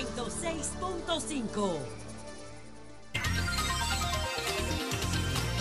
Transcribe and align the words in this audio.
106.5. 0.00 1.78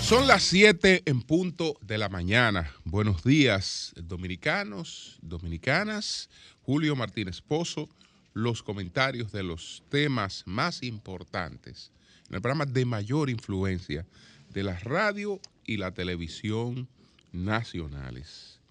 Son 0.02 0.28
las 0.28 0.44
7 0.44 1.04
en 1.06 1.22
punto 1.22 1.78
de 1.82 1.98
la 1.98 2.08
mañana. 2.08 2.72
Buenos 2.86 3.22
días, 3.26 3.94
dominicanos, 3.98 5.20
dominicanas. 5.22 6.30
Julio 6.62 6.96
Martínez 6.96 7.42
Pozo, 7.42 7.90
los 8.34 8.64
comentarios 8.64 9.34
de 9.34 9.44
los 9.44 9.84
temas 9.90 10.44
más 10.46 10.84
importantes 10.84 11.92
en 12.30 12.36
el 12.36 12.42
programa 12.42 12.66
de 12.66 12.86
mayor 12.86 13.30
influencia 13.30 14.06
de 14.54 14.64
la 14.64 14.80
radio 14.80 15.42
y 15.66 15.76
la 15.76 15.92
televisión 15.92 16.88
nacionales. 17.34 18.62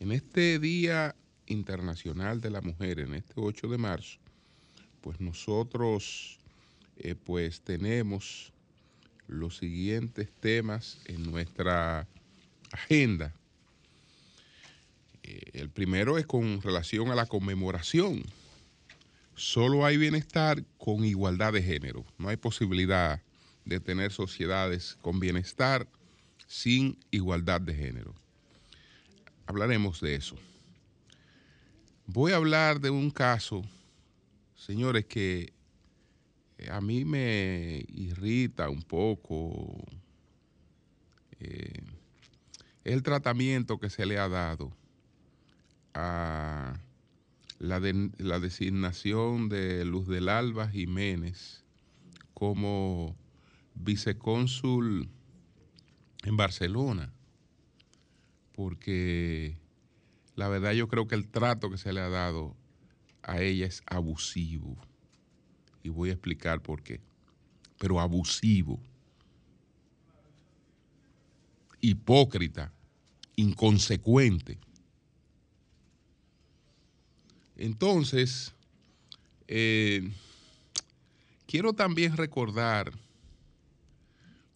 En 0.00 0.12
este 0.12 0.58
Día 0.58 1.16
Internacional 1.46 2.42
de 2.42 2.50
la 2.50 2.60
Mujer, 2.60 2.98
en 3.00 3.14
este 3.14 3.32
8 3.36 3.68
de 3.68 3.78
marzo, 3.78 4.18
pues 5.00 5.20
nosotros 5.20 6.38
eh, 6.98 7.14
pues 7.14 7.60
tenemos 7.60 8.52
los 9.26 9.58
siguientes 9.58 10.30
temas 10.40 10.98
en 11.04 11.30
nuestra 11.30 12.06
agenda. 12.72 13.32
Eh, 15.22 15.50
el 15.52 15.70
primero 15.70 16.18
es 16.18 16.26
con 16.26 16.60
relación 16.62 17.10
a 17.10 17.14
la 17.14 17.26
conmemoración. 17.26 18.24
Solo 19.34 19.84
hay 19.84 19.96
bienestar 19.96 20.64
con 20.78 21.04
igualdad 21.04 21.52
de 21.52 21.62
género. 21.62 22.04
No 22.18 22.28
hay 22.28 22.36
posibilidad 22.36 23.22
de 23.64 23.78
tener 23.78 24.10
sociedades 24.10 24.96
con 25.02 25.20
bienestar 25.20 25.86
sin 26.46 26.98
igualdad 27.10 27.60
de 27.60 27.74
género. 27.74 28.14
Hablaremos 29.46 30.00
de 30.00 30.14
eso. 30.14 30.36
Voy 32.06 32.32
a 32.32 32.36
hablar 32.36 32.80
de 32.80 32.88
un 32.90 33.10
caso, 33.10 33.62
señores, 34.58 35.06
que 35.06 35.52
a 36.70 36.80
mí 36.80 37.04
me 37.04 37.84
irrita 37.88 38.68
un 38.68 38.82
poco 38.82 39.82
eh, 41.40 41.82
el 42.84 43.02
tratamiento 43.02 43.78
que 43.78 43.88
se 43.88 44.04
le 44.04 44.18
ha 44.18 44.28
dado 44.28 44.72
a 45.94 46.80
la 47.58 47.80
designación 48.40 49.48
de 49.48 49.84
Luz 49.84 50.06
del 50.06 50.28
Alba 50.28 50.68
Jiménez 50.68 51.64
como 52.34 53.16
vicecónsul 53.74 55.08
en 56.24 56.36
Barcelona, 56.36 57.12
porque 58.54 59.56
la 60.34 60.48
verdad 60.48 60.72
yo 60.72 60.88
creo 60.88 61.06
que 61.06 61.14
el 61.14 61.28
trato 61.28 61.70
que 61.70 61.78
se 61.78 61.92
le 61.92 62.00
ha 62.00 62.08
dado 62.08 62.56
a 63.22 63.40
ella 63.40 63.66
es 63.66 63.82
abusivo. 63.86 64.76
Y 65.82 65.88
voy 65.88 66.10
a 66.10 66.12
explicar 66.12 66.60
por 66.60 66.82
qué. 66.82 67.00
Pero 67.78 68.00
abusivo, 68.00 68.80
hipócrita, 71.80 72.72
inconsecuente. 73.36 74.58
Entonces, 77.56 78.54
eh, 79.46 80.10
quiero 81.46 81.72
también 81.72 82.16
recordar 82.16 82.92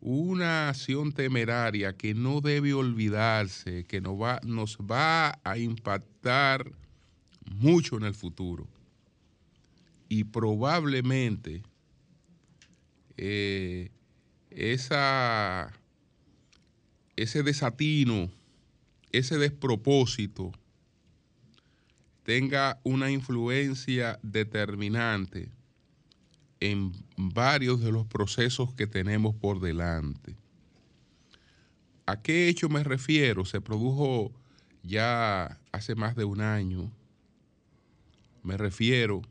una 0.00 0.68
acción 0.68 1.12
temeraria 1.12 1.96
que 1.96 2.12
no 2.12 2.40
debe 2.40 2.74
olvidarse, 2.74 3.84
que 3.84 4.00
va, 4.00 4.40
nos 4.42 4.76
va 4.78 5.38
a 5.44 5.58
impactar 5.58 6.72
mucho 7.50 7.96
en 7.96 8.04
el 8.04 8.14
futuro. 8.14 8.66
Y 10.08 10.24
probablemente 10.24 11.62
eh, 13.16 13.90
esa, 14.50 15.72
ese 17.16 17.42
desatino, 17.42 18.30
ese 19.10 19.38
despropósito, 19.38 20.52
tenga 22.22 22.80
una 22.84 23.10
influencia 23.10 24.18
determinante 24.22 25.50
en 26.60 26.92
varios 27.16 27.80
de 27.80 27.90
los 27.90 28.06
procesos 28.06 28.72
que 28.74 28.86
tenemos 28.86 29.34
por 29.34 29.60
delante. 29.60 30.36
¿A 32.06 32.20
qué 32.20 32.48
hecho 32.48 32.68
me 32.68 32.84
refiero? 32.84 33.44
Se 33.44 33.60
produjo 33.60 34.32
ya 34.82 35.58
hace 35.72 35.94
más 35.94 36.14
de 36.14 36.24
un 36.24 36.40
año. 36.40 36.92
Me 38.42 38.56
refiero 38.56 39.22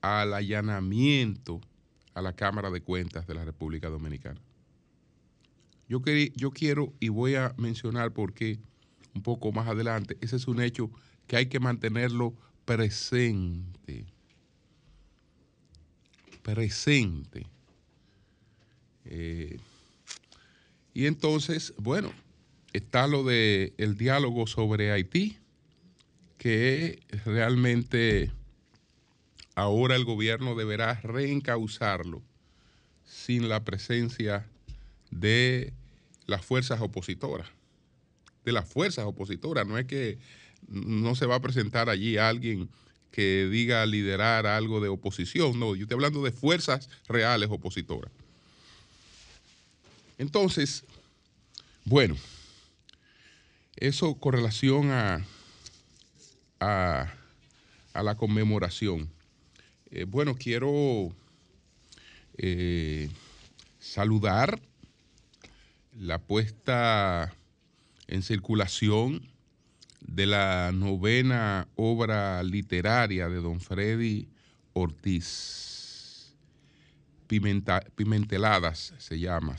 al 0.00 0.34
allanamiento 0.34 1.60
a 2.14 2.22
la 2.22 2.34
Cámara 2.34 2.70
de 2.70 2.82
Cuentas 2.82 3.26
de 3.26 3.34
la 3.34 3.44
República 3.44 3.88
Dominicana. 3.88 4.40
Yo, 5.88 6.00
yo 6.36 6.50
quiero 6.50 6.92
y 7.00 7.08
voy 7.08 7.34
a 7.34 7.54
mencionar 7.56 8.12
por 8.12 8.32
qué 8.32 8.58
un 9.14 9.22
poco 9.22 9.52
más 9.52 9.68
adelante. 9.68 10.16
Ese 10.20 10.36
es 10.36 10.48
un 10.48 10.60
hecho 10.60 10.90
que 11.26 11.36
hay 11.36 11.46
que 11.46 11.60
mantenerlo 11.60 12.34
presente. 12.64 14.06
Presente. 16.42 17.46
Eh, 19.04 19.58
y 20.94 21.06
entonces, 21.06 21.74
bueno, 21.78 22.12
está 22.72 23.06
lo 23.06 23.24
de 23.24 23.74
el 23.78 23.96
diálogo 23.96 24.46
sobre 24.46 24.92
Haití, 24.92 25.38
que 26.42 26.98
realmente 27.24 28.32
ahora 29.54 29.94
el 29.94 30.04
gobierno 30.04 30.56
deberá 30.56 30.94
reencauzarlo 30.94 32.20
sin 33.04 33.48
la 33.48 33.62
presencia 33.62 34.44
de 35.12 35.72
las 36.26 36.44
fuerzas 36.44 36.80
opositoras. 36.80 37.46
De 38.44 38.50
las 38.50 38.68
fuerzas 38.68 39.04
opositoras, 39.04 39.68
no 39.68 39.78
es 39.78 39.86
que 39.86 40.18
no 40.66 41.14
se 41.14 41.26
va 41.26 41.36
a 41.36 41.40
presentar 41.40 41.88
allí 41.88 42.16
alguien 42.16 42.68
que 43.12 43.46
diga 43.48 43.86
liderar 43.86 44.48
algo 44.48 44.80
de 44.80 44.88
oposición, 44.88 45.60
no, 45.60 45.76
yo 45.76 45.84
estoy 45.84 45.94
hablando 45.94 46.24
de 46.24 46.32
fuerzas 46.32 46.90
reales 47.06 47.50
opositoras. 47.52 48.10
Entonces, 50.18 50.82
bueno, 51.84 52.16
eso 53.76 54.16
con 54.16 54.32
relación 54.32 54.90
a, 54.90 55.24
a, 56.62 57.12
la 58.02 58.14
conmemoración. 58.14 59.10
Eh, 59.90 60.04
bueno, 60.04 60.34
quiero 60.34 61.12
eh, 62.38 63.10
saludar 63.78 64.60
la 65.98 66.18
puesta 66.18 67.34
en 68.06 68.22
circulación 68.22 69.28
de 70.00 70.26
la 70.26 70.72
novena 70.72 71.68
obra 71.76 72.42
literaria 72.42 73.28
de 73.28 73.36
don 73.36 73.60
Freddy 73.60 74.28
Ortiz. 74.72 76.34
pimenteladas 77.26 78.94
se 78.98 79.18
llama. 79.18 79.56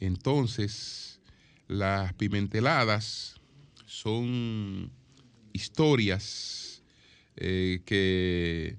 Entonces, 0.00 1.20
las 1.68 2.12
pimenteladas 2.14 3.40
son 3.86 4.90
historias 5.54 6.82
eh, 7.36 7.80
que 7.86 8.76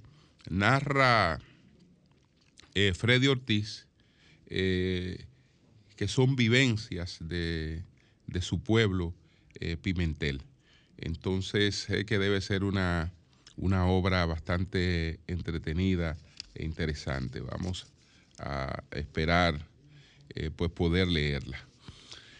narra 0.50 1.40
eh, 2.76 2.94
Freddy 2.94 3.28
Ortiz, 3.28 3.88
eh, 4.48 5.26
que 5.96 6.08
son 6.08 6.36
vivencias 6.36 7.18
de, 7.22 7.84
de 8.28 8.42
su 8.42 8.60
pueblo 8.60 9.16
Pimentel. 9.82 10.42
Entonces 10.98 11.76
sé 11.76 12.06
que 12.06 12.20
debe 12.20 12.42
ser 12.42 12.66
una, 12.66 13.14
una 13.56 13.88
obra 13.88 14.26
bastante 14.26 15.22
entretenida 15.28 16.18
e 16.54 16.66
interesante. 16.66 17.40
Vamos 17.40 17.88
a 18.38 18.84
esperar 18.92 19.66
pues 20.58 20.72
poder 20.72 21.08
leerla. 21.08 21.58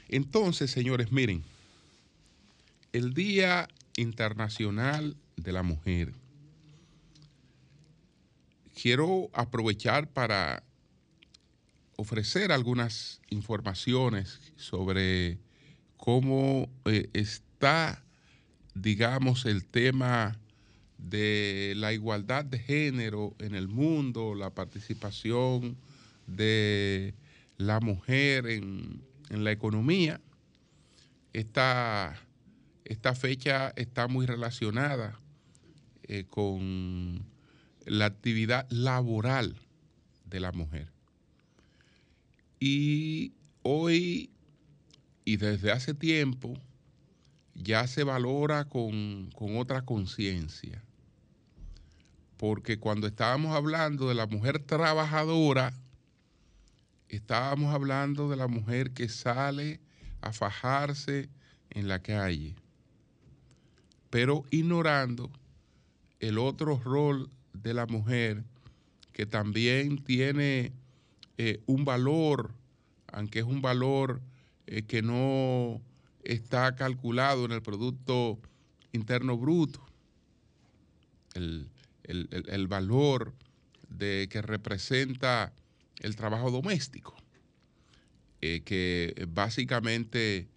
Entonces, 0.10 0.72
señores, 0.72 1.14
miren, 1.14 1.42
el 2.92 3.14
Día 3.14 3.70
Internacional 3.98 5.16
de 5.38 5.52
la 5.52 5.64
Mujer. 5.64 6.14
Quiero 8.74 9.30
aprovechar 9.34 10.12
para 10.12 10.64
ofrecer 11.96 12.52
algunas 12.52 13.22
informaciones 13.30 14.42
sobre 14.58 15.40
cómo 15.98 16.70
eh, 16.86 17.10
está, 17.14 18.04
digamos, 18.74 19.46
el 19.46 19.66
tema 19.66 20.38
de 20.98 21.74
la 21.78 21.94
igualdad 21.94 22.46
de 22.46 22.60
género 22.60 23.36
en 23.40 23.56
el 23.56 23.68
mundo, 23.68 24.36
la 24.36 24.54
participación 24.54 25.78
de 26.28 27.14
la 27.58 27.80
mujer 27.80 28.48
en, 28.48 29.04
la 29.30 29.52
economía. 29.52 30.22
Esta, 31.34 32.16
esta, 32.86 33.16
fecha 33.16 33.74
está 33.76 34.08
muy 34.08 34.26
relacionada 34.26 35.20
eh, 36.04 36.26
con 36.30 37.26
la 37.86 38.06
actividad 38.06 38.68
laboral 38.70 39.56
de 40.26 40.40
la 40.40 40.52
mujer. 40.52 40.92
Y 42.60 43.34
hoy 43.64 44.32
y 45.26 45.38
desde 45.38 45.72
hace 45.72 45.94
tiempo 45.94 46.54
ya 47.56 47.88
se 47.88 48.04
valora 48.04 48.66
con, 48.66 49.30
con 49.36 49.58
otra 49.58 49.84
conciencia. 49.84 50.84
Porque 52.38 52.80
cuando 52.80 53.08
estábamos 53.08 53.56
hablando 53.56 54.08
de 54.08 54.16
la 54.16 54.28
mujer 54.28 54.60
trabajadora, 54.60 55.74
estábamos 57.10 57.74
hablando 57.74 58.30
de 58.30 58.36
la 58.36 58.48
mujer 58.48 58.92
que 58.92 59.10
sale 59.10 59.80
a 60.22 60.32
fajarse 60.34 61.30
en 61.70 61.88
la 61.88 62.00
calle, 62.00 62.56
pero 64.16 64.46
ignorando 64.50 65.30
el 66.22 66.38
otro 66.38 66.82
rol 66.82 67.30
de 67.52 67.74
la 67.74 67.86
mujer 67.86 68.46
que 69.12 69.26
también 69.26 69.98
tiene 69.98 70.72
eh, 71.38 71.60
un 71.66 71.84
valor, 71.84 72.54
aunque 73.08 73.40
es 73.40 73.46
un 73.46 73.62
valor 73.62 74.22
eh, 74.68 74.84
que 74.84 75.02
no 75.02 75.82
está 76.24 76.78
calculado 76.78 77.44
en 77.44 77.52
el 77.52 77.62
Producto 77.62 78.40
Interno 78.94 79.38
Bruto, 79.38 79.86
el, 81.34 81.68
valor 82.70 83.34
de, 83.90 84.30
que 84.32 84.42
representa 84.42 85.52
el 86.00 86.16
trabajo 86.16 86.52
doméstico, 86.52 87.18
eh, 88.40 88.62
que 88.64 89.28
básicamente, 89.28 90.48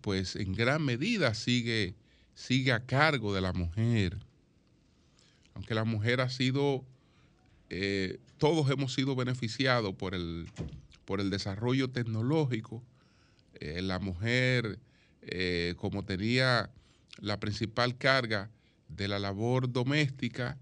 pues 0.00 0.36
en 0.36 0.54
gran 0.54 0.82
medida 0.82 1.34
sigue, 1.34 1.94
sigue 2.38 2.72
a 2.72 2.86
cargo 2.86 3.34
de 3.34 3.40
la 3.40 3.52
mujer. 3.52 4.16
Aunque 5.54 5.74
la 5.74 5.84
mujer 5.84 6.20
ha 6.20 6.28
sido, 6.28 6.84
eh, 7.68 8.20
todos 8.38 8.70
hemos 8.70 8.94
sido 8.94 9.16
beneficiados 9.16 9.92
por 9.96 10.14
el, 10.14 10.46
por 11.04 11.20
el 11.20 11.30
desarrollo 11.30 11.90
tecnológico, 11.90 12.80
eh, 13.54 13.82
la 13.82 13.98
mujer, 13.98 14.78
eh, 15.22 15.74
como 15.78 16.04
tenía 16.04 16.70
la 17.20 17.40
principal 17.40 17.98
carga 17.98 18.50
de 18.86 19.08
la 19.08 19.18
labor 19.18 19.72
doméstica, 19.72 20.56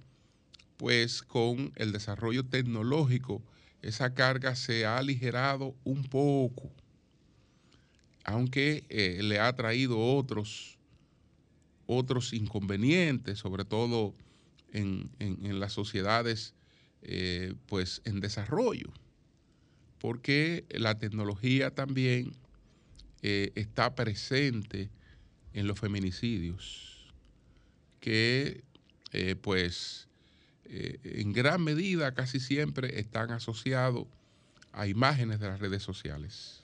pues 0.79 1.23
con 1.23 1.73
el 1.77 1.93
desarrollo 1.93 2.47
tecnológico, 2.47 3.43
esa 3.83 4.15
carga 4.15 4.57
se 4.57 4.87
ha 4.87 4.97
aligerado 4.97 5.75
un 5.85 6.05
poco, 6.05 6.73
aunque 8.25 8.85
le 9.21 9.39
ha 9.39 9.55
traído 9.55 10.01
otros, 10.01 10.76
otros 11.87 12.33
inconvenientes, 12.33 13.39
sobre 13.39 13.65
todo 13.65 14.15
en, 14.73 15.11
las 15.61 15.73
sociedades 15.73 16.55
eh, 17.03 17.55
pues 17.67 18.03
en 18.05 18.21
desarrollo, 18.21 18.93
porque 19.99 20.65
la 20.71 20.99
tecnología 20.99 21.71
también 21.71 22.33
eh, 23.23 23.53
está 23.55 23.95
presente 23.95 24.91
en 25.55 25.67
los 25.67 25.79
feminicidios, 25.79 27.13
que 28.01 28.63
eh, 29.13 29.37
pues 29.37 30.09
en 30.69 31.33
gran 31.33 31.63
medida 31.63 32.13
casi 32.13 32.41
siempre 32.41 32.99
están 32.99 33.31
asociados 33.31 34.07
a 34.73 34.89
imágenes 34.89 35.39
de 35.39 35.47
las 35.47 35.61
redes 35.61 35.85
sociales. 35.85 36.61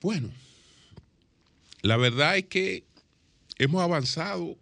Bueno, 0.00 0.30
la 1.82 1.96
verdad 1.96 2.36
es 2.38 2.46
que 2.46 2.84
hemos 3.58 3.82
avanzado 3.82 4.58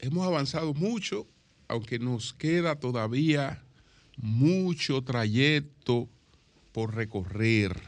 hemos 0.00 0.26
avanzado 0.26 0.74
mucho, 0.74 1.26
aunque 1.68 1.98
nos 1.98 2.32
queda 2.32 2.78
todavía 2.78 3.62
mucho 4.16 5.02
trayecto 5.02 6.08
por 6.72 6.94
recorrer. 6.94 7.80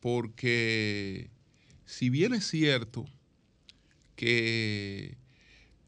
Porque 0.00 1.30
si 1.86 2.10
bien 2.10 2.34
es 2.34 2.46
cierto 2.46 3.06
que 4.16 5.16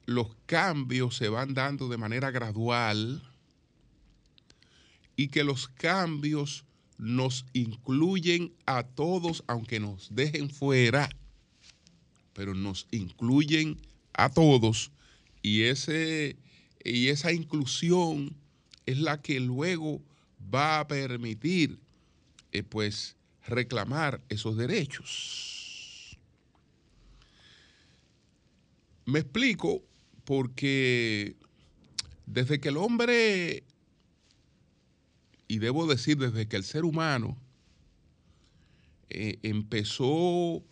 los 0.07 0.29
cambios 0.47 1.17
se 1.17 1.29
van 1.29 1.55
dando 1.55 1.89
de 1.89 1.97
manera 1.97 2.31
gradual 2.31 3.23
y 5.17 5.29
que 5.29 5.45
los 5.45 5.69
cambios 5.69 6.65
nos 6.99 7.45
incluyen 7.53 8.53
a 8.65 8.83
todos, 8.83 9.45
aunque 9.47 9.81
nos 9.81 10.15
dejen 10.15 10.51
fuera, 10.51 11.09
pero 12.33 12.55
nos 12.55 12.87
incluyen 12.91 13.79
a 14.15 14.31
todos 14.31 14.91
y, 15.43 15.63
ese, 15.63 16.37
y 16.85 17.09
esa 17.09 17.33
inclusión 17.33 18.35
es 18.87 18.99
la 18.99 19.21
que 19.21 19.41
luego 19.41 20.03
va 20.55 20.81
a 20.81 20.89
permitir 20.89 21.79
eh, 22.53 22.63
pues 22.63 23.17
reclamar 23.47 24.21
esos 24.29 24.57
derechos. 24.57 26.19
Me 29.05 29.21
explico 29.21 29.83
porque 30.25 31.37
desde 32.27 32.59
que 32.59 32.71
el 32.71 32.77
hombre, 32.77 33.63
y 35.49 35.59
debo 35.59 35.87
decir 35.87 36.19
desde 36.19 36.49
que 36.49 36.57
el 36.57 36.65
ser 36.65 36.85
humano 36.85 37.37
eh, 39.09 39.39
empezó 39.43 40.63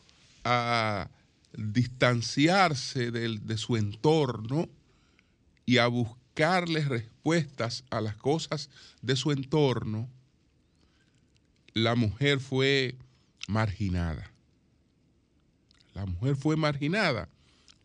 a 0.45 1.09
distanciarse 1.57 3.11
de, 3.11 3.59
su 3.59 3.77
entorno 3.77 4.69
y 5.65 5.79
a 5.79 5.87
buscarle 5.87 6.81
respuestas 6.81 7.85
a 7.91 8.01
las 8.01 8.17
cosas 8.17 8.71
de 9.03 9.15
su 9.17 9.31
entorno, 9.31 10.09
la 11.73 11.95
mujer 11.95 12.41
fue 12.41 12.97
marginada. 13.47 14.31
La 15.95 16.07
mujer 16.07 16.35
fue 16.35 16.57
marginada. 16.57 17.29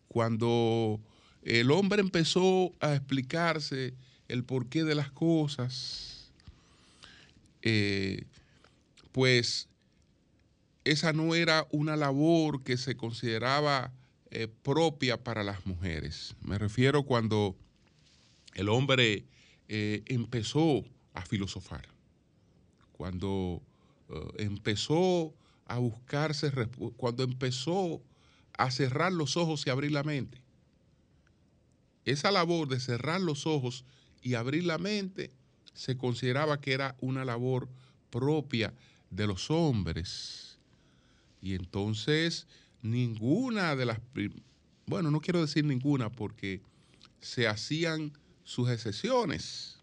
Cuando 0.08 1.00
el 1.42 1.70
hombre 1.70 2.00
empezó 2.00 2.74
a 2.80 2.96
explicarse 2.96 3.94
el 4.26 4.44
porqué 4.44 4.82
de 4.82 4.96
las 4.96 5.12
cosas, 5.12 6.19
eh, 7.62 8.24
pues 9.12 9.68
esa 10.84 11.12
no 11.12 11.34
era 11.34 11.66
una 11.70 11.96
labor 11.96 12.62
que 12.62 12.76
se 12.76 12.96
consideraba 12.96 13.92
eh, 14.30 14.48
propia 14.62 15.22
para 15.22 15.44
las 15.44 15.66
mujeres. 15.66 16.34
Me 16.42 16.58
refiero 16.58 17.02
cuando 17.02 17.56
el 18.54 18.68
hombre 18.68 19.24
eh, 19.68 20.02
empezó 20.06 20.84
a 21.14 21.22
filosofar, 21.22 21.86
cuando 22.92 23.62
empezó 24.38 25.32
a 25.66 25.78
buscarse, 25.78 26.50
cuando 26.96 27.22
empezó 27.22 28.00
a 28.58 28.70
cerrar 28.70 29.12
los 29.12 29.36
ojos 29.36 29.66
y 29.66 29.70
abrir 29.70 29.92
la 29.92 30.02
mente. 30.02 30.38
Esa 32.04 32.30
labor 32.30 32.68
de 32.68 32.80
cerrar 32.80 33.20
los 33.20 33.46
ojos 33.46 33.84
y 34.22 34.34
abrir 34.34 34.64
la 34.64 34.78
mente 34.78 35.30
se 35.80 35.96
consideraba 35.96 36.60
que 36.60 36.74
era 36.74 36.94
una 37.00 37.24
labor 37.24 37.66
propia 38.10 38.74
de 39.08 39.26
los 39.26 39.50
hombres 39.50 40.58
y 41.40 41.54
entonces 41.54 42.46
ninguna 42.82 43.74
de 43.74 43.86
las, 43.86 43.98
bueno, 44.84 45.10
no 45.10 45.22
quiero 45.22 45.40
decir 45.40 45.64
ninguna 45.64 46.12
porque 46.12 46.60
se 47.22 47.48
hacían 47.48 48.12
sus 48.44 48.68
excepciones, 48.68 49.78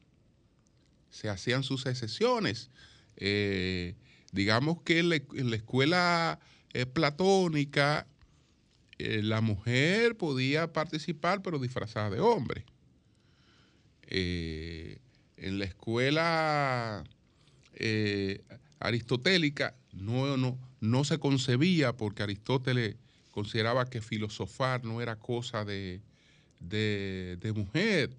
se 1.10 1.30
hacían 1.30 1.64
sus 1.64 1.88
excepciones. 1.88 2.70
Eh, 3.16 3.96
digamos 4.32 4.80
que 4.84 5.00
en 5.00 5.10
la, 5.10 5.16
escuela 5.56 6.40
eh, 6.74 6.86
platónica 6.86 8.06
eh, 9.00 9.24
la 9.24 9.42
mujer 9.42 10.16
podía 10.16 10.72
participar 10.72 11.42
pero 11.42 11.58
disfrazada 11.58 12.12
de 12.12 12.20
hombre. 12.20 12.66
En 15.38 15.60
la 15.60 15.66
escuela 15.66 17.04
aristotélica 18.80 19.76
no, 19.94 20.36
no, 20.38 20.58
no 20.80 21.04
se 21.04 21.20
concebía 21.20 21.96
porque 21.96 22.24
Aristóteles 22.24 22.96
consideraba 23.32 23.86
que 23.86 24.02
filosofar 24.02 24.84
no 24.84 25.02
era 25.02 25.18
cosa 25.18 25.64
de, 25.64 26.02
mujer, 27.56 28.10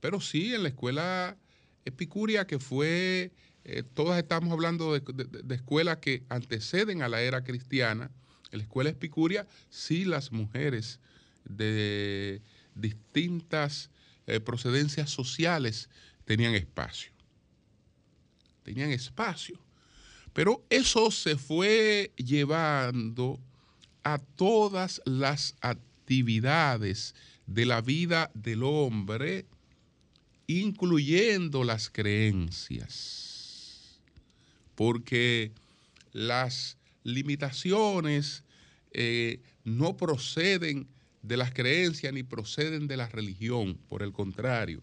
pero 0.00 0.20
sí 0.20 0.54
en 0.54 0.62
la 0.62 0.68
escuela 0.68 1.36
epicuria 1.84 2.46
que 2.46 2.58
fue, 2.58 3.32
eh, 3.64 3.82
todas 3.82 4.18
estamos 4.18 4.52
hablando 4.52 4.92
de, 4.92 5.54
escuelas 5.54 5.98
que 5.98 6.22
anteceden 6.28 7.02
a 7.02 7.08
la 7.08 7.22
era 7.22 7.42
cristiana, 7.42 8.10
en 8.52 8.58
la 8.58 8.62
escuela 8.62 8.90
epicuria 8.90 9.46
sí 9.68 10.04
las 10.04 10.30
mujeres 10.30 11.00
de 11.44 12.40
distintas 12.74 13.90
eh, 14.28 14.38
procedencias 14.38 15.10
sociales 15.10 15.90
tenían 16.28 16.54
espacio, 16.54 17.10
tenían 18.62 18.90
espacio. 18.90 19.58
Pero 20.34 20.62
eso 20.68 21.10
se 21.10 21.38
fue 21.38 22.12
llevando 22.16 23.40
a 24.02 24.18
todas 24.18 25.00
las 25.06 25.56
actividades 25.62 27.14
de 27.46 27.64
la 27.64 27.80
vida 27.80 28.30
del 28.34 28.62
hombre, 28.62 29.46
incluyendo 30.46 31.64
las 31.64 31.88
creencias. 31.88 33.98
Porque 34.74 35.52
las 36.12 36.76
limitaciones 37.04 38.44
eh, 38.92 39.40
no 39.64 39.96
proceden 39.96 40.88
de 41.22 41.38
las 41.38 41.54
creencias 41.54 42.12
ni 42.12 42.22
proceden 42.22 42.86
de 42.86 42.98
la 42.98 43.08
religión, 43.08 43.78
por 43.88 44.02
el 44.02 44.12
contrario, 44.12 44.82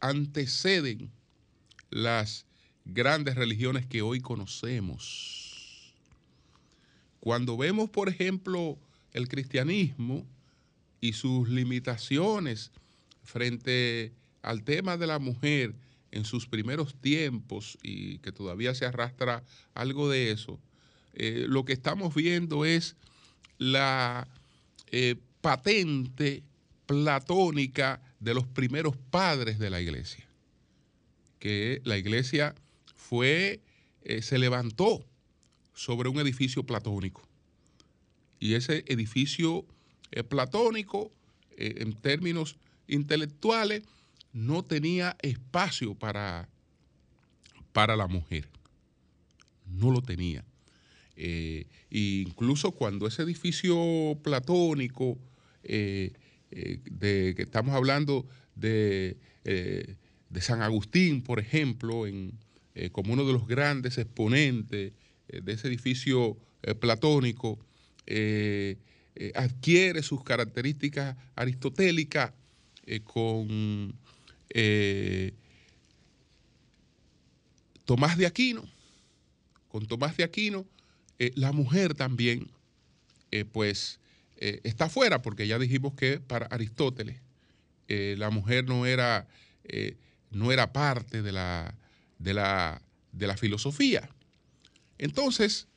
anteceden 0.00 1.10
las 1.90 2.46
grandes 2.84 3.34
religiones 3.34 3.86
que 3.86 4.02
hoy 4.02 4.20
conocemos. 4.20 5.94
Cuando 7.20 7.56
vemos, 7.56 7.90
por 7.90 8.08
ejemplo, 8.08 8.78
el 9.12 9.28
cristianismo 9.28 10.24
y 11.00 11.12
sus 11.12 11.48
limitaciones 11.48 12.70
frente 13.24 14.12
al 14.42 14.62
tema 14.62 14.96
de 14.96 15.08
la 15.08 15.18
mujer 15.18 15.74
en 16.12 16.24
sus 16.24 16.46
primeros 16.46 16.94
tiempos 16.94 17.78
y 17.82 18.18
que 18.18 18.30
todavía 18.30 18.74
se 18.74 18.86
arrastra 18.86 19.42
algo 19.74 20.08
de 20.08 20.30
eso, 20.30 20.60
eh, 21.14 21.46
lo 21.48 21.64
que 21.64 21.72
estamos 21.72 22.14
viendo 22.14 22.64
es 22.64 22.94
la 23.58 24.28
eh, 24.92 25.16
patente 25.40 26.42
platónica 26.86 28.00
de 28.20 28.34
los 28.34 28.46
primeros 28.46 28.96
padres 28.96 29.58
de 29.58 29.70
la 29.70 29.80
iglesia, 29.80 30.26
que 31.38 31.80
la 31.84 31.98
iglesia 31.98 32.54
fue, 32.96 33.60
eh, 34.02 34.22
se 34.22 34.38
levantó 34.38 35.04
sobre 35.74 36.08
un 36.08 36.18
edificio 36.18 36.64
platónico. 36.64 37.22
Y 38.40 38.54
ese 38.54 38.84
edificio 38.86 39.64
eh, 40.10 40.22
platónico, 40.22 41.12
en 41.58 41.94
términos 41.94 42.56
intelectuales, 42.86 43.82
no 44.32 44.62
tenía 44.62 45.16
espacio 45.22 45.94
para, 45.94 46.50
para 47.72 47.96
la 47.96 48.06
mujer. 48.06 48.46
No 49.66 49.90
lo 49.90 50.02
tenía. 50.02 50.44
Eh, 51.16 51.66
incluso 51.90 52.72
cuando 52.72 53.06
ese 53.06 53.22
edificio 53.22 54.18
platónico, 54.22 55.18
eh, 55.62 56.12
eh, 56.50 56.78
de, 56.84 57.34
que 57.36 57.42
estamos 57.42 57.74
hablando 57.74 58.26
de, 58.54 59.16
de, 59.44 60.40
San 60.40 60.62
Agustín, 60.62 61.22
por 61.22 61.40
ejemplo, 61.40 62.06
en, 62.06 62.32
como 62.92 63.12
uno 63.12 63.24
de 63.24 63.32
los 63.32 63.46
grandes 63.46 63.98
exponentes 63.98 64.92
de 65.28 65.52
ese 65.52 65.68
edificio 65.68 66.36
platónico, 66.80 67.58
adquiere 69.34 70.02
sus 70.02 70.22
características 70.22 71.16
aristotélicas 71.36 72.32
con 73.04 73.94
Tomás 77.86 78.18
de 78.18 78.26
Aquino, 78.26 78.68
con 79.68 79.86
Tomás 79.86 80.16
de 80.16 80.24
Aquino, 80.24 80.66
eh, 81.20 81.30
la 81.36 81.52
mujer 81.52 81.94
también, 81.94 82.50
eh, 83.30 83.44
pues, 83.44 84.00
eh, 84.36 84.60
está 84.64 84.88
fuera, 84.88 85.22
porque 85.22 85.46
ya 85.46 85.58
dijimos 85.58 85.94
que 85.94 86.20
para 86.20 86.46
Aristóteles 86.46 87.20
la 87.88 88.30
mujer 88.30 88.64
no 88.64 88.84
era, 88.84 89.28
no 90.32 90.50
era 90.50 90.72
parte 90.72 91.22
de 91.22 91.30
la, 91.30 91.72
de, 92.18 92.34
la, 92.34 92.82
de 93.12 93.28
la 93.28 93.36
filosofía. 93.36 94.10
Entonces, 94.98 95.68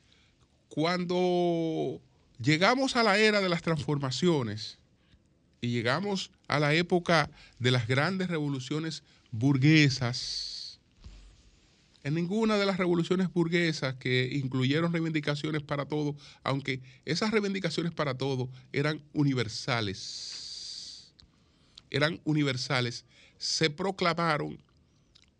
cuando 0.68 2.00
llegamos 2.40 2.96
a 2.96 3.02
la 3.02 3.18
era 3.18 3.40
de 3.40 3.48
las 3.48 3.62
transformaciones 3.62 4.78
y 5.60 5.68
llegamos 5.68 6.30
a 6.48 6.58
la 6.58 6.74
época 6.74 7.30
de 7.58 7.70
las 7.70 7.86
grandes 7.86 8.28
revoluciones 8.28 9.02
burguesas, 9.30 10.18
en 12.02 12.14
ninguna 12.14 12.56
de 12.56 12.66
las 12.66 12.78
revoluciones 12.78 13.32
burguesas 13.32 13.94
que 13.96 14.30
incluyeron 14.32 14.92
reivindicaciones 14.92 15.62
para 15.62 15.86
todo, 15.86 16.16
aunque 16.42 16.80
esas 17.04 17.30
reivindicaciones 17.30 17.92
para 17.92 18.16
todo 18.16 18.48
eran 18.72 19.02
universales, 19.12 21.12
eran 21.90 22.20
universales, 22.24 23.04
se 23.36 23.70
proclamaron, 23.70 24.58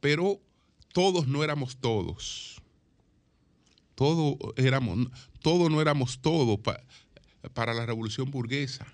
pero 0.00 0.40
todos 0.92 1.26
no 1.26 1.42
éramos 1.44 1.78
todos. 1.78 2.60
Todo 3.94 4.38
éramos, 4.56 5.08
todos 5.42 5.70
no 5.70 5.82
éramos 5.82 6.20
todos 6.20 6.58
para 7.54 7.74
la 7.74 7.84
revolución 7.84 8.30
burguesa. 8.30 8.86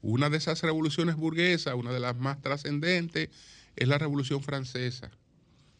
Una 0.00 0.30
de 0.30 0.38
esas 0.38 0.62
revoluciones 0.62 1.16
burguesas, 1.16 1.74
una 1.74 1.92
de 1.92 2.00
las 2.00 2.16
más 2.16 2.40
trascendentes, 2.40 3.28
es 3.76 3.88
la 3.88 3.98
revolución 3.98 4.42
francesa 4.42 5.10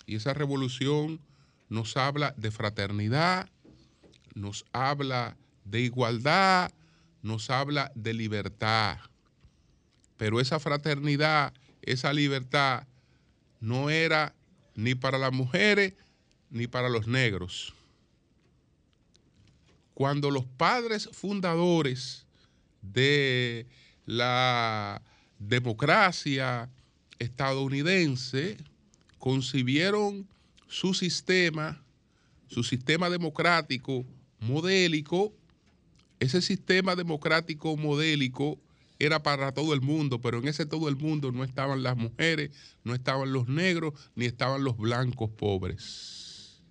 y 0.06 0.16
esa 0.16 0.34
revolución 0.34 1.20
nos 1.68 1.96
habla 1.96 2.34
de 2.36 2.50
fraternidad, 2.50 3.48
nos 4.34 4.64
habla 4.72 5.36
de 5.64 5.80
igualdad, 5.80 6.72
nos 7.22 7.50
habla 7.50 7.92
de 7.94 8.14
libertad. 8.14 8.98
Pero 10.16 10.40
esa 10.40 10.58
fraternidad, 10.58 11.54
esa 11.82 12.12
libertad, 12.12 12.86
no 13.60 13.90
era 13.90 14.34
ni 14.74 14.94
para 14.94 15.18
las 15.18 15.32
mujeres 15.32 15.94
ni 16.50 16.66
para 16.66 16.88
los 16.88 17.06
negros. 17.06 17.74
Cuando 19.94 20.30
los 20.30 20.46
padres 20.46 21.08
fundadores 21.12 22.26
de 22.80 23.66
la 24.06 25.02
democracia 25.38 26.70
estadounidense, 27.18 28.56
concibieron 29.20 30.26
su 30.66 30.94
sistema, 30.94 31.80
su 32.48 32.64
sistema 32.64 33.08
democrático 33.08 34.04
modélico. 34.40 35.32
Ese 36.18 36.42
sistema 36.42 36.96
democrático 36.96 37.76
modélico 37.76 38.58
era 38.98 39.22
para 39.22 39.52
todo 39.52 39.74
el 39.74 39.82
mundo, 39.82 40.20
pero 40.20 40.38
en 40.38 40.48
ese 40.48 40.66
todo 40.66 40.88
el 40.88 40.96
mundo 40.96 41.32
no 41.32 41.44
estaban 41.44 41.82
las 41.82 41.96
mujeres, 41.96 42.50
no 42.82 42.94
estaban 42.94 43.32
los 43.32 43.46
negros, 43.46 43.94
ni 44.14 44.24
estaban 44.24 44.64
los 44.64 44.76
blancos 44.76 45.30
pobres. 45.30 46.62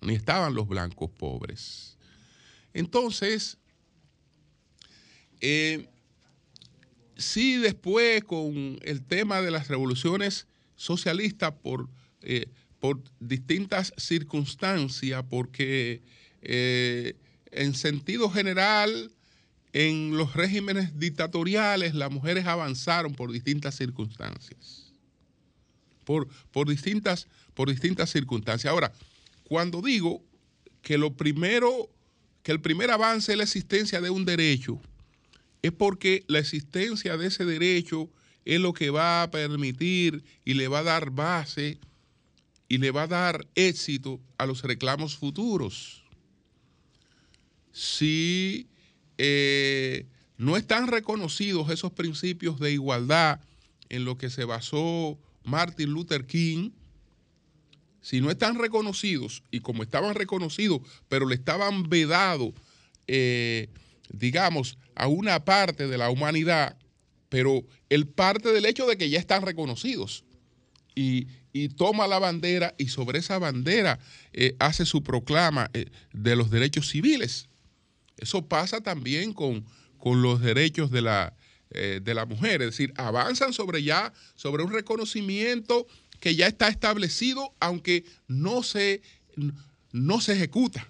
Ni 0.00 0.14
estaban 0.14 0.54
los 0.54 0.66
blancos 0.68 1.10
pobres. 1.10 1.96
Entonces, 2.74 3.58
eh, 5.40 5.88
sí 7.16 7.56
después 7.58 8.24
con 8.24 8.78
el 8.82 9.02
tema 9.04 9.40
de 9.40 9.52
las 9.52 9.68
revoluciones 9.68 10.48
socialista 10.76 11.56
por, 11.56 11.88
eh, 12.22 12.46
por 12.78 13.02
distintas 13.18 13.92
circunstancias, 13.96 15.24
porque 15.28 16.02
eh, 16.42 17.14
en 17.50 17.74
sentido 17.74 18.30
general, 18.30 19.10
en 19.72 20.16
los 20.16 20.34
regímenes 20.34 20.98
dictatoriales, 20.98 21.94
las 21.94 22.10
mujeres 22.10 22.46
avanzaron 22.46 23.14
por 23.14 23.32
distintas 23.32 23.74
circunstancias. 23.74 24.92
Por, 26.04 26.28
por, 26.52 26.68
distintas, 26.68 27.26
por 27.54 27.68
distintas 27.68 28.10
circunstancias. 28.10 28.70
Ahora, 28.70 28.92
cuando 29.44 29.82
digo 29.82 30.22
que 30.82 30.98
lo 30.98 31.14
primero, 31.14 31.90
que 32.42 32.52
el 32.52 32.60
primer 32.60 32.90
avance 32.90 33.32
es 33.32 33.38
la 33.38 33.44
existencia 33.44 34.00
de 34.00 34.10
un 34.10 34.24
derecho, 34.24 34.80
es 35.62 35.72
porque 35.72 36.24
la 36.28 36.38
existencia 36.38 37.16
de 37.16 37.26
ese 37.26 37.44
derecho 37.44 38.08
es 38.46 38.60
lo 38.60 38.72
que 38.72 38.90
va 38.90 39.24
a 39.24 39.30
permitir 39.30 40.24
y 40.44 40.54
le 40.54 40.68
va 40.68 40.78
a 40.78 40.84
dar 40.84 41.10
base 41.10 41.78
y 42.68 42.78
le 42.78 42.92
va 42.92 43.02
a 43.02 43.08
dar 43.08 43.46
éxito 43.56 44.20
a 44.38 44.46
los 44.46 44.62
reclamos 44.62 45.16
futuros. 45.16 46.04
Si 47.72 48.68
eh, 49.18 50.06
no 50.38 50.56
están 50.56 50.86
reconocidos 50.86 51.70
esos 51.70 51.92
principios 51.92 52.60
de 52.60 52.72
igualdad 52.72 53.40
en 53.88 54.04
lo 54.04 54.16
que 54.16 54.30
se 54.30 54.44
basó 54.44 55.18
Martin 55.42 55.90
Luther 55.90 56.24
King, 56.24 56.70
si 58.00 58.20
no 58.20 58.30
están 58.30 58.56
reconocidos, 58.58 59.42
y 59.50 59.58
como 59.58 59.82
estaban 59.82 60.14
reconocidos, 60.14 60.82
pero 61.08 61.26
le 61.26 61.34
estaban 61.34 61.88
vedados, 61.88 62.52
eh, 63.08 63.68
digamos, 64.08 64.78
a 64.94 65.08
una 65.08 65.44
parte 65.44 65.88
de 65.88 65.98
la 65.98 66.10
humanidad, 66.10 66.76
pero 67.28 67.64
el 67.88 68.06
parte 68.06 68.52
del 68.52 68.66
hecho 68.66 68.86
de 68.86 68.96
que 68.96 69.10
ya 69.10 69.18
están 69.18 69.42
reconocidos. 69.42 70.24
Y, 70.94 71.28
toma 71.76 72.06
la 72.06 72.18
bandera 72.18 72.74
y 72.76 72.88
sobre 72.88 73.18
esa 73.18 73.38
bandera 73.38 73.98
eh, 74.34 74.54
hace 74.58 74.84
su 74.84 75.02
proclama 75.02 75.70
eh, 75.72 75.86
de 76.12 76.36
los 76.36 76.50
derechos 76.50 76.90
civiles. 76.90 77.48
Eso 78.18 78.46
pasa 78.46 78.82
también 78.82 79.32
con, 79.32 79.64
con 79.96 80.20
los 80.20 80.42
derechos 80.42 80.90
de 80.90 81.00
la, 81.00 81.34
eh, 81.70 82.00
de 82.02 82.14
la 82.14 82.26
mujer, 82.26 82.62
es 82.62 82.68
decir, 82.68 82.92
avanzan 82.96 83.52
sobre 83.52 83.82
ya, 83.82 84.12
sobre 84.34 84.62
un 84.62 84.72
reconocimiento 84.72 85.86
que 86.20 86.36
ya 86.36 86.46
está 86.46 86.68
establecido, 86.68 87.54
aunque 87.58 88.04
no 88.28 88.62
se, 88.62 89.02
no 89.92 90.20
se 90.20 90.34
ejecuta. 90.34 90.88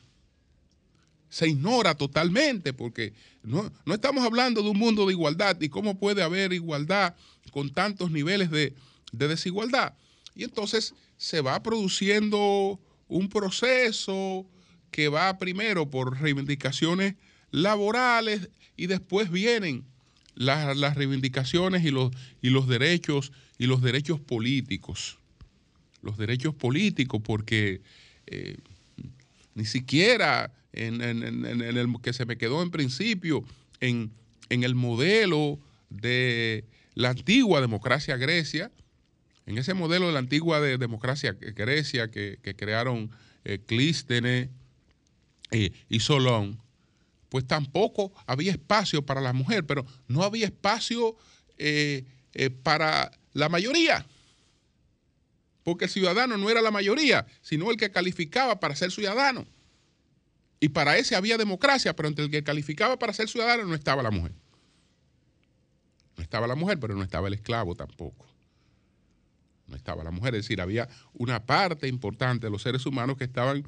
se 1.29 1.49
ignora 1.49 1.95
totalmente, 1.95 2.73
porque 2.73 3.15
no, 3.47 3.71
estamos 3.95 4.25
hablando 4.25 4.63
de 4.63 4.71
un 4.71 4.79
mundo 4.79 5.07
de 5.07 5.13
igualdad 5.13 5.57
y 5.61 5.69
cómo 5.69 5.99
puede 5.99 6.23
haber 6.23 6.53
igualdad 6.53 7.15
con 7.53 7.73
tantos 7.73 8.11
niveles 8.11 8.51
de, 8.51 8.75
de 9.13 9.29
desigualdad. 9.29 9.95
Y 10.35 10.45
entonces 10.45 10.95
se 11.17 11.41
va 11.41 11.63
produciendo 11.63 12.81
un 13.09 13.29
proceso 13.29 14.45
que 14.91 15.09
va 15.09 15.39
primero 15.39 15.89
por 15.91 16.21
reivindicaciones 16.21 17.15
laborales 17.51 18.51
y 18.77 18.87
después 18.89 19.31
vienen 19.31 19.85
las, 20.35 20.97
reivindicaciones 20.97 21.85
y 21.85 21.91
los, 21.91 22.11
y 22.43 22.51
los 22.51 22.69
derechos 22.69 23.33
y 23.59 23.67
los 23.67 23.81
derechos 23.81 24.21
políticos. 24.21 25.19
Los 26.03 26.19
derechos 26.19 26.55
políticos, 26.55 27.23
porque 27.25 27.81
eh, 28.27 28.59
ni 29.55 29.65
siquiera 29.65 30.53
en, 30.77 31.01
el 31.01 31.97
que 32.03 32.13
se 32.13 32.27
me 32.27 32.37
quedó 32.39 32.63
en 32.63 32.71
principio, 32.71 33.45
en, 33.81 34.13
el 34.49 34.75
modelo 34.75 35.59
de 35.91 36.65
la 36.95 37.11
antigua 37.11 37.61
democracia 37.61 38.17
Grecia, 38.17 38.71
en 39.47 39.59
ese 39.59 39.75
modelo 39.75 40.07
de 40.07 40.13
la 40.13 40.19
antigua 40.19 40.61
democracia 40.61 41.33
Grecia 41.33 42.11
que, 42.11 42.39
crearon 42.57 43.11
eh, 43.45 43.61
Clístenes 43.65 44.51
eh, 45.51 45.73
y 45.89 46.01
Solón, 46.01 46.61
pues 47.29 47.47
tampoco 47.47 48.13
había 48.27 48.53
espacio 48.53 49.05
para 49.05 49.21
la 49.21 49.33
mujer, 49.33 49.65
pero 49.67 49.85
no 50.09 50.23
había 50.23 50.47
espacio 50.47 51.17
eh, 51.59 52.05
para 52.63 53.11
la 53.33 53.49
mayoría. 53.49 54.07
Porque 55.65 55.87
el 55.87 55.91
ciudadano 55.91 56.37
no 56.37 56.49
era 56.49 56.63
la 56.63 56.71
mayoría, 56.71 57.27
sino 57.43 57.71
el 57.73 57.77
que 57.77 57.91
calificaba 57.91 58.61
para 58.61 58.77
ser 58.77 58.93
ciudadano. 58.93 59.47
Y 60.61 60.71
para 60.71 60.97
ese 60.97 61.17
había 61.17 61.37
democracia, 61.37 61.95
pero 61.95 62.09
entre 62.09 62.25
el 62.25 62.31
que 62.31 62.43
calificaba 62.43 62.99
para 62.99 63.13
ser 63.13 63.29
ciudadano 63.29 63.65
no 63.65 63.75
estaba 63.75 64.03
la 64.03 64.11
mujer. 64.11 64.33
No 66.17 66.23
estaba 66.23 66.47
la 66.47 66.55
mujer, 66.55 66.81
pero 66.81 66.95
no 66.95 67.03
estaba 67.03 67.29
el 67.29 67.35
esclavo 67.35 67.75
tampoco. 67.75 68.27
No 69.67 69.77
estaba 69.77 70.03
la 70.03 70.11
mujer. 70.11 70.35
Es 70.35 70.45
decir, 70.45 70.61
había 70.61 70.89
una 71.13 71.45
parte 71.45 71.89
importante 71.89 72.47
de 72.47 72.51
los 72.51 72.63
seres 72.63 72.87
humanos 72.87 73.19
que 73.19 73.25
estaban 73.25 73.65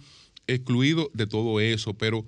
excluidos 0.47 1.09
de 1.13 1.27
todo 1.27 1.61
eso, 1.61 1.95
pero 1.95 2.25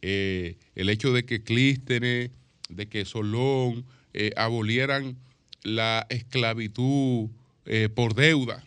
eh, 0.00 0.56
el 0.74 0.88
hecho 0.88 1.12
de 1.12 1.24
que 1.24 1.42
Clístenes, 1.42 2.30
de 2.68 2.88
que 2.88 3.04
Solón 3.04 3.84
eh, 4.14 4.32
abolieran 4.36 5.18
la 5.62 6.06
esclavitud 6.08 7.28
eh, 7.66 7.90
por 7.94 8.14
deuda, 8.14 8.64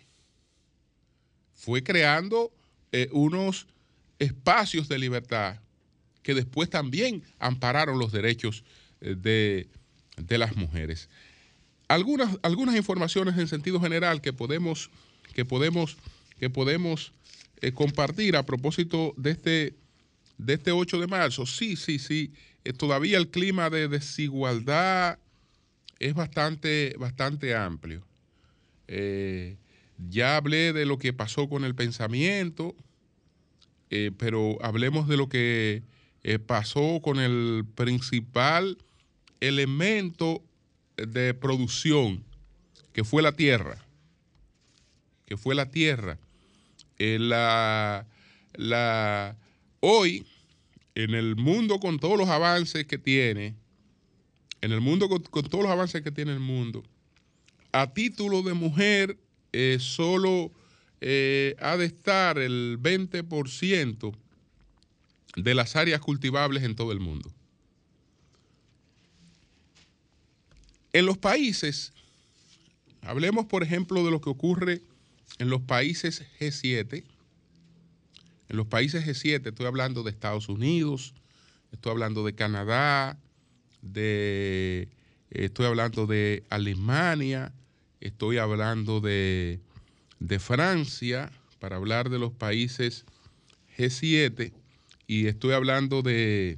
fue 1.55 1.83
creando 1.83 2.51
unos 3.11 3.65
espacios 4.23 4.87
de 4.87 4.99
libertad 4.99 5.59
que 6.21 6.33
después 6.33 6.69
también 6.69 7.23
ampararon 7.39 7.99
los 7.99 8.11
derechos 8.11 8.63
de, 9.01 9.67
las 10.29 10.55
mujeres. 10.55 11.09
Algunas, 11.89 12.37
algunas 12.43 12.75
informaciones 12.75 13.37
en 13.37 13.47
sentido 13.47 13.81
general 13.81 14.21
que 14.21 14.31
podemos, 14.31 14.89
que 15.33 15.43
podemos, 15.43 15.97
que 16.39 16.49
podemos 16.49 17.11
compartir 17.73 18.37
a 18.37 18.45
propósito 18.45 19.13
de 19.17 19.31
este 19.31 19.75
de 20.37 20.53
este 20.53 20.71
8 20.71 20.99
de 20.99 21.07
marzo, 21.07 21.45
sí, 21.45 21.75
sí, 21.75 21.99
sí, 21.99 22.33
eh, 22.63 22.73
todavía 22.73 23.17
el 23.17 23.29
clima 23.29 23.69
de 23.69 23.87
desigualdad 23.87 25.19
es 25.99 26.13
bastante, 26.13 26.95
bastante 26.97 27.55
amplio. 27.55 28.05
Eh, 28.87 29.57
ya 30.09 30.37
hablé 30.37 30.73
de 30.73 30.85
lo 30.85 30.97
que 30.97 31.13
pasó 31.13 31.47
con 31.47 31.63
el 31.63 31.75
pensamiento, 31.75 32.75
eh, 33.95 34.11
pero 34.17 34.57
hablemos 34.63 35.07
de 35.07 35.17
lo 35.17 35.29
que 35.29 35.83
pasó 36.47 36.99
con 37.03 37.19
el 37.19 37.65
principal 37.75 38.77
elemento 39.39 40.41
de 40.95 41.33
producción, 41.33 42.23
que 42.93 43.03
fue 43.03 43.21
la 43.21 43.33
tierra, 43.33 43.77
que 45.25 45.37
fue 45.37 45.53
la 45.53 45.69
tierra. 45.69 46.17
la, 46.97 48.07
la, 48.53 49.35
Hoy, 49.81 50.25
en 50.95 51.13
el 51.13 51.35
mundo 51.35 51.79
con 51.79 51.99
todos 51.99 52.17
los 52.17 52.29
avances 52.29 52.85
que 52.85 52.97
tiene, 52.97 53.53
en 54.61 54.71
el 54.71 54.79
mundo 54.79 55.09
con, 55.09 55.21
todos 55.21 55.63
los 55.63 55.71
avances 55.71 56.01
que 56.01 56.11
tiene 56.11 56.31
el 56.31 56.39
mundo, 56.39 56.83
a 57.73 57.93
título 57.93 58.43
de 58.43 58.53
mujer 58.53 59.17
eh, 59.51 59.77
solo 59.79 60.51
eh, 61.05 61.57
ha 61.59 61.75
de 61.75 61.83
estar 61.83 62.39
el 62.39 62.79
20% 62.81 64.15
de 65.35 65.53
las 65.53 65.75
áreas 65.75 65.99
cultivables 65.99 66.63
en 66.63 66.77
todo 66.77 66.93
el 66.93 67.01
mundo. 67.01 67.29
En 70.93 71.05
los 71.05 71.17
países, 71.17 71.91
hablemos 73.01 73.47
por 73.47 73.63
ejemplo 73.63 74.05
de 74.05 74.11
lo 74.11 74.21
que 74.21 74.29
ocurre 74.29 74.81
en 75.39 75.49
los 75.49 75.61
países 75.61 76.23
G7, 76.39 77.03
en 78.47 78.55
los 78.55 78.67
países 78.67 79.05
G7, 79.05 79.45
estoy 79.49 79.65
hablando 79.65 80.03
de 80.03 80.11
Estados 80.11 80.47
Unidos, 80.47 81.13
estoy 81.73 81.91
hablando 81.91 82.23
de 82.23 82.33
Canadá, 82.33 83.19
de, 83.81 84.87
estoy 85.31 85.65
hablando 85.65 86.07
de 86.07 86.45
Alemania, 86.49 87.51
estoy 87.99 88.37
hablando 88.37 89.01
de, 89.01 89.59
Francia, 90.39 91.31
para 91.59 91.75
hablar 91.75 92.09
de 92.09 92.19
los 92.19 92.31
países 92.31 93.05
G7, 93.77 94.51
y 95.07 95.27
estoy 95.27 95.53
hablando 95.53 96.01
de, 96.01 96.57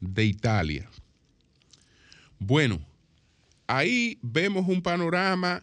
de 0.00 0.24
Italia. 0.24 0.88
Bueno, 2.38 2.80
ahí 3.66 4.18
vemos 4.22 4.66
un 4.66 4.82
panorama 4.82 5.62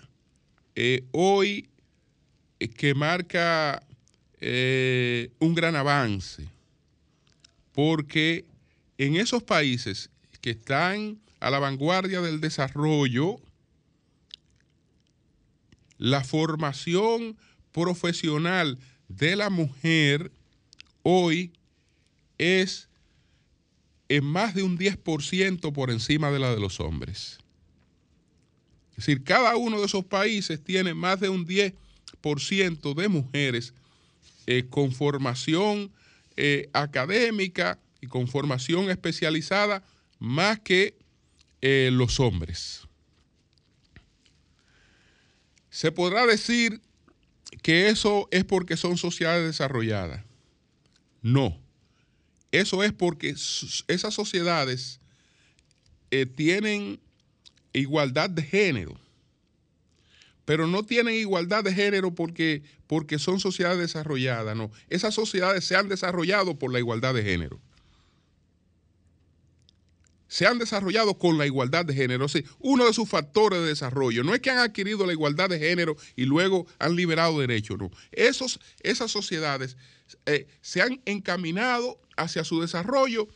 eh, 0.75 1.03
hoy 1.11 1.67
eh, 2.59 2.69
que 2.69 2.93
marca 2.93 3.83
eh, 4.39 5.31
un 5.39 5.55
gran 5.55 5.75
avance, 5.75 6.47
porque 7.73 8.45
en 8.97 9.15
esos 9.15 9.43
países 9.43 10.09
que 10.39 10.51
están 10.51 11.19
a 11.39 11.49
la 11.49 11.59
vanguardia 11.59 12.21
del 12.21 12.39
desarrollo, 12.39 13.39
la 15.97 16.23
formación 16.23 17.37
profesional 17.71 18.77
de 19.07 19.35
la 19.35 19.49
mujer 19.49 20.31
hoy 21.03 21.51
es 22.37 22.87
en 24.09 24.25
más 24.25 24.53
de 24.55 24.63
un 24.63 24.77
10% 24.77 25.73
por 25.73 25.91
encima 25.91 26.31
de 26.31 26.39
la 26.39 26.51
de 26.53 26.59
los 26.59 26.79
hombres. 26.79 27.39
Es 28.91 29.05
decir, 29.05 29.23
cada 29.23 29.55
uno 29.55 29.79
de 29.79 29.85
esos 29.85 30.05
países 30.05 30.63
tiene 30.63 30.93
más 30.93 31.19
de 31.19 31.29
un 31.29 31.45
10% 31.45 32.93
de 32.95 33.07
mujeres 33.07 33.73
eh, 34.47 34.65
con 34.69 34.91
formación 34.91 35.91
eh, 36.35 36.69
académica 36.73 37.79
y 38.01 38.07
con 38.07 38.27
formación 38.27 38.89
especializada 38.89 39.83
más 40.19 40.59
que 40.59 40.95
eh, 41.61 41.89
los 41.91 42.19
hombres. 42.19 42.86
Se 45.77 45.91
podrá 45.91 46.25
decir 46.25 46.81
que 47.61 47.89
eso 47.89 48.27
es 48.31 48.43
porque 48.43 48.75
son 48.77 48.97
sociedades 48.97 49.45
desarrolladas. 49.45 50.25
No, 51.21 51.55
eso 52.51 52.83
es 52.83 52.91
porque 52.93 53.29
esas 53.29 54.11
sociedades 54.11 54.99
tienen 56.35 56.99
igualdad 57.73 58.27
de 58.31 58.41
género 58.41 58.99
pero 60.45 60.65
no 60.65 60.83
tienen 60.83 61.13
igualdad 61.13 61.63
de 61.63 61.73
género 61.73 62.15
porque, 62.15 62.63
porque 62.87 63.19
son 63.19 63.39
sociedades 63.39 63.79
desarrolladas, 63.79 64.55
no. 64.55 64.71
Esas 64.89 65.13
sociedades 65.13 65.65
se 65.65 65.75
han 65.75 65.89
desarrollado 65.89 66.57
por 66.57 66.71
la 66.71 66.79
igualdad 66.79 67.13
de 67.13 67.21
género. 67.21 67.59
Se 70.27 70.45
han 70.45 70.59
desarrollado 70.59 71.17
con 71.17 71.37
la 71.37 71.45
igualdad 71.45 71.85
de 71.85 71.93
género. 71.93 72.25
O 72.25 72.29
uno 72.59 72.85
de 72.85 72.93
sus 72.93 73.07
factores 73.07 73.61
de 73.61 73.67
desarrollo. 73.67 74.23
No 74.23 74.33
es 74.33 74.41
que 74.41 74.49
han 74.49 74.57
adquirido 74.57 75.05
la 75.05 75.13
igualdad 75.13 75.49
de 75.49 75.59
género 75.59 75.95
y 76.15 76.25
luego 76.25 76.67
han 76.79 76.95
liberado 76.95 77.39
derechos, 77.39 77.77
no. 77.77 77.91
Esos, 78.11 78.59
esas 78.81 79.11
sociedades 79.11 79.77
eh, 80.25 80.47
se 80.61 80.81
han 80.81 81.01
encaminado 81.05 81.99
hacia 82.15 82.43
su 82.43 82.61
desarrollo 82.61 83.27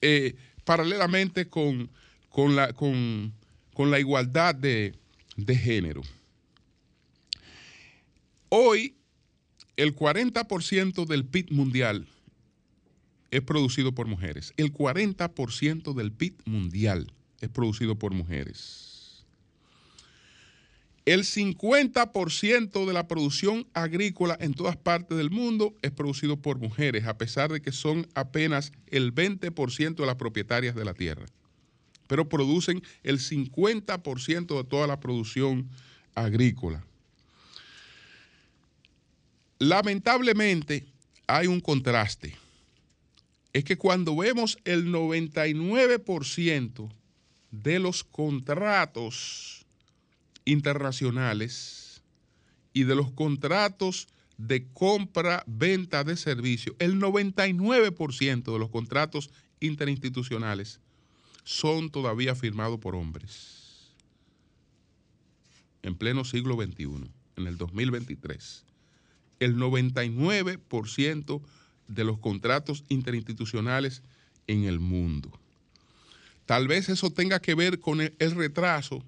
eh, 0.00 0.36
paralelamente 0.64 1.48
con, 1.48 1.90
con, 2.28 2.54
la, 2.54 2.72
con, 2.72 3.32
la, 3.76 3.98
igualdad 3.98 4.54
de 4.54 4.92
género. 5.48 6.02
Hoy, 8.48 8.94
el 9.76 9.94
40% 9.94 11.06
del 11.06 11.24
PIB 11.24 11.52
mundial 11.52 12.06
es 13.30 13.42
producido 13.42 13.92
por 13.92 14.06
mujeres. 14.06 14.52
El 14.56 14.72
40% 14.72 15.94
del 15.94 16.12
PIB 16.12 16.34
mundial 16.44 17.12
es 17.40 17.48
producido 17.48 17.98
por 17.98 18.12
mujeres. 18.12 19.24
El 21.06 21.22
50% 21.22 22.84
de 22.84 22.92
la 22.92 23.06
producción 23.06 23.68
agrícola 23.74 24.36
en 24.40 24.54
todas 24.54 24.76
partes 24.76 25.16
del 25.16 25.30
mundo 25.30 25.72
es 25.80 25.92
producido 25.92 26.36
por 26.36 26.58
mujeres, 26.58 27.06
a 27.06 27.16
pesar 27.16 27.52
de 27.52 27.62
que 27.62 27.70
son 27.70 28.08
apenas 28.14 28.72
el 28.88 29.14
20% 29.14 29.94
de 29.94 30.06
las 30.06 30.16
propietarias 30.16 30.74
de 30.74 30.84
la 30.84 30.94
tierra. 30.94 31.26
Pero 32.08 32.28
producen 32.28 32.82
el 33.04 33.20
50% 33.20 34.56
de 34.56 34.64
toda 34.64 34.88
la 34.88 34.98
producción 34.98 35.68
agrícola. 36.16 36.84
Lamentablemente 39.60 40.86
hay 41.28 41.46
un 41.46 41.60
contraste. 41.60 42.36
Es 43.56 43.64
que 43.64 43.78
cuando 43.78 44.14
vemos 44.14 44.58
el 44.66 44.92
99% 44.92 46.90
de 47.50 47.78
los 47.78 48.04
contratos 48.04 49.64
internacionales 50.44 52.02
y 52.74 52.84
de 52.84 52.94
los 52.94 53.10
contratos 53.12 54.08
de 54.36 54.66
compra, 54.74 55.42
venta 55.46 56.04
de 56.04 56.18
servicios, 56.18 56.76
el 56.78 57.00
99% 57.00 58.52
de 58.52 58.58
los 58.58 58.68
contratos 58.68 59.30
interinstitucionales 59.60 60.80
son 61.42 61.88
todavía 61.88 62.34
firmados 62.34 62.78
por 62.78 62.94
hombres. 62.94 63.94
En 65.82 65.96
pleno 65.96 66.26
siglo 66.26 66.62
XXI, 66.62 67.08
en 67.36 67.46
el 67.46 67.56
2023. 67.56 68.66
El 69.40 69.56
99% 69.56 71.40
de 71.88 72.04
los 72.04 72.18
contratos 72.18 72.84
interinstitucionales 72.88 74.02
en 74.46 74.64
el 74.64 74.80
mundo. 74.80 75.30
Tal 76.46 76.68
vez 76.68 76.88
eso 76.88 77.10
tenga 77.10 77.40
que 77.40 77.54
ver 77.54 77.80
con 77.80 78.00
el, 78.00 78.14
retraso 78.18 79.04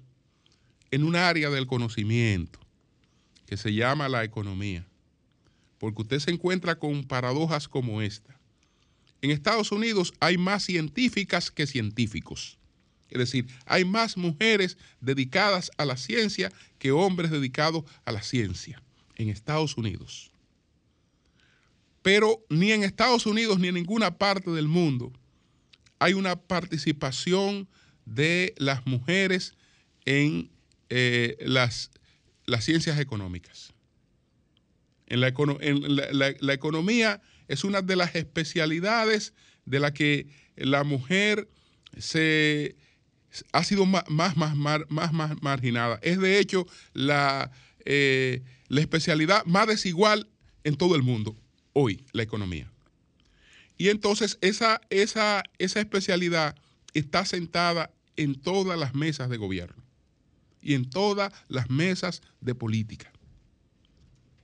en 0.91 1.03
un 1.03 1.15
área 1.15 1.49
del 1.49 1.67
conocimiento 1.67 2.59
que 3.45 3.57
se 3.57 3.73
llama 3.73 4.09
la 4.09 4.23
economía. 4.23 4.85
Porque 5.79 6.01
usted 6.01 6.19
se 6.19 6.31
encuentra 6.31 6.77
con 6.77 7.05
paradojas 7.05 7.69
como 7.69 8.01
esta. 8.01 8.37
En 9.21 9.31
Estados 9.31 9.71
Unidos 9.71 10.13
hay 10.19 10.37
más 10.37 10.63
científicas 10.63 11.49
que 11.49 11.65
científicos. 11.65 12.57
Es 13.09 13.17
decir, 13.17 13.47
hay 13.65 13.85
más 13.85 14.17
mujeres 14.17 14.77
dedicadas 14.99 15.71
a 15.77 15.85
la 15.85 15.97
ciencia 15.97 16.51
que 16.77 16.91
hombres 16.91 17.31
dedicados 17.31 17.85
a 18.05 18.11
la 18.11 18.21
ciencia 18.21 18.83
en 19.15 19.29
Estados 19.29 19.77
Unidos. 19.77 20.31
Pero 22.01 22.45
ni 22.49 22.71
en 22.71 22.83
Estados 22.83 23.25
Unidos 23.25 23.59
ni 23.59 23.67
en 23.67 23.75
ninguna 23.75 24.17
parte 24.17 24.51
del 24.51 24.67
mundo 24.67 25.11
hay 25.99 26.13
una 26.13 26.37
participación 26.37 27.67
de 28.05 28.55
las 28.57 28.85
mujeres 28.87 29.53
en 30.05 30.49
eh, 30.89 31.37
las, 31.41 31.91
ciencias 32.61 32.99
económicas. 32.99 33.73
En, 35.07 35.19
la, 35.19 36.53
economía 36.53 37.21
es 37.47 37.63
una 37.63 37.81
de 37.81 37.95
las 37.95 38.15
especialidades 38.15 39.33
de 39.65 39.79
la 39.79 39.93
que 39.93 40.27
la 40.55 40.83
mujer 40.83 41.49
se 41.97 42.75
ha 43.51 43.63
sido 43.63 43.85
más, 43.85 44.05
más, 44.09 44.37
más, 44.37 44.55
más, 44.55 45.41
marginada. 45.41 45.99
Es 46.01 46.19
de 46.19 46.39
hecho 46.39 46.65
la, 46.93 47.51
eh, 47.85 48.41
la 48.67 48.81
especialidad 48.81 49.45
más 49.45 49.67
desigual 49.67 50.29
en 50.63 50.75
todo 50.75 50.95
el 50.95 51.03
mundo 51.03 51.35
hoy, 51.73 52.03
la 52.11 52.23
economía. 52.23 52.69
Y 53.77 53.89
entonces 53.89 54.37
esa, 54.41 54.81
esa, 54.89 55.43
esa 55.57 55.79
especialidad 55.79 56.55
está 56.93 57.25
sentada 57.25 57.91
en 58.17 58.35
todas 58.35 58.77
las 58.77 58.93
mesas 58.93 59.29
de 59.29 59.37
gobierno 59.37 59.81
y 60.61 60.73
en 60.73 60.89
todas 60.89 61.33
las 61.47 61.69
mesas 61.69 62.21
de 62.41 62.55
política. 62.55 63.11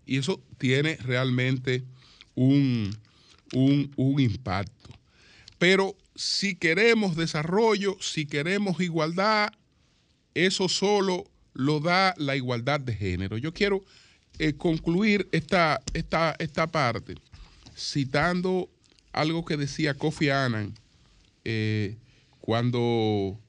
Y 0.06 0.18
eso 0.18 0.42
tiene 0.58 0.96
realmente 0.98 1.84
un, 2.36 2.96
un, 3.54 4.20
impacto. 4.20 4.90
Pero 5.58 5.98
si 6.16 6.56
queremos 6.56 7.16
desarrollo, 7.16 7.98
si 8.00 8.26
queremos 8.26 8.80
igualdad, 8.80 9.52
eso 10.34 10.70
solo 10.70 11.26
lo 11.54 11.80
da 11.80 12.14
la 12.18 12.36
igualdad 12.36 12.80
de 12.80 12.94
género. 12.94 13.38
Yo 13.38 13.54
quiero 13.54 13.84
eh, 14.40 14.54
concluir 14.54 15.28
esta, 15.32 15.82
esta, 15.94 16.36
esta 16.40 16.68
parte 16.68 17.16
citando 17.76 18.70
algo 19.12 19.46
que 19.46 19.58
decía 19.58 19.94
Kofi 19.94 20.30
Annan 20.30 20.74
eh, 21.44 21.96
cuando 22.40 23.40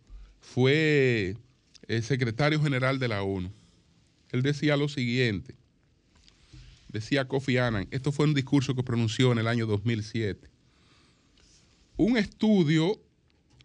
fue 0.41 1.37
el 1.89 2.03
secretario 2.03 2.61
general 2.61 2.99
de 2.99 3.09
la 3.09 3.23
ONU. 3.23 3.51
Él 4.31 4.43
decía 4.43 4.77
lo 4.77 4.89
siguiente, 4.89 5.55
decía 6.89 7.27
Kofi 7.27 7.59
Annan, 7.59 7.87
esto 7.91 8.13
fue 8.13 8.27
un 8.27 8.35
discurso 8.35 8.75
que 8.75 8.83
pronunció 8.83 9.33
en 9.33 9.39
el 9.39 9.49
año 9.49 9.67
2007, 9.67 10.49
un 11.97 12.17
estudio, 12.17 13.01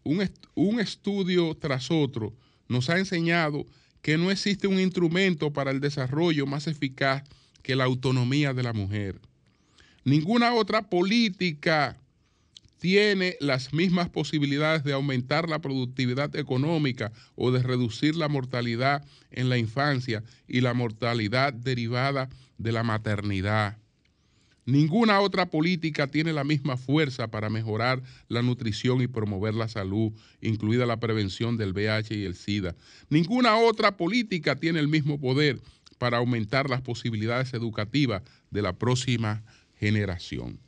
un, 0.04 0.30
un 0.56 0.80
estudio 0.80 1.56
tras 1.56 1.92
otro 1.92 2.34
nos 2.68 2.90
ha 2.90 2.98
enseñado 2.98 3.66
que 4.02 4.18
no 4.18 4.32
existe 4.32 4.68
un 4.68 4.80
instrumento 4.80 5.52
para 5.54 5.72
el 5.72 5.80
desarrollo 5.80 6.46
más 6.46 6.68
eficaz 6.68 7.24
que 7.62 7.76
la 7.76 7.84
autonomía 7.84 8.54
de 8.54 8.64
la 8.64 8.74
mujer. 8.74 9.20
Ninguna 10.04 10.54
otra 10.54 10.90
política 10.90 11.98
tiene 12.80 13.38
las 13.40 13.74
mismas 13.74 14.10
posibilidades 14.10 14.84
de 14.84 14.94
aumentar 14.94 15.48
la 15.48 15.60
productividad 15.60 16.36
económica 16.36 17.12
o 17.36 17.52
de 17.52 17.62
reducir 17.62 18.16
la 18.16 18.28
mortalidad 18.28 19.06
en 19.30 19.50
la 19.50 19.60
infancia 19.60 20.24
y 20.48 20.62
la 20.62 20.74
mortalidad 20.74 21.54
derivada 21.54 22.30
de 22.58 22.72
la 22.72 22.82
maternidad. 22.82 23.78
Ninguna 24.66 25.20
otra 25.20 25.48
política 25.48 26.08
tiene 26.08 26.34
la 26.34 26.44
misma 26.44 26.78
fuerza 26.78 27.30
para 27.30 27.50
mejorar 27.50 28.02
la 28.28 28.44
nutrición 28.44 29.02
y 29.02 29.08
promover 29.08 29.56
la 29.56 29.68
salud, 29.68 30.12
incluida 30.40 30.86
la 30.86 31.00
prevención 31.00 31.58
del 31.58 31.74
VIH 31.74 32.16
y 32.16 32.26
el 32.26 32.36
SIDA. 32.36 32.76
Ninguna 33.10 33.58
otra 33.58 33.98
política 33.98 34.56
tiene 34.56 34.80
el 34.80 34.88
mismo 34.88 35.20
poder 35.20 35.60
para 35.98 36.18
aumentar 36.18 36.70
las 36.70 36.82
posibilidades 36.82 37.54
educativas 37.54 38.22
de 38.52 38.62
la 38.62 38.74
próxima 38.74 39.44
generación. 39.80 40.60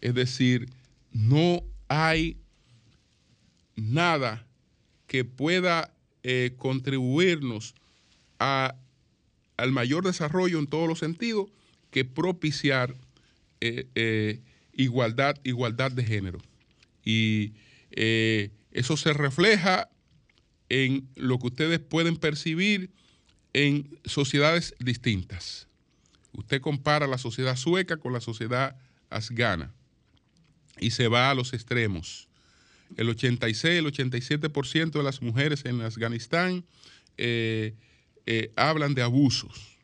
Es 0.00 0.14
decir, 0.14 0.68
no 1.12 1.62
hay 1.88 2.38
nada 3.76 4.46
que 5.06 5.24
pueda 5.24 5.94
eh, 6.22 6.54
contribuirnos 6.56 7.74
a, 8.38 8.76
al 9.56 9.72
mayor 9.72 10.04
desarrollo 10.04 10.58
en 10.58 10.66
todos 10.66 10.88
los 10.88 11.00
sentidos 11.00 11.48
que 11.90 12.04
propiciar 12.04 12.94
eh, 13.64 13.86
eh, 13.94 14.40
igualdad, 14.72 15.36
igualdad 15.44 15.92
de 15.92 16.04
género. 16.04 16.38
Y 17.04 17.52
eso 17.94 18.96
se 18.96 19.12
refleja 19.12 19.88
en 20.68 21.08
lo 21.14 21.38
que 21.38 21.48
ustedes 21.48 21.78
pueden 21.78 22.16
percibir 22.16 22.90
en 23.52 23.98
sociedades 24.04 24.74
distintas. 24.78 25.68
Usted 26.32 26.60
compara 26.60 27.06
la 27.06 27.18
sociedad 27.18 27.56
sueca 27.56 27.98
con 27.98 28.12
la 28.12 28.20
sociedad 28.20 28.76
afgana 29.10 29.72
y 30.80 30.90
se 30.90 31.08
va 31.08 31.30
a 31.30 31.34
los 31.34 31.52
extremos. 31.52 32.28
El 32.96 33.08
86, 33.08 33.78
el 33.78 33.86
87% 33.86 34.90
de 34.90 35.02
las 35.02 35.22
mujeres 35.22 35.64
en 35.64 35.80
Afganistán 35.82 36.64
eh, 37.16 37.74
eh, 38.26 38.52
hablan 38.56 38.94
de 38.94 39.02
abusos, 39.02 39.76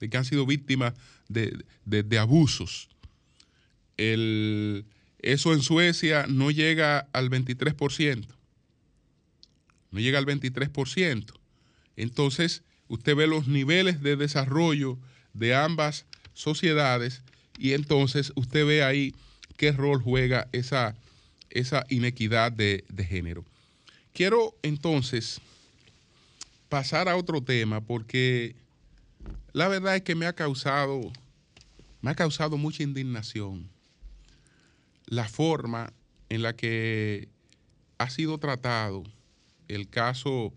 de 0.00 0.08
que 0.08 0.16
han 0.16 0.24
sido 0.24 0.46
víctimas 0.46 0.94
de, 1.28 2.18
abusos. 2.18 2.88
eso 3.96 5.52
en 5.52 5.62
Suecia 5.62 6.26
no 6.28 6.50
llega 6.50 7.08
al 7.12 7.30
23%. 7.30 8.26
No 9.90 10.00
llega 10.00 10.18
al 10.18 10.26
23%. 10.26 11.32
Entonces, 11.96 12.62
usted 12.88 13.16
ve 13.16 13.26
los 13.26 13.48
niveles 13.48 14.02
de 14.02 14.16
desarrollo 14.16 14.98
de 15.32 15.54
ambas 15.54 16.06
sociedades 16.34 17.22
y 17.58 17.72
entonces 17.72 18.32
usted 18.36 18.66
ve 18.66 18.82
ahí 18.82 19.14
qué 19.56 19.72
rol 19.72 20.02
juega 20.02 20.48
esa, 20.52 20.94
esa 21.50 21.86
inequidad 21.88 22.52
de, 22.52 22.84
género. 23.08 23.44
Quiero 24.12 24.54
entonces 24.62 25.40
pasar 26.68 27.08
a 27.08 27.16
otro 27.16 27.42
tema 27.42 27.80
porque 27.80 28.54
la 29.52 29.68
verdad 29.68 29.96
es 29.96 30.02
que 30.02 30.14
me 30.14 30.26
ha 30.26 30.34
causado, 30.34 31.12
me 32.00 32.10
ha 32.10 32.14
causado 32.14 32.56
mucha 32.56 32.82
indignación 32.82 33.68
la 35.06 35.28
forma 35.28 35.92
en 36.28 36.42
la 36.42 36.54
que 36.54 37.28
ha 37.98 38.10
sido 38.10 38.38
tratado 38.38 39.04
el 39.68 39.88
caso 39.88 40.52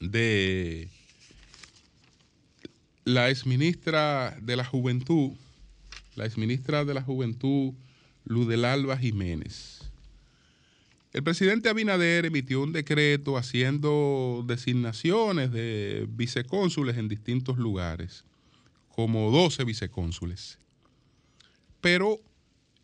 de 0.00 0.88
la 3.04 3.30
exministra 3.30 4.36
de 4.40 4.56
la 4.56 4.64
Juventud, 4.64 5.32
la 6.14 6.26
exministra 6.26 6.84
de 6.84 6.94
la 6.94 7.02
Juventud 7.02 7.72
Ludelalba 8.24 8.96
Jiménez. 8.98 9.77
El 11.18 11.24
presidente 11.24 11.68
Abinader 11.68 12.26
emitió 12.26 12.62
un 12.62 12.72
decreto 12.72 13.36
haciendo 13.36 14.44
designaciones 14.46 15.50
de 15.50 16.06
vicecónsules 16.10 16.96
en 16.96 17.08
distintos 17.08 17.58
lugares, 17.58 18.24
como 18.88 19.32
12 19.32 19.64
vicecónsules. 19.64 20.60
Pero 21.80 22.20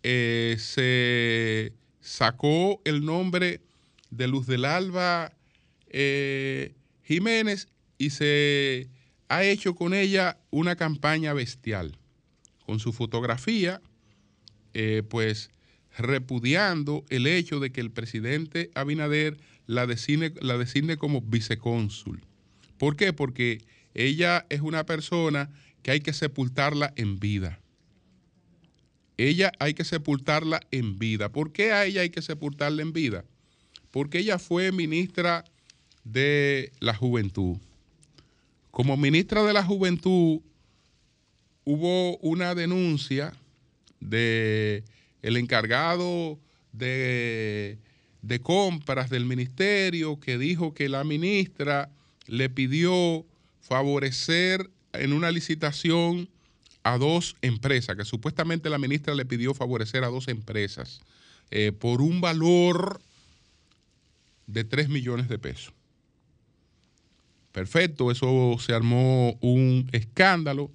eh, 0.02 0.56
se 0.58 1.74
sacó 2.00 2.80
el 2.84 3.04
nombre 3.04 3.60
de 4.10 4.26
Luz 4.26 4.48
del 4.48 4.64
Alba 4.64 5.32
eh, 5.90 6.74
Jiménez 7.04 7.68
y 7.98 8.10
se 8.10 8.88
ha 9.28 9.44
hecho 9.44 9.76
con 9.76 9.94
ella 9.94 10.38
una 10.50 10.74
campaña 10.74 11.34
bestial, 11.34 11.96
con 12.66 12.80
su 12.80 12.92
fotografía, 12.92 13.80
eh, 14.72 15.04
pues 15.08 15.52
repudiando 15.96 17.04
el 17.08 17.26
hecho 17.26 17.60
de 17.60 17.70
que 17.70 17.80
el 17.80 17.90
presidente 17.90 18.70
Abinader 18.74 19.38
la 19.66 19.86
designe, 19.86 20.32
la 20.40 20.58
designe 20.58 20.96
como 20.96 21.20
vicecónsul. 21.20 22.22
¿Por 22.78 22.96
qué? 22.96 23.12
Porque 23.12 23.62
ella 23.94 24.46
es 24.50 24.60
una 24.60 24.84
persona 24.84 25.50
que 25.82 25.92
hay 25.92 26.00
que 26.00 26.12
sepultarla 26.12 26.92
en 26.96 27.18
vida. 27.18 27.60
Ella 29.16 29.52
hay 29.60 29.74
que 29.74 29.84
sepultarla 29.84 30.60
en 30.70 30.98
vida. 30.98 31.30
¿Por 31.30 31.52
qué 31.52 31.72
a 31.72 31.84
ella 31.84 32.00
hay 32.00 32.10
que 32.10 32.22
sepultarla 32.22 32.82
en 32.82 32.92
vida? 32.92 33.24
Porque 33.90 34.18
ella 34.18 34.38
fue 34.38 34.72
ministra 34.72 35.44
de 36.02 36.72
la 36.80 36.94
Juventud. 36.94 37.58
Como 38.72 38.96
ministra 38.96 39.44
de 39.44 39.52
la 39.52 39.62
Juventud 39.62 40.40
hubo 41.64 42.16
una 42.18 42.54
denuncia 42.56 43.32
de 44.00 44.82
el 45.24 45.38
encargado 45.38 46.38
de, 46.72 47.78
compras 48.42 49.08
del 49.08 49.24
ministerio 49.24 50.20
que 50.20 50.36
dijo 50.36 50.74
que 50.74 50.90
la 50.90 51.02
ministra 51.02 51.90
le 52.26 52.50
pidió 52.50 53.24
favorecer 53.62 54.70
en 54.92 55.14
una 55.14 55.30
licitación 55.30 56.28
a 56.82 56.98
dos 56.98 57.36
empresas, 57.40 57.96
que 57.96 58.04
supuestamente 58.04 58.68
la 58.68 58.76
ministra 58.76 59.14
le 59.14 59.24
pidió 59.24 59.54
favorecer 59.54 60.04
a 60.04 60.08
dos 60.08 60.28
empresas 60.28 61.00
eh, 61.50 61.72
por 61.72 62.02
un 62.02 62.20
valor 62.20 63.00
de 64.46 64.64
3 64.64 64.90
millones 64.90 65.30
de 65.30 65.38
pesos. 65.38 65.72
Perfecto, 67.50 68.10
eso 68.10 68.56
se 68.58 68.74
armó 68.74 69.38
un 69.40 69.88
escándalo 69.92 70.70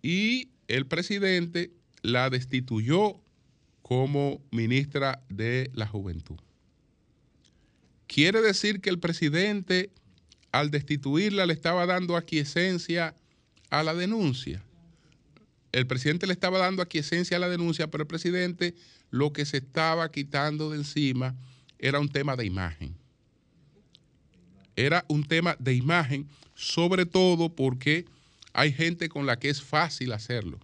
y 0.00 0.50
el 0.68 0.86
presidente 0.86 1.72
la 2.06 2.30
destituyó 2.30 3.20
como 3.82 4.40
ministra 4.50 5.22
de 5.28 5.70
la 5.74 5.86
Juventud. 5.86 6.38
Quiere 8.06 8.40
decir 8.40 8.80
que 8.80 8.90
el 8.90 8.98
presidente 8.98 9.90
al 10.52 10.70
destituirla 10.70 11.46
le 11.46 11.52
estaba 11.52 11.86
dando 11.86 12.16
aquiescencia 12.16 13.14
a 13.70 13.82
la 13.82 13.94
denuncia 13.94 14.62
el 15.76 15.86
presidente 15.86 16.26
le 16.26 16.32
estaba 16.32 16.58
dando 16.58 16.80
aquiescencia 16.80 17.36
a 17.36 17.40
la 17.40 17.50
denuncia, 17.50 17.90
pero 17.90 18.00
el 18.00 18.08
presidente 18.08 18.74
lo 19.10 19.34
que 19.34 19.44
se 19.44 19.58
estaba 19.58 20.10
quitando 20.10 20.70
de 20.70 20.78
encima 20.78 21.34
era 21.78 22.00
un 22.00 22.08
tema 22.08 22.34
de 22.34 22.46
imagen. 22.46 22.96
Era 24.74 25.04
un 25.08 25.22
tema 25.22 25.54
de 25.58 25.74
imagen, 25.74 26.26
sobre 26.54 27.04
todo 27.04 27.54
porque 27.54 28.06
hay 28.54 28.72
gente 28.72 29.10
con 29.10 29.26
la 29.26 29.38
que 29.38 29.50
es 29.50 29.60
fácil 29.60 30.12
hacerlo. 30.12 30.58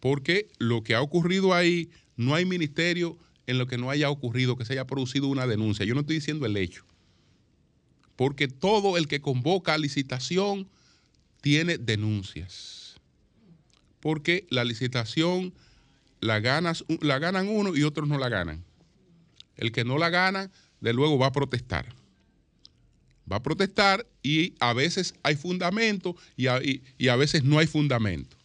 Porque 0.00 0.48
lo 0.58 0.82
que 0.82 0.94
ha 0.94 1.02
ocurrido 1.02 1.54
ahí, 1.54 1.90
no 2.16 2.34
hay 2.34 2.44
ministerio 2.44 3.18
en 3.46 3.58
lo 3.58 3.66
que 3.66 3.78
no 3.78 3.90
haya 3.90 4.10
ocurrido, 4.10 4.56
que 4.56 4.64
se 4.64 4.74
haya 4.74 4.86
producido 4.86 5.28
una 5.28 5.46
denuncia. 5.46 5.84
Yo 5.84 5.94
no 5.94 6.00
estoy 6.00 6.16
diciendo 6.16 6.46
el 6.46 6.56
hecho. 6.56 6.84
Porque 8.16 8.48
todo 8.48 8.96
el 8.96 9.08
que 9.08 9.20
convoca 9.20 9.74
a 9.74 9.78
licitación 9.78 10.68
tiene 11.40 11.78
denuncias 11.78 12.78
porque 14.00 14.46
la 14.50 14.64
licitación 14.64 15.52
la, 16.20 16.40
ganas, 16.40 16.82
la 17.00 17.18
ganan 17.18 17.46
uno 17.48 17.76
y 17.76 17.82
otros 17.82 18.08
no 18.08 18.18
la 18.18 18.30
ganan. 18.30 18.64
El 19.56 19.70
que 19.70 19.84
no 19.84 19.98
la 19.98 20.08
gana, 20.08 20.50
de 20.80 20.94
luego 20.94 21.18
va 21.18 21.26
a 21.26 21.32
protestar. 21.32 21.86
Va 23.30 23.36
a 23.36 23.42
protestar 23.42 24.06
y 24.22 24.54
a 24.60 24.72
veces 24.72 25.14
hay 25.22 25.36
fundamento 25.36 26.16
y 26.36 26.46
a, 26.46 26.60
y 26.62 27.08
a 27.08 27.16
veces 27.16 27.44
no 27.44 27.58
hay 27.58 27.66
fundamento. 27.66 28.37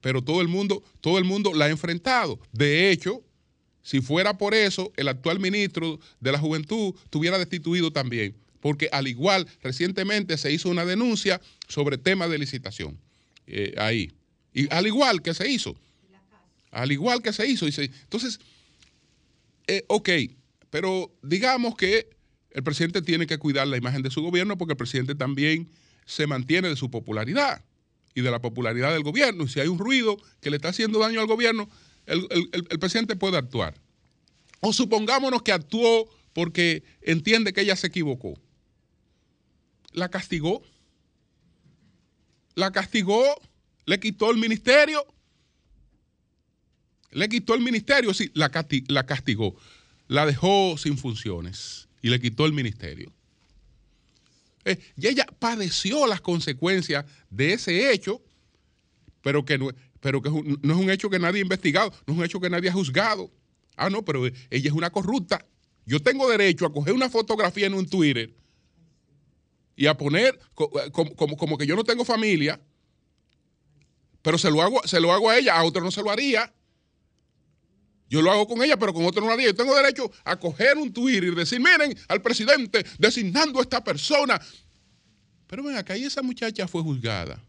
Pero 0.00 0.22
todo 0.22 0.40
el 0.40 0.48
mundo, 0.48 0.82
todo 1.00 1.18
el 1.18 1.24
mundo 1.24 1.52
la 1.54 1.66
ha 1.66 1.70
enfrentado. 1.70 2.40
De 2.52 2.90
hecho, 2.90 3.22
si 3.82 4.00
fuera 4.00 4.36
por 4.38 4.54
eso, 4.54 4.92
el 4.96 5.08
actual 5.08 5.40
ministro 5.40 5.98
de 6.20 6.32
la 6.32 6.38
Juventud 6.38 6.94
estuviera 7.04 7.38
destituido 7.38 7.92
también, 7.92 8.36
porque 8.60 8.88
al 8.92 9.08
igual 9.08 9.46
recientemente 9.62 10.36
se 10.38 10.52
hizo 10.52 10.68
una 10.68 10.84
denuncia 10.84 11.40
sobre 11.68 11.98
temas 11.98 12.30
de 12.30 12.38
licitación 12.38 12.98
eh, 13.46 13.74
ahí. 13.78 14.12
Y 14.52 14.72
al 14.72 14.86
igual 14.86 15.22
que 15.22 15.34
se 15.34 15.48
hizo. 15.50 15.76
Al 16.70 16.92
igual 16.92 17.20
que 17.20 17.32
se 17.32 17.46
hizo. 17.48 17.66
Entonces, 17.66 18.38
eh, 19.66 19.84
ok, 19.88 20.08
pero 20.70 21.12
digamos 21.22 21.74
que 21.76 22.08
el 22.50 22.62
presidente 22.62 23.02
tiene 23.02 23.26
que 23.26 23.38
cuidar 23.38 23.66
la 23.66 23.76
imagen 23.76 24.02
de 24.02 24.10
su 24.10 24.22
gobierno 24.22 24.56
porque 24.56 24.72
el 24.72 24.76
presidente 24.76 25.14
también 25.14 25.68
se 26.04 26.26
mantiene 26.26 26.68
de 26.68 26.76
su 26.76 26.90
popularidad 26.90 27.64
y 28.14 28.22
de 28.22 28.30
la 28.30 28.40
popularidad 28.40 28.92
del 28.92 29.02
gobierno. 29.02 29.44
Y 29.44 29.48
si 29.48 29.60
hay 29.60 29.68
un 29.68 29.78
ruido 29.78 30.16
que 30.40 30.50
le 30.50 30.56
está 30.56 30.68
haciendo 30.68 30.98
daño 30.98 31.20
al 31.20 31.26
gobierno, 31.26 31.68
el, 32.06 32.26
el 32.52 32.78
presidente 32.78 33.16
puede 33.16 33.36
actuar. 33.36 33.74
O 34.60 34.72
supongámonos 34.72 35.42
que 35.42 35.52
actuó 35.52 36.08
porque 36.32 36.82
entiende 37.02 37.52
que 37.52 37.62
ella 37.62 37.76
se 37.76 37.88
equivocó. 37.88 38.38
La 39.92 40.08
castigó. 40.08 40.62
La 42.54 42.70
castigó 42.72 43.24
le 43.86 43.98
quitó 43.98 44.30
el 44.30 44.38
ministerio. 44.38 45.04
Le 47.10 47.28
quitó 47.28 47.54
el 47.54 47.60
ministerio, 47.60 48.14
sí, 48.14 48.30
la, 48.34 48.50
castigó. 48.50 49.56
La 50.06 50.26
dejó 50.26 50.76
sin 50.78 50.96
funciones 50.96 51.88
y 52.02 52.10
le 52.10 52.20
quitó 52.20 52.46
el 52.46 52.52
ministerio. 52.52 53.12
Eh, 54.64 54.78
y 54.96 55.06
ella 55.06 55.26
padeció 55.38 56.06
las 56.06 56.20
consecuencias 56.20 57.04
de 57.30 57.54
ese 57.54 57.92
hecho, 57.92 58.22
pero 59.22 59.44
que, 59.44 59.58
no, 59.58 59.70
pero 60.00 60.20
que 60.20 60.30
no 60.30 60.74
es 60.74 60.80
un 60.80 60.90
hecho 60.90 61.10
que 61.10 61.18
nadie 61.18 61.40
ha 61.40 61.42
investigado, 61.42 61.92
no 62.06 62.14
es 62.14 62.18
un 62.18 62.24
hecho 62.24 62.40
que 62.40 62.50
nadie 62.50 62.70
ha 62.70 62.74
juzgado. 62.74 63.30
Ah, 63.76 63.90
no, 63.90 64.04
pero 64.04 64.26
ella 64.26 64.36
es 64.50 64.72
una 64.72 64.90
corrupta. 64.90 65.46
Yo 65.86 66.00
tengo 66.00 66.28
derecho 66.28 66.66
a 66.66 66.72
coger 66.72 66.92
una 66.92 67.08
fotografía 67.08 67.66
en 67.66 67.74
un 67.74 67.88
Twitter 67.88 68.34
y 69.76 69.86
a 69.86 69.96
poner 69.96 70.38
eh, 70.58 70.90
como 70.92 71.56
que 71.56 71.66
yo 71.66 71.74
no 71.74 71.84
tengo 71.84 72.04
familia 72.04 72.60
pero 74.22 74.38
se 74.38 74.50
lo 74.50 74.62
hago, 74.62 74.80
se 74.86 75.00
lo 75.00 75.12
hago 75.12 75.30
a 75.30 75.38
ella, 75.38 75.56
a 75.56 75.64
otro 75.64 75.82
no 75.82 75.90
se 75.90 76.02
lo 76.02 76.10
haría. 76.10 76.52
Yo 78.10 78.20
lo 78.20 78.32
hago 78.32 78.48
con 78.48 78.60
ella, 78.62 78.76
pero 78.76 78.92
con 78.92 79.04
otro 79.06 79.20
no 79.20 79.28
lo 79.28 79.34
haría. 79.34 79.46
Yo 79.46 79.54
tengo 79.54 79.74
derecho 79.74 80.10
a 80.24 80.36
coger 80.36 80.76
un 80.76 80.92
Twitter 80.92 81.24
y 81.24 81.34
decir, 81.34 81.60
miren 81.60 81.96
al 82.08 82.20
presidente 82.20 82.84
designando 82.98 83.60
a 83.60 83.62
esta 83.62 83.82
persona. 83.82 84.38
Pero 85.46 85.62
ven 85.62 85.76
acá, 85.76 85.96
y 85.96 86.04
esa 86.04 86.20
muchacha 86.20 86.66
fue 86.66 86.82
juzgada. 86.82 87.40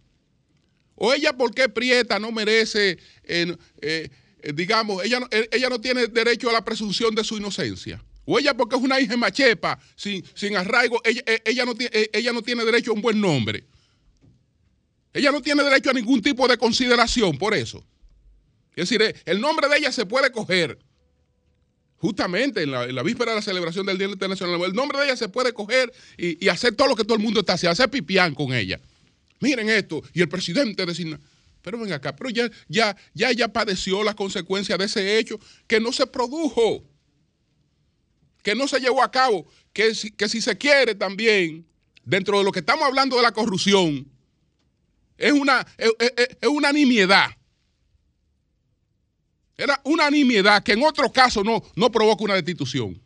O 0.94 1.12
ella, 1.12 1.34
porque 1.34 1.68
Prieta 1.68 2.20
no 2.20 2.32
merece, 2.32 3.00
eh, 3.24 3.58
eh, 3.82 4.10
digamos, 4.54 5.04
ella, 5.04 5.20
ella 5.52 5.68
no 5.68 5.82
tiene 5.82 6.06
derecho 6.06 6.48
a 6.52 6.54
la 6.54 6.64
presunción 6.64 7.16
de 7.16 7.24
su 7.24 7.38
inocencia. 7.38 8.04
O 8.26 8.38
ella 8.38 8.56
porque 8.56 8.76
es 8.76 8.82
una 8.84 9.02
hija 9.02 9.18
machepa, 9.18 9.80
sin, 9.96 10.24
sin 10.36 10.56
arraigo, 10.56 11.02
ella, 11.04 11.66
no 11.66 11.74
ella 12.14 12.34
no 12.34 12.44
tiene 12.44 12.64
derecho 12.64 12.92
a 12.92 12.94
un 12.94 13.02
buen 13.02 13.20
nombre. 13.20 13.64
Ella 15.12 15.32
no 15.32 15.42
tiene 15.42 15.64
derecho 15.64 15.90
a 15.90 15.94
ningún 15.94 16.22
tipo 16.22 16.48
de 16.48 16.56
consideración 16.56 17.36
por 17.40 17.56
eso. 17.56 17.84
Es 18.76 18.90
decir, 18.90 19.02
eh, 19.02 19.16
el 19.26 19.42
nombre 19.42 19.68
de 19.68 19.78
ella 19.78 19.92
se 19.92 20.06
puede 20.06 20.32
coger. 20.32 20.80
Justamente 21.98 22.64
en 22.64 22.72
la, 22.72 23.04
víspera 23.04 23.32
de 23.32 23.36
la 23.36 23.42
celebración 23.44 23.86
del 23.86 23.98
Día 23.98 24.08
Internacional, 24.08 24.60
el 24.64 24.74
nombre 24.74 24.98
de 24.98 25.06
ella 25.06 25.16
se 25.16 25.30
puede 25.30 25.54
coger 25.54 25.94
y, 26.18 26.48
hacer 26.48 26.76
todo 26.76 26.88
lo 26.88 26.96
que 26.96 27.04
todo 27.04 27.16
el 27.16 27.24
mundo 27.24 27.42
está 27.42 27.54
haciendo, 27.54 27.74
hacer 27.74 27.92
pipián 27.92 28.34
con 28.34 28.54
ella. 28.54 28.80
Miren 29.40 29.70
esto, 29.70 30.02
y 30.14 30.22
el 30.22 30.28
presidente 30.28 30.84
designa. 30.86 31.20
Pero 31.62 31.78
ven 31.78 31.94
acá, 31.94 32.16
pero 32.16 32.32
ya, 32.32 32.50
ya, 32.68 32.98
ya 33.14 33.30
ella 33.30 33.54
padeció 33.54 34.04
las 34.04 34.16
consecuencias 34.16 34.80
de 34.80 34.86
ese 34.86 35.20
hecho 35.20 35.40
que 35.68 35.80
no 35.80 35.92
se 35.92 36.08
produjo, 36.08 36.84
que 38.42 38.56
no 38.56 38.68
se 38.68 38.80
llevó 38.80 39.04
a 39.04 39.12
cabo, 39.12 39.48
que, 39.72 39.94
que 40.18 40.28
si 40.28 40.42
se 40.42 40.58
quiere 40.58 40.96
también, 40.96 41.68
dentro 42.04 42.40
de 42.40 42.44
lo 42.44 42.52
que 42.52 42.60
estamos 42.60 42.84
hablando 42.86 43.16
de 43.16 43.22
la 43.22 43.32
corrupción, 43.32 44.08
es 45.18 45.32
una, 45.32 45.66
es, 45.78 46.50
una 46.50 46.72
nimiedad. 46.72 47.30
Era 49.62 49.80
una 49.84 50.10
nimiedad 50.10 50.64
que 50.64 50.72
en 50.72 50.84
otro 50.84 51.12
caso 51.12 51.44
no, 51.44 51.62
no 51.76 51.92
provoca 51.92 52.24
una 52.24 52.34
destitución. 52.34 53.00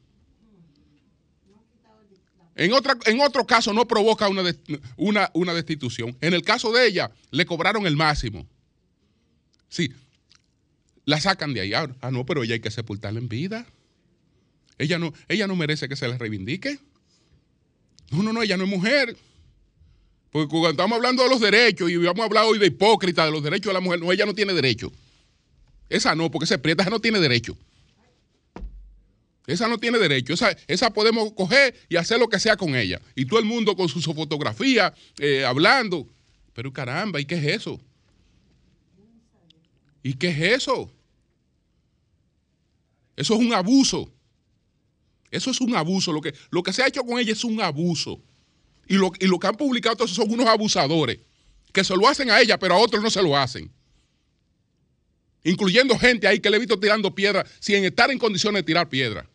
En, 2.56 2.72
otra, 2.72 2.98
en 3.08 3.20
otro 3.20 3.46
caso 3.46 3.74
no 3.74 3.86
provoca 3.86 4.30
una, 4.30 4.42
una, 4.96 5.30
una, 5.34 5.54
destitución. 5.54 6.16
En 6.22 6.34
el 6.34 6.44
caso 6.44 6.72
de 6.72 6.88
ella, 6.88 7.12
le 7.32 7.46
cobraron 7.46 7.86
el 7.86 7.98
máximo. 7.98 8.48
Sí. 9.68 9.92
la 11.04 11.20
sacan 11.20 11.54
de 11.54 11.60
ahí. 11.60 11.74
Ah, 11.74 11.94
ah, 12.00 12.10
no, 12.10 12.26
pero 12.26 12.44
ella 12.44 12.54
hay 12.54 12.62
que 12.62 12.72
sepultarla 12.72 13.20
en 13.20 13.28
vida. 13.28 13.66
Ella 14.78 14.98
no, 14.98 15.14
ella 15.28 15.48
no 15.48 15.58
merece 15.58 15.90
que 15.90 15.98
se 15.98 16.08
le 16.08 16.18
reivindique. 16.18 16.80
No, 18.12 18.24
no, 18.24 18.32
no, 18.32 18.42
ella 18.44 18.56
no 18.56 18.64
es 18.64 18.70
mujer. 18.70 19.18
Porque 20.32 20.48
cuando 20.48 20.70
estamos 20.70 20.96
hablando 20.96 21.24
de 21.24 21.30
los 21.30 21.42
derechos 21.42 21.90
y 21.90 21.98
vamos 21.98 22.22
a 22.22 22.26
hablar 22.28 22.46
hoy 22.46 22.60
de 22.60 22.68
hipócrita, 22.68 23.26
de 23.26 23.32
los 23.32 23.44
derechos 23.44 23.72
de 23.72 23.74
la 23.74 23.82
mujer, 23.82 24.00
no, 24.00 24.10
ella 24.14 24.26
no 24.26 24.34
tiene 24.34 24.54
derecho. 24.54 24.94
Esa 25.90 26.16
no, 26.16 26.32
porque 26.32 26.46
esa 26.46 26.58
prieta 26.58 26.84
esa 26.84 26.90
no 26.90 27.00
tiene 27.00 27.20
derecho. 27.20 27.58
Esa 29.48 29.68
no 29.68 29.78
tiene 29.78 30.00
derecho. 30.00 30.34
Esa, 30.34 30.56
esa, 30.68 30.92
podemos 30.92 31.32
coger 31.34 31.76
y 31.88 31.98
hacer 31.98 32.20
lo 32.20 32.28
que 32.28 32.40
sea 32.40 32.58
con 32.58 32.76
ella. 32.76 33.00
Y 33.16 33.26
todo 33.26 33.40
el 33.40 33.46
mundo 33.46 33.76
con 33.76 33.88
su 33.88 34.02
fotografía, 34.02 34.94
eh, 35.20 35.46
hablando. 35.46 36.08
Pero 36.54 36.74
caramba, 36.74 37.20
¿y 37.20 37.26
qué 37.26 37.36
es 37.36 37.46
eso? 37.46 37.80
¿Y 40.02 40.14
qué 40.14 40.30
es 40.30 40.64
eso? 40.64 40.92
Eso 43.16 43.34
es 43.36 43.40
un 43.40 43.54
abuso. 43.54 44.12
Eso 45.30 45.52
es 45.52 45.62
un 45.62 45.76
abuso. 45.76 46.12
Lo 46.12 46.22
que, 46.22 46.34
lo 46.50 46.64
que 46.64 46.74
se 46.74 46.82
ha 46.82 46.88
hecho 46.88 47.04
con 47.04 47.20
ella 47.20 47.34
es 47.34 47.44
un 47.44 47.62
abuso. 47.62 48.20
Y 48.88 48.96
lo, 48.96 49.12
y 49.20 49.28
lo 49.28 49.40
que 49.40 49.48
han 49.48 49.58
publicado 49.58 49.96
todos 49.96 50.12
son 50.12 50.32
unos 50.32 50.48
abusadores 50.48 51.20
que 51.72 51.84
se 51.84 51.96
lo 51.96 52.08
hacen 52.08 52.32
a 52.32 52.40
ella, 52.40 52.58
pero 52.58 52.76
a 52.76 52.78
otros 52.78 53.04
no 53.04 53.10
se 53.10 53.22
lo 53.22 53.38
hacen. 53.38 53.70
Incluyendo 55.46 55.98
gente 55.98 56.28
ahí 56.28 56.40
que 56.40 56.50
le 56.50 56.58
he 56.58 56.60
visto 56.60 56.80
tirando 56.80 57.14
piedra 57.14 57.46
sin 57.60 57.86
estar 57.86 58.10
en 58.10 58.18
condiciones 58.18 58.60
de 58.60 58.64
tirar 58.64 58.90
piedra. 58.90 59.30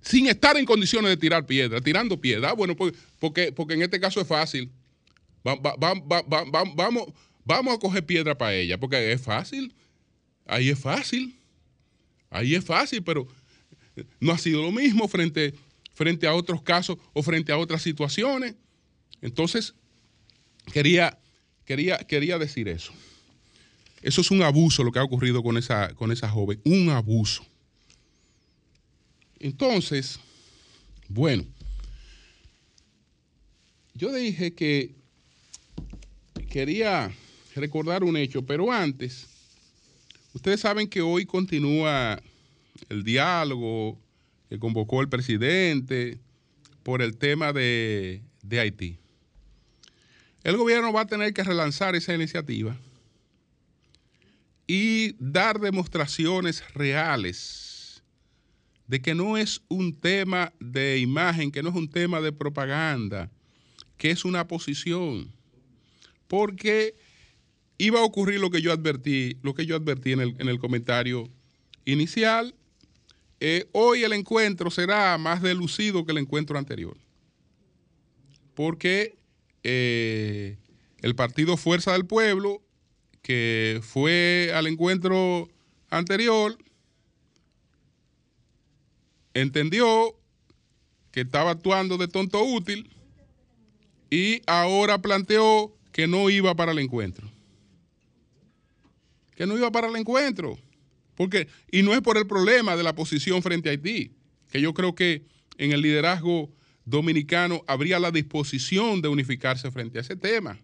Sin 0.00 0.28
estar 0.28 0.56
en 0.56 0.64
condiciones 0.64 1.10
de 1.10 1.16
tirar 1.16 1.44
piedra, 1.44 1.80
tirando 1.80 2.20
piedra. 2.20 2.50
Ah, 2.50 2.52
bueno, 2.52 2.76
pues, 2.76 2.94
porque, 3.18 3.50
porque 3.50 3.74
en 3.74 3.82
este 3.82 3.98
caso 3.98 4.20
es 4.20 4.28
fácil. 4.28 4.70
vamos, 5.42 7.12
vamos 7.44 7.74
a 7.74 7.78
coger 7.80 8.06
piedra 8.06 8.38
para 8.38 8.54
ella, 8.54 8.78
porque 8.78 9.10
es 9.10 9.20
fácil. 9.20 9.74
Ahí 10.46 10.70
es 10.70 10.78
fácil. 10.78 11.34
Ahí 12.30 12.54
es 12.54 12.64
fácil, 12.64 13.02
pero 13.02 13.26
no 14.20 14.30
ha 14.30 14.38
sido 14.38 14.62
lo 14.62 14.70
mismo 14.70 15.08
frente, 15.08 15.52
frente 15.94 16.28
a 16.28 16.34
otros 16.34 16.62
casos 16.62 16.96
o 17.12 17.24
frente 17.24 17.50
a 17.50 17.58
otras 17.58 17.82
situaciones. 17.82 18.54
Entonces, 19.20 19.74
quería, 20.72 21.18
quería, 21.64 21.98
quería 21.98 22.38
decir 22.38 22.68
eso. 22.68 22.92
Eso 24.06 24.20
es 24.20 24.30
un 24.30 24.40
abuso 24.40 24.84
lo 24.84 24.92
que 24.92 25.00
ha 25.00 25.02
ocurrido 25.02 25.42
con 25.42 25.56
esa, 25.56 25.92
con 25.94 26.12
esa 26.12 26.28
joven, 26.28 26.60
un 26.64 26.90
abuso. 26.90 27.44
Entonces, 29.40 30.20
bueno, 31.08 31.44
yo 33.94 34.12
dije 34.12 34.54
que 34.54 34.94
quería 36.48 37.12
recordar 37.56 38.04
un 38.04 38.16
hecho, 38.16 38.46
pero 38.46 38.70
antes, 38.70 39.26
ustedes 40.34 40.60
saben 40.60 40.86
que 40.86 41.00
hoy 41.00 41.26
continúa 41.26 42.22
el 42.88 43.02
diálogo 43.02 43.98
que 44.48 44.60
convocó 44.60 45.00
el 45.00 45.08
presidente 45.08 46.20
por 46.84 47.02
el 47.02 47.16
tema 47.16 47.52
de, 47.52 48.22
de 48.40 48.60
Haití. 48.60 48.98
El 50.44 50.56
gobierno 50.56 50.92
va 50.92 51.00
a 51.00 51.06
tener 51.08 51.34
que 51.34 51.42
relanzar 51.42 51.96
esa 51.96 52.14
iniciativa 52.14 52.78
y 54.66 55.14
dar 55.18 55.60
demostraciones 55.60 56.62
reales 56.74 58.02
de 58.86 59.00
que 59.00 59.14
no 59.14 59.36
es 59.36 59.62
un 59.68 59.94
tema 59.94 60.52
de 60.60 60.98
imagen, 60.98 61.50
que 61.50 61.62
no 61.62 61.70
es 61.70 61.74
un 61.74 61.88
tema 61.88 62.20
de 62.20 62.32
propaganda, 62.32 63.30
que 63.96 64.10
es 64.10 64.24
una 64.24 64.46
posición. 64.46 65.32
Porque 66.28 66.94
iba 67.78 68.00
a 68.00 68.04
ocurrir 68.04 68.40
lo 68.40 68.50
que 68.50 68.62
yo 68.62 68.72
advertí, 68.72 69.38
lo 69.42 69.54
que 69.54 69.66
yo 69.66 69.76
advertí 69.76 70.12
en 70.12 70.20
el, 70.20 70.36
en 70.38 70.48
el 70.48 70.58
comentario 70.58 71.28
inicial, 71.84 72.54
eh, 73.40 73.68
hoy 73.72 74.02
el 74.02 74.12
encuentro 74.12 74.70
será 74.70 75.18
más 75.18 75.42
delucido 75.42 76.04
que 76.04 76.12
el 76.12 76.18
encuentro 76.18 76.58
anterior. 76.58 76.96
Porque 78.54 79.16
eh, 79.62 80.56
el 81.02 81.14
partido 81.14 81.56
Fuerza 81.56 81.92
del 81.92 82.06
Pueblo, 82.06 82.62
que 83.26 83.80
fue 83.82 84.52
al 84.54 84.68
encuentro 84.68 85.48
anterior, 85.90 86.56
entendió 89.34 90.14
que 91.10 91.22
estaba 91.22 91.50
actuando 91.50 91.98
de 91.98 92.06
tonto 92.06 92.40
útil 92.44 92.88
y 94.10 94.42
ahora 94.46 95.02
planteó 95.02 95.76
que 95.90 96.06
no 96.06 96.30
iba 96.30 96.54
para 96.54 96.70
el 96.70 96.78
encuentro. 96.78 97.28
Que 99.34 99.44
no 99.44 99.58
iba 99.58 99.72
para 99.72 99.88
el 99.88 99.96
encuentro. 99.96 100.56
Porque, 101.16 101.48
y 101.72 101.82
no 101.82 101.94
es 101.94 102.02
por 102.02 102.18
el 102.18 102.28
problema 102.28 102.76
de 102.76 102.84
la 102.84 102.94
posición 102.94 103.42
frente 103.42 103.70
a 103.70 103.72
Haití, 103.72 104.12
que 104.52 104.60
yo 104.60 104.72
creo 104.72 104.94
que 104.94 105.24
en 105.58 105.72
el 105.72 105.82
liderazgo 105.82 106.52
dominicano 106.84 107.64
habría 107.66 107.98
la 107.98 108.12
disposición 108.12 109.02
de 109.02 109.08
unificarse 109.08 109.68
frente 109.72 109.98
a 109.98 110.02
ese 110.02 110.14
tema. 110.14 110.60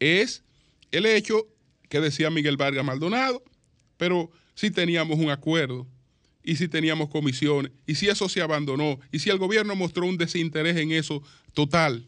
Es 0.00 0.42
el 0.90 1.06
hecho 1.06 1.46
que 1.88 2.00
decía 2.00 2.30
Miguel 2.30 2.56
Vargas 2.56 2.84
Maldonado, 2.84 3.42
pero 3.96 4.30
si 4.54 4.70
teníamos 4.70 5.18
un 5.18 5.30
acuerdo 5.30 5.86
y 6.42 6.56
si 6.56 6.68
teníamos 6.68 7.08
comisiones 7.08 7.72
y 7.86 7.96
si 7.96 8.08
eso 8.08 8.28
se 8.28 8.40
abandonó 8.40 8.98
y 9.10 9.18
si 9.18 9.30
el 9.30 9.38
gobierno 9.38 9.74
mostró 9.74 10.06
un 10.06 10.16
desinterés 10.16 10.76
en 10.76 10.92
eso 10.92 11.22
total. 11.52 12.06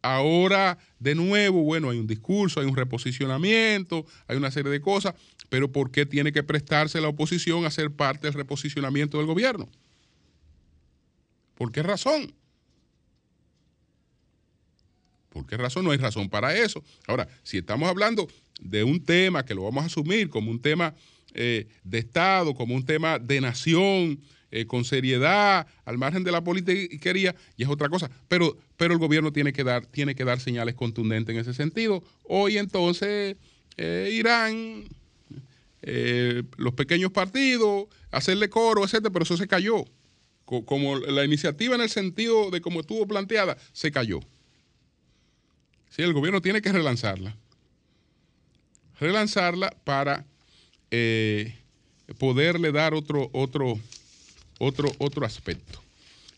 Ahora, 0.00 0.78
de 0.98 1.14
nuevo, 1.14 1.62
bueno, 1.62 1.90
hay 1.90 1.98
un 1.98 2.06
discurso, 2.06 2.60
hay 2.60 2.66
un 2.66 2.76
reposicionamiento, 2.76 4.06
hay 4.28 4.36
una 4.36 4.50
serie 4.50 4.70
de 4.70 4.80
cosas, 4.80 5.14
pero 5.48 5.72
¿por 5.72 5.90
qué 5.90 6.06
tiene 6.06 6.32
que 6.32 6.42
prestarse 6.42 7.00
la 7.00 7.08
oposición 7.08 7.64
a 7.64 7.70
ser 7.70 7.90
parte 7.90 8.28
del 8.28 8.34
reposicionamiento 8.34 9.18
del 9.18 9.26
gobierno? 9.26 9.68
¿Por 11.56 11.72
qué 11.72 11.82
razón? 11.82 12.32
¿Por 15.30 15.46
qué 15.46 15.56
razón? 15.56 15.84
No 15.84 15.90
hay 15.90 15.98
razón 15.98 16.28
para 16.28 16.56
eso. 16.56 16.82
Ahora, 17.06 17.28
si 17.42 17.58
estamos 17.58 17.88
hablando 17.88 18.28
de 18.60 18.84
un 18.84 19.04
tema 19.04 19.44
que 19.44 19.54
lo 19.54 19.64
vamos 19.64 19.84
a 19.84 19.86
asumir 19.86 20.28
como 20.28 20.50
un 20.50 20.60
tema 20.60 20.94
eh, 21.34 21.68
de 21.84 21.98
Estado, 21.98 22.54
como 22.54 22.74
un 22.74 22.84
tema 22.84 23.18
de 23.18 23.40
nación, 23.40 24.20
eh, 24.50 24.64
con 24.66 24.84
seriedad, 24.84 25.66
al 25.84 25.98
margen 25.98 26.24
de 26.24 26.32
la 26.32 26.42
politiquería, 26.42 27.34
y 27.56 27.62
es 27.62 27.68
otra 27.68 27.88
cosa. 27.88 28.10
Pero, 28.28 28.56
pero 28.76 28.94
el 28.94 28.98
gobierno 28.98 29.32
tiene 29.32 29.52
que, 29.52 29.62
dar, 29.62 29.84
tiene 29.86 30.14
que 30.14 30.24
dar 30.24 30.40
señales 30.40 30.74
contundentes 30.74 31.34
en 31.34 31.40
ese 31.40 31.52
sentido. 31.52 32.02
Hoy 32.24 32.56
entonces 32.56 33.36
eh, 33.76 34.10
irán 34.12 34.84
los 36.56 36.74
pequeños 36.74 37.12
partidos, 37.12 37.86
hacerle 38.10 38.50
coro, 38.50 38.84
etcétera, 38.84 39.10
pero 39.10 39.22
eso 39.22 39.36
se 39.36 39.46
cayó. 39.46 39.84
Como 40.44 40.96
la 40.98 41.24
iniciativa 41.24 41.74
en 41.74 41.80
el 41.82 41.88
sentido 41.88 42.50
de 42.50 42.60
cómo 42.60 42.80
estuvo 42.80 43.06
planteada, 43.06 43.56
se 43.72 43.90
cayó. 43.90 44.20
Sí, 45.98 46.04
el 46.04 46.12
gobierno 46.12 46.40
tiene 46.40 46.62
que 46.62 46.70
relanzarla. 46.70 47.34
Relanzarla 49.00 49.74
para 49.82 50.24
poderle 52.18 52.70
dar 52.70 52.94
otro, 52.94 53.28
otro, 53.32 53.80
otro, 54.60 54.92
otro 54.98 55.26
aspecto. 55.26 55.82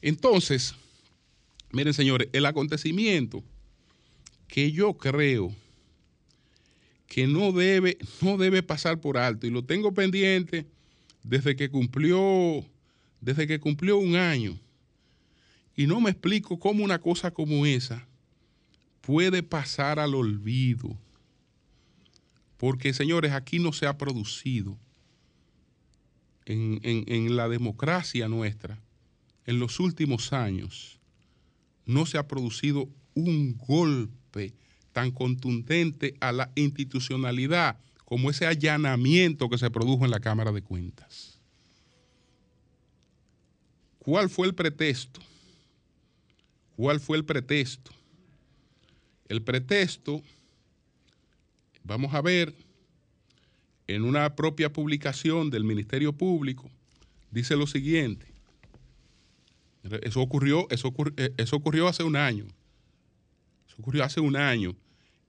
Entonces, 0.01 0.75
miren 1.73 1.93
señores, 1.93 2.31
el 2.33 2.47
acontecimiento 2.47 3.45
que 4.49 4.73
yo 4.73 4.95
creo 4.95 5.55
que 7.07 7.27
no 7.27 7.53
debe, 7.53 7.99
no 8.23 8.39
debe 8.39 8.63
pasar 8.63 8.99
por 8.99 9.19
alto, 9.19 9.47
y 9.47 9.51
lo 9.51 9.63
tengo 9.63 9.93
pendiente 9.93 10.65
desde 11.23 11.55
que 11.55 11.69
cumplió, 11.69 12.65
desde 13.21 13.47
que 13.47 13.61
cumplió 13.61 13.99
un 13.99 14.17
año, 14.17 14.59
y 15.77 15.87
no 15.87 16.01
me 16.01 16.13
explico 16.13 16.59
cómo 16.59 16.83
una 16.83 16.99
cosa 16.99 17.31
como 17.31 17.67
esa 17.67 18.07
puede 19.01 19.43
pasar 19.43 19.99
al 19.99 20.15
olvido. 20.15 20.97
Porque, 22.57 22.93
señores, 22.93 23.33
aquí 23.33 23.59
no 23.59 23.73
se 23.73 23.87
ha 23.87 23.97
producido 23.97 24.79
en, 26.45 27.37
la 27.37 27.49
democracia 27.49 28.29
nuestra, 28.29 28.79
en 29.47 29.59
los 29.59 29.81
últimos 29.81 30.33
años, 30.33 30.99
no 31.87 32.07
se 32.07 32.19
ha 32.19 32.27
producido 32.27 32.89
un 33.15 33.57
golpe 33.57 34.53
tan 34.93 35.11
contundente 35.11 36.15
a 36.21 36.33
la 36.33 36.51
institucionalidad 36.55 37.79
como 38.05 38.31
ese 38.31 38.47
allanamiento 38.47 39.49
que 39.49 39.59
se 39.59 39.71
produjo 39.71 40.05
en 40.05 40.11
la 40.11 40.21
Cámara 40.21 40.53
de 40.53 40.63
Cuentas. 40.63 41.39
¿Cuál 44.01 44.29
fue 44.29 44.49
el 44.49 44.55
pretexto? 44.55 45.21
¿Cuál 46.77 46.99
fue 46.99 47.17
el 47.19 47.25
pretexto? 47.25 47.93
El 49.31 49.43
pretexto, 49.43 50.21
vamos 51.85 52.13
a 52.15 52.21
ver, 52.21 52.53
en 53.87 54.03
una 54.03 54.35
propia 54.35 54.73
publicación 54.73 55.51
del 55.51 55.63
Ministerio 55.63 56.13
Público, 56.13 56.69
dice 57.31 57.55
lo 57.55 57.69
siguiente. 57.69 58.27
Eso 60.03 60.21
ocurrió, 60.21 60.67
eso, 60.71 60.93
eh, 61.17 61.33
eso 61.37 61.55
ocurrió 61.55 61.87
hace 61.87 62.03
un 62.03 62.17
año. 62.17 62.45
Eso 63.69 63.77
ocurrió 63.79 64.03
hace 64.03 64.19
un 64.19 64.35
año. 64.35 64.75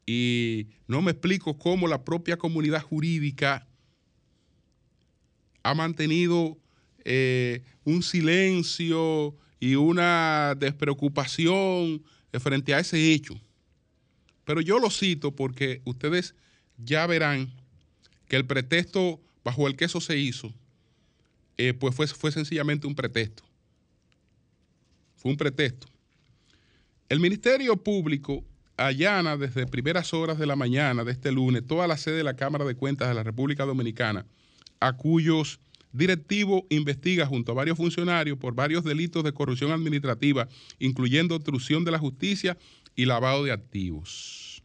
y 0.07 0.65
no 0.87 1.03
me 1.03 1.11
explico 1.11 1.59
cómo 1.59 1.87
la 1.87 2.03
propia 2.03 2.37
comunidad 2.37 2.81
jurídica 2.81 3.67
ha 5.61 5.75
mantenido 5.75 6.57
eh, 7.05 7.61
un 7.83 8.01
silencio 8.01 9.35
y 9.59 9.75
una 9.75 10.55
despreocupación 10.57 12.03
frente 12.39 12.73
a 12.73 12.79
ese 12.79 13.13
hecho. 13.13 13.39
Pero 14.45 14.61
yo 14.61 14.79
lo 14.79 14.89
cito 14.89 15.35
porque 15.35 15.81
ustedes 15.85 16.35
ya 16.77 17.05
verán 17.07 17.53
que 18.27 18.35
el 18.35 18.45
pretexto 18.45 19.21
bajo 19.43 19.67
el 19.67 19.75
que 19.75 19.85
eso 19.85 20.01
se 20.01 20.17
hizo, 20.17 20.53
eh, 21.57 21.73
pues 21.73 21.95
fue, 21.95 22.07
fue 22.07 22.31
sencillamente 22.31 22.87
un 22.87 22.95
pretexto. 22.95 23.43
Fue 25.15 25.31
un 25.31 25.37
pretexto. 25.37 25.87
El 27.09 27.19
Ministerio 27.19 27.77
Público 27.77 28.43
allana 28.77 29.37
desde 29.37 29.67
primeras 29.67 30.13
horas 30.13 30.39
de 30.39 30.45
la 30.45 30.55
mañana 30.55 31.03
de 31.03 31.11
este 31.11 31.31
lunes 31.31 31.65
toda 31.65 31.87
la 31.87 31.97
sede 31.97 32.17
de 32.17 32.23
la 32.23 32.35
Cámara 32.35 32.65
de 32.65 32.75
Cuentas 32.75 33.07
de 33.07 33.13
la 33.13 33.23
República 33.23 33.65
Dominicana, 33.65 34.25
a 34.79 34.93
cuyos 34.93 35.59
directivos 35.91 36.63
investiga 36.69 37.25
junto 37.25 37.51
a 37.51 37.55
varios 37.55 37.77
funcionarios 37.77 38.37
por 38.37 38.55
varios 38.55 38.83
delitos 38.83 39.23
de 39.23 39.33
corrupción 39.33 39.71
administrativa, 39.71 40.47
incluyendo 40.79 41.35
obstrucción 41.35 41.83
de 41.83 41.91
la 41.91 41.99
justicia 41.99 42.57
y 42.95 43.05
lavado 43.05 43.43
de 43.43 43.51
activos. 43.51 44.63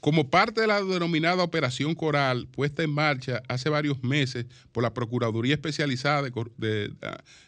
Como 0.00 0.30
parte 0.30 0.62
de 0.62 0.66
la 0.66 0.82
denominada 0.82 1.42
Operación 1.42 1.94
Coral, 1.94 2.48
puesta 2.48 2.82
en 2.82 2.90
marcha 2.90 3.42
hace 3.48 3.68
varios 3.68 4.02
meses 4.02 4.46
por 4.72 4.82
la 4.82 4.94
Procuraduría 4.94 5.54
Especializada 5.54 6.22
de, 6.56 6.92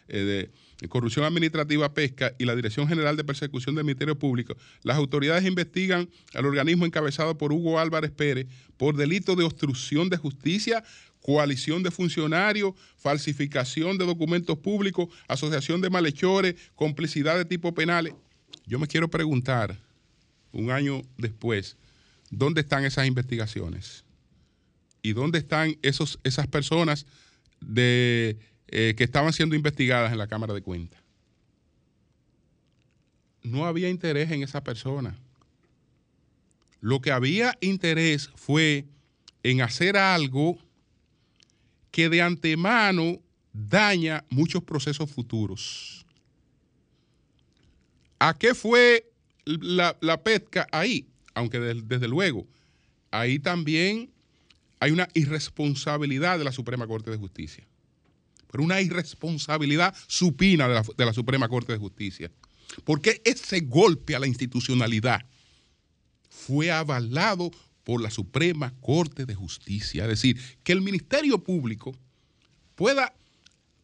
eh, 0.07 0.49
Corrupción 0.87 1.25
Administrativa 1.25 1.93
Pesca 1.93 2.35
y 2.37 2.45
la 2.45 2.55
Dirección 2.55 2.87
General 2.87 3.17
de 3.17 3.23
Persecución 3.23 3.73
del 3.73 3.85
Ministerio 3.85 4.19
Público, 4.19 4.55
las 4.83 4.97
autoridades 4.97 5.45
investigan 5.45 6.09
al 6.33 6.45
organismo 6.45 6.85
encabezado 6.85 7.37
por 7.37 7.53
Hugo 7.53 7.79
Álvarez 7.79 8.11
Pérez 8.11 8.47
por 8.77 8.97
delito 8.97 9.35
de 9.35 9.45
obstrucción 9.45 10.09
de 10.09 10.17
justicia, 10.17 10.83
coalición 11.21 11.81
de 11.81 11.89
funcionarios, 11.89 12.73
falsificación 12.97 13.97
de 13.97 14.05
documentos 14.05 14.59
públicos, 14.59 15.07
asociación 15.27 15.81
de 15.81 15.89
malhechores, 15.89 16.55
complicidad 16.75 17.37
de 17.37 17.45
tipo 17.45 17.73
penales. 17.73 18.13
Yo 18.65 18.79
me 18.79 18.87
quiero 18.87 19.09
preguntar, 19.09 19.77
un 20.53 20.71
año 20.71 21.01
después, 21.17 21.75
¿dónde 22.29 22.61
están 22.61 22.85
esas 22.85 23.07
investigaciones? 23.07 24.05
¿Y 25.01 25.13
dónde 25.13 25.39
están 25.39 25.75
esos, 25.81 26.19
esas 26.23 26.47
personas 26.47 27.05
de, 27.59 28.37
eh, 28.67 28.93
que 28.95 29.03
estaban 29.03 29.33
siendo 29.33 29.55
investigadas 29.55 30.11
en 30.11 30.17
la 30.17 30.27
Cámara 30.27 30.53
de 30.53 30.61
Cuentas? 30.61 31.01
No 33.41 33.65
había 33.65 33.89
interés 33.89 34.31
en 34.31 34.43
esa 34.43 34.63
persona. 34.63 35.17
Lo 36.79 37.01
que 37.01 37.11
había 37.11 37.57
interés 37.59 38.29
fue 38.35 38.85
en 39.41 39.61
hacer 39.61 39.97
algo 39.97 40.57
que 41.91 42.09
de 42.09 42.21
antemano 42.21 43.19
daña 43.51 44.23
muchos 44.29 44.63
procesos 44.63 45.11
futuros. 45.11 46.02
¿A 48.23 48.33
qué 48.37 48.55
fue 48.55 49.11
la, 49.43 50.23
pesca 50.23 50.65
ahí? 50.71 51.09
aunque 51.33 51.59
desde 51.59 52.07
luego, 52.07 52.47
ahí 53.11 53.37
también 53.37 54.11
hay 54.79 54.91
una 54.91 55.09
irresponsabilidad 55.13 56.37
de 56.37 56.45
la 56.45 56.53
Suprema 56.53 56.87
Corte 56.87 57.11
de 57.11 57.17
Justicia, 57.17 57.67
pero 58.49 58.63
una 58.63 58.79
irresponsabilidad 58.79 59.93
supina 60.07 60.69
de 60.69 60.75
la, 60.75 60.85
de 60.95 61.05
la 61.05 61.11
Suprema 61.11 61.49
Corte 61.49 61.73
de 61.73 61.79
Justicia, 61.79 62.31
porque 62.85 63.21
ese 63.25 63.59
golpe 63.59 64.15
a 64.15 64.19
la 64.19 64.27
institucionalidad 64.27 65.25
fue 66.29 66.71
avalado 66.71 67.51
por 67.83 68.01
la 68.01 68.09
Suprema 68.09 68.73
Corte 68.79 69.25
de 69.25 69.35
Justicia. 69.35 70.03
Es 70.03 70.09
decir, 70.09 70.39
que 70.63 70.71
el 70.71 70.81
Ministerio 70.81 71.43
Público 71.43 71.93
pueda 72.75 73.13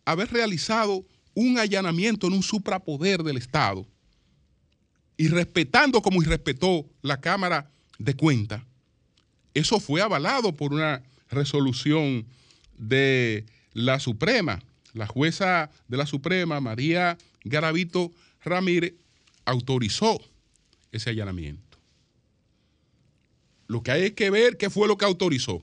haber 0.05 0.31
realizado 0.31 1.05
un 1.33 1.59
allanamiento 1.59 2.27
en 2.27 2.33
un 2.33 2.43
suprapoder 2.43 3.23
del 3.23 3.35
Estado 3.35 3.85
y 5.19 5.27
respetando 5.27 6.01
como 6.01 6.21
irrespetó 6.21 6.85
la 7.01 7.19
Cámara 7.19 7.69
de 7.97 8.15
Cuentas, 8.15 8.63
eso 9.53 9.81
fue 9.81 10.01
avalado 10.01 10.55
por 10.55 10.71
una 10.71 11.03
resolución 11.29 12.25
de 12.77 13.45
la 13.73 13.99
Suprema. 13.99 14.63
La 14.93 15.07
jueza 15.07 15.71
de 15.89 15.97
la 15.97 16.05
Suprema, 16.05 16.61
María 16.61 17.17
Garavito 17.43 18.13
Ramírez, 18.45 18.93
autorizó 19.43 20.21
ese 20.93 21.09
allanamiento. 21.09 21.77
Lo 23.67 23.83
que 23.83 23.91
hay 23.91 24.11
que 24.11 24.29
ver 24.29 24.55
qué 24.55 24.69
fue 24.69 24.87
lo 24.87 24.97
que 24.97 25.03
autorizó. 25.03 25.61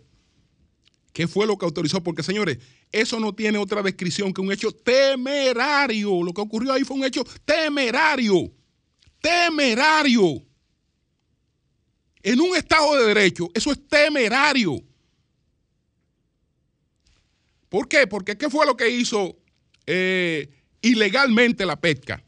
¿Qué 1.14 1.26
fue 1.26 1.46
lo 1.46 1.57
que 1.57 1.64
autorizó? 1.64 2.02
Porque, 2.02 2.22
señores, 2.22 2.59
eso 2.92 3.18
no 3.18 3.34
tiene 3.34 3.57
otra 3.57 3.82
descripción 3.82 4.34
que 4.34 4.42
un 4.42 4.52
hecho 4.52 4.70
temerario. 4.70 6.22
Lo 6.22 6.34
que 6.34 6.42
ocurrió 6.42 6.74
ahí 6.74 6.84
fue 6.84 6.98
un 6.98 7.04
hecho 7.04 7.24
temerario 7.46 8.52
temerario. 9.21 10.43
En 12.23 12.41
un 12.41 12.57
Estado 12.57 12.97
de 12.97 13.07
Derecho, 13.07 13.49
eso 13.55 13.71
es 13.71 13.87
temerario. 13.87 14.83
¿Por 17.69 17.89
qué? 17.89 18.07
Porque 18.07 18.37
¿qué 18.37 18.51
fue 18.51 18.67
lo 18.67 18.77
que 18.77 18.89
hizo 18.89 19.37
eh, 19.87 20.49
ilegalmente 20.81 21.67
la 21.67 21.81
pesca? 21.81 22.23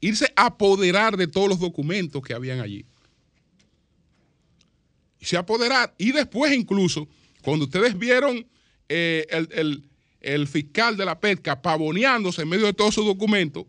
Irse 0.00 0.32
a 0.34 0.46
apoderar 0.46 1.16
de 1.16 1.26
todos 1.26 1.48
los 1.48 1.60
documentos 1.60 2.22
que 2.22 2.34
habían 2.34 2.60
allí. 2.60 2.84
Y 5.20 5.26
se 5.26 5.36
apoderar. 5.36 5.94
Y 5.98 6.12
después 6.12 6.52
incluso, 6.52 7.06
cuando 7.42 7.66
ustedes 7.66 7.98
vieron 7.98 8.46
eh, 8.88 9.26
el, 9.30 9.84
el 10.20 10.48
fiscal 10.48 10.96
de 10.96 11.04
la 11.04 11.20
pesca 11.20 11.60
pavoneándose 11.60 12.42
en 12.42 12.48
medio 12.48 12.66
de 12.66 12.72
todos 12.72 12.94
sus 12.94 13.04
documentos, 13.04 13.66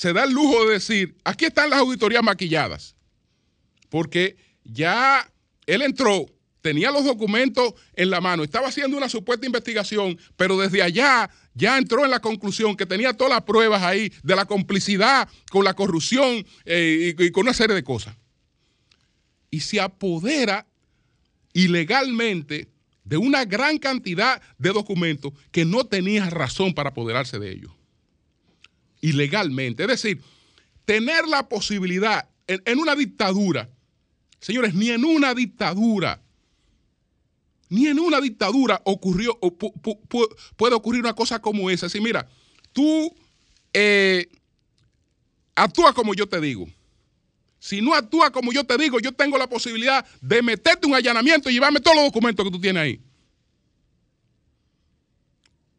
se 0.00 0.14
da 0.14 0.24
el 0.24 0.32
lujo 0.32 0.64
de 0.64 0.72
decir, 0.72 1.14
aquí 1.24 1.44
están 1.44 1.68
las 1.68 1.80
auditorías 1.80 2.22
maquilladas, 2.22 2.96
porque 3.90 4.38
ya 4.64 5.30
él 5.66 5.82
entró, 5.82 6.24
tenía 6.62 6.90
los 6.90 7.04
documentos 7.04 7.74
en 7.92 8.08
la 8.08 8.22
mano, 8.22 8.42
estaba 8.42 8.68
haciendo 8.68 8.96
una 8.96 9.10
supuesta 9.10 9.44
investigación, 9.44 10.18
pero 10.36 10.56
desde 10.56 10.80
allá 10.80 11.28
ya 11.52 11.76
entró 11.76 12.02
en 12.02 12.10
la 12.10 12.20
conclusión 12.20 12.78
que 12.78 12.86
tenía 12.86 13.12
todas 13.12 13.30
las 13.30 13.42
pruebas 13.42 13.82
ahí 13.82 14.10
de 14.22 14.36
la 14.36 14.46
complicidad 14.46 15.28
con 15.50 15.66
la 15.66 15.74
corrupción 15.74 16.46
eh, 16.64 17.14
y, 17.18 17.22
y 17.22 17.30
con 17.30 17.42
una 17.42 17.52
serie 17.52 17.76
de 17.76 17.84
cosas. 17.84 18.16
Y 19.50 19.60
se 19.60 19.82
apodera 19.82 20.66
ilegalmente 21.52 22.70
de 23.04 23.18
una 23.18 23.44
gran 23.44 23.76
cantidad 23.76 24.40
de 24.56 24.72
documentos 24.72 25.34
que 25.50 25.66
no 25.66 25.84
tenía 25.84 26.30
razón 26.30 26.72
para 26.72 26.88
apoderarse 26.88 27.38
de 27.38 27.52
ellos 27.52 27.79
ilegalmente. 29.00 29.82
Es 29.84 29.88
decir, 29.88 30.22
tener 30.84 31.26
la 31.26 31.48
posibilidad 31.48 32.28
en, 32.46 32.78
una 32.78 32.96
dictadura, 32.96 33.68
señores, 34.40 34.74
ni 34.74 34.90
en 34.90 35.04
una 35.04 35.34
dictadura, 35.34 36.20
ni 37.68 37.86
en 37.86 38.00
una 38.00 38.20
dictadura 38.20 38.82
ocurrió, 38.84 39.38
puede 40.56 40.74
ocurrir 40.74 41.00
una 41.00 41.14
cosa 41.14 41.40
como 41.40 41.70
esa. 41.70 41.86
Así, 41.86 42.00
mira, 42.00 42.28
tú 42.72 43.14
eh, 43.72 44.28
actúas 45.54 45.94
como 45.94 46.14
yo 46.14 46.28
te 46.28 46.40
digo. 46.40 46.66
Si 47.60 47.80
no 47.82 47.94
actúas 47.94 48.30
como 48.30 48.52
yo 48.52 48.64
te 48.64 48.76
digo, 48.78 48.98
yo 48.98 49.12
tengo 49.12 49.38
la 49.38 49.46
posibilidad 49.46 50.04
de 50.20 50.42
meterte 50.42 50.86
un 50.86 50.94
allanamiento 50.94 51.50
y 51.50 51.52
llevarme 51.52 51.78
todos 51.78 51.96
los 51.96 52.06
documentos 52.06 52.44
que 52.44 52.50
tú 52.50 52.60
tienes 52.60 52.82
ahí. 52.82 53.00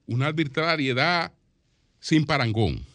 Una 0.06 0.28
arbitrariedad 0.28 1.34
sin 2.00 2.26
parangón 2.26 2.91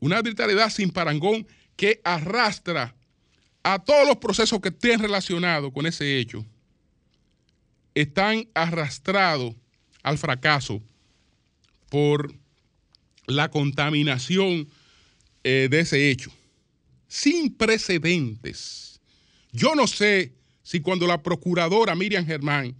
una 0.00 0.18
arbitrariedad 0.18 0.70
sin 0.70 0.90
parangón 0.90 1.46
que 1.76 2.00
arrastra 2.04 2.94
a 3.62 3.78
todos 3.78 4.06
los 4.06 4.16
procesos 4.16 4.60
que 4.60 4.68
estén 4.68 5.00
relacionados 5.00 5.72
con 5.72 5.86
ese 5.86 6.18
hecho, 6.18 6.44
están 7.94 8.48
arrastrados 8.54 9.54
al 10.02 10.18
fracaso 10.18 10.80
por 11.90 12.32
la 13.26 13.50
contaminación 13.50 14.68
eh, 15.44 15.68
de 15.70 15.80
ese 15.80 16.10
hecho, 16.10 16.30
sin 17.08 17.54
precedentes. 17.54 19.00
Yo 19.52 19.74
no 19.74 19.86
sé 19.86 20.34
si 20.62 20.80
cuando 20.80 21.06
la 21.06 21.22
procuradora 21.22 21.94
Miriam 21.94 22.24
Germán 22.24 22.74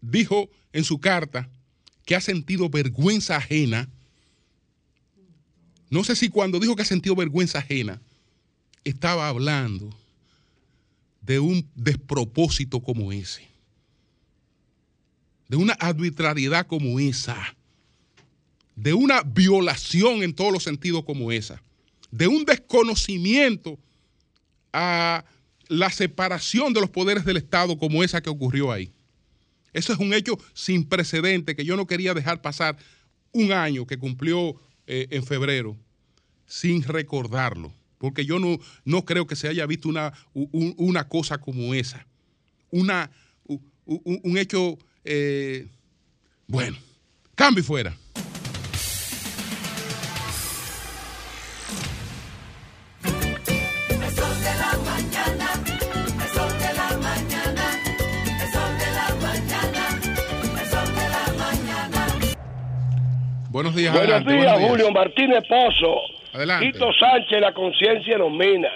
dijo 0.00 0.48
en 0.72 0.84
su 0.84 1.00
carta 1.00 1.48
que 2.04 2.14
ha 2.14 2.20
sentido 2.20 2.68
vergüenza 2.68 3.36
ajena 3.36 3.88
no 5.90 6.04
sé 6.04 6.16
si 6.16 6.28
cuando 6.28 6.58
dijo 6.58 6.76
que 6.76 6.82
ha 6.82 6.86
sentido 6.86 7.14
vergüenza 7.14 7.58
ajena, 7.58 8.00
estaba 8.84 9.28
hablando 9.28 9.90
de 11.20 11.38
un 11.40 11.66
despropósito 11.74 12.80
como 12.80 13.12
ese, 13.12 13.48
de 15.48 15.56
una 15.56 15.74
arbitrariedad 15.74 16.66
como 16.66 17.00
esa, 17.00 17.56
de 18.76 18.92
una 18.92 19.22
violación 19.22 20.22
en 20.22 20.34
todos 20.34 20.52
los 20.52 20.62
sentidos 20.62 21.04
como 21.04 21.32
esa, 21.32 21.62
de 22.10 22.26
un 22.26 22.44
desconocimiento 22.44 23.78
a 24.72 25.24
la 25.68 25.90
separación 25.90 26.72
de 26.72 26.80
los 26.80 26.90
poderes 26.90 27.24
del 27.24 27.36
Estado 27.36 27.78
como 27.78 28.04
esa 28.04 28.20
que 28.20 28.30
ocurrió 28.30 28.70
ahí. 28.70 28.90
Eso 29.72 29.92
es 29.92 29.98
un 29.98 30.12
hecho 30.14 30.38
sin 30.52 30.84
precedente 30.84 31.56
que 31.56 31.64
yo 31.64 31.76
no 31.76 31.86
quería 31.86 32.14
dejar 32.14 32.42
pasar 32.42 32.76
un 33.32 33.52
año 33.52 33.86
que 33.86 33.98
cumplió 33.98 34.60
eh, 34.86 35.08
en 35.10 35.24
febrero 35.24 35.76
sin 36.46 36.82
recordarlo, 36.82 37.72
porque 37.98 38.24
yo 38.24 38.38
no, 38.38 38.58
no 38.84 39.04
creo 39.04 39.26
que 39.26 39.36
se 39.36 39.48
haya 39.48 39.66
visto 39.66 39.88
una, 39.88 40.12
una 40.34 41.08
cosa 41.08 41.38
como 41.38 41.74
esa, 41.74 42.06
una, 42.70 43.10
un, 43.86 44.38
hecho, 44.38 44.78
eh, 45.04 45.68
bueno, 46.46 46.76
cambio 47.34 47.64
fuera. 47.64 47.96
Buenos 63.54 63.76
días, 63.76 63.94
Buenos 63.94 64.26
días, 64.26 64.58
Julio 64.68 64.90
Martínez 64.90 65.44
Pozo. 65.48 65.94
Adelante. 66.32 66.72
Tito 66.72 66.92
Sánchez, 66.92 67.40
la 67.40 67.52
conciencia 67.54 68.18
nos 68.18 68.32
mina. 68.32 68.68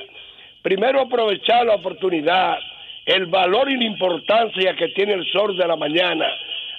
Primero 0.63 1.01
aprovechar 1.01 1.67
la 1.67 1.75
oportunidad, 1.75 2.57
el 3.05 3.27
valor 3.27 3.69
y 3.69 3.77
la 3.77 3.83
importancia 3.87 4.77
que 4.77 4.87
tiene 4.91 5.15
el 5.15 5.27
sol 5.33 5.57
de 5.57 5.67
la 5.67 5.75
mañana 5.75 6.27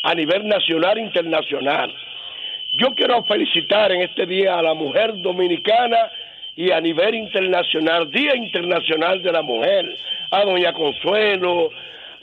a 0.04 0.16
nivel 0.16 0.48
nacional 0.48 0.98
e 0.98 1.02
internacional. 1.02 1.94
Yo 2.78 2.96
quiero 2.96 3.22
felicitar 3.26 3.92
en 3.92 4.04
este 4.04 4.26
día 4.26 4.58
a 4.58 4.62
la 4.62 4.76
mujer 4.76 5.22
dominicana 5.22 5.98
y 6.56 6.72
a 6.72 6.80
nivel 6.80 7.16
internacional, 7.16 8.10
Día 8.12 8.34
Internacional 8.34 9.22
de 9.22 9.32
la 9.34 9.42
Mujer, 9.42 9.94
a 10.32 10.46
doña 10.46 10.72
Consuelo, 10.72 11.70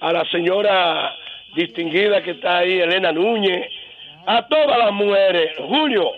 a 0.01 0.11
la 0.11 0.25
señora 0.31 1.15
distinguida 1.55 2.23
que 2.23 2.31
está 2.31 2.61
ahí, 2.61 2.81
Elena 2.81 3.13
Núñez, 3.13 3.69
a 4.27 4.47
todas 4.49 4.79
las 4.79 4.93
mujeres. 4.93 5.53
Julio, 5.59 6.11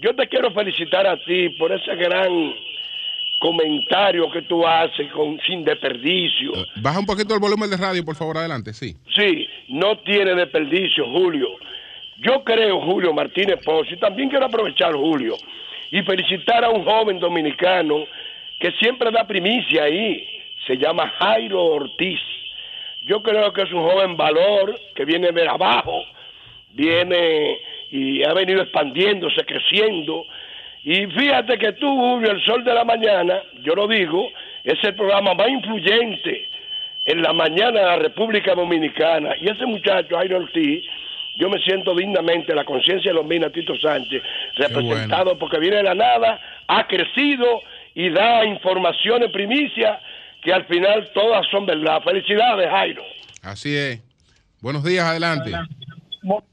yo 0.00 0.14
te 0.14 0.28
quiero 0.28 0.50
felicitar 0.52 1.06
a 1.06 1.16
ti 1.24 1.50
por 1.50 1.72
ese 1.72 1.94
gran 1.94 2.54
comentario 3.38 4.30
que 4.30 4.42
tú 4.42 4.66
haces 4.66 5.10
con 5.12 5.38
sin 5.46 5.64
desperdicio. 5.64 6.54
Eh, 6.54 6.64
baja 6.76 6.98
un 6.98 7.06
poquito 7.06 7.34
el 7.34 7.40
volumen 7.40 7.70
de 7.70 7.76
radio, 7.76 8.04
por 8.04 8.16
favor, 8.16 8.38
adelante, 8.38 8.72
sí. 8.72 8.94
Sí, 9.14 9.46
no 9.68 9.98
tiene 9.98 10.34
desperdicio, 10.34 11.04
Julio. 11.06 11.48
Yo 12.18 12.42
creo, 12.42 12.80
Julio 12.80 13.12
Martínez 13.12 13.60
Pozo, 13.64 13.92
y 13.92 13.98
también 13.98 14.28
quiero 14.28 14.46
aprovechar, 14.46 14.94
Julio, 14.94 15.34
y 15.90 16.02
felicitar 16.02 16.64
a 16.64 16.70
un 16.70 16.84
joven 16.84 17.18
dominicano 17.20 18.04
que 18.58 18.72
siempre 18.72 19.10
da 19.10 19.26
primicia 19.26 19.84
ahí. 19.84 20.26
Se 20.66 20.76
llama 20.76 21.12
Jairo 21.18 21.62
Ortiz. 21.62 22.20
Yo 23.06 23.22
creo 23.22 23.52
que 23.52 23.62
es 23.62 23.72
un 23.72 23.82
joven 23.82 24.16
valor 24.16 24.80
que 24.94 25.04
viene 25.04 25.30
de 25.30 25.46
abajo 25.46 26.02
viene 26.74 27.58
y 27.90 28.24
ha 28.24 28.32
venido 28.34 28.62
expandiéndose, 28.62 29.44
creciendo. 29.44 30.24
Y 30.82 31.06
fíjate 31.06 31.58
que 31.58 31.72
tú, 31.72 31.86
Julio, 31.86 32.32
el 32.32 32.44
sol 32.44 32.64
de 32.64 32.74
la 32.74 32.84
mañana, 32.84 33.42
yo 33.62 33.74
lo 33.74 33.88
digo, 33.88 34.30
es 34.64 34.82
el 34.82 34.94
programa 34.94 35.34
más 35.34 35.48
influyente 35.48 36.48
en 37.06 37.22
la 37.22 37.32
mañana 37.32 37.80
de 37.80 37.86
la 37.86 37.96
República 37.96 38.54
Dominicana. 38.54 39.34
Y 39.40 39.48
ese 39.48 39.66
muchacho, 39.66 40.16
Jairo 40.16 40.38
Ortiz, 40.38 40.84
yo 41.38 41.48
me 41.48 41.58
siento 41.60 41.94
dignamente, 41.94 42.54
la 42.54 42.64
conciencia 42.64 43.10
de 43.10 43.16
los 43.16 43.26
mina 43.26 43.50
Tito 43.50 43.74
Sánchez, 43.76 44.22
representado 44.56 45.38
porque 45.38 45.58
viene 45.58 45.76
de 45.76 45.82
la 45.82 45.94
nada, 45.94 46.40
ha 46.68 46.86
crecido 46.86 47.62
y 47.94 48.10
da 48.10 48.44
informaciones 48.44 49.30
primicia 49.30 50.00
que 50.42 50.52
al 50.52 50.64
final 50.66 51.10
todas 51.14 51.46
son 51.50 51.66
verdad. 51.66 52.02
Felicidades, 52.02 52.68
Jairo. 52.68 53.02
Así 53.42 53.76
es. 53.76 54.02
Buenos 54.60 54.84
días, 54.84 55.04
adelante. 55.04 55.50
Buenos 56.22 56.44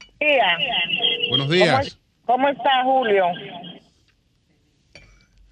Buenos 1.28 1.48
días. 1.48 1.98
¿Cómo, 2.26 2.48
está 2.48 2.84
Julio? 2.84 3.26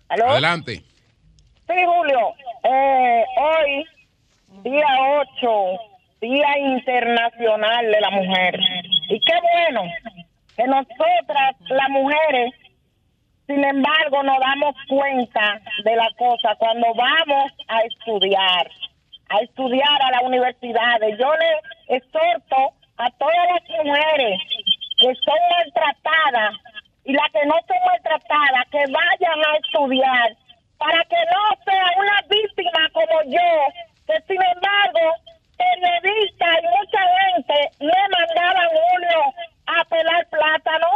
Adelante. 0.08 0.82
Sí, 1.66 1.74
Julio. 1.84 2.34
Eh, 2.62 3.24
hoy, 3.36 3.84
día 4.62 4.86
8, 5.40 5.48
Día 6.20 6.58
Internacional 6.58 7.86
de 7.90 8.00
la 8.00 8.10
Mujer. 8.10 8.60
Y 9.08 9.20
qué 9.20 9.34
bueno 9.40 9.82
que 10.56 10.64
nosotras, 10.66 11.56
las 11.68 11.88
mujeres, 11.88 12.54
sin 13.46 13.64
embargo, 13.64 14.22
nos 14.22 14.38
damos 14.38 14.74
cuenta 14.88 15.60
de 15.84 15.96
la 15.96 16.08
cosa 16.16 16.54
cuando 16.58 16.86
vamos 16.94 17.52
a 17.66 17.80
estudiar, 17.80 18.70
a 19.30 19.40
estudiar 19.40 20.02
a 20.02 20.10
las 20.12 20.22
universidades. 20.22 21.18
Yo 21.18 21.32
le 21.34 21.96
exhorto 21.96 22.79
a 23.00 23.10
todas 23.12 23.46
las 23.48 23.84
mujeres 23.84 24.40
que 24.98 25.14
son 25.24 25.40
maltratadas 25.56 26.54
y 27.04 27.12
las 27.14 27.30
que 27.32 27.46
no 27.46 27.56
son 27.66 27.80
maltratadas 27.86 28.64
que 28.70 28.84
vayan 28.92 29.40
a 29.40 29.56
estudiar 29.56 30.36
para 30.76 31.04
que 31.04 31.16
no 31.32 31.42
sea 31.64 31.86
una 31.96 32.20
víctima 32.28 32.88
como 32.92 33.22
yo, 33.24 33.50
que 34.06 34.20
sin 34.28 34.42
embargo 34.42 35.16
periodistas 35.56 36.56
y 36.60 36.66
mucha 36.76 37.00
gente 37.20 37.56
me 37.80 38.00
mandaban 38.16 38.68
Julio 38.68 39.34
a 39.66 39.84
pelar 39.84 40.26
plátano, 40.28 40.88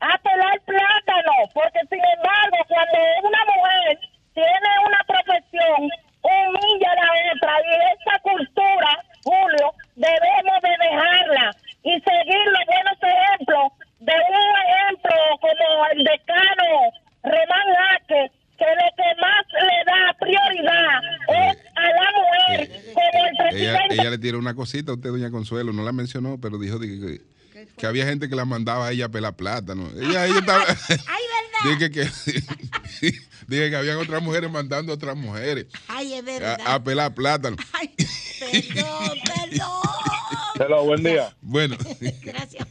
a 0.00 0.18
pelar 0.18 0.60
plátano, 0.62 1.32
porque 1.54 1.80
sin 1.90 2.02
embargo 2.04 2.58
cuando 2.68 2.98
una 3.22 3.44
mujer 3.54 3.98
tiene 4.34 4.70
una 4.86 5.00
profesión, 5.06 5.90
humilla 6.22 6.90
a 6.92 6.94
la 6.94 7.08
otra 7.34 7.52
y 7.64 7.70
esta 7.96 8.18
cultura, 8.20 9.04
Julio, 9.24 9.72
debemos 9.96 10.58
de 10.62 10.74
dejarla 10.84 11.56
y 11.82 11.92
seguir 12.00 12.44
los 12.46 12.66
buenos 12.66 12.98
ejemplos 13.02 13.72
de 14.00 14.12
un 14.12 14.54
ejemplo 14.66 15.16
como 15.40 15.86
el 15.92 16.04
decano 16.04 16.64
Remán 17.22 17.68
Jaque, 17.76 18.32
que 18.58 18.64
lo 18.64 18.88
que 18.96 19.20
más 19.20 19.44
le 19.52 19.78
da 19.86 20.16
prioridad 20.18 21.00
es 21.28 21.58
a 21.76 21.82
la 21.82 22.08
mujer 22.16 22.70
como 22.94 23.26
el 23.26 23.36
presidente. 23.36 23.94
Ella, 23.94 24.10
le 24.10 24.18
tiró 24.18 24.38
una 24.38 24.54
cosita 24.54 24.92
a 24.92 24.94
usted, 24.94 25.10
doña 25.10 25.30
Consuelo, 25.30 25.72
no 25.72 25.82
la 25.82 25.92
mencionó, 25.92 26.38
pero 26.40 26.58
dijo 26.58 26.78
que, 26.80 27.20
que, 27.76 27.86
había 27.86 28.06
gente 28.06 28.28
que 28.28 28.36
la 28.36 28.44
mandaba 28.44 28.88
a 28.88 28.92
ella 28.92 29.06
a 29.06 29.08
pelar 29.10 29.34
plátano. 29.34 29.88
Ella, 29.96 30.26
ella 30.26 30.38
estaba... 30.38 30.64
Dije 31.64 31.90
que, 31.90 32.00
dije 33.46 33.70
que 33.70 33.76
habían 33.76 33.98
otras 33.98 34.22
mujeres 34.22 34.50
mandando 34.50 34.92
a 34.92 34.94
otras 34.94 35.16
mujeres. 35.16 35.66
Ay, 35.88 36.14
es 36.14 36.24
verdad. 36.24 36.58
A, 36.64 36.82
pelar 36.82 37.14
plátano. 37.14 37.56
Ay, 37.72 37.90
perdón, 38.40 39.18
perdón. 39.24 39.68
Hola, 40.58 40.80
buen 40.80 41.02
día. 41.02 41.34
Bueno. 41.40 41.76
Gracias. 42.22 42.66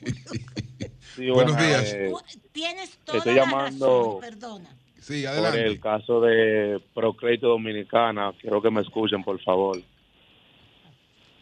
Buenos 1.18 1.58
días. 1.58 1.94
Eh, 1.94 2.12
Tienes 2.52 2.98
toda 3.04 3.18
estoy 3.20 3.36
llamando 3.36 4.20
perdona. 4.22 4.70
Sí, 5.00 5.26
adelante. 5.26 5.60
Por 5.60 5.68
el 5.68 5.80
caso 5.80 6.22
de 6.22 6.82
Procrédito 6.94 7.48
Dominicana, 7.48 8.34
quiero 8.40 8.62
que 8.62 8.72
me 8.72 8.82
escuchen, 8.82 9.24
por 9.24 9.42
favor. 9.42 9.78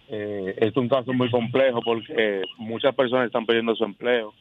Eh, 0.10 0.56
es 0.58 0.76
un 0.78 0.88
caso 0.88 1.12
muy 1.14 1.30
complejo 1.30 1.82
porque 1.84 2.44
muchas 2.58 2.96
personas 2.96 3.28
están 3.28 3.46
perdiendo 3.46 3.76
su 3.76 3.84
empleo 3.84 4.34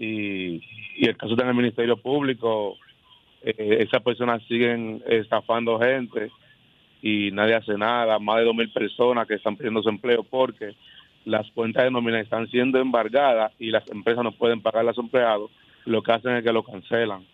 y, 0.00 0.62
y 0.96 1.06
el 1.06 1.16
caso 1.16 1.32
está 1.32 1.44
en 1.44 1.50
el 1.50 1.56
Ministerio 1.56 1.96
Público, 1.98 2.78
eh, 3.42 3.78
esas 3.80 4.02
personas 4.02 4.42
siguen 4.48 5.02
estafando 5.06 5.78
gente 5.78 6.30
y 7.02 7.30
nadie 7.32 7.54
hace 7.54 7.76
nada, 7.76 8.18
más 8.18 8.38
de 8.38 8.44
dos 8.44 8.54
mil 8.54 8.70
personas 8.70 9.28
que 9.28 9.34
están 9.34 9.56
perdiendo 9.56 9.82
su 9.82 9.90
empleo 9.90 10.22
porque 10.22 10.74
las 11.26 11.50
cuentas 11.50 11.84
de 11.84 11.90
nómina 11.90 12.18
están 12.18 12.48
siendo 12.48 12.78
embargadas 12.78 13.52
y 13.58 13.70
las 13.70 13.86
empresas 13.90 14.24
no 14.24 14.32
pueden 14.32 14.62
pagar 14.62 14.80
a 14.80 14.84
los 14.84 14.98
empleados, 14.98 15.50
lo 15.84 16.02
que 16.02 16.12
hacen 16.12 16.36
es 16.36 16.44
que 16.44 16.52
lo 16.52 16.62
cancelan. 16.62 17.24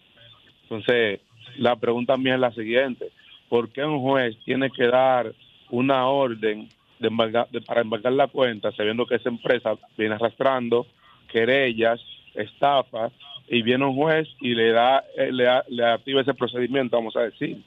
Entonces, 0.64 1.20
la 1.58 1.76
pregunta 1.76 2.16
mía 2.16 2.34
es 2.34 2.40
la 2.40 2.52
siguiente, 2.52 3.10
¿por 3.48 3.70
qué 3.70 3.84
un 3.84 4.00
juez 4.00 4.36
tiene 4.44 4.70
que 4.70 4.88
dar 4.88 5.32
una 5.70 6.06
orden 6.08 6.68
de, 6.98 7.62
para 7.64 7.82
embargar 7.82 8.12
la 8.12 8.26
cuenta 8.26 8.72
sabiendo 8.72 9.06
que 9.06 9.16
esa 9.16 9.28
empresa 9.28 9.76
viene 9.96 10.16
arrastrando 10.16 10.86
querellas, 11.28 12.00
estafas, 12.36 13.12
y 13.48 13.62
viene 13.62 13.84
un 13.84 13.94
juez 13.94 14.28
y 14.40 14.54
le 14.54 14.72
da, 14.72 15.04
eh, 15.16 15.30
le, 15.30 15.46
le 15.68 15.84
activa 15.84 16.20
ese 16.20 16.34
procedimiento, 16.34 16.96
vamos 16.96 17.16
a 17.16 17.22
decir? 17.22 17.62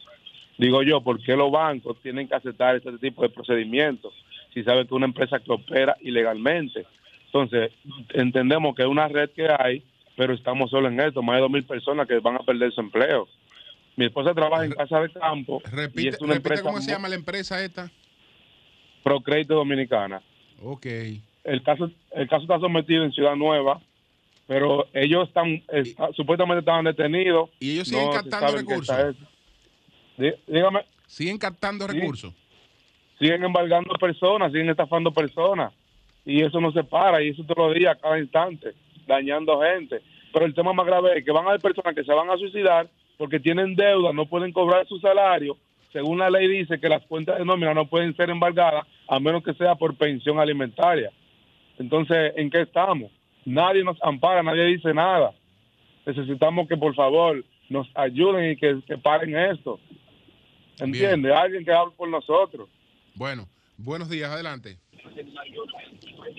Digo 0.58 0.84
yo, 0.84 1.02
¿por 1.02 1.22
qué 1.22 1.36
los 1.36 1.52
bancos 1.52 1.98
tienen 2.02 2.28
que 2.28 2.36
aceptar 2.36 2.76
este 2.76 2.98
tipo 2.98 3.22
de 3.22 3.30
procedimientos? 3.30 4.14
si 4.54 4.64
sabe 4.64 4.88
que 4.88 4.94
una 4.94 5.06
empresa 5.06 5.40
que 5.40 5.52
opera 5.52 5.96
ilegalmente. 6.02 6.86
Entonces, 7.26 7.72
entendemos 8.14 8.76
que 8.76 8.84
es 8.84 8.88
una 8.88 9.08
red 9.08 9.30
que 9.32 9.48
hay, 9.48 9.84
pero 10.16 10.34
estamos 10.34 10.72
solo 10.72 10.88
en 10.88 11.00
esto, 11.00 11.22
más 11.22 11.36
de 11.36 11.42
dos 11.42 11.52
mil 11.52 11.64
personas 11.64 12.08
que 12.08 12.20
van 12.20 12.36
a 12.36 12.40
perder 12.40 12.72
su 12.72 12.82
empleo. 12.82 13.28
Mi 13.96 14.06
esposa 14.06 14.34
trabaja 14.34 14.66
en 14.66 14.72
casa 14.72 15.02
de 15.02 15.10
campo. 15.12 15.62
Repite, 15.72 16.02
y 16.02 16.08
es 16.08 16.22
una 16.22 16.36
empresa 16.36 16.64
¿Cómo 16.64 16.82
se 16.82 16.92
llama 16.92 17.10
la 17.10 17.16
empresa 17.16 17.64
esta? 17.64 17.92
Procrédito 19.04 19.56
Dominicana. 19.56 20.22
Ok. 20.64 20.86
El 21.44 21.64
caso, 21.64 21.92
el 22.12 22.28
caso 22.28 22.44
está 22.44 22.60
sometido 22.60 23.04
en 23.04 23.12
Ciudad 23.12 23.36
Nueva, 23.36 23.82
pero 24.50 24.88
ellos 24.94 25.28
están, 25.28 25.62
supuestamente 26.16 26.62
estaban 26.62 26.84
detenidos. 26.84 27.52
¿Y 27.60 27.74
ellos 27.74 27.88
siguen 27.88 28.12
captando 28.12 28.58
recursos? 28.58 29.16
dígame. 30.48 30.80
siguen 31.06 31.38
captando 31.38 31.88
Sí. 31.88 32.00
recursos. 32.00 32.34
siguen 33.20 33.44
embargando 33.44 33.94
personas, 34.00 34.52
siguen 34.52 34.70
estafando 34.72 35.12
personas. 35.12 35.72
Y 36.26 36.42
eso 36.42 36.60
no 36.60 36.72
se 36.72 36.84
para, 36.84 37.22
y 37.22 37.30
eso 37.30 37.44
todos 37.44 37.68
los 37.68 37.76
días, 37.76 37.96
cada 38.02 38.18
instante, 38.18 38.74
dañando 39.06 39.62
gente. 39.62 40.02
Pero 40.34 40.46
el 40.48 40.56
tema 40.56 40.74
más 40.74 40.88
grave 40.88 41.20
es 41.20 41.24
que 41.26 41.32
van 41.32 41.46
a 41.46 41.50
haber 41.50 41.62
personas 41.62 41.94
que 41.94 42.04
se 42.04 42.14
van 42.14 42.32
a 42.32 42.38
suicidar 42.38 42.90
porque 43.20 43.40
tienen 43.40 43.76
deuda, 43.76 44.14
no 44.14 44.26
pueden 44.26 44.52
cobrar 44.52 44.88
su 44.88 44.98
salario. 45.00 45.58
Según 45.94 46.18
la 46.18 46.32
ley 46.32 46.48
dice 46.48 46.80
que 46.80 46.90
las 46.90 47.06
cuentas 47.06 47.38
de 47.38 47.46
nómina 47.46 47.76
no 47.76 47.86
pueden 47.86 48.16
ser 48.16 48.32
embargadas 48.32 48.88
a 49.08 49.20
menos 49.20 49.44
que 49.44 49.54
sea 49.54 49.76
por 49.76 49.96
pensión 49.96 50.40
alimentaria. 50.40 51.12
Entonces, 51.78 52.34
¿en 52.36 52.50
qué 52.50 52.62
estamos? 52.62 53.12
Nadie 53.50 53.84
nos 53.84 53.98
ampara, 54.04 54.44
nadie 54.44 54.64
dice 54.66 54.94
nada. 54.94 55.34
Necesitamos 56.06 56.68
que 56.68 56.78
por 56.78 56.94
favor 56.96 57.44
nos 57.70 57.88
ayuden 57.96 58.52
y 58.52 58.56
que, 58.56 58.80
que 58.88 58.98
paren 58.98 59.36
esto. 59.36 59.80
¿Entiende? 60.80 61.34
Alguien 61.34 61.66
que 61.66 61.72
hable 61.74 61.94
por 61.98 62.08
nosotros. 62.10 62.70
Bueno, 63.16 63.48
buenos 63.78 64.10
días, 64.10 64.30
adelante. 64.32 64.78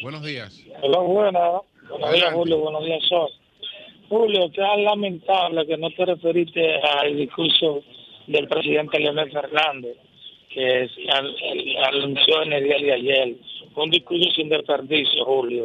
Buenos 0.02 0.22
días. 0.24 0.64
Hola, 0.82 0.98
buenas. 1.00 1.42
Buenos 1.88 2.12
días. 2.12 2.32
Julio. 2.32 2.58
Buenos 2.58 2.84
días, 2.84 3.02
Sol. 3.08 3.28
Julio, 4.08 4.50
que 4.52 4.60
es 4.60 4.84
lamentable 4.84 5.66
que 5.66 5.76
no 5.76 5.90
te 5.90 6.04
referiste 6.06 6.76
al 6.82 7.16
discurso 7.16 7.82
del 8.28 8.48
presidente 8.48 8.98
Leonel 8.98 9.30
Fernández, 9.30 9.96
que 10.48 10.82
es- 10.84 10.90
al- 11.12 11.26
al- 11.36 11.94
anunció 11.94 12.42
en 12.42 12.52
el 12.52 12.64
día 12.64 12.76
de 12.78 12.92
ayer. 12.92 13.34
Fue 13.74 13.84
un 13.84 13.90
discurso 13.90 14.30
sin 14.32 14.48
desperdicio, 14.48 15.24
Julio. 15.24 15.64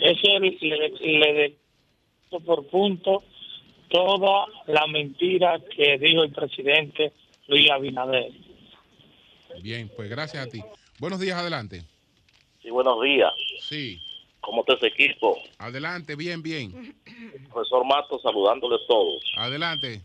Ese 0.00 0.40
le, 0.40 0.88
le 1.00 1.32
de 1.32 1.56
punto 2.28 2.44
por 2.44 2.66
punto 2.68 3.24
toda 3.88 4.46
la 4.66 4.86
mentira 4.86 5.60
que 5.76 5.98
dijo 5.98 6.22
el 6.22 6.32
presidente 6.32 7.12
Luis 7.48 7.70
Abinader. 7.70 8.32
Bien, 9.62 9.90
pues 9.96 10.08
gracias 10.08 10.46
a 10.46 10.50
ti. 10.50 10.62
Buenos 10.98 11.20
días, 11.20 11.38
adelante. 11.38 11.82
Sí, 12.62 12.70
buenos 12.70 13.02
días. 13.02 13.32
Sí, 13.60 14.00
¿Cómo 14.40 14.62
está 14.62 14.74
ese 14.74 14.86
equipo? 14.86 15.38
adelante, 15.58 16.16
bien, 16.16 16.42
bien. 16.42 16.94
Profesor 17.52 17.84
Mato, 17.84 18.18
saludándoles 18.20 18.80
todos. 18.88 19.22
Adelante. 19.36 20.00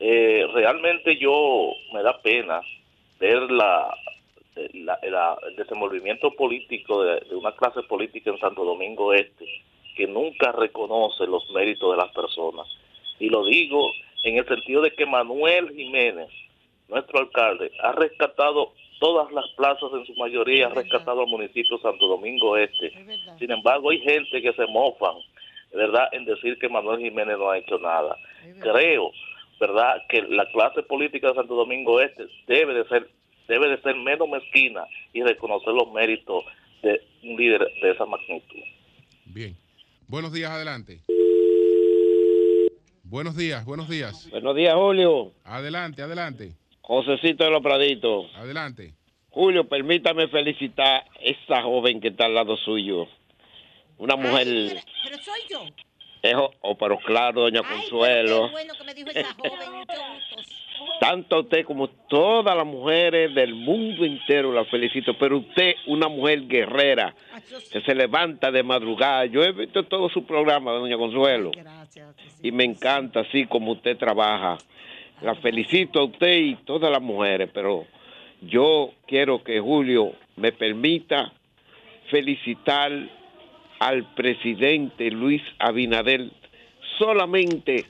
Eh, 0.00 0.46
realmente 0.52 1.16
yo 1.16 1.72
me 1.92 2.02
da 2.02 2.20
pena 2.20 2.60
ver 3.20 3.40
la, 3.50 3.96
la- 4.74 4.98
la- 5.02 5.38
el 5.48 5.56
desenvolvimiento 5.56 6.30
político 6.32 7.02
de, 7.02 7.20
de 7.20 7.34
una 7.36 7.52
clase 7.52 7.82
política 7.84 8.30
en 8.30 8.38
Santo 8.38 8.64
Domingo 8.64 9.12
Este 9.12 9.46
que 9.96 10.06
nunca 10.06 10.52
reconoce 10.52 11.26
los 11.26 11.48
méritos 11.50 11.90
de 11.90 12.02
las 12.02 12.10
personas. 12.12 12.66
Y 13.18 13.28
lo 13.28 13.44
digo 13.44 13.90
en 14.24 14.38
el 14.38 14.46
sentido 14.46 14.80
de 14.82 14.90
que 14.92 15.04
Manuel 15.04 15.70
Jiménez, 15.74 16.28
nuestro 16.88 17.18
alcalde, 17.20 17.70
ha 17.82 17.92
rescatado 17.92 18.72
todas 19.00 19.30
las 19.32 19.46
plazas 19.56 19.90
en 19.92 20.06
su 20.06 20.14
mayoría, 20.14 20.66
ha 20.66 20.70
rescatado 20.70 21.20
al 21.22 21.26
municipio 21.26 21.76
de 21.76 21.82
Santo 21.82 22.06
Domingo 22.06 22.56
Este. 22.56 22.90
Sin 23.38 23.50
embargo, 23.50 23.90
hay 23.90 23.98
gente 24.00 24.40
que 24.40 24.52
se 24.54 24.66
mofan, 24.66 25.16
¿verdad?, 25.74 26.08
en 26.12 26.24
decir 26.24 26.58
que 26.58 26.68
Manuel 26.68 27.00
Jiménez 27.00 27.36
no 27.36 27.50
ha 27.50 27.58
hecho 27.58 27.78
nada. 27.78 28.16
Creo, 28.60 29.10
¿verdad?, 29.60 30.02
que 30.08 30.22
la 30.22 30.46
clase 30.52 30.82
política 30.84 31.28
de 31.28 31.34
Santo 31.34 31.54
Domingo 31.54 32.00
Este 32.00 32.26
debe 32.46 32.74
de 32.74 32.84
ser 32.88 33.08
debe 33.48 33.68
de 33.68 33.80
ser 33.82 33.94
menos 33.96 34.28
mezquina 34.28 34.84
y 35.12 35.22
reconocer 35.22 35.72
los 35.74 35.92
méritos 35.92 36.44
de 36.82 37.00
un 37.22 37.36
líder 37.36 37.60
de 37.82 37.90
esa 37.90 38.04
magnitud. 38.06 38.60
Bien. 39.26 39.56
Buenos 40.08 40.32
días, 40.32 40.50
adelante. 40.50 41.00
Buenos 43.04 43.36
días, 43.36 43.64
buenos 43.64 43.88
días. 43.88 44.28
Buenos 44.30 44.56
días, 44.56 44.74
Julio. 44.74 45.32
Adelante, 45.44 46.02
adelante, 46.02 46.52
Josecito 46.80 47.44
de 47.44 47.50
los 47.50 47.62
Praditos. 47.62 48.26
adelante. 48.36 48.94
Julio, 49.30 49.68
permítame 49.68 50.28
felicitar 50.28 51.04
a 51.04 51.04
esa 51.22 51.62
joven 51.62 52.00
que 52.00 52.08
está 52.08 52.26
al 52.26 52.34
lado 52.34 52.56
suyo. 52.56 53.06
Una 53.98 54.16
mujer, 54.16 54.46
Ay, 54.48 54.68
pero, 54.68 54.80
pero 55.04 55.22
soy 55.22 55.40
yo. 55.48 55.64
es 56.22 56.34
o- 56.34 56.52
oh, 56.62 56.76
pero 56.76 56.98
claro, 56.98 57.42
doña 57.42 57.60
Ay, 57.60 57.66
pero 57.68 57.80
Consuelo. 57.80 58.46
qué 58.46 58.52
bueno 58.52 58.74
que 58.78 58.84
me 58.84 58.94
dijo 58.94 59.10
esa 59.10 59.34
joven. 59.34 59.86
Tanto 61.00 61.40
usted 61.40 61.64
como 61.64 61.88
todas 61.88 62.56
las 62.56 62.64
mujeres 62.66 63.34
del 63.34 63.54
mundo 63.54 64.04
entero 64.04 64.52
la 64.52 64.64
felicito, 64.64 65.14
pero 65.18 65.38
usted, 65.38 65.74
una 65.86 66.08
mujer 66.08 66.46
guerrera, 66.46 67.14
Ah, 67.32 67.40
que 67.72 67.80
se 67.80 67.94
levanta 67.94 68.50
de 68.52 68.62
madrugada. 68.62 69.26
Yo 69.26 69.42
he 69.42 69.50
visto 69.52 69.82
todo 69.84 70.08
su 70.08 70.24
programa, 70.24 70.70
doña 70.72 70.96
Consuelo, 70.96 71.50
Gracias. 71.50 72.14
y 72.42 72.52
me 72.52 72.64
encanta 72.64 73.20
así 73.20 73.46
como 73.46 73.72
usted 73.72 73.96
trabaja. 73.96 74.58
La 75.22 75.34
felicito 75.36 76.00
a 76.00 76.04
usted 76.04 76.36
y 76.38 76.54
todas 76.64 76.90
las 76.90 77.02
mujeres, 77.02 77.50
pero 77.52 77.84
yo 78.42 78.90
quiero 79.06 79.42
que 79.42 79.60
Julio 79.60 80.12
me 80.36 80.52
permita 80.52 81.32
felicitar 82.10 82.92
al 83.80 84.14
presidente 84.14 85.10
Luis 85.10 85.42
Abinader 85.58 86.30
solamente 86.98 87.86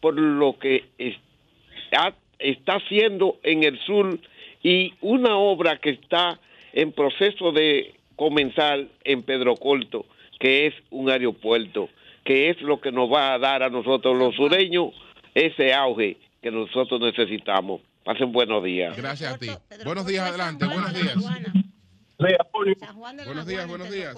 por 0.00 0.18
lo 0.18 0.58
que 0.58 0.84
está, 0.98 2.14
está 2.40 2.74
haciendo 2.74 3.38
en 3.42 3.64
el 3.64 3.78
sur 3.80 4.18
y 4.62 4.94
una 5.00 5.36
obra 5.36 5.78
que 5.78 5.90
está 5.90 6.40
en 6.72 6.92
proceso 6.92 7.52
de 7.52 7.94
comenzar 8.16 8.86
en 9.04 9.22
Pedro 9.22 9.56
Corto, 9.56 10.04
que 10.38 10.66
es 10.66 10.74
un 10.90 11.10
aeropuerto, 11.10 11.88
que 12.24 12.50
es 12.50 12.60
lo 12.60 12.80
que 12.80 12.92
nos 12.92 13.10
va 13.10 13.34
a 13.34 13.38
dar 13.38 13.62
a 13.62 13.70
nosotros 13.70 14.16
los 14.16 14.34
sureños 14.36 14.92
ese 15.34 15.72
auge 15.72 16.18
que 16.42 16.50
nosotros 16.50 17.00
necesitamos. 17.00 17.80
Pasen 18.04 18.32
buenos 18.32 18.62
días. 18.64 18.96
Gracias 18.96 19.34
a 19.34 19.38
ti. 19.38 19.48
Pedro 19.68 19.84
Buenos 19.84 20.06
días, 20.06 20.28
adelante, 20.28 20.66
buenos 20.66 20.94
días. 20.94 21.14
Buenos 22.18 23.46
días, 23.46 23.68
buenos 23.68 23.90
días. 23.90 24.16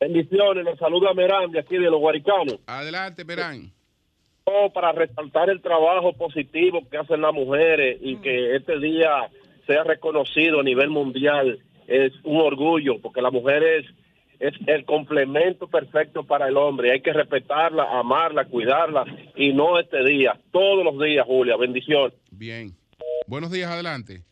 Bendiciones, 0.00 0.64
los 0.64 0.78
saluda 0.78 1.14
Merán 1.14 1.50
de 1.50 1.60
aquí 1.60 1.76
de 1.76 1.90
los 1.90 2.00
Guaricanos. 2.00 2.58
Adelante, 2.66 3.24
Perán. 3.24 3.72
Oh, 4.46 4.70
para 4.72 4.92
resaltar 4.92 5.48
el 5.48 5.62
trabajo 5.62 6.12
positivo 6.12 6.86
que 6.90 6.98
hacen 6.98 7.22
las 7.22 7.32
mujeres 7.32 7.98
y 8.02 8.16
que 8.16 8.56
este 8.56 8.78
día 8.78 9.30
sea 9.66 9.84
reconocido 9.84 10.60
a 10.60 10.62
nivel 10.62 10.90
mundial 10.90 11.58
es 11.86 12.12
un 12.24 12.40
orgullo, 12.40 13.00
porque 13.00 13.22
la 13.22 13.30
mujer 13.30 13.62
es, 13.62 13.86
es 14.38 14.54
el 14.66 14.84
complemento 14.84 15.66
perfecto 15.68 16.24
para 16.24 16.48
el 16.48 16.58
hombre. 16.58 16.92
Hay 16.92 17.00
que 17.00 17.12
respetarla, 17.14 17.98
amarla, 17.98 18.44
cuidarla 18.44 19.04
y 19.34 19.54
no 19.54 19.78
este 19.78 20.04
día, 20.04 20.38
todos 20.52 20.84
los 20.84 21.02
días, 21.02 21.24
Julia. 21.26 21.56
Bendición. 21.56 22.12
Bien. 22.30 22.72
Buenos 23.26 23.50
días, 23.50 23.70
adelante. 23.70 24.22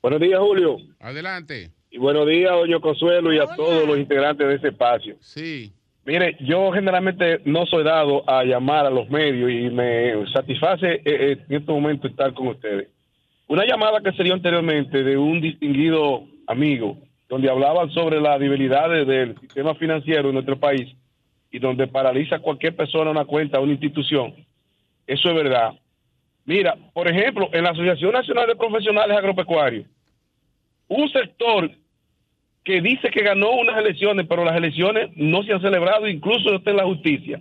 Buenos 0.00 0.20
días, 0.20 0.40
Julio. 0.40 0.78
Adelante. 0.98 1.70
Y 1.90 1.98
buenos 1.98 2.26
días, 2.26 2.52
doña 2.52 2.80
Consuelo, 2.80 3.32
y 3.34 3.38
a 3.38 3.44
Hola. 3.44 3.56
todos 3.56 3.86
los 3.86 3.98
integrantes 3.98 4.48
de 4.48 4.54
ese 4.54 4.68
espacio. 4.68 5.16
Sí. 5.20 5.73
Mire, 6.06 6.36
yo 6.40 6.70
generalmente 6.72 7.40
no 7.46 7.64
soy 7.64 7.82
dado 7.82 8.28
a 8.28 8.44
llamar 8.44 8.84
a 8.84 8.90
los 8.90 9.08
medios 9.08 9.50
y 9.50 9.74
me 9.74 10.26
satisface 10.32 10.86
eh, 10.86 11.02
eh, 11.04 11.38
en 11.48 11.56
este 11.56 11.72
momento 11.72 12.06
estar 12.06 12.34
con 12.34 12.48
ustedes. 12.48 12.88
Una 13.48 13.64
llamada 13.64 14.00
que 14.02 14.12
se 14.12 14.22
dio 14.22 14.34
anteriormente 14.34 15.02
de 15.02 15.16
un 15.16 15.40
distinguido 15.40 16.24
amigo, 16.46 16.98
donde 17.28 17.50
hablaban 17.50 17.90
sobre 17.90 18.20
las 18.20 18.38
debilidades 18.38 19.06
del 19.06 19.38
sistema 19.40 19.74
financiero 19.76 20.28
en 20.28 20.34
nuestro 20.34 20.58
país 20.58 20.94
y 21.50 21.58
donde 21.58 21.86
paraliza 21.86 22.38
cualquier 22.38 22.76
persona 22.76 23.10
una 23.10 23.24
cuenta, 23.24 23.60
una 23.60 23.72
institución. 23.72 24.34
Eso 25.06 25.28
es 25.30 25.34
verdad. 25.34 25.72
Mira, 26.44 26.76
por 26.92 27.08
ejemplo, 27.08 27.48
en 27.52 27.64
la 27.64 27.70
Asociación 27.70 28.12
Nacional 28.12 28.46
de 28.46 28.56
Profesionales 28.56 29.16
Agropecuarios, 29.16 29.86
un 30.88 31.08
sector 31.08 31.70
que 32.64 32.80
dice 32.80 33.10
que 33.10 33.22
ganó 33.22 33.50
unas 33.52 33.76
elecciones, 33.78 34.26
pero 34.26 34.44
las 34.44 34.56
elecciones 34.56 35.10
no 35.16 35.42
se 35.42 35.52
han 35.52 35.60
celebrado, 35.60 36.08
incluso 36.08 36.54
está 36.54 36.70
en 36.70 36.78
la 36.78 36.84
justicia. 36.84 37.40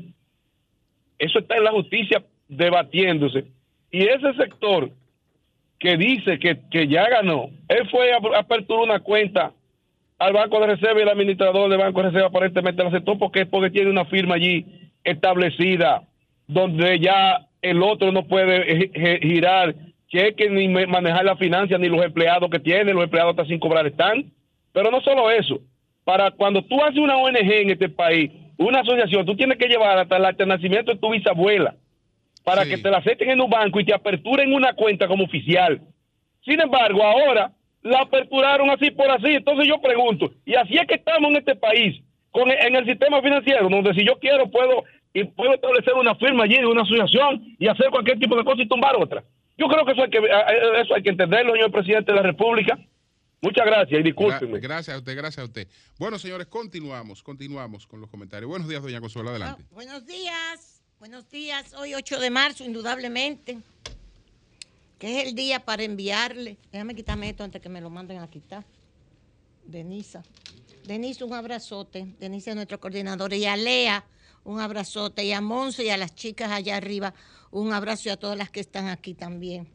Eso 1.18 1.40
está 1.40 1.56
en 1.56 1.64
la 1.64 1.72
justicia 1.72 2.24
debatiéndose. 2.50 3.46
Y 3.90 4.04
ese 4.04 4.34
sector 4.34 4.90
que 5.80 5.98
dice 5.98 6.40
que, 6.40 6.60
que 6.70 6.88
ya 6.88 7.08
ganó, 7.10 7.50
él 7.70 7.90
fue 7.90 8.12
a 8.12 8.20
aperturar 8.38 8.84
una 8.84 9.00
cuenta 9.00 9.54
al 10.20 10.34
Banco 10.34 10.60
de 10.60 10.68
Reserva 10.68 11.00
y 11.00 11.04
el 11.04 11.10
administrador 11.10 11.70
del 11.70 11.80
Banco 11.80 12.02
de 12.02 12.08
Reserva 12.08 12.28
aparentemente 12.28 12.84
la 12.84 12.90
aceptó 12.90 13.18
porque 13.18 13.42
es 13.42 13.48
porque 13.48 13.70
tiene 13.70 13.90
una 13.90 14.06
firma 14.06 14.36
allí 14.36 14.66
establecida 15.04 16.04
donde 16.48 17.00
ya 17.00 17.48
el 17.62 17.82
otro 17.82 18.12
no 18.12 18.28
puede 18.28 19.20
girar 19.22 19.76
cheques 20.10 20.52
ni 20.52 20.68
manejar 20.68 21.26
la 21.26 21.36
financia 21.38 21.78
ni 21.78 21.88
los 21.88 22.04
empleados 22.04 22.50
que 22.50 22.60
tiene, 22.60 22.94
los 22.94 23.04
empleados 23.04 23.32
hasta 23.32 23.46
sin 23.46 23.60
cobrar 23.60 23.88
están. 23.88 24.32
Pero 24.74 24.92
no 24.92 25.00
solo 25.02 25.32
eso, 25.32 25.60
para 26.04 26.32
cuando 26.32 26.62
tú 26.64 26.84
haces 26.84 26.98
una 26.98 27.18
ONG 27.18 27.52
en 27.52 27.70
este 27.70 27.90
país, 27.90 28.32
una 28.58 28.82
asociación, 28.82 29.26
tú 29.26 29.36
tienes 29.36 29.58
que 29.58 29.68
llevar 29.68 29.98
hasta 29.98 30.18
el 30.18 30.48
nacimiento 30.48 30.92
de 30.92 31.00
tu 31.00 31.10
bisabuela 31.12 31.76
para 32.44 32.64
Sí. 32.64 32.72
que 32.72 32.78
te 32.80 32.90
la 32.92 32.98
acepten 32.98 33.30
en 33.30 33.42
un 33.42 33.50
banco 33.50 33.80
y 33.80 33.86
te 33.86 33.94
aperturen 33.94 34.54
una 34.54 34.74
cuenta 34.74 35.08
como 35.08 35.24
oficial. 35.24 35.80
Sin 36.44 36.60
embargo, 36.60 37.04
ahora 37.04 37.52
la 37.84 38.00
aperturaron 38.00 38.70
así 38.70 38.92
por 38.92 39.10
así. 39.10 39.28
Entonces 39.28 39.68
yo 39.68 39.80
pregunto, 39.82 40.32
y 40.46 40.56
así 40.56 40.76
es 40.76 40.86
que 40.88 40.96
estamos 40.96 41.32
en 41.32 41.38
este 41.38 41.56
país, 41.56 42.02
con 42.32 42.50
en 42.52 42.76
el 42.76 42.86
sistema 42.86 43.22
financiero, 43.22 43.70
donde 43.70 43.94
si 43.94 44.06
yo 44.06 44.18
quiero 44.20 44.50
puedo 44.50 44.84
y 45.14 45.24
puedo 45.26 45.54
establecer 45.54 45.94
una 45.94 46.16
firma 46.16 46.44
allí 46.46 46.58
de 46.58 46.66
una 46.66 46.82
asociación 46.82 47.44
y 47.60 47.68
hacer 47.68 47.90
cualquier 47.92 48.18
tipo 48.20 48.36
de 48.36 48.44
cosa 48.44 48.64
y 48.64 48.68
tumbar 48.68 48.96
otra. 48.96 49.24
Yo 49.58 49.68
creo 49.68 49.86
que 49.86 49.92
eso 49.92 50.04
hay 50.04 50.10
que, 50.10 50.18
eh, 50.18 50.82
eso 50.82 50.96
hay 50.96 51.04
que 51.04 51.12
entenderlo, 51.12 51.54
señor 51.54 51.72
presidente 51.72 52.12
de 52.12 52.16
la 52.18 52.24
República. 52.24 52.80
Muchas 53.44 53.66
gracias 53.66 54.00
y 54.00 54.04
discúlpeme. 54.04 54.58
Gra- 54.60 54.62
Gracias 54.62 54.96
a 54.96 55.00
usted, 55.00 55.16
gracias 55.18 55.42
a 55.44 55.46
usted. 55.46 55.68
Bueno, 56.00 56.18
señores, 56.18 56.48
continuamos, 56.48 57.22
continuamos 57.22 57.86
con 57.86 58.00
los 58.00 58.10
comentarios. 58.10 58.48
Buenos 58.50 58.70
días, 58.70 58.82
doña 58.82 59.02
Consuelo, 59.02 59.32
adelante. 59.32 59.66
Buenos 59.72 60.06
días, 60.06 60.82
buenos 60.98 61.30
días. 61.30 61.74
Hoy 61.74 61.94
8 61.94 62.22
de 62.22 62.30
marzo, 62.30 62.64
indudablemente, 62.64 63.60
que 64.98 65.20
es 65.20 65.28
el 65.28 65.36
día 65.36 65.60
para 65.66 65.84
enviarle. 65.84 66.56
Déjame 66.72 66.96
quitarme 66.96 67.30
esto 67.30 67.44
antes 67.44 67.62
que 67.62 67.68
me 67.68 67.82
lo 67.82 67.90
manden 67.90 68.20
a 68.20 68.30
quitar. 68.30 68.64
Denisa. 69.66 70.24
Denisa, 70.86 71.26
un 71.26 71.34
abrazote. 71.34 72.08
Denisa 72.22 72.52
es 72.52 72.56
nuestro 72.56 72.80
coordinador. 72.80 73.34
Y 73.34 73.46
a 73.46 73.58
Lea, 73.58 74.06
un 74.46 74.62
abrazote. 74.62 75.26
Y 75.26 75.34
a 75.34 75.42
Monse 75.42 75.84
y 75.84 75.90
a 75.90 75.98
las 75.98 76.16
chicas 76.16 76.50
allá 76.50 76.78
arriba, 76.78 77.14
un 77.52 77.74
abrazo 77.74 78.08
y 78.08 78.12
a 78.14 78.18
todas 78.18 78.38
las 78.38 78.50
que 78.50 78.62
están 78.62 78.88
aquí 78.88 79.14
también 79.14 79.68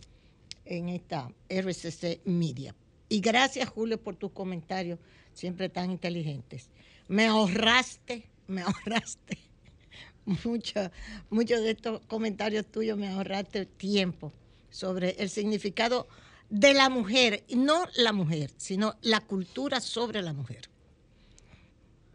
en 0.65 0.89
esta 0.89 1.31
RCC 1.51 2.21
Media. 2.25 2.75
Y 3.09 3.21
gracias, 3.21 3.69
Julio, 3.69 4.01
por 4.03 4.17
tus 4.17 4.33
comentarios, 4.33 4.99
siempre 5.33 5.69
tan 5.69 5.91
inteligentes. 5.91 6.69
Me 7.09 7.27
ahorraste, 7.27 8.29
me 8.47 8.63
ahorraste 8.63 9.39
mucho- 10.45 10.91
muchos 11.31 11.63
de 11.63 11.71
estos 11.71 12.01
comentarios 12.07 12.67
tuyos, 12.67 12.99
me 12.99 13.09
ahorraste 13.09 13.67
tiempo 13.67 14.33
sobre 14.71 15.11
el 15.19 15.31
significado 15.31 16.07
de 16.51 16.75
la 16.75 16.89
mujer, 16.91 17.45
no 17.55 17.87
la 17.97 18.13
mujer, 18.13 18.51
sino 18.57 18.97
la 19.03 19.21
cultura 19.21 19.81
sobre 19.81 20.23
la 20.23 20.33
mujer. 20.33 20.69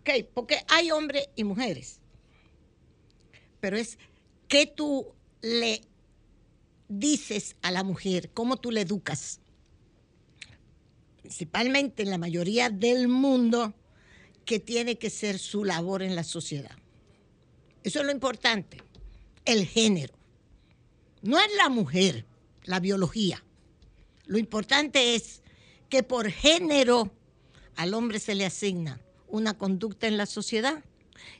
Ok, 0.02 0.10
porque 0.34 0.58
hay 0.68 0.91
hombres 0.91 1.30
y 1.36 1.44
mujeres, 1.44 2.00
pero 3.60 3.78
es 3.78 3.98
que 4.48 4.68
tú 4.68 5.08
le 5.41 5.82
dices 6.89 7.56
a 7.62 7.72
la 7.72 7.84
mujer, 7.84 8.30
cómo 8.34 8.58
tú 8.58 8.70
le 8.72 8.82
educas. 8.82 9.39
Principalmente 11.24 12.03
en 12.03 12.11
la 12.11 12.17
mayoría 12.17 12.69
del 12.69 13.07
mundo, 13.07 13.74
que 14.45 14.59
tiene 14.59 14.97
que 14.97 15.09
ser 15.09 15.39
su 15.39 15.63
labor 15.63 16.03
en 16.03 16.15
la 16.15 16.24
sociedad. 16.24 16.78
Eso 17.84 17.99
es 17.99 18.05
lo 18.05 18.11
importante, 18.11 18.78
el 19.45 19.65
género. 19.65 20.13
No 21.21 21.39
es 21.39 21.47
la 21.57 21.69
mujer, 21.69 22.26
la 22.63 22.80
biología. 22.80 23.43
Lo 24.26 24.38
importante 24.38 25.15
es 25.15 25.41
que 25.89 26.03
por 26.03 26.30
género 26.30 27.11
al 27.76 27.93
hombre 27.93 28.19
se 28.19 28.36
le 28.36 28.45
asigna 28.45 28.99
una 29.28 29.57
conducta 29.57 30.07
en 30.07 30.17
la 30.17 30.26
sociedad 30.26 30.84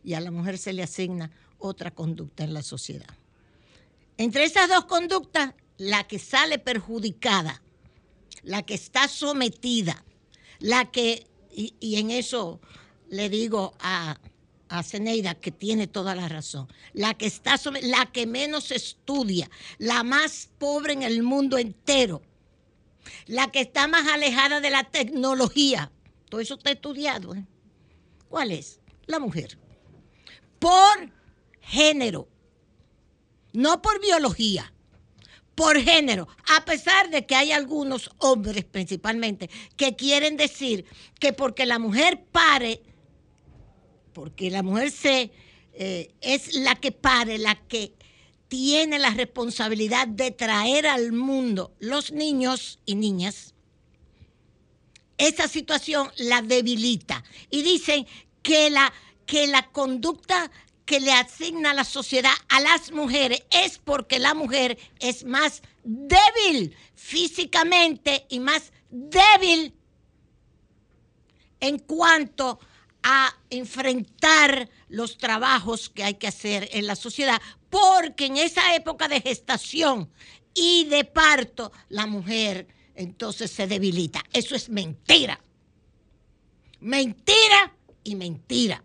y 0.04 0.14
a 0.14 0.20
la 0.20 0.32
mujer 0.32 0.58
se 0.58 0.74
le 0.74 0.84
asigna 0.84 1.32
otra 1.58 1.92
conducta 1.92 2.44
en 2.44 2.54
la 2.54 2.62
sociedad. 2.62 3.18
Entre 4.18 4.44
esas 4.44 4.70
dos 4.70 4.86
conductas, 4.86 5.54
la 5.78 6.06
que 6.06 6.20
sale 6.20 6.60
perjudicada, 6.60 7.63
la 8.44 8.62
que 8.64 8.74
está 8.74 9.08
sometida, 9.08 10.04
la 10.60 10.92
que, 10.92 11.28
y, 11.52 11.96
en 11.98 12.12
eso 12.12 12.60
le 13.10 13.30
digo 13.30 13.74
a, 13.80 14.20
a 14.70 14.84
Zeneida 14.84 15.36
que 15.36 15.52
tiene 15.52 15.88
toda 15.88 16.16
la 16.16 16.28
razón, 16.28 16.68
la 16.94 17.14
que 17.14 17.26
está 17.26 17.58
some- 17.58 17.82
la 17.82 18.06
que 18.12 18.26
menos 18.28 18.72
estudia, 18.72 19.50
la 19.78 20.04
más 20.04 20.50
pobre 20.58 20.94
en 20.94 21.04
el 21.04 21.24
mundo 21.24 21.58
entero, 21.58 22.22
la 23.28 23.52
que 23.52 23.62
está 23.62 23.88
más 23.88 24.08
alejada 24.08 24.62
de 24.62 24.70
la 24.70 24.84
tecnología. 24.86 25.92
Todo 26.30 26.42
eso 26.42 26.56
está 26.56 26.72
estudiado. 26.72 27.36
¿eh? 27.36 27.46
¿Cuál 28.30 28.52
es? 28.52 28.80
La 29.06 29.20
mujer. 29.20 29.58
Por 30.60 31.12
género, 31.62 32.28
no 33.52 33.82
por 33.82 34.02
biología, 34.02 34.73
por 35.56 35.80
género, 35.80 36.28
a 36.56 36.66
pesar 36.66 37.10
de 37.10 37.26
que 37.26 37.36
hay 37.36 37.52
algunos 37.52 38.10
hombres 38.18 38.66
principalmente 38.66 39.50
que 39.78 39.96
quieren 39.96 40.38
decir 40.38 40.86
que 41.20 41.34
porque 41.34 41.66
la 41.66 41.80
mujer 41.80 42.24
pare, 42.32 42.82
porque 44.14 44.50
la 44.50 44.64
mujer 44.64 44.92
se, 44.92 45.32
eh, 45.74 46.14
es 46.22 46.56
la 46.56 46.76
que 46.76 46.92
pare, 46.92 47.38
la 47.38 47.56
que 47.56 47.94
tiene 48.48 49.00
la 49.00 49.10
responsabilidad 49.12 50.08
de 50.08 50.32
traer 50.32 50.86
al 50.88 51.12
mundo 51.12 51.74
los 51.80 52.12
niños 52.12 52.80
y 52.86 52.96
niñas, 52.96 53.54
esa 55.18 55.48
situación 55.48 56.12
la 56.18 56.42
debilita. 56.42 57.24
Y 57.50 57.64
dicen 57.64 58.06
que 58.42 58.70
la, 58.70 58.94
que 59.26 59.48
la 59.48 59.72
conducta 59.72 60.52
que 60.86 61.00
le 61.00 61.14
asigna 61.14 61.74
la 61.74 61.84
sociedad 61.84 62.34
a 62.50 62.60
las 62.60 62.92
mujeres 62.92 63.44
es 63.52 63.78
porque 63.78 64.20
la 64.20 64.34
mujer 64.34 64.78
es 65.00 65.24
más 65.24 65.62
débil 65.84 66.76
físicamente 66.96 68.26
y 68.30 68.40
más 68.40 68.72
débil 68.90 69.74
en 71.60 71.80
cuanto 71.80 72.60
a 73.04 73.34
enfrentar 73.50 74.70
los 74.90 75.18
trabajos 75.18 75.90
que 75.90 76.04
hay 76.04 76.16
que 76.16 76.28
hacer 76.28 76.70
en 76.72 76.88
la 76.88 76.96
sociedad, 76.96 77.42
porque 77.70 78.26
en 78.26 78.38
esa 78.38 78.76
época 78.76 79.08
de 79.08 79.22
gestación 79.22 80.10
y 80.54 80.86
de 80.86 81.04
parto, 81.04 81.72
la 81.90 82.06
mujer 82.06 82.68
entonces 82.96 83.52
se 83.52 83.68
debilita. 83.68 84.24
Eso 84.32 84.56
es 84.56 84.70
mentira. 84.70 85.40
Mentira 86.80 87.74
y 88.04 88.16
mentira. 88.16 88.84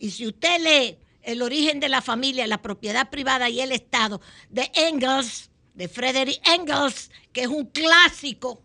Y 0.00 0.10
si 0.10 0.26
usted 0.26 0.60
lee 0.60 0.98
El 1.22 1.42
origen 1.42 1.80
de 1.80 1.88
la 1.90 2.00
familia, 2.00 2.46
la 2.46 2.62
propiedad 2.62 3.10
privada 3.10 3.48
y 3.50 3.60
el 3.60 3.72
Estado 3.72 4.22
de 4.48 4.72
Engels, 4.74 5.50
de 5.74 5.86
Frederick 5.86 6.40
Engels, 6.48 7.10
que 7.32 7.42
es 7.42 7.48
un 7.48 7.66
clásico, 7.66 8.62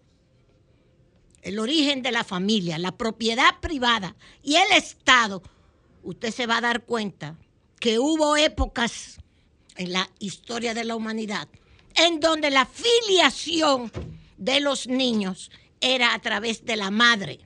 el 1.42 1.60
origen 1.60 2.02
de 2.02 2.14
la 2.14 2.24
familia, 2.24 2.80
la 2.80 2.94
propiedad 2.94 3.60
privada 3.60 4.16
y 4.42 4.56
el 4.56 4.72
Estado, 4.72 5.44
usted 6.02 6.32
se 6.32 6.48
va 6.48 6.58
a 6.58 6.62
dar 6.62 6.86
cuenta 6.86 7.38
que 7.78 8.00
hubo 8.00 8.38
épocas 8.38 9.18
en 9.76 9.92
la 9.92 10.10
historia 10.20 10.74
de 10.74 10.86
la 10.86 10.96
humanidad 10.96 11.50
en 11.96 12.20
donde 12.20 12.50
la 12.50 12.66
filiación 12.66 13.92
de 14.38 14.60
los 14.60 14.88
niños 14.88 15.52
era 15.82 16.14
a 16.14 16.20
través 16.20 16.66
de 16.66 16.76
la 16.76 16.92
madre. 16.92 17.40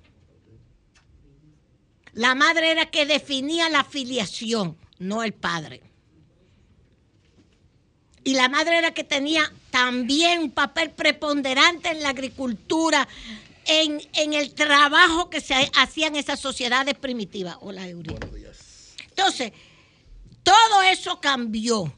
La 2.20 2.36
madre 2.36 2.72
era 2.72 2.86
que 2.88 3.06
definía 3.06 3.70
la 3.70 3.86
filiación, 3.86 4.76
no 4.98 5.24
el 5.24 5.32
padre. 5.32 5.82
Y 8.26 8.34
la 8.34 8.50
madre 8.50 8.78
era 8.78 8.94
que 8.94 9.06
tenía 9.06 9.50
también 9.72 10.42
un 10.42 10.52
papel 10.52 10.92
preponderante 10.92 11.88
en 11.88 12.04
la 12.04 12.10
agricultura, 12.10 13.08
en, 13.66 14.02
en 14.16 14.34
el 14.34 14.54
trabajo 14.54 15.30
que 15.30 15.40
se 15.40 15.72
hacían 15.78 16.18
esas 16.18 16.42
sociedades 16.42 16.96
primitivas. 16.96 17.56
Hola, 17.62 17.88
Eury. 17.88 18.14
Entonces, 19.12 19.54
todo 20.44 20.82
eso 20.92 21.22
cambió. 21.22 21.90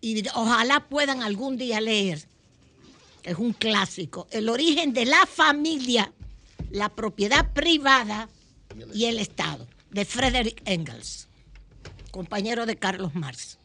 Y 0.00 0.26
ojalá 0.30 0.88
puedan 0.88 1.22
algún 1.22 1.58
día 1.58 1.78
leer, 1.82 2.26
que 3.20 3.32
es 3.32 3.38
un 3.38 3.52
clásico, 3.52 4.28
el 4.30 4.48
origen 4.48 4.94
de 4.94 5.04
la 5.04 5.26
familia, 5.26 6.10
la 6.70 6.88
propiedad 6.88 7.52
privada 7.52 8.30
y 8.94 9.04
el 9.06 9.18
Estado, 9.18 9.66
de 9.90 10.04
Frederick 10.04 10.62
Engels, 10.64 11.28
compañero 12.10 12.66
de 12.66 12.76
Carlos 12.76 13.14
Marx. 13.14 13.58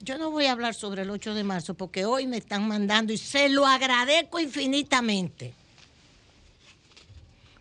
Yo 0.00 0.16
no 0.16 0.30
voy 0.30 0.46
a 0.46 0.52
hablar 0.52 0.74
sobre 0.74 1.02
el 1.02 1.10
8 1.10 1.34
de 1.34 1.44
marzo 1.44 1.74
porque 1.74 2.04
hoy 2.04 2.26
me 2.26 2.38
están 2.38 2.66
mandando 2.66 3.12
y 3.12 3.18
se 3.18 3.48
lo 3.48 3.66
agradezco 3.66 4.40
infinitamente. 4.40 5.52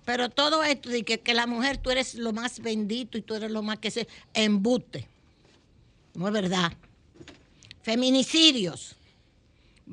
Pero 0.06 0.30
todo 0.30 0.64
esto 0.64 0.90
de 0.90 1.04
que, 1.04 1.20
que 1.20 1.34
la 1.34 1.48
mujer 1.48 1.78
tú 1.78 1.92
eres 1.92 2.16
lo 2.16 2.32
más 2.32 2.62
bendito 2.62 3.18
y 3.18 3.22
tú 3.22 3.36
eres 3.36 3.52
lo 3.52 3.64
más 3.64 3.80
que 3.80 3.92
se 3.92 4.08
embute. 4.34 5.08
No 6.14 6.28
es 6.28 6.34
verdad. 6.34 6.72
Feminicidios, 7.82 8.96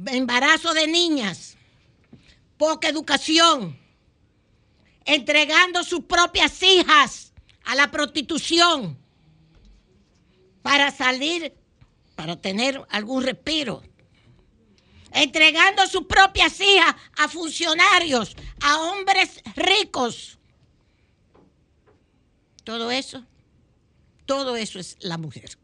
embarazo 0.07 0.75
de 0.75 0.87
niñas, 0.87 1.57
poca 2.57 2.89
educación, 2.89 3.77
entregando 5.05 5.85
sus 5.85 6.05
propias 6.05 6.63
hijas 6.63 7.33
a 7.65 7.75
la 7.75 7.91
prostitución 7.91 8.99
para 10.63 10.91
salir, 10.91 11.55
para 12.17 12.41
tener 12.41 12.83
algún 12.89 13.23
respiro. 13.23 13.83
Entregando 15.13 15.87
sus 15.87 16.07
propias 16.07 16.61
hijas 16.61 16.95
a 17.19 17.29
funcionarios, 17.29 18.35
a 18.61 18.81
hombres 18.81 19.43
ricos. 19.55 20.39
Todo 22.65 22.91
eso, 22.91 23.25
todo 24.27 24.57
eso 24.57 24.79
es 24.79 24.97
la 25.01 25.19
mujer. 25.19 25.59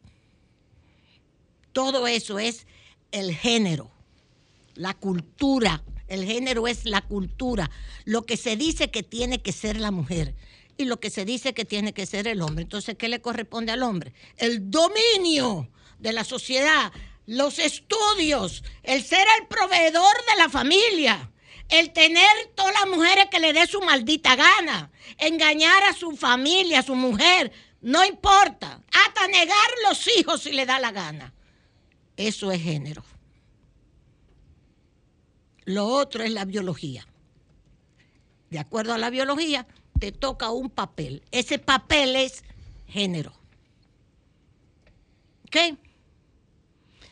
Todo 1.73 2.07
eso 2.07 2.39
es 2.39 2.67
el 3.11 3.35
género, 3.35 3.91
la 4.75 4.95
cultura. 4.95 5.83
El 6.11 6.27
género 6.27 6.69
es 6.69 6.85
la 6.85 7.01
cultura. 7.01 7.71
Lo 8.05 8.27
que 8.27 8.37
se 8.37 8.57
dice 8.57 8.91
que 8.91 9.03
tiene 9.03 9.41
que 9.41 9.53
ser 9.53 9.81
la 9.81 9.91
mujer 9.91 10.35
y 10.77 10.85
lo 10.85 11.01
que 11.01 11.09
se 11.09 11.25
dice 11.25 11.55
que 11.55 11.65
tiene 11.65 11.95
que 11.95 12.05
ser 12.05 12.29
el 12.29 12.43
hombre. 12.43 12.63
Entonces, 12.63 12.97
¿qué 12.99 13.09
le 13.09 13.23
corresponde 13.23 13.73
al 13.73 13.83
hombre? 13.83 14.13
El 14.37 14.71
dominio 14.71 15.71
de 15.99 16.13
la 16.13 16.25
sociedad 16.25 16.93
los 17.31 17.61
estudios, 17.61 18.65
el 18.83 19.05
ser 19.05 19.25
el 19.39 19.47
proveedor 19.47 20.17
de 20.33 20.37
la 20.37 20.49
familia, 20.49 21.31
el 21.69 21.93
tener 21.93 22.27
todas 22.57 22.75
las 22.75 22.89
mujeres 22.89 23.27
que 23.31 23.39
le 23.39 23.53
dé 23.53 23.69
su 23.69 23.81
maldita 23.81 24.35
gana, 24.35 24.91
engañar 25.17 25.85
a 25.85 25.93
su 25.93 26.17
familia, 26.17 26.81
a 26.81 26.83
su 26.83 26.97
mujer, 26.97 27.53
no 27.83 28.05
importa, 28.05 28.83
hasta 28.93 29.29
negar 29.29 29.69
los 29.89 30.09
hijos 30.19 30.43
si 30.43 30.51
le 30.51 30.67
da 30.67 30.81
la 30.81 30.91
gana. 30.91 31.33
Eso 32.17 32.51
es 32.51 32.61
género. 32.61 33.05
Lo 35.65 35.87
otro 35.87 36.23
es 36.23 36.33
la 36.33 36.45
biología. 36.45 37.07
De 38.51 38.59
acuerdo 38.59 38.93
a 38.93 38.99
la 38.99 39.11
biología, 39.11 39.67
te 39.99 40.13
toca 40.13 40.51
un 40.51 40.71
papel. 40.71 41.23
Ese 41.31 41.59
papel 41.59 42.17
es 42.17 42.43
género. 42.87 43.33
¿Ok? 45.47 45.79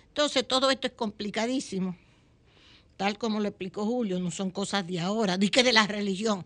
Entonces 0.08 0.48
todo 0.48 0.70
esto 0.70 0.88
es 0.88 0.94
complicadísimo. 0.94 1.96
Tal 2.96 3.16
como 3.16 3.38
lo 3.38 3.48
explicó 3.48 3.84
Julio, 3.84 4.18
no 4.18 4.32
son 4.32 4.50
cosas 4.50 4.84
de 4.86 4.98
ahora, 4.98 5.38
di 5.38 5.50
que 5.50 5.62
de 5.62 5.72
la 5.72 5.86
religión, 5.86 6.44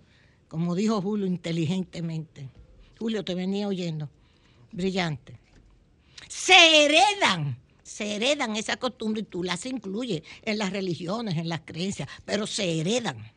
como 0.48 0.74
dijo 0.74 1.00
Julio 1.00 1.26
inteligentemente. 1.26 2.50
Julio, 2.98 3.24
te 3.24 3.34
venía 3.34 3.66
oyendo. 3.66 4.11
Brillante. 4.70 5.38
Se 6.28 6.84
heredan, 6.84 7.57
se 7.93 8.16
heredan 8.16 8.57
esa 8.57 8.78
costumbre 8.78 9.20
y 9.20 9.24
tú 9.24 9.45
las 9.45 9.66
incluyes 9.66 10.22
en 10.43 10.57
las 10.57 10.72
religiones, 10.72 11.36
en 11.36 11.51
las 11.51 11.61
creencias, 11.61 12.09
pero 12.24 12.47
se 12.47 12.80
heredan. 12.80 13.30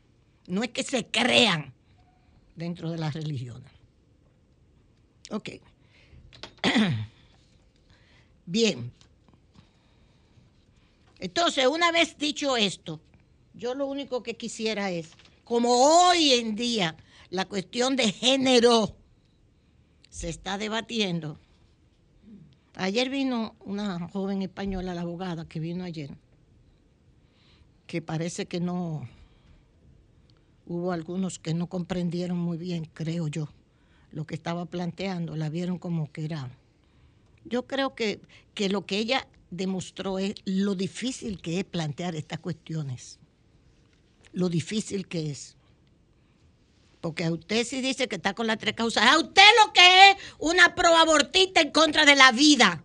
No 0.47 0.63
es 0.63 0.69
que 0.69 0.83
se 0.83 1.07
crean 1.07 1.73
dentro 2.55 2.89
de 2.89 2.97
las 2.97 3.13
religiones. 3.13 3.69
Ok. 5.29 5.49
Bien. 8.45 8.93
Entonces, 11.19 11.67
una 11.67 11.91
vez 11.91 12.17
dicho 12.17 12.55
esto, 12.55 13.01
yo 13.53 13.75
lo 13.75 13.87
único 13.87 14.23
que 14.23 14.37
quisiera 14.37 14.89
es, 14.89 15.09
como 15.43 16.07
hoy 16.07 16.31
en 16.31 16.55
día 16.55 16.95
la 17.29 17.43
cuestión 17.43 17.97
de 17.97 18.09
género 18.13 18.95
se 20.09 20.29
está 20.29 20.57
debatiendo. 20.57 21.39
Ayer 22.77 23.09
vino 23.09 23.55
una 23.63 24.09
joven 24.09 24.41
española, 24.41 24.93
la 24.93 25.01
abogada 25.01 25.47
que 25.47 25.61
vino 25.61 25.85
ayer, 25.85 26.11
que 27.87 28.01
parece 28.01 28.47
que 28.47 28.59
no, 28.59 29.07
hubo 30.65 30.91
algunos 30.91 31.39
que 31.39 31.53
no 31.53 31.67
comprendieron 31.67 32.37
muy 32.37 32.57
bien, 32.57 32.89
creo 32.93 33.29
yo, 33.29 33.47
lo 34.11 34.25
que 34.25 34.35
estaba 34.35 34.65
planteando, 34.65 35.37
la 35.37 35.49
vieron 35.49 35.79
como 35.79 36.11
que 36.11 36.25
era. 36.25 36.49
Yo 37.45 37.65
creo 37.65 37.95
que, 37.95 38.19
que 38.53 38.67
lo 38.67 38.85
que 38.85 38.97
ella 38.97 39.25
demostró 39.51 40.19
es 40.19 40.35
lo 40.43 40.75
difícil 40.75 41.41
que 41.41 41.59
es 41.59 41.63
plantear 41.63 42.13
estas 42.15 42.39
cuestiones, 42.39 43.19
lo 44.33 44.49
difícil 44.49 45.07
que 45.07 45.31
es. 45.31 45.55
Porque 47.05 47.23
a 47.23 47.31
usted 47.31 47.63
sí 47.63 47.81
dice 47.81 48.07
que 48.07 48.15
está 48.15 48.33
con 48.33 48.47
las 48.47 48.57
tres 48.57 48.73
causas, 48.73 49.05
a 49.05 49.19
usted 49.19 49.43
lo 49.63 49.71
que 49.73 50.09
es 50.09 50.17
una 50.39 50.73
proabortista 50.73 51.61
en 51.61 51.69
contra 51.69 52.03
de 52.03 52.15
la 52.15 52.31
vida. 52.31 52.83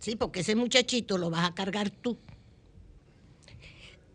Sí, 0.00 0.16
porque 0.16 0.40
ese 0.40 0.56
muchachito 0.56 1.16
lo 1.16 1.30
vas 1.30 1.48
a 1.48 1.54
cargar 1.54 1.90
tú. 1.90 2.18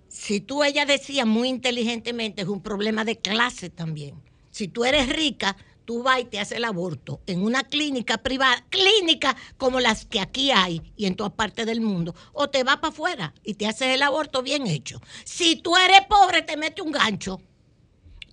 Si 0.10 0.42
tú, 0.42 0.66
ella 0.66 0.86
decía 0.86 1.24
muy 1.24 1.48
inteligentemente, 1.48 2.42
es 2.42 2.50
un 2.50 2.62
problema 2.62 3.06
de 3.06 3.20
clase 3.20 3.70
también. 3.70 4.22
Si 4.52 4.68
tú 4.68 4.84
eres 4.84 5.08
rica, 5.08 5.56
tú 5.86 6.04
vas 6.04 6.20
y 6.20 6.26
te 6.26 6.40
haces 6.40 6.58
el 6.58 6.66
aborto 6.66 7.22
en 7.28 7.44
una 7.44 7.64
clínica 7.64 8.18
privada, 8.18 8.66
clínica 8.70 9.36
como 9.58 9.80
las 9.80 10.06
que 10.06 10.20
aquí 10.20 10.52
hay 10.52 10.82
y 10.98 11.06
en 11.06 11.16
todas 11.16 11.34
partes 11.34 11.66
del 11.66 11.82
mundo, 11.82 12.16
o 12.34 12.50
te 12.50 12.64
vas 12.64 12.78
para 12.78 12.90
afuera 12.90 13.34
y 13.44 13.54
te 13.54 13.68
haces 13.68 13.90
el 13.90 14.02
aborto 14.02 14.42
bien 14.42 14.68
hecho. 14.68 15.02
Si 15.24 15.56
tú 15.56 15.78
eres 15.78 16.02
pobre, 16.08 16.42
te 16.42 16.58
mete 16.58 16.82
un 16.82 16.92
gancho, 16.92 17.42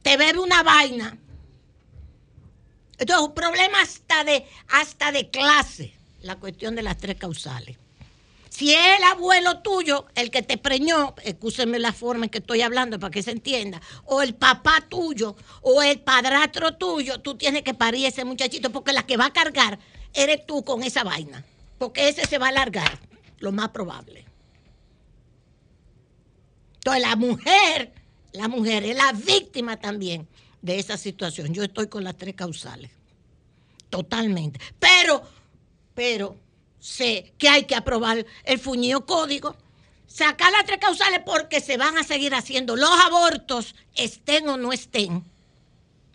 te 0.02 0.16
bebe 0.16 0.40
una 0.40 0.62
vaina. 0.62 1.18
Entonces, 2.98 3.16
es 3.16 3.28
un 3.28 3.34
problema 3.34 3.80
hasta 3.80 4.24
de, 4.24 4.46
hasta 4.68 5.12
de 5.12 5.30
clase, 5.30 5.94
la 6.20 6.36
cuestión 6.36 6.74
de 6.74 6.82
las 6.82 6.98
tres 6.98 7.16
causales. 7.16 7.81
Si 8.52 8.74
es 8.74 8.98
el 8.98 9.04
abuelo 9.04 9.60
tuyo 9.60 10.04
el 10.14 10.30
que 10.30 10.42
te 10.42 10.58
preñó, 10.58 11.14
escúsenme 11.24 11.78
la 11.78 11.90
forma 11.90 12.26
en 12.26 12.30
que 12.30 12.36
estoy 12.36 12.60
hablando 12.60 13.00
para 13.00 13.10
que 13.10 13.22
se 13.22 13.30
entienda, 13.30 13.80
o 14.04 14.20
el 14.20 14.34
papá 14.34 14.84
tuyo, 14.90 15.36
o 15.62 15.82
el 15.82 16.00
padrastro 16.00 16.74
tuyo, 16.74 17.18
tú 17.22 17.34
tienes 17.34 17.62
que 17.62 17.72
parir 17.72 18.04
ese 18.04 18.26
muchachito 18.26 18.70
porque 18.70 18.92
la 18.92 19.06
que 19.06 19.16
va 19.16 19.24
a 19.24 19.32
cargar 19.32 19.78
eres 20.12 20.44
tú 20.44 20.62
con 20.66 20.82
esa 20.82 21.02
vaina, 21.02 21.42
porque 21.78 22.10
ese 22.10 22.26
se 22.26 22.36
va 22.36 22.44
a 22.44 22.48
alargar, 22.50 22.98
lo 23.38 23.52
más 23.52 23.70
probable. 23.70 24.26
Entonces 26.74 27.02
la 27.08 27.16
mujer, 27.16 27.94
la 28.32 28.48
mujer 28.48 28.84
es 28.84 28.94
la 28.94 29.12
víctima 29.12 29.78
también 29.78 30.28
de 30.60 30.78
esa 30.78 30.98
situación. 30.98 31.54
Yo 31.54 31.62
estoy 31.62 31.86
con 31.86 32.04
las 32.04 32.18
tres 32.18 32.34
causales, 32.34 32.90
totalmente. 33.88 34.60
Pero, 34.78 35.22
pero 35.94 36.36
sé 36.82 37.32
que 37.38 37.48
hay 37.48 37.64
que 37.64 37.76
aprobar 37.76 38.26
el 38.42 38.58
fuñido 38.58 39.06
código, 39.06 39.56
sacar 40.08 40.50
las 40.50 40.64
tres 40.64 40.80
causales 40.80 41.20
porque 41.24 41.60
se 41.60 41.76
van 41.76 41.96
a 41.96 42.02
seguir 42.02 42.34
haciendo 42.34 42.74
los 42.74 42.90
abortos, 42.90 43.76
estén 43.94 44.48
o 44.48 44.56
no 44.56 44.72
estén. 44.72 45.24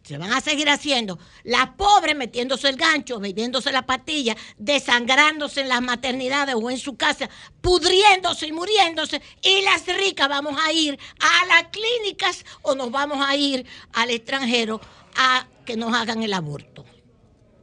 Se 0.04 0.18
van 0.18 0.32
a 0.32 0.42
seguir 0.42 0.70
haciendo. 0.70 1.20
Las 1.44 1.70
pobres 1.72 2.16
metiéndose 2.16 2.70
el 2.70 2.76
gancho, 2.78 3.20
bebiéndose 3.20 3.72
la 3.72 3.86
pastilla, 3.86 4.36
desangrándose 4.58 5.62
en 5.62 5.70
las 5.70 5.82
maternidades 5.82 6.56
o 6.56 6.70
en 6.70 6.78
su 6.78 6.96
casa, 6.96 7.30
pudriéndose 7.62 8.48
y 8.48 8.52
muriéndose. 8.54 9.22
Y 9.42 9.62
las 9.62 9.86
ricas 9.86 10.30
vamos 10.30 10.58
a 10.62 10.72
ir 10.72 10.98
a 11.20 11.46
las 11.48 11.64
clínicas 11.72 12.46
o 12.62 12.76
nos 12.76 12.92
vamos 12.92 13.20
a 13.26 13.36
ir 13.36 13.66
al 13.94 14.10
extranjero 14.10 14.80
a 15.16 15.46
que 15.66 15.76
nos 15.76 15.94
hagan 15.94 16.24
el 16.24 16.34
aborto. 16.34 16.86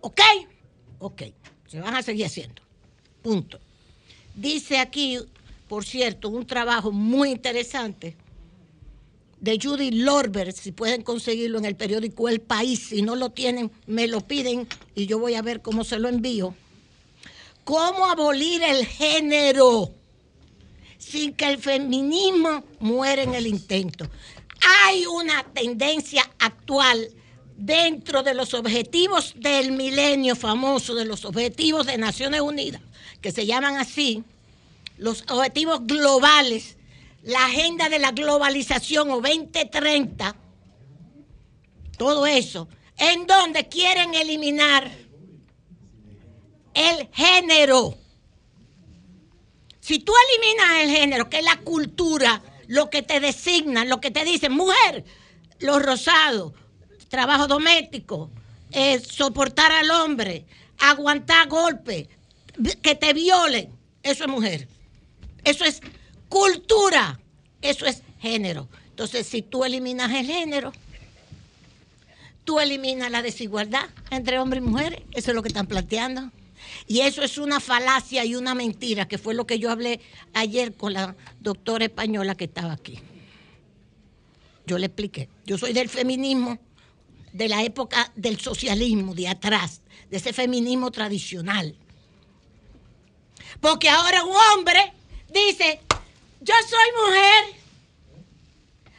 ¿Ok? 0.00 0.20
Ok. 0.98 1.22
Se 1.66 1.80
van 1.80 1.96
a 1.96 2.02
seguir 2.02 2.26
haciendo. 2.26 2.63
Punto. 3.25 3.59
Dice 4.35 4.77
aquí, 4.77 5.18
por 5.66 5.87
cierto, 5.87 6.29
un 6.29 6.47
trabajo 6.47 6.93
muy 6.93 7.31
interesante 7.31 8.14
de 9.41 9.59
Judy 9.61 9.93
Lorber, 9.93 10.53
si 10.53 10.72
pueden 10.72 11.01
conseguirlo 11.01 11.57
en 11.57 11.64
el 11.64 11.75
periódico 11.75 12.29
El 12.29 12.43
País, 12.43 12.89
si 12.91 13.01
no 13.01 13.16
lo 13.16 13.31
tienen, 13.31 13.72
me 13.87 14.09
lo 14.09 14.20
piden 14.20 14.68
y 14.95 15.07
yo 15.07 15.18
voy 15.18 15.37
a 15.37 15.43
ver 15.43 15.62
cómo 15.62 15.85
se 15.85 15.99
lo 15.99 16.11
envío. 16.11 16.55
¿Cómo 17.64 18.05
abolir 18.05 18.62
el 18.62 18.85
género 18.85 19.91
sin 20.99 21.33
que 21.33 21.47
el 21.47 21.57
feminismo 21.57 22.62
muera 22.79 23.22
en 23.22 23.35
el 23.35 23.47
intento? 23.47 24.07
Hay 24.83 25.07
una 25.07 25.45
tendencia 25.45 26.31
actual 26.41 27.09
dentro 27.57 28.22
de 28.22 28.34
los 28.34 28.55
objetivos 28.55 29.34
del 29.36 29.72
milenio 29.72 30.36
famoso, 30.36 30.94
de 30.94 31.05
los 31.05 31.24
objetivos 31.24 31.86
de 31.86 31.98
Naciones 31.98 32.40
Unidas, 32.40 32.80
que 33.20 33.32
se 33.32 33.46
llaman 33.46 33.76
así, 33.76 34.24
los 34.98 35.24
objetivos 35.30 35.86
globales, 35.86 36.76
la 37.22 37.46
agenda 37.46 37.88
de 37.88 37.98
la 37.98 38.12
globalización 38.12 39.11
o 39.11 39.20
2030, 39.20 40.36
todo 41.96 42.26
eso, 42.26 42.68
en 42.96 43.26
donde 43.26 43.68
quieren 43.68 44.14
eliminar 44.14 44.90
el 46.74 47.09
género. 47.12 47.96
Si 49.80 49.98
tú 50.00 50.12
eliminas 50.28 50.82
el 50.82 50.90
género, 50.90 51.30
que 51.30 51.38
es 51.38 51.44
la 51.44 51.59
cultura, 51.59 52.42
lo 52.66 52.90
que 52.90 53.02
te 53.02 53.20
designa, 53.20 53.84
lo 53.84 54.00
que 54.00 54.11
te 54.11 54.24
dicen, 54.24 54.52
mujer, 54.52 55.05
los 55.61 55.82
rosados, 55.82 56.52
trabajo 57.14 57.46
doméstico, 57.46 58.28
eh, 58.72 58.98
soportar 58.98 59.70
al 59.70 59.88
hombre, 59.92 60.44
aguantar 60.80 61.46
golpes, 61.48 62.08
que 62.82 62.96
te 62.96 63.12
violen, 63.12 63.68
eso 64.02 64.24
es 64.24 64.30
mujer. 64.30 64.68
Eso 65.44 65.64
es 65.64 65.80
cultura, 66.28 67.20
eso 67.62 67.86
es 67.86 68.02
género. 68.20 68.68
Entonces, 68.88 69.28
si 69.28 69.42
tú 69.42 69.64
eliminas 69.64 70.12
el 70.12 70.26
género, 70.26 70.72
tú 72.42 72.58
eliminas 72.58 73.12
la 73.12 73.22
desigualdad 73.22 73.86
entre 74.10 74.40
hombres 74.40 74.64
y 74.64 74.66
mujeres. 74.66 75.00
Eso 75.12 75.30
es 75.30 75.36
lo 75.36 75.42
que 75.42 75.48
están 75.48 75.68
planteando. 75.68 76.32
Y 76.88 77.00
eso 77.00 77.22
es 77.22 77.38
una 77.38 77.60
falacia 77.60 78.24
y 78.24 78.34
una 78.34 78.56
mentira, 78.56 79.06
que 79.06 79.18
fue 79.18 79.34
lo 79.34 79.46
que 79.46 79.60
yo 79.60 79.70
hablé 79.70 80.00
ayer 80.32 80.74
con 80.74 80.94
la 80.94 81.14
doctora 81.38 81.84
española 81.84 82.34
que 82.34 82.46
estaba 82.46 82.72
aquí. 82.72 82.98
Yo 84.66 84.78
le 84.78 84.86
expliqué. 84.86 85.28
Yo 85.46 85.58
soy 85.58 85.72
del 85.72 85.88
feminismo, 85.88 86.58
de 87.35 87.49
la 87.49 87.64
época 87.64 88.12
del 88.14 88.41
socialismo, 88.41 89.12
de 89.12 89.26
atrás, 89.26 89.80
de 90.09 90.18
ese 90.18 90.32
feminismo 90.32 90.93
tradicional. 90.93 91.76
Porque 93.61 93.89
ahora 93.89 94.24
un 94.24 94.37
hombre 94.37 94.93
dice, 95.32 95.80
yo 96.41 96.55
soy 96.68 97.07
mujer. 97.07 97.61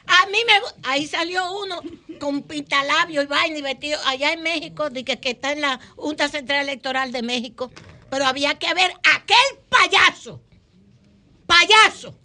A 0.08 0.26
mí 0.28 0.38
me 0.46 0.54
ahí 0.84 1.08
salió 1.08 1.50
uno 1.60 1.82
con 2.20 2.44
pintalabio 2.44 3.22
y 3.22 3.26
vaina 3.26 3.58
y 3.58 3.62
vestido 3.62 4.00
allá 4.06 4.34
en 4.34 4.44
México, 4.44 4.90
de 4.90 5.06
que, 5.06 5.18
está 5.24 5.54
en 5.54 5.62
la 5.62 5.80
Junta 5.96 6.28
Central 6.28 6.64
Electoral 6.64 7.14
de 7.14 7.24
México. 7.24 7.72
Pero 8.10 8.26
había 8.26 8.60
que 8.60 8.74
ver 8.74 8.92
aquel 9.16 9.60
payaso. 9.70 10.42
Payaso. 11.48 12.20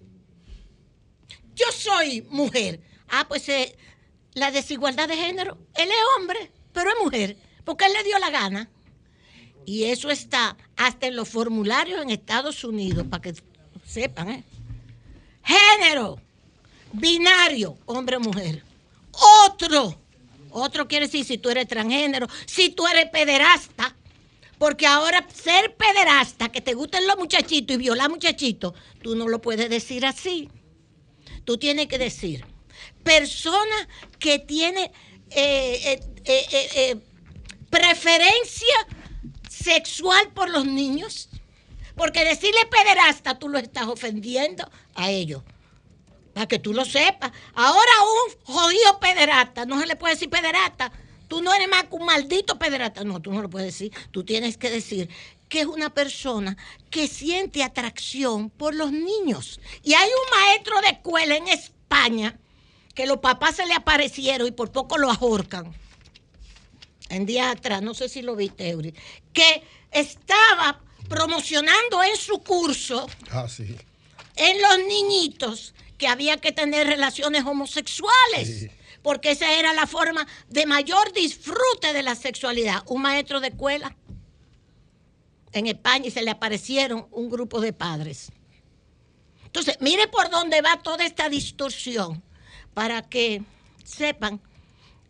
Yo 1.55 1.67
soy 1.71 2.23
mujer. 2.23 2.81
Ah, 3.09 3.27
pues 3.29 3.49
eh, 3.49 3.77
la 4.35 4.51
desigualdad 4.51 5.09
de 5.09 5.16
género. 5.16 5.59
Él 5.74 5.89
es 5.89 5.97
hombre, 6.18 6.51
pero 6.72 6.91
es 6.91 6.97
mujer. 7.03 7.37
Porque 7.64 7.87
él 7.87 7.93
le 7.93 8.05
dio 8.05 8.18
la 8.18 8.31
gana. 8.31 8.70
Y 9.66 9.85
eso 9.85 10.11
está 10.11 10.57
hasta 10.76 11.07
en 11.07 11.16
los 11.16 11.28
formularios 11.28 12.03
en 12.03 12.11
Estados 12.11 12.64
Unidos, 12.64 13.07
para 13.09 13.22
que 13.22 13.35
sepan. 13.87 14.31
¿eh? 14.31 14.45
Género, 15.45 16.20
binario, 16.93 17.76
hombre 17.87 18.16
o 18.16 18.20
mujer. 18.20 18.64
Otro, 19.45 19.99
otro 20.51 20.89
quiere 20.89 21.07
decir 21.07 21.24
si 21.24 21.39
tú 21.39 21.51
eres 21.51 21.68
transgénero, 21.68 22.26
si 22.47 22.70
tú 22.70 22.87
eres 22.87 23.11
pederasta. 23.11 23.95
Porque 24.59 24.87
ahora 24.87 25.26
ser 25.33 25.74
pederasta, 25.74 26.51
que 26.51 26.61
te 26.61 26.74
gusten 26.74 27.07
los 27.07 27.16
muchachitos 27.16 27.74
y 27.74 27.78
violar 27.78 28.11
muchachitos, 28.11 28.74
tú 29.03 29.16
no 29.16 29.26
lo 29.26 29.41
puedes 29.41 29.70
decir 29.70 30.05
así. 30.05 30.51
Tú 31.45 31.57
tienes 31.57 31.87
que 31.87 31.97
decir, 31.97 32.45
persona 33.03 33.89
que 34.19 34.39
tiene 34.39 34.93
eh, 35.31 36.01
eh, 36.25 36.47
eh, 36.75 36.97
preferencia 37.71 38.77
sexual 39.49 40.31
por 40.35 40.51
los 40.51 40.67
niños. 40.67 41.29
Porque 41.97 42.25
decirle 42.25 42.61
pederasta, 42.71 43.39
tú 43.39 43.49
lo 43.49 43.59
estás 43.59 43.87
ofendiendo 43.87 44.71
a 44.95 45.11
ellos. 45.11 45.43
Para 46.33 46.47
que 46.47 46.59
tú 46.59 46.73
lo 46.73 46.85
sepas. 46.85 47.33
Ahora 47.55 47.93
un 48.03 48.55
jodido 48.55 49.01
pederasta, 49.01 49.67
no 49.67 49.81
se 49.81 49.87
le 49.87 49.97
puede 49.97 50.15
decir 50.15 50.31
pederasta, 50.31 50.93
Tú 51.31 51.43
no 51.43 51.55
eres 51.55 51.69
más 51.69 51.85
que 51.85 51.95
un 51.95 52.07
maldito 52.07 52.59
pederasta. 52.59 53.05
No, 53.05 53.23
tú 53.23 53.33
no 53.33 53.41
lo 53.41 53.49
puedes 53.49 53.69
decir. 53.69 53.93
Tú 54.11 54.25
tienes 54.25 54.57
que 54.57 54.69
decir 54.69 55.09
que 55.49 55.61
es 55.61 55.67
una 55.67 55.95
persona 55.95 56.57
que 56.91 57.07
siente 57.07 57.63
atracción 57.63 58.51
por 58.51 58.75
los 58.75 58.91
niños. 58.91 59.61
Y 59.85 59.95
hay 59.95 60.09
un 60.09 60.41
maestro 60.41 60.81
de 60.81 60.89
escuela 60.89 61.37
en 61.37 61.47
España 61.47 62.37
que 62.95 63.07
los 63.07 63.18
papás 63.18 63.57
se 63.57 63.66
le 63.66 63.74
aparecieron 63.74 64.49
y 64.49 64.53
por 64.53 64.72
poco 64.72 64.99
lo 64.99 65.11
ahorcan. 65.11 65.72
En 67.09 67.26
días 67.26 67.57
atrás, 67.57 67.82
no 67.82 67.95
sé 67.95 68.09
si 68.09 68.22
lo 68.22 68.36
viste, 68.36 68.68
Eury, 68.68 68.95
que 69.32 69.62
estaba 69.91 70.80
promocionando 71.09 72.03
en 72.05 72.16
su 72.16 72.38
curso 72.41 73.07
ah, 73.30 73.49
sí. 73.49 73.76
en 74.36 74.62
los 74.62 74.78
niñitos 74.86 75.74
que 75.99 76.07
había 76.07 76.36
que 76.36 76.53
tener 76.53 76.86
relaciones 76.86 77.45
homosexuales 77.45 78.70
porque 79.03 79.30
esa 79.30 79.53
era 79.55 79.72
la 79.72 79.86
forma 79.86 80.26
de 80.49 80.66
mayor 80.66 81.12
disfrute 81.12 81.93
de 81.93 82.03
la 82.03 82.14
sexualidad. 82.14 82.82
Un 82.86 83.03
maestro 83.03 83.41
de 83.41 83.49
escuela 83.49 83.97
en 85.53 85.66
España 85.66 86.07
y 86.07 86.11
se 86.11 86.22
le 86.22 86.30
aparecieron 86.30 87.07
un 87.11 87.30
grupo 87.30 87.61
de 87.61 87.72
padres. 87.72 88.30
Entonces, 89.45 89.78
mire 89.80 90.07
por 90.07 90.30
dónde 90.30 90.62
va 90.62 90.80
toda 90.82 91.05
esta 91.05 91.28
distorsión 91.28 92.22
para 92.75 93.03
que 93.03 93.43
sepan 93.85 94.41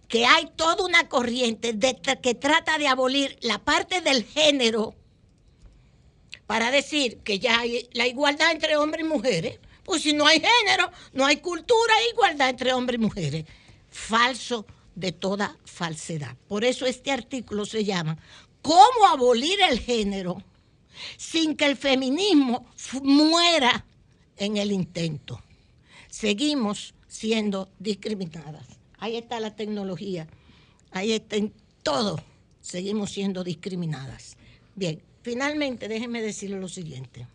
que 0.08 0.26
hay 0.26 0.50
toda 0.56 0.84
una 0.84 1.08
corriente 1.08 1.78
que 2.20 2.34
trata 2.34 2.78
de 2.78 2.88
abolir 2.88 3.38
la 3.42 3.58
parte 3.58 4.00
del 4.00 4.24
género 4.24 4.94
para 6.46 6.72
decir 6.72 7.18
que 7.18 7.38
ya 7.38 7.60
hay 7.60 7.88
la 7.92 8.08
igualdad 8.08 8.50
entre 8.50 8.76
hombres 8.76 9.04
y 9.04 9.08
mujeres. 9.08 9.60
Pues 9.84 10.02
si 10.02 10.12
no 10.12 10.26
hay 10.26 10.40
género, 10.40 10.90
no 11.12 11.24
hay 11.24 11.36
cultura, 11.36 11.94
hay 11.96 12.08
igualdad 12.12 12.50
entre 12.50 12.72
hombres 12.72 12.98
y 12.98 13.02
mujeres 13.02 13.44
falso 13.88 14.66
de 14.94 15.12
toda 15.12 15.56
falsedad. 15.64 16.36
Por 16.48 16.64
eso 16.64 16.86
este 16.86 17.12
artículo 17.12 17.64
se 17.64 17.84
llama 17.84 18.18
¿Cómo 18.62 19.06
abolir 19.08 19.60
el 19.62 19.80
género 19.80 20.42
sin 21.16 21.56
que 21.56 21.66
el 21.66 21.76
feminismo 21.76 22.66
muera 23.02 23.84
en 24.36 24.56
el 24.56 24.72
intento? 24.72 25.42
Seguimos 26.08 26.94
siendo 27.10 27.68
discriminadas. 27.78 28.66
Ahí 28.96 29.16
está 29.16 29.38
la 29.38 29.54
tecnología, 29.54 30.26
ahí 30.92 31.12
está 31.12 31.36
en 31.36 31.52
todo. 31.82 32.22
Seguimos 32.62 33.10
siendo 33.10 33.44
discriminadas. 33.44 34.38
Bien, 34.74 35.02
finalmente 35.22 35.88
déjenme 35.88 36.22
decirle 36.22 36.58
lo 36.58 36.68
siguiente. 36.68 37.26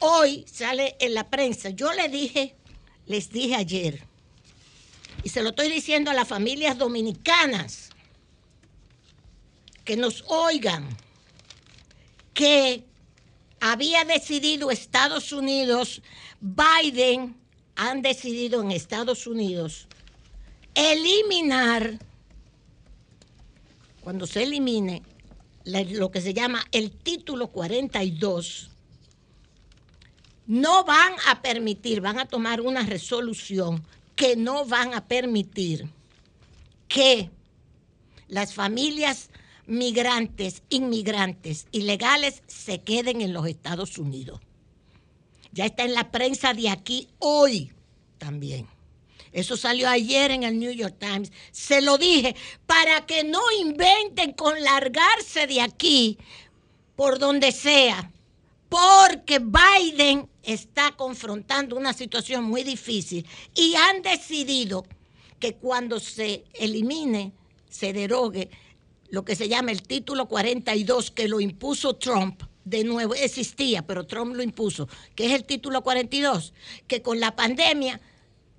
Hoy 0.00 0.44
sale 0.46 0.96
en 1.00 1.14
la 1.14 1.30
prensa, 1.30 1.70
yo 1.70 1.90
le 1.94 2.10
dije 2.10 2.56
les 3.06 3.30
dije 3.30 3.54
ayer, 3.56 4.02
y 5.24 5.28
se 5.28 5.42
lo 5.42 5.50
estoy 5.50 5.68
diciendo 5.70 6.10
a 6.10 6.14
las 6.14 6.28
familias 6.28 6.78
dominicanas 6.78 7.90
que 9.84 9.96
nos 9.96 10.24
oigan, 10.28 10.88
que 12.34 12.84
había 13.62 14.04
decidido 14.04 14.72
Estados 14.72 15.30
Unidos, 15.32 16.02
Biden 16.40 17.36
han 17.76 18.02
decidido 18.02 18.60
en 18.60 18.72
Estados 18.72 19.28
Unidos 19.28 19.86
eliminar, 20.74 22.00
cuando 24.00 24.26
se 24.26 24.42
elimine 24.42 25.02
lo 25.64 26.10
que 26.10 26.20
se 26.20 26.34
llama 26.34 26.64
el 26.72 26.90
título 26.90 27.46
42 27.46 28.70
no 30.48 30.82
van 30.82 31.12
a 31.28 31.40
permitir, 31.40 32.00
van 32.00 32.18
a 32.18 32.26
tomar 32.26 32.60
una 32.60 32.82
resolución 32.82 33.86
que 34.16 34.34
no 34.34 34.64
van 34.64 34.92
a 34.92 35.06
permitir 35.06 35.88
que 36.88 37.30
las 38.26 38.54
familias 38.54 39.30
migrantes, 39.66 40.62
inmigrantes, 40.68 41.66
ilegales 41.72 42.42
se 42.46 42.80
queden 42.80 43.20
en 43.20 43.32
los 43.32 43.46
Estados 43.46 43.98
Unidos. 43.98 44.40
Ya 45.52 45.66
está 45.66 45.84
en 45.84 45.94
la 45.94 46.10
prensa 46.10 46.54
de 46.54 46.70
aquí 46.70 47.08
hoy 47.18 47.72
también. 48.18 48.66
Eso 49.32 49.56
salió 49.56 49.88
ayer 49.88 50.30
en 50.30 50.42
el 50.42 50.58
New 50.58 50.72
York 50.72 50.96
Times. 50.98 51.32
Se 51.52 51.80
lo 51.80 51.96
dije 51.96 52.36
para 52.66 53.06
que 53.06 53.24
no 53.24 53.40
inventen 53.60 54.32
con 54.32 54.60
largarse 54.62 55.46
de 55.46 55.60
aquí 55.60 56.18
por 56.96 57.18
donde 57.18 57.52
sea 57.52 58.10
porque 58.72 59.38
Biden 59.38 60.30
está 60.42 60.92
confrontando 60.92 61.76
una 61.76 61.92
situación 61.92 62.44
muy 62.44 62.62
difícil 62.64 63.26
y 63.54 63.74
han 63.74 64.00
decidido 64.00 64.86
que 65.38 65.56
cuando 65.56 66.00
se 66.00 66.44
elimine, 66.54 67.32
se 67.68 67.92
derogue 67.92 68.48
lo 69.12 69.26
que 69.26 69.36
se 69.36 69.46
llama 69.46 69.72
el 69.72 69.82
título 69.82 70.26
42 70.26 71.10
que 71.10 71.28
lo 71.28 71.38
impuso 71.38 71.96
Trump, 71.96 72.44
de 72.64 72.82
nuevo 72.82 73.14
existía, 73.14 73.86
pero 73.86 74.06
Trump 74.06 74.34
lo 74.34 74.42
impuso, 74.42 74.88
que 75.14 75.26
es 75.26 75.32
el 75.32 75.44
título 75.44 75.82
42, 75.82 76.54
que 76.86 77.02
con 77.02 77.20
la 77.20 77.36
pandemia 77.36 78.00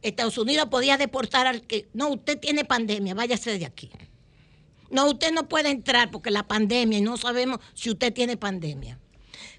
Estados 0.04 0.38
Unidos 0.38 0.68
podía 0.70 0.98
deportar 0.98 1.48
al 1.48 1.64
que, 1.64 1.90
no, 1.94 2.10
usted 2.10 2.38
tiene 2.38 2.66
pandemia, 2.66 3.16
váyase 3.16 3.58
de 3.58 3.66
aquí. 3.66 3.90
No, 4.92 5.10
usted 5.10 5.32
no 5.32 5.50
puede 5.50 5.72
entrar 5.72 6.12
porque 6.12 6.30
la 6.30 6.48
pandemia 6.48 7.00
y 7.00 7.02
no 7.02 7.18
sabemos 7.18 7.60
si 7.74 7.90
usted 7.90 8.14
tiene 8.14 8.38
pandemia. 8.38 9.00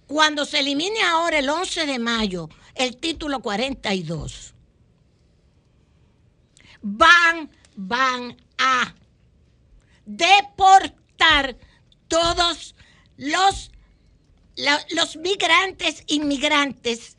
Cuando 0.07 0.45
se 0.45 0.61
elimine 0.61 1.03
ahora 1.03 1.41
el 1.41 1.49
11 1.49 1.87
de 1.87 1.99
mayo 1.99 2.49
el 2.77 2.99
título 2.99 3.43
42, 3.43 4.55
van, 6.83 7.51
van 7.75 8.37
a 8.59 8.95
deportar 10.07 11.57
todos 12.09 12.75
los, 13.17 13.71
los 14.91 15.17
migrantes, 15.17 16.05
inmigrantes, 16.07 17.17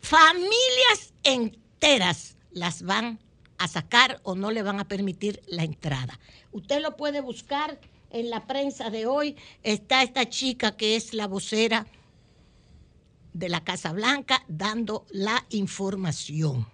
familias 0.00 1.12
enteras 1.22 2.36
las 2.50 2.82
van 2.82 3.18
a 3.58 3.68
sacar 3.68 4.20
o 4.22 4.34
no 4.34 4.50
le 4.50 4.62
van 4.62 4.80
a 4.80 4.88
permitir 4.88 5.42
la 5.46 5.64
entrada. 5.64 6.18
Usted 6.52 6.80
lo 6.80 6.96
puede 6.96 7.20
buscar 7.20 7.78
en 8.10 8.30
la 8.30 8.46
prensa 8.46 8.90
de 8.90 9.06
hoy 9.06 9.36
está 9.62 10.02
esta 10.02 10.28
chica 10.28 10.76
que 10.76 10.96
es 10.96 11.12
la 11.12 11.26
vocera 11.26 11.86
de 13.32 13.48
la 13.48 13.62
Casa 13.62 13.92
Blanca 13.92 14.42
dando 14.48 15.06
la 15.10 15.44
información. 15.50 16.66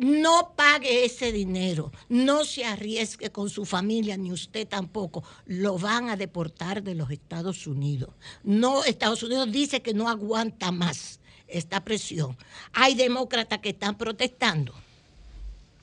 No 0.00 0.54
pague 0.56 1.04
ese 1.04 1.30
dinero, 1.30 1.92
no 2.08 2.46
se 2.46 2.64
arriesgue 2.64 3.30
con 3.30 3.50
su 3.50 3.66
familia, 3.66 4.16
ni 4.16 4.32
usted 4.32 4.66
tampoco. 4.66 5.22
Lo 5.44 5.78
van 5.78 6.08
a 6.08 6.16
deportar 6.16 6.82
de 6.82 6.94
los 6.94 7.10
Estados 7.10 7.66
Unidos. 7.66 8.14
No, 8.42 8.82
Estados 8.82 9.22
Unidos 9.22 9.52
dice 9.52 9.82
que 9.82 9.92
no 9.92 10.08
aguanta 10.08 10.72
más 10.72 11.20
esta 11.48 11.84
presión. 11.84 12.38
Hay 12.72 12.94
demócratas 12.94 13.58
que 13.58 13.68
están 13.68 13.98
protestando, 13.98 14.72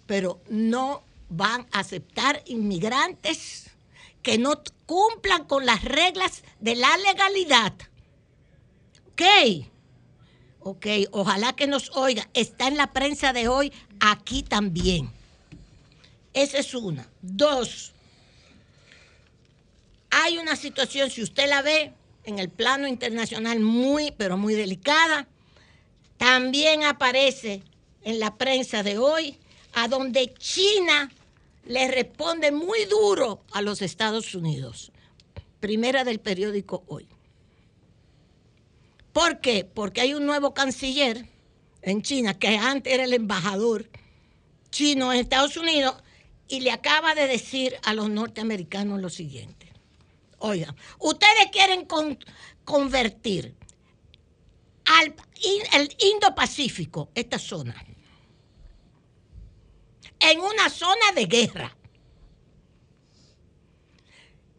pero 0.07 0.41
no 0.49 1.03
van 1.30 1.68
a 1.72 1.82
aceptar 1.82 2.41
inmigrantes 2.47 3.70
que 4.24 4.39
no 4.39 4.63
cumplan 4.88 5.45
con 5.45 5.68
las 5.68 5.84
reglas 5.84 6.43
de 6.59 6.76
la 6.76 6.97
legalidad. 6.97 7.74
Ok, 9.11 9.22
ok, 10.61 10.86
ojalá 11.11 11.53
que 11.53 11.68
nos 11.68 11.95
oiga. 11.95 12.28
Está 12.34 12.68
en 12.68 12.78
la 12.78 12.93
prensa 12.93 13.32
de 13.32 13.47
hoy, 13.47 13.72
aquí 14.00 14.43
también. 14.43 15.12
Esa 16.34 16.60
es 16.60 16.74
una. 16.74 17.08
Dos, 17.22 17.93
hay 20.10 20.38
una 20.38 20.56
situación, 20.56 21.10
si 21.10 21.22
usted 21.22 21.50
la 21.50 21.62
ve 21.62 21.93
en 22.24 22.39
el 22.39 22.50
plano 22.50 22.88
internacional, 22.88 23.60
muy, 23.60 24.12
pero 24.12 24.38
muy 24.38 24.54
delicada. 24.54 25.28
También 26.18 26.84
aparece 26.84 27.64
en 28.04 28.20
la 28.20 28.36
prensa 28.36 28.84
de 28.84 28.98
hoy, 28.98 29.38
a 29.74 29.88
donde 29.88 30.34
China 30.34 31.12
le 31.66 31.88
responde 31.89 32.52
muy 32.52 32.86
duro 32.86 33.43
a 33.52 33.62
los 33.62 33.82
Estados 33.82 34.34
Unidos. 34.34 34.91
Primera 35.60 36.04
del 36.04 36.20
periódico 36.20 36.84
Hoy. 36.88 37.08
¿Por 39.14 39.39
qué? 39.39 39.66
Porque 39.66 40.02
hay 40.02 40.14
un 40.14 40.26
nuevo 40.26 40.54
canciller 40.54 41.28
en 41.90 42.02
China, 42.02 42.38
que 42.38 42.58
antes 42.58 42.94
era 42.94 43.04
el 43.04 43.14
embajador 43.14 43.90
chino 44.70 45.14
en 45.14 45.20
Estados 45.20 45.58
Unidos, 45.58 45.96
y 46.48 46.62
le 46.62 46.72
acaba 46.72 47.16
de 47.16 47.28
decir 47.28 47.76
a 47.84 47.94
los 47.94 48.10
norteamericanos 48.10 49.02
lo 49.02 49.10
siguiente. 49.10 49.72
Oigan, 50.40 50.76
ustedes 51.00 51.48
quieren 51.52 51.88
convertir 52.64 53.56
al 54.86 55.16
el 55.74 55.96
Indo-Pacífico, 56.00 57.10
esta 57.16 57.38
zona, 57.38 57.76
en 60.20 60.40
una 60.40 60.70
zona 60.70 61.12
de 61.16 61.26
guerra. 61.26 61.76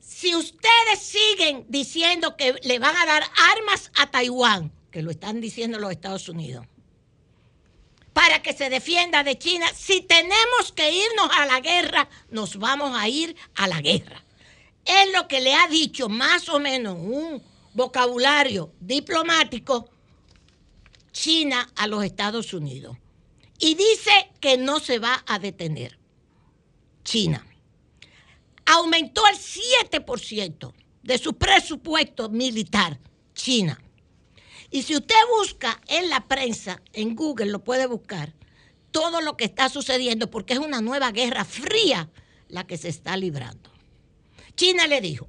Si 0.01 0.35
ustedes 0.35 0.99
siguen 0.99 1.65
diciendo 1.69 2.37
que 2.37 2.55
le 2.63 2.79
van 2.79 2.97
a 2.97 3.07
dar 3.07 3.23
armas 3.57 3.91
a 3.99 4.11
Taiwán, 4.11 4.73
que 4.91 5.03
lo 5.03 5.11
están 5.11 5.41
diciendo 5.41 5.79
los 5.79 5.93
Estados 5.93 6.29
Unidos, 6.29 6.67
para 8.19 8.43
que 8.43 8.53
se 8.53 8.69
defienda 8.69 9.23
de 9.23 9.39
China, 9.39 9.67
si 9.77 10.01
tenemos 10.01 10.73
que 10.75 10.91
irnos 10.91 11.31
a 11.39 11.47
la 11.47 11.61
guerra, 11.61 12.09
nos 12.31 12.57
vamos 12.57 12.99
a 12.99 13.09
ir 13.09 13.37
a 13.55 13.69
la 13.69 13.81
guerra. 13.81 14.25
Es 14.85 15.13
lo 15.13 15.29
que 15.29 15.41
le 15.41 15.55
ha 15.55 15.69
dicho 15.69 16.09
más 16.09 16.49
o 16.49 16.59
menos 16.59 16.97
un 16.99 17.41
vocabulario 17.75 18.73
diplomático 18.81 19.89
China 21.13 21.71
a 21.77 21.87
los 21.87 22.03
Estados 22.03 22.53
Unidos. 22.53 22.97
Y 23.61 23.77
dice 23.77 24.33
que 24.41 24.57
no 24.57 24.81
se 24.81 24.99
va 24.99 25.23
a 25.25 25.39
detener. 25.39 25.97
China 27.05 27.47
aumentó 28.67 29.23
el 29.29 29.39
7% 29.39 30.75
de 31.05 31.19
su 31.19 31.35
presupuesto 31.35 32.29
militar. 32.31 32.99
China. 33.33 33.81
Y 34.71 34.83
si 34.83 34.97
usted 34.97 35.15
busca 35.39 35.81
en 35.87 36.11
la 36.11 36.27
prensa, 36.27 36.83
en 36.93 37.15
Google 37.15 37.47
lo 37.47 37.65
puede 37.65 37.87
buscar, 37.87 38.35
todo 38.91 39.21
lo 39.21 39.37
que 39.37 39.45
está 39.45 39.69
sucediendo, 39.69 40.31
porque 40.31 40.55
es 40.55 40.59
una 40.59 40.81
nueva 40.81 41.11
guerra 41.11 41.45
fría 41.45 42.09
la 42.49 42.67
que 42.67 42.77
se 42.79 42.89
está 42.89 43.17
librando. 43.17 43.71
China 44.57 44.87
le 44.87 45.01
dijo, 45.01 45.27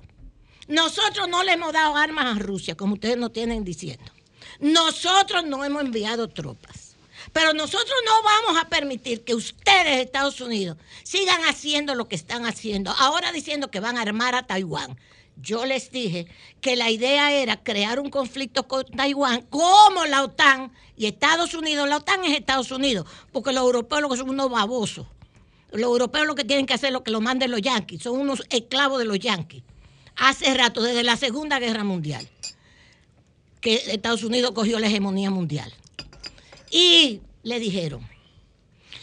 nosotros 0.67 1.27
no 1.27 1.43
le 1.43 1.53
hemos 1.53 1.73
dado 1.73 1.95
armas 1.95 2.37
a 2.37 2.39
Rusia, 2.39 2.75
como 2.75 2.93
ustedes 2.93 3.17
nos 3.17 3.33
tienen 3.33 3.63
diciendo. 3.63 4.11
Nosotros 4.59 5.45
no 5.45 5.63
hemos 5.63 5.83
enviado 5.83 6.27
tropas. 6.27 6.89
Pero 7.33 7.53
nosotros 7.53 7.95
no 8.05 8.23
vamos 8.23 8.61
a 8.61 8.69
permitir 8.69 9.23
que 9.23 9.35
ustedes, 9.35 9.99
Estados 9.99 10.41
Unidos, 10.41 10.77
sigan 11.03 11.41
haciendo 11.43 11.95
lo 11.95 12.07
que 12.07 12.15
están 12.15 12.45
haciendo. 12.45 12.91
Ahora 12.91 13.31
diciendo 13.31 13.69
que 13.69 13.79
van 13.79 13.97
a 13.97 14.01
armar 14.01 14.35
a 14.35 14.47
Taiwán. 14.47 14.97
Yo 15.41 15.65
les 15.65 15.91
dije 15.91 16.27
que 16.61 16.75
la 16.75 16.89
idea 16.89 17.31
era 17.31 17.63
crear 17.63 17.99
un 17.99 18.09
conflicto 18.09 18.67
con 18.67 18.83
Taiwán 18.85 19.41
como 19.49 20.05
la 20.05 20.23
OTAN 20.23 20.71
y 20.97 21.05
Estados 21.05 21.53
Unidos. 21.53 21.87
La 21.87 21.97
OTAN 21.97 22.25
es 22.25 22.37
Estados 22.37 22.71
Unidos, 22.71 23.07
porque 23.31 23.53
los 23.53 23.63
europeos 23.63 24.01
lo 24.01 24.09
que 24.09 24.17
son 24.17 24.29
unos 24.29 24.49
babosos. 24.49 25.07
Los 25.71 25.83
europeos 25.83 26.27
lo 26.27 26.35
que 26.35 26.43
tienen 26.43 26.65
que 26.65 26.73
hacer 26.73 26.87
es 26.87 26.93
lo 26.93 27.03
que 27.03 27.11
lo 27.11 27.21
manden 27.21 27.51
los 27.51 27.61
yanquis. 27.61 28.01
Son 28.01 28.19
unos 28.19 28.43
esclavos 28.49 28.99
de 28.99 29.05
los 29.05 29.19
yanquis. 29.19 29.63
Hace 30.15 30.53
rato, 30.53 30.81
desde 30.81 31.03
la 31.03 31.15
Segunda 31.15 31.59
Guerra 31.59 31.83
Mundial 31.83 32.27
que 33.61 33.75
Estados 33.87 34.23
Unidos 34.23 34.51
cogió 34.51 34.79
la 34.79 34.87
hegemonía 34.87 35.29
mundial. 35.29 35.73
Y 36.71 37.21
le 37.43 37.59
dijeron, 37.59 38.07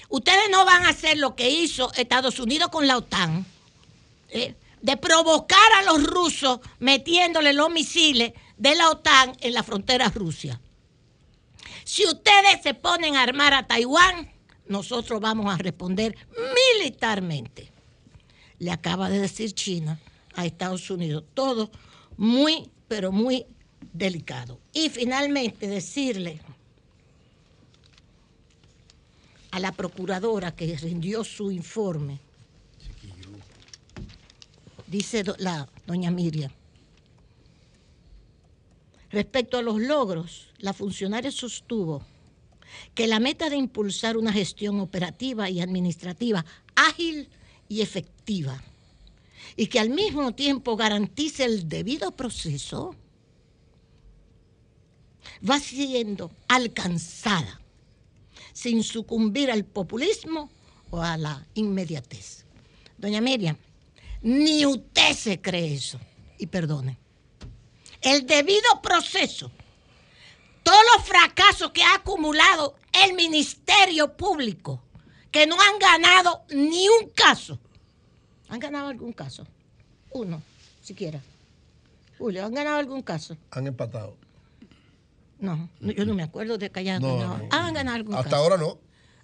ustedes 0.08 0.50
no 0.50 0.64
van 0.64 0.84
a 0.84 0.90
hacer 0.90 1.18
lo 1.18 1.34
que 1.34 1.50
hizo 1.50 1.92
Estados 1.94 2.38
Unidos 2.38 2.70
con 2.70 2.86
la 2.86 2.96
OTAN, 2.96 3.44
¿eh? 4.30 4.54
De 4.86 4.96
provocar 4.96 5.72
a 5.80 5.82
los 5.82 6.04
rusos 6.04 6.60
metiéndole 6.78 7.52
los 7.52 7.70
misiles 7.70 8.34
de 8.56 8.76
la 8.76 8.88
OTAN 8.88 9.32
en 9.40 9.52
la 9.52 9.64
frontera 9.64 10.10
Rusia. 10.10 10.60
Si 11.84 12.06
ustedes 12.06 12.62
se 12.62 12.72
ponen 12.72 13.16
a 13.16 13.24
armar 13.24 13.52
a 13.52 13.66
Taiwán, 13.66 14.30
nosotros 14.68 15.20
vamos 15.20 15.52
a 15.52 15.58
responder 15.58 16.16
militarmente. 16.78 17.72
Le 18.60 18.70
acaba 18.70 19.10
de 19.10 19.18
decir 19.18 19.52
China 19.54 19.98
a 20.36 20.46
Estados 20.46 20.88
Unidos. 20.88 21.24
Todo 21.34 21.72
muy, 22.16 22.70
pero 22.86 23.10
muy 23.10 23.44
delicado. 23.92 24.60
Y 24.72 24.88
finalmente 24.88 25.66
decirle 25.66 26.40
a 29.50 29.58
la 29.58 29.72
procuradora 29.72 30.54
que 30.54 30.76
rindió 30.76 31.24
su 31.24 31.50
informe, 31.50 32.20
dice 34.86 35.24
la 35.38 35.68
doña 35.86 36.10
Miriam, 36.10 36.50
respecto 39.10 39.58
a 39.58 39.62
los 39.62 39.80
logros, 39.80 40.48
la 40.58 40.72
funcionaria 40.72 41.30
sostuvo 41.30 42.02
que 42.94 43.06
la 43.06 43.20
meta 43.20 43.48
de 43.48 43.56
impulsar 43.56 44.16
una 44.16 44.32
gestión 44.32 44.80
operativa 44.80 45.48
y 45.48 45.60
administrativa 45.60 46.44
ágil 46.74 47.28
y 47.68 47.80
efectiva 47.80 48.62
y 49.56 49.66
que 49.66 49.80
al 49.80 49.90
mismo 49.90 50.34
tiempo 50.34 50.76
garantice 50.76 51.44
el 51.44 51.68
debido 51.68 52.12
proceso 52.12 52.94
va 55.48 55.58
siendo 55.58 56.30
alcanzada 56.48 57.60
sin 58.52 58.82
sucumbir 58.82 59.50
al 59.50 59.64
populismo 59.64 60.50
o 60.90 61.02
a 61.02 61.16
la 61.16 61.46
inmediatez. 61.54 62.44
Doña 62.96 63.20
Miriam, 63.20 63.56
ni 64.26 64.66
usted 64.66 65.12
se 65.12 65.40
cree 65.40 65.74
eso. 65.74 66.00
Y 66.36 66.48
perdone. 66.48 66.98
El 68.00 68.26
debido 68.26 68.82
proceso, 68.82 69.52
todos 70.64 70.80
los 70.96 71.06
fracasos 71.06 71.70
que 71.70 71.84
ha 71.84 71.94
acumulado 71.94 72.74
el 73.04 73.14
Ministerio 73.14 74.16
Público, 74.16 74.82
que 75.30 75.46
no 75.46 75.54
han 75.54 75.78
ganado 75.78 76.44
ni 76.50 76.88
un 76.88 77.08
caso. 77.10 77.60
¿Han 78.48 78.58
ganado 78.58 78.88
algún 78.88 79.12
caso? 79.12 79.46
Uno, 80.10 80.42
siquiera. 80.82 81.20
Julio, 82.18 82.44
¿han 82.44 82.52
ganado 82.52 82.78
algún 82.78 83.02
caso? 83.02 83.36
Han 83.52 83.68
empatado. 83.68 84.16
No, 85.38 85.68
yo 85.80 86.04
no 86.04 86.14
me 86.14 86.24
acuerdo 86.24 86.58
de 86.58 86.70
que 86.70 86.80
hayan 86.80 87.00
ganado. 87.00 87.46
¿Han 87.50 87.74
ganado 87.74 87.96
algún 87.96 88.14
Hasta 88.16 88.36
ahora 88.36 88.56
no. 88.56 88.78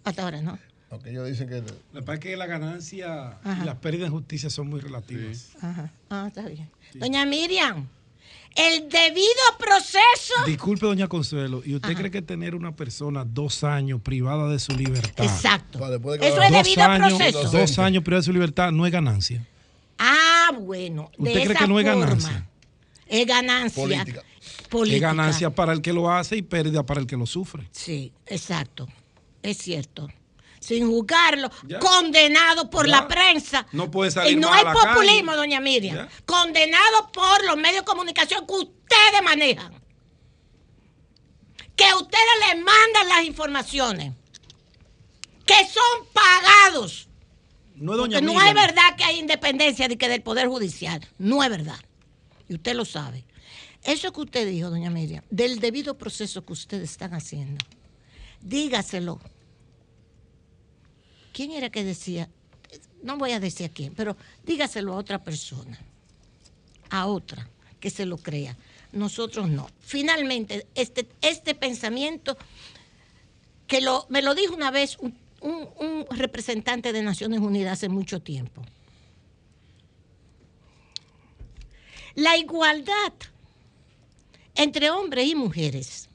Hasta 0.05 0.23
ahora 0.23 0.41
no. 0.43 0.59
Aunque 0.93 1.09
ellos 1.09 1.27
dicen 1.27 1.49
que. 1.49 1.63
Lo 1.95 2.05
que 2.05 2.13
es 2.13 2.21
que 2.21 2.37
la 2.37 2.47
ganancia 2.47 3.39
y 3.63 3.65
las 3.65 3.77
pérdidas 3.77 4.09
en 4.09 4.13
justicia 4.13 4.51
son 4.51 4.69
muy 4.69 4.79
relativas. 4.79 5.53
Ajá. 5.63 5.91
Ah, 6.11 6.27
está 6.29 6.47
bien. 6.47 6.71
Doña 6.93 7.25
Miriam, 7.25 7.89
el 8.55 8.91
debido 8.91 9.43
proceso. 9.59 10.35
Disculpe, 10.45 10.85
doña 10.85 11.09
Consuelo, 11.09 11.63
¿y 11.65 11.77
usted 11.77 11.97
cree 11.97 12.11
que 12.11 12.21
tener 12.21 12.55
una 12.55 12.77
persona 12.77 13.25
dos 13.25 13.65
años 13.65 14.03
privada 14.03 14.51
de 14.51 14.59
su 14.59 14.73
libertad? 14.73 15.25
Exacto. 15.25 15.79
Eso 16.21 16.43
es 16.43 16.53
debido 16.53 16.87
proceso. 16.99 17.51
Dos 17.51 17.79
años 17.79 18.05
privada 18.05 18.21
de 18.21 18.27
su 18.27 18.33
libertad 18.35 18.71
no 18.71 18.85
es 18.85 18.93
ganancia. 18.93 19.47
Ah, 19.99 20.51
bueno. 20.61 21.11
¿Usted 21.17 21.45
cree 21.45 21.57
que 21.57 21.67
no 21.69 21.81
es 21.81 21.87
ganancia? 21.87 22.47
Es 23.07 23.27
ganancia. 23.27 23.83
Política. 24.69 24.97
Es 24.97 25.01
ganancia 25.01 25.49
para 25.49 25.73
el 25.73 25.81
que 25.81 25.95
lo 25.95 26.11
hace 26.11 26.37
y 26.37 26.43
pérdida 26.43 26.85
para 26.85 27.01
el 27.01 27.07
que 27.07 27.17
lo 27.17 27.25
sufre. 27.25 27.67
Sí, 27.71 28.13
exacto. 28.27 28.89
Es 29.43 29.57
cierto. 29.57 30.11
Sin 30.63 30.89
juzgarlo, 30.89 31.51
condenado 31.81 32.71
por 32.71 32.87
la 32.87 33.09
prensa. 33.09 33.67
No 33.73 33.91
puede 33.91 34.13
salir 34.13 34.35
Y 34.35 34.37
no 34.37 34.53
hay 34.53 34.65
populismo, 34.65 35.35
doña 35.35 35.59
Miriam. 35.61 36.09
Condenado 36.25 37.11
por 37.13 37.45
los 37.45 37.57
medios 37.57 37.81
de 37.81 37.85
comunicación 37.85 38.47
que 38.47 38.55
ustedes 38.55 39.23
manejan. 39.25 39.75
Que 41.75 41.93
ustedes 41.95 42.35
le 42.47 42.63
mandan 42.63 43.09
las 43.09 43.25
informaciones. 43.25 44.13
Que 45.45 45.67
son 45.67 46.07
pagados. 46.13 47.09
No, 47.75 47.97
doña 47.97 48.21
Porque 48.21 48.33
no 48.33 48.41
es 48.41 48.55
verdad 48.55 48.95
que 48.97 49.03
hay 49.03 49.19
independencia 49.19 49.89
de 49.89 49.99
que 49.99 50.09
del 50.09 50.23
Poder 50.23 50.47
Judicial. 50.47 51.05
No 51.19 51.43
es 51.43 51.51
verdad. 51.51 51.81
Y 52.49 52.55
usted 52.55 52.77
lo 52.77 52.85
sabe. 52.85 53.25
Eso 53.83 54.13
que 54.13 54.21
usted 54.21 54.49
dijo, 54.49 54.71
doña 54.71 54.91
Miriam, 54.91 55.25
del 55.29 55.59
debido 55.59 55.99
proceso 55.99 56.47
que 56.47 56.53
ustedes 56.53 56.93
están 56.93 57.15
haciendo, 57.15 57.65
dígaselo. 58.41 59.19
¿Quién 61.33 61.53
era 61.53 61.71
que 61.71 61.85
decía? 61.85 62.29
No 63.03 63.17
voy 63.17 63.33
a 63.33 63.41
decir 63.41 63.67
a 63.67 63.73
quién, 63.73 63.95
pero 63.95 64.17
dígaselo 64.45 64.93
a 64.93 64.97
otra 64.97 65.23
persona, 65.23 65.79
a 66.91 67.07
otra, 67.07 67.49
que 67.81 67.91
se 67.91 68.07
lo 68.07 68.17
crea. 68.19 68.57
Nosotros 68.93 69.49
no. 69.49 69.69
Finalmente, 69.81 70.67
este, 70.75 71.09
este 71.23 71.55
pensamiento, 71.55 72.37
que 73.67 73.81
lo, 73.81 74.07
me 74.09 74.23
lo 74.23 74.35
dijo 74.35 74.55
una 74.55 74.71
vez 74.71 74.99
un, 74.99 75.17
un 75.41 76.07
representante 76.11 76.93
de 76.93 77.03
Naciones 77.03 77.41
Unidas 77.41 77.75
hace 77.75 77.89
mucho 77.89 78.21
tiempo. 78.21 78.63
La 82.15 82.37
igualdad 82.37 83.13
entre 84.55 84.91
hombres 84.91 85.27
y 85.27 85.35
mujeres 85.35 86.09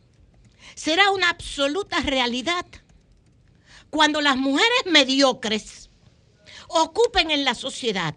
será 0.76 1.10
una 1.12 1.30
absoluta 1.30 2.00
realidad 2.02 2.66
cuando 3.90 4.22
las 4.22 4.38
mujeres 4.38 4.86
mediocres 4.86 5.90
ocupen 6.68 7.32
en 7.32 7.46
la 7.46 7.56
sociedad 7.56 8.16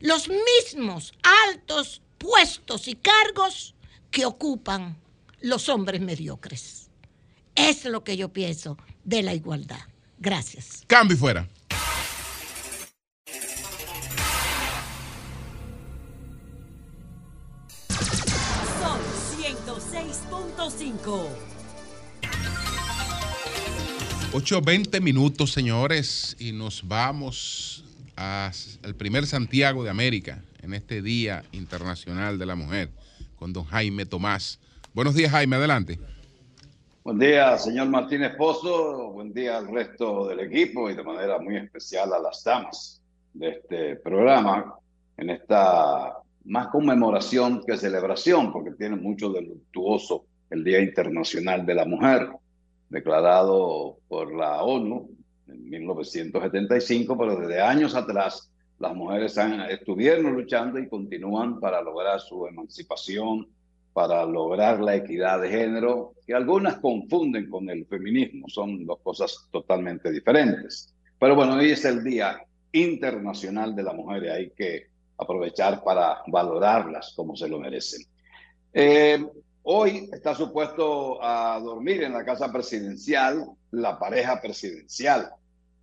los 0.00 0.28
mismos 0.28 1.14
altos 1.48 2.02
puestos 2.18 2.88
y 2.88 2.96
cargos 2.96 3.76
que 4.10 4.26
ocupan 4.26 4.98
los 5.40 5.68
hombres 5.68 6.00
mediocres. 6.00 6.90
Es 7.54 7.84
lo 7.84 8.02
que 8.02 8.16
yo 8.16 8.30
pienso 8.30 8.76
de 9.04 9.22
la 9.22 9.34
igualdad. 9.34 9.82
Gracias. 10.18 10.82
Cambio 10.86 11.16
fuera. 11.16 11.48
Son 18.80 18.98
106.5. 19.38 21.49
8.20 24.32 25.00
minutos, 25.00 25.50
señores, 25.50 26.36
y 26.38 26.52
nos 26.52 26.86
vamos 26.86 27.84
al 28.14 28.94
primer 28.94 29.26
Santiago 29.26 29.82
de 29.82 29.90
América 29.90 30.40
en 30.62 30.72
este 30.72 31.02
Día 31.02 31.42
Internacional 31.50 32.38
de 32.38 32.46
la 32.46 32.54
Mujer 32.54 32.90
con 33.34 33.52
don 33.52 33.64
Jaime 33.64 34.06
Tomás. 34.06 34.60
Buenos 34.94 35.16
días, 35.16 35.32
Jaime, 35.32 35.56
adelante. 35.56 35.98
Buen 37.02 37.18
día, 37.18 37.58
señor 37.58 37.88
Martínez 37.88 38.36
Pozo. 38.36 39.10
Buen 39.10 39.32
día 39.32 39.58
al 39.58 39.66
resto 39.66 40.28
del 40.28 40.38
equipo 40.38 40.88
y 40.88 40.94
de 40.94 41.02
manera 41.02 41.40
muy 41.40 41.56
especial 41.56 42.12
a 42.12 42.20
las 42.20 42.44
damas 42.44 43.02
de 43.34 43.48
este 43.48 43.96
programa 43.96 44.76
en 45.16 45.30
esta 45.30 46.18
más 46.44 46.68
conmemoración 46.68 47.64
que 47.66 47.76
celebración, 47.76 48.52
porque 48.52 48.70
tiene 48.78 48.94
mucho 48.94 49.30
de 49.30 49.42
luctuoso 49.42 50.24
el 50.50 50.62
Día 50.62 50.80
Internacional 50.80 51.66
de 51.66 51.74
la 51.74 51.84
Mujer, 51.84 52.28
declarado 52.90 53.98
por 54.08 54.34
la 54.34 54.62
ONU 54.62 55.08
en 55.48 55.70
1975, 55.70 57.16
pero 57.16 57.36
desde 57.36 57.60
años 57.60 57.94
atrás 57.94 58.50
las 58.78 58.94
mujeres 58.94 59.38
han, 59.38 59.60
estuvieron 59.70 60.32
luchando 60.34 60.78
y 60.78 60.88
continúan 60.88 61.60
para 61.60 61.80
lograr 61.80 62.20
su 62.20 62.46
emancipación, 62.46 63.48
para 63.92 64.24
lograr 64.24 64.80
la 64.80 64.96
equidad 64.96 65.40
de 65.40 65.50
género, 65.50 66.14
que 66.26 66.34
algunas 66.34 66.78
confunden 66.78 67.48
con 67.48 67.68
el 67.68 67.86
feminismo, 67.86 68.48
son 68.48 68.86
dos 68.86 69.00
cosas 69.02 69.48
totalmente 69.50 70.10
diferentes. 70.10 70.94
Pero 71.18 71.34
bueno, 71.34 71.56
hoy 71.56 71.70
es 71.70 71.84
el 71.84 72.02
Día 72.02 72.42
Internacional 72.72 73.74
de 73.74 73.82
la 73.82 73.92
Mujer 73.92 74.24
y 74.24 74.28
hay 74.28 74.50
que 74.50 74.86
aprovechar 75.18 75.82
para 75.84 76.22
valorarlas 76.26 77.12
como 77.14 77.36
se 77.36 77.48
lo 77.48 77.58
merecen. 77.58 78.02
Eh, 78.72 79.22
hoy 79.62 80.08
está 80.12 80.34
supuesto 80.34 81.22
a 81.22 81.58
dormir 81.60 82.02
en 82.02 82.12
la 82.12 82.24
casa 82.24 82.50
presidencial 82.50 83.46
la 83.70 83.98
pareja 83.98 84.40
presidencial, 84.40 85.30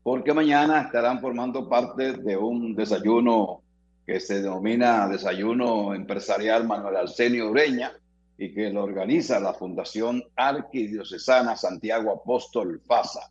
porque 0.04 0.34
mañana 0.34 0.82
estarán 0.82 1.20
formando 1.22 1.70
parte 1.70 2.14
de 2.14 2.38
un 2.38 2.76
desayuno 2.76 3.62
que 4.06 4.22
se 4.22 4.42
denomina 4.42 5.08
Desayuno 5.10 5.94
Empresarial 5.94 6.66
Manuel 6.66 6.96
Arsenio 6.96 7.50
Ureña 7.50 7.92
y 8.38 8.54
que 8.54 8.70
lo 8.70 8.84
organiza 8.84 9.40
la 9.40 9.54
Fundación 9.54 10.24
Arquidiocesana 10.36 11.58
Santiago 11.58 12.12
Apóstol 12.12 12.82
FASA. 12.88 13.30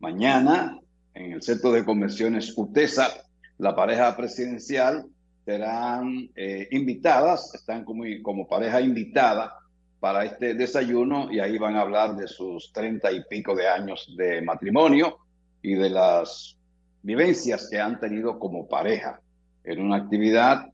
Mañana, 0.00 0.78
en 1.12 1.32
el 1.32 1.42
Centro 1.42 1.72
de 1.72 1.84
Convenciones 1.84 2.56
UTESA, 2.56 3.08
la 3.58 3.76
pareja 3.76 4.16
presidencial 4.16 5.04
serán 5.44 6.30
eh, 6.34 6.68
invitadas, 6.70 7.54
están 7.54 7.84
como, 7.84 8.04
como 8.22 8.48
pareja 8.48 8.80
invitada 8.80 9.57
para 10.00 10.24
este 10.24 10.54
desayuno 10.54 11.30
y 11.30 11.40
ahí 11.40 11.58
van 11.58 11.76
a 11.76 11.82
hablar 11.82 12.16
de 12.16 12.28
sus 12.28 12.72
treinta 12.72 13.10
y 13.10 13.24
pico 13.24 13.54
de 13.54 13.68
años 13.68 14.14
de 14.16 14.42
matrimonio 14.42 15.18
y 15.62 15.74
de 15.74 15.90
las 15.90 16.56
vivencias 17.02 17.68
que 17.70 17.80
han 17.80 17.98
tenido 17.98 18.38
como 18.38 18.68
pareja 18.68 19.20
en 19.64 19.80
una 19.80 19.96
actividad 19.96 20.68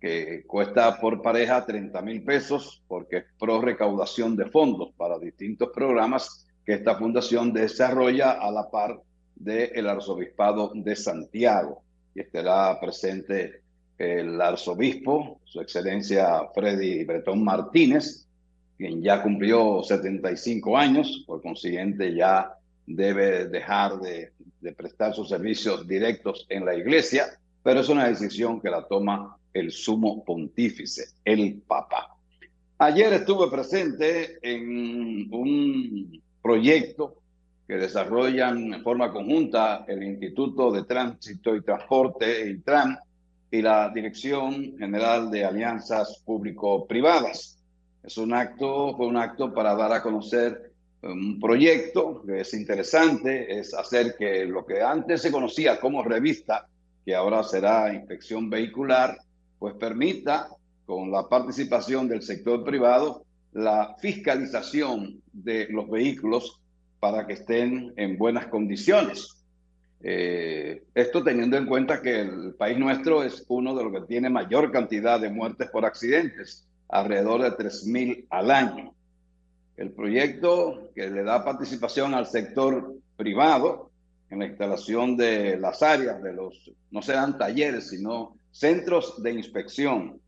que 0.00 0.44
cuesta 0.46 1.00
por 1.00 1.22
pareja 1.22 1.64
30 1.64 2.02
mil 2.02 2.22
pesos 2.22 2.82
porque 2.86 3.16
es 3.16 3.24
pro 3.38 3.60
recaudación 3.60 4.36
de 4.36 4.46
fondos 4.46 4.92
para 4.96 5.18
distintos 5.18 5.70
programas 5.74 6.46
que 6.64 6.74
esta 6.74 6.96
fundación 6.96 7.52
desarrolla 7.52 8.32
a 8.32 8.50
la 8.50 8.70
par 8.70 9.00
del 9.34 9.88
arzobispado 9.88 10.70
de 10.74 10.94
Santiago. 10.94 11.82
Y 12.14 12.20
estará 12.20 12.78
presente 12.80 13.62
el 13.96 14.40
arzobispo, 14.40 15.40
su 15.44 15.60
excelencia 15.60 16.42
Freddy 16.54 17.04
Bretón 17.04 17.42
Martínez, 17.42 18.27
quien 18.78 19.02
ya 19.02 19.22
cumplió 19.22 19.82
75 19.82 20.76
años, 20.76 21.24
por 21.26 21.42
consiguiente 21.42 22.14
ya 22.14 22.54
debe 22.86 23.46
dejar 23.46 23.98
de, 23.98 24.32
prestar 24.76 25.14
sus 25.14 25.28
servicios 25.28 25.86
directos 25.86 26.46
en 26.48 26.64
la 26.64 26.74
iglesia, 26.74 27.26
pero 27.62 27.80
es 27.80 27.88
una 27.88 28.08
decisión 28.08 28.60
que 28.60 28.70
la 28.70 28.86
toma 28.86 29.36
el 29.52 29.72
sumo 29.72 30.24
pontífice, 30.24 31.06
el 31.24 31.60
Papa. 31.66 32.16
Ayer 32.78 33.12
estuve 33.14 33.50
presente 33.50 34.38
en 34.42 35.28
un 35.32 36.22
proyecto 36.40 37.16
que 37.66 37.74
desarrollan 37.74 38.74
en 38.74 38.82
forma 38.82 39.12
conjunta 39.12 39.84
el 39.88 40.02
Instituto 40.04 40.70
de 40.70 40.84
Tránsito 40.84 41.56
y 41.56 41.62
Transporte, 41.62 42.48
Intran, 42.48 42.96
y 43.50 43.62
la 43.62 43.90
Dirección 43.90 44.78
General 44.78 45.30
de 45.30 45.44
Alianzas 45.44 46.22
Público-Privadas. 46.24 47.57
Es 48.02 48.16
un 48.18 48.32
acto, 48.32 48.96
fue 48.96 49.06
un 49.06 49.16
acto 49.16 49.52
para 49.52 49.74
dar 49.74 49.92
a 49.92 50.02
conocer 50.02 50.72
un 51.02 51.38
proyecto 51.38 52.22
que 52.26 52.40
es 52.40 52.54
interesante, 52.54 53.58
es 53.58 53.72
hacer 53.74 54.16
que 54.18 54.44
lo 54.44 54.66
que 54.66 54.82
antes 54.82 55.22
se 55.22 55.30
conocía 55.30 55.78
como 55.78 56.02
revista, 56.02 56.66
que 57.04 57.14
ahora 57.14 57.42
será 57.44 57.92
inspección 57.92 58.50
vehicular, 58.50 59.18
pues 59.58 59.74
permita, 59.74 60.48
con 60.86 61.10
la 61.10 61.28
participación 61.28 62.08
del 62.08 62.22
sector 62.22 62.64
privado, 62.64 63.24
la 63.52 63.96
fiscalización 63.98 65.22
de 65.32 65.68
los 65.70 65.88
vehículos 65.88 66.60
para 67.00 67.26
que 67.26 67.34
estén 67.34 67.92
en 67.96 68.18
buenas 68.18 68.46
condiciones. 68.46 69.36
Eh, 70.00 70.84
esto 70.94 71.24
teniendo 71.24 71.56
en 71.56 71.66
cuenta 71.66 72.00
que 72.00 72.20
el 72.20 72.54
país 72.54 72.78
nuestro 72.78 73.24
es 73.24 73.44
uno 73.48 73.74
de 73.74 73.84
los 73.84 73.92
que 73.92 74.06
tiene 74.06 74.30
mayor 74.30 74.70
cantidad 74.70 75.20
de 75.20 75.30
muertes 75.30 75.68
por 75.70 75.84
accidentes, 75.84 76.67
alrededor 76.88 77.42
de 77.42 77.50
3.000 77.50 78.26
al 78.30 78.50
año. 78.50 78.94
El 79.76 79.92
proyecto 79.92 80.90
que 80.94 81.08
le 81.08 81.22
da 81.22 81.44
participación 81.44 82.14
al 82.14 82.26
sector 82.26 82.94
privado 83.16 83.90
en 84.30 84.40
la 84.40 84.46
instalación 84.46 85.16
de 85.16 85.58
las 85.58 85.82
áreas 85.82 86.22
de 86.22 86.32
los, 86.32 86.70
no 86.90 87.02
serán 87.02 87.38
talleres, 87.38 87.90
sino 87.90 88.36
centros 88.50 89.22
de 89.22 89.32
inspección 89.32 90.20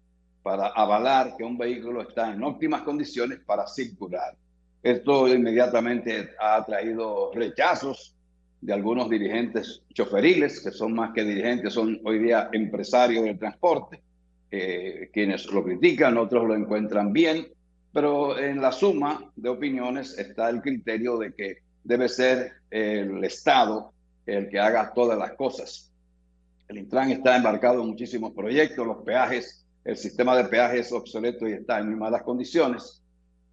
para 0.42 0.68
avalar 0.68 1.36
que 1.36 1.44
un 1.44 1.58
vehículo 1.58 2.02
está 2.02 2.32
en 2.32 2.42
óptimas 2.42 2.82
condiciones 2.82 3.40
para 3.40 3.66
circular. 3.66 4.34
Esto 4.82 5.28
inmediatamente 5.28 6.30
ha 6.40 6.64
traído 6.64 7.30
rechazos 7.34 8.14
de 8.60 8.72
algunos 8.72 9.10
dirigentes 9.10 9.82
choferiles, 9.92 10.60
que 10.60 10.70
son 10.70 10.94
más 10.94 11.12
que 11.12 11.24
dirigentes, 11.24 11.74
son 11.74 12.00
hoy 12.04 12.18
día 12.18 12.48
empresarios 12.52 13.24
del 13.24 13.38
transporte, 13.38 14.00
eh, 14.50 15.10
quienes 15.12 15.46
lo 15.46 15.64
critican, 15.64 16.18
otros 16.18 16.46
lo 16.46 16.54
encuentran 16.54 17.12
bien, 17.12 17.48
pero 17.92 18.38
en 18.38 18.60
la 18.60 18.72
suma 18.72 19.30
de 19.36 19.48
opiniones 19.48 20.18
está 20.18 20.48
el 20.50 20.60
criterio 20.60 21.18
de 21.18 21.32
que 21.32 21.58
debe 21.84 22.08
ser 22.08 22.52
el 22.70 23.22
Estado 23.24 23.92
el 24.26 24.48
que 24.48 24.58
haga 24.58 24.92
todas 24.94 25.18
las 25.18 25.32
cosas. 25.32 25.90
El 26.68 26.78
Intran 26.78 27.10
está 27.10 27.36
embarcado 27.36 27.82
en 27.82 27.88
muchísimos 27.88 28.32
proyectos, 28.32 28.86
los 28.86 28.98
peajes, 28.98 29.64
el 29.84 29.96
sistema 29.96 30.36
de 30.36 30.44
peajes 30.44 30.86
es 30.86 30.92
obsoleto 30.92 31.48
y 31.48 31.52
está 31.52 31.80
en 31.80 31.88
muy 31.88 31.96
malas 31.96 32.22
condiciones. 32.22 33.02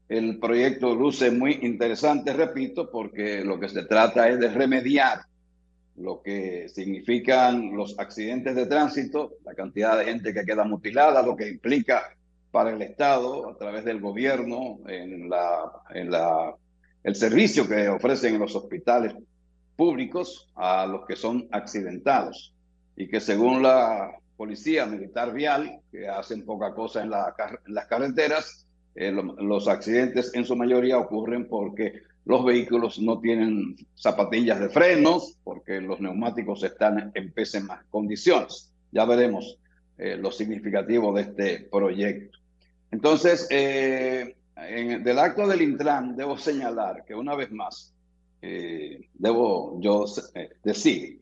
El 0.07 0.39
proyecto 0.39 0.95
luce 0.95 1.31
muy 1.31 1.59
interesante, 1.63 2.31
repito, 2.33 2.89
porque 2.91 3.43
lo 3.43 3.59
que 3.59 3.69
se 3.69 3.83
trata 3.83 4.29
es 4.29 4.39
de 4.39 4.49
remediar 4.49 5.21
lo 5.97 6.21
que 6.21 6.69
significan 6.69 7.75
los 7.75 7.97
accidentes 7.99 8.55
de 8.55 8.67
tránsito, 8.67 9.33
la 9.43 9.53
cantidad 9.53 9.97
de 9.97 10.05
gente 10.05 10.33
que 10.33 10.45
queda 10.45 10.63
mutilada, 10.63 11.23
lo 11.23 11.35
que 11.35 11.49
implica 11.49 12.03
para 12.51 12.71
el 12.71 12.81
Estado 12.81 13.49
a 13.49 13.57
través 13.57 13.83
del 13.83 13.99
gobierno 13.99 14.79
en, 14.87 15.29
la, 15.29 15.71
en 15.93 16.11
la, 16.11 16.55
el 17.03 17.15
servicio 17.15 17.67
que 17.67 17.89
ofrecen 17.89 18.35
en 18.35 18.41
los 18.41 18.55
hospitales 18.55 19.13
públicos 19.75 20.47
a 20.55 20.85
los 20.85 21.05
que 21.05 21.15
son 21.15 21.47
accidentados. 21.51 22.53
Y 22.95 23.07
que 23.07 23.19
según 23.19 23.63
la 23.63 24.11
policía 24.37 24.85
militar 24.85 25.33
vial, 25.33 25.79
que 25.91 26.07
hacen 26.07 26.45
poca 26.45 26.73
cosa 26.73 27.01
en, 27.01 27.09
la, 27.09 27.33
en 27.65 27.73
las 27.73 27.87
carreteras, 27.87 28.65
eh, 28.95 29.11
los 29.11 29.67
accidentes 29.67 30.33
en 30.33 30.45
su 30.45 30.55
mayoría 30.55 30.97
ocurren 30.97 31.47
porque 31.47 32.01
los 32.27 32.43
vehículos 32.43 32.99
no 32.99 33.19
tienen 33.21 33.77
zapatillas 33.95 34.59
de 34.59 34.67
frenos, 34.67 35.37
porque 35.45 35.79
los 35.79 36.01
neumáticos 36.01 36.61
están 36.61 37.09
en 37.15 37.31
pésimas 37.31 37.85
condiciones. 37.89 38.69
Ya 38.91 39.05
veremos 39.05 39.57
eh, 39.97 40.17
lo 40.17 40.29
significativo 40.29 41.13
de 41.13 41.21
este 41.21 41.59
proyecto. 41.71 42.37
Entonces, 42.91 43.47
eh, 43.49 44.35
en, 44.57 45.05
del 45.05 45.19
acto 45.19 45.47
del 45.47 45.61
Intran, 45.61 46.17
debo 46.17 46.37
señalar 46.37 47.05
que 47.05 47.15
una 47.15 47.33
vez 47.33 47.49
más, 47.49 47.93
eh, 48.41 49.07
debo 49.13 49.79
yo 49.79 50.03
decir 50.63 51.21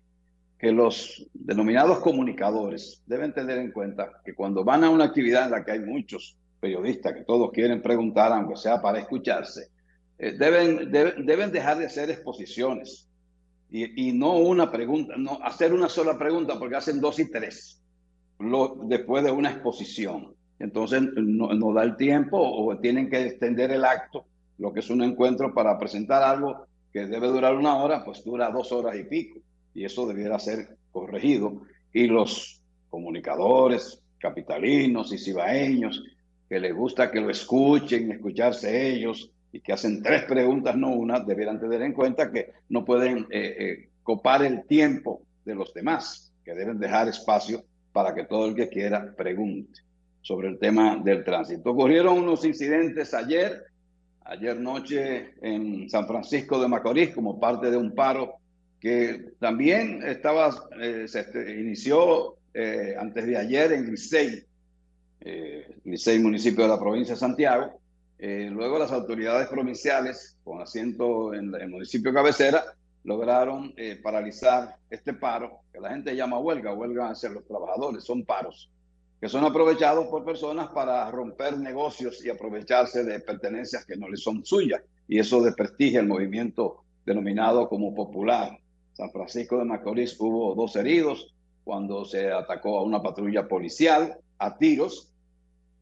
que 0.58 0.72
los 0.72 1.24
denominados 1.36 2.00
comunicadores 2.00 3.04
deben 3.06 3.32
tener 3.32 3.60
en 3.60 3.72
cuenta 3.72 4.10
que 4.26 4.34
cuando 4.34 4.64
van 4.64 4.84
a 4.84 4.90
una 4.90 5.04
actividad 5.04 5.46
en 5.46 5.52
la 5.52 5.64
que 5.64 5.74
hay 5.74 5.82
muchos 5.82 6.36
periodistas 6.60 7.14
que 7.14 7.26
todos 7.26 7.52
quieren 7.52 7.84
preguntar, 7.84 8.32
aunque 8.32 8.56
sea 8.56 8.82
para 8.82 8.98
escucharse, 8.98 9.75
eh, 10.18 10.32
deben, 10.38 10.92
deben, 10.92 11.52
dejar 11.52 11.78
de 11.78 11.86
hacer 11.86 12.10
exposiciones 12.10 13.08
y, 13.70 14.10
y, 14.10 14.14
no 14.14 14.38
una 14.38 14.72
pregunta, 14.72 15.16
no 15.18 15.40
hacer 15.44 15.74
una 15.74 15.90
sola 15.90 16.18
pregunta 16.18 16.58
porque 16.58 16.76
hacen 16.76 17.02
dos 17.02 17.20
y 17.20 17.30
tres 17.30 17.82
lo, 18.40 18.78
después 18.86 19.24
de 19.24 19.32
una 19.32 19.52
exposición. 19.52 20.34
Entonces 20.60 21.02
no, 21.16 21.54
no, 21.54 21.74
da 21.74 21.84
el 21.84 21.98
tiempo 21.98 22.38
o 22.38 22.78
tienen 22.78 23.10
que 23.10 23.26
extender 23.26 23.72
el 23.72 23.84
acto, 23.84 24.26
lo 24.58 24.74
que 24.74 24.80
es 24.80 24.90
un 24.90 25.04
encuentro 25.04 25.54
para 25.54 25.78
presentar 25.78 26.24
algo 26.24 26.66
que 26.94 27.06
debe 27.08 27.28
durar 27.28 27.56
una 27.56 27.76
hora, 27.78 28.06
pues 28.06 28.24
dura 28.24 28.50
dos 28.50 28.72
horas 28.72 28.96
y 28.98 29.04
pico. 29.04 29.40
Y 29.74 29.84
eso 29.84 30.08
debiera 30.08 30.40
ser 30.40 30.78
corregido. 30.92 31.62
Y 31.92 32.08
los 32.08 32.62
comunicadores 32.90 34.02
capitalinos 34.18 35.12
y 35.12 35.18
cibaeños 35.18 36.02
que 36.48 36.60
les 36.60 36.74
gusta 36.74 37.12
que 37.12 37.20
lo 37.20 37.30
escuchen, 37.30 38.12
escucharse 38.12 38.94
ellos 38.94 39.30
y 39.56 39.62
que 39.62 39.72
hacen 39.72 40.04
tres 40.04 40.24
preguntas, 40.24 40.76
no 40.76 40.90
una, 40.90 41.22
debieran 41.22 41.62
tener 41.62 41.82
en 41.82 41.94
cuenta 41.94 42.30
que 42.30 42.52
no 42.68 42.84
pueden 42.84 43.20
eh, 43.30 43.56
eh, 43.58 43.90
copar 44.04 44.44
el 44.44 44.66
tiempo 44.68 45.22
de 45.46 45.56
los 45.56 45.74
demás, 45.74 46.34
que 46.44 46.54
deben 46.54 46.78
dejar 46.78 47.08
espacio 47.08 47.64
para 47.94 48.14
que 48.14 48.26
todo 48.26 48.48
el 48.48 48.56
que 48.56 48.68
quiera 48.68 49.14
pregunte 49.16 49.80
sobre 50.22 50.50
el 50.50 50.60
tema 50.60 50.98
del 51.02 51.24
tránsito. 51.24 51.72
Ocurrieron 51.72 52.18
unos 52.18 52.44
incidentes 52.44 53.14
ayer, 53.14 53.64
ayer 54.26 54.60
noche 54.60 55.36
en 55.42 55.90
San 55.90 56.06
Francisco 56.06 56.60
de 56.60 56.68
Macorís, 56.68 57.16
como 57.16 57.40
parte 57.40 57.72
de 57.72 57.78
un 57.78 57.96
paro 57.96 58.34
que 58.82 59.32
también 59.40 60.04
estaba, 60.04 60.54
eh, 60.82 61.06
se 61.08 61.26
inició 61.58 62.36
eh, 62.54 62.94
antes 63.00 63.26
de 63.26 63.38
ayer 63.38 63.72
en 63.72 63.90
Licey, 63.90 64.44
eh, 65.22 65.78
Licey, 65.86 66.20
municipio 66.20 66.64
de 66.64 66.70
la 66.72 66.80
provincia 66.80 67.14
de 67.14 67.20
Santiago. 67.22 67.80
Eh, 68.18 68.50
luego 68.52 68.80
las 68.80 68.92
autoridades 68.92 69.48
provinciales, 69.48 70.38
con 70.44 70.62
asiento 70.62 71.34
en 71.34 71.54
el 71.54 71.70
municipio 71.70 72.14
cabecera, 72.14 72.64
lograron 73.04 73.74
eh, 73.78 74.00
paralizar 74.02 74.76
este 74.90 75.14
paro, 75.14 75.60
que 75.72 75.80
la 75.80 75.90
gente 75.90 76.16
llama 76.16 76.40
huelga, 76.40 76.74
huelga 76.74 77.10
hacia 77.10 77.30
los 77.30 77.46
trabajadores, 77.46 78.04
son 78.04 78.24
paros, 78.26 78.70
que 79.22 79.30
son 79.30 79.44
aprovechados 79.44 80.08
por 80.08 80.26
personas 80.26 80.70
para 80.70 81.10
romper 81.12 81.58
negocios 81.58 82.24
y 82.26 82.30
aprovecharse 82.30 83.04
de 83.04 83.20
pertenencias 83.20 83.86
que 83.86 83.96
no 83.96 84.10
les 84.10 84.22
son 84.22 84.46
suyas. 84.46 84.82
Y 85.08 85.20
eso 85.20 85.42
desprestigia 85.42 86.00
el 86.00 86.08
movimiento 86.08 86.84
denominado 87.06 87.70
como 87.70 87.94
popular. 87.94 88.58
San 88.94 89.12
Francisco 89.12 89.60
de 89.60 89.66
Macorís 89.66 90.16
hubo 90.20 90.56
dos 90.56 90.76
heridos 90.76 91.34
cuando 91.64 92.06
se 92.06 92.32
atacó 92.32 92.80
a 92.80 92.84
una 92.84 93.02
patrulla 93.02 93.48
policial 93.48 94.18
a 94.38 94.58
tiros 94.58 95.12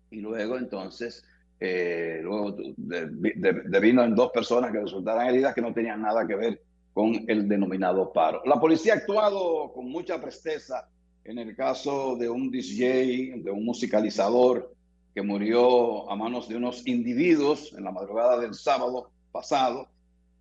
y 0.09 0.17
luego 0.17 0.57
entonces 0.57 1.23
eh, 1.65 2.19
luego 2.21 2.51
de, 2.75 3.07
de, 3.07 3.53
de 3.53 3.79
vino 3.79 4.03
en 4.03 4.13
dos 4.13 4.31
personas 4.31 4.69
que 4.69 4.81
resultaron 4.81 5.25
heridas 5.25 5.55
que 5.55 5.61
no 5.61 5.73
tenían 5.73 6.01
nada 6.01 6.27
que 6.27 6.35
ver 6.35 6.61
con 6.91 7.23
el 7.25 7.47
denominado 7.47 8.11
paro. 8.11 8.41
La 8.43 8.59
policía 8.59 8.95
ha 8.95 8.97
actuado 8.97 9.71
con 9.71 9.89
mucha 9.89 10.19
presteza 10.19 10.89
en 11.23 11.39
el 11.39 11.55
caso 11.55 12.17
de 12.17 12.29
un 12.29 12.51
DJ, 12.51 13.35
de 13.37 13.49
un 13.49 13.63
musicalizador 13.63 14.73
que 15.15 15.21
murió 15.21 16.11
a 16.11 16.17
manos 16.17 16.49
de 16.49 16.57
unos 16.57 16.85
individuos 16.85 17.73
en 17.77 17.85
la 17.85 17.91
madrugada 17.91 18.39
del 18.39 18.55
sábado 18.55 19.11
pasado, 19.31 19.87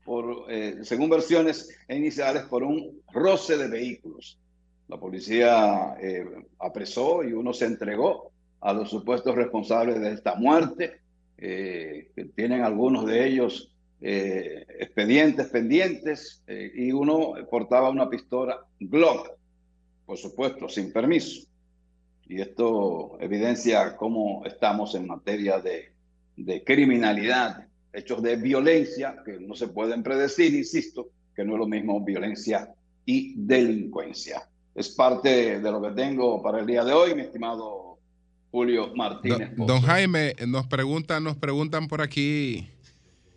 por, 0.05 0.47
eh, 0.49 0.81
según 0.83 1.09
versiones 1.09 1.69
iniciales, 1.89 2.43
por 2.47 2.65
un 2.65 3.01
roce 3.13 3.57
de 3.57 3.69
vehículos. 3.69 4.41
La 4.89 4.99
policía 4.99 5.95
eh, 6.03 6.27
apresó 6.59 7.23
y 7.23 7.33
uno 7.33 7.53
se 7.53 7.67
entregó 7.67 8.33
a 8.61 8.73
los 8.73 8.91
supuestos 8.91 9.37
responsables 9.37 10.01
de 10.01 10.13
esta 10.13 10.35
muerte, 10.35 11.02
eh, 11.45 12.09
tienen 12.37 12.63
algunos 12.63 13.05
de 13.05 13.27
ellos 13.27 13.75
eh, 14.01 14.65
expedientes 14.79 15.49
pendientes 15.49 16.41
eh, 16.47 16.71
y 16.73 16.93
uno 16.93 17.35
portaba 17.51 17.91
una 17.91 18.09
pistola 18.09 18.65
Glock, 18.79 19.29
por 20.07 20.17
supuesto, 20.19 20.69
sin 20.69 20.93
permiso. 20.93 21.49
Y 22.29 22.41
esto 22.41 23.19
evidencia 23.21 23.97
cómo 23.97 24.45
estamos 24.47 24.95
en 24.95 25.09
materia 25.09 25.59
de, 25.59 25.91
de 26.37 26.63
criminalidad, 26.63 27.67
hechos 27.93 28.23
de 28.23 28.37
violencia 28.37 29.17
que 29.25 29.41
no 29.41 29.57
se 29.57 29.67
pueden 29.67 30.05
predecir, 30.05 30.55
insisto, 30.55 31.09
que 31.35 31.45
no 31.45 31.55
es 31.55 31.59
lo 31.59 31.67
mismo 31.67 32.05
violencia 32.05 32.73
y 33.05 33.35
delincuencia. 33.37 34.49
Es 34.77 34.91
parte 34.91 35.59
de 35.59 35.71
lo 35.73 35.83
que 35.83 35.91
tengo 35.91 36.41
para 36.41 36.61
el 36.61 36.67
día 36.67 36.85
de 36.85 36.93
hoy, 36.93 37.17
mi 37.17 37.23
estimado 37.23 37.92
Julio 38.53 38.93
Martínez. 38.95 39.57
Don, 39.57 39.67
don 39.67 39.81
Jaime, 39.81 40.37
nos 40.47 40.67
preguntan, 40.67 41.25
nos 41.25 41.37
preguntan 41.37 41.89
por 41.89 42.01
aquí 42.03 42.69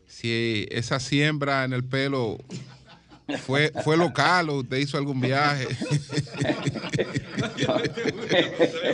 si 0.05 0.67
esa 0.69 0.99
siembra 0.99 1.63
en 1.63 1.73
el 1.73 1.83
pelo 1.83 2.37
fue, 3.45 3.71
fue 3.83 3.97
local 3.97 4.49
o 4.49 4.59
usted 4.59 4.77
hizo 4.77 4.97
algún 4.97 5.19
viaje. 5.19 5.67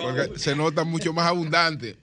Porque 0.01 0.39
se 0.39 0.55
nota 0.55 0.83
mucho 0.83 1.11
más 1.11 1.27
abundante. 1.27 1.97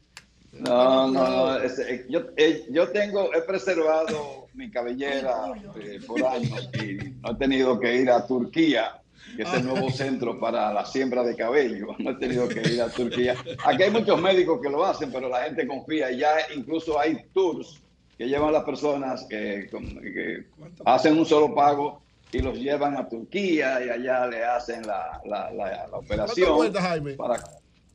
No, 0.53 1.09
no, 1.11 1.29
no. 1.29 1.57
Es, 1.59 1.81
yo, 2.09 2.23
eh, 2.37 2.67
yo 2.71 2.89
tengo, 2.89 3.33
he 3.35 3.41
preservado 3.43 4.49
mi 4.55 4.71
cabellera 4.71 5.53
eh, 5.81 6.01
por 6.07 6.25
años 6.25 6.69
y 6.75 6.95
no 7.23 7.31
he 7.31 7.35
tenido 7.37 7.79
que 7.79 8.03
ir 8.03 8.11
a 8.11 8.27
Turquía, 8.27 9.01
que 9.37 9.43
es 9.43 9.55
el 9.55 9.65
nuevo 9.65 9.91
centro 9.91 10.39
para 10.39 10.73
la 10.73 10.85
siembra 10.85 11.23
de 11.23 11.37
cabello. 11.37 11.89
No 11.99 12.11
he 12.11 12.15
tenido 12.15 12.49
que 12.49 12.61
ir 12.61 12.81
a 12.81 12.89
Turquía. 12.89 13.35
Aquí 13.65 13.83
hay 13.83 13.91
muchos 13.91 14.21
médicos 14.21 14.61
que 14.63 14.71
lo 14.71 14.85
hacen, 14.85 15.11
pero 15.13 15.29
la 15.29 15.43
gente 15.43 15.67
confía. 15.67 16.11
Ya 16.11 16.31
incluso 16.55 16.99
hay 16.99 17.25
tours 17.35 17.81
que 18.17 18.27
llevan 18.27 18.49
a 18.49 18.53
las 18.53 18.65
personas 18.65 19.27
que, 19.29 19.69
que, 19.71 20.45
hacen 20.85 21.19
un 21.19 21.27
solo 21.27 21.55
pago 21.55 22.01
y 22.33 22.41
los 22.41 22.59
llevan 22.59 22.97
a 22.97 23.09
Turquía 23.09 23.85
y 23.85 23.89
allá 23.89 24.27
le 24.27 24.45
hacen 24.45 24.87
la, 24.87 25.21
la, 25.25 25.51
la, 25.53 25.87
la 25.89 25.97
operación. 25.97 26.57
Cuenta, 26.57 26.83
Jaime? 26.83 27.15
Para, 27.15 27.43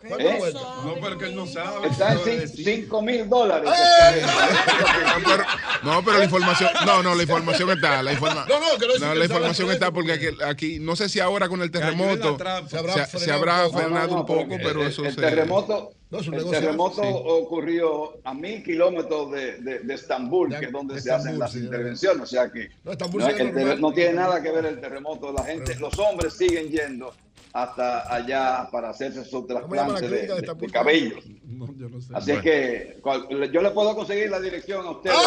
¿Eh? 0.05 0.53
No, 0.53 0.95
pero 1.01 1.17
que 1.17 1.25
él 1.25 1.35
no 1.35 1.45
sabe. 1.47 1.87
Está 1.87 2.13
en 2.13 2.47
5 2.47 3.01
mil 3.01 3.29
dólares. 3.29 3.69
¡Eh! 3.71 4.21
No 4.21 5.23
pero, 5.25 5.43
no, 5.83 6.03
pero 6.03 6.17
la 6.17 6.23
información, 6.25 6.69
no, 6.85 7.01
no, 7.03 7.15
la 7.15 7.23
información 7.23 7.69
está. 7.71 8.03
La, 8.03 8.11
informa, 8.13 8.45
no, 8.47 8.59
no, 8.59 8.77
que 8.77 8.87
no, 8.99 9.07
no, 9.07 9.15
la 9.15 9.25
información 9.25 9.71
está 9.71 9.91
porque 9.91 10.13
aquí, 10.13 10.25
aquí, 10.45 10.79
no 10.79 10.95
sé 10.95 11.07
si 11.09 11.19
ahora 11.19 11.47
con 11.47 11.61
el 11.61 11.71
terremoto 11.71 12.37
se 12.67 12.77
habrá, 12.77 13.05
se, 13.05 13.19
se 13.19 13.31
habrá 13.31 13.69
frenado 13.69 14.15
un 14.15 14.25
poco, 14.25 14.57
pero 14.61 14.85
eso 14.85 15.05
el 15.05 15.15
se... 15.15 15.21
terremoto, 15.21 15.91
No, 16.09 16.19
es 16.19 16.27
un 16.27 16.33
el 16.33 16.39
negocio, 16.41 16.59
terremoto 16.59 17.01
sí. 17.01 17.09
ocurrió 17.13 18.17
a 18.25 18.33
mil 18.33 18.61
kilómetros 18.63 19.31
de, 19.31 19.57
de, 19.61 19.79
de 19.79 19.93
Estambul, 19.93 20.51
Ya, 20.51 20.59
que 20.59 20.65
es 20.65 20.71
donde 20.71 20.95
de 20.95 21.01
se 21.01 21.11
hacen 21.11 21.39
las 21.39 21.51
sí, 21.53 21.59
intervenciones. 21.59 22.23
O 22.23 22.27
sea 22.27 22.51
que 22.51 22.69
No, 22.83 22.91
es 22.91 22.99
el 22.99 23.37
ter- 23.37 23.53
normal. 23.53 23.81
no 23.81 23.93
tiene 23.93 24.13
nada 24.13 24.41
que 24.41 24.51
ver 24.51 24.65
el 24.65 24.81
terremoto. 24.81 25.31
La 25.31 25.43
gente, 25.43 25.75
los 25.75 25.97
hombres 25.99 26.33
siguen 26.33 26.69
yendo 26.69 27.13
hasta 27.53 28.11
allá 28.13 28.67
para 28.71 28.89
hacerse 28.89 29.23
su 29.23 29.45
¿Cómo 29.45 29.75
llama 29.75 29.93
la 29.93 29.99
trasplante 29.99 30.41
de, 30.41 30.53
de 30.55 30.71
cabello. 30.71 31.15
No, 31.45 31.67
yo 31.77 31.87
no 31.87 32.01
sé. 32.01 32.11
Así 32.15 32.31
es 32.31 32.41
que 32.41 32.97
cual- 33.01 33.27
yo 33.51 33.61
le 33.61 33.69
puedo 33.69 33.95
conseguir 33.95 34.31
la 34.31 34.39
dirección 34.39 34.85
a 34.85 34.89
ustedes. 34.89 35.15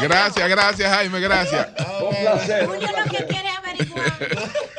Gracias, 0.00 0.48
gracias, 0.48 0.90
Jaime, 0.94 1.20
gracias. 1.20 1.68
Un 2.00 2.16
placer. 2.16 2.66
Julio 2.66 2.88
lo 2.88 3.10
que 3.10 3.24
quiere 3.26 3.48
es 3.48 3.58
averiguar. 3.58 4.12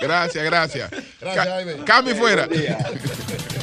Gracias, 0.01 0.43
gracias. 0.45 0.91
Gracias, 1.19 1.47
Jaime. 1.47 1.83
Cambio 1.85 2.13
y 2.13 2.17
fuera. 2.17 2.47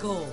5. 0.00 0.26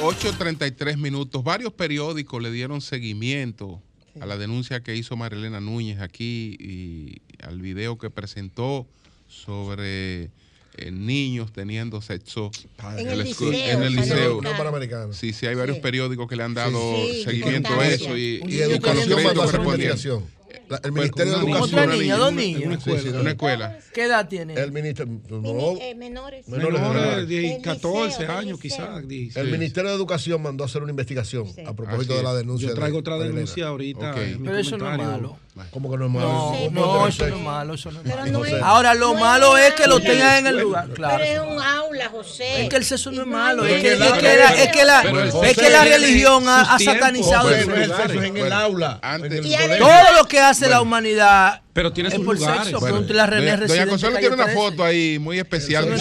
8.33 0.00 0.96
minutos. 0.96 1.44
Varios 1.44 1.72
periódicos 1.72 2.42
le 2.42 2.50
dieron 2.50 2.80
seguimiento 2.80 3.80
a 4.20 4.26
la 4.26 4.36
denuncia 4.36 4.82
que 4.82 4.96
hizo 4.96 5.16
Marilena 5.16 5.60
Núñez 5.60 6.00
aquí 6.00 6.56
y 6.58 7.22
al 7.40 7.60
video 7.60 7.98
que 7.98 8.10
presentó 8.10 8.86
sobre 9.28 10.24
eh, 10.76 10.90
niños 10.90 11.52
teniendo 11.52 12.02
sexo 12.02 12.50
en, 12.98 13.08
el, 13.08 13.22
liceo. 13.22 13.52
En 13.52 13.82
el 13.82 15.14
Sí, 15.14 15.32
sí, 15.32 15.46
hay 15.46 15.54
varios 15.54 15.78
periódicos 15.78 16.28
que 16.28 16.34
le 16.34 16.42
han 16.42 16.54
dado 16.54 16.96
seguimiento 17.24 17.68
a 17.78 17.88
eso 17.88 18.16
y, 18.16 18.40
educación, 18.60 18.80
para 18.80 19.02
educación 19.02 19.34
correspondiente. 19.34 20.08
La- 20.72 20.80
el 20.84 20.92
Ministerio 20.92 21.32
de 21.32 21.38
Educación. 21.38 21.62
Otra 21.80 21.86
niña, 21.86 22.16
dos 22.16 22.32
niñas. 22.32 22.62
Una 22.64 22.74
escuela. 22.76 23.20
Una 23.20 23.30
escuela. 23.30 23.78
¿Qué 23.92 24.04
edad 24.04 24.26
tiene? 24.28 24.54
El 24.54 24.72
ministerio. 24.72 25.12
Mini- 25.28 25.78
eh, 25.82 25.94
menores. 25.94 26.48
Menores 26.48 26.80
de 26.80 26.88
Menores 26.88 27.02
edad. 27.04 27.16
de 27.18 27.26
10, 27.26 27.52
Del 27.52 27.62
14 27.62 28.06
liceo, 28.06 28.20
del 28.20 28.30
años, 28.30 28.58
quizás. 28.60 29.06
16. 29.08 29.36
El 29.36 29.52
Ministerio 29.52 29.90
de 29.90 29.96
Educación 29.96 30.42
mandó 30.42 30.64
a 30.64 30.66
hacer 30.66 30.82
una 30.82 30.90
investigación 30.90 31.46
a 31.66 31.72
propósito 31.74 32.16
de 32.16 32.22
la 32.22 32.34
denuncia. 32.34 32.68
Yo 32.68 32.74
traigo 32.74 32.96
de 32.96 33.00
otra 33.00 33.18
denuncia 33.18 33.66
ahorita. 33.68 34.14
Pero 34.14 34.56
eso 34.56 34.78
no 34.78 34.90
es 34.92 34.98
malo. 34.98 35.36
¿Cómo 35.70 35.90
que 35.90 35.98
no 35.98 36.06
es 36.06 36.10
malo? 36.10 36.28
No, 36.28 36.56
¿Cómo 36.64 36.80
no, 36.80 36.98
puede 37.00 37.10
eso 37.10 37.28
no 37.28 37.36
es 37.36 37.42
malo, 37.42 37.74
eso 37.74 37.92
no 37.92 38.00
es 38.00 38.06
malo. 38.06 38.26
no 38.32 38.38
José. 38.38 38.56
es- 38.56 38.62
Ahora, 38.62 38.94
lo 38.94 39.12
no 39.12 39.20
malo 39.20 39.58
es 39.58 39.74
que 39.74 39.86
lo 39.86 40.00
tengan 40.00 40.38
en 40.38 40.46
el 40.46 40.58
lugar. 40.58 40.88
Claro. 40.94 41.18
Pero 41.22 41.42
es 41.44 41.50
un 41.56 41.60
aula, 41.62 42.08
José. 42.08 42.62
Es 42.62 42.68
que 42.70 42.76
el 42.76 42.84
sexo 42.86 43.12
no 43.12 43.20
es 43.20 43.26
malo, 43.26 43.66
es 43.66 43.82
que, 43.82 43.96
la, 43.96 45.02
religión 45.82 46.44
ha, 46.48 46.78
satanizado 46.78 47.50
el 47.50 47.66
sexo, 47.66 48.02
es 48.02 48.24
en 48.24 48.36
el 48.38 48.50
aula. 48.52 48.98
Todo 49.78 50.16
lo 50.16 50.24
que 50.26 50.38
hace 50.40 50.61
la 50.68 50.80
humanidad 50.82 51.62
Pero 51.72 51.92
tiene 51.92 52.08
es 52.08 52.14
sus 52.14 52.24
por 52.24 52.36
lugares. 52.36 52.62
sexo. 52.64 52.80
Bueno, 52.80 52.96
doña, 53.40 53.56
doña 53.68 53.86
Consuelo 53.90 54.18
tiene 54.18 54.34
una 54.34 54.44
13. 54.44 54.60
foto 54.60 54.84
ahí 54.84 55.18
muy 55.18 55.38
especial 55.38 55.84
que 55.84 55.90
no 55.90 55.96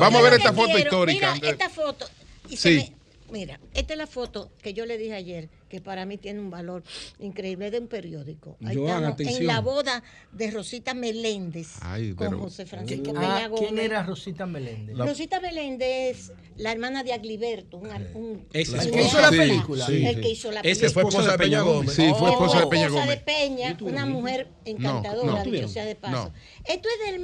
Vamos 0.00 0.20
a 0.20 0.24
ver 0.24 0.34
esta 0.34 0.52
foto 0.52 0.66
quiero- 0.66 0.78
histórica. 0.80 1.34
Mira, 1.34 1.50
esta 1.50 1.68
foto. 1.70 2.08
y 2.48 2.56
se 2.56 2.80
Sí. 2.80 2.92
Mira, 3.30 3.60
esta 3.74 3.94
es 3.94 3.98
la 3.98 4.06
foto 4.06 4.50
que 4.62 4.72
yo 4.74 4.86
le 4.86 4.98
dije 4.98 5.14
ayer, 5.14 5.48
que 5.68 5.80
para 5.80 6.06
mí 6.06 6.16
tiene 6.16 6.38
un 6.40 6.50
valor 6.50 6.82
increíble 7.18 7.70
de 7.70 7.80
un 7.80 7.88
periódico. 7.88 8.56
Ahí 8.64 8.76
Joan, 8.76 8.88
estamos 8.88 9.12
atención. 9.14 9.40
en 9.40 9.46
la 9.48 9.60
boda 9.60 10.02
de 10.32 10.50
Rosita 10.52 10.94
Meléndez 10.94 11.76
Ay, 11.80 12.12
con 12.14 12.26
pero- 12.28 12.38
José 12.40 12.66
Francisco 12.66 13.12
Ah, 13.16 13.20
Peña 13.20 13.48
Gómez. 13.48 13.68
¿Quién 13.68 13.78
era 13.80 14.02
Rosita 14.04 14.46
Meléndez? 14.46 14.96
Rosita 14.96 15.40
Meléndez 15.40 15.86
es 16.30 16.32
la 16.56 16.70
hermana 16.72 17.02
de 17.02 17.12
Agliberto, 17.12 17.78
un, 17.78 17.88
un 18.14 18.46
El 18.52 18.90
que 18.90 19.02
hizo 19.02 19.20
la 19.20 19.30
película. 19.30 19.86
sí. 19.86 20.06
el 20.06 20.20
que 20.20 20.28
hizo 20.30 20.52
la 20.52 20.62
película. 20.62 20.90
fue 20.90 21.02
esposa 21.02 21.32
de 21.32 21.38
Peña 21.38 21.60
Gómez. 21.62 21.92
Sí, 21.94 22.02
fue 22.16 22.28
Es 22.28 22.32
esposa 22.34 22.60
de 22.60 22.66
Peña 22.68 22.86
esposa 22.86 23.04
Gómez. 23.04 23.18
de 23.18 23.24
Peña, 23.24 23.76
una 23.80 24.06
mujer 24.06 24.48
encantadora, 24.64 25.44
no. 25.44 25.50
dicho 25.50 25.68
sea 25.68 25.84
de 25.84 25.96
paso. 25.96 26.12
No. 26.28 26.34
Esto 26.64 26.88
es 26.88 27.10
del 27.12 27.20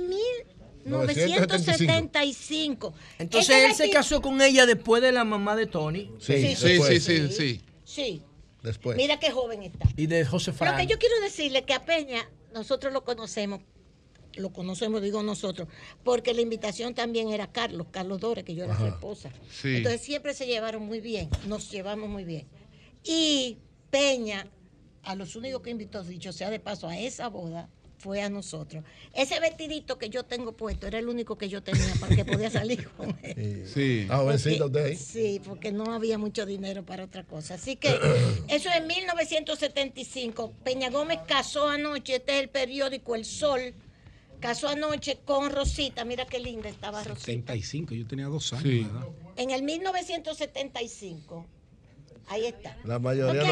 1975. 0.85 2.95
Entonces 3.19 3.57
él 3.65 3.75
se 3.75 3.91
casó 3.91 4.21
con 4.21 4.41
ella 4.41 4.67
después 4.67 5.03
de 5.03 5.13
la 5.13 5.25
mamá 5.25 5.57
de 5.57 5.67
Tony 5.67 6.11
Sí, 6.19 6.55
Sí, 6.57 6.81
sí, 6.81 7.01
sí, 7.01 7.29
sí. 7.33 7.61
Sí, 7.85 8.23
Después. 8.63 8.97
mira 8.97 9.19
qué 9.19 9.31
joven 9.31 9.63
está. 9.65 9.87
y 9.97 10.07
de 10.07 10.25
José 10.25 10.53
Lo 10.53 10.57
Fran. 10.57 10.77
que 10.79 10.87
yo 10.87 10.99
quiero 10.99 11.21
decirle 11.21 11.65
que 11.65 11.75
a 11.75 11.85
Peña 11.85 12.27
nosotros 12.55 12.93
lo 12.93 13.05
conocemos, 13.05 13.61
lo 14.35 14.51
conocemos, 14.53 15.03
digo 15.03 15.23
nosotros, 15.23 15.69
porque 16.05 16.33
la 16.33 16.41
invitación 16.41 16.95
también 16.95 17.29
era 17.31 17.49
Carlos, 17.53 17.89
Carlos 17.91 18.21
Dore, 18.21 18.45
que 18.45 18.55
yo 18.55 18.65
era 18.65 18.79
su 18.79 18.87
esposa. 18.87 19.31
Sí. 19.51 19.77
Entonces 19.77 20.01
siempre 20.01 20.33
se 20.33 20.47
llevaron 20.47 20.85
muy 20.85 21.01
bien, 21.01 21.29
nos 21.47 21.71
llevamos 21.71 22.09
muy 22.09 22.25
bien. 22.25 22.47
Y 23.05 23.59
Peña, 23.91 24.47
a 25.03 25.15
los 25.17 25.37
únicos 25.37 25.61
que 25.61 25.71
invitó, 25.71 26.03
dicho 26.05 26.33
sea 26.33 26.49
de 26.49 26.61
paso, 26.61 26.89
a 26.89 26.99
esa 26.99 27.29
boda, 27.29 27.69
fue 28.03 28.21
a 28.21 28.29
nosotros. 28.29 28.83
Ese 29.15 29.39
vestidito 29.39 29.97
que 29.97 30.11
yo 30.11 30.25
tengo 30.25 30.53
puesto 30.53 30.89
era 30.89 30.99
el 30.99 31.09
único 31.09 31.39
que 31.39 31.49
yo 31.49 31.63
tenía 31.63 31.95
para 32.01 32.17
que 32.17 32.25
podía 32.25 32.51
salir 32.51 32.89
con 32.97 33.17
él. 33.23 33.65
Sí. 33.73 34.09
Ah, 34.11 34.27
ahí. 34.29 34.97
Sí, 34.97 35.41
porque 35.45 35.71
no 35.71 35.85
había 35.95 36.19
mucho 36.19 36.45
dinero 36.45 36.85
para 36.85 37.05
otra 37.05 37.23
cosa. 37.23 37.55
Así 37.55 37.77
que 37.77 37.89
eso 38.49 38.69
es 38.69 38.77
en 38.77 38.89
1975. 38.89 40.53
Peña 40.65 40.91
Gómez 40.91 41.21
casó 41.29 41.69
anoche, 41.69 42.17
este 42.17 42.39
es 42.39 42.43
el 42.43 42.49
periódico 42.49 43.15
El 43.15 43.25
Sol, 43.25 43.73
casó 44.41 44.69
anoche 44.69 45.21
con 45.25 45.51
Rosita. 45.51 46.05
Mira 46.05 46.27
qué 46.27 46.41
linda 46.41 46.69
estaba 46.69 47.05
Rosita. 47.05 47.27
75, 47.27 47.95
yo 47.95 48.05
tenía 48.07 48.27
dos 48.27 48.53
años. 48.53 48.65
Sí. 48.65 48.81
¿verdad? 48.83 49.07
En 49.37 49.51
el 49.51 49.63
1975. 49.63 51.47
Ahí 52.29 52.47
está. 52.47 52.77
La 52.85 52.99
mayoría 52.99 53.43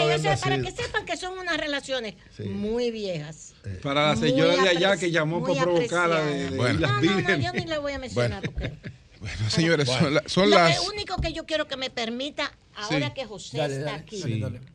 para 0.40 0.60
que 0.62 0.70
sepan 0.70 1.04
que 1.04 1.16
son 1.16 1.38
unas 1.38 1.56
relaciones 1.58 2.14
Sí. 2.36 2.44
muy 2.44 2.90
viejas. 2.90 3.54
Para 3.82 4.08
la 4.10 4.14
Muy 4.16 4.28
señora 4.30 4.62
de 4.62 4.68
allá 4.70 4.96
que 4.96 5.10
llamó 5.10 5.40
muy 5.40 5.50
para 5.50 5.62
provocarla 5.64 6.24
de, 6.24 6.50
de 6.50 6.56
Bueno. 6.56 6.80
No, 6.80 7.00
no, 7.02 7.20
no, 7.20 7.36
yo 7.36 7.52
ni 7.52 7.64
la 7.66 7.78
voy 7.78 7.92
a 7.92 7.98
mencionar 7.98 8.42
porque... 8.42 8.72
Bueno, 9.20 9.50
señores, 9.50 9.86
son, 9.86 10.14
la- 10.14 10.22
son 10.26 10.48
Lo 10.48 10.56
las. 10.56 10.80
que 10.80 10.86
único 10.88 11.16
que 11.18 11.34
yo 11.34 11.44
quiero 11.44 11.68
que 11.68 11.76
me 11.76 11.90
permita, 11.90 12.50
ahora 12.74 13.08
Sí. 13.08 13.12
que 13.14 13.26
José 13.26 13.58
Dale, 13.58 13.74
está 13.76 13.90
dale, 13.90 14.02
aquí. 14.02 14.22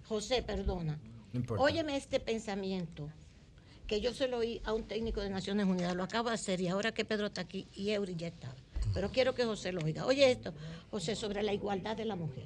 José, 0.08 0.44
perdona, 0.44 1.00
No 1.34 1.56
óyeme 1.58 1.98
este 1.98 2.20
pensamiento 2.20 3.10
que 3.88 4.02
yo 4.02 4.14
se 4.14 4.28
lo 4.28 4.38
oí 4.38 4.62
a 4.64 4.74
un 4.74 4.84
técnico 4.84 5.20
de 5.22 5.32
Naciones 5.32 5.66
Unidas, 5.66 5.96
lo 5.96 6.04
acabo 6.04 6.30
de 6.30 6.36
hacer 6.36 6.62
y 6.62 6.68
ahora 6.68 6.92
que 6.92 7.06
Pedro 7.06 7.26
está 7.26 7.42
aquí 7.42 7.68
y 7.74 7.90
Eury 7.90 8.16
ya 8.16 8.28
está. 8.28 8.54
Pero 8.94 9.12
quiero 9.12 9.34
que 9.34 9.46
José 9.46 9.72
lo 9.72 9.82
oiga. 9.82 10.06
Oye 10.06 10.30
esto, 10.30 10.54
José, 10.92 11.16
sobre 11.16 11.42
la 11.42 11.52
igualdad 11.52 11.98
de 11.98 12.06
la 12.06 12.16
mujer. 12.16 12.44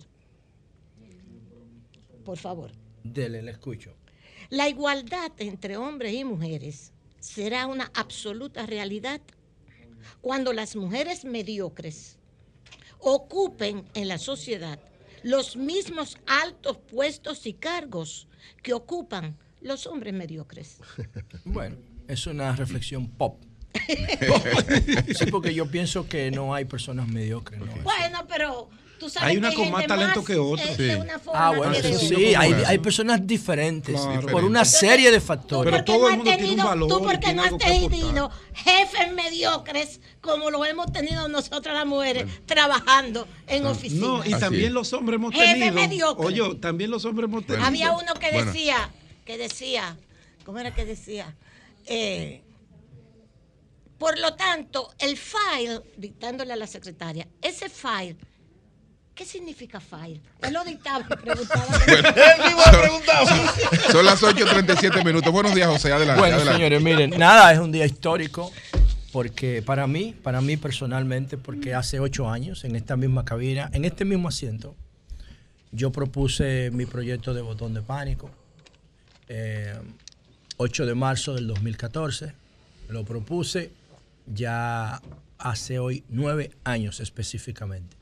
Por 2.30 2.38
favor. 2.38 2.70
Dele, 3.04 3.42
le 3.42 3.50
escucho. 3.50 3.96
La 4.52 4.70
igualdad 4.70 5.32
entre 5.40 5.78
hombres 5.78 6.14
y 6.14 6.24
mujeres 6.24 6.94
será 7.20 7.66
una 7.66 7.90
absoluta 7.96 8.68
realidad 8.68 9.20
cuando 10.22 10.54
las 10.54 10.76
mujeres 10.76 11.26
mediocres 11.26 12.20
ocupen 13.00 13.84
en 13.96 14.08
la 14.08 14.20
sociedad 14.20 14.80
los 15.24 15.58
mismos 15.58 16.20
altos 16.28 16.78
puestos 16.78 17.48
y 17.48 17.54
cargos 17.54 18.28
que 18.62 18.74
ocupan 18.74 19.36
los 19.62 19.88
hombres 19.88 20.14
mediocres. 20.14 20.78
Bueno, 21.46 21.78
es 22.08 22.28
una 22.28 22.56
reflexión 22.56 23.10
pop. 23.10 23.42
sí, 25.18 25.26
porque 25.32 25.56
yo 25.56 25.66
pienso 25.72 26.08
que 26.08 26.30
no 26.30 26.54
hay 26.54 26.66
personas 26.66 27.08
mediocres. 27.08 27.60
¿no? 27.60 27.74
Bueno, 27.82 28.28
pero 28.28 28.70
tú 29.00 29.10
sabes 29.10 29.30
Hay 29.30 29.38
una 29.38 29.50
que 29.50 29.56
con 29.56 29.66
gente 29.66 29.78
más 29.80 29.88
talento 29.88 30.24
que 30.24 30.36
otra. 30.36 30.76
Sí. 30.76 30.90
Ah, 31.34 31.54
bueno, 31.56 31.74
que 31.74 31.94
sí, 31.98 32.36
hay, 32.36 32.54
hay 32.66 32.78
personas 32.80 33.26
diferentes 33.26 34.00
Claro. 34.00 34.28
por 34.28 34.44
una 34.44 34.66
serie 34.66 35.10
de 35.12 35.20
factores. 35.20 35.72
Pero 35.72 35.84
todo 35.86 36.00
no 36.02 36.10
el 36.10 36.16
mundo 36.18 36.24
tiene 36.32 36.44
un 36.44 36.50
tenido- 36.50 36.68
valor 36.68 36.90
Tú 36.90 37.02
porque 37.02 37.34
no 37.34 37.44
has 37.44 37.58
tenido 37.58 38.32
jefes 38.54 39.14
mediocres 39.14 40.02
como 40.22 40.52
los 40.52 40.68
hemos 40.68 40.92
tenido 40.92 41.28
nosotras 41.28 41.74
las 41.74 41.86
mujeres 41.86 42.26
trabajando 42.46 43.28
en 43.48 43.66
oficinas. 43.66 44.00
No, 44.08 44.18
y 44.26 44.34
Así 44.34 44.40
también 44.42 44.66
es. 44.68 44.72
los 44.72 44.92
hombres 44.94 45.16
hemos 45.16 45.34
Jefe 45.34 45.54
tenido. 45.54 45.74
mediocre. 45.74 46.26
Oye, 46.26 46.56
también 46.56 46.92
los 46.92 47.06
hombres 47.06 47.30
hemos 47.30 47.46
tenido. 47.46 47.66
Había 47.66 47.92
uno 47.94 48.14
que 48.16 48.32
Bueno. 48.32 48.52
decía, 48.52 48.90
que 49.26 49.38
decía, 49.38 49.98
¿cómo 50.46 50.60
era 50.60 50.74
que 50.76 50.86
decía? 50.86 51.36
Eh, 51.86 52.42
por 53.98 54.18
lo 54.18 54.34
tanto, 54.36 54.94
el 55.00 55.18
file, 55.18 55.82
dictándole 55.98 56.54
a 56.54 56.56
la 56.56 56.68
secretaria, 56.68 57.28
ese 57.42 57.70
file, 57.70 58.16
¿qué 59.20 59.26
significa 59.26 59.82
file? 59.82 60.22
Él 60.42 60.54
lo 60.54 60.64
dictaba 60.64 61.02
y 61.02 61.04
preguntaba. 61.04 61.66
Son, 63.26 63.92
son 63.92 64.06
las 64.06 64.24
8.37 64.24 65.04
minutos. 65.04 65.32
Buenos 65.34 65.54
días, 65.54 65.68
José. 65.68 65.92
Adelante. 65.92 66.22
Bueno, 66.22 66.38
adelante. 66.38 66.58
señores, 66.58 66.82
miren, 66.82 67.10
nada, 67.12 67.52
es 67.52 67.60
un 67.60 67.72
día 67.72 67.86
histórico 67.86 68.52
porque 69.12 69.62
para 69.62 69.88
mí, 69.88 70.16
para 70.24 70.40
mí 70.40 70.56
personalmente, 70.56 71.38
porque 71.38 71.74
hace 71.74 72.00
ocho 72.00 72.30
años 72.30 72.64
en 72.64 72.78
esta 72.78 72.96
misma 72.96 73.26
cabina, 73.26 73.70
en 73.74 73.84
este 73.84 74.06
mismo 74.06 74.30
asiento, 74.30 74.74
yo 75.72 75.92
propuse 75.92 76.72
mi 76.72 76.86
proyecto 76.86 77.34
de 77.34 77.42
botón 77.42 77.74
de 77.74 77.82
pánico. 77.82 78.32
eh, 79.28 79.78
8 80.62 80.86
de 80.86 80.94
marzo 80.94 81.36
del 81.36 81.48
2014, 81.48 82.34
lo 82.90 83.06
propuse 83.06 83.72
ya 84.28 85.02
hace 85.38 85.80
hoy 85.80 86.04
nueve 86.10 86.52
años 86.66 87.00
específicamente. 87.00 87.99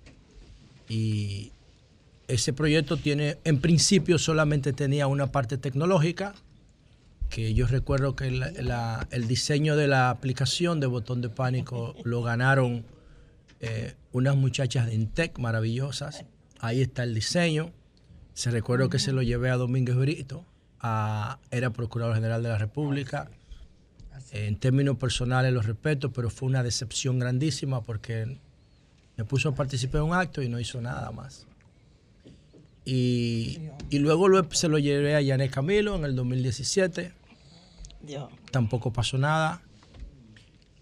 Y 0.89 1.51
ese 2.27 2.53
proyecto 2.53 2.97
tiene, 2.97 3.37
en 3.43 3.59
principio 3.59 4.17
solamente 4.19 4.73
tenía 4.73 5.07
una 5.07 5.31
parte 5.31 5.57
tecnológica, 5.57 6.33
que 7.29 7.53
yo 7.53 7.67
recuerdo 7.67 8.15
que 8.15 8.31
la- 8.31 8.51
la- 8.51 9.07
el 9.11 9.27
diseño 9.27 9.75
de 9.75 9.87
la 9.87 10.09
aplicación 10.09 10.79
de 10.79 10.87
botón 10.87 11.21
de 11.21 11.29
pánico 11.29 11.95
lo 12.03 12.21
ganaron 12.21 12.85
eh, 13.59 13.95
unas 14.11 14.35
muchachas 14.35 14.85
de 14.85 14.93
Intec 14.93 15.39
maravillosas. 15.39 16.25
Ahí 16.59 16.81
está 16.81 17.01
el 17.03 17.15
diseño. 17.15 17.71
Se 18.35 18.51
recuerdo 18.51 18.87
que 18.89 18.99
se 18.99 19.11
lo 19.11 19.23
llevé 19.23 19.49
a 19.49 19.57
Domínguez 19.57 19.95
Brito, 19.95 20.45
a- 20.79 21.39
era 21.49 21.71
Procurador 21.71 22.13
General 22.13 22.43
de 22.43 22.49
la 22.49 22.59
República. 22.59 23.31
En 24.31 24.57
términos 24.59 24.97
personales 24.97 25.51
lo 25.53 25.61
respeto, 25.63 26.11
pero 26.13 26.29
fue 26.29 26.47
una 26.47 26.61
decepción 26.61 27.17
grandísima 27.17 27.81
porque 27.81 28.37
me 29.17 29.25
puso 29.25 29.49
a 29.49 29.55
participar 29.55 30.01
en 30.01 30.07
un 30.07 30.13
acto 30.15 30.41
y 30.41 30.49
no 30.49 30.59
hizo 30.59 30.79
nada 30.81 31.11
más. 31.11 31.45
Y, 32.85 33.59
y 33.89 33.99
luego 33.99 34.27
lo- 34.29 34.47
se 34.51 34.67
lo 34.69 34.77
llevé 34.79 35.15
a 35.15 35.21
Yané 35.21 35.49
Camilo 35.49 35.95
en 35.95 36.05
el 36.05 36.15
2017. 36.15 37.11
Tampoco 38.51 38.93
pasó 38.93 39.17
nada. 39.17 39.61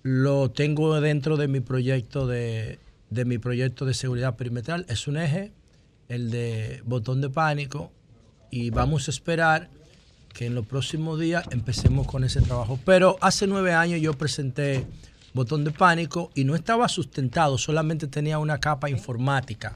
Lo 0.04 0.52
tengo 0.52 1.00
dentro 1.02 1.36
de 1.38 1.48
mi 1.48 1.62
proyecto 1.62 2.28
de, 2.28 2.78
de 3.10 3.26
mi 3.26 3.38
proyecto 3.40 3.86
de 3.86 3.94
seguridad 3.96 4.36
perimetral. 4.36 4.86
Es 4.88 5.08
un 5.08 5.18
eje, 5.18 5.52
el 6.10 6.30
de 6.30 6.82
botón 6.86 7.22
de 7.22 7.30
pánico. 7.30 7.92
Y 8.52 8.70
vamos 8.70 9.08
a 9.08 9.12
esperar 9.12 9.70
que 10.34 10.46
en 10.46 10.54
los 10.54 10.68
próximos 10.68 11.20
días 11.20 11.46
empecemos 11.50 12.06
con 12.06 12.24
ese 12.24 12.42
trabajo. 12.42 12.78
Pero 12.86 13.18
hace 13.22 13.48
nueve 13.48 13.74
años 13.74 14.00
yo 14.02 14.14
presenté 14.14 14.86
botón 15.36 15.66
de 15.66 15.72
pánico 15.72 16.32
y 16.34 16.46
no 16.46 16.56
estaba 16.56 16.88
sustentado, 16.88 17.58
solamente 17.58 18.08
tenía 18.08 18.40
una 18.40 18.58
capa 18.58 18.90
informática. 18.90 19.76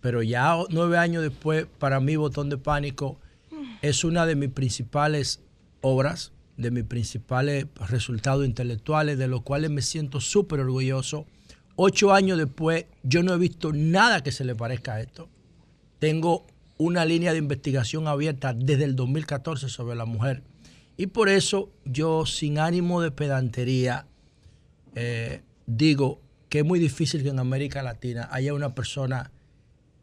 Pero 0.00 0.22
ya 0.22 0.56
nueve 0.70 0.96
años 0.96 1.22
después, 1.22 1.66
para 1.78 2.00
mí 2.00 2.16
botón 2.16 2.48
de 2.48 2.56
pánico 2.56 3.20
es 3.82 4.02
una 4.02 4.24
de 4.24 4.34
mis 4.34 4.48
principales 4.48 5.42
obras, 5.82 6.32
de 6.56 6.70
mis 6.70 6.84
principales 6.84 7.66
resultados 7.86 8.46
intelectuales, 8.46 9.18
de 9.18 9.28
los 9.28 9.42
cuales 9.42 9.70
me 9.70 9.82
siento 9.82 10.22
súper 10.22 10.60
orgulloso. 10.60 11.26
Ocho 11.76 12.14
años 12.14 12.38
después, 12.38 12.86
yo 13.02 13.22
no 13.22 13.34
he 13.34 13.38
visto 13.38 13.72
nada 13.74 14.22
que 14.22 14.32
se 14.32 14.46
le 14.46 14.54
parezca 14.54 14.94
a 14.94 15.00
esto. 15.02 15.28
Tengo 15.98 16.46
una 16.78 17.04
línea 17.04 17.32
de 17.32 17.38
investigación 17.38 18.08
abierta 18.08 18.54
desde 18.54 18.84
el 18.84 18.96
2014 18.96 19.68
sobre 19.68 19.96
la 19.96 20.06
mujer. 20.06 20.42
Y 20.96 21.08
por 21.08 21.28
eso 21.28 21.68
yo, 21.84 22.24
sin 22.24 22.58
ánimo 22.58 23.02
de 23.02 23.10
pedantería, 23.10 24.06
eh, 25.00 25.42
digo 25.66 26.20
que 26.48 26.58
es 26.60 26.64
muy 26.64 26.78
difícil 26.80 27.22
que 27.22 27.28
en 27.28 27.38
América 27.38 27.82
Latina 27.82 28.28
haya 28.32 28.52
una 28.54 28.74
persona 28.74 29.30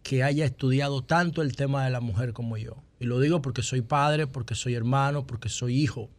que 0.04 0.24
haya 0.24 0.46
estudiado 0.46 1.04
tanto 1.04 1.42
el 1.42 1.56
tema 1.56 1.84
de 1.84 1.90
la 1.92 2.00
mujer 2.00 2.32
como 2.34 2.56
yo. 2.58 2.78
Y 3.00 3.06
lo 3.06 3.20
digo 3.20 3.42
porque 3.42 3.62
soy 3.64 3.82
padre, 3.82 4.26
porque 4.28 4.56
soy 4.56 4.74
hermano, 4.76 5.26
porque 5.28 5.50
soy 5.50 5.76
hijo 5.82 6.10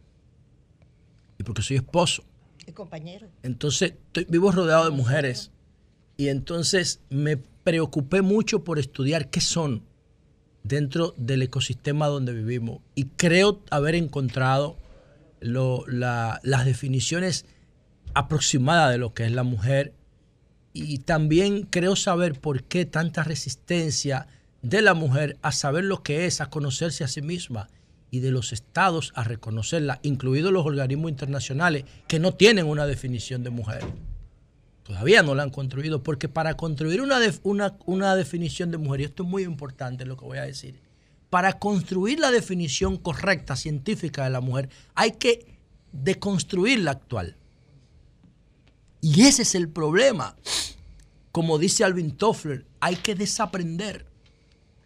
y 1.39 1.43
porque 1.43 1.61
soy 1.61 1.77
esposo. 1.77 2.23
El 2.65 2.73
compañero. 2.73 3.27
Entonces, 3.43 3.93
estoy, 4.07 4.25
vivo 4.29 4.51
rodeado 4.51 4.85
de 4.85 4.91
mujeres 4.91 5.51
y 6.17 6.27
entonces 6.27 6.99
me 7.09 7.37
preocupé 7.37 8.21
mucho 8.21 8.63
por 8.63 8.77
estudiar 8.79 9.29
qué 9.29 9.39
son 9.41 9.83
dentro 10.63 11.13
del 11.17 11.41
ecosistema 11.43 12.07
donde 12.07 12.33
vivimos 12.33 12.81
y 12.93 13.05
creo 13.05 13.61
haber 13.71 13.95
encontrado 13.95 14.77
lo- 15.39 15.85
la- 15.87 16.41
las 16.43 16.65
definiciones 16.65 17.45
aproximadas 18.17 18.91
de 18.91 18.97
lo 18.97 19.13
que 19.13 19.25
es 19.25 19.31
la 19.31 19.43
mujer 19.43 19.93
y 20.73 20.99
también 20.99 21.63
creo 21.63 21.95
saber 21.95 22.39
por 22.39 22.63
qué 22.63 22.85
tanta 22.85 23.23
resistencia 23.23 24.27
de 24.63 24.81
la 24.81 24.95
mujer 24.95 25.37
a 25.43 25.51
saber 25.51 25.83
lo 25.83 26.01
que 26.01 26.25
es, 26.25 26.41
a 26.41 26.49
conocerse 26.49 27.03
a 27.03 27.07
sí 27.07 27.21
misma 27.21 27.69
y 28.09 28.19
de 28.19 28.31
los 28.31 28.53
estados 28.53 29.11
a 29.15 29.23
reconocerla, 29.23 29.99
incluidos 30.01 30.51
los 30.51 30.65
organismos 30.65 31.11
internacionales 31.11 31.85
que 32.07 32.19
no 32.19 32.33
tienen 32.33 32.65
una 32.65 32.87
definición 32.87 33.43
de 33.43 33.51
mujer. 33.51 33.83
Todavía 34.83 35.21
no 35.21 35.35
la 35.35 35.43
han 35.43 35.49
construido, 35.51 36.01
porque 36.01 36.27
para 36.27 36.55
construir 36.55 37.01
una, 37.01 37.19
una, 37.43 37.77
una 37.85 38.15
definición 38.15 38.71
de 38.71 38.77
mujer, 38.77 39.01
y 39.01 39.03
esto 39.03 39.23
es 39.23 39.29
muy 39.29 39.43
importante 39.43 40.05
lo 40.05 40.17
que 40.17 40.25
voy 40.25 40.37
a 40.39 40.43
decir, 40.43 40.79
para 41.29 41.59
construir 41.59 42.19
la 42.19 42.31
definición 42.31 42.97
correcta, 42.97 43.55
científica 43.55 44.23
de 44.23 44.29
la 44.31 44.41
mujer, 44.41 44.69
hay 44.95 45.11
que 45.11 45.57
deconstruir 45.91 46.79
la 46.79 46.91
actual. 46.91 47.35
Y 49.01 49.23
ese 49.23 49.43
es 49.43 49.55
el 49.55 49.69
problema. 49.69 50.35
Como 51.31 51.57
dice 51.57 51.83
Alvin 51.83 52.17
Toffler, 52.17 52.65
hay 52.79 52.95
que 52.95 53.15
desaprender. 53.15 54.07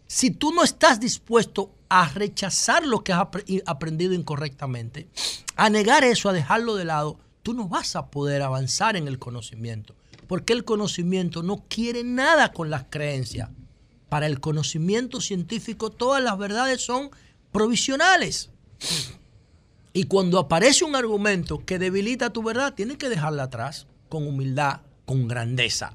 Si 0.07 0.31
tú 0.31 0.51
no 0.51 0.63
estás 0.63 0.99
dispuesto 0.99 1.71
a 1.87 2.09
rechazar 2.09 2.85
lo 2.85 3.03
que 3.03 3.13
has 3.13 3.21
apre- 3.21 3.63
aprendido 3.65 4.13
incorrectamente, 4.13 5.07
a 5.55 5.69
negar 5.69 6.03
eso, 6.03 6.29
a 6.29 6.33
dejarlo 6.33 6.75
de 6.75 6.85
lado, 6.85 7.19
tú 7.43 7.53
no 7.53 7.67
vas 7.67 7.95
a 7.95 8.07
poder 8.07 8.41
avanzar 8.41 8.95
en 8.95 9.07
el 9.07 9.19
conocimiento. 9.19 9.95
Porque 10.27 10.53
el 10.53 10.65
conocimiento 10.65 11.43
no 11.43 11.63
quiere 11.67 12.03
nada 12.03 12.51
con 12.51 12.69
las 12.69 12.85
creencias. 12.89 13.49
Para 14.09 14.27
el 14.27 14.41
conocimiento 14.41 15.21
científico 15.21 15.89
todas 15.89 16.21
las 16.21 16.37
verdades 16.37 16.81
son 16.83 17.11
provisionales. 17.51 18.49
Y 19.93 20.03
cuando 20.05 20.39
aparece 20.39 20.83
un 20.83 20.95
argumento 20.95 21.65
que 21.65 21.79
debilita 21.79 22.31
tu 22.31 22.43
verdad, 22.43 22.73
tienes 22.73 22.97
que 22.97 23.09
dejarla 23.09 23.43
atrás 23.43 23.87
con 24.11 24.27
humildad, 24.27 24.81
con 25.05 25.29
grandeza, 25.29 25.93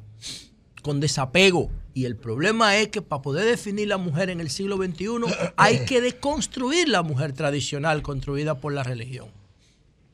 con 0.80 1.00
desapego. 1.00 1.70
Y 1.92 2.06
el 2.06 2.16
problema 2.16 2.78
es 2.78 2.88
que 2.88 3.02
para 3.02 3.20
poder 3.20 3.44
definir 3.44 3.88
la 3.88 3.98
mujer 3.98 4.30
en 4.30 4.40
el 4.40 4.48
siglo 4.48 4.78
XXI 4.78 5.06
hay 5.56 5.84
que 5.84 6.00
deconstruir 6.00 6.88
la 6.88 7.02
mujer 7.02 7.34
tradicional 7.34 8.00
construida 8.00 8.54
por 8.54 8.72
la 8.72 8.82
religión. 8.82 9.28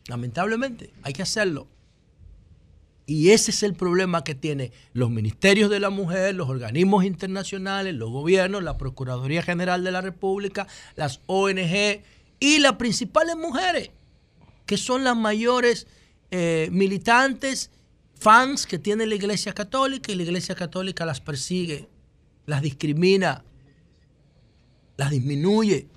Lamentablemente, 0.09 0.91
hay 1.05 1.13
que 1.13 1.23
hacerlo. 1.23 1.69
Y 3.07 3.31
ese 3.31 3.53
es 3.53 3.63
el 3.63 3.75
problema 3.75 4.25
que 4.25 4.35
tienen 4.35 4.73
los 4.95 5.09
ministerios 5.11 5.71
de 5.71 5.79
la 5.79 5.91
mujer, 5.91 6.35
los 6.35 6.49
organismos 6.49 7.05
internacionales, 7.05 7.95
los 7.95 8.11
gobiernos, 8.11 8.65
la 8.65 8.79
Procuraduría 8.79 9.43
General 9.43 9.85
de 9.85 9.93
la 9.93 10.01
República, 10.01 10.67
las 10.97 11.21
ONG 11.27 12.03
y 12.41 12.59
las 12.59 12.73
principales 12.73 13.37
mujeres, 13.37 13.91
que 14.67 14.77
son 14.77 15.05
las 15.05 15.17
mayores 15.17 15.87
eh, 16.33 16.69
militantes, 16.73 17.71
fans 18.23 18.67
que 18.67 18.79
tiene 18.79 19.05
la 19.07 19.17
Iglesia 19.17 19.53
Católica 19.53 20.13
y 20.13 20.15
la 20.15 20.23
Iglesia 20.23 20.55
Católica 20.55 21.05
las 21.05 21.21
persigue, 21.21 21.89
las 22.47 22.63
discrimina, 22.63 23.45
las 24.97 25.11
disminuye. 25.11 25.89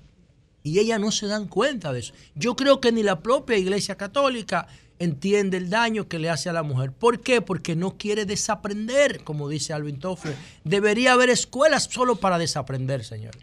Y 0.64 0.80
ellas 0.80 0.98
no 0.98 1.12
se 1.12 1.28
dan 1.28 1.46
cuenta 1.46 1.92
de 1.92 2.00
eso. 2.00 2.12
Yo 2.34 2.56
creo 2.56 2.80
que 2.80 2.90
ni 2.90 3.04
la 3.04 3.20
propia 3.20 3.56
Iglesia 3.56 3.96
Católica 3.96 4.66
entiende 4.98 5.58
el 5.58 5.70
daño 5.70 6.08
que 6.08 6.18
le 6.18 6.28
hace 6.28 6.48
a 6.48 6.52
la 6.52 6.64
mujer. 6.64 6.90
¿Por 6.90 7.20
qué? 7.20 7.40
Porque 7.40 7.76
no 7.76 7.96
quiere 7.96 8.24
desaprender, 8.24 9.22
como 9.22 9.48
dice 9.48 9.72
Alvin 9.72 10.00
Toffler. 10.00 10.34
Debería 10.64 11.12
haber 11.12 11.30
escuelas 11.30 11.84
solo 11.84 12.16
para 12.16 12.38
desaprender, 12.38 13.04
señor. 13.04 13.36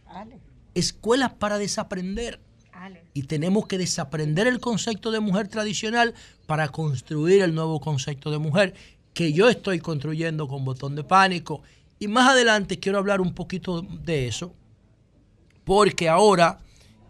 Escuelas 0.73 1.31
para 1.31 1.57
desaprender. 1.57 2.41
Y 3.13 3.23
tenemos 3.23 3.67
que 3.67 3.77
desaprender 3.77 4.47
el 4.47 4.59
concepto 4.59 5.11
de 5.11 5.21
mujer 5.21 5.47
tradicional 5.47 6.13
para 6.45 6.69
construir 6.69 7.41
el 7.41 7.55
nuevo 7.55 7.79
concepto 7.79 8.31
de 8.31 8.37
mujer 8.37 8.73
que 9.13 9.31
yo 9.31 9.49
estoy 9.49 9.79
construyendo 9.79 10.47
con 10.47 10.65
botón 10.65 10.95
de 10.95 11.03
pánico. 11.03 11.61
Y 11.99 12.07
más 12.07 12.29
adelante 12.29 12.79
quiero 12.79 12.97
hablar 12.97 13.21
un 13.21 13.33
poquito 13.33 13.81
de 13.81 14.27
eso, 14.27 14.53
porque 15.63 16.09
ahora 16.09 16.59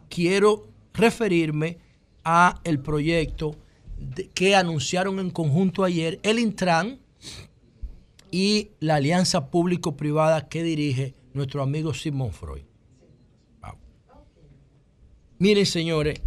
quiero 0.10 0.68
referirme 0.94 1.80
a 2.24 2.60
el 2.64 2.80
proyecto 2.80 3.56
que 4.34 4.56
anunciaron 4.56 5.20
en 5.20 5.32
conjunto 5.32 5.84
ayer 5.84 6.20
el 6.24 6.40
Intran 6.40 7.00
y 8.32 8.72
la 8.80 8.96
alianza 8.96 9.50
público-privada 9.50 10.48
que 10.48 10.64
dirige 10.64 11.16
nuestro 11.34 11.62
amigo 11.64 11.94
Simón 11.94 12.32
Freud. 12.32 12.64
Miren, 15.40 15.66
señores, 15.66 16.22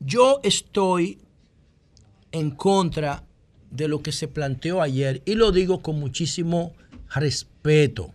yo 0.00 0.40
estoy 0.42 1.18
en 2.32 2.50
contra 2.50 3.24
de 3.70 3.88
lo 3.88 4.02
que 4.02 4.12
se 4.12 4.28
planteó 4.28 4.82
ayer 4.82 5.22
y 5.24 5.34
lo 5.34 5.52
digo 5.52 5.82
con 5.82 5.98
muchísimo 5.98 6.72
respeto. 7.14 8.10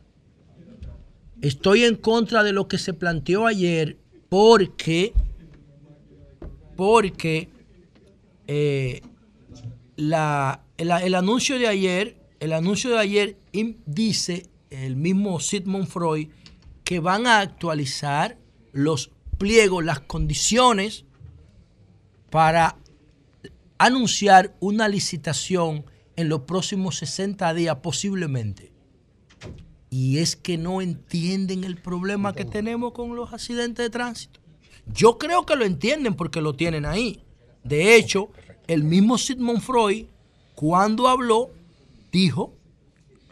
Estoy 1.41 1.84
en 1.84 1.95
contra 1.95 2.44
de 2.44 2.52
lo 2.52 2.68
que 2.68 2.77
se 2.77 2.94
planteó 2.94 3.45
ayer 3.48 3.98
porque, 4.30 5.14
porque 6.76 7.49
eh, 8.48 9.02
la- 9.95 10.61
el, 10.77 11.15
anuncio 11.15 11.57
de 11.60 11.68
ayer, 11.68 12.18
el 12.39 12.53
anuncio 12.53 12.91
de 12.91 12.99
ayer 12.99 13.38
dice 13.85 14.48
el 14.69 14.95
mismo 14.95 15.39
Sigmund 15.39 15.88
Freud 15.88 16.27
que 16.84 16.99
van 16.99 17.26
a 17.27 17.39
actualizar 17.39 18.38
los 18.73 19.11
pliegos, 19.38 19.84
las 19.84 20.02
condiciones 20.02 21.06
para 22.30 22.77
anunciar 23.77 24.55
una 24.59 24.87
licitación 24.87 25.85
en 26.15 26.29
los 26.29 26.41
próximos 26.41 26.97
60 26.97 27.53
días 27.53 27.77
posiblemente. 27.77 28.71
Y 29.89 30.17
es 30.17 30.35
que 30.35 30.57
no 30.57 30.81
entienden 30.81 31.63
el 31.63 31.77
problema 31.77 32.33
que 32.33 32.43
tenemos 32.43 32.91
con 32.91 33.15
los 33.15 33.33
accidentes 33.33 33.85
de 33.85 33.89
tránsito. 33.89 34.39
Yo 34.87 35.17
creo 35.17 35.45
que 35.45 35.55
lo 35.55 35.65
entienden 35.65 36.15
porque 36.15 36.41
lo 36.41 36.55
tienen 36.55 36.85
ahí. 36.85 37.23
De 37.63 37.95
hecho, 37.95 38.29
el 38.67 38.83
mismo 38.83 39.17
Sigmund 39.17 39.61
Freud, 39.61 40.05
cuando 40.55 41.07
habló, 41.07 41.51
dijo 42.11 42.53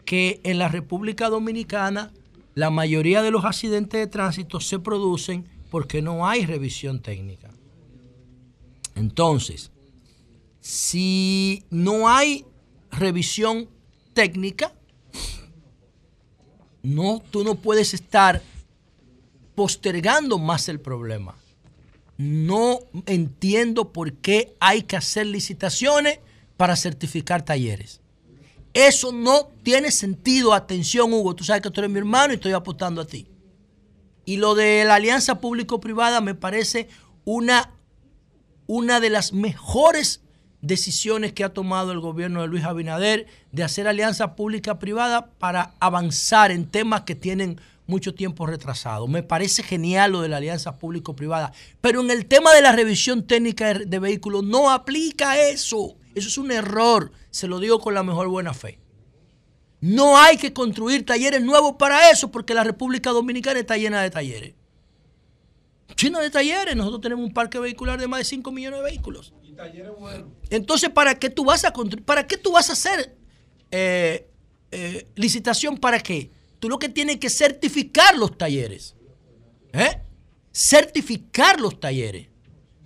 que 0.04 0.40
en 0.44 0.58
la 0.58 0.68
República 0.68 1.28
Dominicana 1.28 2.12
la 2.54 2.70
mayoría 2.70 3.22
de 3.22 3.30
los 3.30 3.44
accidentes 3.44 4.00
de 4.00 4.06
tránsito 4.06 4.60
se 4.60 4.78
producen 4.78 5.46
porque 5.70 6.00
no 6.00 6.26
hay 6.26 6.46
revisión 6.46 7.02
técnica. 7.02 7.50
Entonces, 8.94 9.72
si 10.66 11.62
no 11.70 12.08
hay 12.08 12.44
revisión 12.90 13.70
técnica, 14.14 14.72
no, 16.82 17.22
tú 17.30 17.44
no 17.44 17.54
puedes 17.54 17.94
estar 17.94 18.42
postergando 19.54 20.38
más 20.38 20.68
el 20.68 20.80
problema. 20.80 21.36
No 22.18 22.80
entiendo 23.06 23.92
por 23.92 24.14
qué 24.14 24.56
hay 24.58 24.82
que 24.82 24.96
hacer 24.96 25.26
licitaciones 25.26 26.18
para 26.56 26.74
certificar 26.74 27.44
talleres. 27.44 28.00
Eso 28.74 29.12
no 29.12 29.50
tiene 29.62 29.92
sentido. 29.92 30.52
Atención, 30.52 31.12
Hugo. 31.12 31.36
Tú 31.36 31.44
sabes 31.44 31.62
que 31.62 31.70
tú 31.70 31.80
eres 31.80 31.92
mi 31.92 32.00
hermano 32.00 32.32
y 32.32 32.36
estoy 32.36 32.54
apostando 32.54 33.02
a 33.02 33.06
ti. 33.06 33.28
Y 34.24 34.38
lo 34.38 34.56
de 34.56 34.84
la 34.84 34.96
alianza 34.96 35.40
público-privada 35.40 36.20
me 36.20 36.34
parece 36.34 36.88
una, 37.24 37.70
una 38.66 38.98
de 38.98 39.10
las 39.10 39.32
mejores 39.32 40.25
decisiones 40.60 41.32
que 41.32 41.44
ha 41.44 41.52
tomado 41.52 41.92
el 41.92 42.00
gobierno 42.00 42.42
de 42.42 42.48
Luis 42.48 42.64
Abinader 42.64 43.26
de 43.52 43.64
hacer 43.64 43.88
alianza 43.88 44.34
pública-privada 44.36 45.26
para 45.38 45.74
avanzar 45.80 46.50
en 46.50 46.66
temas 46.66 47.02
que 47.02 47.14
tienen 47.14 47.60
mucho 47.86 48.14
tiempo 48.14 48.46
retrasado. 48.46 49.06
Me 49.06 49.22
parece 49.22 49.62
genial 49.62 50.12
lo 50.12 50.22
de 50.22 50.28
la 50.28 50.38
alianza 50.38 50.78
público-privada, 50.78 51.52
pero 51.80 52.00
en 52.00 52.10
el 52.10 52.26
tema 52.26 52.52
de 52.52 52.62
la 52.62 52.72
revisión 52.72 53.26
técnica 53.26 53.74
de, 53.74 53.98
vehículos 53.98 54.44
no 54.44 54.70
aplica 54.70 55.40
eso. 55.40 55.96
Eso 56.14 56.28
es 56.28 56.38
un 56.38 56.50
error, 56.50 57.12
se 57.30 57.46
lo 57.46 57.60
digo 57.60 57.78
con 57.80 57.94
la 57.94 58.02
mejor 58.02 58.28
buena 58.28 58.54
fe. 58.54 58.78
No 59.80 60.18
hay 60.18 60.36
que 60.36 60.52
construir 60.52 61.04
talleres 61.04 61.42
nuevos 61.42 61.76
para 61.78 62.10
eso, 62.10 62.30
porque 62.30 62.54
la 62.54 62.64
República 62.64 63.10
Dominicana 63.10 63.60
está 63.60 63.76
llena 63.76 64.02
de 64.02 64.10
talleres. 64.10 64.54
Llena 66.00 66.20
de 66.20 66.30
talleres. 66.30 66.74
Nosotros 66.74 67.02
tenemos 67.02 67.24
un 67.24 67.32
parque 67.32 67.58
vehicular 67.58 68.00
de 68.00 68.08
más 68.08 68.18
de 68.18 68.24
5 68.24 68.50
millones 68.52 68.80
de 68.80 68.84
vehículos. 68.84 69.32
Entonces, 70.50 70.90
¿para 70.90 71.18
qué 71.18 71.30
tú 71.30 71.44
vas 71.44 71.64
a? 71.64 71.72
¿Para 72.04 72.26
qué 72.26 72.36
tú 72.36 72.52
vas 72.52 72.70
a 72.70 72.74
hacer 72.74 73.16
eh, 73.70 74.28
eh, 74.70 75.06
licitación? 75.14 75.78
¿Para 75.78 76.00
qué? 76.00 76.30
Tú 76.58 76.68
lo 76.68 76.78
que 76.78 76.88
tienes 76.88 77.18
que 77.18 77.30
certificar 77.30 78.16
los 78.16 78.36
talleres. 78.36 78.94
¿Eh? 79.72 80.00
Certificar 80.52 81.60
los 81.60 81.78
talleres. 81.78 82.28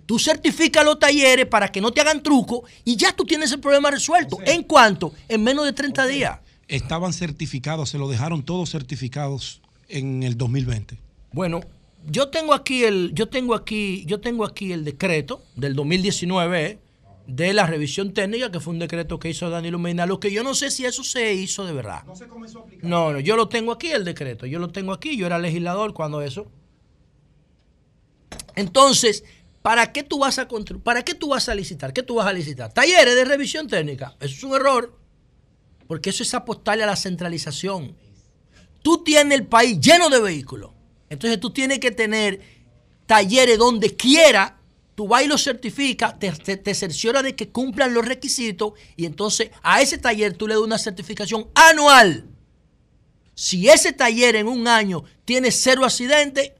Tú 0.05 0.19
certificas 0.19 0.83
los 0.83 0.99
talleres 0.99 1.45
para 1.45 1.71
que 1.71 1.79
no 1.79 1.91
te 1.91 2.01
hagan 2.01 2.21
truco 2.21 2.63
y 2.83 2.97
ya 2.97 3.15
tú 3.15 3.23
tienes 3.23 3.51
el 3.53 3.61
problema 3.61 3.89
resuelto. 3.89 4.37
¿En 4.45 4.63
cuánto? 4.63 5.13
En 5.29 5.43
menos 5.43 5.63
de 5.65 5.71
30 5.71 6.05
días. 6.07 6.39
Estaban 6.67 7.13
certificados, 7.13 7.89
se 7.89 7.97
lo 7.97 8.09
dejaron 8.09 8.43
todos 8.43 8.69
certificados 8.69 9.61
en 9.87 10.23
el 10.23 10.37
2020. 10.37 10.97
Bueno, 11.31 11.61
yo 12.07 12.29
tengo 12.29 12.53
aquí 12.53 12.83
el, 12.83 13.11
yo 13.13 13.29
tengo 13.29 13.53
aquí, 13.53 14.05
yo 14.05 14.19
tengo 14.19 14.45
aquí 14.45 14.71
el 14.71 14.83
decreto 14.83 15.43
del 15.55 15.75
2019 15.75 16.65
eh, 16.65 16.79
de 17.27 17.53
la 17.53 17.67
revisión 17.67 18.13
técnica, 18.13 18.51
que 18.51 18.59
fue 18.59 18.73
un 18.73 18.79
decreto 18.79 19.19
que 19.19 19.29
hizo 19.29 19.49
Danilo 19.49 19.79
Medina. 19.79 20.05
Lo 20.05 20.19
que 20.19 20.31
yo 20.31 20.43
no 20.43 20.53
sé 20.55 20.71
si 20.71 20.85
eso 20.85 21.03
se 21.03 21.33
hizo 21.33 21.65
de 21.65 21.73
verdad. 21.73 22.03
No 22.05 22.15
se 22.15 22.27
comenzó 22.27 22.59
a 22.59 22.61
aplicar. 22.63 22.89
No, 22.89 23.13
no, 23.13 23.19
yo 23.19 23.35
lo 23.35 23.47
tengo 23.47 23.71
aquí 23.71 23.91
el 23.91 24.03
decreto, 24.03 24.45
yo 24.45 24.59
lo 24.59 24.69
tengo 24.69 24.93
aquí, 24.93 25.15
yo 25.17 25.25
era 25.25 25.39
legislador 25.39 25.93
cuando 25.93 26.21
eso. 26.21 26.51
Entonces, 28.55 29.23
¿para 29.61 29.91
qué 29.93 30.03
tú 30.03 30.19
vas 30.19 30.39
a? 30.39 30.47
¿Para 30.83 31.03
qué 31.03 31.15
tú 31.15 31.29
vas 31.29 31.47
a 31.49 31.55
licitar? 31.55 31.93
¿Qué 31.93 32.03
tú 32.03 32.15
vas 32.15 32.27
a 32.27 32.33
licitar? 32.33 32.73
Talleres 32.73 33.15
de 33.15 33.25
revisión 33.25 33.67
técnica. 33.67 34.15
Eso 34.19 34.35
es 34.35 34.43
un 34.43 34.55
error. 34.55 34.97
Porque 35.87 36.09
eso 36.09 36.23
es 36.23 36.33
apostarle 36.33 36.83
a 36.83 36.87
la 36.87 36.95
centralización. 36.95 37.95
Tú 38.81 39.03
tienes 39.03 39.37
el 39.37 39.45
país 39.45 39.79
lleno 39.79 40.09
de 40.09 40.21
vehículos. 40.21 40.71
Entonces 41.11 41.41
tú 41.41 41.51
tienes 41.51 41.79
que 41.79 41.91
tener 41.91 42.39
talleres 43.05 43.57
donde 43.57 43.97
quiera, 43.97 44.57
tú 44.95 45.09
vas 45.09 45.23
y 45.23 45.27
lo 45.27 45.37
certificas, 45.37 46.17
te, 46.17 46.31
te, 46.31 46.73
cerciora 46.73 47.21
de 47.21 47.35
que 47.35 47.49
cumplan 47.49 47.93
los 47.93 48.05
requisitos 48.05 48.73
y 48.95 49.05
entonces 49.05 49.51
a 49.61 49.81
ese 49.81 49.97
taller 49.97 50.37
tú 50.37 50.47
le 50.47 50.53
das 50.53 50.63
una 50.63 50.77
certificación 50.77 51.49
anual. 51.53 52.29
Si 53.35 53.67
ese 53.67 53.91
taller 53.91 54.37
en 54.37 54.47
un 54.47 54.69
año 54.69 55.03
tiene 55.25 55.51
cero 55.51 55.83
accidentes, 55.83 56.53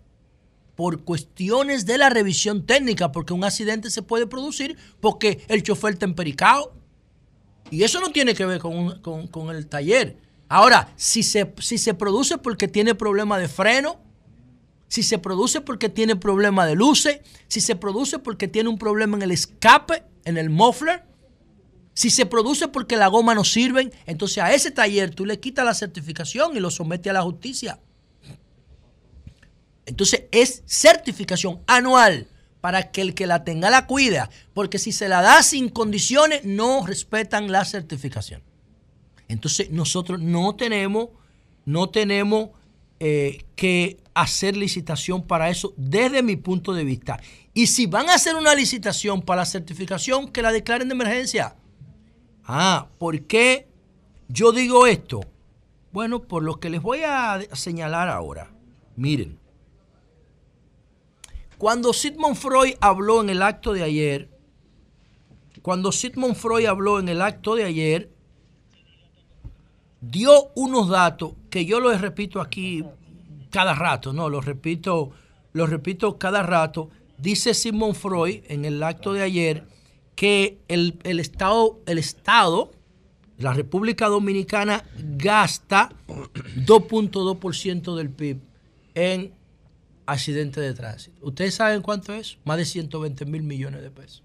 por 0.76 1.04
cuestiones 1.04 1.86
de 1.86 1.98
la 1.98 2.10
revisión 2.10 2.66
técnica, 2.66 3.12
porque 3.12 3.34
un 3.34 3.44
accidente 3.46 3.90
se 3.90 4.02
puede 4.02 4.26
producir 4.28 4.76
porque 5.00 5.46
el 5.48 5.64
chofer 5.64 5.94
está 5.94 6.06
empericado. 6.06 6.74
Y 7.70 7.84
eso 7.84 8.02
no 8.02 8.12
tiene 8.12 8.34
que 8.34 8.46
ver 8.46 8.60
con, 8.60 9.00
con- 9.02 9.28
con 9.28 9.56
el 9.56 9.68
taller. 9.68 10.18
Ahora, 10.50 10.92
si 10.98 11.24
se, 11.24 11.54
si 11.60 11.78
se 11.78 11.94
produce 11.94 12.38
porque 12.38 12.68
tiene 12.68 12.96
problema 12.96 13.38
de 13.38 13.48
freno, 13.48 14.00
si 14.92 15.04
se 15.04 15.20
produce 15.20 15.62
porque 15.62 15.88
tiene 15.88 16.18
problema 16.18 16.66
de 16.66 16.76
luces, 16.76 17.22
si 17.48 17.62
se 17.62 17.78
produce 17.78 18.20
porque 18.20 18.50
tiene 18.50 18.68
un 18.68 18.78
problema 18.78 19.16
en 19.16 19.24
el 19.24 19.32
escape, 19.32 20.04
en 20.26 20.38
el 20.38 20.50
muffler, 20.50 21.06
si 21.94 22.10
se 22.10 22.26
produce 22.26 22.68
porque 22.68 22.98
la 22.98 23.08
goma 23.08 23.34
no 23.34 23.46
sirve, 23.46 23.90
entonces 24.06 24.40
a 24.40 24.54
ese 24.54 24.70
taller 24.70 25.16
tú 25.16 25.26
le 25.26 25.40
quitas 25.40 25.64
la 25.64 25.74
certificación 25.74 26.58
y 26.58 26.60
lo 26.60 26.70
sometes 26.70 27.10
a 27.10 27.14
la 27.14 27.22
justicia. 27.22 27.80
Entonces 29.86 30.24
es 30.30 30.62
certificación 30.66 31.62
anual 31.68 32.28
para 32.60 32.92
que 32.92 33.00
el 33.00 33.14
que 33.14 33.28
la 33.28 33.46
tenga 33.46 33.70
la 33.70 33.88
cuida, 33.88 34.30
porque 34.54 34.78
si 34.78 34.92
se 34.92 35.08
la 35.08 35.22
da 35.22 35.42
sin 35.42 35.70
condiciones 35.70 36.44
no 36.44 36.86
respetan 36.86 37.50
la 37.50 37.64
certificación. 37.64 38.44
Entonces 39.30 39.70
nosotros 39.72 40.20
no 40.20 40.54
tenemos, 40.58 41.12
no 41.64 41.90
tenemos 41.90 42.50
eh, 43.04 43.46
que 43.56 43.98
hacer 44.14 44.56
licitación 44.56 45.24
para 45.24 45.50
eso 45.50 45.74
desde 45.76 46.22
mi 46.22 46.36
punto 46.36 46.72
de 46.72 46.84
vista. 46.84 47.20
Y 47.52 47.66
si 47.66 47.88
van 47.88 48.08
a 48.12 48.14
hacer 48.14 48.36
una 48.36 48.54
licitación 48.54 49.24
para 49.24 49.42
la 49.42 49.48
certificación, 49.48 50.32
que 50.32 50.44
la 50.44 50.52
declaren 50.52 50.88
de 50.88 50.94
emergencia. 50.94 51.56
Ah, 52.46 52.90
¿por 53.00 53.24
qué 53.24 53.68
yo 54.28 54.52
digo 54.52 54.86
esto? 54.86 55.22
Bueno, 55.92 56.22
por 56.22 56.44
lo 56.44 56.60
que 56.60 56.70
les 56.70 56.80
voy 56.80 57.00
a 57.04 57.40
señalar 57.54 58.08
ahora. 58.08 58.52
Miren, 58.96 59.40
cuando 61.58 61.94
Sigmund 61.94 62.36
Freud 62.36 62.76
habló 62.82 63.22
en 63.22 63.32
el 63.32 63.42
acto 63.42 63.74
de 63.74 63.82
ayer, 63.82 64.30
cuando 65.64 65.92
Sigmund 65.92 66.36
Freud 66.36 66.68
habló 66.68 67.00
en 67.00 67.10
el 67.10 67.24
acto 67.24 67.56
de 67.56 67.64
ayer, 67.64 68.12
dio 70.02 70.52
unos 70.54 70.88
datos 70.88 71.34
que 71.52 71.66
yo 71.66 71.80
los 71.80 72.02
repito 72.02 72.42
aquí 72.42 72.84
cada 73.52 73.76
rato, 73.76 74.12
no, 74.14 74.30
los 74.30 74.44
repito, 74.46 75.12
los 75.54 75.70
repito 75.70 76.18
cada 76.18 76.42
rato. 76.42 76.90
Dice 77.20 77.54
Sigmund 77.54 77.94
Freud 77.96 78.42
en 78.48 78.66
el 78.66 78.82
acto 78.82 79.14
de 79.14 79.22
ayer 79.22 79.66
que 80.16 80.58
el, 80.68 80.98
el 81.04 81.20
Estado, 81.20 81.80
el 81.86 82.00
Estado, 82.00 82.72
la 83.38 83.54
República 83.54 84.08
Dominicana 84.08 84.84
gasta 85.18 85.90
2.2% 86.66 87.96
del 87.96 88.10
PIB 88.10 88.40
en 88.96 89.34
accidentes 90.06 90.64
de 90.64 90.74
tránsito. 90.74 91.18
¿Ustedes 91.26 91.56
saben 91.56 91.82
cuánto 91.82 92.14
es? 92.14 92.38
Más 92.46 92.58
de 92.58 92.66
120 92.66 93.26
mil 93.26 93.44
millones 93.44 93.82
de 93.82 93.92
pesos. 93.92 94.24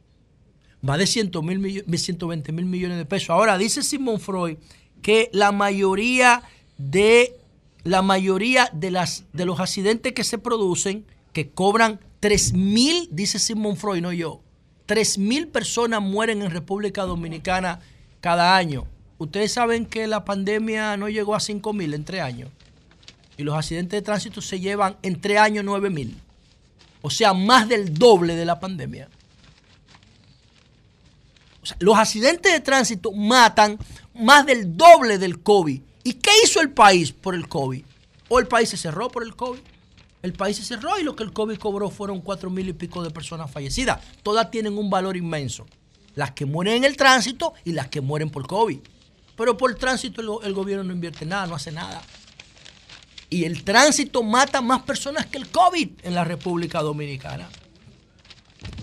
Más 0.83 0.99
de 0.99 1.07
100 1.07 1.31
mil 1.43 1.59
millo- 1.59 1.85
120 1.97 2.53
mil 2.53 2.65
millones 2.67 2.99
de 2.99 3.05
pesos. 3.05 3.31
Ahora, 3.31 3.59
dice 3.59 3.83
Simon 3.83 4.21
Freud 4.21 4.59
que 5.03 5.31
la 5.33 5.53
mayoría 5.53 6.43
de 6.79 7.37
la 7.85 8.03
mayoría 8.03 8.69
de 8.73 8.91
las 8.91 9.25
de 9.33 9.45
los 9.45 9.61
accidentes 9.61 10.13
que 10.13 10.25
se 10.25 10.39
producen 10.39 11.07
que 11.33 11.51
cobran 11.51 12.01
3 12.21 12.55
mil, 12.55 13.09
dice 13.13 13.39
Simon 13.39 13.77
Freud, 13.77 14.01
no 14.01 14.13
yo, 14.13 14.41
3 14.87 15.19
mil 15.19 15.49
personas 15.49 16.03
mueren 16.03 16.43
en 16.43 16.51
República 16.51 17.03
Dominicana 17.03 17.81
cada 18.21 18.57
año. 18.57 18.87
Ustedes 19.19 19.53
saben 19.53 19.87
que 19.87 20.07
la 20.07 20.25
pandemia 20.25 20.97
no 20.97 21.09
llegó 21.09 21.35
a 21.35 21.41
5 21.41 21.73
mil 21.73 21.95
en 21.95 22.05
tres 22.05 22.23
años 22.23 22.51
y 23.37 23.43
los 23.43 23.55
accidentes 23.55 23.99
de 23.99 24.03
tránsito 24.03 24.41
se 24.41 24.61
llevan 24.61 24.97
en 25.03 25.21
tres 25.21 25.39
años 25.39 25.65
9 25.65 25.91
mil. 25.91 26.17
O 27.03 27.11
sea, 27.11 27.35
más 27.35 27.69
del 27.69 27.95
doble 27.95 28.35
de 28.35 28.45
la 28.45 28.59
pandemia. 28.59 29.09
Los 31.79 31.99
accidentes 31.99 32.53
de 32.53 32.61
tránsito 32.61 33.13
matan 33.13 33.79
más 34.15 34.47
del 34.47 34.77
doble 34.77 35.19
del 35.19 35.41
COVID. 35.41 35.83
¿Y 36.07 36.13
qué 36.13 36.31
hizo 36.45 36.61
el 36.61 36.71
país 36.71 37.11
por 37.11 37.35
el 37.35 37.49
COVID? 37.49 37.85
¿O 38.29 38.39
el 38.39 38.47
país 38.47 38.69
se 38.69 38.77
cerró 38.77 39.11
por 39.11 39.25
el 39.25 39.35
COVID? 39.35 39.59
El 40.23 40.35
país 40.35 40.57
se 40.57 40.63
cerró 40.63 40.97
y 41.01 41.03
lo 41.03 41.17
que 41.17 41.25
el 41.25 41.33
COVID 41.33 41.59
cobró 41.59 41.91
fueron 41.91 42.21
cuatro 42.21 42.49
mil 42.49 42.69
y 42.69 42.73
pico 42.75 43.03
de 43.03 43.11
personas 43.11 43.51
fallecidas. 43.51 44.05
Todas 44.23 44.49
tienen 44.53 44.79
un 44.79 44.89
valor 44.89 45.17
inmenso. 45.17 45.67
Las 46.15 46.31
que 46.31 46.47
mueren 46.47 46.75
en 46.75 46.85
el 46.85 46.97
tránsito 46.97 47.55
y 47.65 47.73
las 47.73 47.89
que 47.89 48.01
mueren 48.01 48.31
por 48.31 48.47
COVID. 48.47 48.79
Pero 49.37 49.57
por 49.57 49.75
tránsito 49.75 50.21
el, 50.21 50.47
el 50.47 50.55
gobierno 50.55 50.85
no 50.85 50.93
invierte 50.93 51.27
nada, 51.27 51.49
no 51.49 51.57
hace 51.57 51.73
nada. 51.73 52.01
Y 53.29 53.43
el 53.43 53.65
tránsito 53.65 54.23
mata 54.23 54.63
más 54.63 54.83
personas 54.83 55.27
que 55.27 55.39
el 55.39 55.49
COVID 55.49 55.89
en 56.05 56.15
la 56.15 56.23
República 56.23 56.83
Dominicana. 56.83 57.49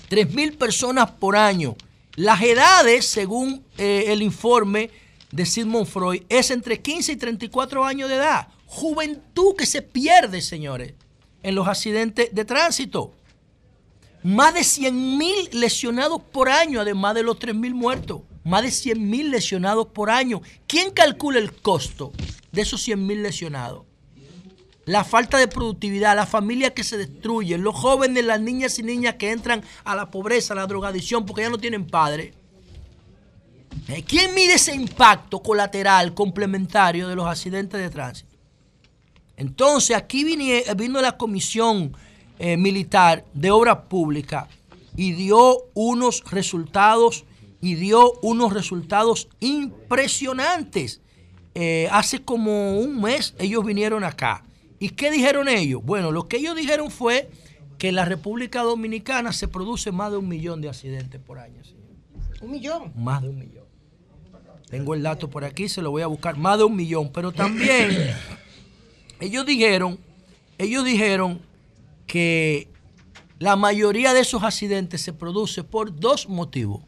3.000 0.10 0.58
personas 0.58 1.10
por 1.12 1.38
año. 1.38 1.78
Las 2.18 2.42
edades, 2.42 3.08
según 3.08 3.64
eh, 3.78 4.08
el 4.10 4.22
informe 4.22 4.92
de 5.34 5.48
Sigmund 5.48 5.88
Freud, 5.88 6.22
es 6.30 6.52
entre 6.52 6.80
15 6.80 7.14
y 7.14 7.16
34 7.16 7.84
años 7.84 8.08
de 8.08 8.16
edad. 8.16 8.50
Juventud 8.68 9.56
que 9.58 9.66
se 9.66 9.82
pierde, 9.82 10.42
señores, 10.42 10.94
en 11.42 11.56
los 11.56 11.68
accidentes 11.68 12.30
de 12.34 12.46
tránsito. 12.46 13.16
Más 14.22 14.54
de 14.54 14.60
100.000 14.62 15.54
lesionados 15.54 16.22
por 16.22 16.50
año, 16.50 16.82
además 16.82 17.16
de 17.16 17.24
los 17.24 17.40
3.000 17.40 17.74
muertos. 17.74 18.22
Más 18.44 18.62
de 18.62 18.70
100.000 18.70 19.32
lesionados 19.32 19.88
por 19.88 20.12
año. 20.12 20.42
¿Quién 20.68 20.92
calcula 20.92 21.40
el 21.40 21.52
costo 21.52 22.14
de 22.52 22.62
esos 22.62 22.88
100.000 22.88 23.24
lesionados? 23.24 23.86
la 24.86 25.06
falta 25.06 25.38
de 25.38 25.48
productividad, 25.48 26.14
la 26.14 26.26
familia 26.26 26.74
que 26.74 26.84
se 26.84 26.98
destruye, 26.98 27.58
los 27.58 27.74
jóvenes, 27.74 28.26
las 28.26 28.42
niñas 28.42 28.78
y 28.80 28.84
niñas 28.84 29.16
que 29.16 29.32
entran 29.32 29.64
a 29.86 29.96
la 29.96 30.12
pobreza, 30.12 30.54
a 30.54 30.58
la 30.58 30.68
drogadicción, 30.68 31.26
porque 31.26 31.44
ya 31.44 31.50
no 31.50 31.58
tienen 31.58 31.88
padre. 31.88 32.34
Eh, 33.88 34.04
¿Quién 34.04 34.34
mide 34.34 34.56
ese 34.56 34.74
impacto 34.76 35.42
colateral 35.42 36.14
complementario 36.14 37.08
de 37.08 37.16
los 37.16 37.26
accidentes 37.26 37.80
de 37.80 37.90
tránsito? 37.90 38.36
Entonces, 39.36 39.96
aquí 39.96 40.24
vinie- 40.24 40.64
vino 40.76 41.02
la 41.02 41.18
Comisión 41.18 41.96
eh, 42.40 42.58
Militar 42.58 43.26
de 43.34 43.52
Obras 43.52 43.78
Públicas 43.90 44.48
y 44.96 45.14
dio 45.14 45.58
unos 45.74 46.24
resultados 46.32 47.26
y 47.62 47.76
dio 47.76 48.14
unos 48.22 48.54
resultados 48.54 49.28
impresionantes. 49.40 51.02
Eh, 51.56 51.88
hace 51.92 52.20
como 52.24 52.80
un 52.80 53.00
mes 53.00 53.36
ellos 53.38 53.64
vinieron 53.64 54.04
acá 54.04 54.44
¿Y 54.80 54.90
qué 54.90 55.12
dijeron 55.12 55.48
ellos? 55.48 55.82
Bueno, 55.86 56.12
lo 56.12 56.28
que 56.28 56.38
ellos 56.38 56.56
dijeron 56.58 56.92
fue 56.92 57.30
que 57.78 57.88
en 57.90 57.96
la 57.96 58.04
República 58.06 58.64
Dominicana 58.64 59.32
se 59.32 59.48
produce 59.48 59.92
más 59.94 60.12
de 60.12 60.18
un 60.18 60.28
millón 60.28 60.60
de 60.60 60.68
accidentes 60.68 61.22
por 61.22 61.40
año. 61.40 61.64
señor. 61.64 61.84
Un 62.42 62.52
millón. 62.52 62.92
Más 62.98 63.22
de 63.22 63.30
un 63.30 63.40
millón. 63.40 63.63
Tengo 64.70 64.94
el 64.94 65.04
dato 65.04 65.30
por 65.30 65.44
aquí, 65.44 65.70
se 65.70 65.82
lo 65.82 65.92
voy 65.92 66.02
a 66.02 66.08
buscar. 66.08 66.38
Más 66.38 66.58
de 66.58 66.64
un 66.64 66.76
millón. 66.76 67.12
Pero 67.12 67.32
también 67.32 68.16
ellos 69.20 69.46
dijeron, 69.46 70.00
ellos 70.58 70.84
dijeron 70.84 71.42
que 72.08 72.68
la 73.40 73.56
mayoría 73.56 74.14
de 74.14 74.22
esos 74.22 74.44
accidentes 74.44 75.02
se 75.02 75.14
produce 75.14 75.64
por 75.64 76.00
dos 76.00 76.28
motivos. 76.28 76.82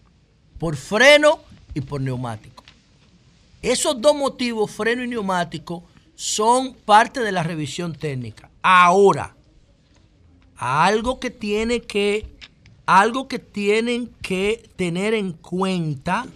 Por 0.58 0.76
freno 0.78 1.40
y 1.74 1.82
por 1.82 2.02
neumático. 2.02 2.64
Esos 3.62 4.00
dos 4.00 4.16
motivos, 4.16 4.72
freno 4.72 5.04
y 5.04 5.08
neumático, 5.08 5.84
son 6.16 6.74
parte 6.74 7.20
de 7.20 7.32
la 7.32 7.44
revisión 7.44 7.94
técnica. 7.94 8.50
Ahora, 8.62 9.36
algo 10.56 11.20
que 11.20 11.30
tiene 11.30 11.82
que 11.82 12.36
algo 12.86 13.28
que 13.28 13.40
tienen 13.40 14.14
que 14.22 14.70
tener 14.76 15.14
en 15.14 15.34
cuenta 15.34 16.28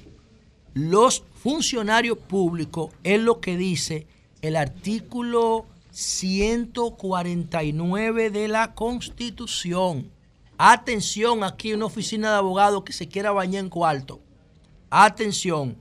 los 0.73 1.21
funcionarios 1.41 2.17
públicos 2.17 2.91
es 3.03 3.21
lo 3.21 3.39
que 3.39 3.55
dice 3.55 4.07
el 4.41 4.57
artículo 4.57 5.65
149 5.91 8.29
de 8.29 8.49
la 8.49 8.75
Constitución. 8.75 10.11
Atención, 10.57 11.45
aquí 11.45 11.73
una 11.73 11.85
oficina 11.85 12.31
de 12.31 12.37
abogados 12.37 12.83
que 12.83 12.91
se 12.91 13.07
quiera 13.07 13.31
bañar 13.31 13.63
en 13.63 13.69
cuarto. 13.69 14.19
Atención. 14.89 15.77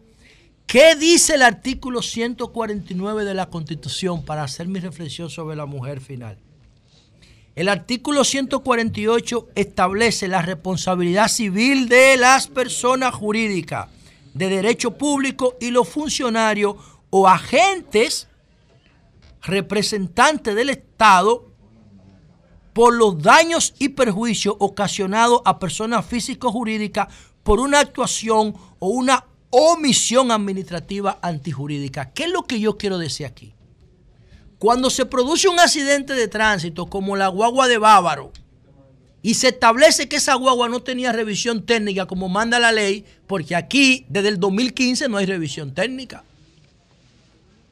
¿Qué 0.66 0.94
dice 0.94 1.34
el 1.34 1.42
artículo 1.42 2.02
149 2.02 3.24
de 3.24 3.34
la 3.34 3.46
Constitución 3.46 4.24
para 4.24 4.44
hacer 4.44 4.68
mi 4.68 4.78
reflexión 4.78 5.28
sobre 5.28 5.56
la 5.56 5.66
mujer 5.66 6.00
final? 6.00 6.38
El 7.56 7.68
artículo 7.68 8.22
148 8.22 9.48
establece 9.56 10.28
la 10.28 10.42
responsabilidad 10.42 11.26
civil 11.26 11.88
de 11.88 12.16
las 12.16 12.46
personas 12.46 13.12
jurídicas 13.14 13.88
de 14.38 14.48
derecho 14.48 14.92
público 14.92 15.56
y 15.60 15.72
los 15.72 15.88
funcionarios 15.88 16.76
o 17.10 17.26
agentes 17.26 18.28
representantes 19.42 20.54
del 20.54 20.70
Estado 20.70 21.50
por 22.72 22.94
los 22.94 23.20
daños 23.20 23.74
y 23.80 23.88
perjuicios 23.88 24.54
ocasionados 24.60 25.42
a 25.44 25.58
personas 25.58 26.06
físicas 26.06 26.50
o 26.50 26.52
jurídicas 26.52 27.08
por 27.42 27.58
una 27.58 27.80
actuación 27.80 28.54
o 28.78 28.88
una 28.88 29.24
omisión 29.50 30.30
administrativa 30.30 31.18
antijurídica. 31.20 32.12
¿Qué 32.12 32.24
es 32.24 32.30
lo 32.30 32.44
que 32.44 32.60
yo 32.60 32.78
quiero 32.78 32.98
decir 32.98 33.26
aquí? 33.26 33.54
Cuando 34.60 34.88
se 34.88 35.06
produce 35.06 35.48
un 35.48 35.58
accidente 35.58 36.14
de 36.14 36.28
tránsito 36.28 36.86
como 36.86 37.16
la 37.16 37.26
guagua 37.26 37.66
de 37.66 37.78
Bávaro 37.78 38.32
y 39.22 39.34
se 39.34 39.48
establece 39.48 40.08
que 40.08 40.16
esa 40.16 40.34
guagua 40.34 40.68
no 40.68 40.80
tenía 40.80 41.12
revisión 41.12 41.64
técnica 41.64 42.06
como 42.06 42.28
manda 42.28 42.58
la 42.58 42.72
ley, 42.72 43.04
porque 43.26 43.56
aquí 43.56 44.06
desde 44.08 44.28
el 44.28 44.40
2015 44.40 45.08
no 45.08 45.16
hay 45.16 45.26
revisión 45.26 45.74
técnica. 45.74 46.24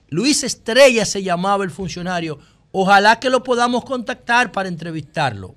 Luis 0.09 0.43
Estrella 0.43 1.05
se 1.05 1.23
llamaba 1.23 1.65
el 1.65 1.71
funcionario. 1.71 2.39
Ojalá 2.73 3.19
que 3.21 3.31
lo 3.31 3.43
podamos 3.43 3.85
contactar 3.85 4.53
para 4.53 4.69
entrevistarlo. 4.69 5.55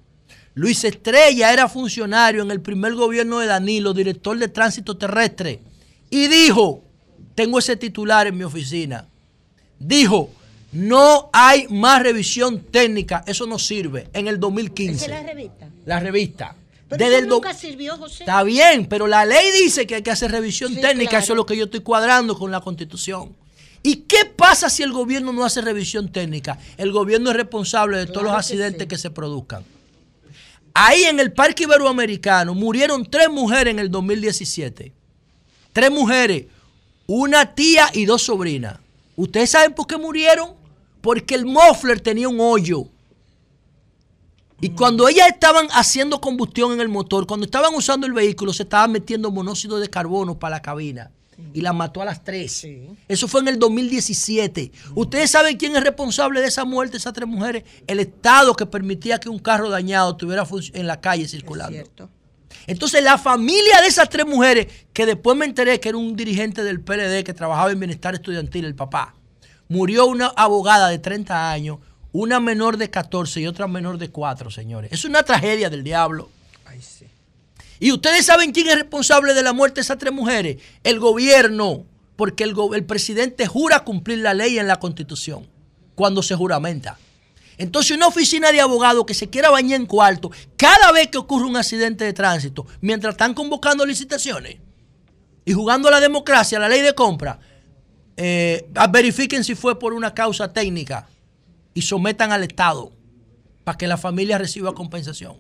Luis 0.54 0.84
Estrella 0.84 1.54
era 1.54 1.70
funcionario 1.70 2.44
en 2.44 2.52
el 2.52 2.62
primer 2.62 2.94
gobierno 2.96 3.40
de 3.40 3.48
Danilo, 3.48 3.94
director 3.94 4.38
de 4.38 4.48
tránsito 4.48 4.98
terrestre, 4.98 5.60
y 6.10 6.28
dijo, 6.28 6.84
tengo 7.36 7.60
ese 7.60 7.78
titular 7.78 8.28
en 8.28 8.38
mi 8.38 8.44
oficina, 8.44 9.08
dijo, 9.80 10.32
no 10.72 11.30
hay 11.32 11.68
más 11.70 12.04
revisión 12.04 12.60
técnica, 12.60 13.24
eso 13.26 13.48
no 13.48 13.58
sirve, 13.58 14.10
en 14.14 14.28
el 14.28 14.40
2015. 14.40 14.94
Esa 14.94 15.06
es 15.06 15.12
la 15.26 15.34
revista. 15.34 15.68
La 15.90 16.00
revista. 16.00 16.56
Pero 16.88 17.00
Desde 17.00 17.16
eso 17.16 17.24
el 17.24 17.30
do- 17.30 17.36
nunca 17.36 17.54
sirvió, 17.54 17.98
José. 17.98 18.24
Está 18.24 18.44
bien, 18.44 18.86
pero 18.88 19.06
la 19.08 19.26
ley 19.26 19.52
dice 19.64 19.86
que 19.86 19.96
hay 19.96 20.02
que 20.04 20.12
hacer 20.12 20.32
revisión 20.32 20.74
Sí, 20.74 20.82
técnica, 20.82 21.10
claro. 21.12 21.24
eso 21.24 21.34
es 21.34 21.38
lo 21.38 21.46
que 21.46 21.58
yo 21.58 21.66
estoy 21.66 21.82
cuadrando 21.82 22.38
con 22.38 22.52
la 22.52 22.62
constitución. 22.62 23.36
¿Y 23.82 23.98
qué 23.98 24.26
pasa 24.26 24.70
si 24.70 24.84
el 24.84 24.92
gobierno 24.92 25.32
no 25.34 25.46
hace 25.46 25.62
revisión 25.62 26.12
técnica? 26.12 26.58
El 26.78 26.92
gobierno 26.92 27.30
es 27.32 27.36
responsable 27.38 27.98
de 27.98 28.08
todos 28.08 28.24
los 28.24 28.32
que 28.34 28.38
accidentes 28.40 28.82
sí. 28.84 28.88
que 28.88 28.98
se 28.98 29.10
produzcan. 29.12 29.64
Ahí 30.74 31.04
en 31.04 31.20
el 31.20 31.32
Parque 31.34 31.64
Iberoamericano 31.64 32.54
murieron 32.54 33.06
tres 33.10 33.30
mujeres 33.30 33.72
en 33.72 33.80
el 33.80 33.90
2017. 33.90 34.92
Tres 35.74 35.92
mujeres, 35.92 36.46
una 37.08 37.54
tía 37.56 37.90
y 37.94 38.06
dos 38.06 38.24
sobrinas. 38.24 38.78
¿Ustedes 39.16 39.50
saben 39.52 39.74
por 39.74 39.88
qué 39.88 39.98
murieron? 39.98 40.52
Porque 41.02 41.36
el 41.36 41.46
muffler 41.46 42.00
tenía 42.00 42.30
un 42.30 42.40
hoyo. 42.40 42.86
Y 44.62 44.70
cuando 44.72 45.08
ellas 45.08 45.28
estaban 45.30 45.68
haciendo 45.72 46.20
combustión 46.20 46.74
en 46.74 46.82
el 46.82 46.90
motor, 46.90 47.26
cuando 47.26 47.46
estaban 47.46 47.74
usando 47.74 48.06
el 48.06 48.14
vehículo, 48.14 48.52
se 48.54 48.64
estaban 48.64 48.92
metiendo 48.92 49.32
monóxido 49.32 49.80
de 49.80 49.90
carbono 49.90 50.38
para 50.38 50.58
la 50.58 50.62
cabina. 50.62 51.12
Y 51.54 51.62
la 51.62 51.72
mató 51.72 52.02
a 52.02 52.06
las 52.06 52.24
tres. 52.24 52.68
Eso 53.08 53.28
fue 53.30 53.40
en 53.40 53.48
el 53.48 53.60
2017. 53.60 54.72
¿Ustedes 54.94 55.32
saben 55.32 55.56
quién 55.56 55.74
es 55.76 55.84
responsable 55.84 56.42
de 56.42 56.48
esa 56.48 56.66
muerte, 56.66 56.98
esas 56.98 57.14
tres 57.14 57.30
mujeres? 57.30 57.64
El 57.88 58.02
Estado 58.02 58.54
que 58.54 58.66
permitía 58.66 59.20
que 59.20 59.30
un 59.30 59.40
carro 59.40 59.70
dañado 59.70 60.12
estuviera 60.12 60.46
en 60.74 60.88
la 60.88 61.00
calle 61.00 61.28
circulando. 61.30 61.80
Entonces 62.68 63.02
la 63.02 63.18
familia 63.18 63.82
de 63.82 63.88
esas 63.88 64.10
tres 64.10 64.26
mujeres, 64.26 64.68
que 64.92 65.06
después 65.06 65.38
me 65.38 65.46
enteré 65.46 65.80
que 65.80 65.90
era 65.90 65.98
un 65.98 66.16
dirigente 66.16 66.64
del 66.64 66.82
PLD 66.82 67.24
que 67.24 67.34
trabajaba 67.34 67.72
en 67.72 67.80
bienestar 67.80 68.14
estudiantil, 68.16 68.66
el 68.66 68.76
papá, 68.76 69.16
murió 69.70 70.08
una 70.08 70.28
abogada 70.28 70.90
de 70.90 71.00
30 71.00 71.52
años, 71.52 71.80
una 72.12 72.40
menor 72.40 72.78
de 72.78 72.90
14 72.90 73.42
y 73.42 73.48
otra 73.48 73.68
menor 73.68 73.98
de 73.98 74.10
4, 74.10 74.50
señores. 74.52 74.92
Es 74.92 75.06
una 75.06 75.24
tragedia 75.24 75.70
del 75.70 75.84
diablo. 75.84 76.30
Y 77.80 77.92
ustedes 77.92 78.26
saben 78.26 78.52
quién 78.52 78.68
es 78.68 78.76
responsable 78.76 79.34
de 79.34 79.44
la 79.44 79.54
muerte 79.54 79.76
de 79.76 79.82
esas 79.82 79.98
tres 79.98 80.12
mujeres. 80.14 80.58
El 80.84 81.00
gobierno, 81.00 81.86
porque 82.16 82.44
el, 82.44 82.54
go- 82.54 82.76
el 82.76 82.84
presidente 82.84 83.48
jura 83.48 83.82
cumplir 83.86 84.20
la 84.20 84.34
ley 84.34 84.60
en 84.60 84.68
la 84.68 84.78
constitución 84.80 85.48
cuando 85.96 86.22
se 86.24 86.36
juramenta. 86.36 86.98
Entonces 87.58 87.96
una 87.96 88.08
oficina 88.08 88.52
de 88.52 88.62
abogados 88.62 89.06
que 89.06 89.14
se 89.14 89.30
quiera 89.30 89.50
bañar 89.50 89.80
en 89.82 89.86
cuarto, 89.86 90.32
cada 90.58 90.92
vez 90.94 91.08
que 91.10 91.18
ocurre 91.18 91.46
un 91.46 91.58
accidente 91.58 92.06
de 92.06 92.14
tránsito, 92.14 92.66
mientras 92.82 93.14
están 93.14 93.34
convocando 93.34 93.86
licitaciones 93.86 94.58
y 95.46 95.54
jugando 95.54 95.90
a 95.90 95.92
la 95.92 96.00
democracia, 96.00 96.58
a 96.58 96.62
la 96.62 96.70
ley 96.70 96.82
de 96.82 96.96
compra, 96.96 97.40
eh, 98.16 98.70
verifiquen 98.92 99.44
si 99.44 99.56
fue 99.56 99.78
por 99.78 99.94
una 99.94 100.14
causa 100.14 100.52
técnica 100.54 101.08
y 101.74 101.82
sometan 101.82 102.32
al 102.32 102.44
Estado 102.44 102.92
para 103.64 103.78
que 103.78 103.88
la 103.88 103.98
familia 103.98 104.38
reciba 104.38 104.74
compensación. 104.74 105.38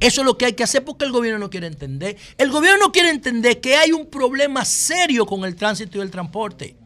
Eso 0.00 0.20
es 0.20 0.26
lo 0.26 0.36
que 0.36 0.46
hay 0.46 0.52
que 0.52 0.64
hacer 0.64 0.84
porque 0.84 1.04
el 1.04 1.12
gobierno 1.12 1.38
no 1.38 1.50
quiere 1.50 1.66
entender. 1.66 2.16
El 2.36 2.50
gobierno 2.50 2.86
no 2.86 2.92
quiere 2.92 3.10
entender 3.10 3.60
que 3.60 3.76
hay 3.76 3.92
un 3.92 4.06
problema 4.06 4.64
serio 4.64 5.24
con 5.24 5.44
el 5.44 5.56
tránsito 5.56 5.98
y 5.98 6.00
el 6.02 6.10
transporte. 6.10 6.76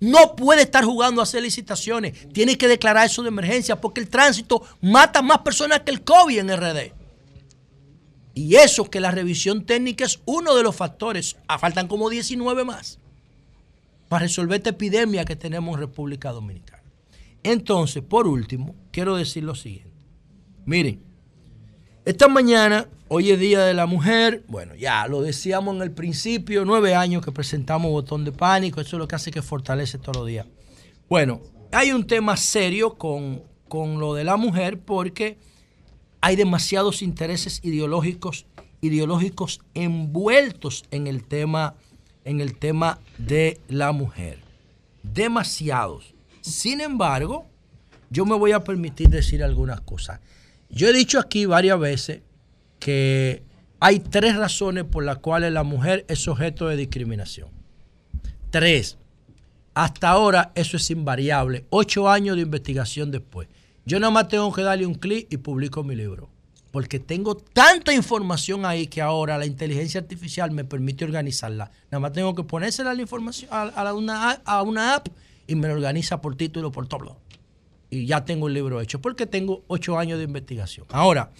No 0.00 0.36
puede 0.36 0.62
estar 0.62 0.84
jugando 0.84 1.20
a 1.20 1.24
hacer 1.24 1.42
licitaciones. 1.42 2.28
Tiene 2.32 2.58
que 2.58 2.68
declarar 2.68 3.06
eso 3.06 3.22
de 3.22 3.28
emergencia 3.28 3.80
porque 3.80 4.00
el 4.00 4.08
tránsito 4.08 4.62
mata 4.80 5.22
más 5.22 5.38
personas 5.38 5.80
que 5.80 5.90
el 5.90 6.02
COVID 6.02 6.38
en 6.38 6.56
RD. 6.56 6.92
Y 8.34 8.56
eso 8.56 8.90
que 8.90 9.00
la 9.00 9.10
revisión 9.10 9.64
técnica 9.64 10.04
es 10.04 10.20
uno 10.26 10.54
de 10.54 10.62
los 10.62 10.76
factores. 10.76 11.36
Ah, 11.48 11.58
faltan 11.58 11.88
como 11.88 12.10
19 12.10 12.64
más 12.64 12.98
para 14.08 14.22
resolver 14.24 14.58
esta 14.58 14.70
epidemia 14.70 15.24
que 15.24 15.36
tenemos 15.36 15.74
en 15.74 15.80
República 15.80 16.30
Dominicana. 16.30 16.75
Entonces, 17.46 18.02
por 18.02 18.26
último, 18.26 18.74
quiero 18.90 19.14
decir 19.14 19.44
lo 19.44 19.54
siguiente. 19.54 19.92
Miren, 20.64 21.00
esta 22.04 22.26
mañana, 22.26 22.88
hoy 23.06 23.30
es 23.30 23.38
Día 23.38 23.64
de 23.64 23.72
la 23.72 23.86
Mujer, 23.86 24.44
bueno, 24.48 24.74
ya 24.74 25.06
lo 25.06 25.22
decíamos 25.22 25.76
en 25.76 25.82
el 25.82 25.92
principio, 25.92 26.64
nueve 26.64 26.96
años 26.96 27.24
que 27.24 27.30
presentamos 27.30 27.92
botón 27.92 28.24
de 28.24 28.32
pánico, 28.32 28.80
eso 28.80 28.96
es 28.96 28.98
lo 28.98 29.06
que 29.06 29.14
hace 29.14 29.30
que 29.30 29.42
fortalece 29.42 29.96
todos 29.96 30.16
los 30.16 30.26
días. 30.26 30.44
Bueno, 31.08 31.40
hay 31.70 31.92
un 31.92 32.08
tema 32.08 32.36
serio 32.36 32.94
con, 32.94 33.44
con 33.68 34.00
lo 34.00 34.14
de 34.14 34.24
la 34.24 34.36
mujer 34.36 34.80
porque 34.80 35.38
hay 36.20 36.34
demasiados 36.34 37.00
intereses 37.00 37.60
ideológicos, 37.62 38.46
ideológicos 38.80 39.60
envueltos 39.74 40.84
en 40.90 41.06
el 41.06 41.22
tema, 41.22 41.76
en 42.24 42.40
el 42.40 42.58
tema 42.58 42.98
de 43.18 43.60
la 43.68 43.92
mujer. 43.92 44.40
Demasiados. 45.04 46.15
Sin 46.46 46.80
embargo, 46.80 47.46
yo 48.08 48.24
me 48.24 48.36
voy 48.36 48.52
a 48.52 48.62
permitir 48.62 49.08
decir 49.08 49.42
algunas 49.42 49.80
cosas. 49.80 50.20
Yo 50.70 50.88
he 50.88 50.92
dicho 50.92 51.18
aquí 51.18 51.44
varias 51.44 51.78
veces 51.80 52.22
que 52.78 53.42
hay 53.80 53.98
tres 53.98 54.36
razones 54.36 54.84
por 54.84 55.04
las 55.04 55.18
cuales 55.18 55.52
la 55.52 55.64
mujer 55.64 56.04
es 56.08 56.28
objeto 56.28 56.68
de 56.68 56.76
discriminación. 56.76 57.48
Tres. 58.50 58.96
Hasta 59.74 60.08
ahora 60.08 60.52
eso 60.54 60.76
es 60.76 60.88
invariable. 60.90 61.66
Ocho 61.70 62.08
años 62.08 62.36
de 62.36 62.42
investigación 62.42 63.10
después. 63.10 63.48
Yo 63.84 63.98
nada 63.98 64.12
más 64.12 64.28
tengo 64.28 64.52
que 64.52 64.62
darle 64.62 64.86
un 64.86 64.94
clic 64.94 65.26
y 65.30 65.38
publico 65.38 65.82
mi 65.82 65.96
libro. 65.96 66.30
Porque 66.70 67.00
tengo 67.00 67.34
tanta 67.36 67.92
información 67.92 68.64
ahí 68.64 68.86
que 68.86 69.02
ahora 69.02 69.36
la 69.36 69.46
inteligencia 69.46 70.00
artificial 70.00 70.52
me 70.52 70.64
permite 70.64 71.04
organizarla. 71.04 71.72
Nada 71.90 71.98
más 71.98 72.12
tengo 72.12 72.36
que 72.36 72.44
ponérsela 72.44 72.94
la 72.94 73.02
información 73.02 73.50
a, 73.52 73.62
a 73.62 73.94
una, 73.94 74.30
a 74.30 74.62
una 74.62 74.94
app 74.94 75.08
y 75.46 75.54
me 75.54 75.68
lo 75.68 75.74
organiza 75.74 76.20
por 76.20 76.36
título, 76.36 76.72
por 76.72 76.86
todo. 76.86 77.18
y 77.88 78.06
ya 78.06 78.24
tengo 78.24 78.48
el 78.48 78.54
libro 78.54 78.80
hecho, 78.80 79.00
porque 79.00 79.26
tengo 79.26 79.62
ocho 79.68 79.96
años 79.96 80.18
de 80.18 80.24
investigación. 80.24 80.86
Ahora, 80.90 81.30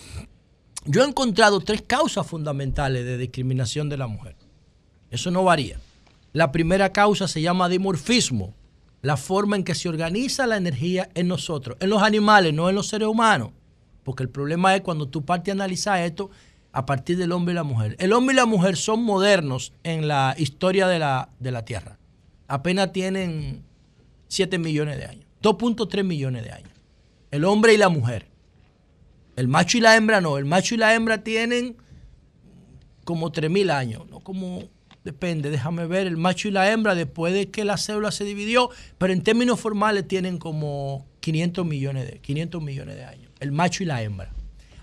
yo 0.85 1.03
he 1.03 1.09
encontrado 1.09 1.61
tres 1.61 1.83
causas 1.83 2.27
fundamentales 2.27 3.05
de 3.05 3.19
discriminación 3.19 3.89
de 3.89 3.97
la 3.97 4.07
mujer. 4.07 4.37
Eso 5.11 5.31
no 5.33 5.43
varía. 5.43 5.81
La 6.33 6.53
primera 6.53 6.93
causa 6.93 7.27
se 7.27 7.43
llama 7.43 7.69
dimorfismo, 7.69 8.55
la 9.03 9.17
forma 9.17 9.57
en 9.57 9.65
que 9.65 9.75
se 9.75 9.89
organiza 9.89 10.47
la 10.47 10.57
energía 10.57 11.09
en 11.15 11.29
nosotros, 11.29 11.77
en 11.81 11.91
los 11.91 12.03
animales, 12.03 12.55
no 12.55 12.69
en 12.69 12.77
los 12.77 12.89
seres 12.89 13.09
humanos. 13.09 13.51
Porque 14.05 14.23
el 14.23 14.29
problema 14.29 14.77
es 14.77 14.83
cuando 14.83 15.09
tú 15.09 15.25
partes 15.25 15.51
a 15.51 15.55
analizar 15.55 16.01
esto 16.01 16.31
a 16.73 16.87
partir 16.87 17.17
del 17.17 17.33
hombre 17.33 17.53
y 17.53 17.57
la 17.57 17.65
mujer. 17.65 17.97
El 17.99 18.13
hombre 18.13 18.35
y 18.35 18.37
la 18.37 18.47
mujer 18.47 18.77
son 18.77 19.03
modernos 19.03 19.73
en 19.83 20.07
la 20.07 20.35
historia 20.39 20.87
de 20.87 20.99
la, 20.99 21.31
de 21.41 21.51
la 21.51 21.65
Tierra. 21.65 21.99
Apenas 22.47 22.93
tienen 22.93 23.65
7 24.29 24.59
millones 24.59 24.99
de 24.99 25.07
años, 25.07 25.25
2.3 25.43 26.05
millones 26.05 26.45
de 26.45 26.53
años. 26.53 26.71
El 27.31 27.45
hombre 27.45 27.75
y 27.75 27.77
la 27.77 27.89
mujer. 27.89 28.29
El 29.37 29.49
macho 29.49 29.79
y 29.79 29.81
la 29.81 29.97
hembra 29.97 30.21
no. 30.21 30.39
El 30.39 30.45
macho 30.45 30.75
y 30.75 30.79
la 30.79 30.95
hembra 30.95 31.23
tienen 31.23 31.77
como 33.05 33.31
3.000 33.31 33.71
años, 33.71 34.09
no 34.11 34.21
como 34.21 34.65
depende, 35.05 35.51
déjame 35.51 35.87
ver, 35.87 36.09
el 36.09 36.17
macho 36.17 36.49
y 36.49 36.51
la 36.51 36.71
hembra 36.73 36.97
después 36.97 37.33
de 37.33 37.49
que 37.49 37.65
la 37.65 37.77
célula 37.77 38.11
se 38.11 38.25
dividió, 38.25 38.71
pero 38.99 39.13
en 39.13 39.23
términos 39.23 39.61
formales 39.61 40.09
tienen 40.09 40.39
como 40.39 41.07
500 41.21 41.65
millones 41.65 42.11
de 42.11 42.19
500 42.19 42.61
millones 42.61 42.97
de 42.97 43.05
años, 43.05 43.31
el 43.39 43.53
macho 43.53 43.85
y 43.85 43.87
la 43.87 44.03
hembra. 44.03 44.33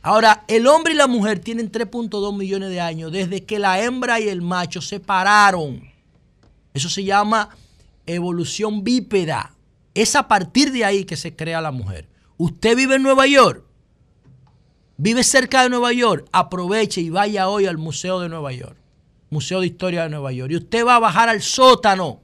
Ahora, 0.02 0.46
el 0.48 0.68
hombre 0.68 0.94
y 0.94 0.96
la 0.96 1.08
mujer 1.08 1.40
tienen 1.40 1.72
3.2 1.72 2.38
millones 2.38 2.70
de 2.70 2.80
años 2.80 3.12
desde 3.12 3.44
que 3.44 3.60
la 3.60 3.82
hembra 3.82 4.20
y 4.20 4.30
el 4.30 4.42
macho 4.42 4.82
se 4.82 5.00
pararon. 5.00 5.82
Eso 6.74 6.90
se 6.90 7.04
llama 7.04 7.50
evolución 8.06 8.84
bípeda. 8.84 9.56
Es 9.94 10.16
a 10.16 10.28
partir 10.28 10.72
de 10.72 10.86
ahí 10.86 11.06
que 11.06 11.18
se 11.18 11.36
crea 11.36 11.62
la 11.62 11.72
mujer. 11.72 12.08
Usted 12.38 12.76
vive 12.76 12.96
en 12.96 13.04
Nueva 13.04 13.28
York, 13.28 13.64
vive 14.98 15.24
cerca 15.24 15.64
de 15.64 15.70
Nueva 15.70 15.94
York, 15.94 16.28
aproveche 16.32 17.02
y 17.02 17.10
vaya 17.10 17.48
hoy 17.48 17.68
al 17.68 17.78
Museo 17.78 18.20
de 18.20 18.30
Nueva 18.30 18.52
York, 18.52 18.76
Museo 19.30 19.62
de 19.62 19.68
Historia 19.68 20.04
de 20.04 20.10
Nueva 20.10 20.32
York, 20.32 20.52
y 20.52 20.58
usted 20.58 20.86
va 20.86 20.96
a 20.96 21.00
bajar 21.00 21.30
al 21.30 21.42
sótano. 21.42 22.22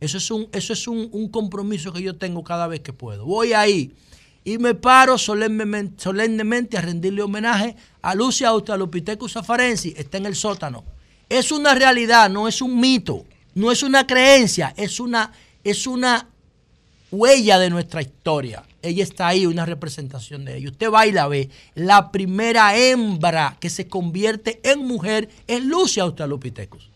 Eso 0.00 0.18
es 0.18 0.30
un, 0.30 0.48
eso 0.52 0.72
es 0.72 0.88
un, 0.88 1.28
compromiso 1.28 1.92
que 1.92 2.02
yo 2.02 2.16
tengo 2.16 2.42
cada 2.42 2.66
vez 2.66 2.80
que 2.80 2.92
puedo. 2.92 3.24
Voy 3.24 3.52
ahí 3.52 3.92
y 4.42 4.58
me 4.58 4.74
paro 4.74 5.16
solemnemente, 5.16 6.02
solemnemente 6.02 6.76
a 6.76 6.80
rendirle 6.80 7.22
homenaje 7.22 7.76
a 8.00 8.14
Lucia 8.14 8.48
Australopithecus 8.48 9.36
afarensis, 9.36 9.94
está 9.96 10.16
en 10.16 10.26
el 10.26 10.34
sótano. 10.34 10.84
Es 11.28 11.52
una 11.52 11.74
realidad, 11.74 12.28
no 12.30 12.48
es 12.48 12.60
un 12.60 12.80
mito, 12.80 13.24
no 13.54 13.70
es 13.70 13.82
una 13.82 14.06
creencia, 14.06 14.72
es 14.76 15.00
una, 15.00 15.32
es 15.62 15.86
una 15.86 16.28
huella 17.10 17.58
de 17.58 17.70
nuestra 17.70 18.02
historia. 18.02 18.64
Ella 18.80 19.04
está 19.04 19.28
ahí, 19.28 19.46
una 19.46 19.64
representación 19.64 20.44
de 20.44 20.56
ella. 20.56 20.70
Usted 20.70 20.90
va 20.90 21.06
y 21.06 21.12
la 21.12 21.28
ve. 21.28 21.50
La 21.74 22.10
primera 22.10 22.76
hembra 22.76 23.56
que 23.60 23.70
se 23.70 23.86
convierte 23.86 24.60
en 24.64 24.80
mujer 24.80 25.28
es 25.46 25.64
Lucia 25.64 26.02
Australopithecus, 26.02 26.90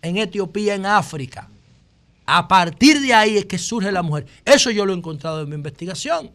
en 0.00 0.16
Etiopía, 0.16 0.74
en 0.74 0.86
África. 0.86 1.50
A 2.24 2.48
partir 2.48 3.00
de 3.00 3.12
ahí 3.12 3.36
es 3.36 3.44
que 3.44 3.58
surge 3.58 3.92
la 3.92 4.02
mujer. 4.02 4.26
Eso 4.44 4.70
yo 4.70 4.86
lo 4.86 4.92
he 4.92 4.96
encontrado 4.96 5.42
en 5.42 5.48
mi 5.48 5.54
investigación. 5.54 6.30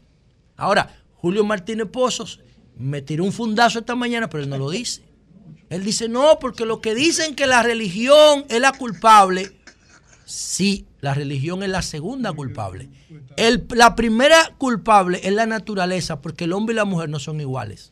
Ahora, 0.56 0.96
Julio 1.16 1.44
Martínez 1.44 1.88
Pozos 1.88 2.40
me 2.78 3.02
tiró 3.02 3.24
un 3.24 3.32
fundazo 3.32 3.80
esta 3.80 3.96
mañana, 3.96 4.30
pero 4.30 4.44
él 4.44 4.50
no 4.50 4.58
lo 4.58 4.70
dice. 4.70 5.02
Él 5.70 5.84
dice, 5.84 6.10
no, 6.10 6.38
porque 6.40 6.66
lo 6.66 6.82
que 6.82 6.94
dicen 6.94 7.36
que 7.36 7.48
la 7.48 7.64
religión 7.64 8.46
es 8.50 8.60
la 8.60 8.74
culpable, 8.74 9.52
sí, 10.32 10.86
la 11.02 11.14
religión 11.14 11.64
es 11.64 11.70
la 11.70 11.82
segunda 11.82 12.32
culpable. 12.34 12.90
El- 13.38 13.66
la 13.76 13.96
primera 13.96 14.54
culpable 14.58 15.20
es 15.24 15.34
la 15.34 15.46
naturaleza, 15.46 16.22
porque 16.22 16.46
el 16.46 16.54
hombre 16.54 16.74
y 16.74 16.78
la 16.78 16.86
mujer 16.86 17.10
no 17.10 17.20
son 17.20 17.42
iguales. 17.42 17.92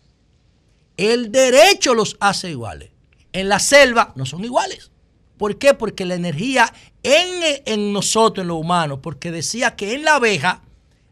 El 0.98 1.32
derecho 1.32 1.94
los 1.94 2.18
hace 2.20 2.50
iguales. 2.52 2.92
En 3.34 3.50
la 3.50 3.60
selva 3.60 4.14
no 4.16 4.26
son 4.26 4.44
iguales. 4.44 4.92
¿Por 5.38 5.58
qué? 5.58 5.74
Porque 5.74 6.06
la 6.06 6.16
energía 6.16 6.74
en, 7.04 7.62
en 7.66 7.94
nosotros, 7.94 8.44
en 8.44 8.50
los 8.50 8.58
humanos, 8.60 9.00
porque 9.02 9.32
decía 9.32 9.76
que 9.76 9.94
en 9.94 10.04
la 10.04 10.16
abeja 10.16 10.62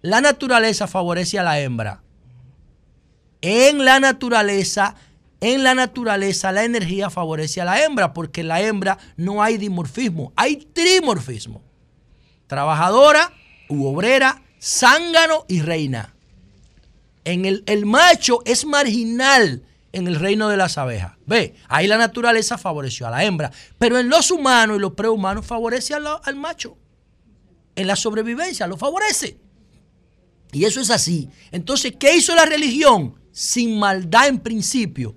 la 0.01 0.19
naturaleza 0.21 0.87
favorece 0.87 1.39
a 1.39 1.43
la 1.43 1.59
hembra. 1.59 2.01
En 3.41 3.85
la 3.85 3.99
naturaleza, 3.99 4.95
en 5.39 5.63
la 5.63 5.75
naturaleza 5.75 6.51
la 6.51 6.63
energía 6.63 7.09
favorece 7.09 7.61
a 7.61 7.65
la 7.65 7.83
hembra, 7.83 8.13
porque 8.13 8.41
en 8.41 8.47
la 8.47 8.61
hembra 8.61 8.97
no 9.17 9.43
hay 9.43 9.57
dimorfismo, 9.57 10.33
hay 10.35 10.57
trimorfismo. 10.73 11.61
Trabajadora 12.47 13.31
u 13.69 13.85
obrera, 13.87 14.41
zángano 14.59 15.45
y 15.47 15.61
reina. 15.61 16.15
En 17.25 17.45
el, 17.45 17.63
el 17.67 17.85
macho 17.85 18.39
es 18.45 18.65
marginal 18.65 19.63
en 19.91 20.07
el 20.07 20.15
reino 20.15 20.47
de 20.49 20.57
las 20.57 20.77
abejas. 20.77 21.13
Ve, 21.25 21.55
ahí 21.67 21.87
la 21.87 21.97
naturaleza 21.97 22.57
favoreció 22.57 23.05
a 23.07 23.11
la 23.11 23.23
hembra, 23.25 23.51
pero 23.77 23.99
en 23.99 24.09
los 24.09 24.31
humanos 24.31 24.77
y 24.77 24.79
los 24.79 24.93
prehumanos 24.93 25.45
favorece 25.45 25.93
a 25.93 25.99
la- 25.99 26.21
al 26.23 26.35
macho. 26.35 26.77
En 27.75 27.85
la 27.87 27.95
sobrevivencia 27.95 28.65
lo 28.67 28.77
favorece. 28.77 29.37
Y 30.53 30.63
eso 30.65 30.79
es 30.79 30.89
así. 30.89 31.29
Entonces, 31.51 31.93
¿qué 31.99 32.15
hizo 32.15 32.33
la 32.33 32.45
religión? 32.45 33.15
Sin 33.31 33.77
maldad 33.77 34.27
en 34.29 34.39
principio. 34.39 35.13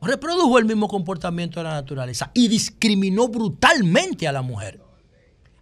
Reprodujo 0.00 0.58
el 0.58 0.66
mismo 0.66 0.88
comportamiento 0.88 1.60
de 1.60 1.64
la 1.64 1.74
naturaleza 1.74 2.30
y 2.34 2.48
discriminó 2.48 3.28
brutalmente 3.28 4.28
a 4.28 4.32
la 4.32 4.42
mujer. 4.42 4.80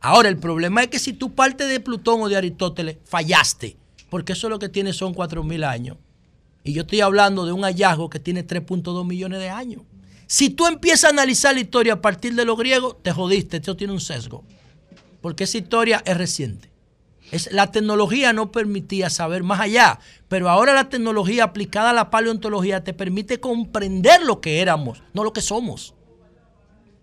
Ahora, 0.01 0.29
el 0.29 0.37
problema 0.37 0.83
es 0.83 0.89
que 0.89 0.99
si 0.99 1.15
tú 1.15 1.35
partes 1.35 1.69
de 1.69 1.81
Plutón 1.81 2.21
o 2.21 2.29
de 2.29 2.37
Aristóteles, 2.37 2.99
fallaste. 3.05 3.77
Porque 4.11 4.35
eso 4.35 4.49
lo 4.49 4.59
que 4.59 4.69
tiene 4.69 4.93
son 4.93 5.15
4.000 5.15 5.65
años. 5.65 5.97
Y 6.63 6.73
yo 6.73 6.83
estoy 6.83 7.01
hablando 7.01 7.47
de 7.47 7.53
un 7.53 7.63
hallazgo 7.63 8.11
que 8.11 8.21
tiene 8.21 8.47
3.2 8.47 9.07
millones 9.07 9.39
de 9.39 9.49
años. 9.49 9.83
Si 10.27 10.51
tú 10.51 10.67
empiezas 10.67 11.05
a 11.05 11.09
analizar 11.13 11.55
la 11.55 11.61
historia 11.61 11.95
a 11.95 12.01
partir 12.01 12.35
de 12.35 12.45
los 12.45 12.59
griegos, 12.59 13.03
te 13.03 13.13
jodiste. 13.13 13.59
Esto 13.59 13.77
tiene 13.77 13.93
un 13.93 14.01
sesgo. 14.01 14.45
Porque 15.21 15.45
esa 15.45 15.59
historia 15.59 16.03
es 16.05 16.17
reciente. 16.17 16.74
La 17.51 17.71
tecnología 17.71 18.33
no 18.33 18.53
permitía 18.53 19.11
saber 19.11 19.43
más 19.43 19.61
allá, 19.61 19.99
pero 20.29 20.49
ahora 20.51 20.73
la 20.73 20.89
tecnología 20.89 21.45
aplicada 21.45 21.91
a 21.91 21.95
la 21.95 22.11
paleontología 22.11 22.85
te 22.85 22.93
permite 22.93 23.41
comprender 23.41 24.23
lo 24.23 24.41
que 24.41 24.61
éramos, 24.61 25.03
no 25.13 25.25
lo 25.25 25.33
que 25.33 25.41
somos. 25.41 25.95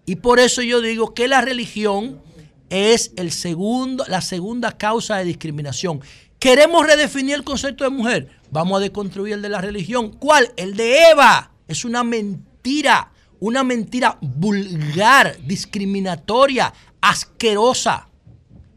Y 0.05 0.17
por 0.17 0.39
eso 0.39 0.61
yo 0.61 0.81
digo 0.81 1.13
que 1.13 1.27
la 1.27 1.41
religión 1.41 2.21
es 2.69 3.11
el 3.17 3.31
segundo, 3.31 4.05
la 4.07 4.21
segunda 4.21 4.77
causa 4.77 5.17
de 5.17 5.25
discriminación. 5.25 6.01
¿Queremos 6.39 6.87
redefinir 6.87 7.35
el 7.35 7.43
concepto 7.43 7.83
de 7.83 7.91
mujer? 7.91 8.29
Vamos 8.49 8.77
a 8.77 8.81
deconstruir 8.81 9.35
el 9.35 9.41
de 9.41 9.49
la 9.49 9.61
religión. 9.61 10.11
¿Cuál? 10.11 10.51
El 10.57 10.75
de 10.75 11.11
Eva. 11.11 11.51
Es 11.67 11.85
una 11.85 12.03
mentira, 12.03 13.11
una 13.39 13.63
mentira 13.63 14.17
vulgar, 14.21 15.37
discriminatoria, 15.45 16.73
asquerosa. 16.99 18.07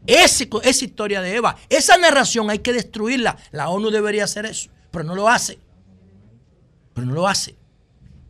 Ese- 0.07 0.49
esa 0.63 0.85
historia 0.85 1.21
de 1.21 1.35
Eva, 1.35 1.55
esa 1.69 1.97
narración 1.97 2.49
hay 2.49 2.59
que 2.59 2.73
destruirla. 2.73 3.37
La 3.51 3.69
ONU 3.69 3.89
debería 3.89 4.23
hacer 4.25 4.45
eso, 4.45 4.69
pero 4.91 5.03
no 5.03 5.15
lo 5.15 5.27
hace. 5.29 5.59
Pero 6.93 7.07
no 7.07 7.13
lo 7.13 7.27
hace. 7.27 7.55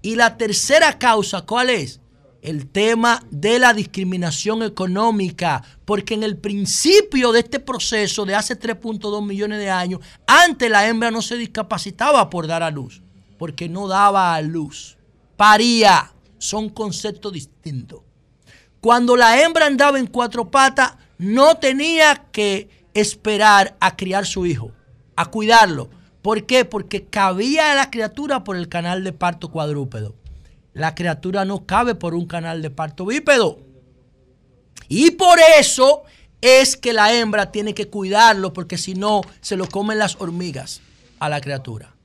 Y 0.01 0.15
la 0.15 0.37
tercera 0.37 0.97
causa, 0.97 1.41
¿cuál 1.41 1.69
es? 1.69 1.99
El 2.41 2.67
tema 2.67 3.23
de 3.31 3.57
la 3.57 3.73
discriminación 3.73 4.61
económica, 4.61 5.63
porque 5.83 6.13
en 6.13 6.21
el 6.23 6.37
principio 6.37 7.31
de 7.31 7.39
este 7.39 7.59
proceso 7.59 8.23
de 8.25 8.35
hace 8.35 8.55
3.2 8.55 9.25
millones 9.25 9.57
de 9.57 9.71
años, 9.71 9.99
antes 10.27 10.69
la 10.69 10.87
hembra 10.87 11.09
no 11.09 11.23
se 11.23 11.37
discapacitaba 11.37 12.29
por 12.29 12.45
dar 12.45 12.61
a 12.61 12.69
luz, 12.69 13.01
porque 13.39 13.67
no 13.67 13.87
daba 13.87 14.35
a 14.35 14.41
luz, 14.43 14.95
paría, 15.35 16.13
son 16.37 16.69
conceptos 16.69 17.33
distintos. 17.33 18.01
Cuando 18.79 19.15
la 19.15 19.41
hembra 19.41 19.65
andaba 19.65 19.97
en 19.97 20.05
cuatro 20.05 20.51
patas, 20.51 20.93
no 21.17 21.55
tenía 21.57 22.25
que 22.31 22.69
esperar 22.93 23.75
a 23.79 23.95
criar 23.95 24.25
su 24.25 24.45
hijo, 24.45 24.71
a 25.15 25.25
cuidarlo. 25.27 25.89
¿Por 26.21 26.45
qué? 26.45 26.65
Porque 26.65 27.05
cabía 27.05 27.75
la 27.75 27.91
criatura 27.91 28.43
por 28.43 28.55
el 28.55 28.67
canal 28.67 29.03
de 29.03 29.13
parto 29.13 29.51
cuadrúpedo. 29.51 30.15
La 30.73 30.95
criatura 30.95 31.45
no 31.45 31.65
cabe 31.65 31.95
por 31.95 32.15
un 32.15 32.25
canal 32.25 32.61
de 32.61 32.69
parto 32.69 33.05
bípedo. 33.05 33.59
Y 34.87 35.11
por 35.11 35.37
eso 35.59 36.03
es 36.41 36.75
que 36.77 36.93
la 36.93 37.13
hembra 37.13 37.51
tiene 37.51 37.73
que 37.73 37.87
cuidarlo, 37.87 38.53
porque 38.53 38.77
si 38.77 38.93
no, 38.93 39.21
se 39.41 39.55
lo 39.55 39.67
comen 39.67 39.99
las 39.99 40.15
hormigas 40.19 40.81
a 41.19 41.29
la 41.29 41.41
criatura. 41.41 41.95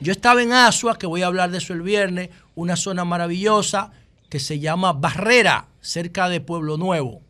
Yo 0.00 0.12
estaba 0.12 0.42
en 0.42 0.52
Asua, 0.52 0.98
que 0.98 1.06
voy 1.06 1.22
a 1.22 1.26
hablar 1.26 1.50
de 1.50 1.58
eso 1.58 1.72
el 1.72 1.82
viernes, 1.82 2.30
una 2.54 2.76
zona 2.76 3.04
maravillosa 3.04 3.92
que 4.28 4.40
se 4.40 4.58
llama 4.58 4.92
Barrera, 4.92 5.68
cerca 5.80 6.28
de 6.28 6.40
Pueblo 6.40 6.76
Nuevo. 6.76 7.22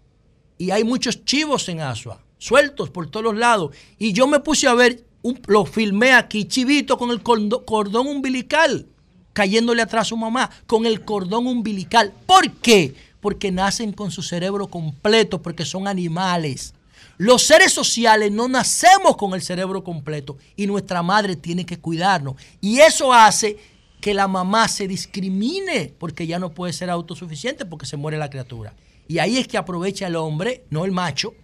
Y 0.62 0.70
hay 0.70 0.84
muchos 0.84 1.24
chivos 1.24 1.68
en 1.68 1.80
Asua, 1.80 2.20
sueltos 2.39 2.89
por 2.89 3.10
todos 3.10 3.24
los 3.24 3.36
lados. 3.36 3.74
Y 3.98 4.12
yo 4.12 4.28
me 4.28 4.39
puse 4.39 4.68
a 4.68 4.74
ver, 4.74 5.02
lo 5.48 5.64
filmé 5.66 6.12
aquí, 6.12 6.44
chivito 6.44 6.97
con 6.97 7.10
el 7.10 7.20
cordón 7.20 8.06
umbilical, 8.06 8.86
cayéndole 9.32 9.82
atrás 9.82 10.02
a 10.02 10.10
su 10.10 10.16
mamá, 10.16 10.48
con 10.68 10.86
el 10.86 11.05
cordón 11.05 11.48
umbilical. 11.48 12.12
¿Por 12.26 12.48
qué? 12.48 12.94
Porque 13.20 13.51
nacen 13.51 13.93
con 13.93 14.12
su 14.12 14.22
cerebro 14.22 14.68
completo, 14.68 15.43
porque 15.43 15.64
son 15.64 15.89
animales. 15.89 16.74
Los 17.18 17.43
seres 17.43 17.72
sociales 17.72 18.30
no 18.30 18.47
nacemos 18.47 19.16
con 19.16 19.34
el 19.34 19.43
cerebro 19.43 19.82
completo 19.82 20.39
y 20.55 20.68
nuestra 20.68 21.02
madre 21.02 21.34
tiene 21.34 21.66
que 21.66 21.80
cuidarnos. 21.80 22.36
Y 22.60 22.78
eso 22.78 23.12
hace 23.12 23.59
que 24.01 24.14
la 24.14 24.28
mamá 24.28 24.68
se 24.68 24.86
discrimine 24.86 25.93
porque 25.98 26.28
ya 26.28 26.39
no 26.39 26.52
puede 26.52 26.72
ser 26.72 26.89
autosuficiente 26.89 27.66
porque 27.66 27.84
se 27.84 27.97
muere 27.97 28.16
la 28.16 28.30
criatura. 28.30 28.74
Y 29.08 29.18
ahí 29.18 29.38
es 29.38 29.48
que 29.48 29.58
aprovecha 29.58 30.06
el 30.06 30.16
hombre, 30.16 30.64
no 30.70 30.84
el 30.84 30.92
macho, 30.92 31.34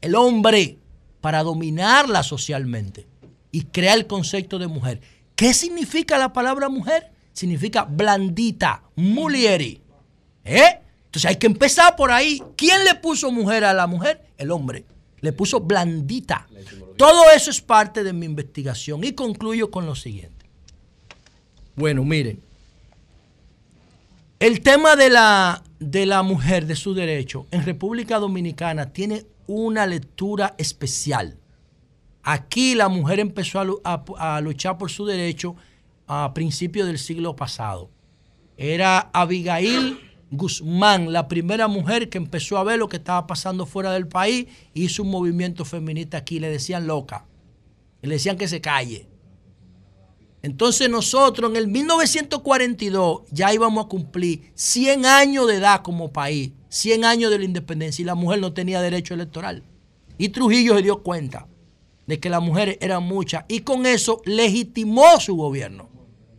el 0.00 0.14
hombre 0.14 0.78
para 1.20 1.42
dominarla 1.42 2.22
socialmente 2.22 3.06
y 3.50 3.62
crea 3.62 3.94
el 3.94 4.06
concepto 4.06 4.58
de 4.58 4.66
mujer. 4.66 5.00
¿Qué 5.34 5.52
significa 5.54 6.18
la 6.18 6.32
palabra 6.32 6.68
mujer? 6.68 7.10
Significa 7.32 7.84
blandita, 7.84 8.82
mulieri. 8.96 9.80
¿Eh? 10.44 10.78
Entonces 11.06 11.28
hay 11.28 11.36
que 11.36 11.46
empezar 11.46 11.96
por 11.96 12.10
ahí. 12.10 12.42
¿Quién 12.56 12.84
le 12.84 12.94
puso 12.94 13.30
mujer 13.32 13.64
a 13.64 13.74
la 13.74 13.86
mujer? 13.86 14.22
El 14.38 14.50
hombre. 14.50 14.84
Le 15.20 15.32
puso 15.32 15.60
blandita. 15.60 16.46
Todo 16.96 17.30
eso 17.34 17.50
es 17.50 17.60
parte 17.60 18.04
de 18.04 18.12
mi 18.12 18.26
investigación 18.26 19.04
y 19.04 19.12
concluyo 19.12 19.70
con 19.70 19.86
lo 19.86 19.94
siguiente. 19.94 20.46
Bueno, 21.74 22.04
miren. 22.04 22.40
El 24.38 24.60
tema 24.60 24.96
de 24.96 25.10
la, 25.10 25.62
de 25.78 26.06
la 26.06 26.22
mujer, 26.22 26.66
de 26.66 26.76
su 26.76 26.94
derecho, 26.94 27.46
en 27.50 27.64
República 27.64 28.18
Dominicana 28.18 28.92
tiene 28.92 29.26
una 29.46 29.86
lectura 29.86 30.54
especial. 30.58 31.38
Aquí 32.22 32.74
la 32.74 32.88
mujer 32.88 33.20
empezó 33.20 33.60
a, 33.60 33.64
lu- 33.64 33.80
a- 33.84 34.02
a 34.18 34.40
luchar 34.40 34.78
por 34.78 34.90
su 34.90 35.04
derecho 35.06 35.54
a 36.08 36.32
principios 36.34 36.86
del 36.86 36.98
siglo 36.98 37.36
pasado. 37.36 37.90
Era 38.56 39.10
Abigail 39.12 39.98
Guzmán, 40.30 41.12
la 41.12 41.28
primera 41.28 41.68
mujer 41.68 42.08
que 42.08 42.18
empezó 42.18 42.58
a 42.58 42.64
ver 42.64 42.78
lo 42.78 42.88
que 42.88 42.96
estaba 42.96 43.26
pasando 43.26 43.66
fuera 43.66 43.92
del 43.92 44.08
país 44.08 44.46
y 44.74 44.84
hizo 44.84 45.02
un 45.04 45.10
movimiento 45.10 45.64
feminista 45.64 46.16
aquí. 46.18 46.40
Le 46.40 46.48
decían 46.50 46.86
loca. 46.86 47.26
Le 48.02 48.14
decían 48.14 48.36
que 48.36 48.48
se 48.48 48.60
calle. 48.60 49.06
Entonces 50.42 50.88
nosotros 50.88 51.50
en 51.50 51.56
el 51.56 51.68
1942 51.68 53.22
ya 53.30 53.52
íbamos 53.52 53.86
a 53.86 53.88
cumplir 53.88 54.52
100 54.54 55.06
años 55.06 55.46
de 55.46 55.56
edad 55.56 55.82
como 55.82 56.12
país, 56.12 56.52
100 56.68 57.04
años 57.04 57.30
de 57.30 57.38
la 57.38 57.44
independencia 57.44 58.02
y 58.02 58.06
la 58.06 58.14
mujer 58.14 58.40
no 58.40 58.52
tenía 58.52 58.80
derecho 58.80 59.14
electoral. 59.14 59.64
Y 60.18 60.28
Trujillo 60.28 60.76
se 60.76 60.82
dio 60.82 61.02
cuenta 61.02 61.48
de 62.06 62.20
que 62.20 62.30
las 62.30 62.42
mujeres 62.42 62.78
eran 62.80 63.02
muchas 63.02 63.44
y 63.48 63.60
con 63.60 63.86
eso 63.86 64.22
legitimó 64.24 65.18
su 65.18 65.36
gobierno 65.36 65.88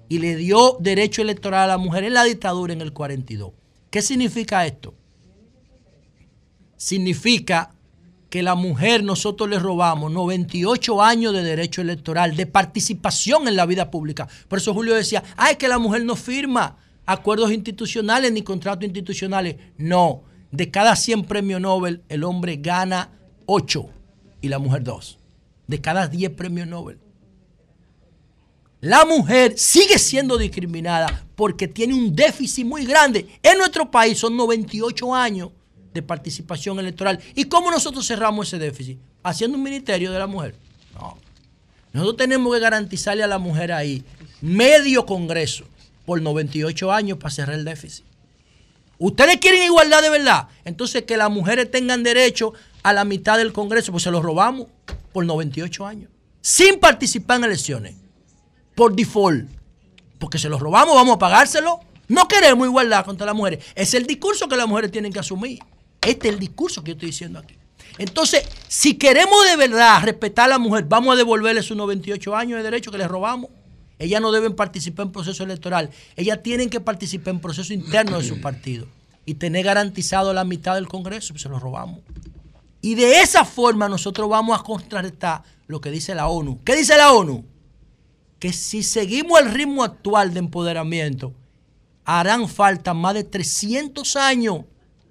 y 0.09 0.19
le 0.19 0.35
dio 0.35 0.77
derecho 0.79 1.21
electoral 1.21 1.63
a 1.63 1.67
la 1.67 1.77
mujer 1.77 2.03
en 2.05 2.13
la 2.13 2.23
dictadura 2.23 2.73
en 2.73 2.81
el 2.81 2.93
42. 2.93 3.51
¿Qué 3.89 4.01
significa 4.01 4.65
esto? 4.65 4.93
Significa 6.77 7.73
que 8.29 8.43
la 8.43 8.55
mujer 8.55 9.03
nosotros 9.03 9.49
le 9.49 9.59
robamos 9.59 10.11
98 10.11 11.01
años 11.01 11.33
de 11.33 11.43
derecho 11.43 11.81
electoral, 11.81 12.35
de 12.35 12.45
participación 12.45 13.47
en 13.47 13.55
la 13.55 13.65
vida 13.65 13.89
pública. 13.89 14.27
Por 14.47 14.59
eso 14.59 14.73
Julio 14.73 14.95
decía, 14.95 15.23
ay, 15.37 15.55
que 15.55 15.67
la 15.67 15.79
mujer 15.79 16.03
no 16.03 16.15
firma 16.15 16.77
acuerdos 17.05 17.51
institucionales 17.51 18.31
ni 18.31 18.41
contratos 18.41 18.83
institucionales. 18.83 19.55
No, 19.77 20.23
de 20.51 20.69
cada 20.69 20.95
100 20.95 21.23
premios 21.23 21.61
Nobel, 21.61 22.03
el 22.09 22.23
hombre 22.23 22.57
gana 22.57 23.11
8 23.45 23.89
y 24.41 24.49
la 24.49 24.59
mujer 24.59 24.83
2. 24.83 25.17
De 25.67 25.81
cada 25.81 26.07
10 26.07 26.31
premios 26.31 26.67
Nobel. 26.67 26.99
La 28.81 29.05
mujer 29.05 29.57
sigue 29.57 29.97
siendo 29.97 30.37
discriminada 30.37 31.25
porque 31.35 31.67
tiene 31.67 31.93
un 31.93 32.15
déficit 32.15 32.65
muy 32.65 32.85
grande. 32.85 33.27
En 33.41 33.57
nuestro 33.57 33.89
país 33.89 34.19
son 34.19 34.37
98 34.37 35.15
años 35.15 35.51
de 35.97 36.03
participación 36.03 36.79
electoral. 36.79 37.19
¿Y 37.33 37.45
cómo 37.45 37.71
nosotros 37.71 38.07
cerramos 38.07 38.47
ese 38.47 38.59
déficit? 38.59 38.99
Haciendo 39.23 39.57
un 39.57 39.63
ministerio 39.63 40.11
de 40.11 40.19
la 40.19 40.27
mujer. 40.27 40.55
No. 40.93 41.17
Nosotros 41.91 42.17
tenemos 42.17 42.53
que 42.53 42.59
garantizarle 42.59 43.23
a 43.23 43.27
la 43.27 43.39
mujer 43.39 43.71
ahí 43.71 44.03
medio 44.41 45.05
congreso 45.05 45.65
por 46.05 46.21
98 46.21 46.91
años 46.91 47.17
para 47.17 47.31
cerrar 47.31 47.55
el 47.55 47.65
déficit. 47.65 48.05
¿Ustedes 48.99 49.37
quieren 49.37 49.63
igualdad 49.63 50.01
de 50.01 50.09
verdad? 50.09 50.47
Entonces 50.65 51.03
que 51.03 51.17
las 51.17 51.31
mujeres 51.31 51.69
tengan 51.71 52.03
derecho 52.03 52.53
a 52.83 52.93
la 52.93 53.03
mitad 53.03 53.37
del 53.37 53.53
congreso, 53.53 53.91
pues 53.91 54.03
se 54.03 54.11
los 54.11 54.23
robamos 54.23 54.67
por 55.11 55.25
98 55.25 55.85
años. 55.85 56.11
Sin 56.41 56.79
participar 56.79 57.39
en 57.39 57.45
elecciones. 57.45 57.95
Por 58.75 58.95
default. 58.95 59.49
Porque 60.19 60.37
se 60.37 60.49
los 60.49 60.59
robamos, 60.59 60.95
vamos 60.95 61.15
a 61.15 61.19
pagárselo. 61.19 61.79
No 62.07 62.27
queremos 62.27 62.67
igualdad 62.67 63.05
contra 63.05 63.25
las 63.25 63.35
mujeres. 63.35 63.63
Es 63.75 63.93
el 63.93 64.05
discurso 64.05 64.47
que 64.47 64.55
las 64.55 64.67
mujeres 64.67 64.91
tienen 64.91 65.11
que 65.11 65.19
asumir. 65.19 65.59
Este 66.07 66.29
es 66.29 66.35
el 66.35 66.39
discurso 66.39 66.81
que 66.81 66.91
yo 66.91 66.93
estoy 66.93 67.07
diciendo 67.07 67.37
aquí. 67.37 67.55
Entonces, 67.97 68.47
si 68.69 68.93
queremos 68.93 69.45
de 69.45 69.57
verdad 69.57 70.01
respetar 70.03 70.45
a 70.45 70.47
la 70.47 70.57
mujer, 70.57 70.85
vamos 70.87 71.13
a 71.13 71.17
devolverle 71.17 71.61
sus 71.61 71.75
98 71.75 72.33
años 72.33 72.57
de 72.57 72.63
derecho 72.63 72.91
que 72.91 72.97
les 72.97 73.09
robamos. 73.09 73.51
Ellas 73.99 74.21
no 74.21 74.31
deben 74.31 74.55
participar 74.55 75.07
en 75.07 75.11
proceso 75.11 75.43
electoral. 75.43 75.89
Ellas 76.15 76.41
tienen 76.41 76.69
que 76.69 76.79
participar 76.79 77.33
en 77.33 77.41
proceso 77.41 77.73
interno 77.73 78.19
de 78.19 78.23
su 78.23 78.39
partido 78.41 78.87
y 79.25 79.33
tener 79.33 79.65
garantizado 79.65 80.33
la 80.33 80.45
mitad 80.45 80.75
del 80.75 80.87
Congreso, 80.87 81.33
pues 81.33 81.41
se 81.41 81.49
lo 81.49 81.59
robamos. 81.59 81.99
Y 82.79 82.95
de 82.95 83.19
esa 83.19 83.43
forma 83.43 83.89
nosotros 83.89 84.29
vamos 84.29 84.57
a 84.57 84.63
contrarrestar 84.63 85.43
lo 85.65 85.81
que 85.81 85.91
dice 85.91 86.15
la 86.15 86.29
ONU. 86.29 86.61
¿Qué 86.63 86.77
dice 86.77 86.95
la 86.95 87.11
ONU? 87.11 87.43
Que 88.39 88.53
si 88.53 88.81
seguimos 88.81 89.41
el 89.41 89.51
ritmo 89.51 89.83
actual 89.83 90.33
de 90.33 90.39
empoderamiento, 90.39 91.33
harán 92.05 92.47
falta 92.47 92.93
más 92.93 93.13
de 93.13 93.25
300 93.25 94.15
años 94.15 94.61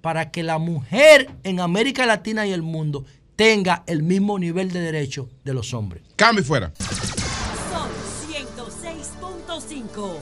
para 0.07 0.31
que 0.31 0.41
la 0.41 0.57
mujer 0.57 1.29
en 1.43 1.59
América 1.59 2.05
Latina 2.05 2.47
y 2.47 2.53
el 2.53 2.61
mundo 2.61 3.03
tenga 3.35 3.83
el 3.87 4.03
mismo 4.03 4.39
nivel 4.39 4.71
de 4.71 4.79
derecho 4.79 5.27
de 5.43 5.53
los 5.53 5.73
hombres. 5.73 6.01
Cambio 6.15 6.43
y 6.43 6.45
fuera. 6.45 6.71
Son 7.69 7.89
106.5. 8.31 10.17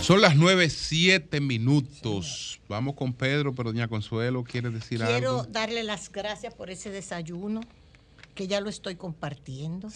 Son 0.00 0.22
las 0.22 0.34
9, 0.34 0.70
7 0.70 1.42
minutos. 1.42 2.58
Vamos 2.70 2.94
con 2.94 3.12
Pedro, 3.12 3.54
pero 3.54 3.70
doña 3.70 3.86
Consuelo 3.86 4.42
quiere 4.42 4.70
decir 4.70 5.00
Quiero 5.00 5.40
algo. 5.40 5.44
darle 5.50 5.82
las 5.82 6.10
gracias 6.10 6.54
por 6.54 6.70
ese 6.70 6.88
desayuno, 6.88 7.60
que 8.34 8.46
ya 8.46 8.62
lo 8.62 8.70
estoy 8.70 8.96
compartiendo, 8.96 9.88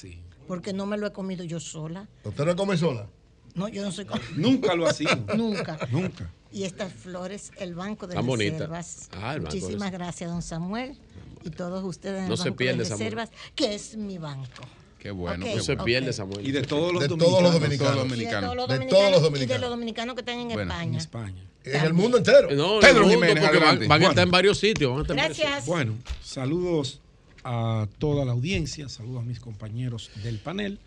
porque 0.47 0.75
no 0.75 0.85
me 0.85 0.99
lo 0.99 1.07
he 1.07 1.12
comido 1.15 1.43
yo 1.43 1.59
sola. 1.59 2.07
¿Usted 2.23 2.45
no 2.45 2.55
come 2.55 2.77
sola? 2.77 3.07
No, 3.55 3.67
yo 3.69 3.83
no 3.83 3.91
soy 3.93 4.07
Nunca 4.37 4.75
lo 4.75 4.87
ha 4.87 4.93
sido. 4.93 5.17
Nunca. 5.35 5.79
Nunca. 5.91 6.31
Y 6.52 6.64
estas 6.64 6.93
flores, 6.93 7.52
el 7.59 7.74
Banco 7.74 8.06
de 8.06 8.14
Tan. 8.14 8.27
Reservas. 8.27 9.09
Ah, 9.12 9.35
el 9.35 9.40
Banco 9.43 9.55
de 9.55 9.60
Muchísimas 9.60 9.70
Reservas. 9.70 9.93
gracias, 9.93 10.31
don 10.31 10.43
Samuel. 10.43 10.97
Y 11.44 11.51
todos 11.51 11.85
ustedes 11.85 12.22
en 12.22 12.28
No 12.28 12.35
el 12.35 12.39
se 12.39 12.44
Banco 12.51 12.56
pierde, 12.56 12.78
de 12.78 12.85
Samuel. 12.86 13.05
Reservas, 13.12 13.31
que 13.55 13.74
es 13.74 13.97
mi 13.97 14.18
banco. 14.18 14.62
Qué 14.98 15.10
bueno. 15.10 15.47
Ok, 15.47 15.55
No 15.56 15.62
se 15.62 15.77
pierde, 15.78 16.12
Samuel. 16.12 16.47
Y 16.47 16.52
de 16.52 16.62
todos 16.62 16.93
los 16.93 17.01
De 17.02 17.09
dominicanos. 17.09 17.40
todos 17.40 17.43
los 17.43 17.70
De 17.70 17.78
todos 17.78 17.94
los 17.94 18.02
dominicanos. 18.02 18.55
dominicanos. 18.56 18.68
De 18.68 18.86
todos 18.86 19.10
los 19.10 19.22
dominicanos 19.22 19.43
y 19.43 19.47
de 19.55 19.59
los 19.59 19.70
dominicanos 19.70 20.14
que 20.14 20.20
están 20.20 20.39
en 20.40 20.48
Bueno, 20.48 20.62
España. 20.72 20.98
España. 20.98 21.44
En 21.64 21.85
el 21.86 21.94
mundo 21.94 22.18
entero. 22.18 22.51
No, 22.55 22.74
en 22.74 22.81
Pedro 22.81 22.97
el 22.97 23.01
mundo, 23.02 23.14
Jiménez, 23.27 23.44
porque 23.44 23.59
van, 23.59 23.89
van 23.89 24.02
a 24.02 24.09
estar 24.09 24.24
en 24.24 24.31
varios 24.31 24.59
sitios. 24.59 24.90
Van 24.90 24.98
a 24.98 25.02
estar 25.02 25.16
en 25.16 25.22
varios 25.22 25.39
Gracias. 25.39 25.66
Bueno, 25.66 25.94
saludos 26.22 27.01
a 27.44 27.86
toda 27.98 28.24
la 28.27 28.32
audiencia, 28.32 28.89
saludos 28.90 29.22
a 29.22 29.24
mis 29.24 29.40
compañeros 29.40 30.10
del 30.22 30.39
panel, 30.39 30.78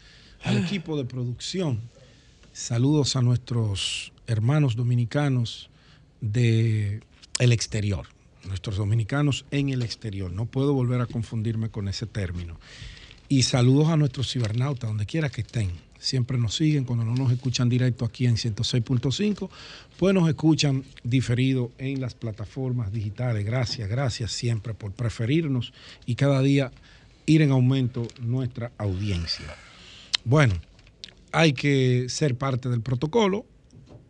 al 0.43 0.57
equipo 0.63 0.95
de 0.97 1.05
producción, 1.05 1.81
saludos 2.53 3.15
a 3.15 3.21
nuestros 3.23 4.12
hermanos 4.27 4.75
dominicanos 4.75 5.69
de 6.21 7.01
el 7.39 7.51
exterior, 7.51 8.07
nuestros 8.45 8.77
dominicanos 8.77 9.45
en 9.51 9.69
el 9.69 9.81
exterior. 9.81 10.31
No 10.31 10.45
puedo 10.45 10.73
volver 10.73 11.01
a 11.01 11.05
confundirme 11.05 11.69
con 11.69 11.87
ese 11.87 12.05
término. 12.05 12.59
Y 13.29 13.43
saludos 13.43 13.89
a 13.89 13.97
nuestros 13.97 14.31
cibernautas, 14.31 14.89
donde 14.89 15.05
quiera 15.05 15.29
que 15.29 15.41
estén. 15.41 15.71
Siempre 15.97 16.37
nos 16.37 16.55
siguen 16.55 16.83
cuando 16.83 17.05
no 17.05 17.15
nos 17.15 17.31
escuchan 17.31 17.69
directo 17.69 18.03
aquí 18.03 18.25
en 18.25 18.35
106.5, 18.35 19.49
pues 19.97 20.13
nos 20.13 20.27
escuchan 20.27 20.83
diferido 21.03 21.71
en 21.77 22.01
las 22.01 22.13
plataformas 22.13 22.91
digitales. 22.91 23.45
Gracias, 23.45 23.89
gracias 23.89 24.31
siempre 24.33 24.73
por 24.73 24.91
preferirnos 24.91 25.73
y 26.05 26.15
cada 26.15 26.41
día 26.41 26.71
ir 27.25 27.41
en 27.41 27.51
aumento 27.51 28.05
nuestra 28.21 28.73
audiencia. 28.77 29.55
Bueno, 30.25 30.55
hay 31.31 31.53
que 31.53 32.07
ser 32.09 32.35
parte 32.35 32.69
del 32.69 32.81
protocolo. 32.81 33.45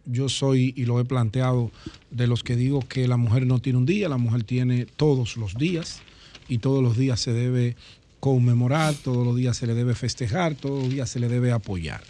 Yo 0.05 0.29
soy, 0.29 0.73
y 0.75 0.85
lo 0.85 0.99
he 0.99 1.05
planteado, 1.05 1.71
de 2.11 2.27
los 2.27 2.43
que 2.43 2.55
digo 2.55 2.81
que 2.81 3.07
la 3.07 3.17
mujer 3.17 3.45
no 3.45 3.59
tiene 3.59 3.79
un 3.79 3.85
día, 3.85 4.09
la 4.09 4.17
mujer 4.17 4.43
tiene 4.43 4.85
todos 4.85 5.37
los 5.37 5.55
días 5.55 6.01
y 6.47 6.59
todos 6.59 6.83
los 6.83 6.97
días 6.97 7.19
se 7.19 7.33
debe 7.33 7.75
conmemorar, 8.19 8.93
todos 8.95 9.25
los 9.25 9.35
días 9.35 9.57
se 9.57 9.67
le 9.67 9.73
debe 9.73 9.95
festejar, 9.95 10.55
todos 10.55 10.83
los 10.83 10.93
días 10.93 11.09
se 11.09 11.19
le 11.19 11.27
debe 11.27 11.51
apoyar. 11.51 12.03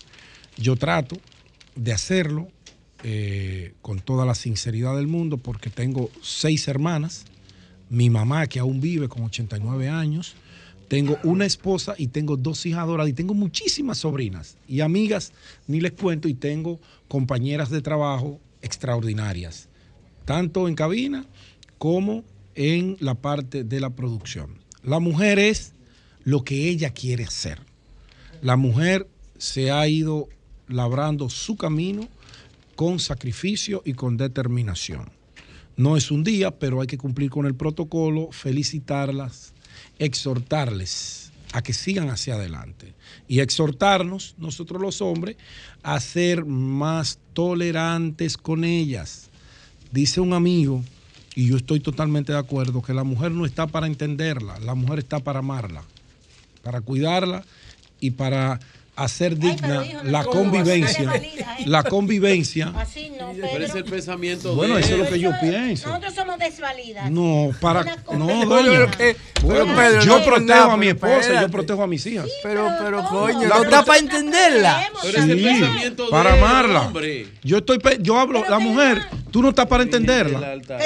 Yo 0.58 0.76
trato 0.76 1.18
de 1.76 1.94
hacerlo 1.94 2.48
eh, 3.04 3.74
con 3.82 4.00
toda 4.00 4.26
la 4.26 4.36
sinceridad 4.36 4.96
del 4.96 5.08
mundo 5.08 5.38
porque 5.38 5.70
tengo 5.70 6.10
seis 6.22 6.68
hermanas, 6.68 7.26
mi 7.90 8.10
mamá 8.10 8.48
que 8.48 8.60
aún 8.60 8.80
vive 8.80 9.10
con 9.10 9.24
89 9.24 9.90
años, 9.90 10.36
tengo 10.88 11.18
una 11.24 11.46
esposa 11.46 11.96
y 11.98 12.08
tengo 12.08 12.38
dos 12.38 12.66
hijas 12.66 12.82
adoradas 12.82 13.10
y 13.10 13.14
tengo 13.14 13.34
muchísimas 13.34 13.98
sobrinas 13.98 14.58
y 14.68 14.82
amigas, 14.82 15.32
ni 15.68 15.82
les 15.82 15.94
cuento, 15.94 16.28
y 16.28 16.36
tengo 16.36 16.80
compañeras 17.14 17.70
de 17.70 17.84
trabajo 17.84 18.42
extraordinarias, 18.64 19.70
tanto 20.26 20.68
en 20.68 20.74
cabina 20.74 21.28
como 21.78 22.24
en 22.56 22.98
la 23.02 23.14
parte 23.14 23.64
de 23.64 23.80
la 23.80 23.92
producción. 23.92 24.58
La 24.82 24.98
mujer 24.98 25.38
es 25.38 25.74
lo 26.24 26.44
que 26.44 26.70
ella 26.70 26.90
quiere 26.90 27.28
ser. 27.28 27.60
La 28.42 28.56
mujer 28.56 29.08
se 29.38 29.70
ha 29.70 29.88
ido 29.88 30.28
labrando 30.68 31.30
su 31.30 31.56
camino 31.56 32.10
con 32.76 32.98
sacrificio 32.98 33.84
y 33.86 33.94
con 33.94 34.18
determinación. 34.18 35.12
No 35.78 35.98
es 35.98 36.10
un 36.10 36.24
día, 36.24 36.58
pero 36.58 36.82
hay 36.82 36.88
que 36.88 36.98
cumplir 36.98 37.30
con 37.30 37.46
el 37.46 37.54
protocolo, 37.54 38.30
felicitarlas, 38.32 39.54
exhortarles 40.00 41.32
a 41.52 41.62
que 41.62 41.74
sigan 41.74 42.10
hacia 42.10 42.34
adelante 42.34 42.93
y 43.34 43.40
exhortarnos, 43.40 44.36
nosotros 44.38 44.80
los 44.80 45.02
hombres, 45.02 45.38
a 45.82 46.00
ser 46.00 46.46
más 46.46 47.18
tolerantes 47.34 48.38
con 48.38 48.64
ellas. 48.64 49.32
Dice 49.92 50.22
un 50.22 50.34
amigo, 50.34 50.84
y 51.34 51.48
yo 51.48 51.58
estoy 51.58 51.80
totalmente 51.80 52.32
de 52.32 52.38
acuerdo, 52.38 52.84
que 52.84 52.94
la 52.94 53.04
mujer 53.04 53.32
no 53.32 53.48
está 53.48 53.66
para 53.66 53.88
entenderla, 53.88 54.60
la 54.60 54.76
mujer 54.76 55.00
está 55.00 55.18
para 55.18 55.40
amarla, 55.40 55.84
para 56.62 56.82
cuidarla 56.82 57.44
y 58.00 58.12
para 58.12 58.60
hacer 58.96 59.40
digna 59.40 59.84
la 60.04 60.26
convivencia, 60.26 61.20
la 61.66 61.82
convivencia. 61.82 62.72
Pero 63.42 63.66
es 63.66 63.76
el 63.76 63.84
pensamiento 63.86 64.56
Bueno, 64.56 64.76
de 64.76 64.82
eso 64.82 64.94
es 64.94 65.00
lo 65.00 65.08
que 65.10 65.20
yo 65.20 65.32
pienso. 65.42 65.88
Nosotros 65.90 66.14
somos 66.14 66.38
desvalidas. 66.40 67.10
No, 67.12 67.52
para 67.60 67.84
no, 68.12 68.28
Pero 68.28 68.46
doña. 68.46 68.92
que- 68.92 69.16
Bueno, 69.44 69.66
pero 69.66 69.76
Pedro, 69.76 70.02
yo 70.04 70.20
no, 70.20 70.24
protejo 70.26 70.66
no, 70.68 70.72
a 70.72 70.78
mi 70.78 70.94
pero 70.94 70.96
esposa, 70.96 71.14
yo 71.14 71.20
espérate. 71.34 71.52
protejo 71.52 71.84
a 71.84 71.88
mis 71.88 72.06
hijas. 72.06 72.28
Pero, 72.44 72.70
pero, 72.82 73.04
coño, 73.06 73.48
La 73.48 73.56
no 73.58 73.64
está 73.64 73.84
para 73.84 74.00
entenderla. 74.00 74.90
Pero 75.02 75.18
es 75.18 75.24
el 75.30 75.38
Sí, 75.40 75.44
pensamiento 75.46 76.10
para 76.10 76.34
amarla. 76.34 76.82
hombre. 76.84 77.28
Yo 77.44 77.58
estoy, 77.58 77.80
yo 78.00 78.18
hablo, 78.20 78.44
la 78.50 78.60
mujer, 78.60 79.02
tú 79.32 79.42
no 79.42 79.50
estás 79.50 79.66
para 79.68 79.84
entenderla. 79.84 80.40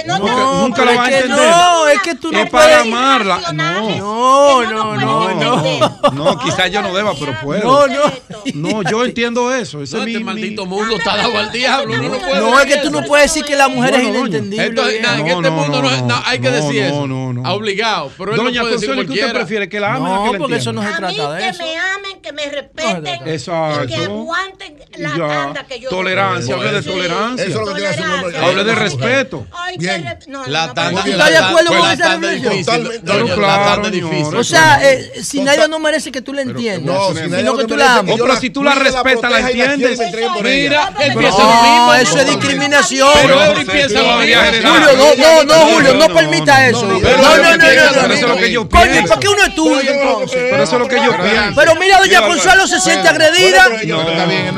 no, 0.08 0.18
Nunca, 0.20 0.32
no, 0.36 0.62
nunca 0.64 0.76
pero 0.82 0.92
la 0.92 0.98
vas 0.98 1.08
a 1.10 1.12
entender. 1.20 1.50
no, 1.50 1.88
es 1.88 2.02
que 2.02 2.16
tú 2.16 2.32
no 2.32 2.40
es 2.40 2.50
para 2.50 2.82
amarla. 2.82 3.40
No, 3.54 3.90
No, 3.98 4.64
no, 4.64 4.96
no, 4.96 5.34
no. 5.36 6.12
no, 6.14 6.40
quizás 6.40 6.72
yo 6.72 6.82
no 6.82 6.96
deba, 6.96 7.14
pero 7.20 7.36
puedo. 7.44 7.64
No, 7.64 7.88
no. 7.88 8.12
No, 8.56 8.82
yo 8.90 9.06
entiendo 9.06 9.54
eso. 9.54 9.82
Ese 9.84 9.96
No, 9.98 10.02
es 10.02 10.06
mi, 10.08 10.12
este 10.14 10.20
mi- 10.20 10.26
maldito 10.26 10.66
mundo 10.66 10.96
está 10.96 11.18
dado 11.18 11.38
al 11.38 11.52
diablo. 11.52 11.96
No 12.02 12.10
puede 12.20 12.37
No, 12.40 12.60
es 12.60 12.66
que 12.66 12.78
tú 12.82 12.90
no 12.92 13.04
puedes 13.04 13.28
decir 13.32 13.46
que 13.46 13.56
la 13.56 13.68
mujer 13.68 13.96
es 13.96 14.04
inentendible. 14.04 14.66
En 14.68 14.76
No, 14.76 14.88
este 14.88 15.02
no, 15.02 15.52
mundo 15.52 15.82
no, 15.82 15.90
no, 15.90 16.08
no, 16.08 16.22
hay 16.26 16.40
que 16.40 16.50
no, 16.50 16.56
decir 16.56 16.82
no, 16.84 16.88
eso. 16.88 17.08
no, 17.08 17.34
no. 17.34 17.54
Obligado. 17.54 18.12
Pero 18.18 18.32
él 18.32 18.38
Doña 18.38 18.52
no 18.52 18.62
puede 18.62 18.74
decir 18.76 18.88
Consuelo, 18.90 19.14
¿qué 19.14 19.20
usted 19.22 19.34
prefiere? 19.34 19.70
¿Que 19.70 19.80
la 19.80 19.94
amen 19.96 20.12
o 20.12 20.16
No, 20.16 20.24
que 20.26 20.32
la 20.34 20.38
porque 20.40 20.56
eso 20.58 20.74
no 20.74 20.82
se 20.82 20.88
A 20.88 20.92
mí 20.92 20.98
trata 20.98 21.34
de 21.34 21.40
que 21.42 21.50
eso. 21.50 21.64
me 21.64 21.78
amen, 21.78 22.22
que 22.22 22.32
me 22.34 22.46
respeten, 22.50 23.28
Exacto. 23.28 23.84
y 23.84 23.88
que 23.88 23.96
aguanten 23.96 24.78
la 24.98 25.10
Ya. 25.10 25.28
tanda 25.28 25.64
que 25.68 25.80
yo 25.80 25.90
Tolerancia, 25.90 26.56
hable 26.56 26.72
de 26.72 26.82
tolerancia. 26.82 27.46
Eso 27.46 27.62
es 27.62 27.68
lo 27.68 27.74
que 27.74 27.82
tiene 27.82 27.96
que 27.96 28.04
hacer. 28.04 28.44
Hable 28.44 28.64
de 28.64 28.76
respeto. 28.76 29.48
Bien. 29.78 30.04
que 30.04 30.30
no, 30.32 30.40
no, 30.44 30.48
La 30.48 30.68
no, 30.68 30.74
tanda, 30.74 31.02
pero- 31.04 31.04
¿Tú 31.04 31.12
estás 31.12 31.30
de 31.30 31.38
acuerdo 31.38 31.68
Pues 31.68 31.80
con 31.80 31.88
la 31.88 31.94
esa 31.94 32.18
difícil. 32.18 32.66
Totalmente. 32.66 33.34
Claro, 33.36 33.66
tanda 33.74 33.90
difícil. 33.90 34.36
O 34.36 34.44
sea, 34.44 34.80
eh, 34.92 35.12
si 35.24 35.42
Naida 35.42 35.68
no 35.68 35.80
merece 35.80 36.12
que 36.12 36.22
tú 36.22 36.34
la 36.34 36.42
entiendas, 36.42 36.96
No, 36.96 37.10
si 37.10 37.16
sino 37.16 37.28
nadie 37.30 37.44
que 37.58 37.66
tú 37.66 37.78
la 37.78 38.04
que 38.06 38.12
Oh, 38.14 38.18
pero 38.18 38.36
si 38.40 38.50
tú 38.50 38.64
la 38.64 38.76
respetas, 38.76 39.32
la 39.32 39.40
entiendes. 39.50 40.00
Mira, 40.44 40.94
empieza 41.00 41.38
No, 41.38 41.50
lo 41.56 41.62
mismo. 41.70 41.94
eso 41.96 42.20
es 42.20 42.27
discriminación. 42.28 43.10
Pero 43.22 43.44
Eury 43.44 43.66
piensa 43.66 44.00
Julio, 44.00 44.38
no, 44.62 44.76
no, 45.16 45.44
no, 45.44 45.56
Julio, 45.68 45.94
no 45.94 46.08
no, 46.08 46.14
permita 46.14 46.60
no, 46.60 46.66
eso. 46.66 46.86
no, 46.86 46.94
No, 46.94 47.00
pero 47.00 47.18
no, 47.18 47.24
no, 47.24 47.38
no, 47.38 47.58
piensa- 47.58 47.86
no, 47.86 47.92
Pero 47.94 48.08
no. 48.08 48.14
eso 48.14 48.26
es 48.26 48.30
lo 48.30 48.38
que 48.38 48.52
yo 48.52 48.70
Coño, 48.70 48.92
pienso. 48.92 49.14
¿por 49.14 49.20
qué 49.20 49.28
uno 49.28 49.44
es 49.44 49.56
tuyo 49.56 49.92
entonces? 49.92 50.48
Pero 50.50 50.64
eso 50.64 50.76
es 50.76 50.80
lo 50.80 50.88
que 50.88 50.96
yo 50.96 51.18
pienso. 51.18 51.56
Pero 51.56 51.76
mira, 51.76 52.00
doña 52.00 52.22
Consuelo 52.22 52.68
se 52.68 52.80
siente 52.80 53.08
agredida. 53.08 53.66
Coño, 53.66 53.98
no, 53.98 54.06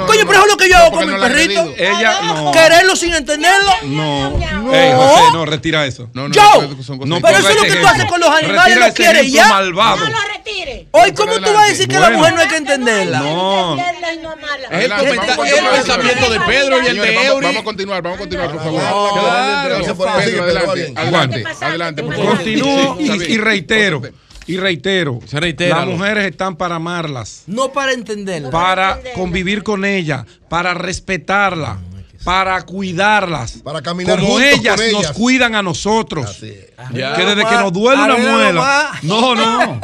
pero 0.07 0.21
eso 0.21 0.45
es 0.45 0.51
lo 0.51 0.57
que 0.57 0.69
yo 0.69 0.77
no, 0.77 0.83
hago 0.83 0.91
con 0.97 1.13
mi 1.13 1.19
perrito. 1.19 1.73
Ella 1.77 2.21
no. 2.21 2.51
Quererlo 2.51 2.95
sin 2.95 3.13
entenderlo. 3.13 3.71
No. 3.83 4.29
No. 4.29 4.73
Ey, 4.73 4.91
José, 4.93 5.23
no, 5.33 5.45
retira 5.45 5.85
eso. 5.85 6.09
No, 6.13 6.27
no, 6.27 6.33
Yo. 6.33 6.41
no, 7.05 7.21
Pero 7.21 7.37
eso 7.37 7.49
es 7.49 7.55
lo 7.55 7.61
que 7.63 7.75
tú 7.75 7.87
haces 7.87 8.05
con 8.05 8.19
los 8.19 8.29
animales, 8.29 8.77
lo 8.77 8.93
quieres 8.93 9.31
ya. 9.31 9.47
malvado. 9.47 9.97
No 9.97 10.09
lo 10.09 10.19
retire. 10.33 10.87
Hoy, 10.91 11.11
¿cómo 11.13 11.33
tú 11.39 11.53
vas 11.53 11.65
a 11.65 11.67
decir 11.67 11.87
que 11.87 11.99
la 11.99 12.09
mujer 12.09 12.33
no 12.33 12.41
hay 12.41 12.47
que 12.47 12.57
entenderla? 12.57 13.19
No. 13.19 13.77
Es 14.71 14.83
el, 14.83 14.91
pensamiento 15.71 16.29
de 16.29 16.39
Pedro 16.41 16.81
y 16.81 16.87
el 16.87 16.97
de 16.97 17.25
Eury. 17.25 17.48
Vamos 17.49 17.61
a 17.61 17.63
continuar, 17.65 18.01
vamos 18.01 18.17
a 18.17 18.21
continuar, 18.21 18.51
por 18.51 18.59
favor. 18.63 18.81
Claro. 18.81 19.95
Pedro, 20.17 20.45
adelante, 20.95 21.43
adelante, 21.61 22.03
por 22.03 22.15
¿Qué 22.15 22.21
favor. 22.21 22.35
Continúo 22.37 22.97
y, 22.99 23.37
reitero. 23.37 24.01
Y 24.47 24.57
reitero. 24.57 25.19
Se 25.27 25.39
reitera, 25.39 25.77
Las 25.77 25.87
mujeres 25.87 26.25
están 26.25 26.55
para 26.55 26.75
amarlas, 26.75 27.43
No 27.45 27.71
para 27.71 27.91
entenderla. 27.93 28.49
para 28.49 28.99
convivir 29.13 29.61
con 29.63 29.85
ellas, 29.85 30.25
para 30.49 30.73
respetarla, 30.73 31.77
para 32.23 32.61
cuidarlas. 32.63 33.53
Para 33.63 33.81
caminar 33.81 34.17
Como 34.19 34.33
juntos 34.33 34.49
ellas 34.59 34.81
con 34.81 34.91
nos 34.91 35.11
cuidan 35.13 35.55
a 35.55 35.61
nosotros. 35.63 36.25
Así 36.29 36.49
es. 36.49 36.69
Ya. 36.93 37.13
Que 37.15 37.25
desde 37.25 37.45
que 37.45 37.55
nos 37.55 37.71
duele 37.73 38.01
una 38.03 38.17
muela. 38.17 38.53
más. 38.61 39.03
No, 39.03 39.35
no. 39.35 39.81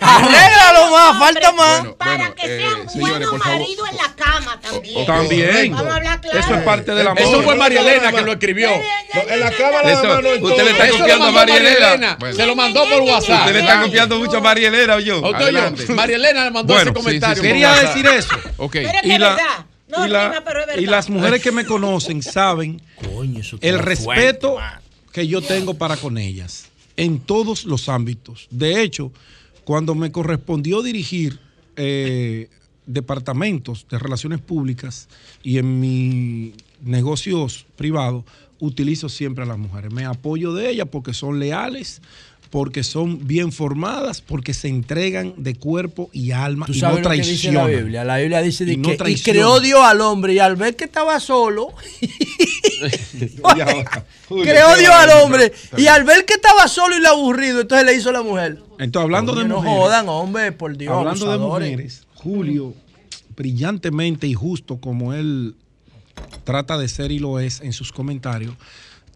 Arréglalo 0.00 0.90
más, 0.90 1.18
falta 1.18 1.52
más. 1.52 1.78
Bueno, 1.80 1.96
Para 1.96 2.16
bueno, 2.16 2.34
que 2.34 2.56
eh, 2.56 2.60
sean 2.60 3.00
buenos 3.00 3.38
maridos 3.38 3.88
en 3.90 3.96
la 3.96 4.14
cama 4.14 4.60
también. 4.60 5.06
También. 5.06 5.72
Vamos 5.72 5.92
a 5.92 5.96
hablar 5.96 6.20
claro. 6.20 6.38
Eso 6.38 6.54
es 6.54 6.62
parte 6.62 6.94
del 6.94 7.06
amor. 7.08 7.22
Eso 7.22 7.42
fue 7.42 7.56
María 7.56 7.80
Elena 7.80 8.12
que 8.12 8.22
lo 8.22 8.32
escribió. 8.32 8.70
En 8.70 9.40
la 9.40 9.50
cama 9.50 9.82
la 9.82 9.92
Eso, 9.92 10.04
mano 10.04 10.20
no 10.40 10.46
usted 10.48 10.64
le 10.64 10.70
está 10.70 10.88
copiando 10.88 11.24
a 11.26 11.32
María 11.32 11.56
Elena. 11.56 12.16
Bueno. 12.18 12.36
Se 12.36 12.46
lo 12.46 12.54
mandó 12.56 12.88
por 12.88 13.00
WhatsApp. 13.02 13.40
Usted 13.40 13.52
le 13.54 13.60
está 13.60 13.82
copiando 13.82 14.18
mucho 14.18 14.36
a 14.38 14.40
María 14.40 14.68
Elena 14.68 14.94
o 14.96 15.00
yo. 15.00 15.20
María 15.94 16.16
Elena 16.16 16.44
le 16.44 16.50
mandó 16.50 16.78
ese 16.78 16.92
comentario. 16.92 17.42
Quería 17.42 17.72
decir 17.74 18.06
eso. 18.06 18.36
Ok. 18.58 18.72
Pero 18.72 18.88
es 18.88 19.02
que 19.02 19.08
Y, 19.08 19.12
es 19.12 19.20
la- 19.20 19.28
verdad. 19.30 19.66
No 19.88 20.06
y, 20.06 20.10
la- 20.10 20.28
rima, 20.28 20.44
pero 20.44 20.60
es 20.60 20.66
verdad. 20.66 20.82
y 20.82 20.86
las 20.86 21.08
mujeres 21.10 21.42
que 21.42 21.52
me 21.52 21.64
conocen 21.64 22.22
saben 22.22 22.80
Coño, 23.14 23.40
eso 23.40 23.58
el 23.60 23.78
respeto 23.78 24.54
fuerte, 24.54 24.84
que 25.12 25.26
yo 25.26 25.40
tengo 25.40 25.74
para 25.74 25.96
con 25.96 26.18
ellas 26.18 26.66
en 26.96 27.20
todos 27.20 27.64
los 27.64 27.88
ámbitos. 27.88 28.48
De 28.50 28.82
hecho, 28.82 29.12
cuando 29.64 29.94
me 29.94 30.10
correspondió 30.12 30.82
dirigir 30.82 31.38
eh, 31.76 32.48
departamentos 32.86 33.86
de 33.88 33.98
relaciones 33.98 34.40
públicas 34.40 35.08
y 35.42 35.58
en 35.58 35.78
mis 35.80 36.54
negocios 36.82 37.66
privados, 37.76 38.24
utilizo 38.60 39.08
siempre 39.08 39.44
a 39.44 39.46
las 39.46 39.58
mujeres. 39.58 39.92
Me 39.92 40.04
apoyo 40.04 40.52
de 40.52 40.70
ellas 40.70 40.88
porque 40.90 41.14
son 41.14 41.38
leales, 41.38 42.02
porque 42.50 42.82
son 42.82 43.26
bien 43.26 43.52
formadas, 43.52 44.20
porque 44.22 44.54
se 44.54 44.68
entregan 44.68 45.34
de 45.36 45.54
cuerpo 45.54 46.08
y 46.12 46.32
alma 46.32 46.66
Tú 46.66 46.72
y 46.72 46.80
sabes 46.80 46.98
no 46.98 47.04
lo 47.04 47.10
que 47.10 47.16
dice 47.16 47.52
la 47.52 47.62
traicionan. 47.64 47.84
Biblia. 47.84 48.04
La 48.04 48.16
Biblia 48.18 48.42
dice 48.42 48.64
de 48.64 48.72
Y 48.72 48.76
no 48.78 48.88
que 48.88 48.94
y 48.94 48.96
traicionan. 48.96 49.36
creó 49.40 49.60
Dios 49.60 49.80
al 49.82 50.00
hombre 50.00 50.32
y 50.32 50.38
al 50.38 50.56
ver 50.56 50.74
que 50.76 50.84
estaba 50.84 51.20
solo, 51.20 51.74
Y 52.00 52.08
creó 54.42 54.76
Dios 54.76 54.94
al 54.94 55.10
hombre 55.22 55.52
y 55.76 55.86
al 55.86 56.04
ver 56.04 56.24
que 56.24 56.34
estaba 56.34 56.68
solo 56.68 56.96
y 56.96 57.00
le 57.00 57.08
aburrido, 57.08 57.60
entonces 57.60 57.86
le 57.86 57.94
hizo 57.94 58.10
a 58.10 58.12
la 58.12 58.22
mujer. 58.22 58.62
Entonces, 58.78 59.04
hablando 59.04 59.34
de 59.34 59.44
no 59.44 59.56
mujeres, 59.56 59.78
jodan, 59.78 60.08
hombre, 60.08 60.52
por 60.52 60.76
Dios. 60.76 60.94
hablando 60.94 61.30
de 61.30 61.38
mujeres, 61.38 62.06
Julio, 62.14 62.74
brillantemente 63.36 64.26
y 64.26 64.34
justo 64.34 64.78
como 64.78 65.12
él 65.12 65.54
trata 66.44 66.78
de 66.78 66.88
ser 66.88 67.12
y 67.12 67.18
lo 67.18 67.40
es 67.40 67.60
en 67.60 67.72
sus 67.72 67.92
comentarios, 67.92 68.54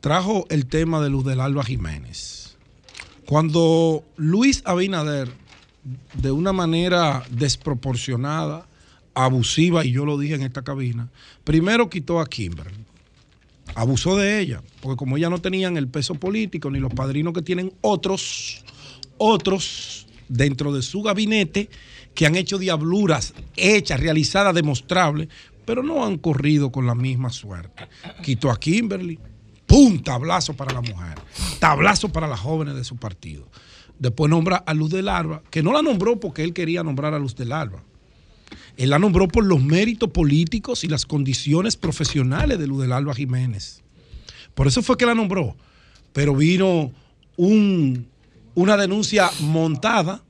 trajo 0.01 0.47
el 0.51 0.67
tema 0.67 1.01
de 1.01 1.11
Luz 1.11 1.25
del 1.25 1.41
Alba 1.41 1.65
Jiménez. 1.65 2.42
Cuando 3.33 4.05
Luis 4.17 4.61
Abinader, 4.67 5.27
de 6.13 6.31
una 6.31 6.53
manera 6.53 7.25
desproporcionada, 7.31 8.67
abusiva, 9.15 9.87
y 9.87 9.93
yo 9.93 10.05
lo 10.05 10.19
dije 10.19 10.35
en 10.35 10.43
esta 10.43 10.61
cabina, 10.61 11.09
primero 11.43 11.89
quitó 11.89 12.21
a 12.21 12.27
Kimberly. 12.27 12.85
Abusó 13.75 14.19
de 14.19 14.39
ella, 14.39 14.61
porque 14.83 14.99
como 14.99 15.17
ella 15.17 15.31
no 15.31 15.41
tenían 15.41 15.79
el 15.79 15.89
peso 15.89 16.15
político 16.17 16.71
ni 16.71 16.79
los 16.79 16.93
padrinos 16.93 17.33
que 17.33 17.41
tienen 17.41 17.73
otros, 17.81 18.63
otros 19.17 20.07
dentro 20.29 20.71
de 20.75 20.83
su 20.83 21.01
gabinete 21.01 21.71
que 22.15 22.27
han 22.27 22.37
hecho 22.37 22.59
diabluras 22.59 23.33
hechas, 23.57 23.99
realizadas, 23.99 24.55
demostrables, 24.55 25.29
pero 25.65 25.83
no 25.83 26.05
han 26.05 26.19
corrido 26.19 26.71
con 26.71 26.85
la 26.87 26.95
misma 26.95 27.31
suerte. 27.31 27.89
Quitó 28.23 28.51
a 28.51 28.61
Kimberly, 28.61 29.19
¡pum! 29.73 29.99
Tablazo 30.03 30.55
para 30.55 30.73
la 30.75 30.83
mujer, 30.83 31.19
tablazo 31.59 32.11
para 32.11 32.27
las 32.29 32.41
jóvenes 32.41 32.75
de 32.75 32.85
su 32.85 32.97
partido. 32.97 33.49
Después 33.99 34.29
nombra 34.31 34.57
a 34.57 34.75
Luz 34.75 34.91
del 34.91 35.09
Alba, 35.09 35.43
que 35.51 35.63
no 35.63 35.73
la 35.73 35.81
nombró 35.81 36.21
porque 36.21 36.43
él 36.45 36.53
quería 36.53 36.83
nombrar 36.83 37.15
a 37.15 37.19
Luz 37.19 37.35
del 37.37 37.53
Alba. 37.53 37.83
Él 38.77 38.91
la 38.91 38.99
nombró 38.99 39.29
por 39.29 39.45
los 39.45 39.63
méritos 39.63 40.11
políticos 40.11 40.85
y 40.85 40.89
las 40.89 41.07
condiciones 41.07 41.77
profesionales 41.77 42.59
de 42.59 42.67
Luz 42.67 42.83
del 42.83 42.93
Alba 42.93 43.15
Jiménez. 43.15 43.83
Por 44.55 44.67
eso 44.67 44.83
fue 44.83 44.97
que 44.99 45.07
la 45.07 45.15
nombró. 45.15 45.57
Pero 46.13 46.35
vino 46.37 46.93
un- 47.37 48.07
una 48.55 48.77
denuncia 48.77 49.31
montada, 49.41 50.23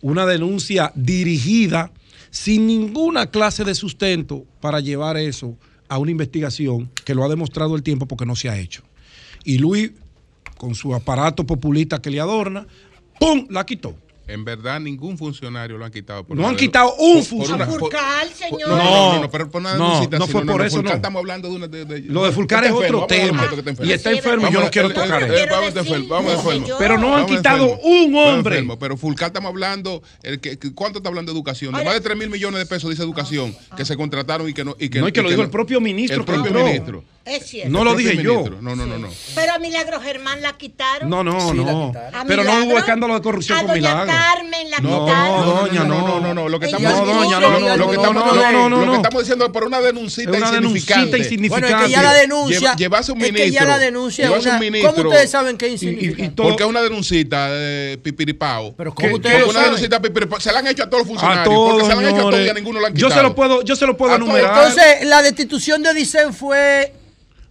una 0.00 0.26
denuncia 0.26 0.92
dirigida 0.94 1.90
sin 2.30 2.66
ninguna 2.68 3.26
clase 3.30 3.64
de 3.64 3.74
sustento 3.74 4.44
para 4.60 4.78
llevar 4.78 5.16
eso 5.16 5.56
a 5.90 5.98
una 5.98 6.12
investigación 6.12 6.88
que 7.04 7.14
lo 7.14 7.24
ha 7.24 7.28
demostrado 7.28 7.74
el 7.74 7.82
tiempo 7.82 8.06
porque 8.06 8.24
no 8.24 8.36
se 8.36 8.48
ha 8.48 8.56
hecho. 8.56 8.82
Y 9.44 9.58
Luis, 9.58 9.90
con 10.56 10.76
su 10.76 10.94
aparato 10.94 11.44
populista 11.44 12.00
que 12.00 12.10
le 12.10 12.20
adorna, 12.20 12.66
¡pum! 13.18 13.46
la 13.50 13.66
quitó. 13.66 13.96
En 14.32 14.44
verdad, 14.44 14.80
ningún 14.80 15.18
funcionario 15.18 15.76
lo 15.76 15.84
han 15.84 15.90
quitado. 15.90 16.24
Por 16.24 16.36
no 16.36 16.48
han 16.48 16.56
quitado 16.56 16.94
un 16.96 17.24
funcionario. 17.24 17.78
Por, 17.78 17.92
señor. 18.34 18.68
No, 18.68 18.76
no, 18.76 19.12
no, 19.14 19.20
no, 19.22 19.30
pero 19.30 19.50
por 19.50 19.60
nada 19.60 19.76
no, 19.76 20.08
no 20.08 20.26
fue 20.26 20.46
por 20.46 20.62
eso. 20.62 20.76
Fulcar, 20.76 20.92
no. 20.92 20.96
Estamos 20.96 21.20
hablando 21.20 21.48
de 21.48 21.54
una. 21.56 21.66
Lo 22.06 22.24
de 22.24 22.32
Fulcar 22.32 22.64
es 22.64 22.72
otro 22.72 23.06
tema. 23.06 23.48
Y 23.82 23.92
está 23.92 24.12
enfermo 24.12 24.48
y 24.48 24.52
yo 24.52 24.60
no 24.60 24.70
quiero 24.70 24.88
tocar 24.90 25.28
Vamos 25.50 25.76
enfermo, 25.76 26.08
vamos 26.08 26.32
enfermo. 26.34 26.66
Eh, 26.66 26.70
eh, 26.70 26.74
pero 26.78 26.98
no 26.98 27.16
han 27.16 27.26
quitado 27.26 27.78
un 27.80 28.14
hombre. 28.14 28.64
Pero 28.78 28.96
Fulcar 28.96 29.28
estamos 29.28 29.50
hablando. 29.50 30.02
¿Cuánto 30.74 30.98
está 30.98 31.08
hablando 31.08 31.32
de 31.32 31.38
educación? 31.38 31.72
Más 31.72 31.84
de 31.84 32.00
3 32.00 32.16
mil 32.16 32.30
millones 32.30 32.60
de 32.60 32.66
pesos 32.66 32.90
dice 32.90 33.02
educación 33.02 33.54
que 33.76 33.84
se 33.84 33.96
contrataron 33.96 34.48
y 34.48 34.54
que 34.54 34.64
no. 34.64 34.76
Y 34.78 34.88
que, 34.88 35.00
no, 35.00 35.08
y 35.08 35.12
que 35.12 35.22
lo 35.22 35.30
dijo 35.30 35.42
el 35.42 35.50
propio 35.50 35.80
ministro. 35.80 36.18
El 36.18 36.24
propio 36.24 36.52
ministro. 36.52 37.04
Es 37.24 37.42
eh, 37.42 37.44
cierto. 37.44 37.70
No 37.70 37.84
lo 37.84 37.94
dije 37.94 38.22
yo. 38.22 38.44
No, 38.60 38.74
no, 38.74 38.86
no, 38.86 38.98
no. 38.98 39.08
Pero 39.34 39.52
a 39.52 39.58
Milagro 39.58 40.00
Germán 40.00 40.40
la 40.40 40.56
quitaron. 40.56 41.10
No, 41.10 41.22
no, 41.22 41.52
no. 41.52 41.92
Pero 42.26 42.44
no 42.44 42.64
hubo 42.64 42.78
escándalo 42.78 43.14
de 43.14 43.20
corrupción 43.20 43.58
a 43.58 43.62
con 43.64 43.74
Milagro. 43.74 44.06
Carmen 44.06 44.70
la 44.70 44.78
no, 44.78 45.04
quitaron. 45.04 45.40
No, 45.40 45.52
doña, 45.52 45.84
no, 45.84 46.08
no, 46.08 46.20
no, 46.20 46.34
no. 46.34 46.48
Lo 46.48 46.58
que 46.58 46.66
estamos 46.66 46.90
diciendo 49.22 49.44
es 49.44 49.50
por 49.50 49.64
una 49.64 49.80
denuncita 49.80 50.30
una 50.30 50.48
insignificante. 50.48 51.18
insignificante. 51.18 51.66
Bueno, 51.66 51.78
es 51.78 51.84
que 51.84 51.90
ya 51.92 52.02
la 52.02 52.14
denuncia. 52.14 52.74
Un 53.12 53.18
ministro. 53.18 54.36
Es 54.36 54.46
un 54.46 54.58
ministro. 54.58 54.94
¿Cómo 54.94 55.08
ustedes 55.10 55.30
saben 55.30 55.58
que 55.58 55.66
es 55.66 55.72
insignificante? 55.72 56.42
Porque 56.42 56.62
es 56.62 56.68
una 56.68 56.80
denuncita 56.80 57.50
de 57.50 57.98
pipiripao. 58.02 58.74
Pero 58.76 58.94
¿cómo 58.94 59.16
ustedes 59.16 59.46
una 59.46 59.64
denuncita 59.64 60.00
pipiripao. 60.00 60.40
Se 60.40 60.52
la 60.52 60.60
han 60.60 60.66
hecho 60.68 60.84
a 60.84 60.90
todos 60.90 61.02
los 61.02 61.08
funcionarios. 61.08 61.46
Porque 61.46 61.84
se 61.84 61.88
la 61.88 62.00
han 62.00 62.06
hecho 62.06 62.28
a 62.28 62.30
todos 62.30 62.46
y 62.46 62.48
a 62.48 62.54
ninguno 62.54 62.80
la 62.80 62.88
han 62.88 62.94
quitado. 62.94 63.62
Yo 63.62 63.76
se 63.76 63.86
lo 63.86 63.96
puedo 63.96 64.14
enumerar. 64.14 64.56
Entonces, 64.56 65.06
la 65.06 65.22
destitución 65.22 65.82
de 65.82 65.90
Dicen 65.94 66.32
fue 66.32 66.94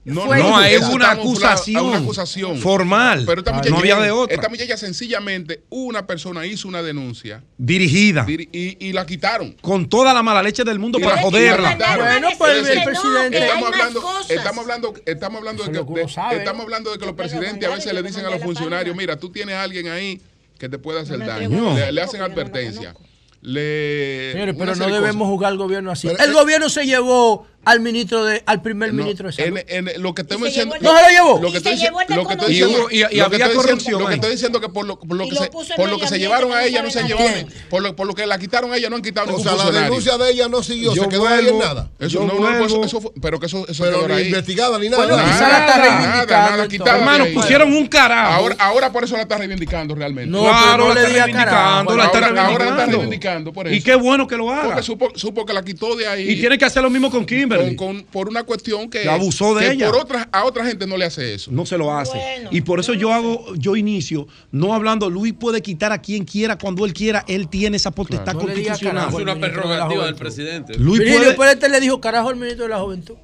no, 0.09 0.25
fue 0.25 0.39
no, 0.39 0.57
hay 0.57 0.75
una 0.77 1.11
acusación, 1.11 1.85
una 1.85 1.97
acusación, 1.97 2.57
formal. 2.59 3.23
Pero 3.25 3.41
esta 3.41 3.61
no 3.69 3.77
había 3.77 3.97
de 3.97 4.11
otra. 4.11 4.35
Esta 4.35 4.49
muchacha 4.49 4.77
sencillamente, 4.77 5.63
una 5.69 6.07
persona 6.07 6.45
hizo 6.45 6.67
una 6.67 6.81
denuncia. 6.81 7.43
Dirigida. 7.57 8.25
Y, 8.27 8.87
y, 8.87 8.93
la 8.93 9.05
quitaron. 9.05 9.55
Con 9.61 9.87
toda 9.87 10.13
la 10.13 10.23
mala 10.23 10.41
leche 10.41 10.63
del 10.63 10.79
mundo 10.79 10.99
para 10.99 11.21
joderla. 11.21 11.77
Bueno, 11.97 12.29
pues 12.37 12.67
el, 12.67 12.83
presidente. 12.83 13.37
Estamos 13.37 13.67
hablando, 13.67 14.03
estamos 14.29 14.59
hablando, 14.59 14.93
estamos 15.05 15.37
hablando, 15.37 15.63
de 15.63 15.71
que, 15.71 16.37
estamos 16.37 16.63
hablando 16.63 16.91
de 16.91 16.97
que 16.97 17.05
los 17.05 17.15
presidentes 17.15 17.69
a 17.69 17.75
veces 17.75 17.93
le 17.93 18.03
dicen 18.03 18.25
a 18.25 18.29
los 18.29 18.41
funcionarios, 18.41 18.95
mira, 18.95 19.17
tú 19.17 19.29
tienes 19.31 19.55
a 19.55 19.63
alguien 19.63 19.87
ahí 19.87 20.21
que 20.57 20.69
te 20.69 20.77
puede 20.77 20.99
hacer 21.01 21.19
daño. 21.19 21.75
Le, 21.91 22.01
hacen 22.01 22.21
advertencia. 22.21 22.95
Señores, 23.41 24.55
pero 24.57 24.75
no 24.75 24.85
debemos 24.87 25.15
cosas. 25.15 25.29
jugar 25.29 25.51
al 25.51 25.57
gobierno 25.57 25.91
así. 25.91 26.07
El 26.07 26.33
gobierno 26.33 26.69
se 26.69 26.85
llevó 26.85 27.47
al 27.65 27.79
ministro 27.81 28.23
de, 28.23 28.41
al 28.45 28.61
primer 28.61 28.89
eh, 28.89 28.93
ministro 28.93 29.27
de 29.27 29.33
salud. 29.33 29.59
En, 29.67 30.01
lo 30.01 30.13
que 30.13 30.21
estoy 30.21 30.41
diciendo, 30.41 30.75
no 30.79 30.95
se 30.95 31.01
lo 31.03 31.09
llevó. 31.09 31.41
Lo 31.41 31.51
que 31.51 31.57
estoy, 31.57 31.77
lo 32.15 32.27
que 32.27 32.35
diciendo, 32.47 32.87
y, 32.89 33.19
había 33.19 33.53
corrupción. 33.53 34.01
Lo 34.01 34.07
que 34.07 34.15
estoy 34.15 34.31
diciendo 34.31 34.61
que 34.61 34.69
por 34.69 34.85
lo, 34.85 34.99
por 34.99 35.17
lo 35.17 35.27
que, 35.27 35.35
se, 35.35 35.49
por 35.75 35.89
lo 35.89 35.99
que 35.99 36.07
se 36.07 36.19
llevaron 36.19 36.53
a 36.53 36.63
ella 36.63 36.81
no 36.81 36.89
se 36.89 37.03
llevó, 37.03 37.25
por 37.69 37.81
lo, 37.81 37.95
por 37.95 38.07
lo 38.07 38.13
que 38.13 38.25
la 38.25 38.39
quitaron 38.39 38.71
a 38.71 38.77
ella 38.77 38.89
no 38.89 38.95
han 38.95 39.01
quitado. 39.01 39.35
O 39.35 39.39
sea, 39.39 39.55
la 39.55 39.81
denuncia 39.83 40.17
de 40.17 40.31
ella 40.31 40.47
no 40.47 40.63
siguió, 40.63 40.93
se 40.93 41.07
quedó 41.09 41.27
ahí 41.27 41.47
en 41.47 41.59
nada. 41.59 41.91
Eso, 41.99 42.25
no, 42.25 42.33
no, 42.33 42.57
pues, 42.57 42.71
eso, 42.71 42.83
eso 42.83 43.13
pero 43.21 43.39
que 43.39 43.47
eso, 43.47 43.67
eso 43.67 43.83
pero 43.83 44.07
ni 44.07 44.21
investigada 44.21 44.79
ni 44.79 44.89
nada. 44.89 45.05
Bueno, 45.05 45.17
nada, 45.17 46.25
nada, 46.25 46.65
está. 46.65 46.95
Hermano, 46.97 47.25
pusieron 47.33 47.73
un 47.73 47.87
carajo. 47.87 48.33
Ahora, 48.33 48.55
ahora 48.59 48.91
por 48.91 49.03
eso 49.03 49.15
la 49.15 49.23
está 49.23 49.37
reivindicando 49.37 49.95
realmente. 49.95 50.29
No, 50.29 50.41
claro, 50.43 50.87
no 50.87 50.93
le 50.93 51.05
diga. 51.07 51.27
La 51.27 51.27
está 51.27 51.41
reivindicando. 51.41 51.91
Ahora 51.91 52.65
la 52.65 52.71
está 52.71 52.85
reivindicando 52.85 53.53
por 53.53 53.67
eso. 53.67 53.75
Y 53.75 53.81
qué 53.81 53.95
bueno 53.95 54.27
que 54.27 54.37
lo 54.37 54.49
haga. 54.51 54.81
Porque 54.81 55.19
supo 55.19 55.45
que 55.45 55.53
la 55.53 55.63
quitó 55.63 55.95
de 55.95 56.07
ahí. 56.07 56.29
Y 56.31 56.39
tiene 56.39 56.57
que 56.57 56.65
hacer 56.65 56.81
lo 56.81 56.89
mismo 56.89 57.11
con 57.11 57.25
Kim. 57.25 57.48
Kimberly. 57.49 57.75
Con, 57.75 57.95
con, 57.95 58.03
por 58.05 58.29
una 58.29 58.43
cuestión 58.43 58.89
que, 58.89 59.01
que 59.01 59.09
abusó 59.09 59.55
de 59.55 59.65
que 59.65 59.71
ella. 59.73 59.87
Por 59.91 60.01
otras, 60.01 60.27
a 60.31 60.45
otra 60.45 60.65
gente 60.65 60.87
no 60.87 60.97
le 60.97 61.05
hace 61.05 61.33
eso. 61.33 61.51
No 61.51 61.65
se 61.65 61.77
lo 61.77 61.95
hace. 61.95 62.17
Bueno, 62.17 62.49
y 62.51 62.61
por 62.61 62.79
eso 62.79 62.91
bueno. 62.91 63.01
yo 63.01 63.13
hago, 63.13 63.55
yo 63.55 63.75
inicio, 63.75 64.27
no 64.51 64.73
hablando, 64.73 65.09
Luis 65.09 65.33
puede 65.33 65.61
quitar 65.61 65.91
a 65.91 66.01
quien 66.01 66.25
quiera, 66.25 66.57
cuando 66.57 66.85
él 66.85 66.93
quiera, 66.93 67.25
él 67.27 67.47
tiene 67.49 67.77
esa 67.77 67.91
potestad 67.91 68.33
claro. 68.33 68.39
constitucional. 68.39 69.09
No 69.11 69.17
es 69.17 69.23
una 69.23 69.39
prerrogativa 69.39 70.05
del 70.05 70.15
presidente. 70.15 70.77
Luis 70.77 70.99
Virgilio 70.99 71.35
puede... 71.35 71.57
Pérez 71.57 71.71
le 71.71 71.79
dijo 71.79 71.99
carajo 71.99 72.29
al 72.29 72.35
ministro 72.35 72.65
de 72.65 72.69
la 72.69 72.79
Juventud. 72.79 73.15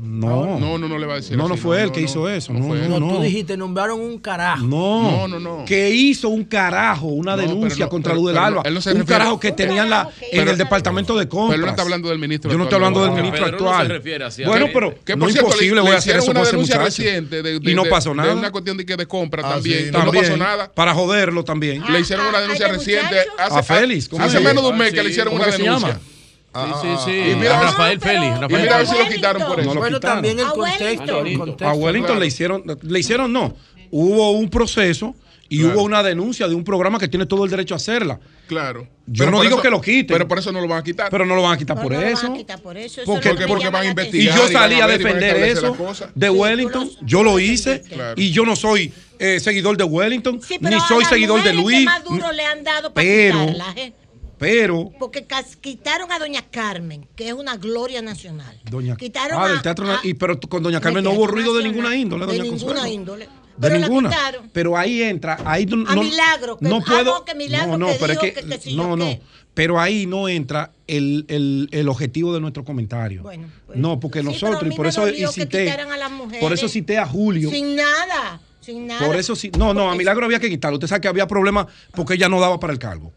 No. 0.00 0.60
no, 0.60 0.78
no, 0.78 0.86
no, 0.86 0.96
le 0.96 1.06
va 1.06 1.14
a 1.14 1.16
decir. 1.16 1.36
No, 1.36 1.48
no 1.48 1.56
fue 1.56 1.82
él 1.82 1.90
que 1.90 2.00
hizo 2.00 2.28
eso. 2.28 2.52
No, 2.52 2.72
no, 2.72 3.00
no. 3.00 3.16
Tú 3.16 3.22
dijiste, 3.22 3.56
nombraron 3.56 3.98
un 3.98 4.18
carajo. 4.18 4.64
No, 4.64 5.26
no, 5.26 5.40
no. 5.40 5.64
Que 5.64 5.90
hizo 5.90 6.28
un 6.28 6.44
carajo, 6.44 7.08
una 7.08 7.36
denuncia 7.36 7.88
contra 7.88 8.14
Luz 8.14 8.28
del 8.28 8.38
Alba. 8.38 8.62
Él 8.64 8.74
no 8.74 8.80
se 8.80 8.92
un 8.92 9.02
carajo 9.02 9.40
que 9.40 9.50
tenían 9.50 9.90
la, 9.90 10.08
en 10.30 10.46
el 10.46 10.56
departamento 10.56 11.18
de 11.18 11.26
compras. 11.26 11.58
Él 11.58 11.62
no 11.62 11.70
está 11.70 11.82
hablando 11.82 12.08
del 12.10 12.20
ministro 12.20 12.48
Yo 12.50 12.56
no 12.56 12.64
estoy 12.64 12.76
hablando 12.76 13.02
del 13.04 13.12
ministro 13.12 13.46
actual. 13.46 14.02
Se 14.30 14.44
bueno, 14.44 14.66
pero 14.72 14.94
no 15.16 15.28
es 15.28 15.36
posible 15.36 15.80
voy 15.80 15.90
a 15.90 15.96
hacer 15.96 16.16
eso 16.16 16.30
una 16.30 16.44
denuncia 16.44 16.78
reciente 16.78 17.42
de, 17.42 17.60
y 17.60 17.74
no 17.74 17.84
pasó 17.86 18.14
nada. 18.14 18.28
De 18.30 18.36
una 18.36 18.52
cuestión 18.52 18.76
de, 18.76 18.86
que 18.86 18.96
de 18.96 19.06
compra 19.06 19.42
ah, 19.44 19.54
también. 19.54 19.90
No 19.90 20.12
pasó 20.12 20.36
nada. 20.36 20.72
Para 20.72 20.94
joderlo 20.94 21.42
también. 21.42 21.82
Le 21.90 21.98
hicieron 21.98 22.26
una 22.26 22.40
denuncia 22.40 22.68
reciente. 22.68 23.16
A 23.36 23.62
Félix. 23.64 24.08
Hace 24.16 24.38
menos 24.38 24.62
de 24.62 24.70
un 24.70 24.78
mes 24.78 24.92
que 24.92 25.02
le 25.02 25.10
hicieron 25.10 25.34
una 25.34 25.46
denuncia. 25.46 25.98
Ah, 26.58 26.78
sí, 26.80 26.88
ah, 26.90 27.02
sí, 27.04 27.46
ah, 27.46 27.58
a 27.58 27.62
Rafael 27.62 28.00
Félix. 28.00 28.36
Y 28.48 28.54
mira 28.54 28.74
a 28.74 28.78
ver 28.78 28.86
si 28.86 28.98
lo 28.98 29.08
quitaron 29.08 29.42
por 29.46 29.60
eso. 29.60 29.74
No 29.74 29.80
bueno, 29.80 30.00
también 30.00 30.38
el 30.38 30.46
contexto. 30.46 31.66
A 31.66 31.72
Wellington 31.74 32.18
le 32.18 32.26
hicieron, 32.26 32.64
le 32.82 32.98
hicieron 32.98 33.32
no. 33.32 33.54
Hubo 33.90 34.32
un 34.32 34.50
proceso 34.50 35.14
y 35.48 35.64
hubo 35.64 35.82
una 35.82 36.02
denuncia 36.02 36.46
de 36.46 36.54
un 36.54 36.62
programa 36.62 36.98
que 36.98 37.08
tiene 37.08 37.24
todo 37.24 37.44
el 37.44 37.50
derecho 37.50 37.74
a 37.74 37.76
hacerla. 37.76 38.20
Claro. 38.46 38.86
Yo 39.06 39.24
pero 39.24 39.30
no 39.30 39.42
digo 39.42 39.62
que 39.62 39.70
lo 39.70 39.80
quiten. 39.80 40.14
Pero 40.14 40.28
por 40.28 40.38
eso 40.38 40.52
no 40.52 40.60
lo 40.60 40.68
van 40.68 40.80
a 40.80 40.84
quitar. 40.84 41.10
Pero 41.10 41.24
no 41.24 41.34
lo 41.34 41.42
van 41.42 41.54
a 41.54 41.56
quitar, 41.56 41.80
por, 41.80 41.92
no 41.92 42.00
eso. 42.00 42.24
Van 42.24 42.32
a 42.32 42.38
quitar 42.38 42.60
por 42.60 42.76
eso. 42.76 43.02
Porque, 43.06 43.30
porque, 43.30 43.46
porque 43.46 43.68
van 43.70 43.84
a 43.84 43.86
investigar. 43.86 44.36
Y 44.36 44.38
yo 44.38 44.48
salí 44.48 44.80
a 44.80 44.86
defender 44.86 45.36
eso 45.36 45.76
de 46.14 46.30
Wellington. 46.30 46.90
Yo 47.02 47.22
lo 47.22 47.38
hice. 47.38 47.82
Y 48.16 48.30
yo 48.30 48.44
no 48.44 48.56
soy 48.56 48.92
eh, 49.18 49.40
seguidor 49.40 49.76
de 49.76 49.84
Wellington, 49.84 50.40
ni 50.60 50.80
soy 50.80 51.04
seguidor 51.04 51.42
de 51.42 51.54
Luis. 51.54 51.88
pero 52.94 53.46
pero. 54.38 54.92
Porque 54.98 55.26
quitaron 55.60 56.12
a 56.12 56.18
Doña 56.18 56.42
Carmen, 56.50 57.06
que 57.16 57.28
es 57.28 57.34
una 57.34 57.56
gloria 57.56 58.02
nacional. 58.02 58.60
Doña 58.70 58.96
quitaron 58.96 59.40
Ah, 59.40 59.48
del 59.48 59.62
teatro. 59.62 59.90
A, 59.90 60.00
y, 60.02 60.14
pero 60.14 60.38
con 60.40 60.62
Doña 60.62 60.80
Carmen 60.80 61.04
no 61.04 61.10
hubo 61.10 61.26
ruido 61.26 61.56
de 61.56 61.64
ninguna 61.64 61.94
índole, 61.96 62.26
De 62.26 62.38
ninguna 62.38 62.88
índole. 62.88 63.26
De 63.26 63.68
pero 63.68 63.78
ninguna. 63.80 64.08
La. 64.10 64.32
Pero 64.52 64.76
ahí 64.76 65.02
entra. 65.02 65.38
Ahí 65.44 65.66
no, 65.66 65.88
a 65.88 65.96
milagro. 65.96 66.58
Que, 66.58 66.68
no 66.68 66.76
ah, 66.76 66.84
puedo. 66.86 67.24
No, 67.26 67.34
milagro 67.34 67.78
no, 67.78 67.88
pero 67.98 68.12
es 68.12 68.18
que. 68.18 68.72
no, 68.74 68.96
no. 68.96 69.18
Pero 69.54 69.80
ahí 69.80 70.06
no 70.06 70.28
entra 70.28 70.70
el, 70.86 71.24
el, 71.26 71.68
el 71.72 71.88
objetivo 71.88 72.32
de 72.32 72.40
nuestro 72.40 72.64
comentario. 72.64 73.22
Bueno, 73.22 73.48
pues, 73.66 73.76
no, 73.76 73.98
porque 73.98 74.22
nosotros, 74.22 74.72
y 74.72 74.76
por 74.76 74.86
eso 74.86 75.08
y 75.08 75.26
cité. 75.26 75.76
Por 76.38 76.52
eso 76.52 76.68
cité 76.68 76.98
a 76.98 77.06
Julio. 77.06 77.50
Sin 77.50 77.74
nada. 77.74 78.40
Sin 78.60 78.86
nada. 78.86 79.04
Por 79.04 79.16
eso 79.16 79.34
sí. 79.34 79.50
No, 79.58 79.74
no, 79.74 79.90
a 79.90 79.96
Milagro 79.96 80.26
había 80.26 80.38
que 80.38 80.48
quitarlo. 80.48 80.76
Usted 80.76 80.86
sabe 80.86 81.00
que 81.00 81.08
había 81.08 81.26
problemas 81.26 81.66
porque 81.92 82.14
ella 82.14 82.28
no 82.28 82.38
daba 82.40 82.60
para 82.60 82.72
el 82.72 82.78
cargo. 82.78 83.12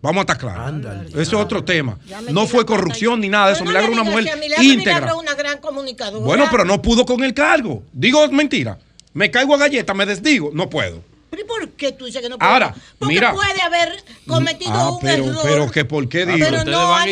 Vamos 0.00 0.18
a 0.18 0.32
estar 0.32 0.38
claros. 0.38 1.08
Eso 1.10 1.20
es 1.20 1.32
otro 1.34 1.64
tema. 1.64 1.98
No 2.30 2.46
fue 2.46 2.64
corrupción 2.64 3.20
ni 3.20 3.28
nada 3.28 3.48
de 3.48 3.52
eso. 3.54 3.64
No 3.64 3.70
Milagro 3.70 3.92
es 3.92 3.98
una 3.98 4.04
mujer 4.04 4.52
íntegra. 4.60 5.14
Una 5.14 5.34
gran 5.34 5.58
comunicadora. 5.58 6.24
Bueno, 6.24 6.46
pero 6.50 6.64
no 6.64 6.80
pudo 6.80 7.04
con 7.04 7.22
el 7.24 7.34
cargo. 7.34 7.82
Digo 7.92 8.26
mentira. 8.28 8.78
Me 9.12 9.30
caigo 9.30 9.54
a 9.54 9.58
galleta, 9.58 9.94
me 9.94 10.06
desdigo. 10.06 10.50
No 10.52 10.70
puedo. 10.70 11.02
¿Pero 11.30 11.46
por 11.46 11.68
qué 11.70 11.92
tú 11.92 12.06
dices 12.06 12.22
que 12.22 12.28
no 12.28 12.38
puede? 12.38 12.50
Ahora, 12.50 12.74
Porque 12.98 13.14
mira, 13.14 13.34
puede 13.34 13.60
haber 13.60 14.02
cometido 14.26 14.72
ah, 14.72 14.96
un 14.96 15.06
error. 15.06 15.36
Pero 15.42 15.70
que 15.70 15.84
por 15.84 16.08
qué 16.08 16.24
digo. 16.24 16.38
Ah, 16.46 16.48
pero, 16.50 16.56
no, 16.58 16.64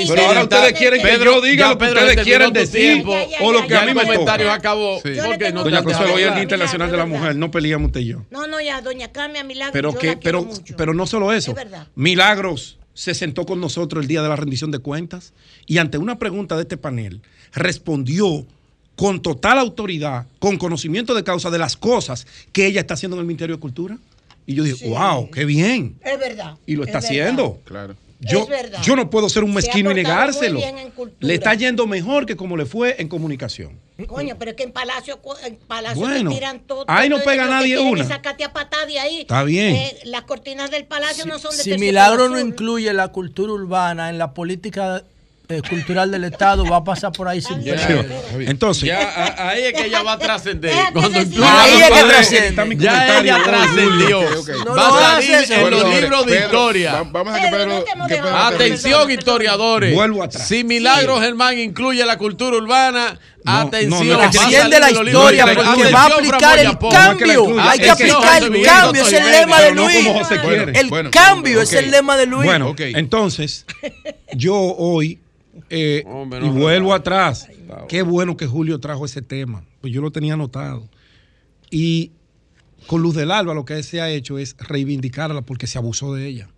pero, 0.09 0.27
ahora 0.27 0.43
ustedes 0.45 0.73
quieren 0.73 1.03
Pedro, 1.03 1.19
que 1.19 1.25
yo 1.25 1.41
diga 1.43 1.69
lo 1.69 1.79
que 1.79 1.85
ustedes 1.85 2.11
este 2.11 2.23
quieren 2.23 2.53
decir 2.53 3.05
ya, 3.05 3.29
ya, 3.29 3.39
o 3.43 3.53
lo 3.53 3.67
que 3.67 3.77
a 3.77 3.85
mí 3.85 3.95
me 3.95 4.03
comentario 4.03 4.51
acabó. 4.51 5.01
Sí. 5.03 5.11
Porque 5.25 5.53
no 5.53 5.65
doña 5.65 5.83
Consuelo, 5.83 6.15
hoy 6.15 6.23
es 6.23 6.29
el 6.29 6.35
Día 6.35 6.43
Internacional 6.45 6.91
de 6.91 6.97
la 6.97 7.07
Mujer, 7.07 7.37
no 7.37 7.51
peleamos 7.51 7.89
usted 7.89 8.01
y 8.01 8.07
yo. 8.07 8.25
No, 8.31 8.47
no, 8.47 8.61
ya, 8.61 8.81
doña 8.81 9.13
Carmen, 9.13 9.43
a 9.43 9.45
Milagros. 9.45 9.73
Pero, 9.73 9.93
yo 9.93 9.99
que, 9.99 10.07
la 10.09 10.21
pero, 10.21 10.45
mucho. 10.45 10.77
pero 10.77 10.95
no 10.95 11.07
solo 11.07 11.33
eso. 11.33 11.51
Es 11.51 11.57
verdad. 11.57 11.87
Milagros 11.95 12.79
se 12.95 13.13
sentó 13.13 13.45
con 13.45 13.61
nosotros 13.61 14.03
el 14.03 14.09
día 14.09 14.23
de 14.23 14.29
la 14.31 14.37
rendición 14.37 14.71
de 14.71 14.79
cuentas 14.79 15.35
y 15.67 15.79
ante 15.79 15.99
una 15.99 16.19
pregunta 16.19 16.57
de 16.57 16.63
este 16.63 16.79
panel 16.79 17.21
respondió 17.53 18.47
con 18.97 19.21
total 19.21 19.59
autoridad, 19.59 20.27
con 20.39 20.57
conocimiento 20.57 21.15
de 21.15 21.23
causa 21.23 21.51
de 21.51 21.59
las 21.59 21.77
cosas 21.77 22.27
que 22.53 22.67
ella 22.67 22.81
está 22.81 22.95
haciendo 22.95 23.17
en 23.17 23.21
el 23.21 23.27
Ministerio 23.27 23.57
de 23.57 23.61
Cultura. 23.61 23.99
Y 24.47 24.55
yo 24.55 24.65
dije, 24.65 24.77
sí. 24.77 24.89
wow, 24.89 25.31
qué 25.31 25.45
bien. 25.45 25.97
Es 26.03 26.19
verdad. 26.19 26.57
Y 26.67 26.77
lo 26.77 26.85
está 26.85 26.99
haciendo. 26.99 27.61
Claro. 27.65 27.95
Yo, 28.21 28.49
yo, 28.83 28.97
no 28.97 29.11
puedo 29.11 29.29
ser 29.29 29.45
un 29.45 29.53
mezquino 29.53 29.91
y 29.91 29.95
negárselo. 29.95 30.59
Le 31.21 31.35
está 31.35 31.53
yendo 31.55 31.87
mejor 31.87 32.25
que 32.25 32.35
como 32.35 32.57
le 32.57 32.65
fue 32.65 32.97
en 32.99 33.09
comunicación. 33.09 33.79
Coño, 34.07 34.37
pero 34.39 34.53
es 34.53 34.57
que 34.57 34.63
en 34.63 34.73
Palacio, 34.73 35.21
en 35.45 35.57
Palacio 35.57 36.01
bueno, 36.01 36.31
te 36.31 36.37
tiran 36.37 36.61
todo. 36.61 36.85
Ahí 36.89 37.09
no 37.09 37.19
pega 37.21 37.47
nadie 37.47 37.79
una. 37.79 38.03
Está 38.03 39.43
bien. 39.45 39.77
Eh, 39.77 39.99
las 40.05 40.23
cortinas 40.23 40.71
del 40.71 40.87
Palacio 40.87 41.27
no 41.27 41.39
son 41.39 41.55
de 41.57 41.63
Si 41.63 41.77
Milagro 41.79 42.29
no 42.29 42.39
incluye 42.39 42.93
la 42.95 43.09
cultura 43.09 43.53
urbana 43.53 44.09
en 44.09 44.19
la 44.19 44.33
política 44.33 45.05
eh, 45.49 45.63
cultural 45.69 46.11
del 46.11 46.25
Estado 46.25 46.65
va 46.65 46.79
a 46.79 46.85
pasar 46.85 47.13
por 47.13 47.29
ahí 47.29 47.41
sin 47.41 47.63
Ya. 47.63 48.05
Entonces, 48.41 48.83
Ya, 48.85 48.99
a- 49.01 49.51
ahí 49.51 49.63
es 49.65 49.73
que 49.75 49.87
ella 49.87 50.03
va 50.03 50.15
a 50.15 50.19
trascender. 50.19 50.73
Cuando 50.93 51.19
Ahí 51.19 51.25
incluya 51.25 52.21
es 52.21 52.29
que. 52.29 52.77
Ya 52.79 53.19
ella 53.21 53.39
trascendió. 53.45 54.21
No 54.65 54.75
Va 54.75 54.89
lo 54.89 54.97
a 54.97 55.01
salir 55.13 55.35
haces, 55.37 55.51
en 55.51 55.71
los 55.71 55.85
Pedro, 55.85 56.01
libros 56.01 56.27
de 56.27 56.39
historia. 56.41 56.93
va- 56.95 57.03
Vamos 57.05 57.35
a 57.35 57.41
que 57.41 57.49
Pedro. 57.49 57.85
que 58.09 58.15
Pedro 58.17 58.37
Atención, 58.37 59.11
historiadores. 59.11 59.95
Vuelvo 59.95 60.23
atrás. 60.25 60.49
Si 60.49 60.65
Milagro 60.65 61.21
Germán 61.21 61.59
incluye 61.59 62.05
la 62.05 62.19
cultura 62.19 62.57
urbana, 62.57 63.19
atención. 63.45 64.09
no, 64.09 64.15
no, 64.15 64.19
va 64.19 64.31
Trasciende 64.31 64.81
la 64.81 64.91
historia 64.91 65.45
porque 65.55 65.93
va 65.93 66.03
a 66.03 66.07
aplicar 66.07 66.59
el 66.59 66.79
cambio. 66.79 67.61
Hay 67.61 67.79
que 67.79 67.91
aplicar 67.91 68.43
el 68.43 68.63
cambio. 68.63 69.03
Es 69.03 69.13
el 69.13 69.31
lema 69.31 69.61
de 69.61 69.71
Luis. 69.73 70.07
El 70.75 70.89
Bueno, 70.89 71.11
cambio 71.13 71.63
es 71.63 71.73
el 71.73 71.91
lema 71.91 72.17
de 72.17 72.27
Luis. 72.27 72.45
Bueno, 72.47 72.71
Ok. 72.71 72.81
entonces, 72.81 73.65
yo 74.35 74.57
hoy, 74.57 75.21
eh, 75.71 76.05
Hombre, 76.07 76.47
y 76.47 76.49
vuelvo 76.49 76.95
atrás, 76.95 77.49
qué 77.89 78.03
bueno 78.03 78.37
que 78.37 78.47
Julio 78.47 78.79
trajo 78.79 79.05
ese 79.05 79.23
tema, 79.23 79.65
pues 79.81 79.93
yo 79.93 80.01
lo 80.01 80.11
tenía 80.11 80.35
anotado. 80.35 80.89
Y 81.71 82.13
con 82.87 83.03
Luz 83.03 83.15
del 83.15 83.31
Alba 83.31 83.55
lo 83.55 83.65
que 83.65 83.83
se 83.83 84.01
ha 84.01 84.11
hecho 84.11 84.39
es 84.39 84.57
reivindicarla 84.59 85.43
porque 85.43 85.67
se 85.67 85.79
abusó 85.79 86.15
de 86.15 86.27
ella. 86.27 86.49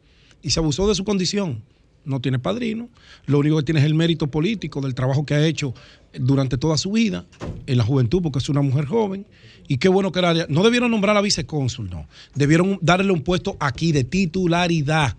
Y 0.42 0.50
se 0.50 0.60
abusó 0.60 0.88
de 0.88 0.94
su 0.94 1.04
condición. 1.04 1.62
No 2.04 2.20
tiene 2.20 2.38
padrino, 2.38 2.88
lo 3.26 3.38
único 3.38 3.58
que 3.58 3.64
tiene 3.64 3.80
es 3.80 3.86
el 3.86 3.94
mérito 3.94 4.28
político 4.28 4.80
del 4.80 4.94
trabajo 4.94 5.26
que 5.26 5.34
ha 5.34 5.46
hecho 5.46 5.74
durante 6.18 6.56
toda 6.56 6.78
su 6.78 6.92
vida 6.92 7.26
en 7.66 7.76
la 7.76 7.84
juventud, 7.84 8.22
porque 8.22 8.38
es 8.38 8.48
una 8.48 8.62
mujer 8.62 8.86
joven. 8.86 9.26
Y 9.66 9.76
qué 9.76 9.90
bueno 9.90 10.10
que 10.10 10.20
era. 10.20 10.46
No 10.48 10.62
debieron 10.62 10.90
nombrar 10.90 11.18
a 11.18 11.20
vicecónsul, 11.20 11.90
no. 11.90 12.08
Debieron 12.34 12.78
darle 12.80 13.12
un 13.12 13.20
puesto 13.20 13.58
aquí 13.60 13.92
de 13.92 14.04
titularidad, 14.04 15.16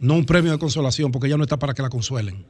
no 0.00 0.14
un 0.14 0.26
premio 0.26 0.52
de 0.52 0.58
consolación, 0.58 1.12
porque 1.12 1.28
ella 1.28 1.38
no 1.38 1.44
está 1.44 1.58
para 1.58 1.72
que 1.72 1.80
la 1.80 1.88
consuelen. 1.88 2.44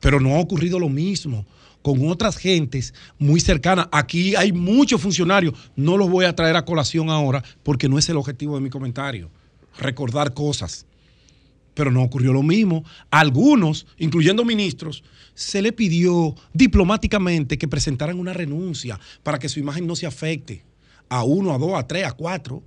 Pero 0.00 0.20
no 0.20 0.34
ha 0.34 0.40
ocurrido 0.40 0.78
lo 0.78 0.88
mismo 0.88 1.46
con 1.82 2.08
otras 2.08 2.36
gentes 2.36 2.94
muy 3.18 3.40
cercanas. 3.40 3.88
Aquí 3.92 4.34
hay 4.36 4.52
muchos 4.52 5.00
funcionarios, 5.00 5.54
no 5.76 5.96
los 5.96 6.10
voy 6.10 6.24
a 6.24 6.34
traer 6.34 6.56
a 6.56 6.64
colación 6.64 7.10
ahora 7.10 7.42
porque 7.62 7.88
no 7.88 7.98
es 7.98 8.08
el 8.08 8.16
objetivo 8.16 8.54
de 8.54 8.60
mi 8.60 8.70
comentario, 8.70 9.30
recordar 9.78 10.34
cosas. 10.34 10.86
Pero 11.74 11.90
no 11.90 12.02
ocurrió 12.02 12.32
lo 12.32 12.42
mismo. 12.42 12.84
A 13.10 13.20
algunos, 13.20 13.86
incluyendo 13.96 14.44
ministros, 14.44 15.04
se 15.34 15.62
le 15.62 15.72
pidió 15.72 16.34
diplomáticamente 16.52 17.56
que 17.56 17.68
presentaran 17.68 18.18
una 18.18 18.32
renuncia 18.32 18.98
para 19.22 19.38
que 19.38 19.48
su 19.48 19.60
imagen 19.60 19.86
no 19.86 19.96
se 19.96 20.06
afecte. 20.06 20.64
A 21.08 21.24
uno, 21.24 21.54
a 21.54 21.58
dos, 21.58 21.74
a 21.74 21.86
tres, 21.86 22.06
a 22.06 22.12
cuatro. 22.12 22.62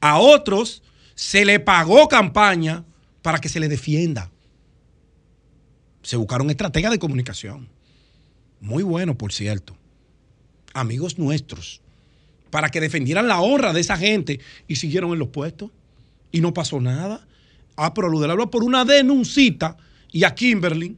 A 0.00 0.18
otros 0.18 0.82
se 1.14 1.44
le 1.44 1.58
pagó 1.60 2.08
campaña 2.08 2.84
para 3.22 3.40
que 3.40 3.48
se 3.48 3.60
le 3.60 3.68
defienda. 3.68 4.30
Se 6.02 6.16
buscaron 6.16 6.50
estrategias 6.50 6.92
de 6.92 6.98
comunicación. 6.98 7.68
Muy 8.60 8.82
bueno, 8.82 9.16
por 9.16 9.32
cierto. 9.32 9.76
Amigos 10.74 11.18
nuestros. 11.18 11.80
Para 12.50 12.70
que 12.70 12.80
defendieran 12.80 13.28
la 13.28 13.40
honra 13.40 13.72
de 13.72 13.80
esa 13.80 13.96
gente 13.96 14.40
y 14.66 14.76
siguieron 14.76 15.12
en 15.12 15.18
los 15.18 15.28
puestos. 15.28 15.70
Y 16.32 16.40
no 16.40 16.52
pasó 16.54 16.80
nada. 16.80 17.26
Ah, 17.76 17.94
pero 17.94 18.08
Alba 18.08 18.50
por 18.50 18.64
una 18.64 18.84
denuncita 18.84 19.76
y 20.10 20.24
a 20.24 20.34
Kimberly 20.34 20.96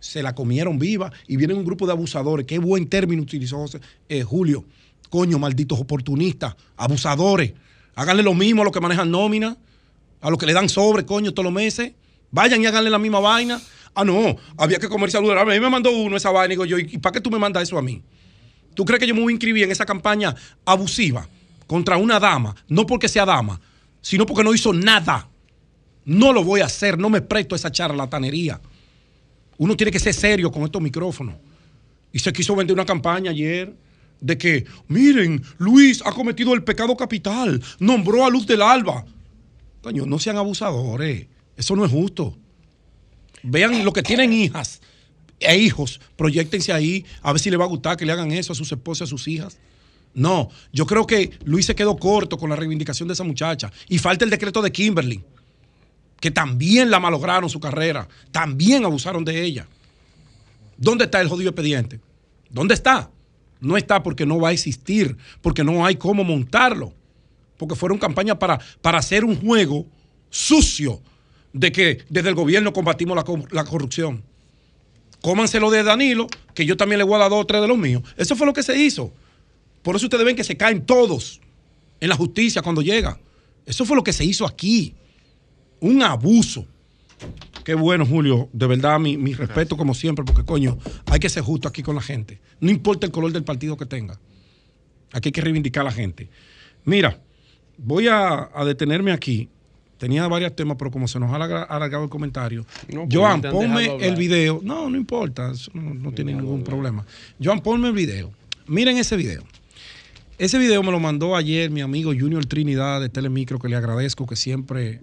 se 0.00 0.22
la 0.22 0.34
comieron 0.34 0.78
viva 0.78 1.12
y 1.26 1.36
viene 1.36 1.54
un 1.54 1.64
grupo 1.64 1.86
de 1.86 1.92
abusadores. 1.92 2.46
Qué 2.46 2.58
buen 2.58 2.88
término 2.88 3.22
utilizó 3.22 3.58
José- 3.58 3.80
eh, 4.08 4.22
Julio. 4.22 4.64
Coño, 5.08 5.38
malditos 5.38 5.80
oportunistas, 5.80 6.54
abusadores. 6.76 7.52
Háganle 7.94 8.22
lo 8.22 8.34
mismo 8.34 8.62
a 8.62 8.64
los 8.64 8.72
que 8.72 8.80
manejan 8.80 9.10
nómina, 9.10 9.56
a 10.20 10.30
los 10.30 10.38
que 10.38 10.46
le 10.46 10.52
dan 10.52 10.68
sobre, 10.68 11.04
coño, 11.04 11.32
todos 11.32 11.44
los 11.44 11.52
meses. 11.52 11.92
Vayan 12.30 12.62
y 12.62 12.66
háganle 12.66 12.90
la 12.90 12.98
misma 12.98 13.18
vaina. 13.18 13.60
Ah, 13.94 14.04
no, 14.04 14.36
había 14.56 14.78
que 14.78 14.88
del 14.88 15.30
Alba. 15.30 15.42
A 15.42 15.44
mí 15.44 15.60
me 15.60 15.70
mandó 15.70 15.90
uno 15.90 16.16
esa 16.16 16.30
vaina 16.30 16.54
y 16.54 16.56
digo 16.56 16.64
yo, 16.64 16.78
¿y 16.78 16.98
para 16.98 17.14
qué 17.14 17.20
tú 17.20 17.30
me 17.30 17.38
mandas 17.38 17.64
eso 17.64 17.76
a 17.76 17.82
mí? 17.82 18.02
¿Tú 18.74 18.84
crees 18.84 19.00
que 19.00 19.06
yo 19.06 19.14
me 19.14 19.22
voy 19.22 19.32
a 19.32 19.34
inscribir 19.34 19.64
en 19.64 19.70
esa 19.70 19.84
campaña 19.84 20.34
abusiva 20.64 21.28
contra 21.66 21.96
una 21.96 22.20
dama? 22.20 22.54
No 22.68 22.86
porque 22.86 23.08
sea 23.08 23.26
dama, 23.26 23.60
sino 24.00 24.26
porque 24.26 24.44
no 24.44 24.54
hizo 24.54 24.72
nada. 24.72 25.28
No 26.04 26.32
lo 26.32 26.44
voy 26.44 26.60
a 26.60 26.66
hacer, 26.66 26.98
no 26.98 27.10
me 27.10 27.20
presto 27.20 27.54
a 27.54 27.56
esa 27.56 27.70
charlatanería. 27.70 28.60
Uno 29.58 29.76
tiene 29.76 29.90
que 29.90 29.98
ser 29.98 30.14
serio 30.14 30.50
con 30.50 30.62
estos 30.62 30.80
micrófonos. 30.80 31.34
Y 32.12 32.18
se 32.18 32.32
quiso 32.32 32.56
vender 32.56 32.74
una 32.74 32.86
campaña 32.86 33.30
ayer 33.30 33.74
de 34.20 34.38
que, 34.38 34.66
miren, 34.88 35.42
Luis 35.58 36.02
ha 36.04 36.12
cometido 36.12 36.54
el 36.54 36.62
pecado 36.62 36.96
capital, 36.96 37.62
nombró 37.78 38.24
a 38.24 38.30
Luz 38.30 38.46
del 38.46 38.62
Alba. 38.62 39.04
Coño, 39.82 40.06
no 40.06 40.18
sean 40.18 40.36
abusadores. 40.36 41.26
Eso 41.56 41.76
no 41.76 41.84
es 41.84 41.90
justo. 41.90 42.36
Vean 43.42 43.84
lo 43.84 43.92
que 43.92 44.02
tienen 44.02 44.32
hijas 44.32 44.80
e 45.40 45.56
hijos, 45.56 46.00
proyectense 46.16 46.72
ahí, 46.72 47.04
a 47.22 47.32
ver 47.32 47.40
si 47.40 47.50
le 47.50 47.56
va 47.56 47.64
a 47.64 47.68
gustar 47.68 47.96
que 47.96 48.04
le 48.04 48.12
hagan 48.12 48.30
eso 48.30 48.52
a 48.52 48.56
sus 48.56 48.70
esposas, 48.70 49.08
a 49.08 49.10
sus 49.10 49.26
hijas. 49.26 49.58
No, 50.12 50.50
yo 50.72 50.86
creo 50.86 51.06
que 51.06 51.30
Luis 51.44 51.66
se 51.66 51.74
quedó 51.74 51.96
corto 51.96 52.36
con 52.36 52.50
la 52.50 52.56
reivindicación 52.56 53.08
de 53.08 53.14
esa 53.14 53.24
muchacha. 53.24 53.72
Y 53.88 53.98
falta 53.98 54.24
el 54.24 54.30
decreto 54.30 54.60
de 54.60 54.72
Kimberly, 54.72 55.24
que 56.20 56.30
también 56.30 56.90
la 56.90 57.00
malograron 57.00 57.48
su 57.48 57.60
carrera, 57.60 58.08
también 58.30 58.84
abusaron 58.84 59.24
de 59.24 59.42
ella. 59.42 59.66
¿Dónde 60.76 61.04
está 61.04 61.20
el 61.20 61.28
jodido 61.28 61.50
expediente? 61.50 62.00
¿Dónde 62.50 62.74
está? 62.74 63.10
No 63.60 63.76
está 63.76 64.02
porque 64.02 64.26
no 64.26 64.38
va 64.38 64.48
a 64.48 64.52
existir, 64.52 65.16
porque 65.40 65.64
no 65.64 65.84
hay 65.84 65.96
cómo 65.96 66.24
montarlo, 66.24 66.92
porque 67.56 67.74
fueron 67.74 67.98
campañas 67.98 68.36
para, 68.38 68.58
para 68.80 68.98
hacer 68.98 69.24
un 69.24 69.36
juego 69.36 69.86
sucio 70.30 71.00
de 71.52 71.72
que 71.72 72.04
desde 72.08 72.28
el 72.28 72.34
gobierno 72.34 72.72
combatimos 72.72 73.16
la, 73.16 73.24
cor- 73.24 73.52
la 73.52 73.64
corrupción. 73.64 74.22
Cómanselo 75.20 75.70
de 75.70 75.82
Danilo, 75.82 76.28
que 76.54 76.64
yo 76.64 76.76
también 76.76 76.98
le 76.98 77.04
voy 77.04 77.16
a 77.16 77.18
dar 77.18 77.30
dos 77.30 77.42
o 77.42 77.46
tres 77.46 77.60
de 77.60 77.68
los 77.68 77.76
míos. 77.76 78.02
Eso 78.16 78.36
fue 78.36 78.46
lo 78.46 78.52
que 78.52 78.62
se 78.62 78.76
hizo. 78.80 79.12
Por 79.82 79.96
eso 79.96 80.06
ustedes 80.06 80.24
ven 80.24 80.36
que 80.36 80.44
se 80.44 80.56
caen 80.56 80.86
todos 80.86 81.40
en 82.00 82.08
la 82.08 82.16
justicia 82.16 82.62
cuando 82.62 82.80
llega. 82.82 83.18
Eso 83.66 83.84
fue 83.84 83.96
lo 83.96 84.02
que 84.04 84.12
se 84.12 84.24
hizo 84.24 84.46
aquí. 84.46 84.94
Un 85.80 86.02
abuso. 86.02 86.66
Qué 87.64 87.74
bueno, 87.74 88.06
Julio. 88.06 88.48
De 88.52 88.66
verdad, 88.66 88.98
mi, 88.98 89.18
mi 89.18 89.34
respeto 89.34 89.76
como 89.76 89.94
siempre, 89.94 90.24
porque 90.24 90.44
coño, 90.44 90.78
hay 91.06 91.20
que 91.20 91.28
ser 91.28 91.42
justo 91.42 91.68
aquí 91.68 91.82
con 91.82 91.94
la 91.94 92.02
gente. 92.02 92.40
No 92.60 92.70
importa 92.70 93.06
el 93.06 93.12
color 93.12 93.32
del 93.32 93.44
partido 93.44 93.76
que 93.76 93.86
tenga. 93.86 94.18
Aquí 95.12 95.28
hay 95.28 95.32
que 95.32 95.40
reivindicar 95.42 95.82
a 95.82 95.84
la 95.84 95.92
gente. 95.92 96.30
Mira, 96.84 97.20
voy 97.76 98.08
a 98.08 98.48
detenerme 98.64 99.12
aquí. 99.12 99.50
Tenía 100.00 100.26
varios 100.28 100.56
temas, 100.56 100.78
pero 100.78 100.90
como 100.90 101.06
se 101.06 101.20
nos 101.20 101.30
ha 101.30 101.36
alarga- 101.36 101.66
alargado 101.68 102.02
el 102.04 102.08
comentario. 102.10 102.64
No, 102.92 103.04
pues 103.06 103.14
Joan, 103.16 103.42
ponme 103.42 103.84
el 103.84 103.90
hablar. 103.90 104.16
video. 104.18 104.60
No, 104.64 104.88
no 104.88 104.96
importa. 104.96 105.50
Eso 105.52 105.70
no, 105.74 105.92
no 105.92 106.10
tiene 106.12 106.32
ningún 106.32 106.64
problema. 106.64 107.04
Joan, 107.40 107.60
ponme 107.60 107.88
el 107.88 107.94
video. 107.94 108.32
Miren 108.66 108.96
ese 108.96 109.14
video. 109.16 109.42
Ese 110.38 110.58
video 110.58 110.82
me 110.82 110.90
lo 110.90 110.98
mandó 111.00 111.36
ayer 111.36 111.70
mi 111.70 111.82
amigo 111.82 112.12
Junior 112.18 112.46
Trinidad 112.46 112.98
de 113.02 113.10
Telemicro, 113.10 113.58
que 113.58 113.68
le 113.68 113.76
agradezco 113.76 114.26
que 114.26 114.36
siempre 114.36 115.00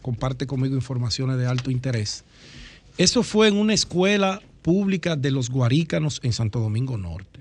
comparte 0.00 0.46
conmigo 0.46 0.74
informaciones 0.76 1.36
de 1.36 1.44
alto 1.46 1.70
interés. 1.70 2.24
Eso 2.96 3.22
fue 3.22 3.48
en 3.48 3.56
una 3.58 3.74
escuela 3.74 4.40
pública 4.62 5.14
de 5.14 5.30
los 5.30 5.50
Guarícanos 5.50 6.20
en 6.22 6.32
Santo 6.32 6.58
Domingo 6.58 6.96
Norte. 6.96 7.40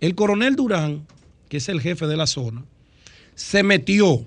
El 0.00 0.16
coronel 0.16 0.56
Durán, 0.56 1.06
que 1.48 1.58
es 1.58 1.68
el 1.68 1.80
jefe 1.80 2.08
de 2.08 2.16
la 2.16 2.26
zona, 2.26 2.64
se 3.36 3.62
metió, 3.62 4.24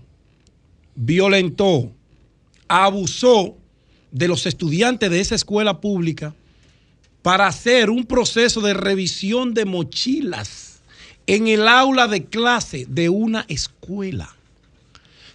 violentó, 0.95 1.91
abusó 2.71 3.57
de 4.11 4.27
los 4.27 4.45
estudiantes 4.45 5.09
de 5.09 5.19
esa 5.19 5.35
escuela 5.35 5.81
pública 5.81 6.33
para 7.21 7.47
hacer 7.47 7.89
un 7.89 8.05
proceso 8.05 8.61
de 8.61 8.73
revisión 8.73 9.53
de 9.53 9.65
mochilas 9.65 10.81
en 11.27 11.47
el 11.47 11.67
aula 11.67 12.07
de 12.07 12.25
clase 12.25 12.85
de 12.87 13.09
una 13.09 13.45
escuela. 13.47 14.35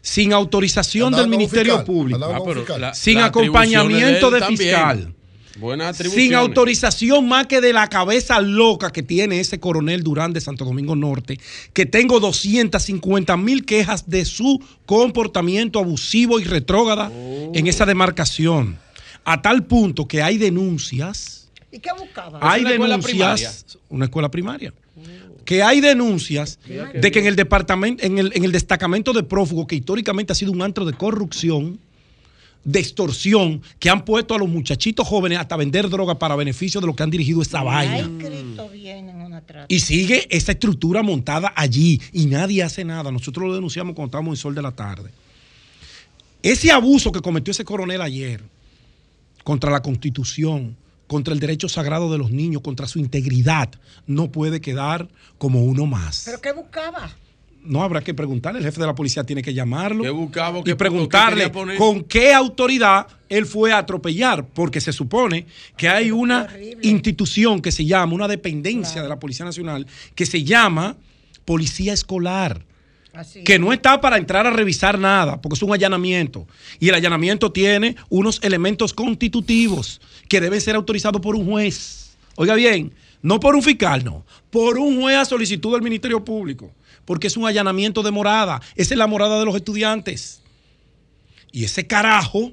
Sin 0.01 0.33
autorización 0.33 1.13
del 1.13 1.29
Ministerio 1.29 1.79
fiscal, 1.79 1.85
Público. 1.85 2.75
Ah, 2.81 2.95
sin 2.95 3.19
acompañamiento 3.19 4.31
de, 4.31 4.41
fiscal. 4.47 5.15
Buenas 5.59 5.97
Sin 5.97 6.35
autorización 6.35 7.27
más 7.27 7.47
que 7.47 7.62
de 7.62 7.73
la 7.73 7.89
cabeza 7.89 8.41
loca 8.41 8.93
que 8.93 9.03
tiene 9.03 9.41
ese 9.41 9.59
coronel 9.59 10.03
Durán 10.03 10.33
de 10.35 10.41
Santo 10.41 10.66
Domingo 10.66 10.95
Norte, 10.95 11.41
que 11.73 11.87
tengo 11.87 12.20
250 12.20 13.37
mil 13.39 13.65
quejas 13.65 14.09
de 14.09 14.24
su 14.27 14.62
comportamiento 14.85 15.78
abusivo 15.78 16.41
y 16.41 16.45
retrógrada 16.45 17.11
en 17.55 17.66
esa 17.66 17.87
demarcación. 17.87 18.78
A 19.24 19.41
tal 19.41 19.65
punto 19.65 20.07
que 20.07 20.23
hay 20.23 20.37
denuncias, 20.37 21.49
¿Y 21.73 21.78
qué 21.78 21.91
buscaba? 21.99 22.39
hay 22.43 22.62
una 22.62 22.70
escuela 22.70 22.97
denuncias, 22.99 23.78
una 23.89 24.05
escuela 24.05 24.31
primaria, 24.31 24.74
que 25.45 25.62
hay 25.62 25.81
denuncias 25.81 26.59
de 26.66 27.11
que 27.11 27.19
en 27.19 27.27
el 27.27 27.37
departamento, 27.37 28.05
en 28.05 28.19
el, 28.19 28.33
en 28.35 28.45
el 28.45 28.53
destacamento 28.53 29.12
de 29.15 29.23
prófugos, 29.23 29.66
que 29.66 29.77
históricamente 29.77 30.33
ha 30.33 30.37
sido 30.37 30.53
un 30.53 30.61
antro 30.61 30.85
de 30.85 30.93
corrupción, 30.93 31.78
de 32.66 32.80
extorsión, 32.80 33.62
que 33.78 33.88
han 33.88 34.05
puesto 34.05 34.34
a 34.34 34.38
los 34.38 34.48
muchachitos 34.48 35.06
jóvenes 35.06 35.38
hasta 35.38 35.56
vender 35.56 35.88
droga 35.88 36.18
para 36.18 36.34
beneficio 36.34 36.80
de 36.80 36.88
los 36.88 36.97
que 36.97 37.05
han 37.05 37.10
dirigido 37.10 37.40
esa 37.40 37.62
vaina. 37.62 38.10
Y 39.68 39.78
sigue 39.78 40.26
esa 40.36 40.51
estructura 40.51 41.02
montada 41.05 41.52
allí 41.55 42.01
y 42.12 42.26
nadie 42.26 42.64
hace 42.64 42.84
nada. 42.84 43.12
Nosotros 43.12 43.47
lo 43.47 43.55
denunciamos 43.55 43.94
cuando 43.94 44.09
estábamos 44.09 44.32
en 44.32 44.43
Sol 44.43 44.55
de 44.56 44.62
la 44.62 44.72
Tarde. 44.72 45.10
Ese 46.43 46.72
abuso 46.72 47.12
que 47.12 47.20
cometió 47.20 47.52
ese 47.52 47.64
coronel 47.64 48.02
ayer 48.02 48.43
contra 49.44 49.70
la 49.70 49.80
Constitución, 49.80 50.76
contra 51.06 51.32
el 51.32 51.38
derecho 51.38 51.68
sagrado 51.68 52.10
de 52.10 52.18
los 52.18 52.32
niños, 52.32 52.62
contra 52.62 52.88
su 52.88 52.98
integridad, 52.98 53.70
no 54.09 54.32
puede 54.32 54.60
quedar 54.60 55.09
como 55.38 55.62
uno 55.62 55.86
más. 55.86 56.22
¿Pero 56.24 56.40
qué 56.40 56.52
buscaba? 56.52 57.16
No 57.66 57.82
habrá 57.82 58.01
que 58.01 58.14
preguntarle, 58.14 58.60
el 58.60 58.64
jefe 58.64 58.80
de 58.80 58.86
la 58.86 58.94
policía 58.94 59.24
tiene 59.24 59.43
que 59.43 59.52
llamarlo 59.52 60.02
y 60.02 60.64
¿Qué- 60.64 60.76
preguntarle 60.76 61.51
qué 61.51 61.76
con 61.76 62.05
qué 62.05 62.32
autoridad 62.32 63.06
él 63.28 63.44
fue 63.47 63.72
a 63.72 63.78
atropellar, 63.78 64.47
porque 64.47 64.80
se 64.80 64.93
supone 64.93 65.47
que 65.76 65.88
hay 65.88 66.10
una 66.10 66.47
institución 66.82 67.60
que 67.60 67.72
se 67.72 67.84
llama, 67.84 68.14
una 68.14 68.28
dependencia 68.28 69.02
de 69.02 69.09
la 69.09 69.18
Policía 69.18 69.44
Nacional, 69.44 69.86
que 70.14 70.26
se 70.26 70.44
llama 70.44 70.97
Policía 71.44 71.93
Escolar 71.93 72.64
que 73.44 73.59
no 73.59 73.72
está 73.72 73.98
para 74.01 74.18
entrar 74.18 74.47
a 74.47 74.51
revisar 74.51 74.98
nada, 74.98 75.40
porque 75.40 75.55
es 75.55 75.62
un 75.62 75.72
allanamiento. 75.72 76.47
Y 76.78 76.90
el 76.90 76.94
allanamiento 76.97 77.51
tiene 77.51 77.97
unos 78.10 78.38
elementos 78.43 78.93
constitutivos 78.93 80.01
que 80.28 80.38
deben 80.40 80.60
ser 80.60 80.76
autorizados 80.76 81.20
por 81.22 81.34
un 81.34 81.47
juez. 81.47 82.16
Oiga 82.36 82.55
bien, 82.55 82.93
no 83.22 83.40
por 83.40 83.56
un 83.56 83.62
fiscal, 83.62 84.05
no, 84.05 84.24
por 84.51 84.76
un 84.78 85.01
juez 85.01 85.16
a 85.16 85.24
solicitud 85.24 85.72
del 85.72 85.80
Ministerio 85.82 86.22
Público, 86.24 86.70
porque 87.07 87.28
es 87.28 87.37
un 87.39 87.47
allanamiento 87.47 88.03
de 88.03 88.11
morada. 88.11 88.61
Esa 88.74 88.93
es 88.93 88.99
la 88.99 89.07
morada 89.07 89.39
de 89.39 89.47
los 89.47 89.57
estudiantes. 89.57 90.43
Y 91.53 91.65
ese 91.65 91.87
carajo 91.87 92.53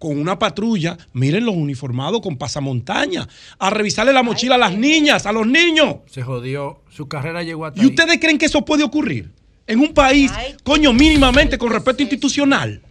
con 0.00 0.18
una 0.18 0.36
patrulla, 0.36 0.98
miren 1.12 1.44
los 1.46 1.54
uniformados 1.54 2.20
con 2.22 2.36
pasamontaña, 2.36 3.28
a 3.60 3.70
revisarle 3.70 4.12
la 4.12 4.24
mochila 4.24 4.56
a 4.56 4.58
las 4.58 4.76
niñas, 4.76 5.26
a 5.26 5.32
los 5.32 5.46
niños. 5.46 5.98
Se 6.10 6.22
jodió. 6.22 6.82
Su 6.90 7.06
carrera 7.06 7.44
llegó 7.44 7.66
hasta 7.66 7.80
¿Y 7.80 7.86
ustedes 7.86 8.18
creen 8.18 8.36
que 8.36 8.46
eso 8.46 8.64
puede 8.64 8.82
ocurrir? 8.82 9.30
En 9.68 9.78
un 9.78 9.94
país, 9.94 10.32
coño, 10.64 10.92
mínimamente 10.92 11.56
con 11.56 11.70
respeto 11.70 12.02
institucional. 12.02 12.82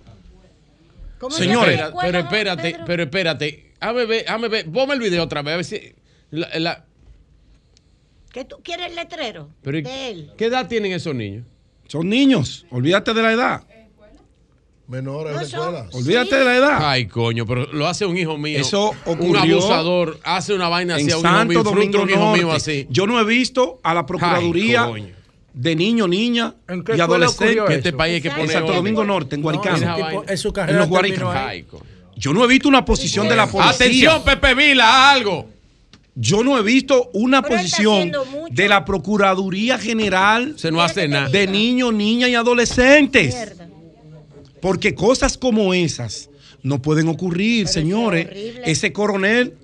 Señores, 1.30 1.82
pero 2.02 2.19
espérate, 2.19 2.78
pero 2.86 3.03
espérate. 3.03 3.73
Ver. 4.49 4.72
Ponme 4.72 4.94
el 4.94 4.99
video 5.02 5.23
otra 5.23 5.41
vez. 5.41 5.53
A 5.53 5.57
ver 5.57 5.65
si. 5.65 5.82
la- 6.32 6.60
la- 6.60 6.86
¿Qué 8.32 8.45
tú 8.45 8.58
quieres 8.64 8.88
el 8.90 8.95
letrero? 8.95 9.49
pero 9.62 9.78
¿y 9.78 9.82
de 9.82 10.10
él. 10.10 10.32
¿Qué 10.38 10.45
edad 10.45 10.68
tienen 10.68 10.91
esos 10.94 11.14
niños? 11.14 11.45
Son 11.88 12.08
niños, 12.08 12.66
olvídate 12.72 13.14
de 13.14 13.22
la 13.22 13.32
edad. 13.34 13.64
Menores 14.88 15.34
No 15.34 15.40
de 15.40 15.45
escuela. 15.45 15.86
Olvídate 15.94 16.36
de 16.36 16.45
la 16.45 16.56
edad. 16.58 16.78
Ay, 16.82 17.08
coño, 17.08 17.45
pero 17.45 17.72
lo 17.72 17.88
hace 17.88 18.06
un 18.06 18.18
hijo 18.18 18.38
mío. 18.38 18.60
Eso 18.60 18.91
Un 19.06 19.14
ocurrió 19.14 19.58
abusador 19.58 20.20
hace 20.24 20.53
una 20.53 20.68
vaina 20.68 20.95
así 20.95 21.06
en 21.06 21.12
a 21.12 21.18
un 21.18 21.26
hijo 21.26 21.45
mío, 21.45 21.64
Santo 21.64 21.72
frustra 21.72 21.99
a 21.99 22.02
Domingo 22.02 22.03
un 22.03 22.10
hijo 22.10 22.34
mío 22.34 22.48
Norte. 22.48 22.58
así. 22.58 22.88
Yo 22.90 23.08
no 23.08 23.20
he 23.20 23.24
visto 23.24 23.80
a 23.84 23.94
la 23.94 24.06
Procuraduría 24.06 24.84
Ay, 24.86 25.14
de 25.53 25.76
niño, 25.78 26.08
niña 26.10 26.56
qué 26.86 26.98
y 26.98 26.99
adolescente 26.99 27.44
ocurrió 27.45 27.66
Que 27.66 27.76
este 27.76 27.94
país 27.94 28.16
hay 28.16 28.22
que 28.22 28.28
en 28.30 28.36
poner 28.36 28.52
Santo 28.52 28.68
orden. 28.68 28.78
Domingo 28.78 29.03
Norte, 29.06 29.36
en 29.36 29.41
vaina. 29.41 30.24
en 30.28 30.38
su 30.38 30.48
En 30.49 30.53
carrera 30.53 30.86
los 30.86 31.03
ahí. 31.03 31.14
Ay, 31.48 31.64
coño. 31.64 31.84
Yo 32.18 32.34
no 32.34 32.44
he 32.44 32.48
visto 32.48 32.68
una 32.68 32.84
posición 32.84 33.30
de 33.30 33.36
la 33.38 33.48
policía. 33.48 33.72
Atención, 33.74 34.24
Pepe 34.24 34.53
Vila, 34.56 35.12
algo. 35.12 35.48
Yo 36.15 36.43
no 36.43 36.57
he 36.57 36.61
visto 36.63 37.09
una 37.13 37.41
Pero 37.41 37.55
posición 37.55 38.11
de 38.49 38.67
la 38.67 38.83
Procuraduría 38.83 39.77
General 39.77 40.55
Se 40.57 40.71
no 40.71 40.81
hace 40.81 41.07
nada. 41.07 41.29
de 41.29 41.47
niños, 41.47 41.93
niñas 41.93 42.29
y 42.29 42.35
adolescentes. 42.35 43.33
Mierda. 43.33 43.69
Porque 44.61 44.93
cosas 44.93 45.38
como 45.38 45.73
esas 45.73 46.29
no 46.63 46.81
pueden 46.81 47.07
ocurrir, 47.07 47.65
Pero 47.65 47.73
señores. 47.73 48.27
Ese 48.65 48.91
coronel 48.91 49.55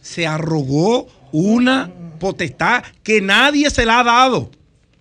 se 0.00 0.26
arrogó 0.26 1.08
una 1.32 1.90
potestad 2.18 2.84
que 3.02 3.20
nadie 3.20 3.68
se 3.70 3.84
la 3.84 4.00
ha 4.00 4.04
dado, 4.04 4.50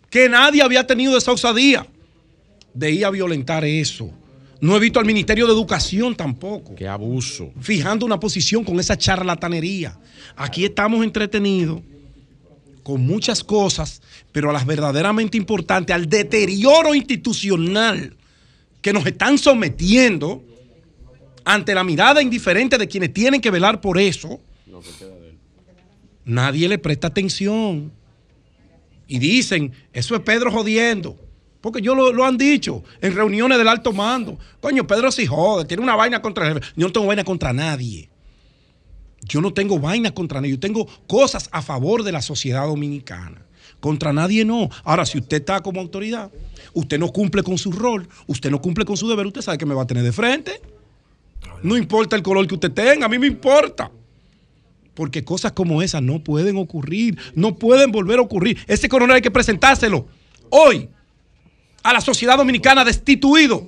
que 0.09 0.27
nadie 0.29 0.61
había 0.61 0.85
tenido 0.85 1.17
esa 1.17 1.31
osadía 1.31 1.87
de 2.73 2.91
ir 2.91 3.05
a 3.05 3.09
violentar 3.09 3.63
eso. 3.65 4.11
No 4.59 4.75
he 4.75 4.79
visto 4.79 4.99
al 4.99 5.05
Ministerio 5.05 5.45
de 5.45 5.53
Educación 5.53 6.15
tampoco 6.15 6.75
Qué 6.75 6.88
abuso. 6.88 7.51
fijando 7.59 8.05
una 8.05 8.19
posición 8.19 8.63
con 8.63 8.79
esa 8.79 8.97
charlatanería. 8.97 9.97
Aquí 10.35 10.65
estamos 10.65 11.03
entretenidos 11.03 11.81
con 12.84 13.05
muchas 13.05 13.43
cosas, 13.43 14.01
pero 14.31 14.49
a 14.49 14.53
las 14.53 14.65
verdaderamente 14.65 15.38
importantes, 15.38 15.93
al 15.93 16.07
deterioro 16.07 16.95
institucional 16.95 18.15
que 18.81 18.93
nos 18.93 19.05
están 19.05 19.38
sometiendo 19.38 20.43
ante 21.43 21.75
la 21.75 21.84
mirada 21.84 22.21
indiferente 22.21 22.77
de 22.77 22.88
quienes 22.88 23.13
tienen 23.13 23.41
que 23.41 23.51
velar 23.51 23.81
por 23.81 23.97
eso, 23.97 24.39
nadie 26.25 26.67
le 26.69 26.77
presta 26.77 27.07
atención. 27.07 27.91
Y 29.07 29.19
dicen, 29.19 29.71
eso 29.93 30.15
es 30.15 30.21
Pedro 30.21 30.51
jodiendo. 30.51 31.17
Porque 31.61 31.81
yo 31.81 31.95
lo, 31.95 32.11
lo 32.13 32.25
han 32.25 32.38
dicho 32.38 32.84
en 33.01 33.15
reuniones 33.15 33.57
del 33.57 33.67
alto 33.67 33.91
mando. 33.91 34.38
Coño, 34.61 34.85
Pedro 34.85 35.11
sí 35.11 35.25
jode, 35.25 35.65
tiene 35.65 35.84
una 35.84 35.95
vaina 35.95 36.21
contra 36.21 36.47
el. 36.49 36.61
Yo 36.75 36.88
no 36.88 36.91
tengo 36.91 37.07
vaina 37.07 37.23
contra 37.23 37.53
nadie. 37.53 38.09
Yo 39.23 39.41
no 39.41 39.53
tengo 39.53 39.79
vaina 39.79 40.11
contra 40.11 40.39
nadie. 40.39 40.53
Yo 40.53 40.59
tengo 40.59 40.88
cosas 41.07 41.49
a 41.51 41.61
favor 41.61 42.03
de 42.03 42.11
la 42.11 42.21
sociedad 42.21 42.65
dominicana. 42.65 43.41
Contra 43.79 44.13
nadie 44.13 44.45
no. 44.45 44.69
Ahora, 44.84 45.05
si 45.05 45.17
usted 45.17 45.38
está 45.38 45.61
como 45.61 45.81
autoridad, 45.81 46.31
usted 46.73 46.99
no 46.99 47.11
cumple 47.11 47.43
con 47.43 47.57
su 47.57 47.71
rol, 47.71 48.07
usted 48.25 48.49
no 48.49 48.61
cumple 48.61 48.85
con 48.85 48.97
su 48.97 49.07
deber, 49.07 49.27
usted 49.27 49.41
sabe 49.41 49.57
que 49.57 49.65
me 49.65 49.75
va 49.75 49.84
a 49.84 49.88
tener 49.88 50.03
de 50.03 50.11
frente. 50.11 50.61
No 51.63 51.77
importa 51.77 52.15
el 52.15 52.23
color 52.23 52.47
que 52.47 52.55
usted 52.55 52.71
tenga, 52.71 53.05
a 53.05 53.09
mí 53.09 53.19
me 53.19 53.27
importa. 53.27 53.91
Porque 54.93 55.23
cosas 55.23 55.51
como 55.51 55.81
esas 55.81 56.01
no 56.01 56.23
pueden 56.23 56.57
ocurrir, 56.57 57.17
no 57.35 57.55
pueden 57.55 57.91
volver 57.91 58.19
a 58.19 58.23
ocurrir. 58.23 58.57
Ese 58.67 58.89
coronel 58.89 59.15
hay 59.15 59.21
que 59.21 59.31
presentárselo 59.31 60.07
hoy 60.49 60.89
a 61.89 61.93
la 61.93 62.01
sociedad 62.01 62.38
dominicana 62.38 62.84
destituido. 62.84 63.68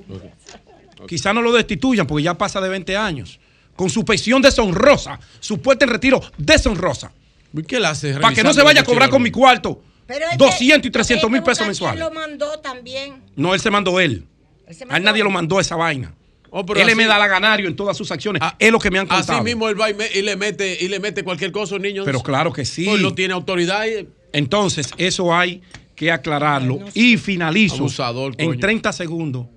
Quizá 1.08 1.34
no 1.34 1.42
lo 1.42 1.52
destituyan 1.54 2.06
porque 2.06 2.24
ya 2.24 2.38
pasa 2.38 2.60
de 2.60 2.70
20 2.70 2.98
años. 2.98 3.40
Con 3.76 3.90
su 3.90 4.04
pensión 4.04 4.42
deshonrosa, 4.42 5.20
su 5.40 5.62
puerta 5.62 5.86
en 5.86 5.92
retiro 5.92 6.22
deshonrosa. 6.38 7.14
¿Y 7.54 7.64
¿Qué 7.64 7.80
le 7.80 7.88
hace? 7.88 8.14
Para 8.16 8.36
que 8.36 8.44
no 8.44 8.54
se 8.54 8.62
vaya 8.62 8.82
a 8.82 8.84
cobrar 8.84 9.10
con 9.10 9.22
mi 9.22 9.32
cuarto 9.32 9.82
Pero 10.06 10.26
es 10.26 10.32
que- 10.32 10.38
200 10.38 10.88
y 10.88 10.92
300 10.92 11.24
hay 11.24 11.30
que 11.30 11.34
mil 11.34 11.44
pesos 11.44 11.66
mensuales. 11.66 12.00
lo 12.00 12.12
mandó 12.12 12.60
también. 12.60 13.24
No, 13.36 13.54
él 13.54 13.60
se 13.62 13.72
mandó 13.72 14.00
él. 14.00 14.26
Él 14.68 14.76
se 14.76 14.84
A 14.90 14.98
él 14.98 15.04
nadie 15.04 15.22
él. 15.22 15.24
lo 15.26 15.32
mandó 15.32 15.60
esa 15.60 15.76
vaina. 15.78 16.14
Oh, 16.52 16.66
pero 16.66 16.80
él 16.82 16.88
así- 16.88 16.96
medalaganario 16.96 17.68
en 17.70 17.76
todas 17.76 17.96
sus 17.96 18.12
acciones. 18.12 18.42
es 18.60 18.72
lo 18.72 18.80
que 18.80 18.92
me 18.92 19.00
han 19.00 19.08
contado. 19.08 19.38
Así 19.38 19.44
mismo 19.46 19.70
él 19.70 19.80
va 19.80 19.90
y, 19.90 19.94
me- 19.94 20.10
y 20.14 20.22
le 20.24 20.36
mete 20.36 20.78
y 20.84 20.88
le 20.90 21.00
mete 21.00 21.24
cualquier 21.24 21.52
cosa 21.54 21.76
a 21.76 21.78
un 21.78 21.84
niño. 21.84 22.04
Pero 22.06 22.22
claro 22.22 22.52
que 22.52 22.66
sí. 22.66 22.86
Pues 22.86 23.02
no 23.02 23.14
tiene 23.16 23.34
autoridad. 23.34 23.86
y- 23.86 24.08
Entonces, 24.34 24.90
eso 24.98 25.34
hay 25.34 25.62
que 26.00 26.14
aclararlo. 26.14 26.80
Y 26.94 27.18
finalizo 27.18 27.80
Abusador, 27.80 28.34
en 28.38 28.52
coño. 28.52 28.60
30 28.62 28.94
segundos. 28.94 29.48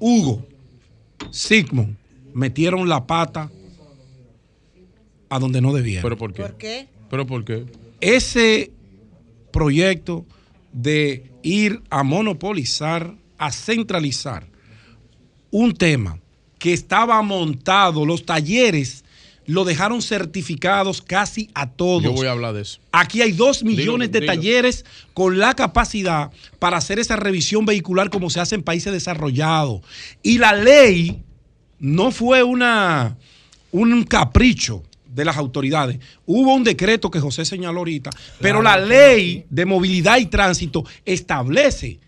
Hugo, 0.00 0.44
Sigmund, 1.30 1.94
metieron 2.34 2.88
la 2.88 3.06
pata 3.06 3.48
a 5.28 5.38
donde 5.38 5.60
no 5.60 5.72
debieron. 5.72 6.02
¿Pero 6.02 6.18
por 6.18 6.32
qué? 6.32 6.42
¿Por 6.42 6.56
qué? 6.56 6.88
¿Pero 7.08 7.26
por 7.28 7.44
qué? 7.44 7.64
Ese 8.00 8.72
proyecto 9.52 10.26
de 10.72 11.30
ir 11.44 11.80
a 11.90 12.02
monopolizar, 12.02 13.14
a 13.38 13.52
centralizar 13.52 14.48
un 15.52 15.74
tema 15.74 16.18
que 16.58 16.72
estaba 16.72 17.22
montado, 17.22 18.04
los 18.04 18.26
talleres 18.26 19.04
lo 19.48 19.64
dejaron 19.64 20.02
certificados 20.02 21.00
casi 21.00 21.48
a 21.54 21.70
todos. 21.70 22.02
Yo 22.02 22.12
voy 22.12 22.26
a 22.26 22.32
hablar 22.32 22.52
de 22.52 22.60
eso. 22.60 22.80
Aquí 22.92 23.22
hay 23.22 23.32
dos 23.32 23.64
millones 23.64 24.12
de 24.12 24.20
dilo. 24.20 24.34
talleres 24.34 24.84
con 25.14 25.38
la 25.38 25.54
capacidad 25.54 26.30
para 26.58 26.76
hacer 26.76 26.98
esa 26.98 27.16
revisión 27.16 27.64
vehicular 27.64 28.10
como 28.10 28.28
se 28.28 28.40
hace 28.40 28.56
en 28.56 28.62
países 28.62 28.92
desarrollados. 28.92 29.80
Y 30.22 30.36
la 30.36 30.52
ley 30.52 31.22
no 31.78 32.10
fue 32.10 32.42
una, 32.42 33.16
un 33.72 34.04
capricho 34.04 34.82
de 35.06 35.24
las 35.24 35.38
autoridades. 35.38 35.98
Hubo 36.26 36.54
un 36.54 36.62
decreto 36.62 37.10
que 37.10 37.18
José 37.18 37.46
señaló 37.46 37.78
ahorita, 37.78 38.10
pero 38.42 38.60
la 38.60 38.76
ley 38.76 39.46
de 39.48 39.64
movilidad 39.64 40.18
y 40.18 40.26
tránsito 40.26 40.84
establece 41.06 42.00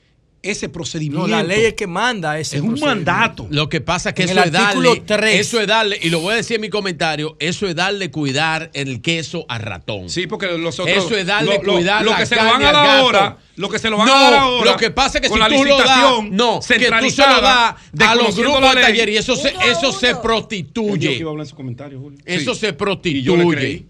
ese 0.43 0.67
No, 0.69 0.73
procedimiento. 0.73 1.27
la 1.29 1.43
ley 1.43 1.65
es 1.67 1.75
que 1.75 1.87
manda 1.87 2.39
ese 2.39 2.57
es 2.57 2.63
un 2.63 2.79
mandato. 2.81 3.47
Lo 3.51 3.69
que 3.69 3.81
pasa 3.81 4.11
es 4.11 4.15
que 4.15 4.23
En 4.23 4.31
eso 4.31 4.43
el 4.43 4.49
es 4.49 4.55
artículo 4.61 4.89
darle, 4.91 5.05
3. 5.07 5.41
eso 5.41 5.61
es 5.61 5.67
darle, 5.67 5.99
y 6.03 6.09
lo 6.11 6.21
voy 6.21 6.33
a 6.33 6.37
decir 6.37 6.55
en 6.57 6.61
mi 6.63 6.71
comentario, 6.71 7.37
eso 7.39 7.67
es 7.67 7.75
darle 7.75 8.11
cuidar 8.11 8.71
el 8.73 9.03
queso 9.03 9.45
al 9.49 9.61
ratón. 9.63 10.09
Sí, 10.09 10.27
porque 10.27 10.47
los 10.47 10.79
otros. 10.81 10.97
Eso 10.97 11.17
es 11.17 11.27
darle 11.27 11.57
lo- 11.59 11.63
lo- 11.63 11.73
cuidar 11.75 12.05
lo 12.05 12.13
la 12.13 12.17
que 12.19 12.27
se 12.27 12.37
lo 12.37 12.45
van 12.45 12.63
a 12.63 12.73
dar 12.73 12.99
ahora, 13.01 13.39
lo 13.57 13.69
que 13.69 13.79
se 13.79 13.91
lo 13.91 13.99
van 13.99 14.07
no, 14.07 14.15
a 14.15 14.21
dar 14.23 14.35
ahora. 14.35 14.71
Lo 14.73 14.77
que 14.77 14.91
pasa 14.91 15.19
es 15.19 15.23
que 15.23 15.29
con 15.29 15.37
si 15.37 15.41
la 15.41 15.49
tú 15.49 15.65
lo 15.65 15.77
das, 15.77 15.87
licitación 15.87 16.37
no, 16.37 16.61
que 16.61 16.75
tú 17.01 17.11
se 17.11 17.27
lo 17.27 17.41
das 17.43 17.75
a 18.01 18.15
los 18.15 18.37
grupos 18.37 18.61
de 18.63 18.75
ley. 18.77 18.83
talleres 18.85 19.15
y 19.15 19.19
eso 19.19 19.37
se, 19.37 19.51
Uno 19.51 19.61
a 19.61 19.65
eso 19.67 19.93
se 19.93 20.13
uno. 20.13 20.23
Prostituye. 20.23 21.13
iba 21.13 21.29
a 21.29 21.33
hablar 21.33 21.45
en 21.47 21.51
su 21.51 21.57
comentario, 21.57 22.01
Julio. 22.01 22.19
Eso 22.25 22.55
Sí. 22.55 22.61
se 22.61 22.73
prostituye. 22.73 23.19
Y 23.21 23.23
yo 23.23 23.37
le 23.37 23.47
creí. 23.49 23.87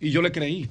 Y 0.00 0.10
yo 0.10 0.22
le 0.22 0.32
creí. 0.32 0.68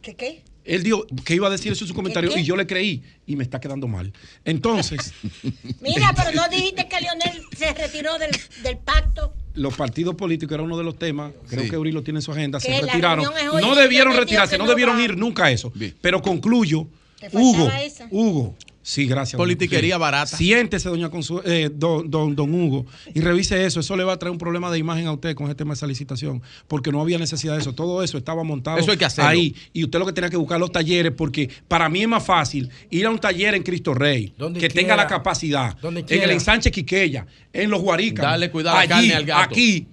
¿Qué 0.00 0.14
qué? 0.14 0.42
Él 0.64 0.82
dijo 0.82 1.06
que 1.24 1.34
iba 1.34 1.46
a 1.46 1.50
decir 1.50 1.72
eso 1.72 1.84
en 1.84 1.88
su 1.88 1.94
comentario 1.94 2.30
qué? 2.32 2.40
y 2.40 2.44
yo 2.44 2.54
le 2.56 2.66
creí 2.66 3.02
y 3.26 3.36
me 3.36 3.42
está 3.44 3.60
quedando 3.60 3.88
mal. 3.88 4.12
Entonces, 4.44 5.12
Mira, 5.80 6.12
pero 6.16 6.32
no 6.32 6.48
dijiste 6.48 6.86
que 6.88 7.00
Leonel 7.00 7.42
se 7.56 7.72
retiró 7.74 8.18
del, 8.18 8.30
del 8.62 8.76
pacto. 8.78 9.32
los 9.54 9.74
partidos 9.74 10.14
políticos 10.16 10.54
era 10.54 10.62
uno 10.62 10.76
de 10.76 10.84
los 10.84 10.98
temas, 10.98 11.32
creo 11.48 11.64
Sí. 11.64 11.70
que 11.70 11.78
Uri 11.78 11.92
lo 11.92 12.02
tiene 12.02 12.18
en 12.18 12.22
su 12.22 12.32
agenda, 12.32 12.60
se 12.60 12.80
retiraron. 12.80 13.24
No 13.60 13.74
debieron 13.74 14.14
retirarse, 14.16 14.58
no 14.58 14.64
no 14.64 14.70
debieron 14.70 15.00
ir 15.00 15.16
nunca 15.16 15.46
a 15.46 15.50
eso. 15.50 15.72
Bien. 15.74 15.94
Pero 16.00 16.20
concluyo, 16.22 16.86
Hugo, 17.32 17.70
esa. 17.80 18.06
Hugo, 18.10 18.54
Sí, 18.82 19.04
gracias. 19.04 19.36
Politiquería 19.36 19.96
Sí. 19.96 20.00
barata. 20.00 20.36
Siéntese, 20.38 20.88
doña 20.88 21.10
Consu- 21.10 21.42
eh, 21.44 21.70
don, 21.72 22.10
don, 22.10 22.34
don 22.34 22.54
Hugo, 22.54 22.86
y 23.14 23.20
revise 23.20 23.66
eso. 23.66 23.80
Eso 23.80 23.94
le 23.94 24.04
va 24.04 24.14
a 24.14 24.18
traer 24.18 24.32
un 24.32 24.38
problema 24.38 24.70
de 24.72 24.78
imagen 24.78 25.06
a 25.06 25.12
usted 25.12 25.34
con 25.34 25.46
este 25.48 25.56
tema 25.56 25.72
de 25.72 25.76
esa 25.76 25.86
licitación, 25.86 26.42
porque 26.66 26.90
no 26.90 27.00
había 27.02 27.18
necesidad 27.18 27.54
de 27.56 27.60
eso. 27.60 27.74
Todo 27.74 28.02
eso 28.02 28.16
estaba 28.16 28.42
montado 28.42 28.78
Eso 28.78 28.90
hay 28.90 28.96
que 28.96 29.04
hacerlo. 29.04 29.30
ahí. 29.30 29.54
Y 29.74 29.84
usted 29.84 29.98
lo 29.98 30.06
que 30.06 30.14
tenía 30.14 30.30
que 30.30 30.38
buscar 30.38 30.58
los 30.58 30.72
talleres, 30.72 31.12
porque 31.12 31.50
para 31.68 31.90
mí 31.90 32.00
es 32.02 32.08
más 32.08 32.24
fácil 32.24 32.70
ir 32.88 33.04
a 33.04 33.10
un 33.10 33.18
taller 33.18 33.54
en 33.54 33.62
Cristo 33.62 33.92
Rey, 33.92 34.32
Donde 34.38 34.60
que 34.60 34.68
quiera. 34.68 34.80
tenga 34.80 34.96
la 34.96 35.06
capacidad, 35.06 35.76
Donde 35.78 36.00
en 36.00 36.06
quiera. 36.06 36.24
el 36.24 36.30
ensanche 36.30 36.70
Quiqueya, 36.70 37.26
en 37.52 37.68
los 37.70 37.82
Guaricas. 37.82 38.24
Dale 38.24 38.50
cuidado 38.50 38.78
a 38.78 38.82
la 38.84 38.88
carne 38.88 39.12
al 39.14 39.24
gato. 39.26 39.42
Aquí, 39.42 39.88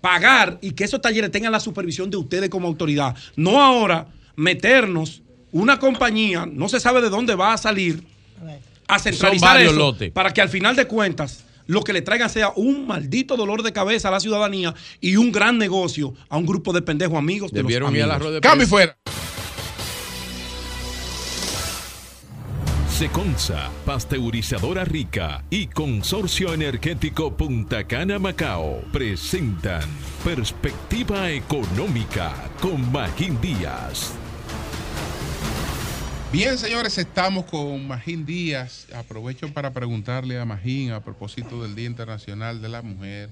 pagar 0.00 0.58
y 0.60 0.72
que 0.72 0.84
esos 0.84 1.00
talleres 1.00 1.30
tengan 1.30 1.52
la 1.52 1.60
supervisión 1.60 2.10
de 2.10 2.16
ustedes 2.16 2.48
como 2.50 2.66
autoridad. 2.68 3.14
No 3.36 3.60
ahora 3.62 4.08
meternos 4.36 5.22
una 5.54 5.78
compañía, 5.78 6.46
no 6.46 6.68
se 6.68 6.80
sabe 6.80 7.00
de 7.00 7.08
dónde 7.08 7.36
va 7.36 7.52
a 7.52 7.56
salir, 7.56 8.02
a 8.88 8.98
centralizar 8.98 9.54
varios 9.54 9.72
eso 9.72 9.78
lotes. 9.80 10.10
para 10.10 10.32
que 10.34 10.40
al 10.42 10.48
final 10.48 10.74
de 10.76 10.86
cuentas 10.86 11.44
lo 11.66 11.82
que 11.82 11.92
le 11.92 12.02
traigan 12.02 12.28
sea 12.28 12.52
un 12.56 12.86
maldito 12.86 13.36
dolor 13.36 13.62
de 13.62 13.72
cabeza 13.72 14.08
a 14.08 14.10
la 14.10 14.20
ciudadanía 14.20 14.74
y 15.00 15.16
un 15.16 15.30
gran 15.32 15.56
negocio 15.56 16.12
a 16.28 16.36
un 16.36 16.44
grupo 16.44 16.72
de 16.72 16.82
pendejos 16.82 17.16
amigos 17.16 17.52
de 17.52 17.62
Debieron 17.62 17.90
los 17.92 17.96
ir 17.98 18.02
a 18.02 18.06
la 18.08 18.14
amigos. 18.14 18.22
rueda 18.26 18.34
de 18.34 18.40
Cambio 18.40 18.66
y 18.66 18.68
fuera. 18.68 18.98
Seconza, 22.90 23.70
pasteurizadora 23.86 24.84
rica 24.84 25.44
y 25.50 25.66
Consorcio 25.68 26.52
Energético 26.52 27.36
Punta 27.36 27.84
Cana 27.84 28.18
Macao 28.18 28.82
presentan 28.92 29.82
Perspectiva 30.24 31.30
Económica 31.30 32.32
con 32.60 32.92
Magín 32.92 33.40
Díaz. 33.40 34.14
Bien, 36.34 36.58
señores, 36.58 36.98
estamos 36.98 37.44
con 37.44 37.86
Magín 37.86 38.26
Díaz. 38.26 38.88
Aprovecho 38.92 39.54
para 39.54 39.72
preguntarle 39.72 40.36
a 40.40 40.44
Magín 40.44 40.90
a 40.90 40.98
propósito 40.98 41.62
del 41.62 41.76
Día 41.76 41.86
Internacional 41.86 42.60
de 42.60 42.68
la 42.68 42.82
Mujer, 42.82 43.30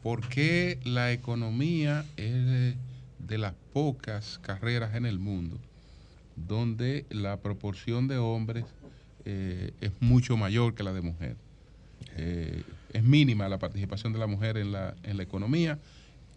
¿por 0.00 0.28
qué 0.28 0.78
la 0.84 1.10
economía 1.10 2.04
es 2.16 2.76
de 3.18 3.38
las 3.38 3.52
pocas 3.72 4.38
carreras 4.38 4.94
en 4.94 5.06
el 5.06 5.18
mundo 5.18 5.58
donde 6.36 7.04
la 7.10 7.38
proporción 7.38 8.06
de 8.06 8.18
hombres 8.18 8.64
eh, 9.24 9.72
es 9.80 9.90
mucho 9.98 10.36
mayor 10.36 10.76
que 10.76 10.84
la 10.84 10.92
de 10.92 11.00
mujer? 11.00 11.34
Eh, 12.16 12.62
es 12.92 13.02
mínima 13.02 13.48
la 13.48 13.58
participación 13.58 14.12
de 14.12 14.20
la 14.20 14.28
mujer 14.28 14.56
en 14.56 14.70
la, 14.70 14.94
en 15.02 15.16
la 15.16 15.24
economía 15.24 15.80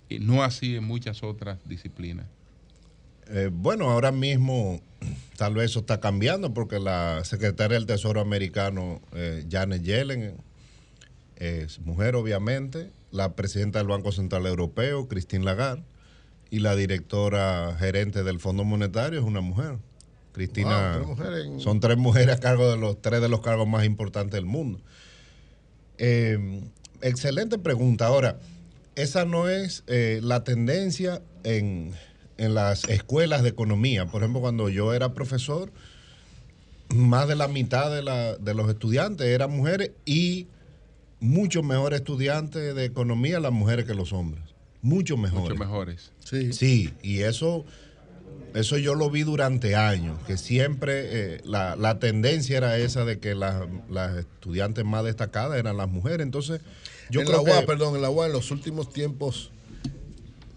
y 0.10 0.18
no 0.18 0.42
así 0.42 0.76
en 0.76 0.86
muchas 0.86 1.22
otras 1.22 1.60
disciplinas. 1.66 2.26
Eh, 3.30 3.50
bueno, 3.52 3.90
ahora 3.92 4.12
mismo 4.12 4.82
tal 5.38 5.54
vez 5.56 5.72
eso 5.72 5.80
está 5.82 6.00
cambiando 6.00 6.54
porque 6.54 6.80
la 6.80 7.22
secretaria 7.24 7.76
del 7.78 7.86
Tesoro 7.86 8.22
americano, 8.22 9.02
eh, 9.14 9.46
Janet 9.50 9.84
Yellen, 9.84 10.36
es 11.36 11.80
mujer 11.80 12.16
obviamente, 12.16 12.90
la 13.12 13.34
presidenta 13.36 13.80
del 13.80 13.88
Banco 13.88 14.12
Central 14.12 14.46
Europeo, 14.46 15.08
Christine 15.08 15.46
Lagarde, 15.46 15.84
y 16.50 16.60
la 16.60 16.76
directora 16.76 17.76
gerente 17.80 18.24
del 18.24 18.40
Fondo 18.40 18.64
Monetario 18.64 19.20
es 19.20 19.26
una 19.26 19.42
mujer. 19.42 19.78
Cristina, 20.34 20.98
Wow, 20.98 20.98
tres 20.98 21.08
mujeres 21.08 21.46
en- 21.46 21.60
son 21.60 21.80
tres 21.80 21.98
mujeres 21.98 22.36
a 22.36 22.40
cargo 22.40 22.70
de 22.72 22.78
los 22.78 23.02
tres 23.02 23.22
de 23.22 23.30
los 23.30 23.42
cargos 23.42 23.68
más 23.68 23.86
importantes 23.86 24.34
del 24.34 24.46
mundo. 24.46 24.80
Eh, 25.98 26.62
excelente 27.02 27.58
pregunta. 27.58 28.08
Ahora, 28.08 28.40
esa 28.96 29.26
no 29.26 29.48
es 29.50 29.84
eh, 29.88 30.20
la 30.24 30.44
tendencia 30.44 31.22
en, 31.44 31.94
en 32.40 32.54
las 32.56 32.86
escuelas 32.86 33.44
de 33.44 33.50
economía. 33.50 34.06
Por 34.08 34.22
ejemplo, 34.22 34.42
cuando 34.42 34.70
yo 34.70 34.94
era 34.94 35.14
profesor, 35.14 35.72
más 36.94 37.28
de 37.28 37.36
la 37.36 37.48
mitad 37.48 37.94
de, 37.94 38.02
la- 38.02 38.36
de 38.38 38.54
los 38.54 38.70
estudiantes 38.70 39.28
eran 39.28 39.52
mujeres 39.56 39.92
y 40.06 40.48
mucho 41.20 41.62
mejor 41.64 41.94
estudiantes 41.94 42.74
de 42.74 42.86
economía 42.86 43.40
las 43.40 43.52
mujeres 43.52 43.86
que 43.86 43.94
los 43.94 44.14
hombres. 44.14 44.44
Mucho 44.82 45.18
mejores. 45.18 45.50
Mucho 45.50 45.56
mejores. 45.56 46.12
Sí. 46.24 46.54
Sí, 46.54 46.94
y 47.04 47.20
eso, 47.20 47.66
eso 48.54 48.78
yo 48.78 48.96
lo 48.96 49.10
vi 49.12 49.24
durante 49.24 49.76
años, 49.76 50.18
que 50.26 50.38
siempre 50.38 51.36
eh, 51.36 51.42
la, 51.44 51.76
la 51.76 52.00
tendencia 52.00 52.58
era 52.58 52.78
esa 52.78 53.04
de 53.04 53.20
que 53.20 53.36
las, 53.36 53.64
las 53.90 54.16
estudiantes 54.18 54.86
más 54.86 55.04
destacadas 55.04 55.60
eran 55.60 55.76
las 55.78 55.90
mujeres. 55.90 56.22
Entonces, 56.22 56.62
yo 57.10 57.20
en 57.22 57.28
creo 57.28 57.44
la 57.44 57.52
UA, 57.52 57.60
que... 57.62 57.68
perdón, 57.68 57.96
en 57.98 58.02
la 58.02 58.10
UA 58.10 58.28
en 58.28 58.34
los 58.34 58.50
últimos 58.52 58.94
tiempos 58.94 59.52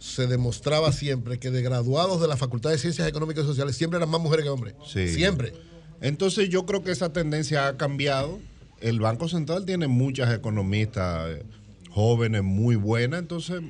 se 0.03 0.27
demostraba 0.27 0.91
siempre 0.91 1.39
que 1.39 1.53
de 1.53 1.63
graduados 1.63 2.21
de 2.21 2.27
la 2.27 2.37
Facultad 2.37 2.71
de 2.71 2.79
Ciencias 2.79 3.07
Económicas 3.07 3.45
y 3.45 3.47
Sociales 3.47 3.77
siempre 3.77 3.99
eran 3.99 4.11
más 4.11 4.21
mujeres 4.21 4.45
que 4.45 4.51
hombres. 4.51 4.75
Sí. 4.85 5.07
Siempre. 5.07 5.53
Entonces 6.01 6.49
yo 6.49 6.67
creo 6.67 6.83
que 6.83 6.91
esa 6.91 7.13
tendencia 7.13 7.69
ha 7.69 7.77
cambiado. 7.77 8.41
El 8.81 8.99
Banco 8.99 9.29
Central 9.29 9.65
tiene 9.65 9.87
muchas 9.87 10.35
economistas 10.35 11.31
eh, 11.31 11.45
jóvenes 11.89 12.43
muy 12.43 12.75
buenas, 12.75 13.21
entonces 13.21 13.63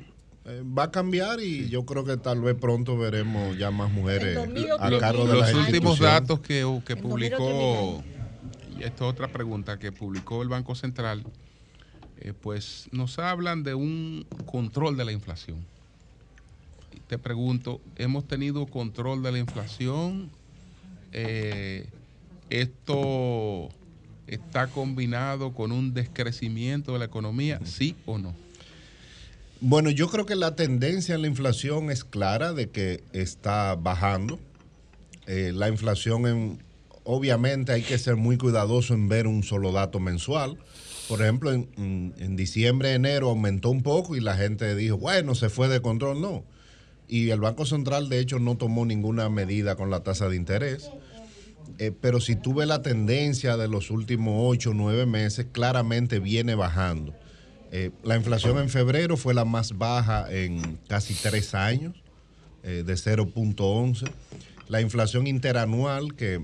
eh, 0.45 0.63
va 0.65 0.85
a 0.85 0.91
cambiar 0.91 1.39
y 1.39 1.69
yo 1.69 1.85
creo 1.85 2.03
que 2.03 2.17
tal 2.17 2.41
vez 2.41 2.55
pronto 2.55 2.97
veremos 2.97 3.55
ya 3.55 3.69
más 3.69 3.91
mujeres 3.91 4.35
a 4.79 4.97
cargo 4.97 5.27
de 5.27 5.33
los 5.33 5.51
las 5.51 5.53
últimos 5.53 5.99
datos 5.99 6.39
que, 6.39 6.81
que 6.83 6.95
publicó, 6.95 8.03
y 8.75 8.83
esta 8.83 9.05
es 9.05 9.11
otra 9.11 9.27
pregunta 9.27 9.77
que 9.77 9.91
publicó 9.91 10.41
el 10.41 10.49
Banco 10.49 10.73
Central, 10.73 11.23
eh, 12.17 12.33
pues 12.33 12.89
nos 12.91 13.19
hablan 13.19 13.61
de 13.61 13.75
un 13.75 14.25
control 14.47 14.97
de 14.97 15.05
la 15.05 15.11
inflación. 15.11 15.72
Te 17.07 17.17
pregunto, 17.17 17.81
¿hemos 17.97 18.27
tenido 18.27 18.65
control 18.65 19.21
de 19.23 19.31
la 19.31 19.39
inflación? 19.39 20.29
Eh, 21.11 21.85
¿Esto 22.49 23.69
está 24.27 24.67
combinado 24.67 25.53
con 25.53 25.71
un 25.71 25.93
descrecimiento 25.93 26.93
de 26.93 26.99
la 26.99 27.05
economía, 27.05 27.59
sí 27.65 27.95
o 28.05 28.17
no? 28.17 28.33
Bueno, 29.61 29.89
yo 29.89 30.07
creo 30.09 30.25
que 30.25 30.35
la 30.35 30.55
tendencia 30.55 31.15
en 31.15 31.21
la 31.21 31.27
inflación 31.27 31.89
es 31.91 32.03
clara 32.03 32.53
de 32.53 32.69
que 32.69 33.03
está 33.13 33.75
bajando. 33.75 34.39
Eh, 35.27 35.51
la 35.53 35.69
inflación, 35.69 36.25
en- 36.27 36.59
obviamente 37.03 37.71
hay 37.71 37.81
que 37.81 37.97
ser 37.97 38.15
muy 38.15 38.37
cuidadoso 38.37 38.93
en 38.93 39.07
ver 39.07 39.27
un 39.27 39.43
solo 39.43 39.71
dato 39.71 39.99
mensual. 39.99 40.57
Por 41.07 41.21
ejemplo, 41.21 41.51
en 41.51 42.35
diciembre, 42.35 42.93
enero 42.93 43.29
aumentó 43.29 43.69
un 43.69 43.83
poco 43.83 44.15
y 44.15 44.21
la 44.21 44.35
gente 44.37 44.73
dijo, 44.75 44.97
bueno, 44.97 45.35
se 45.35 45.49
fue 45.49 45.67
de 45.67 45.81
control. 45.81 46.21
No. 46.21 46.43
Y 47.13 47.29
el 47.29 47.41
Banco 47.41 47.67
Central, 47.67 48.09
de 48.09 48.19
hecho, 48.19 48.39
no 48.39 48.57
tomó 48.57 48.87
ninguna 48.87 49.29
medida 49.29 49.75
con 49.75 49.91
la 49.91 50.01
tasa 50.01 50.29
de 50.29 50.35
interés. 50.35 50.89
Eh, 51.77 51.91
pero 52.01 52.19
si 52.19 52.35
tú 52.35 52.55
ves 52.55 52.67
la 52.67 52.81
tendencia 52.81 53.55
de 53.55 53.67
los 53.67 53.91
últimos 53.91 54.33
ocho 54.35 54.71
o 54.71 54.73
nueve 54.73 55.05
meses, 55.05 55.45
claramente 55.51 56.17
viene 56.17 56.55
bajando. 56.55 57.13
Eh, 57.71 57.91
la 58.01 58.15
inflación 58.15 58.57
en 58.57 58.67
febrero 58.67 59.15
fue 59.15 59.35
la 59.35 59.45
más 59.45 59.77
baja 59.77 60.25
en 60.27 60.79
casi 60.87 61.13
tres 61.13 61.53
años, 61.53 61.93
eh, 62.63 62.81
de 62.83 62.95
0.11. 62.95 64.09
La 64.67 64.81
inflación 64.81 65.27
interanual, 65.27 66.15
que 66.15 66.43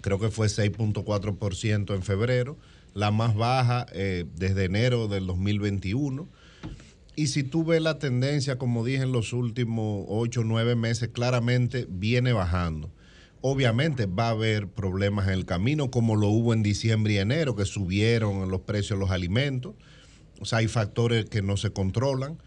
creo 0.00 0.20
que 0.20 0.30
fue 0.30 0.46
6.4% 0.46 1.92
en 1.92 2.02
febrero, 2.04 2.56
la 2.94 3.10
más 3.10 3.34
baja 3.34 3.86
eh, 3.92 4.26
desde 4.36 4.66
enero 4.66 5.08
del 5.08 5.26
2021. 5.26 6.28
Y 7.14 7.26
si 7.26 7.42
tú 7.42 7.64
ves 7.64 7.82
la 7.82 7.98
tendencia, 7.98 8.56
como 8.56 8.84
dije, 8.84 9.02
en 9.02 9.12
los 9.12 9.34
últimos 9.34 10.06
8 10.08 10.40
o 10.40 10.44
9 10.44 10.76
meses, 10.76 11.10
claramente 11.12 11.86
viene 11.90 12.32
bajando. 12.32 12.90
Obviamente 13.42 14.06
va 14.06 14.28
a 14.28 14.30
haber 14.30 14.68
problemas 14.68 15.26
en 15.26 15.34
el 15.34 15.44
camino, 15.44 15.90
como 15.90 16.16
lo 16.16 16.28
hubo 16.28 16.54
en 16.54 16.62
diciembre 16.62 17.14
y 17.14 17.18
enero, 17.18 17.54
que 17.54 17.66
subieron 17.66 18.50
los 18.50 18.62
precios 18.62 18.98
de 18.98 19.04
los 19.04 19.10
alimentos. 19.10 19.74
O 20.40 20.46
sea, 20.46 20.58
hay 20.58 20.68
factores 20.68 21.26
que 21.26 21.42
no 21.42 21.56
se 21.58 21.70
controlan, 21.70 22.38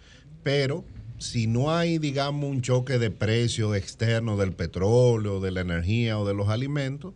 pero 0.42 0.84
si 1.20 1.46
no 1.46 1.72
hay, 1.72 2.00
digamos, 2.00 2.50
un 2.50 2.62
choque 2.62 2.98
de 2.98 3.12
precios 3.12 3.76
externo 3.76 4.36
del 4.36 4.54
petróleo, 4.54 5.42
de 5.42 5.52
la 5.52 5.62
energía 5.62 6.18
o 6.18 6.26
de 6.26 6.34
los 6.34 6.50
alimentos, 6.50 7.14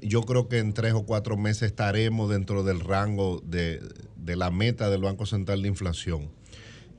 yo 0.00 0.22
creo 0.22 0.48
que 0.48 0.58
en 0.58 0.72
tres 0.72 0.94
o 0.94 1.04
cuatro 1.04 1.36
meses 1.36 1.62
estaremos 1.62 2.28
dentro 2.28 2.64
del 2.64 2.80
rango 2.80 3.40
de, 3.46 3.80
de 4.16 4.36
la 4.36 4.50
meta 4.50 4.90
del 4.90 5.02
Banco 5.02 5.26
Central 5.26 5.62
de 5.62 5.68
Inflación. 5.68 6.41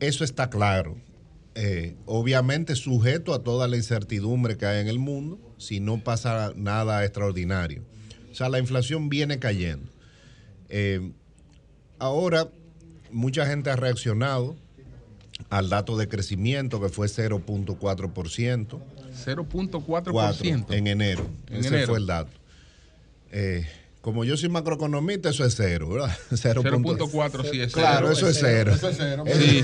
Eso 0.03 0.23
está 0.23 0.49
claro. 0.49 0.97
Eh, 1.55 1.95
obviamente 2.05 2.75
sujeto 2.75 3.33
a 3.33 3.43
toda 3.43 3.67
la 3.67 3.77
incertidumbre 3.77 4.57
que 4.57 4.65
hay 4.65 4.81
en 4.81 4.87
el 4.87 4.99
mundo, 4.99 5.39
si 5.57 5.79
no 5.79 6.03
pasa 6.03 6.51
nada 6.55 7.03
extraordinario. 7.05 7.83
O 8.31 8.35
sea, 8.35 8.49
la 8.49 8.59
inflación 8.59 9.09
viene 9.09 9.39
cayendo. 9.39 9.89
Eh, 10.69 11.11
ahora, 11.99 12.49
mucha 13.11 13.45
gente 13.45 13.69
ha 13.69 13.75
reaccionado 13.75 14.55
al 15.49 15.69
dato 15.69 15.95
de 15.97 16.07
crecimiento 16.07 16.81
que 16.81 16.89
fue 16.89 17.07
0.4%. 17.07 18.79
0.4%. 19.13 19.83
Cuatro 20.11 20.43
en 20.69 20.87
enero. 20.87 21.25
En 21.47 21.57
Ese 21.57 21.67
enero. 21.67 21.87
fue 21.87 21.99
el 21.99 22.07
dato. 22.07 22.31
Eh, 23.31 23.65
como 24.03 24.25
yo 24.25 24.35
soy 24.35 24.49
macroeconomista, 24.49 25.29
eso 25.29 25.45
es 25.45 25.55
cero, 25.55 25.87
¿verdad? 25.87 26.15
0.4 26.31 27.49
sí 27.49 27.61
es 27.61 27.71
Claro, 27.71 28.13
cero. 28.13 28.27
eso 28.27 28.27
es 28.27 28.37
cero. 28.41 28.73
Eso 28.75 28.89
es 28.89 28.97
cero. 28.97 29.23
Sí. 29.33 29.63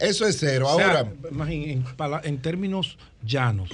Eso 0.00 0.26
es 0.26 0.36
cero. 0.40 0.66
O 0.68 0.76
sea, 0.76 1.06
Ahora, 1.28 2.20
en, 2.24 2.38
términos 2.42 2.98
llanos, 3.24 3.70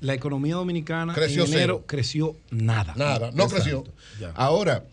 la 0.00 0.14
economía 0.14 0.56
dominicana 0.56 1.14
Creció 1.14 1.44
en 1.44 1.52
enero 1.52 1.74
cero. 1.76 1.84
creció 1.86 2.36
nada. 2.50 2.94
Nada, 2.96 3.30
no 3.32 3.44
Exacto. 3.44 3.54
creció. 3.54 3.84
Ya. 4.20 4.30
Ahora, 4.34 4.84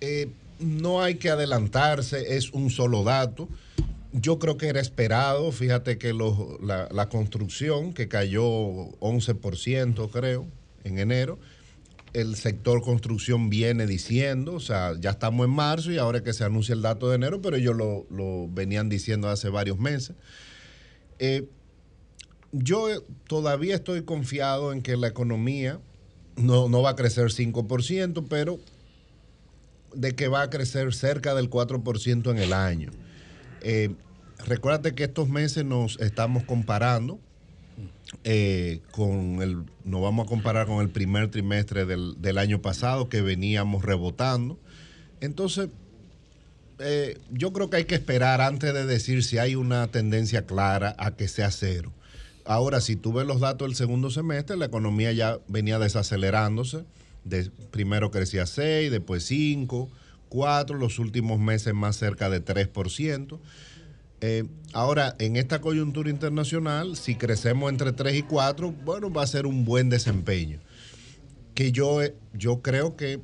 eh, 0.00 0.28
no 0.60 1.02
hay 1.02 1.16
que 1.16 1.30
adelantarse, 1.30 2.36
es 2.36 2.52
un 2.52 2.70
solo 2.70 3.02
dato. 3.02 3.48
Yo 4.12 4.38
creo 4.38 4.56
que 4.56 4.68
era 4.68 4.80
esperado, 4.80 5.50
fíjate 5.50 5.98
que 5.98 6.12
los- 6.12 6.60
la, 6.62 6.88
la 6.92 7.08
construcción 7.08 7.92
que 7.92 8.06
cayó 8.06 8.44
11%, 9.00 10.10
creo, 10.12 10.46
en 10.84 10.98
enero, 11.00 11.40
el 12.12 12.36
sector 12.36 12.82
construcción 12.82 13.50
viene 13.50 13.86
diciendo, 13.86 14.54
o 14.54 14.60
sea, 14.60 14.94
ya 14.98 15.10
estamos 15.10 15.46
en 15.46 15.52
marzo 15.52 15.92
y 15.92 15.98
ahora 15.98 16.22
que 16.22 16.32
se 16.32 16.44
anuncia 16.44 16.74
el 16.74 16.82
dato 16.82 17.08
de 17.08 17.16
enero, 17.16 17.40
pero 17.40 17.56
ellos 17.56 17.76
lo, 17.76 18.06
lo 18.10 18.48
venían 18.48 18.88
diciendo 18.88 19.28
hace 19.28 19.48
varios 19.48 19.78
meses. 19.78 20.16
Eh, 21.18 21.46
yo 22.52 22.90
eh, 22.90 23.00
todavía 23.28 23.76
estoy 23.76 24.02
confiado 24.02 24.72
en 24.72 24.82
que 24.82 24.96
la 24.96 25.08
economía 25.08 25.80
no, 26.36 26.68
no 26.68 26.82
va 26.82 26.90
a 26.90 26.96
crecer 26.96 27.26
5%, 27.26 28.26
pero 28.28 28.58
de 29.94 30.14
que 30.14 30.28
va 30.28 30.42
a 30.42 30.50
crecer 30.50 30.94
cerca 30.94 31.34
del 31.34 31.50
4% 31.50 32.30
en 32.30 32.38
el 32.38 32.52
año. 32.52 32.90
Eh, 33.60 33.94
recuérdate 34.46 34.94
que 34.94 35.04
estos 35.04 35.28
meses 35.28 35.64
nos 35.64 35.98
estamos 36.00 36.44
comparando 36.44 37.20
eh, 38.24 38.80
con 38.90 39.42
el, 39.42 39.64
nos 39.84 40.02
vamos 40.02 40.26
a 40.26 40.28
comparar 40.28 40.66
con 40.66 40.80
el 40.80 40.90
primer 40.90 41.30
trimestre 41.30 41.86
del, 41.86 42.20
del 42.20 42.38
año 42.38 42.60
pasado 42.60 43.08
que 43.08 43.22
veníamos 43.22 43.84
rebotando. 43.84 44.58
Entonces, 45.20 45.68
eh, 46.80 47.18
yo 47.30 47.52
creo 47.52 47.68
que 47.68 47.76
hay 47.76 47.84
que 47.84 47.94
esperar 47.94 48.40
antes 48.40 48.72
de 48.72 48.86
decir 48.86 49.22
si 49.22 49.38
hay 49.38 49.54
una 49.54 49.86
tendencia 49.88 50.46
clara 50.46 50.94
a 50.98 51.10
que 51.12 51.28
sea 51.28 51.50
cero. 51.50 51.92
Ahora, 52.46 52.80
si 52.80 52.96
tú 52.96 53.12
ves 53.12 53.26
los 53.26 53.40
datos 53.40 53.68
del 53.68 53.76
segundo 53.76 54.10
semestre, 54.10 54.56
la 54.56 54.64
economía 54.64 55.12
ya 55.12 55.38
venía 55.46 55.78
desacelerándose. 55.78 56.84
De, 57.24 57.50
primero 57.70 58.10
crecía 58.10 58.46
6, 58.46 58.90
después 58.90 59.24
5, 59.24 59.90
4, 60.30 60.78
los 60.78 60.98
últimos 60.98 61.38
meses 61.38 61.74
más 61.74 61.96
cerca 61.96 62.30
de 62.30 62.42
3%. 62.42 63.38
Eh, 64.20 64.44
ahora, 64.72 65.16
en 65.18 65.36
esta 65.36 65.60
coyuntura 65.60 66.10
internacional, 66.10 66.96
si 66.96 67.14
crecemos 67.14 67.70
entre 67.70 67.92
3 67.92 68.14
y 68.16 68.22
4, 68.22 68.72
bueno, 68.84 69.10
va 69.12 69.22
a 69.22 69.26
ser 69.26 69.46
un 69.46 69.64
buen 69.64 69.88
desempeño. 69.88 70.60
Que 71.54 71.72
yo, 71.72 72.02
eh, 72.02 72.14
yo 72.34 72.60
creo 72.60 72.96
que 72.96 73.20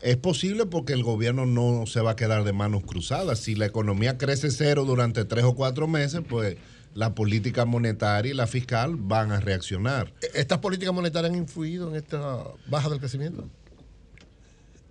es 0.00 0.16
posible 0.18 0.66
porque 0.66 0.92
el 0.92 1.02
gobierno 1.02 1.46
no 1.46 1.86
se 1.86 2.00
va 2.00 2.12
a 2.12 2.16
quedar 2.16 2.44
de 2.44 2.52
manos 2.52 2.82
cruzadas. 2.84 3.38
Si 3.38 3.54
la 3.54 3.66
economía 3.66 4.18
crece 4.18 4.50
cero 4.50 4.84
durante 4.84 5.24
tres 5.24 5.44
o 5.44 5.54
cuatro 5.54 5.88
meses, 5.88 6.20
pues 6.28 6.56
la 6.92 7.14
política 7.14 7.64
monetaria 7.64 8.30
y 8.30 8.34
la 8.34 8.46
fiscal 8.46 8.96
van 8.96 9.32
a 9.32 9.40
reaccionar. 9.40 10.12
¿Estas 10.34 10.58
políticas 10.58 10.94
monetarias 10.94 11.32
han 11.32 11.38
influido 11.38 11.88
en 11.88 11.96
esta 11.96 12.44
baja 12.68 12.88
del 12.90 13.00
crecimiento? 13.00 13.48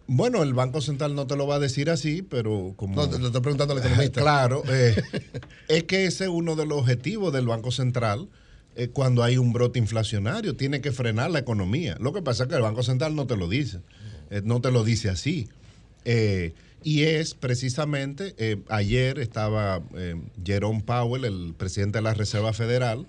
Bueno, 0.08 0.44
el 0.44 0.54
Banco 0.54 0.82
Central 0.82 1.16
no 1.16 1.28
te 1.28 1.36
lo 1.36 1.48
va 1.48 1.56
a 1.56 1.60
decir 1.60 1.90
así, 1.90 2.22
pero 2.22 2.74
como... 2.76 2.96
No, 2.96 3.10
te 3.10 3.20
lo 3.20 3.28
estoy 3.28 3.42
preguntando 3.42 3.74
al 3.74 3.80
economista. 3.80 4.22
Claro, 4.22 4.64
eh, 4.70 5.02
es 5.68 5.84
que 5.84 6.06
ese 6.06 6.26
es 6.26 6.30
uno 6.30 6.56
de 6.56 6.66
los 6.66 6.80
objetivos 6.80 7.32
del 7.32 7.48
Banco 7.48 7.72
Central 7.72 8.28
eh, 8.76 8.90
cuando 8.90 9.24
hay 9.24 9.38
un 9.38 9.54
brote 9.54 9.80
inflacionario, 9.80 10.56
tiene 10.56 10.82
que 10.82 10.92
frenar 10.92 11.32
la 11.32 11.40
economía. 11.40 11.96
Lo 12.00 12.12
que 12.12 12.22
pasa 12.22 12.44
es 12.44 12.50
que 12.50 12.56
el 12.56 12.62
Banco 12.62 12.84
Central 12.84 13.16
no 13.16 13.28
te 13.28 13.38
lo 13.38 13.48
dice, 13.48 13.80
eh, 14.30 14.42
no 14.44 14.62
te 14.62 14.72
lo 14.72 14.84
dice 14.84 15.10
así. 15.10 15.48
Y 16.84 17.04
es 17.04 17.34
precisamente, 17.34 18.36
eh, 18.38 18.58
ayer 18.68 19.18
estaba 19.20 19.82
Jerome 20.44 20.82
Powell, 20.82 21.24
el 21.24 21.54
presidente 21.58 22.00
de 22.00 22.02
la 22.02 22.14
Reserva 22.14 22.52
Federal, 22.52 23.08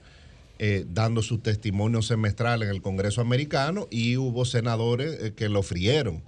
eh, 0.60 0.86
dando 0.88 1.20
su 1.20 1.38
testimonio 1.38 2.00
semestral 2.00 2.62
en 2.62 2.68
el 2.68 2.80
Congreso 2.80 3.20
americano 3.20 3.88
y 3.90 4.16
hubo 4.16 4.44
senadores 4.44 5.20
eh, 5.20 5.32
que 5.34 5.48
lo 5.48 5.64
frieron 5.64 6.22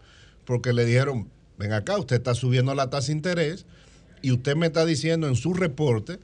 porque 0.47 0.73
le 0.73 0.87
dijeron, 0.87 1.29
ven 1.59 1.73
acá, 1.73 1.99
usted 1.99 2.17
está 2.17 2.35
subiendo 2.35 2.75
la 2.75 2.89
tasa 2.89 3.09
de 3.09 3.13
interés 3.13 3.67
y 4.23 4.33
usted 4.33 4.57
me 4.57 4.67
está 4.67 4.87
diciendo 4.87 5.29
en 5.29 5.37
su 5.37 5.53
reporte 5.53 6.19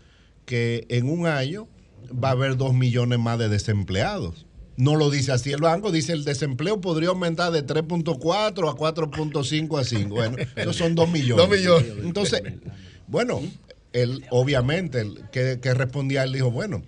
que 0.47 0.87
en 0.89 1.11
un 1.11 1.27
año 1.27 1.69
va 2.13 2.29
a 2.29 2.33
haber 2.33 2.57
dos 2.57 2.73
millones 2.73 3.19
más 3.19 3.39
de 3.39 3.49
desempleados. 3.49 4.47
No 4.77 4.97
lo 4.97 5.11
dice 5.11 5.33
así 5.33 5.53
el 5.53 5.61
banco, 5.61 5.93
dice 5.93 6.13
el 6.13 6.25
desempleo 6.25 6.81
podría 6.81 7.11
aumentar 7.11 7.53
de 7.53 7.65
3.4 7.67 8.71
a 8.71 8.75
4.5 8.75 9.79
a 9.81 9.85
5. 9.85 10.15
Bueno, 10.15 10.37
esos 10.57 10.77
son 10.77 10.95
dos 10.95 11.11
millones. 11.11 11.37
Dos 11.37 11.59
millones. 11.59 11.93
Entonces, 12.03 12.43
bueno, 13.07 13.43
él 13.93 14.25
obviamente, 14.31 15.01
él, 15.01 15.21
que, 15.31 15.61
que 15.61 15.75
respondía, 15.75 16.23
él 16.25 16.33
dijo, 16.33 16.51
bueno, 16.51 16.83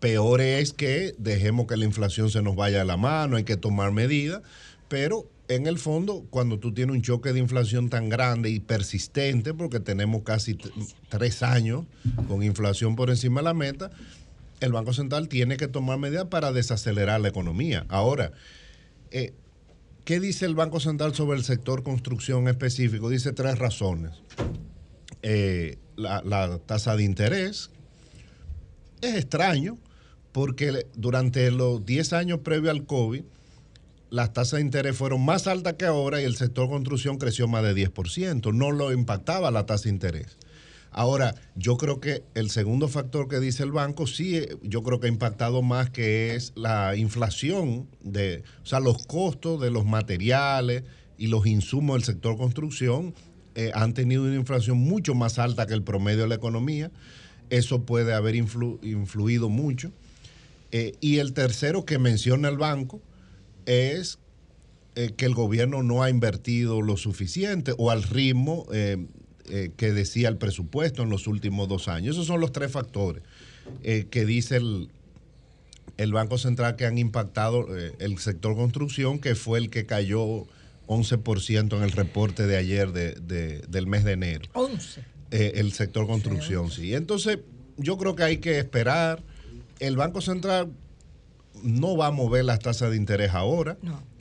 peor 0.00 0.40
es 0.40 0.72
que 0.72 1.14
dejemos 1.18 1.66
que 1.66 1.76
la 1.76 1.84
inflación 1.84 2.30
se 2.30 2.42
nos 2.42 2.56
vaya 2.56 2.78
de 2.78 2.84
la 2.84 2.96
mano, 2.96 3.36
hay 3.36 3.44
que 3.44 3.56
tomar 3.56 3.92
medidas, 3.92 4.42
pero 4.88 5.28
en 5.54 5.66
el 5.66 5.78
fondo, 5.78 6.26
cuando 6.30 6.58
tú 6.58 6.72
tienes 6.72 6.94
un 6.94 7.02
choque 7.02 7.32
de 7.32 7.38
inflación 7.38 7.88
tan 7.88 8.08
grande 8.08 8.50
y 8.50 8.60
persistente, 8.60 9.54
porque 9.54 9.80
tenemos 9.80 10.22
casi 10.22 10.56
tres 11.08 11.42
años 11.42 11.84
con 12.28 12.42
inflación 12.42 12.96
por 12.96 13.10
encima 13.10 13.40
de 13.40 13.44
la 13.44 13.54
meta, 13.54 13.90
el 14.60 14.72
Banco 14.72 14.92
Central 14.92 15.28
tiene 15.28 15.56
que 15.56 15.68
tomar 15.68 15.98
medidas 15.98 16.26
para 16.26 16.52
desacelerar 16.52 17.20
la 17.20 17.28
economía. 17.28 17.86
Ahora, 17.88 18.32
eh, 19.10 19.34
¿qué 20.04 20.20
dice 20.20 20.46
el 20.46 20.54
Banco 20.54 20.80
Central 20.80 21.14
sobre 21.14 21.38
el 21.38 21.44
sector 21.44 21.82
construcción 21.82 22.48
específico? 22.48 23.10
Dice 23.10 23.32
tres 23.32 23.58
razones. 23.58 24.12
Eh, 25.22 25.78
la, 25.96 26.22
la 26.24 26.58
tasa 26.58 26.96
de 26.96 27.04
interés 27.04 27.70
es 29.00 29.14
extraño 29.14 29.78
porque 30.32 30.86
durante 30.94 31.50
los 31.50 31.86
10 31.86 32.12
años 32.12 32.40
previos 32.40 32.70
al 32.70 32.86
COVID, 32.86 33.22
las 34.14 34.32
tasas 34.32 34.58
de 34.58 34.60
interés 34.60 34.96
fueron 34.96 35.24
más 35.24 35.48
altas 35.48 35.72
que 35.74 35.86
ahora 35.86 36.20
y 36.20 36.24
el 36.24 36.36
sector 36.36 36.68
construcción 36.68 37.18
creció 37.18 37.48
más 37.48 37.64
de 37.64 37.74
10%. 37.74 38.54
No 38.54 38.70
lo 38.70 38.92
impactaba 38.92 39.50
la 39.50 39.66
tasa 39.66 39.84
de 39.84 39.90
interés. 39.90 40.38
Ahora, 40.92 41.34
yo 41.56 41.76
creo 41.76 41.98
que 41.98 42.22
el 42.34 42.48
segundo 42.50 42.86
factor 42.86 43.26
que 43.26 43.40
dice 43.40 43.64
el 43.64 43.72
banco, 43.72 44.06
sí, 44.06 44.36
eh, 44.36 44.56
yo 44.62 44.84
creo 44.84 45.00
que 45.00 45.08
ha 45.08 45.10
impactado 45.10 45.62
más, 45.62 45.90
que 45.90 46.36
es 46.36 46.52
la 46.54 46.94
inflación, 46.94 47.88
de, 48.02 48.44
o 48.62 48.66
sea, 48.66 48.78
los 48.78 49.04
costos 49.04 49.60
de 49.60 49.72
los 49.72 49.84
materiales 49.84 50.84
y 51.18 51.26
los 51.26 51.44
insumos 51.48 51.96
del 51.96 52.04
sector 52.04 52.36
construcción 52.36 53.14
eh, 53.56 53.72
han 53.74 53.94
tenido 53.94 54.22
una 54.22 54.36
inflación 54.36 54.78
mucho 54.78 55.16
más 55.16 55.40
alta 55.40 55.66
que 55.66 55.74
el 55.74 55.82
promedio 55.82 56.22
de 56.22 56.28
la 56.28 56.36
economía. 56.36 56.92
Eso 57.50 57.82
puede 57.82 58.14
haber 58.14 58.36
influ- 58.36 58.78
influido 58.84 59.48
mucho. 59.48 59.90
Eh, 60.70 60.92
y 61.00 61.18
el 61.18 61.32
tercero 61.32 61.84
que 61.84 61.98
menciona 61.98 62.48
el 62.48 62.58
banco 62.58 63.00
es 63.66 64.18
eh, 64.96 65.12
que 65.16 65.24
el 65.26 65.34
gobierno 65.34 65.82
no 65.82 66.02
ha 66.02 66.10
invertido 66.10 66.80
lo 66.82 66.96
suficiente 66.96 67.74
o 67.78 67.90
al 67.90 68.02
ritmo 68.02 68.66
eh, 68.72 69.06
eh, 69.48 69.70
que 69.76 69.92
decía 69.92 70.28
el 70.28 70.36
presupuesto 70.36 71.02
en 71.02 71.10
los 71.10 71.26
últimos 71.26 71.68
dos 71.68 71.88
años. 71.88 72.14
Esos 72.16 72.26
son 72.26 72.40
los 72.40 72.52
tres 72.52 72.70
factores 72.70 73.22
que 73.82 74.24
dice 74.26 74.56
el, 74.56 74.88
el 75.96 76.12
Banco 76.12 76.36
Central 76.38 76.76
que 76.76 76.84
han 76.86 76.98
impactado 76.98 77.66
el 77.98 78.18
sector 78.18 78.54
construcción, 78.56 79.18
que 79.18 79.34
fue 79.34 79.58
el 79.58 79.70
que 79.70 79.86
cayó 79.86 80.44
11% 80.86 81.76
en 81.76 81.82
el 81.82 81.90
reporte 81.92 82.46
de 82.46 82.56
ayer 82.58 82.92
de- 82.92 83.12
de- 83.14 83.60
del 83.68 83.86
mes 83.86 84.04
de 84.04 84.12
enero. 84.12 84.48
11. 84.52 85.00
Eh, 85.30 85.52
el 85.56 85.72
sector 85.72 86.06
construcción, 86.06 86.70
sí. 86.70 86.94
Entonces, 86.94 87.38
yo 87.78 87.96
creo 87.96 88.14
que 88.14 88.22
hay 88.22 88.36
que 88.38 88.58
esperar. 88.58 89.22
El 89.80 89.96
Banco 89.96 90.20
Central 90.20 90.68
no 91.62 91.96
va 91.96 92.08
a 92.08 92.10
mover 92.10 92.44
las 92.44 92.58
tasas 92.58 92.90
de 92.90 92.96
interés 92.96 93.30
ahora. 93.32 93.76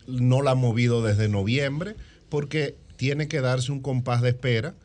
No. 0.07 0.41
la 0.41 0.51
ha 0.51 0.55
movido 0.55 1.01
desde 1.01 1.27
noviembre 1.29 1.95
porque 2.29 2.75
tiene 2.97 3.27
que 3.27 3.41
darse 3.41 3.71
un 3.71 3.81
compás 3.81 4.21
de 4.21 4.29
espera 4.29 4.75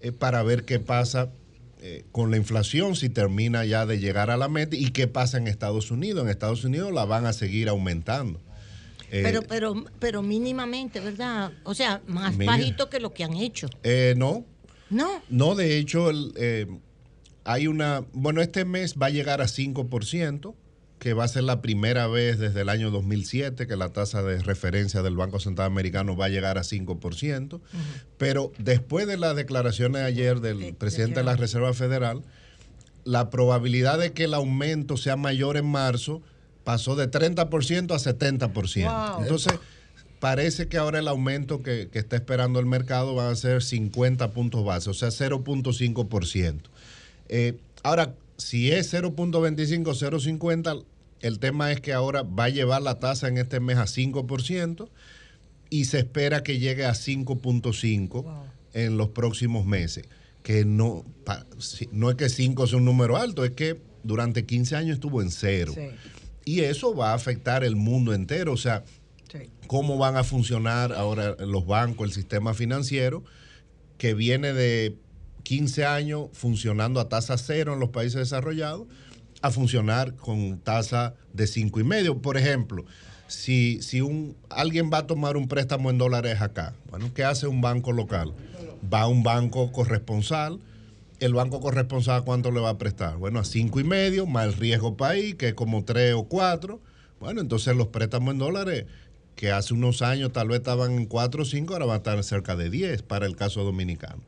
eh, 0.00 0.12
para 0.12 0.42
ver 0.42 0.64
qué 0.64 0.78
pasa 0.80 1.30
eh, 1.80 2.04
con 2.12 2.30
la 2.30 2.36
inflación, 2.36 2.94
si 2.96 3.08
termina 3.08 3.64
ya 3.64 3.86
de 3.86 3.98
llegar 3.98 4.30
a 4.30 4.36
la 4.36 4.48
meta 4.48 4.76
y 4.76 4.90
qué 4.90 5.08
pasa 5.08 5.36
en 5.38 5.46
Estados 5.48 5.90
Unidos. 5.90 6.22
En 6.24 6.30
Estados 6.30 6.64
Unidos 6.64 6.92
la 6.92 7.04
van 7.04 7.26
a 7.26 7.32
seguir 7.32 7.68
aumentando. 7.68 8.40
Eh, 9.10 9.20
Pero, 9.22 9.42
pero, 9.42 9.84
pero 9.98 10.22
mínimamente, 10.22 10.98
¿verdad? 11.00 11.52
O 11.64 11.74
sea, 11.74 12.00
más 12.06 12.36
Mira. 12.36 12.52
bajito 12.52 12.88
que 12.88 12.98
lo 12.98 13.12
que 13.12 13.24
han 13.24 13.34
hecho. 13.34 13.68
eh, 13.82 14.14
no, 14.16 14.44
No. 14.88 15.20
No, 15.28 15.54
de 15.54 15.76
hecho, 15.76 16.08
el, 16.10 16.32
eh, 16.36 16.66
hay 17.44 17.66
una. 17.66 18.04
Bueno, 18.12 18.40
este 18.40 18.64
mes 18.64 18.94
va 19.00 19.06
a 19.06 19.10
llegar 19.10 19.40
a 19.42 19.46
5%, 19.48 20.54
que 21.02 21.14
va 21.14 21.24
a 21.24 21.28
ser 21.28 21.42
la 21.42 21.60
primera 21.60 22.06
vez 22.06 22.38
desde 22.38 22.60
el 22.60 22.68
año 22.68 22.92
2007 22.92 23.66
que 23.66 23.74
la 23.74 23.88
tasa 23.88 24.22
de 24.22 24.40
referencia 24.40 25.02
del 25.02 25.16
Banco 25.16 25.40
Central 25.40 25.66
Americano 25.66 26.16
va 26.16 26.26
a 26.26 26.28
llegar 26.28 26.58
a 26.58 26.60
5%. 26.60 27.60
Pero 28.18 28.52
después 28.58 29.08
de 29.08 29.16
las 29.16 29.34
declaraciones 29.34 30.02
de 30.02 30.06
ayer 30.06 30.38
del 30.38 30.76
presidente 30.76 31.18
de 31.18 31.24
la 31.24 31.34
Reserva 31.34 31.74
Federal, 31.74 32.22
la 33.02 33.30
probabilidad 33.30 33.98
de 33.98 34.12
que 34.12 34.24
el 34.24 34.34
aumento 34.34 34.96
sea 34.96 35.16
mayor 35.16 35.56
en 35.56 35.66
marzo 35.66 36.22
pasó 36.62 36.94
de 36.94 37.10
30% 37.10 37.92
a 37.92 37.98
70%. 37.98 38.52
Wow. 38.84 39.22
Entonces, 39.22 39.54
parece 40.20 40.68
que 40.68 40.78
ahora 40.78 41.00
el 41.00 41.08
aumento 41.08 41.64
que, 41.64 41.88
que 41.90 41.98
está 41.98 42.14
esperando 42.14 42.60
el 42.60 42.66
mercado 42.66 43.16
va 43.16 43.28
a 43.28 43.34
ser 43.34 43.64
50 43.64 44.30
puntos 44.30 44.64
base, 44.64 44.88
o 44.88 44.94
sea, 44.94 45.08
0.5%. 45.08 46.60
Eh, 47.28 47.58
ahora, 47.82 48.14
si 48.36 48.70
es 48.70 48.92
0.25, 48.94 49.82
0.50, 49.84 50.84
el 51.22 51.38
tema 51.38 51.72
es 51.72 51.80
que 51.80 51.92
ahora 51.92 52.22
va 52.22 52.44
a 52.44 52.48
llevar 52.48 52.82
la 52.82 52.98
tasa 52.98 53.28
en 53.28 53.38
este 53.38 53.60
mes 53.60 53.78
a 53.78 53.84
5% 53.84 54.88
y 55.70 55.86
se 55.86 55.98
espera 55.98 56.42
que 56.42 56.58
llegue 56.58 56.84
a 56.84 56.92
5.5 56.92 58.44
en 58.74 58.96
los 58.96 59.08
próximos 59.08 59.64
meses. 59.64 60.04
Que 60.42 60.64
no, 60.64 61.04
no 61.92 62.10
es 62.10 62.16
que 62.16 62.28
5 62.28 62.66
sea 62.66 62.78
un 62.78 62.84
número 62.84 63.16
alto, 63.16 63.44
es 63.44 63.52
que 63.52 63.80
durante 64.02 64.44
15 64.44 64.76
años 64.76 64.94
estuvo 64.94 65.22
en 65.22 65.30
cero. 65.30 65.72
Y 66.44 66.60
eso 66.60 66.94
va 66.94 67.12
a 67.12 67.14
afectar 67.14 67.64
el 67.64 67.76
mundo 67.76 68.12
entero. 68.12 68.52
O 68.52 68.56
sea, 68.56 68.84
cómo 69.66 69.96
van 69.98 70.16
a 70.16 70.24
funcionar 70.24 70.92
ahora 70.92 71.36
los 71.38 71.66
bancos, 71.66 72.08
el 72.08 72.12
sistema 72.12 72.52
financiero, 72.54 73.22
que 73.96 74.14
viene 74.14 74.52
de 74.52 74.96
15 75.44 75.84
años 75.84 76.28
funcionando 76.32 77.00
a 77.00 77.08
tasa 77.08 77.38
cero 77.38 77.74
en 77.74 77.80
los 77.80 77.90
países 77.90 78.16
desarrollados, 78.16 78.88
a 79.42 79.50
funcionar 79.50 80.14
con 80.14 80.58
tasa 80.58 81.14
de 81.32 81.46
cinco 81.46 81.80
y 81.80 81.84
medio. 81.84 82.22
Por 82.22 82.36
ejemplo, 82.36 82.84
si, 83.26 83.82
si 83.82 84.00
un, 84.00 84.36
alguien 84.48 84.90
va 84.92 84.98
a 84.98 85.06
tomar 85.06 85.36
un 85.36 85.48
préstamo 85.48 85.90
en 85.90 85.98
dólares 85.98 86.40
acá, 86.40 86.74
bueno, 86.90 87.10
¿qué 87.14 87.24
hace 87.24 87.46
un 87.46 87.60
banco 87.60 87.92
local? 87.92 88.32
Va 88.92 89.02
a 89.02 89.08
un 89.08 89.22
banco 89.22 89.72
corresponsal. 89.72 90.60
El 91.18 91.34
banco 91.34 91.60
corresponsal, 91.60 92.20
¿a 92.20 92.24
¿cuánto 92.24 92.50
le 92.50 92.60
va 92.60 92.70
a 92.70 92.78
prestar? 92.78 93.16
Bueno, 93.16 93.38
a 93.38 93.44
cinco 93.44 93.78
y 93.78 93.84
medio, 93.84 94.26
más 94.26 94.46
el 94.46 94.54
riesgo 94.54 94.96
país, 94.96 95.36
que 95.36 95.48
es 95.48 95.54
como 95.54 95.84
tres 95.84 96.14
o 96.14 96.24
cuatro. 96.24 96.80
Bueno, 97.20 97.40
entonces 97.40 97.76
los 97.76 97.88
préstamos 97.88 98.32
en 98.32 98.38
dólares, 98.38 98.86
que 99.36 99.52
hace 99.52 99.74
unos 99.74 100.02
años 100.02 100.32
tal 100.32 100.48
vez 100.48 100.58
estaban 100.58 100.92
en 100.92 101.06
cuatro 101.06 101.42
o 101.42 101.44
cinco, 101.44 101.74
ahora 101.74 101.86
van 101.86 101.94
a 101.94 101.98
estar 101.98 102.24
cerca 102.24 102.56
de 102.56 102.70
10 102.70 103.02
para 103.02 103.26
el 103.26 103.36
caso 103.36 103.62
dominicano. 103.62 104.22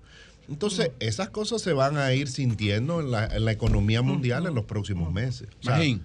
Entonces, 0.48 0.90
esas 1.00 1.30
cosas 1.30 1.62
se 1.62 1.72
van 1.72 1.96
a 1.96 2.12
ir 2.12 2.28
sintiendo 2.28 3.00
en 3.00 3.10
la, 3.10 3.26
en 3.26 3.44
la 3.44 3.52
economía 3.52 4.02
mundial 4.02 4.46
en 4.46 4.54
los 4.54 4.64
próximos 4.64 5.12
meses. 5.12 5.48
O 5.60 5.62
sea, 5.64 5.76
Magín, 5.76 6.02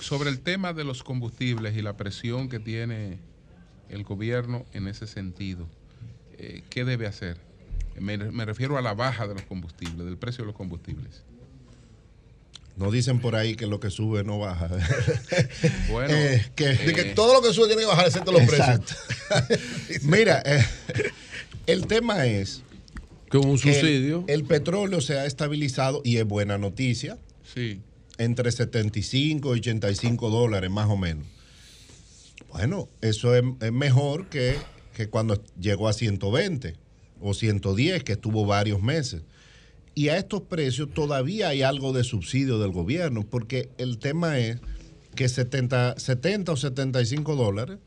sobre 0.00 0.30
el 0.30 0.40
tema 0.40 0.72
de 0.72 0.84
los 0.84 1.02
combustibles 1.02 1.76
y 1.76 1.82
la 1.82 1.96
presión 1.96 2.48
que 2.48 2.58
tiene 2.58 3.18
el 3.88 4.04
gobierno 4.04 4.64
en 4.74 4.88
ese 4.88 5.06
sentido, 5.06 5.66
eh, 6.38 6.62
¿qué 6.70 6.84
debe 6.84 7.06
hacer? 7.06 7.38
Me, 7.98 8.16
me 8.18 8.44
refiero 8.44 8.76
a 8.78 8.82
la 8.82 8.94
baja 8.94 9.26
de 9.26 9.34
los 9.34 9.42
combustibles, 9.44 10.04
del 10.04 10.18
precio 10.18 10.42
de 10.44 10.48
los 10.48 10.56
combustibles. 10.56 11.22
no 12.76 12.92
dicen 12.92 13.18
por 13.20 13.34
ahí 13.34 13.56
que 13.56 13.66
lo 13.66 13.80
que 13.80 13.90
sube 13.90 14.22
no 14.22 14.38
baja. 14.38 14.68
Bueno, 15.90 16.14
Eh, 16.14 16.44
que, 16.54 16.68
De 16.74 16.92
que 16.92 17.04
todo 17.06 17.32
lo 17.34 17.42
que 17.42 17.52
sube 17.52 17.66
tiene 17.66 17.82
que 17.82 17.88
bajar 17.88 18.06
excepto 18.06 18.30
los 18.30 18.42
precios. 18.42 18.80
Mira, 20.02 20.42
eh, 20.44 20.64
el 21.66 21.86
tema 21.88 22.26
es 22.26 22.62
que 23.30 23.38
un 23.38 23.52
el- 23.52 23.58
subsidio. 23.58 24.24
El, 24.28 24.44
petróleo 24.44 25.00
se 25.00 25.18
ha 25.18 25.26
estabilizado 25.26 26.00
y 26.04 26.16
es 26.16 26.24
buena 26.24 26.58
noticia. 26.58 27.18
Sí. 27.54 27.80
Entre 28.18 28.50
75 28.50 29.54
y 29.54 29.58
85 29.60 30.30
dólares 30.30 30.70
más 30.70 30.88
o 30.88 30.96
menos. 30.96 31.26
Bueno, 32.50 32.88
eso 33.00 33.34
es, 33.34 33.44
es 33.60 33.72
mejor 33.72 34.26
que, 34.28 34.56
que 34.94 35.08
cuando 35.08 35.42
llegó 35.60 35.88
a 35.88 35.92
120 35.92 36.74
o 37.20 37.34
110, 37.34 38.04
que 38.04 38.12
estuvo 38.12 38.46
varios 38.46 38.82
meses. 38.82 39.22
Y 39.94 40.08
a 40.08 40.16
estos 40.16 40.42
precios 40.42 40.88
todavía 40.94 41.48
hay 41.48 41.62
algo 41.62 41.92
de 41.92 42.04
subsidio 42.04 42.58
del 42.58 42.70
gobierno, 42.70 43.24
porque 43.28 43.68
el 43.78 43.98
tema 43.98 44.38
es 44.38 44.58
que 45.14 45.28
70, 45.28 45.98
70 45.98 46.52
o 46.52 46.56
75 46.56 47.34
dólares 47.34 47.78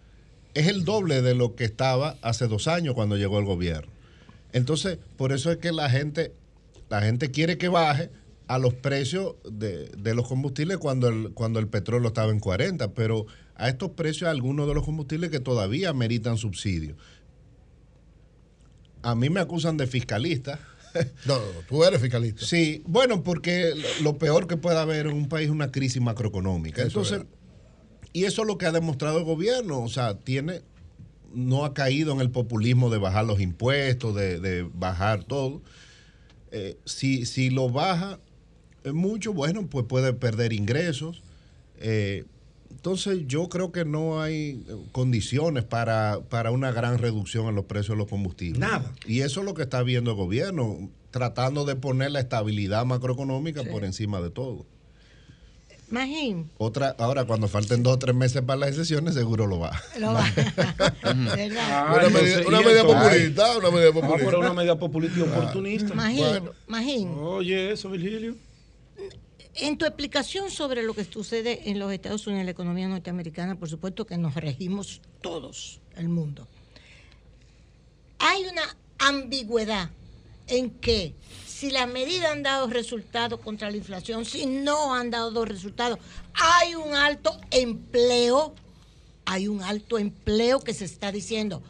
es 0.54 0.68
el 0.68 0.84
doble 0.84 1.22
de 1.22 1.34
lo 1.34 1.56
que 1.56 1.64
estaba 1.64 2.18
hace 2.22 2.48
dos 2.48 2.68
años 2.68 2.94
cuando 2.96 3.16
llegó 3.16 3.40
el 3.40 3.46
gobierno. 3.46 3.92
Entonces, 4.54 4.98
por 5.18 5.32
eso 5.32 5.52
es 5.52 5.58
que 5.58 5.72
la 5.72 5.90
gente, 5.90 6.34
la 6.90 7.02
gente 7.02 7.32
quiere 7.32 7.58
que 7.58 7.70
baje 7.70 8.10
a 8.48 8.58
los 8.58 8.74
precios 8.74 9.36
de, 9.50 9.88
de 9.98 10.14
los 10.14 10.28
combustibles 10.28 10.78
cuando 10.78 11.08
el, 11.08 11.32
cuando 11.34 11.60
el 11.60 11.68
petróleo 11.70 12.10
estaba 12.10 12.32
en 12.32 12.40
40, 12.40 12.94
pero 12.94 13.26
a 13.56 13.70
estos 13.70 13.92
precios 13.92 14.30
algunos 14.30 14.68
de 14.68 14.74
los 14.74 14.84
combustibles 14.84 15.30
que 15.30 15.40
todavía 15.40 15.94
meritan 15.94 16.38
subsidio. 16.38 16.96
A 19.04 19.16
mí 19.16 19.30
me 19.30 19.40
acusan 19.40 19.78
de 19.78 19.88
fiscalista. 19.88 20.60
No, 21.26 21.38
no, 21.38 21.46
tú 21.70 21.86
eres 21.86 22.02
fiscalista. 22.02 22.46
Sí, 22.46 22.84
bueno, 22.86 23.24
porque 23.24 23.74
lo- 24.04 24.18
peor 24.18 24.46
que 24.46 24.58
puede 24.58 24.78
haber 24.78 25.06
en 25.06 25.14
un 25.14 25.30
país 25.30 25.46
es 25.46 25.52
una 25.54 25.72
crisis 25.72 26.02
macroeconómica. 26.02 26.82
Eso 26.82 27.00
Entonces, 27.00 27.26
y 28.12 28.26
eso 28.26 28.42
es 28.42 28.48
lo 28.50 28.58
que 28.58 28.66
ha 28.66 28.74
demostrado 28.74 29.20
el 29.20 29.24
gobierno, 29.24 29.80
o 29.82 29.88
sea, 29.88 30.16
tiene 30.18 30.64
no 31.34 31.66
ha 31.66 31.74
caído 31.74 32.14
en 32.14 32.22
el 32.22 32.30
populismo 32.30 32.90
de 32.90 32.98
bajar 32.98 33.26
los 33.26 33.40
impuestos, 33.42 34.16
de, 34.16 34.40
de 34.40 34.70
bajar 34.74 35.24
todo. 35.24 35.62
Eh, 36.52 36.78
si, 36.86 37.26
si 37.26 37.50
lo 37.50 37.70
baja 37.70 38.20
mucho, 38.92 39.34
bueno, 39.34 39.68
pues 39.68 39.86
puede 39.86 40.14
perder 40.14 40.54
ingresos. 40.54 41.22
Eh, 41.80 42.26
entonces 42.70 43.24
yo 43.28 43.50
creo 43.50 43.72
que 43.72 43.86
no 43.86 44.22
hay 44.22 44.64
eh, 44.68 44.76
condiciones 44.92 45.64
para, 45.64 46.22
para 46.30 46.52
una 46.52 46.72
gran 46.72 46.98
reducción 46.98 47.48
en 47.48 47.56
los 47.56 47.66
precios 47.66 47.96
de 47.96 47.98
los 47.98 48.08
combustibles. 48.08 48.60
Nada. 48.60 48.92
Y 49.06 49.22
eso 49.22 49.42
es 49.42 49.46
lo 49.46 49.54
que 49.54 49.64
está 49.64 49.84
viendo 49.84 50.12
el 50.12 50.18
gobierno, 50.18 50.90
tratando 51.12 51.66
de 51.66 51.76
poner 51.76 52.12
la 52.12 52.20
estabilidad 52.20 52.86
macroeconómica 52.86 53.64
por 53.64 53.84
encima 53.84 54.22
de 54.22 54.32
todo. 54.32 54.66
Magín, 55.92 56.50
Otra, 56.58 56.96
ahora 56.98 57.26
cuando 57.26 57.48
falten 57.50 57.84
dos 57.84 57.94
o 57.96 58.00
tres 58.00 58.16
meses 58.16 58.42
para 58.42 58.60
las 58.62 58.76
elecciones, 58.76 59.14
seguro 59.14 59.46
lo 59.46 59.60
va. 59.60 59.80
lo 60.00 60.14
va. 60.14 60.26
Ah, 61.04 61.14
¿Verdad? 61.36 61.96
Una 61.98 62.10
medida, 62.10 62.48
una 62.48 62.62
medida 62.62 62.84
populista, 62.84 63.58
una 63.58 63.72
medida 63.72 63.92
populista. 63.92 64.16
Ah, 64.24 64.26
pero 64.26 64.40
una 64.40 64.54
medida 64.54 64.80
populista 64.80 65.20
y 65.20 65.22
oportunista. 65.24 65.94
Magín, 65.94 66.20
Bueno. 66.20 66.52
Magín, 66.68 67.10
Oye, 67.20 67.72
eso, 67.74 67.90
Virgilio. 67.90 68.36
en 69.56 69.78
tu 69.78 69.86
explicación 69.86 70.50
sobre 70.50 70.82
lo 70.84 70.94
que 70.94 71.04
sucede 71.04 71.70
en 71.70 71.78
los 71.80 71.92
Estados 71.92 72.26
Unidos, 72.26 72.40
en 72.42 72.46
la 72.46 72.52
economía 72.52 72.88
norteamericana, 72.88 73.56
por 73.56 73.68
supuesto 73.70 74.06
que 74.06 74.18
nos 74.18 74.34
regimos 74.36 75.02
todos, 75.22 75.82
el 75.98 76.08
mundo. 76.08 76.48
Hay 78.20 78.44
una 78.44 78.62
ambigüedad 79.00 79.90
en 80.48 80.70
que 80.70 81.14
si 81.62 81.70
las 81.70 81.88
medidas 81.88 82.32
han 82.32 82.42
dado 82.42 82.66
resultados 82.66 83.40
contra 83.40 83.70
la 83.70 83.78
inflación, 83.78 84.26
si 84.26 84.48
no 84.48 84.96
han 84.96 85.12
dado 85.12 85.46
resultados, 85.46 86.00
hay 86.34 86.74
un 86.74 86.96
alto 86.96 87.40
empleo, 87.52 88.56
hay 89.26 89.48
un 89.48 89.62
alto 89.62 90.00
empleo 90.00 90.60
que 90.62 90.74
se 90.74 90.86
está 90.86 91.12
diciendo. 91.12 91.62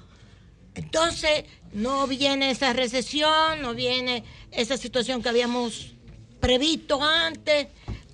Entonces, 0.75 1.43
no 1.73 2.07
viene 2.07 2.51
esa 2.51 2.71
recesión, 2.71 3.61
no 3.61 3.73
viene 3.73 4.23
esa 4.51 4.77
situación 4.77 5.21
que 5.21 5.27
habíamos 5.27 5.91
previsto 6.39 7.03
antes, 7.03 7.67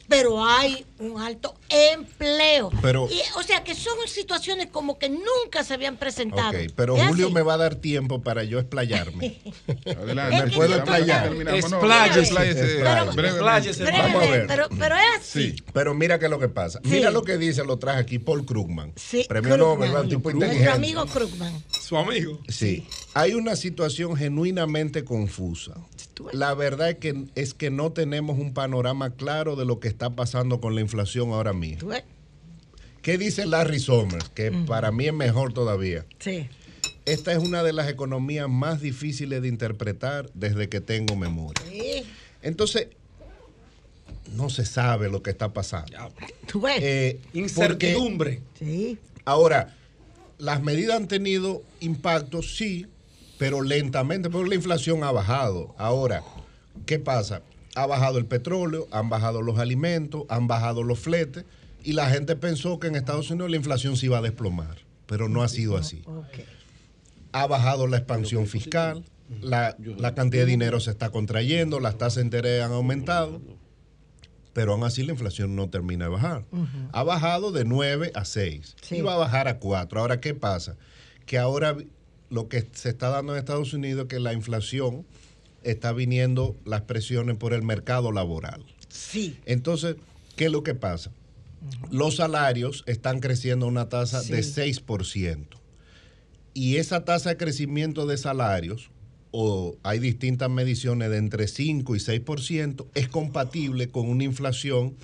pero 0.07 0.43
hay 0.43 0.83
un 0.99 1.19
alto 1.21 1.53
empleo. 1.69 2.71
Pero- 2.81 3.07
Y, 3.11 3.19
o 3.37 3.43
sea 3.43 3.63
que 3.63 3.75
son 3.75 3.93
situaciones 4.07 4.67
como 4.67 4.97
que 4.97 5.09
nunca 5.09 5.63
se 5.63 5.73
habían 5.73 5.97
presentado. 5.97 6.49
Ok, 6.49 6.71
pero 6.75 6.95
¿Es 6.97 7.07
Julio 7.07 7.25
así? 7.27 7.33
me 7.35 7.41
va 7.41 7.53
a 7.55 7.57
dar 7.57 7.75
tiempo 7.75 8.21
para 8.21 8.43
yo 8.43 8.59
explayarme. 8.59 9.37
Adelante. 9.85 10.45
¿Me 10.45 10.51
puedo 10.51 10.69
Ya 10.69 10.77
explayar? 10.77 11.23
Pero- 11.23 11.35
brevemente. 11.35 12.19
expláyese. 12.19 12.83
Vamos 12.83 14.23
a 14.23 14.31
ver. 14.31 14.47
Pero, 14.47 14.67
pero 14.77 14.95
es 14.95 15.19
así. 15.19 15.55
Pero 15.73 15.93
mira 15.93 16.19
qué 16.19 16.25
es 16.25 16.31
lo 16.31 16.39
que 16.39 16.49
pasa. 16.49 16.79
Sí. 16.83 16.89
Mira 16.89 17.11
lo 17.11 17.23
que 17.23 17.37
dice, 17.37 17.63
lo 17.63 17.77
traje 17.77 17.99
aquí 17.99 18.19
Paul 18.19 18.45
Krugman. 18.45 18.93
Sí, 18.95 19.25
Premio 19.27 19.55
Krugman. 19.55 19.91
Nobel, 19.91 20.03
un 20.03 20.09
tipo 20.09 20.29
Nuestro 20.31 20.45
inteligente. 20.47 20.69
amigo 20.71 21.05
Krugman. 21.05 21.63
Su 21.69 21.97
amigo. 21.97 22.39
Sí. 22.47 22.87
Hay 23.13 23.33
una 23.33 23.55
situación 23.55 24.15
genuinamente 24.15 25.03
confusa. 25.03 25.73
La 26.33 26.55
verdad 26.55 26.89
es 26.89 26.95
que, 26.97 27.25
es 27.35 27.53
que 27.53 27.69
no 27.69 27.91
tenemos 27.91 28.39
un 28.39 28.53
panorama 28.53 29.11
claro 29.11 29.55
de 29.55 29.65
lo 29.65 29.79
que 29.79 29.87
está 29.87 30.09
pasando 30.15 30.59
con 30.59 30.73
la 30.73 30.81
inflación 30.87 31.29
ahora 31.31 31.53
mismo. 31.53 31.91
¿Qué 33.01 33.17
dice 33.17 33.45
Larry 33.45 33.79
Summers? 33.79 34.29
Que 34.29 34.51
para 34.51 34.91
mí 34.91 35.07
es 35.07 35.13
mejor 35.13 35.53
todavía. 35.53 36.05
Sí. 36.19 36.49
Esta 37.05 37.31
es 37.31 37.37
una 37.37 37.63
de 37.63 37.71
las 37.71 37.87
economías 37.87 38.49
más 38.49 38.81
difíciles 38.81 39.41
de 39.41 39.47
interpretar 39.47 40.29
desde 40.33 40.67
que 40.67 40.81
tengo 40.81 41.15
memoria. 41.15 41.63
Sí. 41.69 42.03
Entonces, 42.41 42.87
no 44.35 44.49
se 44.49 44.65
sabe 44.65 45.09
lo 45.09 45.23
que 45.23 45.29
está 45.29 45.53
pasando. 45.53 45.97
¿Tú 46.47 46.61
ves? 46.61 46.79
Eh, 46.81 47.19
Incertidumbre. 47.33 48.41
Sí. 48.59 48.97
Ahora, 49.23 49.75
las 50.37 50.61
medidas 50.61 50.97
han 50.97 51.07
tenido 51.07 51.63
impacto, 51.79 52.41
sí, 52.41 52.87
pero 53.37 53.61
lentamente, 53.61 54.29
porque 54.29 54.49
la 54.49 54.55
inflación 54.55 55.03
ha 55.03 55.11
bajado. 55.11 55.75
Ahora, 55.77 56.23
¿qué 56.85 56.99
pasa? 56.99 57.41
Ha 57.77 57.85
bajado 57.85 58.17
el 58.17 58.25
petróleo, 58.25 58.87
han 58.91 59.09
bajado 59.09 59.41
los 59.41 59.59
alimentos, 59.59 60.23
han 60.29 60.47
bajado 60.47 60.83
los 60.83 60.99
fletes, 60.99 61.45
y 61.83 61.93
la 61.93 62.09
gente 62.09 62.35
pensó 62.35 62.79
que 62.79 62.87
en 62.87 62.95
Estados 62.95 63.29
Unidos 63.29 63.51
la 63.51 63.57
inflación 63.57 63.95
se 63.95 64.07
iba 64.07 64.17
a 64.17 64.21
desplomar, 64.21 64.79
pero 65.05 65.29
no 65.29 65.43
ha 65.43 65.47
sido 65.47 65.77
así. 65.77 66.03
Ha 67.31 67.47
bajado 67.47 67.87
la 67.87 67.97
expansión 67.97 68.47
fiscal, 68.47 69.03
la, 69.41 69.75
la 69.79 70.15
cantidad 70.15 70.43
de 70.43 70.51
dinero 70.51 70.79
se 70.79 70.91
está 70.91 71.09
contrayendo, 71.09 71.79
las 71.79 71.97
tasas 71.97 72.15
de 72.15 72.21
interés 72.23 72.63
han 72.63 72.71
aumentado, 72.71 73.41
pero 74.53 74.73
aún 74.73 74.83
así 74.83 75.03
la 75.03 75.11
inflación 75.11 75.55
no 75.55 75.69
termina 75.69 76.05
de 76.05 76.11
bajar. 76.11 76.45
Ha 76.91 77.03
bajado 77.03 77.51
de 77.51 77.63
9 77.63 78.11
a 78.15 78.25
6 78.25 78.75
y 78.91 79.01
va 79.01 79.13
a 79.13 79.17
bajar 79.17 79.47
a 79.47 79.59
4. 79.59 79.99
Ahora, 79.99 80.19
¿qué 80.19 80.33
pasa? 80.33 80.75
que 81.27 81.37
ahora 81.37 81.77
lo 82.29 82.47
que 82.47 82.65
se 82.71 82.89
está 82.89 83.09
dando 83.09 83.33
en 83.33 83.39
Estados 83.39 83.73
Unidos 83.73 84.03
es 84.03 84.07
que 84.07 84.19
la 84.19 84.33
inflación 84.33 85.05
está 85.71 85.91
viniendo 85.93 86.55
las 86.65 86.81
presiones 86.81 87.37
por 87.37 87.53
el 87.53 87.63
mercado 87.63 88.11
laboral. 88.11 88.63
Sí. 88.89 89.37
Entonces, 89.45 89.95
¿qué 90.35 90.45
es 90.45 90.51
lo 90.51 90.63
que 90.63 90.75
pasa? 90.75 91.11
Los 91.91 92.17
salarios 92.17 92.83
están 92.87 93.19
creciendo 93.19 93.65
a 93.65 93.69
una 93.69 93.89
tasa 93.89 94.21
de 94.21 94.43
Sí. 94.43 94.53
6%. 94.61 95.57
Y 96.53 96.77
esa 96.77 97.05
tasa 97.05 97.29
de 97.29 97.37
crecimiento 97.37 98.05
de 98.05 98.17
salarios, 98.17 98.89
o 99.31 99.75
hay 99.83 99.99
distintas 99.99 100.49
mediciones 100.49 101.09
de 101.09 101.17
entre 101.17 101.47
5 101.47 101.95
y 101.95 101.99
6%, 101.99 102.87
es 102.95 103.09
compatible 103.09 103.89
con 103.89 104.09
una 104.09 104.23
inflación 104.23 104.95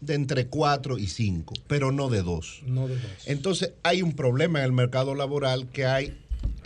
de 0.00 0.14
entre 0.14 0.46
4 0.46 0.98
y 0.98 1.06
5, 1.06 1.54
pero 1.66 1.92
no 1.92 2.08
de 2.08 2.22
2. 2.22 2.62
No 2.66 2.86
de 2.88 2.94
dos. 2.96 3.10
Entonces 3.26 3.72
hay 3.82 4.02
un 4.02 4.12
problema 4.12 4.58
en 4.60 4.66
el 4.66 4.72
mercado 4.72 5.14
laboral 5.14 5.68
que 5.70 5.86
hay, 5.86 6.16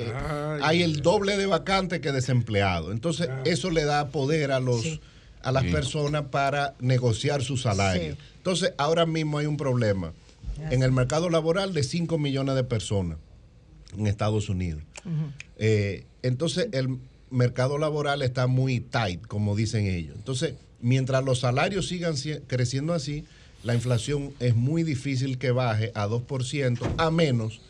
eh, 0.08 0.58
hay 0.62 0.82
el 0.82 1.02
doble 1.02 1.36
de 1.36 1.47
vacantes 1.47 2.00
que 2.00 2.12
desempleados. 2.12 2.92
Entonces 2.92 3.28
eso 3.44 3.70
le 3.70 3.84
da 3.84 4.08
poder 4.08 4.52
a 4.52 4.60
los 4.60 5.00
a 5.44 5.50
las 5.50 5.64
Sí. 5.64 5.70
personas 5.72 6.24
para 6.31 6.74
negociar 6.78 7.42
su 7.42 7.56
salario. 7.56 8.12
Sí. 8.14 8.18
Entonces 8.36 8.74
ahora 8.78 9.06
mismo 9.06 9.39
hay 9.39 9.47
un 9.47 9.56
problema 9.56 10.12
en 10.70 10.82
el 10.84 10.92
mercado 10.92 11.31
laboral 11.31 11.72
de 11.74 11.82
5 11.82 12.16
millones 12.18 12.55
de 12.55 12.62
personas 12.62 13.18
en 13.98 14.06
Estados 14.06 14.48
Unidos. 14.48 14.82
Eh, 15.58 16.05
entonces 16.22 16.68
el 16.72 16.98
mercado 17.31 17.78
laboral 17.78 18.22
está 18.22 18.47
muy 18.47 18.78
tight, 18.81 19.26
como 19.26 19.56
dicen 19.56 19.86
ellos. 19.86 20.14
Entonces, 20.16 20.55
mientras 20.81 21.24
los 21.24 21.40
salarios 21.40 21.89
sigan 21.89 22.16
si- 22.16 22.39
creciendo 22.47 22.92
así, 22.94 23.24
la 23.64 23.74
inflación 23.74 24.32
es 24.39 24.55
muy 24.55 24.82
difícil 24.82 25.39
que 25.39 25.50
baje 25.50 25.90
a 25.94 26.06
2%, 26.06 26.86
a 26.98 27.10
menos 27.10 27.60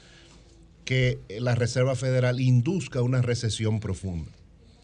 que 0.84 1.20
la 1.40 1.54
Reserva 1.54 1.94
Federal 1.96 2.40
induzca 2.40 3.02
una 3.02 3.22
recesión 3.22 3.80
profunda. 3.80 4.30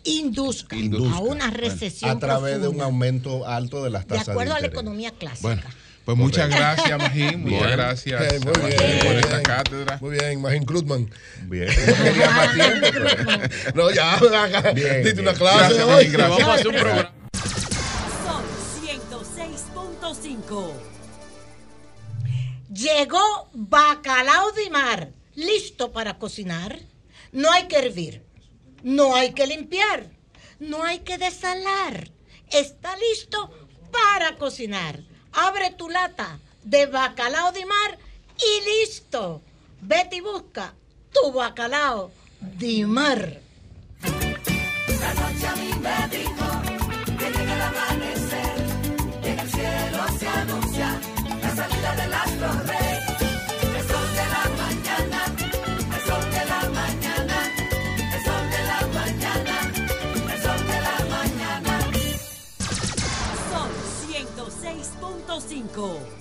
Induzca, 0.04 0.76
Induzca. 0.76 1.16
a 1.16 1.20
una 1.20 1.50
recesión 1.50 2.10
A 2.10 2.18
través 2.18 2.60
de 2.62 2.68
un 2.68 2.80
aumento 2.80 3.46
alto 3.46 3.82
de 3.84 3.90
las 3.90 4.02
de 4.06 4.14
tasas 4.14 4.28
acuerdo 4.30 4.54
a 4.54 4.60
la 4.60 4.68
economía 4.68 5.10
clásica. 5.10 5.42
Bueno, 5.42 5.62
pues 6.04 6.16
muchas 6.16 6.48
gracias, 6.48 6.98
Magín. 6.98 7.40
Muchas 7.44 7.60
Bien. 7.66 7.72
gracias 7.72 8.44
muy 8.44 8.52
bien, 8.70 8.98
por 9.04 9.16
esta 9.16 9.42
cátedra. 9.42 9.98
Muy 10.00 10.10
bien, 10.16 10.40
Magín 10.40 10.64
Krutman. 10.64 11.10
Bien. 11.48 11.68
Quería 11.68 12.30
más 12.30 12.54
tiempo, 12.54 12.86
pero- 12.92 13.74
No, 13.74 13.90
ya, 13.90 14.14
acá, 14.14 14.72
Bien, 14.72 15.04
diste 15.04 15.20
una 15.20 15.34
clase 15.34 15.74
Gracias, 15.74 15.84
hoy. 15.84 16.06
Gracias. 16.06 16.28
Vamos 16.38 16.48
a 16.48 16.54
hacer 16.54 16.68
un 16.68 16.74
programa. 16.76 17.12
Sol 18.24 18.44
106.5. 18.86 20.72
Llegó 22.72 23.50
bacalao 23.52 24.52
de 24.52 24.70
mar, 24.70 25.12
listo 25.38 25.92
para 25.92 26.18
cocinar. 26.18 26.80
No 27.32 27.50
hay 27.52 27.68
que 27.68 27.76
hervir, 27.76 28.22
no 28.82 29.14
hay 29.14 29.32
que 29.32 29.46
limpiar, 29.46 30.10
no 30.58 30.82
hay 30.84 31.00
que 31.00 31.18
desalar. 31.18 32.10
Está 32.50 32.96
listo 32.96 33.50
para 33.92 34.36
cocinar. 34.36 35.00
Abre 35.32 35.70
tu 35.70 35.88
lata 35.88 36.38
de 36.64 36.86
bacalao 36.86 37.52
de 37.52 37.64
mar 37.66 37.98
y 38.36 38.82
listo. 38.82 39.42
Vete 39.80 40.16
y 40.16 40.20
busca 40.20 40.74
tu 41.12 41.32
bacalao 41.32 42.10
de 42.40 42.86
mar. 42.86 43.40
La 45.00 45.14
noche 45.14 45.46
a 45.46 45.52
amanecer, 47.68 48.56
en 49.22 49.38
el 49.38 49.50
cielo 49.50 49.98
anuncia 50.34 51.00
la 51.42 51.56
salida 51.56 51.96
del 51.96 52.14
astro 52.14 52.52
rey. 52.66 52.87
106.5. 65.78 66.18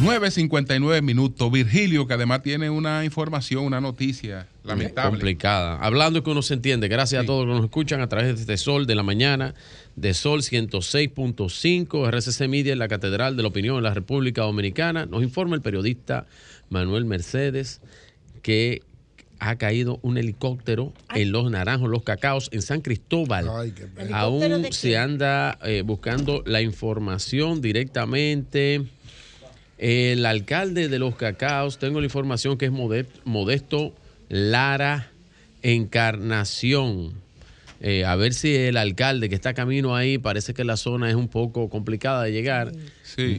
9.59 0.00 1.02
minutos. 1.02 1.52
Virgilio, 1.52 2.06
que 2.06 2.14
además 2.14 2.42
tiene 2.42 2.70
una 2.70 3.04
información, 3.04 3.64
una 3.64 3.80
noticia 3.80 4.48
lamentable. 4.64 5.10
Complicada. 5.10 5.76
Hablando 5.76 6.22
que 6.24 6.30
uno 6.30 6.42
se 6.42 6.54
entiende. 6.54 6.88
Gracias 6.88 7.22
a 7.22 7.26
todos 7.26 7.46
los 7.46 7.54
que 7.54 7.56
nos 7.58 7.64
escuchan 7.66 8.00
a 8.00 8.08
través 8.08 8.34
de 8.34 8.40
este 8.40 8.56
Sol 8.56 8.86
de 8.86 8.94
la 8.94 9.02
Mañana, 9.02 9.54
de 9.94 10.14
Sol 10.14 10.40
106.5, 10.40 12.08
RCC 12.08 12.48
Media 12.48 12.72
en 12.72 12.78
la 12.78 12.88
Catedral 12.88 13.36
de 13.36 13.42
la 13.42 13.48
Opinión 13.48 13.76
en 13.76 13.84
la 13.84 13.94
República 13.94 14.42
Dominicana. 14.42 15.06
Nos 15.06 15.22
informa 15.22 15.54
el 15.54 15.62
periodista 15.62 16.26
Manuel 16.68 17.04
Mercedes 17.04 17.80
que 18.42 18.82
ha 19.44 19.56
caído 19.56 19.98
un 20.02 20.18
helicóptero 20.18 20.92
en 21.12 21.32
Los 21.32 21.50
Naranjos, 21.50 21.90
Los 21.90 22.04
Cacaos, 22.04 22.48
en 22.52 22.62
San 22.62 22.80
Cristóbal. 22.80 23.44
pena. 23.44 23.62
¿Helicóptero 23.62 24.16
Aún 24.16 24.72
se 24.72 24.96
anda 24.96 25.58
eh, 25.64 25.82
buscando 25.84 26.44
la 26.46 26.62
información 26.62 27.60
directamente. 27.60 28.82
El 29.78 30.24
alcalde 30.26 30.88
de 30.88 30.98
Los 31.00 31.16
Cacaos, 31.16 31.78
tengo 31.78 31.98
la 32.00 32.06
información 32.06 32.56
que 32.56 32.66
es 32.66 32.72
Mode- 32.72 33.06
Modesto 33.24 33.92
Lara 34.28 35.10
Encarnación. 35.62 37.12
Eh, 37.84 38.04
a 38.04 38.14
ver 38.14 38.32
si 38.32 38.54
el 38.54 38.76
alcalde 38.76 39.28
que 39.28 39.34
está 39.34 39.54
camino 39.54 39.96
ahí, 39.96 40.16
parece 40.18 40.54
que 40.54 40.62
la 40.62 40.76
zona 40.76 41.08
es 41.10 41.16
un 41.16 41.26
poco 41.26 41.68
complicada 41.68 42.22
de 42.22 42.30
llegar. 42.30 42.70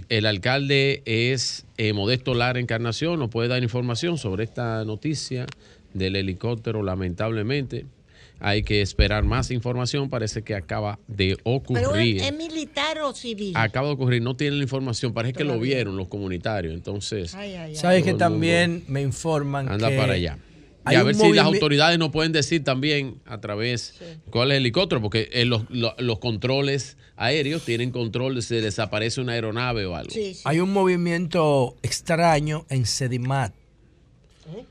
El 0.10 0.26
alcalde 0.26 1.02
es 1.06 1.66
eh, 1.78 1.94
Modesto 1.94 2.34
Lara 2.34 2.60
Encarnación, 2.60 3.20
nos 3.20 3.30
puede 3.30 3.48
dar 3.48 3.64
información 3.64 4.18
sobre 4.18 4.44
esta 4.44 4.84
noticia 4.84 5.46
del 5.94 6.16
helicóptero, 6.16 6.84
lamentablemente. 6.84 7.86
Hay 8.40 8.64
que 8.64 8.82
esperar 8.82 9.24
más 9.24 9.52
información, 9.52 10.10
parece 10.10 10.42
que 10.42 10.54
acaba 10.56 11.00
de 11.08 11.38
Pero 11.44 11.56
ocurrir. 11.56 12.18
¿es, 12.18 12.24
es 12.24 12.36
militar 12.36 12.98
o 13.00 13.14
civil? 13.14 13.54
Acaba 13.56 13.88
de 13.88 13.94
ocurrir, 13.94 14.22
no 14.22 14.36
tienen 14.36 14.58
la 14.60 14.64
información, 14.64 15.14
parece 15.14 15.34
que 15.34 15.44
lo 15.46 15.58
vieron 15.60 15.96
los 15.96 16.10
comunitarios, 16.10 16.74
entonces... 16.74 17.34
Ay, 17.36 17.52
ay, 17.54 17.58
ay. 17.72 17.76
Sabes 17.76 18.04
que 18.04 18.14
también 18.16 18.84
me 18.88 19.02
informan 19.02 19.70
Anda 19.70 19.90
que 19.90 19.98
para 19.98 20.14
allá. 20.14 20.38
Y 20.86 20.90
hay 20.90 20.96
a 20.98 21.04
ver 21.04 21.16
si 21.16 21.32
las 21.32 21.46
autoridades 21.46 21.98
nos 21.98 22.10
pueden 22.12 22.34
decir 22.34 22.62
también 22.66 23.22
a 23.26 23.40
través 23.40 23.94
cuál 24.30 24.52
es 24.52 24.58
el 24.58 24.64
helicóptero, 24.64 25.02
porque 25.02 25.30
en 25.32 25.50
los, 25.50 25.64
lo- 25.70 25.96
los 25.98 26.20
controles 26.20 26.98
aéreos 27.16 27.64
tienen 27.64 27.92
control 27.92 28.36
de 28.36 28.42
si 28.42 28.56
desaparece 28.56 29.22
una 29.22 29.32
aeronave 29.34 29.86
o 29.86 29.96
algo. 29.96 30.12
Hay 30.44 30.60
un 30.60 30.74
movimiento 30.74 31.78
extraño 31.84 32.66
en 32.70 32.86
Sedimat. 32.86 33.54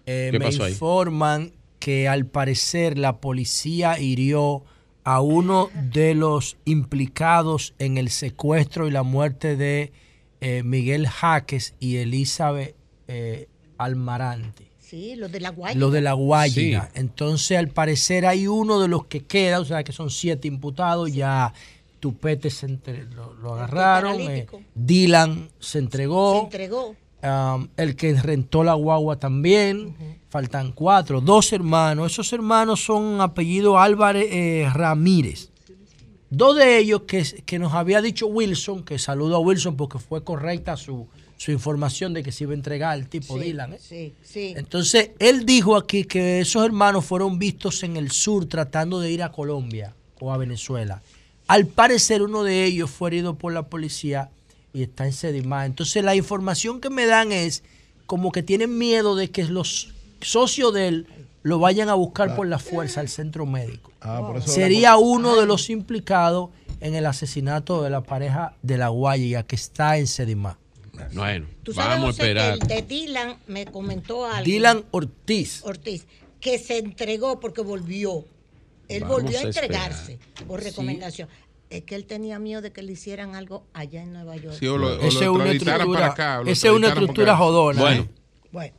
Eh, 0.07 0.29
¿Qué 0.33 0.39
me 0.39 0.45
pasó 0.47 0.65
ahí? 0.65 0.73
informan 0.73 1.53
que 1.79 2.09
al 2.09 2.27
parecer 2.27 2.99
la 2.99 3.19
policía 3.19 3.99
hirió 3.99 4.63
a 5.05 5.21
uno 5.21 5.69
de 5.93 6.15
los 6.15 6.57
implicados 6.65 7.75
en 7.79 7.99
el 7.99 8.09
secuestro 8.11 8.87
y 8.87 8.93
la 8.93 9.03
muerte 9.03 9.57
de 9.57 9.93
eh, 10.41 10.63
Miguel 10.63 11.09
Jaques 11.09 11.75
y 11.81 11.97
Elizabeth 11.97 12.77
eh, 13.09 13.49
Almarante. 13.79 14.67
Sí, 14.79 15.17
lo 15.17 15.29
de 15.29 15.41
la 15.41 15.51
guaya. 15.51 15.79
Lo 15.79 15.91
de 15.91 16.03
la 16.03 16.13
Guayiga. 16.13 16.91
Entonces, 16.95 17.57
al 17.59 17.69
parecer, 17.69 18.27
hay 18.27 18.47
uno 18.47 18.79
de 18.81 18.89
los 18.89 19.07
que 19.07 19.25
queda, 19.25 19.59
o 19.59 19.65
sea, 19.65 19.83
que 19.83 19.93
son 19.93 20.11
siete 20.11 20.47
imputados, 20.49 21.13
ya 21.13 21.53
Tupete 21.99 22.51
se 22.51 22.67
entre- 22.67 23.05
lo, 23.07 23.33
lo 23.35 23.55
agarraron, 23.55 24.21
eh. 24.21 24.47
Dylan 24.75 25.49
se 25.61 25.79
entregó, 25.79 26.35
Se 26.41 26.45
entregó. 26.45 26.95
Um, 27.23 27.69
el 27.77 27.97
que 27.97 28.15
rentó 28.15 28.65
la 28.65 28.75
guagua 28.75 29.19
también, 29.19 29.97
faltan 30.29 30.73
cuatro, 30.73 31.21
dos 31.21 31.53
hermanos, 31.53 32.13
esos 32.13 32.33
hermanos 32.33 32.85
son 32.85 33.21
apellido 33.21 33.79
Álvarez 33.79 34.27
eh, 34.31 34.69
Ramírez. 34.73 35.51
Dos 36.31 36.57
de 36.57 36.79
ellos 36.79 37.03
que, 37.03 37.23
que 37.45 37.59
nos 37.59 37.75
había 37.75 38.01
dicho 38.01 38.27
Wilson, 38.27 38.85
que 38.85 38.99
saludo 38.99 39.37
a 39.37 39.41
Wilson 39.41 39.77
porque 39.77 39.99
fue 39.99 40.25
correcta 40.25 40.79
su, 40.79 41.07
su 41.43 41.51
información 41.51 42.15
de 42.15 42.23
que 42.23 42.33
se 42.33 42.45
iba 42.45 42.53
a 42.53 42.55
entregar 42.55 42.97
el 42.97 43.09
tipo 43.09 43.37
Sí, 43.37 43.45
Dylan. 43.45 43.75
¿eh? 43.75 43.79
Sí, 43.81 44.15
sí. 44.23 44.55
Entonces, 44.57 45.11
él 45.19 45.45
dijo 45.45 45.77
aquí 45.77 46.05
que 46.05 46.41
esos 46.41 46.65
hermanos 46.65 47.05
fueron 47.05 47.39
vistos 47.39 47.83
en 47.83 47.97
el 47.97 48.13
sur 48.13 48.47
tratando 48.47 49.01
de 49.01 49.11
ir 49.11 49.23
a 49.23 49.33
Colombia 49.33 49.95
o 50.21 50.33
a 50.33 50.37
Venezuela. 50.39 51.03
Al 51.49 51.67
parecer, 51.67 52.23
uno 52.23 52.45
de 52.45 52.65
ellos 52.65 52.91
fue 52.91 53.11
herido 53.11 53.35
por 53.35 53.53
la 53.53 53.65
policía 53.65 54.31
y 54.73 54.83
está 54.83 55.07
en 55.07 55.13
Sedimá. 55.13 55.67
Entonces, 55.67 56.03
la 56.05 56.15
información 56.15 56.81
que 56.81 56.91
me 56.91 57.07
dan 57.07 57.33
es 57.33 57.63
como 58.07 58.33
que 58.33 58.43
tienen 58.43 58.79
miedo 58.79 59.15
de 59.17 59.31
que 59.31 59.45
los 59.45 59.93
socios 60.21 60.73
de 60.75 60.89
él 60.89 61.07
lo 61.43 61.59
vayan 61.59 61.89
a 61.89 61.95
buscar 61.95 62.37
por 62.37 62.47
la 62.47 62.59
fuerza 62.59 63.01
al 63.01 63.09
centro 63.09 63.47
médico. 63.47 63.91
Ah, 64.01 64.23
por 64.27 64.37
eso 64.39 64.49
Sería 64.49 64.93
hablamos- 64.93 65.17
uno 65.17 65.37
de 65.41 65.47
los 65.47 65.71
implicados 65.71 66.51
en 66.81 66.95
el 66.95 67.07
asesinato 67.07 67.83
de 67.83 67.91
la 67.91 68.03
pareja 68.03 68.55
de 68.63 68.79
la 68.79 68.89
Guaya 68.89 69.43
que 69.45 69.57
está 69.57 69.99
en 69.99 70.07
Sedimá. 70.07 70.59
Bueno, 71.15 71.47
Tú 71.63 71.73
sabes, 71.73 71.91
vamos 71.99 72.05
a 72.05 72.13
José, 72.13 72.23
que 72.23 72.29
esperar. 72.29 72.59
el 72.61 72.69
de 72.69 72.83
Dylan 72.83 73.37
me 73.49 73.65
comentó 73.67 74.25
algo. 74.27 74.45
Dylan 74.45 74.85
Ortiz. 74.93 75.63
Ortiz, 75.65 76.07
que 76.41 76.59
se 76.59 76.79
entregó 76.79 77.41
porque 77.41 77.61
volvió. 77.63 78.25
Él 78.89 79.03
Vamos 79.03 79.23
volvió 79.23 79.39
a 79.39 79.43
a 79.43 79.49
esperar. 79.49 79.65
entregarse 79.93 80.19
por 80.47 80.61
Sí. 80.61 80.69
Es 81.73 81.83
que 81.85 81.95
él 81.95 82.05
tenía 82.05 82.39
miedo 82.39 82.61
de 82.61 82.71
que 82.73 82.83
le 82.83 82.93
hicieran 82.93 83.35
algo 83.35 83.67
allá 83.73 84.03
en 84.03 84.13
Nueva 84.13 84.37
York. 84.37 84.57
Sí, 84.59 84.67
o 84.67 84.77
lo- 84.77 84.89
o 84.95 84.97
lo 84.97 85.03
Esa 85.03 85.25
es 85.25 85.29
una 85.31 85.45
para 85.93 86.07
acá, 86.07 86.43
esa 86.47 86.69
es 86.69 86.75
una 86.75 86.89
estructura 86.89 87.37
jodona. 87.37 87.81
Bueno, 87.81 88.03
¿eh? 88.03 88.09
Bueno, 88.53 88.75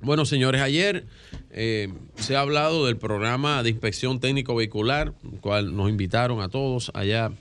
Bueno, 0.00 0.24
señores, 0.24 0.60
ayer 0.60 1.06
eh, 1.50 1.88
se 2.14 2.36
ha 2.36 2.40
hablado 2.40 2.86
del 2.86 2.96
programa 2.96 3.62
de 3.64 3.70
inspección 3.70 4.20
técnico 4.20 4.54
vehicular, 4.54 5.12
el 5.32 5.40
cual 5.40 5.74
nos 5.76 5.88
invitaron 5.90 6.40
a 6.40 6.48
todos 6.48 6.92
allá, 6.94 7.32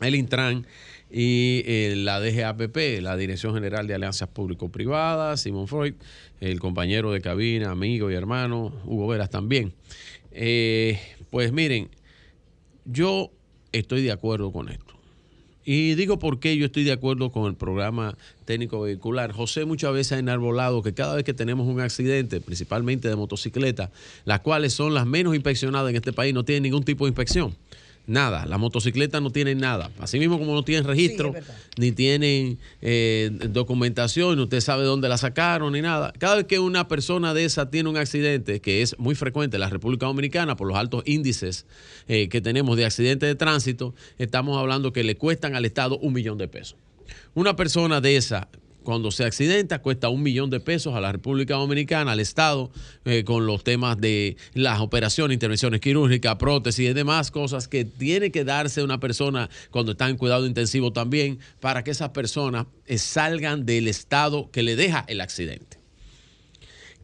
el 0.00 0.14
Intran 0.14 0.66
y 1.10 1.62
eh, 1.64 1.94
la 1.96 2.20
DGAPP, 2.20 3.00
la 3.00 3.16
Dirección 3.16 3.54
General 3.54 3.86
de 3.86 3.94
Alianzas 3.94 4.28
Público-Privadas, 4.28 5.40
Simón 5.40 5.68
Freud, 5.68 5.94
el 6.40 6.60
compañero 6.60 7.12
de 7.12 7.22
cabina, 7.22 7.70
amigo 7.70 8.10
y 8.10 8.14
hermano, 8.14 8.72
Hugo 8.84 9.06
Veras 9.08 9.30
también. 9.30 9.72
Eh, 10.32 10.98
pues 11.30 11.50
miren, 11.52 11.88
yo 12.84 13.30
estoy 13.72 14.02
de 14.02 14.12
acuerdo 14.12 14.52
con 14.52 14.68
esto. 14.68 14.94
Y 15.64 15.94
digo 15.94 16.18
por 16.18 16.40
qué 16.40 16.56
yo 16.56 16.66
estoy 16.66 16.82
de 16.82 16.92
acuerdo 16.92 17.30
con 17.30 17.46
el 17.46 17.54
programa 17.54 18.16
técnico 18.44 18.80
vehicular. 18.80 19.32
José 19.32 19.64
muchas 19.64 19.92
veces 19.92 20.12
ha 20.12 20.18
enarbolado 20.18 20.82
que 20.82 20.92
cada 20.92 21.14
vez 21.14 21.24
que 21.24 21.34
tenemos 21.34 21.68
un 21.68 21.80
accidente, 21.80 22.40
principalmente 22.40 23.08
de 23.08 23.14
motocicleta, 23.14 23.92
las 24.24 24.40
cuales 24.40 24.72
son 24.72 24.92
las 24.92 25.06
menos 25.06 25.34
inspeccionadas 25.34 25.90
en 25.90 25.96
este 25.96 26.12
país, 26.12 26.34
no 26.34 26.44
tienen 26.44 26.64
ningún 26.64 26.82
tipo 26.82 27.04
de 27.04 27.10
inspección. 27.10 27.54
Nada, 28.06 28.46
las 28.46 28.58
motocicletas 28.58 29.22
no 29.22 29.30
tienen 29.30 29.58
nada. 29.58 29.90
Así 30.00 30.18
mismo 30.18 30.38
como 30.38 30.54
no 30.54 30.64
tienen 30.64 30.84
registro, 30.84 31.34
ni 31.76 31.92
tienen 31.92 32.58
eh, 32.80 33.30
documentación, 33.50 34.40
usted 34.40 34.60
sabe 34.60 34.82
dónde 34.84 35.08
la 35.08 35.18
sacaron, 35.18 35.72
ni 35.72 35.82
nada. 35.82 36.12
Cada 36.18 36.36
vez 36.36 36.46
que 36.46 36.58
una 36.58 36.88
persona 36.88 37.32
de 37.32 37.44
esa 37.44 37.70
tiene 37.70 37.88
un 37.88 37.96
accidente, 37.96 38.60
que 38.60 38.82
es 38.82 38.98
muy 38.98 39.14
frecuente 39.14 39.56
en 39.56 39.60
la 39.60 39.68
República 39.68 40.06
Dominicana 40.06 40.56
por 40.56 40.66
los 40.66 40.76
altos 40.76 41.04
índices 41.06 41.64
eh, 42.08 42.28
que 42.28 42.40
tenemos 42.40 42.76
de 42.76 42.86
accidentes 42.86 43.28
de 43.28 43.36
tránsito, 43.36 43.94
estamos 44.18 44.58
hablando 44.58 44.92
que 44.92 45.04
le 45.04 45.16
cuestan 45.16 45.54
al 45.54 45.64
Estado 45.64 45.96
un 45.98 46.12
millón 46.12 46.38
de 46.38 46.48
pesos. 46.48 46.76
Una 47.34 47.54
persona 47.54 48.00
de 48.00 48.16
esa, 48.16 48.48
cuando 48.82 49.10
se 49.10 49.24
accidenta, 49.24 49.80
cuesta 49.80 50.08
un 50.08 50.22
millón 50.22 50.50
de 50.50 50.60
pesos 50.60 50.94
a 50.94 51.00
la 51.00 51.12
República 51.12 51.54
Dominicana, 51.54 52.12
al 52.12 52.20
Estado, 52.20 52.70
eh, 53.04 53.24
con 53.24 53.46
los 53.46 53.64
temas 53.64 54.00
de 54.00 54.36
las 54.54 54.80
operaciones, 54.80 55.34
intervenciones 55.34 55.80
quirúrgicas, 55.80 56.36
prótesis 56.36 56.90
y 56.90 56.92
demás 56.92 57.30
cosas 57.30 57.68
que 57.68 57.84
tiene 57.84 58.30
que 58.30 58.44
darse 58.44 58.82
una 58.82 59.00
persona 59.00 59.48
cuando 59.70 59.92
está 59.92 60.08
en 60.08 60.16
cuidado 60.16 60.46
intensivo 60.46 60.92
también, 60.92 61.38
para 61.60 61.84
que 61.84 61.90
esas 61.90 62.10
personas 62.10 62.66
eh, 62.86 62.98
salgan 62.98 63.66
del 63.66 63.88
estado 63.88 64.50
que 64.50 64.62
le 64.62 64.76
deja 64.76 65.04
el 65.08 65.20
accidente. 65.20 65.78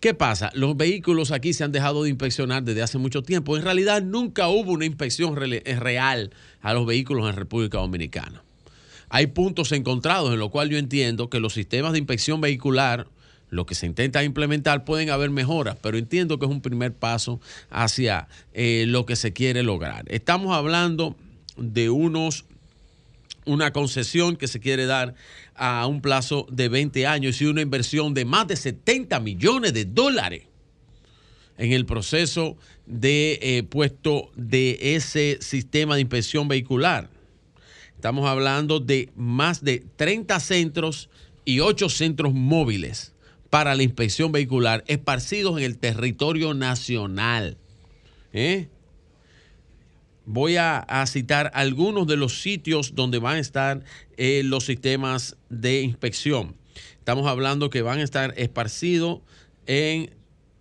¿Qué 0.00 0.14
pasa? 0.14 0.50
Los 0.54 0.76
vehículos 0.76 1.32
aquí 1.32 1.52
se 1.52 1.64
han 1.64 1.72
dejado 1.72 2.04
de 2.04 2.10
inspeccionar 2.10 2.62
desde 2.62 2.82
hace 2.82 2.98
mucho 2.98 3.22
tiempo. 3.22 3.56
En 3.56 3.64
realidad 3.64 4.00
nunca 4.00 4.48
hubo 4.48 4.72
una 4.72 4.84
inspección 4.84 5.36
eh, 5.52 5.76
real 5.80 6.30
a 6.60 6.72
los 6.72 6.86
vehículos 6.86 7.28
en 7.28 7.34
República 7.34 7.78
Dominicana 7.78 8.44
hay 9.10 9.28
puntos 9.28 9.72
encontrados 9.72 10.32
en 10.32 10.38
lo 10.38 10.50
cual 10.50 10.70
yo 10.70 10.78
entiendo 10.78 11.30
que 11.30 11.40
los 11.40 11.54
sistemas 11.54 11.92
de 11.92 11.98
inspección 11.98 12.40
vehicular, 12.40 13.06
lo 13.50 13.64
que 13.64 13.74
se 13.74 13.86
intenta 13.86 14.22
implementar, 14.24 14.84
pueden 14.84 15.10
haber 15.10 15.30
mejoras, 15.30 15.76
pero 15.80 15.96
entiendo 15.96 16.38
que 16.38 16.46
es 16.46 16.50
un 16.50 16.60
primer 16.60 16.92
paso 16.92 17.40
hacia 17.70 18.28
eh, 18.52 18.84
lo 18.86 19.06
que 19.06 19.16
se 19.16 19.32
quiere 19.32 19.62
lograr. 19.62 20.04
Estamos 20.08 20.54
hablando 20.54 21.16
de 21.56 21.90
unos 21.90 22.44
una 23.48 23.72
concesión 23.72 24.36
que 24.36 24.46
se 24.46 24.60
quiere 24.60 24.84
dar 24.84 25.14
a 25.54 25.86
un 25.86 26.02
plazo 26.02 26.46
de 26.50 26.68
20 26.68 27.06
años 27.06 27.40
y 27.40 27.46
una 27.46 27.62
inversión 27.62 28.12
de 28.12 28.26
más 28.26 28.46
de 28.46 28.56
70 28.56 29.18
millones 29.20 29.72
de 29.72 29.86
dólares 29.86 30.44
en 31.56 31.72
el 31.72 31.86
proceso 31.86 32.56
de 32.86 33.38
eh, 33.42 33.62
puesto 33.62 34.30
de 34.36 34.78
ese 34.94 35.38
sistema 35.40 35.94
de 35.94 36.02
inspección 36.02 36.46
vehicular. 36.46 37.08
Estamos 37.98 38.28
hablando 38.28 38.78
de 38.78 39.10
más 39.16 39.64
de 39.64 39.84
30 39.96 40.38
centros 40.38 41.10
y 41.44 41.58
8 41.58 41.88
centros 41.88 42.32
móviles 42.32 43.12
para 43.50 43.74
la 43.74 43.82
inspección 43.82 44.30
vehicular 44.30 44.84
esparcidos 44.86 45.58
en 45.58 45.64
el 45.64 45.78
territorio 45.78 46.54
nacional. 46.54 47.56
¿Eh? 48.32 48.68
Voy 50.26 50.58
a, 50.58 50.86
citar 51.08 51.50
algunos 51.54 52.06
de 52.06 52.16
los 52.16 52.40
sitios 52.40 52.94
donde 52.94 53.18
van 53.18 53.34
a 53.34 53.40
estar 53.40 53.82
eh, 54.16 54.42
los 54.44 54.66
sistemas 54.66 55.36
de 55.48 55.82
inspección. 55.82 56.54
Estamos 57.00 57.26
hablando 57.26 57.68
que 57.68 57.82
van 57.82 57.98
a 57.98 58.04
estar 58.04 58.32
esparcidos 58.36 59.22
en 59.66 60.14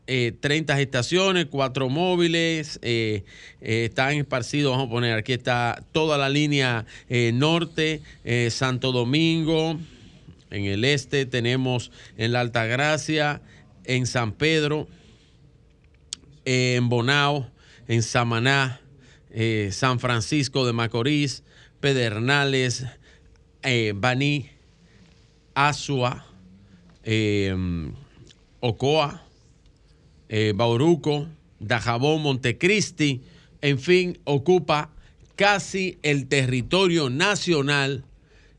eh, 0.07 0.33
30 0.39 0.79
estaciones, 0.81 1.45
cuatro 1.45 1.89
móviles, 1.89 2.79
eh, 2.81 3.23
eh, 3.61 3.85
están 3.85 4.13
esparcidos, 4.13 4.71
vamos 4.71 4.87
a 4.87 4.89
poner, 4.89 5.17
aquí 5.17 5.33
está 5.33 5.83
toda 5.91 6.17
la 6.17 6.29
línea 6.29 6.85
eh, 7.09 7.31
norte, 7.33 8.01
Santo 8.49 8.91
Domingo, 8.91 9.79
en 10.49 10.65
el 10.65 10.85
este 10.85 11.25
tenemos 11.25 11.91
en 12.17 12.31
la 12.31 12.39
Altagracia, 12.39 13.41
en 13.83 14.07
San 14.07 14.31
Pedro, 14.31 14.87
en 16.45 16.89
Bonao, 16.89 17.51
en 17.87 18.01
Samaná, 18.01 18.81
San 19.71 19.99
Francisco 19.99 20.65
de 20.65 20.73
Macorís, 20.73 21.43
Pedernales, 21.79 22.85
Baní, 23.95 24.49
Asua, 25.53 26.25
eh, 27.03 27.55
Ocoa, 28.59 29.26
eh, 30.29 30.53
Bauruco, 30.55 31.27
Dajabón, 31.59 32.21
Montecristi, 32.21 33.21
en 33.61 33.79
fin, 33.79 34.19
ocupa 34.23 34.91
casi 35.35 35.97
el 36.03 36.27
territorio 36.27 37.09
nacional 37.09 38.03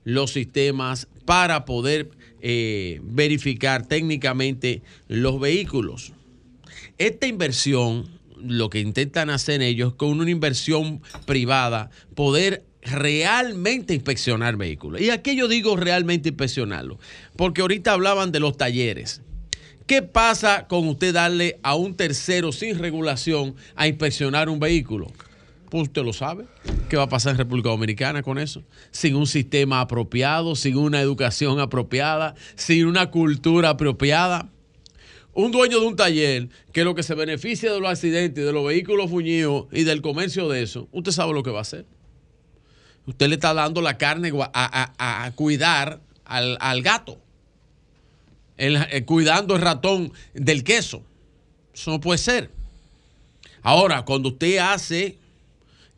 los 0.05 0.33
sistemas 0.33 1.09
para 1.25 1.65
poder 1.65 2.11
eh, 2.41 3.01
verificar 3.03 3.87
técnicamente 3.87 4.83
los 5.09 5.39
vehículos. 5.39 6.13
Esta 6.97 7.27
inversión, 7.27 8.09
lo 8.41 8.71
que 8.71 8.81
intentan 8.81 9.29
hacer 9.31 9.61
ellos, 9.61 9.95
con 9.95 10.21
una 10.21 10.31
inversión 10.31 11.03
privada, 11.27 11.91
poder 12.15 12.65
realmente 12.83 13.95
inspeccionar 13.95 14.57
vehículos. 14.57 15.01
Y 15.01 15.11
aquí 15.11 15.37
yo 15.37 15.49
digo 15.49 15.77
realmente 15.77 16.31
inspeccionarlo, 16.31 16.99
porque 17.37 17.61
ahorita 17.61 17.93
hablaban 17.93 18.33
de 18.33 18.41
los 18.41 18.57
talleres. 18.57 19.21
¿Qué 19.89 20.03
pasa 20.03 20.67
con 20.69 20.87
usted 20.87 21.15
darle 21.15 21.59
a 21.63 21.75
un 21.75 21.95
tercero 21.95 22.53
sin 22.53 22.79
regulación 22.79 23.57
a 23.75 23.89
inspeccionar 23.89 24.51
un 24.51 24.61
vehículo? 24.61 25.07
Pues 25.71 25.85
usted 25.85 26.05
lo 26.05 26.13
sabe. 26.13 26.45
¿Qué 26.91 26.99
va 26.99 27.05
a 27.05 27.09
pasar 27.09 27.33
en 27.33 27.39
República 27.39 27.71
Dominicana 27.71 28.23
con 28.23 28.39
eso? 28.39 28.63
Sin 28.91 29.17
un 29.17 29.27
sistema 29.27 29.81
apropiado, 29.81 30.57
sin 30.57 30.77
una 30.77 31.01
educación 31.01 31.59
apropiada, 31.59 32.35
sin 32.55 32.85
una 32.85 33.11
cultura 33.11 33.71
apropiada. 33.71 34.51
Un 35.33 35.53
dueño 35.53 35.81
de 35.81 35.87
un 35.87 35.97
taller 35.97 36.51
que 36.75 36.85
lo 36.85 36.95
que 36.95 37.03
se 37.03 37.15
beneficia 37.15 37.73
de 37.73 37.81
los 37.81 37.89
accidentes, 37.89 38.45
de 38.45 38.53
los 38.53 38.67
vehículos 38.67 39.09
fuñidos 39.09 39.69
y 39.73 39.85
del 39.85 40.03
comercio 40.03 40.51
de 40.51 40.65
eso, 40.65 40.87
usted 40.93 41.13
sabe 41.13 41.33
lo 41.33 41.43
que 41.43 41.51
va 41.51 41.61
a 41.61 41.63
hacer. 41.63 41.87
Usted 43.07 43.29
le 43.29 43.37
está 43.37 43.55
dando 43.55 43.81
la 43.81 43.97
carne 43.97 44.33
a, 44.53 45.33
cuidar 45.35 46.03
al 46.27 46.83
gato, 46.83 47.23
Eh, 48.59 49.05
cuidando 49.05 49.55
el 49.55 49.63
ratón 49.63 50.13
del 50.35 50.65
queso. 50.65 51.03
Eso 51.73 51.93
no 51.93 52.01
puede 52.01 52.19
ser. 52.19 52.51
Ahora, 53.63 54.05
cuando 54.05 54.31
usted 54.31 54.59
hace 54.59 55.17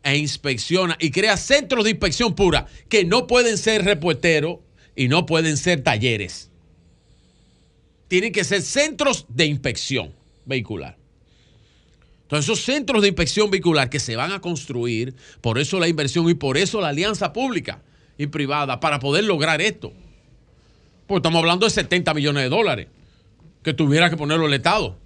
e 0.03 0.17
inspecciona 0.17 0.97
y 0.99 1.11
crea 1.11 1.37
centros 1.37 1.85
de 1.85 1.91
inspección 1.91 2.35
pura 2.35 2.67
que 2.89 3.05
no 3.05 3.27
pueden 3.27 3.59
ser 3.59 3.85
repuesteros 3.85 4.59
y 4.97 5.09
no 5.09 5.27
pueden 5.27 5.57
ser 5.57 5.83
talleres. 5.83 6.51
Tienen 8.09 8.33
que 8.33 8.45
ser 8.45 8.63
centros 8.63 9.27
de 9.29 9.47
inspección 9.47 10.15
vehicular. 10.45 10.97
Entonces, 12.23 12.51
esos 12.51 12.65
centros 12.65 13.03
de 13.03 13.09
inspección 13.09 13.51
vehicular 13.51 13.91
que 13.91 14.01
se 14.01 14.17
van 14.17 14.33
a 14.33 14.41
construir, 14.41 15.15
por 15.41 15.59
eso 15.59 15.79
la 15.79 15.89
inversión 15.89 16.29
y 16.29 16.35
por 16.35 16.57
eso 16.57 16.81
la 16.81 16.89
alianza 16.89 17.33
pública 17.33 17.83
y 18.19 18.27
privada 18.27 18.81
para 18.81 19.01
poder 19.01 19.25
lograr 19.25 19.61
esto. 19.61 19.93
Porque 21.11 21.19
estamos 21.27 21.41
hablando 21.41 21.67
de 21.67 21.71
70 21.71 22.15
millones 22.15 22.45
de 22.45 22.49
dólares 22.49 22.87
que 23.65 23.75
tuviera 23.75 24.09
que 24.09 24.17
ponerlo 24.17 24.47
el 24.47 24.55
Estado. 24.55 24.97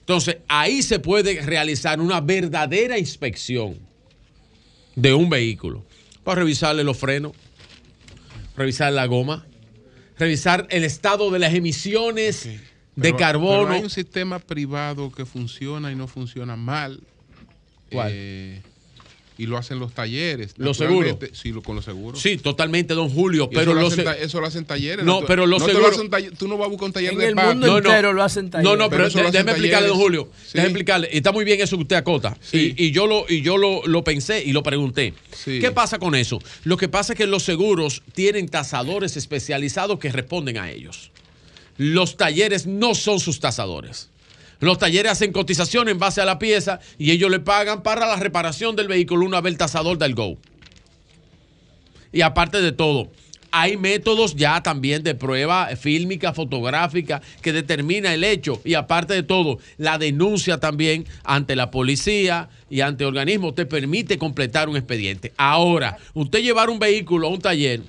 Entonces, 0.00 0.38
ahí 0.48 0.82
se 0.82 0.98
puede 0.98 1.40
realizar 1.40 2.00
una 2.00 2.20
verdadera 2.20 2.98
inspección 2.98 3.78
de 4.96 5.14
un 5.14 5.30
vehículo 5.30 5.84
para 6.24 6.40
revisarle 6.40 6.82
los 6.82 6.98
frenos, 6.98 7.30
revisar 8.56 8.92
la 8.92 9.06
goma, 9.06 9.46
revisar 10.18 10.66
el 10.70 10.82
estado 10.82 11.30
de 11.30 11.38
las 11.38 11.54
emisiones 11.54 12.42
de 12.44 12.58
Pero- 12.96 13.16
carbono. 13.16 13.62
pero 13.62 13.74
hay 13.74 13.82
un 13.84 13.90
sistema 13.90 14.40
privado 14.40 15.12
que 15.12 15.24
funciona 15.24 15.92
y 15.92 15.94
no 15.94 16.08
funciona 16.08 16.56
mal. 16.56 17.00
¿Cuál? 17.92 18.10
Eh, 18.12 18.62
y 19.42 19.46
lo 19.46 19.58
hacen 19.58 19.80
los 19.80 19.92
talleres. 19.92 20.54
Los 20.56 20.76
seguros. 20.76 21.16
Sí, 21.32 21.50
con 21.64 21.74
los 21.74 21.84
seguros. 21.84 22.22
Sí, 22.22 22.36
totalmente, 22.36 22.94
don 22.94 23.10
Julio. 23.10 23.50
Pero 23.50 23.72
eso, 23.72 24.40
lo 24.40 24.46
hacen, 24.46 24.64
talleres. 24.64 25.04
No, 25.04 25.22
pero 25.26 25.46
los 25.46 25.64
seguros. 25.64 26.00
Tú 26.38 26.46
no 26.46 26.56
vas 26.56 26.66
a 26.66 26.70
buscar 26.70 26.86
un 26.86 26.92
taller 26.92 27.12
en 27.12 27.18
de 27.18 27.26
el 27.26 27.34
mundo 27.34 27.78
entero 27.78 28.12
lo 28.12 28.22
hacen 28.22 28.50
talleres. 28.50 28.70
No, 28.70 28.76
no, 28.76 28.88
pero, 28.88 29.08
pero 29.12 29.32
déjeme 29.32 29.50
explicarle, 29.50 29.88
don 29.88 29.98
Julio. 29.98 30.28
Sí. 30.44 30.52
Déjeme 30.54 30.68
explicarle. 30.68 31.08
Está 31.10 31.32
muy 31.32 31.44
bien 31.44 31.60
eso 31.60 31.76
que 31.76 31.82
usted 31.82 31.96
acota. 31.96 32.38
Y, 32.52 32.92
yo, 32.92 33.08
lo, 33.08 33.24
y 33.28 33.42
yo 33.42 33.56
lo, 33.56 33.84
lo 33.84 34.04
pensé 34.04 34.44
y 34.44 34.52
lo 34.52 34.62
pregunté. 34.62 35.12
¿Qué 35.44 35.72
pasa 35.72 35.98
con 35.98 36.14
eso? 36.14 36.38
Lo 36.62 36.76
que 36.76 36.88
pasa 36.88 37.14
es 37.14 37.16
que 37.16 37.26
los 37.26 37.42
seguros 37.42 38.04
tienen 38.14 38.48
tasadores 38.48 39.16
especializados 39.16 39.98
que 39.98 40.12
responden 40.12 40.58
a 40.58 40.70
ellos. 40.70 41.10
Los 41.78 42.16
talleres 42.16 42.68
no 42.68 42.94
son 42.94 43.18
sus 43.18 43.40
tasadores. 43.40 44.08
Los 44.62 44.78
talleres 44.78 45.10
hacen 45.10 45.32
cotización 45.32 45.88
en 45.88 45.98
base 45.98 46.20
a 46.20 46.24
la 46.24 46.38
pieza 46.38 46.78
y 46.96 47.10
ellos 47.10 47.32
le 47.32 47.40
pagan 47.40 47.82
para 47.82 48.06
la 48.06 48.14
reparación 48.14 48.76
del 48.76 48.86
vehículo 48.86 49.26
una 49.26 49.40
vez 49.40 49.54
el 49.54 49.58
tasador 49.58 49.98
del 49.98 50.14
Go. 50.14 50.38
Y 52.12 52.20
aparte 52.20 52.60
de 52.60 52.70
todo, 52.70 53.10
hay 53.50 53.76
métodos 53.76 54.36
ya 54.36 54.62
también 54.62 55.02
de 55.02 55.16
prueba 55.16 55.66
fílmica, 55.74 56.32
fotográfica, 56.32 57.20
que 57.42 57.52
determina 57.52 58.14
el 58.14 58.22
hecho. 58.22 58.60
Y 58.64 58.74
aparte 58.74 59.14
de 59.14 59.24
todo, 59.24 59.58
la 59.78 59.98
denuncia 59.98 60.60
también 60.60 61.06
ante 61.24 61.56
la 61.56 61.72
policía 61.72 62.48
y 62.70 62.82
ante 62.82 63.04
organismos 63.04 63.56
te 63.56 63.66
permite 63.66 64.16
completar 64.16 64.68
un 64.68 64.76
expediente. 64.76 65.32
Ahora, 65.38 65.98
usted 66.14 66.40
llevar 66.40 66.70
un 66.70 66.78
vehículo 66.78 67.26
a 67.26 67.30
un 67.30 67.40
taller 67.40 67.82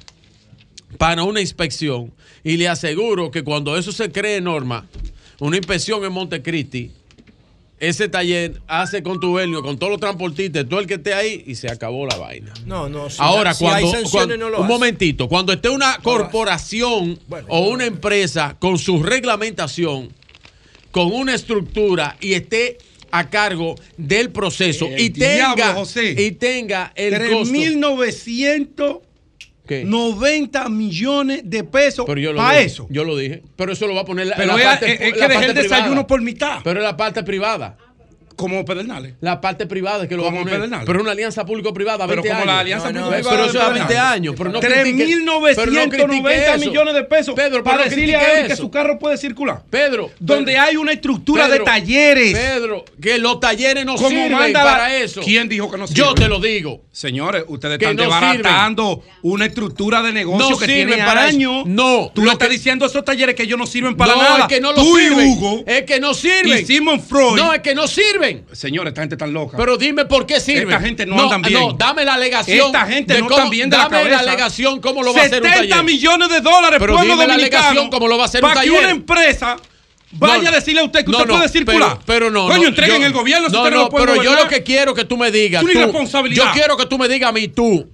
para 0.97 1.23
una 1.23 1.39
inspección 1.39 2.11
y 2.43 2.57
le 2.57 2.67
aseguro 2.67 3.29
que 3.29 3.43
cuando 3.43 3.77
eso 3.77 3.91
se 3.91 4.11
cree 4.11 4.41
norma, 4.41 4.87
una 5.39 5.57
inspección 5.57 6.03
en 6.03 6.11
Montecristi, 6.11 6.91
ese 7.79 8.07
taller 8.07 8.61
hace 8.67 9.03
con 9.03 9.13
contubernio 9.13 9.61
con 9.61 9.77
todos 9.77 9.91
los 9.91 9.99
transportistas, 9.99 10.67
todo 10.69 10.79
el 10.79 10.87
que 10.87 10.93
esté 10.95 11.13
ahí 11.13 11.43
y 11.45 11.55
se 11.55 11.69
acabó 11.69 12.07
la 12.07 12.15
vaina. 12.15 12.53
No, 12.65 12.87
no. 12.87 13.09
Si 13.09 13.17
Ahora, 13.19 13.53
cuando, 13.55 13.91
un 14.59 14.67
momentito, 14.67 15.27
cuando 15.27 15.51
esté 15.51 15.69
una 15.69 15.97
corporación 15.97 17.19
o 17.49 17.67
una 17.67 17.85
empresa 17.85 18.55
con 18.57 18.77
su 18.77 19.03
reglamentación, 19.03 20.09
con 20.91 21.11
una 21.11 21.35
estructura 21.35 22.15
y 22.21 22.33
esté 22.33 22.77
a 23.11 23.29
cargo 23.29 23.75
del 23.97 24.31
proceso 24.31 24.87
y, 24.97 25.09
tenga, 25.09 25.73
José, 25.73 26.15
y 26.17 26.31
tenga 26.31 26.93
el 26.95 27.13
3, 27.13 27.31
costo. 27.31 29.01
¿Qué? 29.67 29.85
90 29.85 30.67
millones 30.69 31.41
de 31.45 31.63
pesos 31.63 32.05
pero 32.05 32.19
yo 32.19 32.33
lo 32.33 32.37
para 32.37 32.57
dije, 32.57 32.65
eso. 32.65 32.87
Yo 32.89 33.03
lo 33.05 33.15
dije. 33.15 33.43
Pero 33.55 33.71
eso 33.71 33.87
lo 33.87 33.95
va 33.95 34.01
a 34.01 34.05
poner 34.05 34.31
pero 34.35 34.57
la, 34.57 34.57
la 34.57 34.63
parte, 34.71 34.93
es, 34.93 35.01
es 35.01 35.13
que 35.13 35.19
dejé 35.27 35.45
el 35.45 35.53
privada. 35.53 35.53
desayuno 35.63 36.05
por 36.07 36.21
mitad. 36.21 36.59
Pero 36.63 36.79
es 36.81 36.83
la 36.83 36.97
parte 36.97 37.23
privada. 37.23 37.77
Como 38.35 38.65
Pedernales. 38.65 39.15
La 39.21 39.41
parte 39.41 39.65
privada 39.65 40.03
es 40.03 40.09
que 40.09 40.15
lo 40.15 40.23
como. 40.23 40.43
Pedernales. 40.43 40.85
Pero 40.85 40.99
es 40.99 41.03
una 41.03 41.11
alianza 41.11 41.45
público-privada. 41.45 42.07
Pero 42.07 42.23
como 42.23 42.45
la 42.45 42.59
alianza 42.59 42.91
no, 42.91 43.05
público-privada. 43.05 43.35
Pero 43.35 43.45
eso 43.45 43.75
es 43.75 43.95
a 43.95 44.11
años. 44.11 44.35
Pero 44.37 44.51
no 44.51 44.61
3.990 44.61 46.59
millones 46.59 46.93
de 46.93 47.03
pesos 47.03 47.35
Pedro, 47.35 47.63
para 47.63 47.83
decirle 47.83 48.15
a 48.15 48.41
él 48.41 48.47
que 48.47 48.55
su 48.55 48.69
carro 48.69 48.99
puede 48.99 49.17
circular. 49.17 49.63
Pedro. 49.69 50.11
Donde 50.19 50.57
hay 50.57 50.77
una 50.77 50.91
estructura 50.91 51.47
de 51.47 51.59
talleres. 51.59 52.33
Pedro, 52.33 52.85
que 53.01 53.17
los 53.17 53.39
talleres 53.39 53.85
no 53.85 53.97
sirven 53.97 54.31
manda 54.31 54.63
para 54.63 54.95
eso. 54.95 55.21
¿Quién 55.21 55.49
dijo 55.49 55.69
que 55.69 55.77
no 55.77 55.87
sirven? 55.87 56.03
Yo 56.03 56.13
te 56.13 56.27
lo 56.27 56.39
digo. 56.39 56.83
Señores, 56.91 57.43
ustedes 57.47 57.79
están 57.79 57.95
no 57.95 58.03
desbaratando 58.03 59.03
una 59.23 59.45
estructura 59.45 60.01
de 60.01 60.13
negocio 60.13 60.57
que 60.57 60.65
tiene 60.65 60.97
para 60.97 61.25
años. 61.25 61.65
No. 61.65 62.11
Tú 62.13 62.23
lo, 62.23 62.31
estás 62.31 62.49
diciendo 62.49 62.85
esos 62.85 63.03
talleres 63.03 63.35
que 63.35 63.43
ellos 63.43 63.57
no 63.57 63.65
sirven 63.65 63.95
para 63.95 64.15
nada. 64.15 64.39
Es 64.41 64.47
que 64.47 64.61
no 64.61 64.71
lo 64.71 64.81
Tú 64.81 64.99
y 64.99 65.09
Hugo. 65.09 65.63
Es 65.65 65.83
que 65.83 65.99
no 65.99 66.13
sirven. 66.13 66.59
Y 66.59 66.65
Simon 66.65 67.01
Freud. 67.01 67.35
No, 67.35 67.53
es 67.53 67.61
que 67.61 67.73
no 67.73 67.87
sirven 67.87 68.22
sirven. 68.27 68.45
Señores, 68.51 68.91
esta 68.91 69.01
gente 69.01 69.17
tan 69.17 69.33
loca. 69.33 69.57
Pero 69.57 69.77
dime 69.77 70.05
por 70.05 70.25
qué 70.25 70.39
sirven. 70.39 70.69
Esta 70.69 70.81
gente 70.81 71.05
no, 71.05 71.15
no 71.15 71.39
bien. 71.41 71.59
No, 71.59 71.73
dame 71.73 72.05
la 72.05 72.15
alegación. 72.15 72.67
Esta 72.67 72.85
gente 72.85 73.19
no 73.19 73.27
cómo, 73.27 73.49
bien 73.49 73.69
dame 73.69 73.83
la 73.83 73.89
cabeza. 73.89 74.19
Alegación 74.19 74.79
cómo 74.79 75.03
lo 75.03 75.13
va 75.13 75.21
a 75.21 75.25
hacer 75.25 75.41
un 75.41 75.49
taller. 75.49 75.69
70 75.69 75.83
millones 75.83 76.29
de 76.29 76.41
dólares, 76.41 76.79
pero 76.79 76.93
pueblo 76.95 77.13
dime 77.13 77.27
dominicano, 77.27 77.89
cómo 77.89 78.07
lo 78.07 78.17
va 78.17 78.23
a 78.23 78.25
hacer 78.27 78.43
un. 78.43 78.49
Para 78.49 78.61
que 78.61 78.71
una 78.71 78.89
empresa 78.89 79.57
Vaya 80.15 80.49
a 80.49 80.51
decirle 80.51 80.81
a 80.81 80.83
usted 80.83 81.03
que 81.03 81.09
usted 81.09 81.25
no, 81.25 81.33
puede 81.33 81.49
circular. 81.49 81.99
Pero, 82.05 82.29
pero 82.29 82.29
no. 82.29 82.47
Coño, 82.47 82.67
entreguen 82.67 83.01
yo, 83.01 83.07
el 83.07 83.13
gobierno. 83.13 83.49
No, 83.49 83.69
no, 83.69 83.89
pero 83.89 84.21
yo 84.21 84.35
lo 84.35 84.47
que 84.47 84.61
quiero 84.61 84.93
que 84.93 85.05
tú 85.05 85.17
me 85.17 85.31
digas. 85.31 85.63
Yo 85.63 86.43
quiero 86.53 86.77
que 86.77 86.85
tú 86.85 86.97
me 86.97 87.07
digas 87.07 87.29
a 87.29 87.33
mí, 87.33 87.47
tú. 87.47 87.89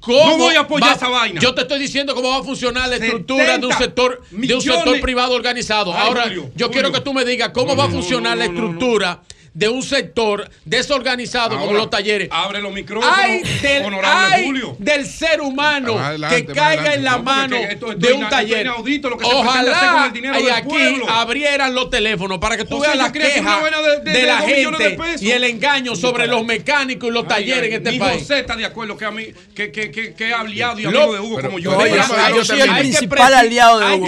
¿Cómo 0.00 0.38
voy 0.38 0.54
a 0.54 0.60
apoyar 0.60 0.96
esa 0.96 1.08
vaina. 1.08 1.40
Yo 1.40 1.54
te 1.54 1.62
estoy 1.62 1.78
diciendo 1.78 2.14
cómo 2.14 2.30
va 2.30 2.38
a 2.38 2.42
funcionar 2.42 2.88
la 2.88 2.96
estructura 2.96 3.58
de 3.58 3.66
un 3.66 3.72
sector, 3.74 4.22
de 4.30 4.54
un 4.54 4.62
sector 4.62 5.00
privado 5.00 5.34
organizado. 5.34 5.92
Ahora, 5.92 6.30
yo 6.56 6.70
quiero 6.70 6.90
que 6.90 7.00
tú 7.00 7.12
me 7.12 7.24
digas 7.24 7.50
cómo 7.50 7.76
va 7.76 7.84
a 7.84 7.90
funcionar 7.90 8.38
la 8.38 8.46
estructura 8.46 9.20
de 9.52 9.68
un 9.68 9.82
sector 9.82 10.48
desorganizado 10.64 11.56
Ahora, 11.56 11.66
como 11.66 11.78
los 11.78 11.90
talleres. 11.90 12.28
Abre 12.30 12.60
los 12.60 12.72
micrófonos, 12.72 13.16
hay 13.16 13.42
del, 13.62 13.84
honorable 13.84 14.34
hay 14.34 14.44
Julio. 14.44 14.76
del 14.78 15.06
ser 15.06 15.40
humano 15.40 15.98
adelante, 15.98 16.46
que 16.46 16.52
caiga 16.52 16.94
en 16.94 17.04
la 17.04 17.18
mano 17.18 17.56
esto, 17.56 17.92
esto 17.92 18.06
de 18.06 18.12
un 18.12 18.28
taller. 18.28 18.66
Inaudito, 18.66 19.10
lo 19.10 19.18
que 19.18 19.24
Ojalá 19.26 20.10
se 20.12 20.20
con 20.20 20.34
el 20.34 20.44
y 20.44 20.48
aquí 20.48 20.68
pueblo. 20.68 21.08
abrieran 21.08 21.74
los 21.74 21.90
teléfonos 21.90 22.38
para 22.38 22.56
que 22.56 22.64
tú 22.64 22.80
veas 22.80 22.96
la 22.96 23.12
queja 23.12 23.60
de, 23.60 24.10
de, 24.10 24.18
de, 24.18 24.26
la 24.26 24.38
gente 24.38 24.98
y 25.20 25.30
el 25.30 25.44
engaño 25.44 25.96
sobre 25.96 26.26
los 26.26 26.44
mecánicos 26.44 27.08
y 27.08 27.12
los 27.12 27.24
ay, 27.24 27.28
talleres 27.28 27.64
ay, 27.64 27.68
en 27.68 27.74
este 27.74 27.90
mi 27.92 27.98
país. 27.98 28.22
José 28.22 28.40
está 28.40 28.56
de 28.56 28.64
acuerdo 28.64 28.96
que, 28.96 29.04
a 29.04 29.10
mí, 29.10 29.26
que, 29.54 29.72
que, 29.72 29.90
que, 29.90 30.14
que 30.14 30.32
aliado 30.32 30.78
y 30.78 30.84
amigo 30.84 31.06
lo, 31.06 31.12
de 31.12 31.20
Hugo 31.20 31.36
pero, 31.36 31.48
como 31.48 31.58
yo. 31.58 31.76
Oye, 31.76 31.96
yo, 31.96 32.36
yo 32.36 32.44
soy 32.44 32.60
el 32.60 32.76
principal 32.76 33.34
aliado 33.34 33.80
de 33.80 33.96
Hugo. 33.96 34.06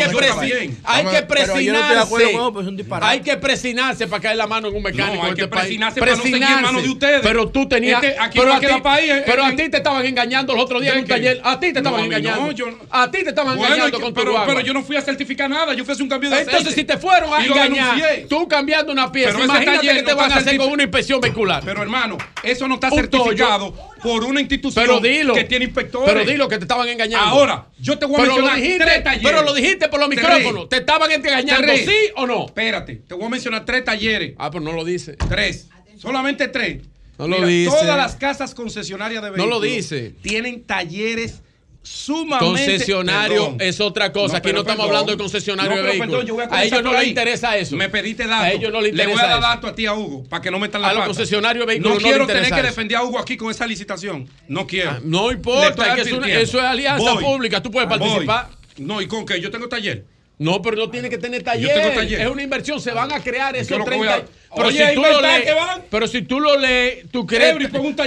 Hay 0.85 1.05
que 1.07 1.23
presinarse. 1.23 2.07
Pues 2.53 2.67
hay 3.03 3.21
que 3.21 3.37
presinarse 3.37 4.07
para 4.07 4.23
caer 4.23 4.37
la 4.37 4.47
mano 4.47 4.69
en 4.69 4.77
un 4.77 4.83
mecánico 4.83 5.32
este 5.33 5.43
que 5.43 5.49
país. 5.49 5.81
para 5.99 6.17
no 6.17 6.23
seguir 6.23 6.43
en 6.43 6.83
de 6.83 6.89
ustedes. 6.89 7.21
Pero 7.23 7.49
tú 7.49 7.69
tenías. 7.69 8.03
Este, 8.03 8.19
aquí 8.19 8.39
pero, 8.39 8.55
a 8.55 8.61
ti, 8.61 8.67
país, 8.83 9.11
eh, 9.11 9.23
pero 9.27 9.45
a 9.45 9.51
ti 9.51 9.69
te 9.69 9.77
estaban 9.79 10.05
engañando 10.05 10.55
los 10.55 10.65
otros 10.65 10.83
días 10.83 10.95
en 10.95 11.03
un 11.03 11.09
taller. 11.09 11.41
A 11.45 11.59
ti 11.59 11.73
te 11.73 11.79
estaban 11.79 12.05
engañando. 12.05 12.55
A 12.91 13.11
ti 13.11 13.23
te 13.23 13.31
estaban 13.31 13.59
engañando 13.59 14.01
con 14.01 14.15
pero, 14.15 14.35
pero, 14.47 14.61
yo 14.61 14.73
no 14.73 14.83
fui 14.83 14.97
a 14.97 15.03
certificar 15.03 15.49
nada. 15.49 15.75
Yo 15.75 15.85
fui 15.85 15.93
a 15.93 15.95
hacer 15.95 16.03
un 16.03 16.09
cambio 16.09 16.31
de 16.31 16.37
aceite. 16.37 16.53
Entonces, 16.53 16.75
si 16.75 16.85
te 16.85 16.99
fueron 16.99 17.33
a 17.33 17.45
engañar, 17.45 17.99
tú 18.29 18.47
cambiando 18.49 18.93
una 18.93 19.11
pieza, 19.11 19.33
pero 19.33 19.45
imagínate 19.45 19.87
que 19.87 20.03
te 20.03 20.15
van 20.15 20.33
a 20.33 20.37
hacer 20.37 20.57
con 20.57 20.71
una 20.71 20.83
inspección 20.83 21.21
vehicular. 21.21 21.63
Pero 21.65 21.83
hermano, 21.83 22.19
eso 22.43 22.69
no 22.69 22.75
está 22.75 22.91
certificado 22.91 23.92
por 24.03 24.25
una 24.25 24.41
institución 24.41 25.03
que 25.35 25.45
tiene 25.45 25.67
inspectores. 25.67 26.13
Pero 26.13 26.25
dilo 26.25 26.49
que 26.49 26.59
te 26.59 26.65
estaban 26.65 26.89
engañando. 26.89 27.27
Ahora, 27.27 27.67
yo 27.79 27.99
te 27.99 28.07
voy 28.07 28.21
a 28.21 28.25
mencionar 28.25 28.59
tres 28.59 29.05
talleres. 29.05 29.31
Pero 29.31 29.43
lo 29.43 29.55
dijiste 29.55 29.89
por 29.89 30.01
los 30.01 30.09
micrófonos. 30.09 30.69
¿Te 30.69 30.79
estaban 30.79 31.11
engañando 31.11 31.73
sí 31.77 31.97
o 32.17 32.27
no? 32.27 32.47
Espérate, 32.47 32.97
te 33.07 33.15
voy 33.15 33.27
a 33.27 33.29
mencionar 33.29 33.65
tres 33.65 33.85
talleres. 33.85 34.35
Ah, 34.39 34.51
pero 34.51 34.65
no 34.65 34.73
lo 34.73 34.85
dice. 34.85 35.17
Tres. 35.29 35.69
Solamente 35.99 36.49
tres. 36.49 36.83
No 37.19 37.29
lo 37.29 37.47
dice. 37.47 37.71
Todas 37.71 37.97
las 37.97 38.17
casas 38.17 38.55
concesionarias 38.55 39.23
de 39.23 39.31
vehículos 39.31 39.49
no 39.49 39.55
lo 39.55 39.61
dice. 39.61 40.15
tienen 40.23 40.65
talleres 40.65 41.43
sumamente. 41.83 42.47
Concesionario 42.47 43.57
es 43.59 43.81
otra 43.81 44.13
cosa. 44.13 44.35
No, 44.35 44.39
Aquí 44.39 44.53
no 44.53 44.61
estamos 44.61 44.87
hablando 44.87 45.13
de 45.13 45.19
concesionario 45.19 45.77
de 45.77 45.83
vehículos. 45.83 46.25
A, 46.51 46.65
ellos 46.65 46.83
no 46.83 46.93
les 46.93 47.09
interesa 47.09 47.57
eso. 47.57 47.77
Me 47.77 47.89
pediste 47.89 48.27
datos. 48.27 48.47
A 48.47 48.53
ellos 48.53 48.73
no 48.73 48.81
les 48.81 48.93
interesa. 48.93 49.09
Le 49.09 49.15
voy 49.15 49.25
a 49.25 49.29
dar 49.29 49.41
datos 49.41 49.71
a 49.71 49.75
ti, 49.75 49.87
a 49.87 49.95
Hugo, 49.95 50.25
para 50.29 50.43
que 50.43 50.51
no 50.51 50.59
metan 50.59 50.83
la 50.83 50.89
A 50.89 50.95
los 50.95 51.07
concesionarios 51.07 51.67
de 51.67 51.73
vehículos. 51.73 52.03
No, 52.03 52.09
quiero 52.09 52.27
tener 52.27 52.53
que 52.53 52.63
defender 52.63 52.99
a 52.99 53.05
Hugo 53.05 53.19
aquí 53.19 53.37
con 53.37 53.51
esa 53.51 53.67
licitación. 53.67 54.29
No 54.49 54.67
quiero. 54.67 54.91
Ah, 54.91 55.01
no 55.03 55.31
importa, 55.33 55.97
eso 55.97 56.59
es 56.59 56.65
alianza 56.65 57.13
voy, 57.13 57.23
pública. 57.23 57.63
Tú 57.63 57.71
puedes 57.71 57.89
participar. 57.89 58.49
No, 58.79 59.01
¿y 59.01 59.07
con 59.07 59.27
qué? 59.27 59.41
Yo 59.41 59.51
tengo 59.51 59.69
taller. 59.69 60.05
No, 60.39 60.61
pero 60.61 60.77
no 60.77 60.91
tiene 60.91 61.09
que 61.09 61.19
tener 61.19 61.43
taller. 61.43 61.69
Yo 61.69 61.75
tengo 61.75 61.95
taller. 61.95 62.21
Es 62.21 62.29
una 62.29 62.43
inversión. 62.43 62.81
Se 62.81 62.91
van 62.93 63.13
a 63.13 63.23
crear 63.23 63.55
esos 63.55 63.85
30. 63.85 64.25
Pero, 64.55 64.69
Oye, 64.69 64.89
si 64.89 64.95
tú 64.95 65.01
lo 65.03 65.21
lees, 65.21 65.45
que 65.45 65.53
van? 65.55 65.83
pero 65.91 66.07
si 66.07 66.23
tú 66.23 66.41
lo 66.41 66.59
lees, 66.59 67.11
tú 67.11 67.27
crees, 67.27 67.57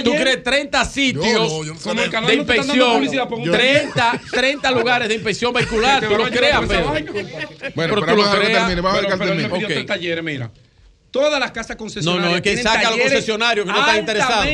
tú 0.04 0.12
crees 0.12 0.42
30 0.42 0.84
sitios 0.84 1.24
yo, 1.24 1.64
yo, 1.64 1.74
yo, 1.74 1.94
de 1.94 2.20
no 2.20 2.32
inspección, 2.32 3.50
30, 3.50 4.20
30 4.30 4.70
lugares 4.70 5.08
de 5.08 5.14
inspección 5.14 5.52
vehicular, 5.52 6.06
tú 6.06 6.16
lo 6.16 6.24
creas, 6.30 6.60
Pedro. 6.66 6.88
Bueno, 7.74 7.94
pero, 7.94 8.06
tú 8.06 8.16
lo 8.16 8.30
creas. 8.30 8.82
Vamos 8.82 8.98
a 8.98 9.56
ver 9.56 9.66
que 9.66 9.84
talleres, 9.84 10.22
mira 10.22 10.50
todas 11.16 11.40
las 11.40 11.50
casas 11.50 11.76
concesionarias. 11.76 12.24
No, 12.24 12.30
no, 12.30 12.36
es 12.36 12.42
que 12.42 12.62
saca 12.62 12.88
a 12.88 12.90
los 12.90 13.00
concesionarios 13.00 13.64
que 13.64 13.72
no 13.72 13.78
están 13.80 13.98
interesados. 13.98 14.46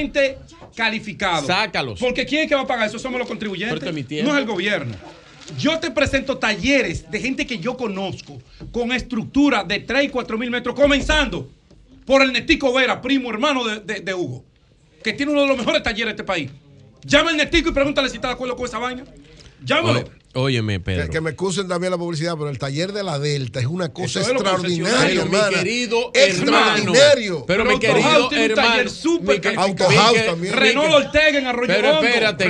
calificados. 0.77 1.47
Sácalos. 1.47 1.99
Porque 1.99 2.25
¿quién 2.25 2.43
es 2.43 2.49
que 2.49 2.55
va 2.55 2.61
a 2.61 2.67
pagar 2.67 2.87
eso? 2.87 3.01
Somos 3.01 3.19
los 3.19 3.27
contribuyentes. 3.27 3.83
no 4.25 4.33
es 4.33 4.39
el 4.39 4.47
gobierno. 4.47 4.95
Yo 5.59 5.81
te 5.81 5.91
presento 5.91 6.39
talleres 6.39 7.11
de 7.11 7.21
gente 7.21 7.47
que 7.47 7.59
yo 7.59 7.77
conozco 7.77 8.41
con 8.71 8.93
estructura 8.93 9.65
de 9.65 9.81
3 9.81 10.05
y 10.05 10.09
4 10.09 10.39
mil 10.39 10.51
metros, 10.51 10.75
comenzando 10.75 11.51
por 12.05 12.23
el 12.23 12.33
netico 12.33 12.73
Vera, 12.73 13.01
primo, 13.01 13.31
hermano 13.31 13.65
de, 13.65 14.01
de, 14.01 14.15
Hugo, 14.15 14.45
que 15.03 15.13
tiene 15.13 15.33
uno 15.33 15.43
de 15.43 15.49
los 15.49 15.59
mejores 15.59 15.83
talleres 15.83 16.07
de 16.07 16.23
este 16.23 16.25
país. 16.25 16.51
Llama 17.05 17.31
a 17.31 17.33
Ernestico 17.33 17.71
y 17.71 17.73
pregúntale 17.73 18.09
si 18.09 18.17
está 18.17 18.29
de 18.29 18.35
acuerdo 18.35 18.57
con 18.57 18.67
esa 18.67 18.79
vaina. 18.79 19.05
Llámalo. 19.65 20.05
Óyeme, 20.35 20.81
Pedro. 20.81 21.11
Que, 21.11 21.21
me 21.21 21.31
excusen 21.31 21.69
también 21.69 21.91
la 21.91 21.99
publicidad, 21.99 22.35
pero 22.39 22.49
el 22.49 22.59
taller 22.59 22.93
de 22.93 23.03
la 23.03 23.19
Delta 23.19 23.61
es 23.61 23.67
una 23.67 23.93
cosa 23.93 24.21
extraordinaria, 24.21 25.25
mi 25.25 25.55
querido 25.55 26.11
extraordinario. 26.15 27.45
Pero, 27.47 27.65
mi 27.67 27.79
querido 27.79 28.31
hermano, 28.33 28.89
super 28.89 29.41
mi, 29.41 29.55
Autohouse 29.57 30.19
mi, 30.19 30.27
también. 30.27 30.55
Renault 30.55 30.95
Ortega 30.95 31.39
en 31.39 31.47
Arroyo 31.47 31.67
Pero 31.75 32.03
espérate, 32.03 32.49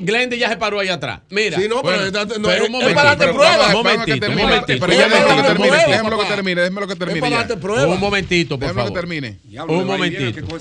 Glendy, 0.00 0.38
ya 0.38 0.48
se 0.50 0.56
paró 0.56 0.78
allá 0.78 0.94
atrás. 0.94 1.20
Mira. 1.30 1.58
Sí, 1.58 1.68
no, 1.68 1.82
pero, 1.82 2.12
pero, 2.42 2.66
un 2.66 2.72
momentito. 2.72 2.88
Es 2.88 2.94
para 2.94 3.16
darte 3.16 3.32
pruebas. 3.32 3.68
Un 3.68 3.82
momentito, 3.82 4.26
un 4.28 4.36
momentito. 4.36 4.86
Déjame 4.86 5.36
que 5.36 5.42
termine, 5.42 6.60
déjame 6.60 6.80
lo 6.80 6.86
que 6.86 6.96
termine. 6.96 7.20
Para 7.20 7.36
darte 7.36 7.56
pruebas. 7.56 7.94
Un 7.94 8.00
momentito, 8.00 8.58
por 8.58 8.72
favor. 8.72 8.92
que 8.92 8.94
termine. 8.94 9.38
Un 9.66 9.84
momentito. 9.84 10.56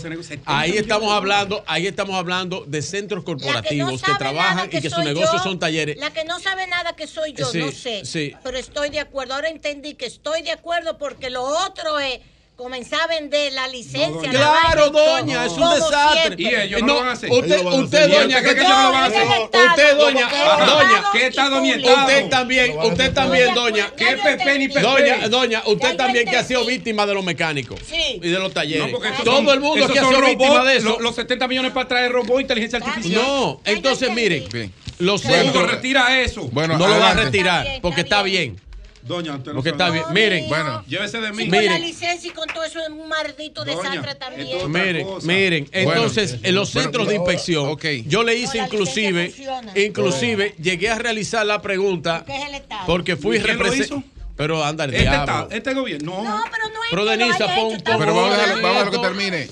Ahí 0.45 0.71
estamos 0.77 1.11
hablando, 1.11 1.63
ahí 1.67 1.85
estamos 1.85 2.15
hablando 2.15 2.63
de 2.65 2.81
centros 2.81 3.23
corporativos 3.23 4.01
que 4.01 4.13
trabajan 4.17 4.67
y 4.71 4.81
que 4.81 4.89
sus 4.89 5.03
negocios 5.03 5.43
son 5.43 5.59
talleres. 5.59 5.97
La 5.97 6.11
que 6.11 6.23
no 6.25 6.39
sabe 6.39 6.54
sabe 6.55 6.67
nada 6.67 6.95
que 6.95 7.07
soy 7.07 7.33
yo, 7.33 7.51
no 7.53 7.71
sé. 7.71 8.03
Pero 8.43 8.57
estoy 8.57 8.89
de 8.89 8.99
acuerdo. 8.99 9.33
Ahora 9.33 9.49
entendí 9.49 9.95
que 9.95 10.05
estoy 10.05 10.41
de 10.41 10.51
acuerdo 10.51 10.97
porque 10.97 11.29
lo 11.29 11.43
otro 11.43 11.99
eh, 11.99 12.15
es 12.15 12.19
comenzar 12.55 13.01
a 13.01 13.07
vender 13.07 13.51
la 13.51 13.67
licencia. 13.67 14.29
Claro, 14.29 14.89
doña, 14.89 15.45
es 15.45 15.51
un 15.51 15.69
desastre. 15.69 16.35
Y 16.37 16.47
ellos 16.47 16.81
no, 16.81 16.87
no, 16.87 16.93
lo 16.93 16.99
van 17.01 17.09
a 17.09 17.11
hacer. 17.11 17.29
Usted, 17.29 17.65
usted, 17.65 17.79
usted 17.79 18.09
doña, 18.09 18.41
¿qué 18.41 18.55
que 18.55 18.61
ellos 18.61 18.69
no 18.69 18.83
lo 18.83 18.91
van 18.91 19.03
a 19.03 19.05
hacer? 19.07 19.27
Usted, 19.67 19.97
doña, 19.97 20.29
doña, 20.65 21.03
¿qué 21.11 21.27
está 21.27 21.49
donientado? 21.49 21.97
Usted 21.97 22.29
también, 22.29 22.77
usted 22.77 23.13
también, 23.13 23.53
doña. 23.53 23.91
¿Qué 23.97 24.17
Pepe 24.23 24.59
ni 24.59 24.67
Pepe? 24.69 24.81
Doña, 24.81 25.27
doña, 25.27 25.63
usted 25.65 25.97
también 25.97 26.25
que 26.25 26.37
ha 26.37 26.43
sido 26.43 26.65
víctima 26.65 27.05
de 27.05 27.13
los 27.13 27.23
mecánicos 27.23 27.79
sí. 27.85 28.19
y 28.21 28.29
de 28.29 28.39
los 28.39 28.53
talleres. 28.53 28.95
Todo 29.25 29.53
el 29.53 29.59
mundo 29.59 29.87
que 29.87 29.99
ha 29.99 30.07
sido 30.07 30.21
víctima 30.21 30.63
de 30.63 30.77
eso. 30.77 30.97
Los, 30.99 31.15
70 31.15 31.47
millones 31.47 31.71
para 31.71 31.87
traer 31.87 32.11
robots, 32.11 32.39
e 32.39 32.41
inteligencia 32.41 32.79
artificial. 32.79 33.21
No, 33.21 33.61
entonces 33.65 34.09
mire, 34.11 34.47
los 34.99 35.23
Bueno, 35.23 35.43
centros. 35.43 35.71
retira 35.71 36.21
eso. 36.21 36.49
no 36.53 36.67
lo 36.77 36.99
va 36.99 37.11
a 37.11 37.13
retirar 37.15 37.67
porque 37.81 38.01
está 38.01 38.23
bien. 38.23 38.59
Doña, 39.03 39.35
usted 39.35 39.51
no 39.51 39.57
Porque 39.57 39.69
está 39.69 39.91
bien. 39.91 40.03
Miren, 40.13 40.49
Bueno, 40.49 40.83
llévese 40.87 41.21
de 41.21 41.31
mí. 41.31 41.43
Sí, 41.43 41.49
con 41.49 41.55
la 41.57 41.61
Miren. 41.61 41.81
licencia 41.83 42.27
y 42.27 42.33
con 42.33 42.47
todo 42.47 42.63
eso 42.63 42.79
es 42.81 42.89
un 42.89 43.07
maldito 43.07 43.63
desastre 43.63 44.15
también. 44.15 44.71
Miren, 44.71 45.07
miren, 45.21 45.69
entonces 45.71 46.37
en 46.41 46.55
los 46.55 46.73
Bueno, 46.73 46.85
centros 46.89 47.07
de 47.09 47.15
inspección, 47.15 47.77
yo 48.07 48.23
le 48.23 48.33
hice 48.35 48.57
inclusive, 48.57 49.31
inclusive 49.75 50.55
llegué 50.59 50.89
a 50.89 50.97
realizar 50.97 51.45
la 51.45 51.61
pregunta 51.61 52.23
¿Qué 52.25 52.35
es 52.35 52.47
el 52.47 52.55
Estado? 52.55 52.81
porque 52.87 53.15
fui 53.15 53.37
¿Y 53.37 53.41
quién 53.41 53.57
lo 53.57 53.63
representante. 53.63 54.09
Pero 54.37 54.63
anda 54.65 54.83
el 54.85 54.93
Este, 54.93 55.03
diablo. 55.07 55.43
está- 55.43 55.55
este 55.55 55.73
gobierno. 55.75 56.11
No, 56.23 56.43
pero 56.51 56.67
no 56.73 56.79
Pero 56.89 57.05
Denise, 57.05 57.37
pon, 57.45 57.69
pon 57.69 57.81
Pero 57.85 58.13
vamos 58.15 58.31
a 58.31 58.33
dejarlo- 58.33 58.53
orden 58.53 58.63
vamos 58.63 58.65
a 58.65 58.69
dejarlo 58.69 58.79
esto. 58.81 58.91
que 59.01 59.07
termine. 59.07 59.47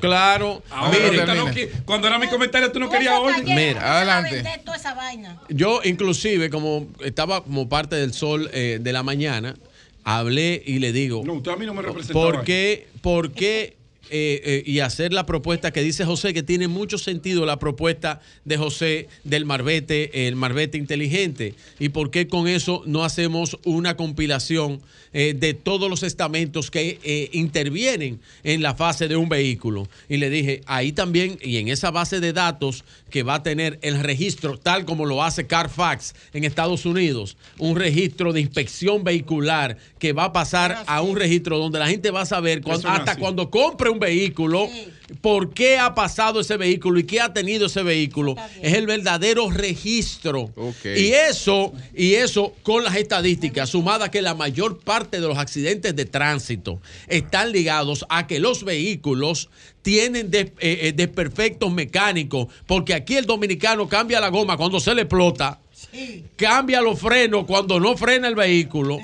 Claro, 0.00 0.62
Ahora, 0.70 1.34
no 1.34 1.46
cuando 1.84 2.08
era 2.08 2.18
mi 2.18 2.28
comentario, 2.28 2.70
tú 2.72 2.80
no 2.80 2.90
querías 2.90 3.14
orden. 3.14 3.44
Mira, 3.44 3.96
adelante. 3.96 4.36
Vender 4.36 4.60
toda 4.64 4.76
esa 4.76 4.94
vaina. 4.94 5.40
Yo 5.48 5.80
inclusive 5.84 6.50
como 6.50 6.88
estaba 7.04 7.42
como 7.42 7.68
parte 7.68 7.96
del 7.96 8.12
sol 8.12 8.50
eh, 8.52 8.78
de 8.80 8.92
la 8.92 9.02
mañana, 9.02 9.56
hablé 10.04 10.62
y 10.64 10.78
le 10.78 10.92
digo, 10.92 11.22
No, 11.24 11.34
usted 11.34 11.52
a 11.52 11.56
mí 11.56 11.66
no 11.66 11.74
me 11.74 11.82
representaba. 11.82 12.24
¿por 12.24 12.44
qué, 12.44 12.88
por 13.02 13.32
qué 13.32 13.76
eh, 14.10 14.40
eh, 14.44 14.62
y 14.66 14.80
hacer 14.80 15.12
la 15.12 15.26
propuesta 15.26 15.70
que 15.70 15.82
dice 15.82 16.04
José, 16.04 16.34
que 16.34 16.42
tiene 16.42 16.68
mucho 16.68 16.98
sentido 16.98 17.46
la 17.46 17.58
propuesta 17.58 18.20
de 18.44 18.56
José 18.56 19.08
del 19.24 19.44
Marbete, 19.44 20.26
el 20.28 20.36
Marbete 20.36 20.78
inteligente? 20.78 21.54
¿Y 21.78 21.90
por 21.90 22.10
qué 22.10 22.28
con 22.28 22.48
eso 22.48 22.82
no 22.86 23.04
hacemos 23.04 23.58
una 23.64 23.96
compilación 23.96 24.80
eh, 25.12 25.34
de 25.36 25.54
todos 25.54 25.88
los 25.88 26.02
estamentos 26.02 26.70
que 26.70 27.30
intervienen 27.32 28.20
en 28.42 28.62
la 28.62 28.74
fase 28.74 29.08
de 29.08 29.16
un 29.16 29.28
vehículo? 29.28 29.88
Y 30.08 30.16
le 30.16 30.30
dije, 30.30 30.62
ahí 30.66 30.92
también, 30.92 31.38
y 31.42 31.56
en 31.58 31.68
esa 31.68 31.90
base 31.90 32.20
de 32.20 32.32
datos 32.32 32.84
que 33.10 33.22
va 33.22 33.34
a 33.34 33.42
tener 33.42 33.78
el 33.82 34.00
registro, 34.00 34.56
tal 34.58 34.84
como 34.84 35.04
lo 35.04 35.22
hace 35.22 35.46
Carfax 35.46 36.14
en 36.32 36.44
Estados 36.44 36.86
Unidos, 36.86 37.36
un 37.58 37.76
registro 37.76 38.32
de 38.32 38.40
inspección 38.40 39.04
vehicular 39.04 39.76
que 39.98 40.12
va 40.12 40.24
a 40.24 40.32
pasar 40.32 40.84
a 40.86 41.02
un 41.02 41.16
registro 41.16 41.58
donde 41.58 41.78
la 41.78 41.88
gente 41.88 42.10
va 42.10 42.22
a 42.22 42.26
saber 42.26 42.62
cuan- 42.62 42.78
Eso 42.78 42.88
no 42.88 42.94
es 42.94 43.00
hasta 43.00 43.16
cuando 43.16 43.50
compre 43.50 43.90
un 43.90 43.98
vehículo, 43.98 44.68
por 45.20 45.52
qué 45.54 45.78
ha 45.78 45.94
pasado 45.94 46.40
ese 46.40 46.56
vehículo 46.56 46.98
y 47.00 47.04
qué 47.04 47.20
ha 47.20 47.32
tenido 47.32 47.66
ese 47.66 47.82
vehículo. 47.82 48.36
Es 48.62 48.74
el 48.74 48.86
verdadero 48.86 49.50
registro. 49.50 50.50
Y 50.96 51.12
eso, 51.12 51.72
y 51.94 52.14
eso 52.14 52.54
con 52.62 52.84
las 52.84 52.96
estadísticas, 52.96 53.68
sumada 53.70 54.10
que 54.10 54.22
la 54.22 54.34
mayor 54.34 54.78
parte 54.80 55.20
de 55.20 55.26
los 55.28 55.38
accidentes 55.38 55.94
de 55.96 56.04
tránsito 56.04 56.80
están 57.08 57.52
ligados 57.52 58.04
a 58.08 58.26
que 58.26 58.38
los 58.40 58.64
vehículos 58.64 59.48
tienen 59.82 60.30
des- 60.30 60.52
eh, 60.60 60.78
eh, 60.82 60.92
desperfectos 60.94 61.72
mecánicos, 61.72 62.48
porque 62.66 62.94
aquí 62.94 63.16
el 63.16 63.26
dominicano 63.26 63.88
cambia 63.88 64.20
la 64.20 64.28
goma 64.28 64.56
cuando 64.56 64.78
se 64.80 64.94
le 64.94 65.02
explota, 65.02 65.58
cambia 66.36 66.80
los 66.82 66.98
frenos 67.00 67.46
cuando 67.46 67.80
no 67.80 67.96
frena 67.96 68.28
el 68.28 68.34
vehículo. 68.34 68.98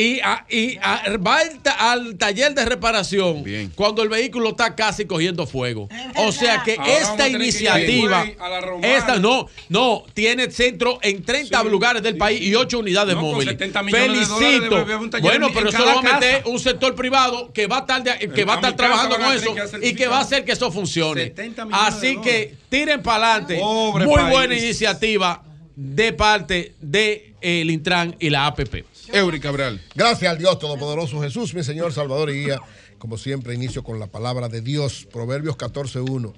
Y, 0.00 0.20
a- 0.20 0.46
y 0.48 0.76
a- 0.80 1.02
va 1.16 1.38
al, 1.40 1.58
ta- 1.58 1.90
al 1.90 2.16
taller 2.16 2.54
de 2.54 2.64
reparación 2.64 3.42
cuando 3.74 4.04
el 4.04 4.08
vehículo 4.08 4.50
está 4.50 4.76
casi 4.76 5.06
cogiendo 5.06 5.44
fuego. 5.44 5.88
O 6.14 6.30
sea 6.30 6.62
que 6.64 6.76
Ahora 6.78 6.92
esta 6.98 7.24
que 7.24 7.30
iniciativa, 7.32 8.24
a 8.38 8.60
romana. 8.60 8.86
esta 8.96 9.16
no, 9.18 9.48
no, 9.68 10.04
tiene 10.14 10.52
centro 10.52 11.00
en 11.02 11.24
30 11.24 11.64
lugares 11.64 12.00
del 12.04 12.16
país 12.16 12.40
y 12.40 12.54
8 12.54 12.78
unidades 12.78 13.16
No, 13.16 13.22
con 13.22 13.30
móviles. 13.32 13.54
70 13.54 13.82
millones 13.82 14.08
de 14.20 14.26
dólares 14.26 14.60
Felicito. 14.60 15.20
Bueno, 15.20 15.46
en- 15.48 15.52
pero 15.54 15.68
eso 15.70 15.78
lo 15.78 15.84
va 15.86 15.92
a 15.98 16.02
meter 16.02 16.36
casa. 16.38 16.48
un 16.48 16.58
sector 16.60 16.94
privado 16.94 17.52
que 17.52 17.66
va 17.66 17.78
a 17.78 17.80
estar, 17.80 18.02
de- 18.04 18.28
que 18.32 18.44
va 18.44 18.52
a 18.52 18.56
estar 18.56 18.76
trabajando 18.76 19.16
con 19.18 19.32
eso 19.34 19.52
que 19.52 19.88
y 19.88 19.94
que 19.94 20.06
va 20.06 20.18
a 20.18 20.20
hacer 20.20 20.44
que 20.44 20.52
eso 20.52 20.70
funcione. 20.70 21.22
70 21.24 21.64
millones 21.64 22.00
de 22.00 22.08
Así 22.08 22.20
que 22.20 22.54
tiren 22.68 23.02
para 23.02 23.32
adelante. 23.34 23.60
Muy 23.60 24.14
país. 24.14 24.30
buena 24.30 24.54
iniciativa 24.54 25.42
de 25.74 26.12
parte 26.12 26.74
del 26.80 27.34
el 27.40 27.70
Intran 27.70 28.14
y 28.20 28.30
la 28.30 28.46
APP. 28.46 28.84
Eury 29.12 29.40
Cabral. 29.40 29.80
Gracias 29.94 30.30
al 30.30 30.38
Dios 30.38 30.58
Todopoderoso 30.58 31.20
Jesús, 31.22 31.54
mi 31.54 31.62
Señor, 31.64 31.92
Salvador 31.92 32.30
y 32.30 32.44
Guía. 32.44 32.60
Como 32.98 33.16
siempre, 33.16 33.54
inicio 33.54 33.82
con 33.82 33.98
la 33.98 34.06
palabra 34.06 34.48
de 34.48 34.60
Dios, 34.60 35.06
Proverbios 35.10 35.56
14.1. 35.56 36.34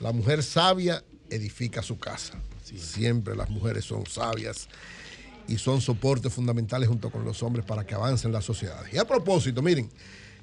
La 0.00 0.12
mujer 0.12 0.42
sabia 0.42 1.02
edifica 1.30 1.82
su 1.82 1.98
casa. 1.98 2.34
Siempre 2.64 3.34
las 3.36 3.50
mujeres 3.50 3.84
son 3.84 4.06
sabias 4.06 4.68
y 5.48 5.58
son 5.58 5.80
soportes 5.80 6.32
fundamentales 6.32 6.88
junto 6.88 7.10
con 7.10 7.24
los 7.24 7.42
hombres 7.42 7.64
para 7.64 7.84
que 7.84 7.94
avancen 7.94 8.32
las 8.32 8.44
sociedades. 8.44 8.92
Y 8.92 8.98
a 8.98 9.04
propósito, 9.04 9.60
miren, 9.60 9.90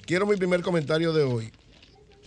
quiero 0.05 0.25
mi 0.25 0.35
primer 0.35 0.61
comentario 0.61 1.13
de 1.13 1.23
hoy. 1.23 1.51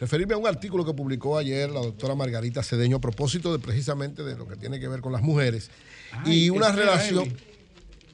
Referirme 0.01 0.35
a 0.35 0.39
un 0.39 0.47
artículo 0.47 0.85
que 0.85 0.95
publicó 0.95 1.39
ayer 1.39 1.71
la 1.71 1.81
doctora 1.81 2.15
Margarita 2.15 2.63
Cedeño 2.63 2.97
a 2.97 3.01
propósito 3.01 3.53
de 3.53 3.61
precisamente 3.61 4.25
de 4.25 4.37
lo 4.37 4.49
que 4.49 4.57
tiene 4.57 4.81
que 4.81 4.89
ver 4.89 5.01
con 5.01 5.13
las 5.13 5.23
mujeres 5.23 5.71
Ay, 6.11 6.47
y 6.47 6.51
una 6.51 6.73
relación... 6.73 7.33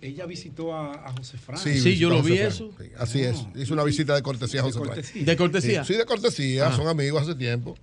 Ella 0.01 0.27
visitó 0.27 0.75
a, 0.75 0.93
a 1.09 1.13
José 1.13 1.39
Fran. 1.39 1.59
Sí, 1.59 1.71
visitó 1.71 2.15
a 2.15 2.23
José 2.23 2.51
Fran. 2.51 2.71
Sí, 2.79 2.93
así 2.99 3.21
es. 3.23 3.37
Hizo 3.57 3.75
una 3.75 3.83
visita 3.85 4.15
de 4.15 4.23
cortesía 4.23 4.61
a 4.61 4.65
José 4.65 4.79
Fran. 4.81 5.25
¿De 5.25 5.37
cortesía? 5.37 5.85
Sí, 5.85 5.93
sí, 5.93 5.99
de 5.99 6.05
cortesía. 6.07 6.69
Ah. 6.69 6.77
Son 6.77 6.87
amigos 6.87 7.23
hace 7.23 7.35
tiempo. 7.35 7.77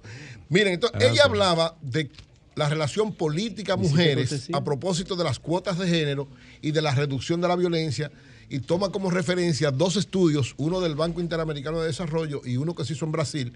Miren, 0.50 0.74
entonces, 0.74 1.02
Ah, 1.02 1.11
ella 1.11 1.24
hablaba 1.26 1.76
de 1.82 2.10
la 2.56 2.69
relación 2.69 3.14
política-mujeres 3.14 4.48
a 4.53 4.64
propósito 4.64 5.16
de 5.16 5.24
las 5.26 5.40
cuotas 5.40 5.77
de 5.77 5.88
género 5.88 6.27
y 6.61 6.72
de 6.72 6.82
la 6.82 6.95
reducción 6.95 7.42
de 7.42 7.48
la 7.50 7.56
violencia 7.56 8.11
y 8.50 8.60
toma 8.60 8.92
como 8.92 9.11
referencia 9.11 9.72
dos 9.72 9.98
estudios, 9.98 10.53
uno 10.58 10.80
del 10.80 10.95
Banco 10.95 11.19
Interamericano 11.19 11.82
de 11.82 11.88
Desarrollo 11.88 12.42
y 12.45 12.58
uno 12.58 12.76
que 12.76 12.85
se 12.85 12.94
hizo 12.94 13.03
en 13.06 13.11
Brasil, 13.11 13.53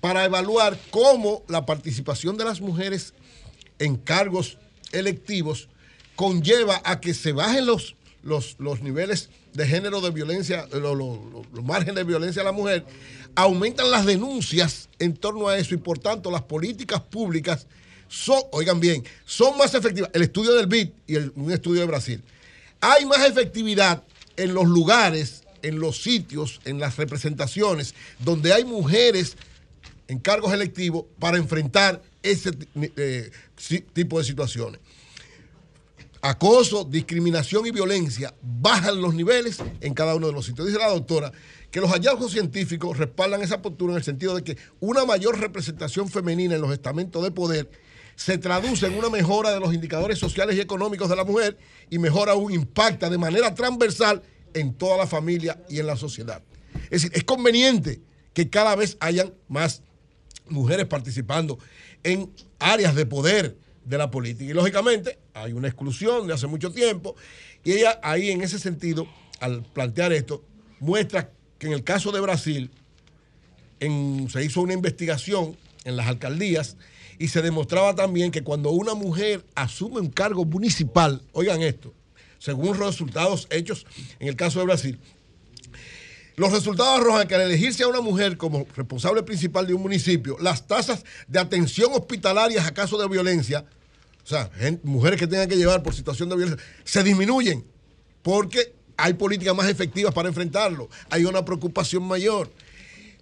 para 0.00 0.24
evaluar 0.24 0.78
cómo 0.90 1.42
la 1.48 1.66
participación 1.66 2.38
de 2.38 2.44
las 2.44 2.60
mujeres 2.60 3.12
en 3.78 3.96
cargos 3.96 4.56
electivos 4.92 5.68
conlleva 6.20 6.82
a 6.84 7.00
que 7.00 7.14
se 7.14 7.32
bajen 7.32 7.64
los, 7.64 7.96
los, 8.22 8.56
los 8.58 8.82
niveles 8.82 9.30
de 9.54 9.66
género 9.66 10.02
de 10.02 10.10
violencia, 10.10 10.66
eh, 10.70 10.78
lo- 10.78 10.94
lo- 10.94 11.42
los 11.54 11.64
márgenes 11.64 11.94
de 11.94 12.04
violencia 12.04 12.42
a 12.42 12.44
la 12.44 12.52
mujer, 12.52 12.84
aumentan 13.34 13.90
las 13.90 14.04
denuncias 14.04 14.90
en 14.98 15.16
torno 15.16 15.48
a 15.48 15.56
eso 15.56 15.74
y 15.74 15.78
por 15.78 15.98
tanto 15.98 16.30
las 16.30 16.42
políticas 16.42 17.00
públicas 17.00 17.66
son, 18.08 18.42
oigan 18.52 18.80
bien, 18.80 19.02
son 19.24 19.56
más 19.56 19.72
efectivas. 19.72 20.10
El 20.12 20.20
estudio 20.20 20.52
del 20.52 20.66
BID 20.66 20.90
y 21.06 21.14
el- 21.14 21.32
un 21.36 21.50
estudio 21.52 21.80
de 21.80 21.86
Brasil. 21.86 22.22
Hay 22.82 23.06
más 23.06 23.26
efectividad 23.26 24.02
en 24.36 24.52
los 24.52 24.66
lugares, 24.66 25.44
en 25.62 25.78
los 25.80 26.02
sitios, 26.02 26.60
en 26.66 26.78
las 26.80 26.98
representaciones 26.98 27.94
donde 28.18 28.52
hay 28.52 28.64
mujeres 28.64 29.38
en 30.06 30.18
cargos 30.18 30.52
electivos 30.52 31.04
para 31.18 31.38
enfrentar 31.38 32.02
ese 32.22 32.50
eh, 32.98 33.30
tipo 33.94 34.18
de 34.18 34.24
situaciones. 34.26 34.80
Acoso, 36.22 36.84
discriminación 36.84 37.66
y 37.66 37.70
violencia 37.70 38.34
bajan 38.42 39.00
los 39.00 39.14
niveles 39.14 39.58
en 39.80 39.94
cada 39.94 40.14
uno 40.14 40.26
de 40.26 40.34
los 40.34 40.44
sitios. 40.44 40.66
Dice 40.66 40.78
la 40.78 40.90
doctora 40.90 41.32
que 41.70 41.80
los 41.80 41.90
hallazgos 41.90 42.32
científicos 42.32 42.98
respaldan 42.98 43.40
esa 43.40 43.62
postura 43.62 43.92
en 43.92 43.98
el 43.98 44.04
sentido 44.04 44.34
de 44.34 44.44
que 44.44 44.58
una 44.80 45.06
mayor 45.06 45.38
representación 45.38 46.10
femenina 46.10 46.56
en 46.56 46.60
los 46.60 46.72
estamentos 46.72 47.22
de 47.22 47.30
poder 47.30 47.70
se 48.16 48.36
traduce 48.36 48.86
en 48.86 48.98
una 48.98 49.08
mejora 49.08 49.50
de 49.50 49.60
los 49.60 49.72
indicadores 49.72 50.18
sociales 50.18 50.56
y 50.56 50.60
económicos 50.60 51.08
de 51.08 51.16
la 51.16 51.24
mujer 51.24 51.56
y 51.88 51.98
mejora 51.98 52.32
aún 52.32 52.52
impacta 52.52 53.08
de 53.08 53.16
manera 53.16 53.54
transversal 53.54 54.22
en 54.52 54.74
toda 54.74 54.98
la 54.98 55.06
familia 55.06 55.62
y 55.70 55.78
en 55.78 55.86
la 55.86 55.96
sociedad. 55.96 56.42
Es 56.90 57.02
decir, 57.02 57.12
es 57.14 57.24
conveniente 57.24 58.02
que 58.34 58.50
cada 58.50 58.76
vez 58.76 58.98
hayan 59.00 59.32
más 59.48 59.82
mujeres 60.50 60.84
participando 60.84 61.58
en 62.02 62.30
áreas 62.58 62.94
de 62.94 63.06
poder 63.06 63.56
de 63.90 63.98
la 63.98 64.10
política. 64.10 64.50
Y 64.50 64.54
lógicamente 64.54 65.18
hay 65.34 65.52
una 65.52 65.68
exclusión 65.68 66.26
de 66.26 66.34
hace 66.34 66.46
mucho 66.46 66.70
tiempo. 66.72 67.16
Y 67.64 67.72
ella 67.72 67.98
ahí 68.02 68.30
en 68.30 68.40
ese 68.40 68.58
sentido, 68.58 69.06
al 69.40 69.62
plantear 69.62 70.12
esto, 70.12 70.42
muestra 70.78 71.30
que 71.58 71.66
en 71.66 71.72
el 71.74 71.84
caso 71.84 72.12
de 72.12 72.20
Brasil 72.20 72.70
se 73.80 74.44
hizo 74.44 74.60
una 74.62 74.74
investigación 74.74 75.56
en 75.84 75.96
las 75.96 76.06
alcaldías 76.06 76.76
y 77.18 77.28
se 77.28 77.42
demostraba 77.42 77.94
también 77.94 78.30
que 78.30 78.42
cuando 78.42 78.70
una 78.70 78.94
mujer 78.94 79.44
asume 79.54 80.00
un 80.00 80.10
cargo 80.10 80.44
municipal, 80.44 81.20
oigan 81.32 81.60
esto, 81.60 81.92
según 82.38 82.78
los 82.78 82.86
resultados 82.92 83.46
hechos 83.50 83.86
en 84.18 84.28
el 84.28 84.36
caso 84.36 84.60
de 84.60 84.66
Brasil, 84.66 84.98
los 86.36 86.52
resultados 86.52 87.00
arrojan 87.00 87.28
que 87.28 87.34
al 87.34 87.42
elegirse 87.42 87.82
a 87.82 87.88
una 87.88 88.00
mujer 88.00 88.36
como 88.36 88.66
responsable 88.74 89.22
principal 89.22 89.66
de 89.66 89.74
un 89.74 89.82
municipio, 89.82 90.38
las 90.40 90.66
tasas 90.66 91.04
de 91.26 91.38
atención 91.38 91.92
hospitalarias 91.92 92.66
a 92.66 92.72
casos 92.72 93.00
de 93.00 93.08
violencia, 93.08 93.66
sea, 94.30 94.50
gen- 94.56 94.80
mujeres 94.84 95.18
que 95.18 95.26
tengan 95.26 95.48
que 95.48 95.56
llevar 95.56 95.82
por 95.82 95.94
situación 95.94 96.28
de 96.28 96.36
violencia, 96.36 96.64
se 96.84 97.02
disminuyen 97.02 97.64
porque 98.22 98.72
hay 98.96 99.14
políticas 99.14 99.54
más 99.54 99.68
efectivas 99.68 100.12
para 100.14 100.28
enfrentarlo, 100.28 100.88
hay 101.08 101.24
una 101.24 101.44
preocupación 101.44 102.02
mayor. 102.02 102.50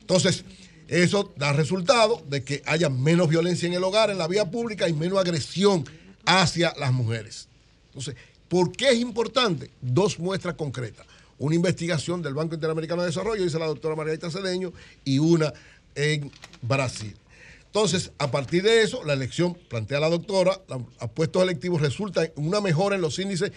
Entonces, 0.00 0.44
eso 0.88 1.32
da 1.36 1.52
resultado 1.52 2.22
de 2.28 2.42
que 2.42 2.62
haya 2.66 2.88
menos 2.88 3.28
violencia 3.28 3.66
en 3.66 3.74
el 3.74 3.84
hogar, 3.84 4.10
en 4.10 4.18
la 4.18 4.26
vía 4.26 4.50
pública 4.50 4.88
y 4.88 4.92
menos 4.92 5.18
agresión 5.18 5.84
hacia 6.24 6.74
las 6.78 6.92
mujeres. 6.92 7.48
Entonces, 7.88 8.16
¿por 8.48 8.72
qué 8.72 8.90
es 8.90 8.98
importante? 8.98 9.70
Dos 9.80 10.18
muestras 10.18 10.54
concretas. 10.54 11.06
Una 11.38 11.54
investigación 11.54 12.22
del 12.22 12.34
Banco 12.34 12.54
Interamericano 12.54 13.02
de 13.02 13.08
Desarrollo, 13.08 13.44
dice 13.44 13.58
la 13.58 13.66
doctora 13.66 13.94
Margarita 13.94 14.30
Cedeño, 14.30 14.72
y 15.04 15.18
una 15.18 15.52
en 15.94 16.32
Brasil. 16.62 17.14
Entonces, 17.68 18.12
a 18.18 18.30
partir 18.30 18.62
de 18.62 18.82
eso, 18.82 19.04
la 19.04 19.12
elección, 19.12 19.54
plantea 19.54 20.00
la 20.00 20.08
doctora, 20.08 20.60
los 20.68 21.10
puestos 21.10 21.42
electivos 21.42 21.82
resultan 21.82 22.30
en 22.34 22.46
una 22.46 22.62
mejora 22.62 22.96
en 22.96 23.02
los 23.02 23.18
índices 23.18 23.52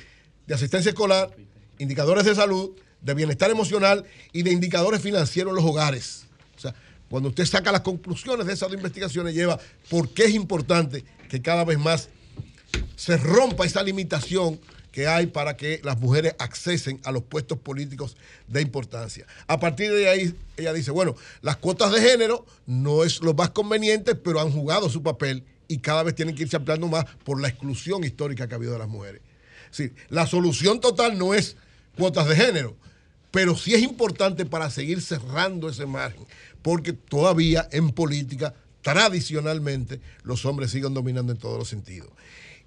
de 0.46 0.54
asistencia 0.54 0.90
escolar, 0.90 1.34
indicadores 1.80 2.26
de 2.26 2.36
salud, 2.36 2.72
de 3.02 3.14
bienestar 3.14 3.50
emocional 3.50 4.06
y 4.34 4.44
de 4.44 4.52
indicadores 4.52 5.02
financieros 5.02 5.52
en 5.52 5.56
los 5.56 5.66
hogares. 5.66 6.26
O 6.58 6.60
sea, 6.60 6.76
cuando 7.10 7.30
usted 7.30 7.46
saca 7.46 7.72
las 7.72 7.82
conclusiones 7.82 8.48
de 8.48 8.54
esas 8.54 8.72
investigaciones, 8.74 9.34
lleva 9.34 9.58
por 9.90 10.10
qué 10.10 10.26
es 10.26 10.36
importante 10.36 11.06
que 11.30 11.42
cada 11.42 11.64
vez 11.64 11.80
más 11.80 12.10
se 12.98 13.16
rompa 13.18 13.66
esa 13.66 13.82
limitación 13.82 14.60
que 14.92 15.08
hay 15.08 15.28
para 15.28 15.56
que 15.56 15.80
las 15.84 16.00
mujeres 16.00 16.36
accesen 16.40 17.00
a 17.04 17.12
los 17.12 17.24
puestos 17.24 17.58
políticos 17.58 18.18
de 18.48 18.62
importancia. 18.62 19.26
A 19.48 19.60
partir 19.60 19.92
de 19.92 20.10
ahí, 20.10 20.36
ella 20.58 20.74
dice, 20.74 20.92
bueno, 20.92 21.16
las 21.42 21.58
cuotas 21.58 21.92
de 21.92 22.02
género 22.02 22.46
no 22.66 23.04
es 23.04 23.22
lo 23.22 23.34
más 23.34 23.52
conveniente, 23.52 24.16
pero 24.16 24.42
han 24.42 24.52
jugado 24.52 24.90
su 24.90 25.02
papel 25.02 25.44
y 25.68 25.78
cada 25.78 26.04
vez 26.04 26.16
tienen 26.16 26.36
que 26.36 26.44
irse 26.44 26.58
ampliando 26.58 26.88
más 26.88 27.06
por 27.24 27.42
la 27.42 27.48
exclusión 27.48 28.04
histórica 28.04 28.48
que 28.48 28.54
ha 28.54 28.58
habido 28.58 28.74
de 28.74 28.80
las 28.80 28.90
mujeres. 28.90 29.22
Es 29.72 29.78
decir, 29.78 29.96
la 30.10 30.28
solución 30.28 30.82
total 30.82 31.18
no 31.18 31.34
es 31.34 31.56
cuotas 31.98 32.28
de 32.28 32.36
género, 32.36 32.76
pero 33.32 33.56
sí 33.56 33.74
es 33.74 33.82
importante 33.82 34.46
para 34.46 34.70
seguir 34.70 35.02
cerrando 35.02 35.70
ese 35.70 35.86
margen, 35.86 36.26
porque 36.62 36.92
todavía 36.92 37.70
en 37.72 37.92
política, 37.92 38.54
tradicionalmente, 38.82 40.02
los 40.24 40.44
hombres 40.46 40.72
siguen 40.72 40.94
dominando 40.94 41.32
en 41.32 41.38
todos 41.38 41.58
los 41.58 41.70
sentidos. 41.70 42.10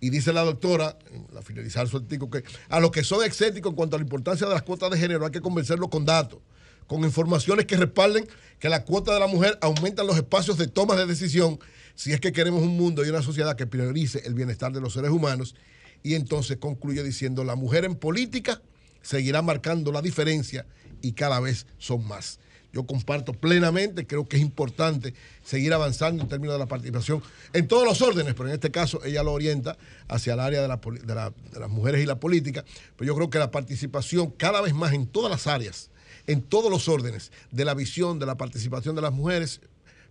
Y 0.05 0.11
dice 0.11 0.35
la 0.35 0.43
doctora, 0.43 0.99
al 1.35 1.43
finalizar 1.43 1.89
su 1.89 1.97
artículo, 1.97 2.31
que 2.31 2.45
a 2.69 2.79
los 2.79 2.91
que 2.91 3.03
son 3.03 3.25
excéticos 3.25 3.71
en 3.71 3.77
cuanto 3.77 3.97
a 3.97 3.99
la 3.99 4.03
importancia 4.03 4.47
de 4.47 4.53
las 4.53 4.63
cuotas 4.63 4.91
de 4.91 4.99
género 4.99 5.25
hay 5.25 5.33
que 5.33 5.41
convencerlos 5.41 5.89
con 5.89 6.05
datos, 6.05 6.41
con 6.87 7.05
informaciones 7.05 7.65
que 7.65 7.79
respalden 7.79 8.29
que 8.59 8.69
la 8.69 8.85
cuota 8.85 9.15
de 9.15 9.21
la 9.21 9.29
mujer 9.29 9.59
aumenta 9.63 10.05
los 10.05 10.15
espacios 10.19 10.59
de 10.59 10.67
toma 10.67 10.95
de 10.95 11.07
decisión 11.07 11.59
si 11.95 12.13
es 12.13 12.21
que 12.21 12.33
queremos 12.33 12.63
un 12.63 12.77
mundo 12.77 13.03
y 13.03 13.09
una 13.09 13.23
sociedad 13.23 13.57
que 13.57 13.67
priorice 13.67 14.21
el 14.27 14.35
bienestar 14.35 14.73
de 14.73 14.83
los 14.83 14.93
seres 14.93 15.11
humanos. 15.11 15.55
Y 16.03 16.17
entonces 16.17 16.59
concluye 16.59 17.03
diciendo, 17.03 17.43
la 17.43 17.55
mujer 17.55 17.87
en 17.87 17.95
política 17.95 18.61
seguirá 19.01 19.41
marcando 19.41 19.91
la 19.91 20.03
diferencia 20.03 20.67
y 21.01 21.13
cada 21.13 21.41
vez 21.41 21.67
son 21.79 22.07
más. 22.07 22.41
Yo 22.75 22.85
comparto 22.85 23.33
plenamente, 23.33 24.05
creo 24.05 24.27
que 24.27 24.37
es 24.37 24.43
importante 24.43 25.15
seguir 25.45 25.73
avanzando 25.73 26.23
en 26.25 26.29
términos 26.29 26.55
de 26.55 26.59
la 26.59 26.67
participación 26.67 27.23
en 27.53 27.69
todos 27.69 27.87
los 27.87 28.03
órdenes, 28.03 28.35
pero 28.35 28.49
en 28.49 28.55
este 28.55 28.73
caso 28.73 29.01
ella 29.05 29.23
lo 29.23 29.33
orienta 29.33 29.79
hacia 30.09 30.35
el 30.35 30.41
área 30.41 30.61
de, 30.61 30.67
la 30.69 30.81
poli- 30.81 30.99
de 31.01 31.15
la- 31.15 31.33
de 31.53 31.61
las 31.61 31.71
mujeres 31.71 32.03
y 32.03 32.07
la 32.07 32.19
política, 32.19 32.65
pero 32.97 33.07
yo 33.07 33.15
creo 33.15 33.31
que 33.31 33.39
la 33.39 33.53
participación 33.53 34.31
cada 34.33 34.61
vez 34.61 34.75
más 34.75 34.93
en 34.93 35.07
todas 35.07 35.31
las 35.31 35.47
áreas, 35.47 35.91
en 36.27 36.43
todos 36.43 36.71
los 36.71 36.89
órdenes 36.89 37.31
de 37.53 37.65
la 37.65 37.75
visión 37.75 38.19
de 38.19 38.27
la 38.27 38.37
participación 38.37 38.97
de 38.97 39.03
las 39.03 39.13
mujeres, 39.13 39.61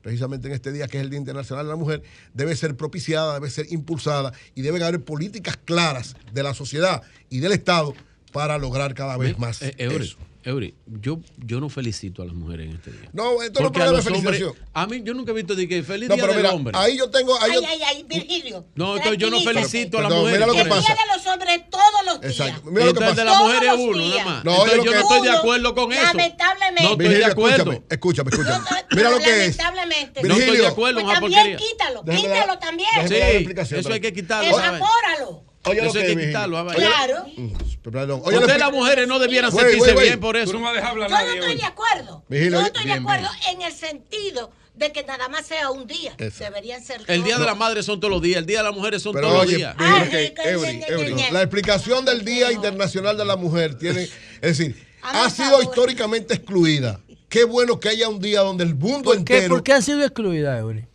precisamente 0.01 0.47
en 0.47 0.53
este 0.53 0.71
día 0.71 0.87
que 0.87 0.97
es 0.97 1.03
el 1.03 1.09
Día 1.09 1.19
Internacional 1.19 1.65
de 1.65 1.69
la 1.71 1.75
Mujer, 1.77 2.01
debe 2.33 2.55
ser 2.55 2.75
propiciada, 2.77 3.33
debe 3.33 3.49
ser 3.49 3.67
impulsada 3.71 4.31
y 4.55 4.61
deben 4.61 4.83
haber 4.83 5.03
políticas 5.03 5.57
claras 5.65 6.15
de 6.33 6.43
la 6.43 6.53
sociedad 6.53 7.01
y 7.29 7.39
del 7.39 7.51
Estado 7.51 7.93
para 8.31 8.57
lograr 8.57 8.93
cada 8.93 9.17
vez 9.17 9.37
más. 9.37 9.61
Eh, 9.61 9.73
eso. 10.03 10.17
Eury, 10.45 10.75
yo, 10.85 11.19
yo 11.37 11.59
no 11.61 11.69
felicito 11.69 12.21
a 12.21 12.25
las 12.25 12.33
mujeres 12.35 12.67
en 12.69 12.75
este 12.75 12.91
día. 12.91 13.09
No, 13.13 13.41
esto 13.41 13.61
no 13.61 13.67
es 13.67 13.71
problema 13.71 13.91
de 13.91 13.97
los 13.97 14.05
hombres- 14.07 14.37
felicitación. 14.39 14.69
A 14.73 14.87
mí, 14.87 15.01
yo 15.03 15.13
nunca 15.13 15.31
he 15.31 15.35
visto 15.35 15.55
de 15.55 15.67
que 15.67 15.83
feliz 15.83 16.09
No, 16.09 16.15
día 16.15 16.23
pero 16.23 16.33
del 16.33 16.43
mira, 16.43 16.53
hombre. 16.53 16.77
ahí 16.77 16.97
yo 16.97 17.09
tengo. 17.09 17.33
Ahí 17.41 17.51
Ay, 17.51 17.61
yo- 17.61 17.67
ay, 17.67 17.79
ay, 17.85 18.03
Virgilio. 18.07 18.65
No, 18.75 18.97
entonces 18.97 19.17
yo 19.19 19.29
no 19.29 19.39
felicito 19.39 19.99
a 19.99 20.01
las 20.03 20.11
mujeres. 20.11 20.33
mira 20.33 20.47
lo 20.47 20.53
que 20.53 20.61
El 20.61 20.67
pasa. 20.69 20.93
día 20.93 20.95
de 21.03 21.17
los 21.17 21.27
hombres 21.27 21.61
todos 21.69 22.05
los 22.05 22.21
días. 22.21 22.31
Exacto. 22.39 22.69
Mira 22.71 22.85
lo 22.85 22.93
que 22.93 22.99
Entonces, 22.99 23.09
el 23.09 23.15
pasa. 23.15 23.21
de 23.21 23.25
las 23.25 23.41
mujeres 23.41 23.73
es 23.73 23.79
uno, 23.79 24.09
nada 24.09 24.25
más. 24.25 24.43
No, 24.45 24.51
Entonces, 24.51 24.77
yo 24.77 24.83
yo 24.83 24.91
no 24.91 24.99
estoy 24.99 25.21
de 25.21 25.29
acuerdo 25.31 25.75
con 25.75 25.93
eso. 25.93 26.03
Lamentablemente. 26.03 26.83
No 26.83 26.89
estoy 26.91 26.97
de 26.97 27.09
Virgilio, 27.09 27.31
acuerdo. 27.31 27.71
Escúchame, 27.71 27.87
escúchame, 27.89 28.29
escúchame. 28.31 28.59
No, 28.59 28.95
Mira 28.97 29.09
lo 29.11 29.17
que 29.19 29.45
es. 29.45 29.57
Lamentablemente. 29.57 30.23
No 30.23 30.35
estoy 30.35 30.57
de 30.57 30.67
acuerdo 30.67 31.01
Pues 31.03 31.19
también 31.19 31.57
quítalo, 31.57 32.03
quítalo 32.03 32.59
también. 32.59 32.89
Sí, 33.07 33.15
explicación, 33.15 33.79
eso 33.79 33.93
hay 33.93 34.01
que 34.01 34.11
pero- 34.11 34.21
quitarlo. 34.21 34.49
Evapóralo. 34.59 35.52
Oye, 35.65 35.81
lo 35.81 35.83
Eso 35.85 35.93
que 35.93 35.99
hay 35.99 36.11
es, 36.11 36.17
que 36.17 36.25
quitarlo. 36.27 36.67
Claro. 36.67 37.25
Mm, 37.37 37.53
Perdón. 37.83 38.21
Oye, 38.25 38.37
Ustedes 38.37 38.59
las 38.59 38.71
mujeres 38.71 39.07
no 39.07 39.19
debieran 39.19 39.51
sentirse 39.51 39.93
bien 39.93 40.19
por 40.19 40.35
Tú 40.35 40.41
eso. 40.41 40.59
no 40.59 40.67
hablar 40.67 40.97
Yo 41.09 41.17
no 41.17 41.33
estoy 41.33 41.55
de 41.55 41.65
acuerdo. 41.65 42.23
Vigilio, 42.27 42.51
Yo 42.51 42.57
oye, 42.59 42.67
estoy 42.67 42.83
de 42.83 42.89
bien, 42.91 42.99
acuerdo 43.01 43.27
en 43.49 43.61
el 43.61 43.73
sentido 43.73 44.51
de 44.75 44.91
que 44.91 45.03
nada 45.03 45.29
más 45.29 45.45
sea 45.45 45.69
un 45.71 45.87
día. 45.87 46.15
Deberían 46.17 46.83
ser 46.83 47.01
El 47.07 47.23
día 47.23 47.37
de 47.37 47.45
la 47.45 47.55
madre 47.55 47.83
son 47.83 47.99
todos 47.99 48.11
los 48.11 48.21
días, 48.21 48.39
el 48.39 48.45
día 48.45 48.59
de 48.59 48.63
las 48.65 48.75
mujeres 48.75 49.01
son 49.01 49.13
Pero 49.13 49.27
todos 49.29 49.45
los 49.45 49.55
días. 49.55 49.75
La 51.31 51.41
explicación 51.41 52.05
del 52.05 52.25
Día 52.25 52.51
Internacional 52.51 53.17
de 53.17 53.25
la 53.25 53.35
Mujer 53.35 53.77
tiene, 53.77 54.03
es 54.03 54.57
decir, 54.57 54.87
ha 55.01 55.29
sido 55.29 55.61
históricamente 55.61 56.33
excluida. 56.33 56.99
Qué 57.29 57.45
bueno 57.45 57.79
que 57.79 57.89
haya 57.89 58.09
un 58.09 58.19
día 58.19 58.41
donde 58.41 58.63
el 58.63 58.75
mundo 58.75 59.05
¿Por 59.11 59.23
qué, 59.23 59.37
entero, 59.37 59.55
¿Por 59.55 59.63
qué 59.63 59.73
han 59.73 59.81
sido 59.81 60.03
excluidas, 60.03 60.59
Eury? 60.59 60.85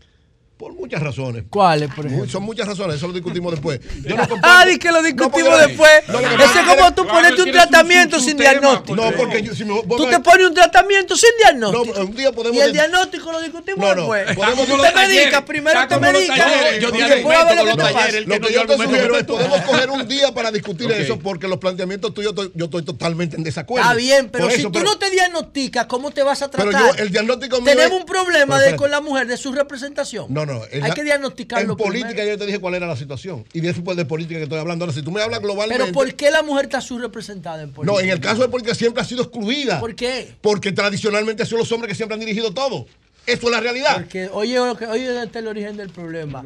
Por 0.59 0.73
muchas 0.75 1.01
razones, 1.01 1.45
¿Cuáles, 1.49 1.89
por 1.89 2.05
Muy- 2.05 2.15
ejemplo? 2.15 2.33
son 2.33 2.43
muchas 2.43 2.67
razones, 2.67 2.97
eso 2.97 3.07
lo 3.07 3.12
discutimos 3.12 3.53
después. 3.53 3.81
Yo 4.05 4.17
no 4.17 4.25
Ah, 4.43 4.65
di 4.67 4.77
que 4.78 4.91
lo 4.91 5.01
discutimos 5.03 5.51
No, 5.51 5.57
después. 5.57 5.91
No, 6.09 6.20
pasa 6.20 6.61
es 6.62 6.67
como 6.67 6.93
tú 6.95 7.03
Claro, 7.05 7.17
ponerte 7.19 7.43
un 7.43 7.47
su- 7.49 7.53
tratamiento 7.53 8.17
su- 8.17 8.23
su 8.25 8.28
sin 8.31 8.37
tema, 8.39 8.51
diagnóstico. 8.51 8.97
No, 8.97 9.12
porque 9.12 9.43
yo, 9.43 9.55
si 9.55 9.65
me, 9.65 9.81
Tú 9.83 10.05
me- 10.07 10.11
te 10.11 10.19
pones 10.20 10.49
un 10.49 10.55
tratamiento 10.55 11.17
sin 11.17 11.31
diagnóstico. 11.39 11.95
No, 11.97 12.05
un 12.07 12.15
día 12.17 12.33
podemos 12.33 12.59
Y 12.59 12.61
el 12.61 12.73
diagnóstico 12.73 13.31
lo 13.31 13.41
discutimos 13.41 13.78
No, 13.81 13.95
no, 13.95 14.12
después. 14.12 14.37
podemos- 14.37 14.67
Tú 14.67 14.83
te 14.83 14.93
medicas, 14.95 15.43
primero 15.43 15.89
te 15.89 15.99
medicas. 16.01 16.53
Yo 16.81 16.89
y 16.89 16.93
di 16.93 16.99
después 17.09 17.39
alimento 17.39 17.87
a 17.87 17.93
ver 18.07 18.27
lo 18.28 18.41
que 18.41 18.53
yo 18.53 18.67
te 18.67 18.77
sugiero 18.77 19.17
es 19.17 19.25
podemos 19.25 19.61
coger 19.61 19.91
un 19.91 20.09
día 20.09 20.33
para 20.35 20.51
discutir 20.51 20.91
eso 20.91 21.19
porque 21.20 21.47
los 21.47 21.59
planteamientos 21.59 22.12
tuyos 22.12 22.35
yo 22.55 22.65
estoy 22.65 22.83
totalmente 22.85 23.37
en 23.37 23.45
desacuerdo. 23.45 23.85
Está 23.89 23.95
bien, 23.97 24.28
pero 24.28 24.51
si 24.51 24.57
eso, 24.61 24.70
tú 24.70 24.81
pero- 24.81 24.87
no 24.87 24.99
te 24.99 25.09
diagnosticas, 25.11 25.87
¿cómo 25.87 26.11
te 26.11 26.23
vas 26.25 26.43
a 26.43 26.51
Pero 26.51 26.70
tratar? 26.70 26.97
yo, 26.97 27.03
el 27.05 27.12
diagnóstico 27.12 27.61
mío 27.61 27.75
Tenemos 27.77 28.01
un 28.01 28.07
problema 28.07 28.59
Pero 28.59 28.77
con 28.77 28.91
la 28.91 29.01
mujer 29.01 29.28
de 29.28 29.37
su 29.37 29.53
representación. 29.53 30.27
No, 30.31 30.48
no. 30.49 30.65
en 30.70 30.83
Hay 30.83 30.89
la- 30.89 30.94
que 30.94 31.05
diagnosticarlo 31.05 31.73
En 31.73 31.77
política 31.77 32.09
primero. 32.09 32.31
yo 32.33 32.39
te 32.39 32.47
dije 32.47 32.59
cuál 32.59 32.75
era 32.75 32.86
la 32.86 32.97
situación. 32.97 33.44
Y 33.52 33.60
de 33.60 33.70
eso 33.70 33.85
pues 33.85 33.97
de 33.97 34.05
política 34.05 34.39
que 34.39 34.44
estoy 34.44 34.59
hablando. 34.59 34.85
Ahora, 34.85 34.94
si 34.94 35.02
tú 35.02 35.10
me 35.10 35.23
hablas 35.23 35.41
globalmente. 35.41 35.83
Pero 35.85 35.93
¿por 35.94 36.15
qué 36.15 36.31
la 36.31 36.43
mujer 36.43 36.65
está 36.67 36.81
subrepresentada 36.81 37.62
en 37.62 37.73
política? 37.73 37.93
No, 37.93 38.01
en 38.05 38.10
el 38.10 38.20
caso 38.20 38.43
de 38.43 38.49
política 38.49 38.75
siempre 38.75 39.02
ha 39.02 39.05
sido 39.07 39.23
excluida. 39.23 39.81
¿Por 39.81 39.94
qué? 39.94 40.35
Porque 40.41 40.73
tradicionalmente 40.73 41.47
son 41.47 41.59
los 41.59 41.70
hombres 41.73 41.91
que 41.91 41.94
siempre 41.94 42.15
han 42.15 42.20
dirigido 42.20 42.52
todo. 42.52 42.86
Eso 43.27 43.47
es 43.47 43.51
la 43.52 43.60
realidad. 43.60 43.94
Porque 43.97 44.31
oye, 44.33 44.59
oye 44.59 45.23
este 45.23 45.39
es 45.39 45.43
el 45.44 45.49
origen 45.49 45.77
del 45.77 45.91
problema. 45.91 46.43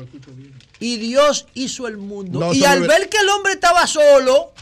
Y 0.81 0.97
Dios 0.97 1.47
hizo 1.55 1.86
el 1.86 1.97
mundo. 1.97 2.40
No, 2.40 2.52
y 2.52 2.64
al 2.64 2.81
ver 2.89 3.08
que 3.08 3.18
el 3.18 3.28
hombre 3.28 3.52
estaba 3.52 3.86
solo, 3.86 4.52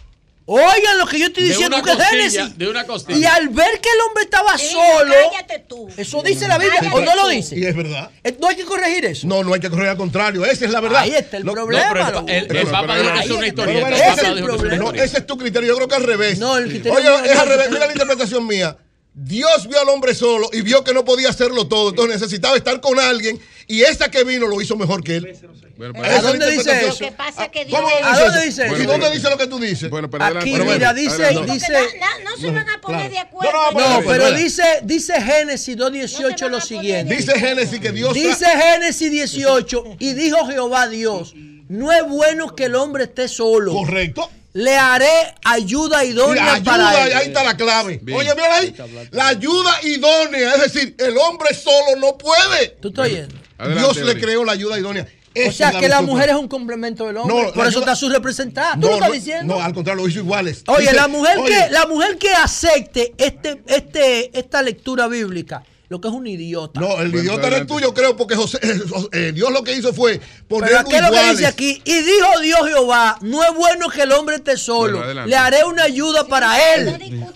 oigan 0.53 0.99
lo 0.99 1.07
que 1.07 1.19
yo 1.19 1.27
estoy 1.27 1.43
De 1.45 1.49
diciendo 1.51 1.77
una 1.77 1.85
que 1.85 1.91
es 1.93 1.97
costilla, 1.97 2.31
Génesis. 2.31 2.59
de 2.59 2.69
una 2.69 2.87
costilla. 2.87 3.19
Y 3.19 3.25
al 3.25 3.49
ver 3.51 3.81
que 3.81 3.89
el 3.89 4.01
hombre 4.09 4.25
estaba 4.25 4.59
Sí, 4.59 4.67
solo, 4.73 5.15
Cállate 5.33 5.65
tú. 5.69 5.89
eso 5.97 6.23
dice 6.23 6.49
la 6.49 6.59
Biblia, 6.59 6.79
Cállate 6.81 6.97
o 6.97 7.01
no 7.05 7.15
lo 7.15 7.29
dice. 7.29 7.57
Y 7.59 7.65
es 7.65 7.77
verdad. 7.77 8.11
Eh, 8.25 8.37
No 8.41 8.49
hay 8.49 8.57
que 8.57 8.65
corregir 8.65 9.05
eso. 9.05 9.27
No, 9.27 9.45
no 9.45 9.55
hay 9.55 9.61
que 9.61 9.71
correr 9.71 9.89
al 9.89 9.97
contrario. 9.97 10.45
Esa 10.45 10.65
es 10.65 10.71
la 10.71 10.81
verdad. 10.81 11.01
Ahí 11.03 11.15
está 11.15 11.37
el 11.37 11.45
No, 11.45 11.53
problema. 11.53 11.89
No, 11.89 12.27
pero 12.27 12.61
el, 12.61 12.67
Papa 12.69 12.97
dijo 12.99 13.13
que 13.15 13.21
es 13.21 13.31
una 13.31 13.47
historia. 13.47 15.05
Ese 15.05 15.19
es 15.19 15.27
tu 15.27 15.37
criterio. 15.37 15.69
Yo 15.69 15.77
creo 15.77 15.89
que 15.89 15.95
al 15.95 16.05
revés. 16.05 16.39
No, 16.39 16.57
el 16.57 16.69
criterio 16.69 16.99
Oye, 16.99 17.31
es 17.33 17.39
al 17.39 17.49
revés. 17.49 17.71
Mira 17.71 17.87
la 17.87 17.93
interpretación 17.93 18.47
mía. 18.47 18.77
Dios 19.13 19.67
vio 19.69 19.81
al 19.81 19.89
hombre 19.89 20.15
solo 20.15 20.49
y 20.53 20.63
vio 20.63 20.85
que 20.85 20.95
no 20.95 21.05
podía 21.05 21.31
hacerlo 21.31 21.67
todo. 21.67 21.91
Entonces 21.91 22.21
necesitaba 22.21 22.57
estar 22.57 22.81
con 22.81 22.99
alguien 22.99 23.41
y 23.67 23.83
esa 23.83 24.11
que 24.11 24.25
vino 24.25 24.47
lo 24.47 24.61
hizo 24.61 24.77
mejor 24.77 25.03
que 25.03 25.17
él. 25.17 25.37
Bueno, 25.77 25.95
pero- 25.95 26.05
¿A 26.05 26.09
la 26.09 26.21
dónde 26.23 26.51
dice 26.51 26.79
eso? 26.79 26.89
Lo 26.89 26.97
que 26.99 27.13
pasa 27.13 27.45
es 27.45 27.51
que 27.51 27.65
Dios 27.65 27.81
¿Cómo 27.81 27.91
es- 27.91 28.05
¿A 28.05 28.21
dónde 28.25 28.45
dice 28.45 28.67
¿Y 28.69 28.73
eso? 28.75 28.85
dónde 28.85 29.11
dice 29.11 29.31
lo 29.31 29.39
que 29.39 29.47
tú 29.47 29.59
dices? 29.59 29.91
Bueno, 29.91 30.11
pero 30.11 30.25
Aquí, 30.25 30.53
adelante. 30.53 30.73
mira, 30.75 30.93
dice, 30.95 31.25
Adelante. 31.25 31.53
dice, 31.53 31.73
na- 31.99 32.19
no 32.31 32.37
se 32.37 32.51
van 32.51 32.69
a 32.69 32.81
poner 32.81 32.99
claro. 33.01 33.11
de 33.11 33.19
acuerdo. 33.19 33.53
No, 33.53 33.81
no, 33.81 34.01
no, 34.01 34.07
pero 34.07 34.33
dice, 34.33 34.63
dice 34.85 35.21
Génesis 35.23 35.77
2.18 35.77 36.49
lo 36.49 36.61
siguiente. 36.61 37.17
Dice 37.17 37.39
Génesis 37.39 37.81
que 37.81 37.93
Dios 37.93 38.13
Dice 38.15 38.47
Génesis 38.47 39.11
18, 39.11 39.85
y 39.99 40.13
dijo 40.15 40.47
Jehová 40.47 40.87
Dios, 40.89 41.33
no 41.69 41.91
es 41.93 42.07
bueno 42.07 42.55
que 42.55 42.65
el 42.67 42.75
hombre 42.75 43.05
esté 43.05 43.27
solo. 43.29 43.73
Correcto. 43.73 44.31
Le 44.53 44.77
haré 44.77 45.09
ayuda 45.45 46.05
idónea 46.05 46.55
ayuda, 46.55 46.73
para 46.73 47.07
él. 47.07 47.13
ahí 47.17 47.27
está 47.29 47.45
la 47.45 47.57
clave. 47.57 48.01
Bien. 48.03 48.19
Oye, 48.19 48.31
mira 48.35 48.57
ahí. 48.57 48.75
La 49.13 49.29
ayuda 49.29 49.71
idónea. 49.85 50.55
Es 50.55 50.73
decir, 50.73 50.97
el 50.99 51.17
hombre 51.19 51.55
solo 51.55 51.97
no 51.99 52.19
puede. 52.19 52.69
¿Tú 52.81 52.89
estás 52.89 53.07
oyendo? 53.07 53.35
Adelante, 53.59 53.81
Dios 54.01 54.07
le 54.15 54.21
creó 54.21 54.45
la 54.45 54.53
ayuda 54.53 54.79
idónea. 54.79 55.07
O 55.47 55.53
sea 55.53 55.71
que 55.79 55.89
la 55.89 56.03
mujer 56.03 56.31
es 56.31 56.35
un 56.35 56.49
complemento 56.49 57.07
del 57.07 57.19
hombre. 57.19 57.37
No, 57.37 57.53
por 57.53 57.65
eso 57.69 57.79
ayuda- 57.79 57.93
está 57.93 57.95
subrepresentada. 57.95 58.75
¿Tú 58.75 58.81
No, 58.81 58.87
lo 58.89 58.95
estás 58.95 59.09
no, 59.09 59.15
diciendo? 59.15 59.55
No, 59.55 59.63
al 59.63 59.73
contrario, 59.73 60.03
lo 60.03 60.09
hizo 60.09 60.19
iguales. 60.19 60.65
Oye, 60.67 60.81
Dice, 60.81 60.95
la 60.95 61.07
mujer 61.07 61.39
oye, 61.39 61.55
que 61.67 61.71
la 61.71 61.87
mujer 61.87 62.19
que 62.19 62.33
acepte 62.35 63.15
este, 63.17 63.63
este, 63.69 64.37
esta 64.37 64.61
lectura 64.63 65.07
bíblica 65.07 65.63
lo 65.91 66.01
que 66.01 66.07
es 66.07 66.15
un 66.15 66.25
idiota. 66.25 66.81
No, 66.81 67.01
el 67.01 67.13
idiota 67.13 67.49
eres 67.49 67.67
tú, 67.67 67.81
yo 67.81 67.93
creo, 67.93 68.17
porque 68.17 68.37
José, 68.37 68.61
eh, 69.13 69.33
Dios 69.35 69.53
lo 69.53 69.65
que 69.65 69.75
hizo 69.75 69.93
fue 69.93 70.21
ponerlo 70.47 70.79
Pero 70.79 70.89
¿qué 70.89 70.97
es 70.97 71.03
lo 71.03 71.11
que 71.11 71.31
dice 71.33 71.47
aquí? 71.47 71.83
Y 71.85 72.03
dijo 72.03 72.41
Dios 72.41 72.61
Jehová, 72.65 73.19
no 73.23 73.43
es 73.43 73.53
bueno 73.57 73.89
que 73.89 74.03
el 74.03 74.13
hombre 74.13 74.37
esté 74.37 74.57
solo. 74.57 74.99
Bueno, 74.99 75.27
le 75.27 75.37
haré 75.37 75.65
una 75.65 75.83
ayuda 75.83 76.29
para 76.29 76.75
él. 76.75 76.89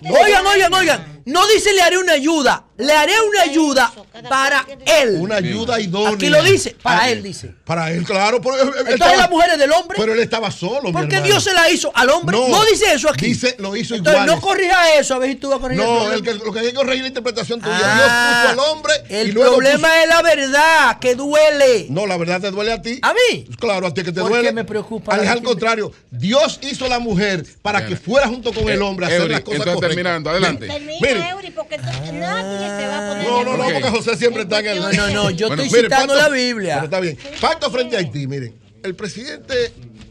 Oigan, 0.09 0.47
oigan, 0.47 0.73
oigan. 0.73 1.21
No 1.25 1.45
dice 1.49 1.73
le 1.73 1.81
haré 1.81 1.97
una 1.97 2.13
ayuda, 2.13 2.64
le 2.77 2.91
haré 2.93 3.13
una 3.29 3.41
ayuda 3.43 3.91
para 4.29 4.65
él. 5.01 5.17
Una 5.19 5.35
ayuda 5.37 5.79
idónea. 5.79 6.11
Aquí 6.13 6.27
lo 6.29 6.43
dice, 6.43 6.75
para 6.81 7.03
Ah, 7.03 7.09
él 7.09 7.23
dice. 7.23 7.53
Para 7.65 7.91
él, 7.91 8.03
claro. 8.03 8.41
Pero, 8.41 8.55
él- 8.55 8.61
él 8.61 8.67
Entonces 8.79 8.93
estaba- 8.95 9.15
la 9.17 9.27
mujer 9.27 9.49
es 9.53 9.59
del 9.59 9.71
hombre. 9.71 9.97
Pero 9.99 10.13
él 10.13 10.19
estaba 10.19 10.51
solo, 10.51 10.91
Porque. 10.91 11.21
Dios 11.21 11.43
se 11.43 11.53
la 11.53 11.69
hizo 11.69 11.91
al 11.95 12.09
hombre. 12.09 12.37
No, 12.37 12.63
dice 12.65 12.93
eso 12.93 13.09
aquí. 13.09 13.27
Dice, 13.27 13.55
lo 13.59 13.75
hizo 13.75 13.95
Entonces 13.95 14.21
iguales. 14.23 14.35
no 14.35 14.41
corrija 14.41 14.95
eso, 14.95 15.15
a 15.15 15.19
ver 15.19 15.29
si 15.29 15.35
tú 15.35 15.49
vas 15.49 15.57
a 15.57 15.61
corregir 15.61 15.83
No, 15.83 16.11
el 16.11 16.21
que, 16.21 16.33
lo 16.35 16.51
que 16.51 16.59
hay 16.59 16.67
que 16.67 16.73
corregir 16.73 16.97
es 16.97 17.01
la 17.03 17.07
interpretación 17.07 17.61
tuya. 17.61 17.79
Ah, 17.81 17.95
Dios 17.95 18.53
puso 18.55 18.63
al 18.63 18.71
hombre 18.71 18.93
El 19.09 19.29
y 19.29 19.31
luego 19.31 19.55
problema 19.55 19.87
puso- 19.87 20.01
es 20.01 20.09
la 20.09 20.21
verdad, 20.21 20.99
que 20.99 21.15
duele. 21.15 21.87
No, 21.89 22.05
la 22.05 22.17
verdad 22.17 22.41
te 22.41 22.51
duele 22.51 22.71
a 22.73 22.81
ti. 22.81 22.99
¿A 23.01 23.13
mí? 23.13 23.45
Claro, 23.59 23.87
a 23.87 23.93
ti 23.93 24.03
que 24.03 24.11
te 24.11 24.21
¿Por 24.21 24.29
duele. 24.29 24.51
me 24.51 24.63
preocupa 24.65 25.13
Al, 25.15 25.27
al 25.27 25.41
contrario, 25.41 25.91
Dios 26.11 26.59
hizo 26.63 26.85
a 26.85 26.89
la 26.89 26.99
mujer 26.99 27.45
para 27.61 27.85
que 27.85 27.95
fuera 27.95 28.27
junto 28.27 28.53
con 28.53 28.69
el 28.69 28.77
Eh, 28.79 28.81
hombre 28.81 29.05
a 29.05 29.09
hacer 29.09 29.21
Eury, 29.21 29.31
las 29.33 29.41
cosas 29.41 29.59
entonces, 29.59 29.75
correctas. 29.75 29.89
terminando, 29.95 30.29
adelante. 30.29 30.67
Termina. 30.67 31.29
Eury, 31.31 31.51
porque 31.51 31.77
nadie 31.77 32.64
se 32.67 32.87
va 32.87 32.97
a 32.97 33.09
poner 33.13 33.27
No, 33.27 33.43
no, 33.43 33.57
no, 33.57 33.63
porque 33.65 33.81
José 33.89 34.15
siempre 34.17 34.43
está 34.43 34.59
en 34.59 34.65
el. 34.67 34.79
No, 34.79 34.91
no, 34.91 35.09
no, 35.13 35.29
yo 35.31 35.47
estoy 35.47 35.69
citando 35.69 36.13
pacto- 36.13 36.17
la 36.21 36.29
Biblia. 36.29 36.73
Pero 36.75 36.85
está 36.85 36.99
bien. 36.99 37.17
Pacto 37.41 37.71
frente 37.71 37.95
a 37.95 37.99
Haití, 37.99 38.27
miren. 38.27 38.53
El 38.83 38.95
presidente 38.95 39.53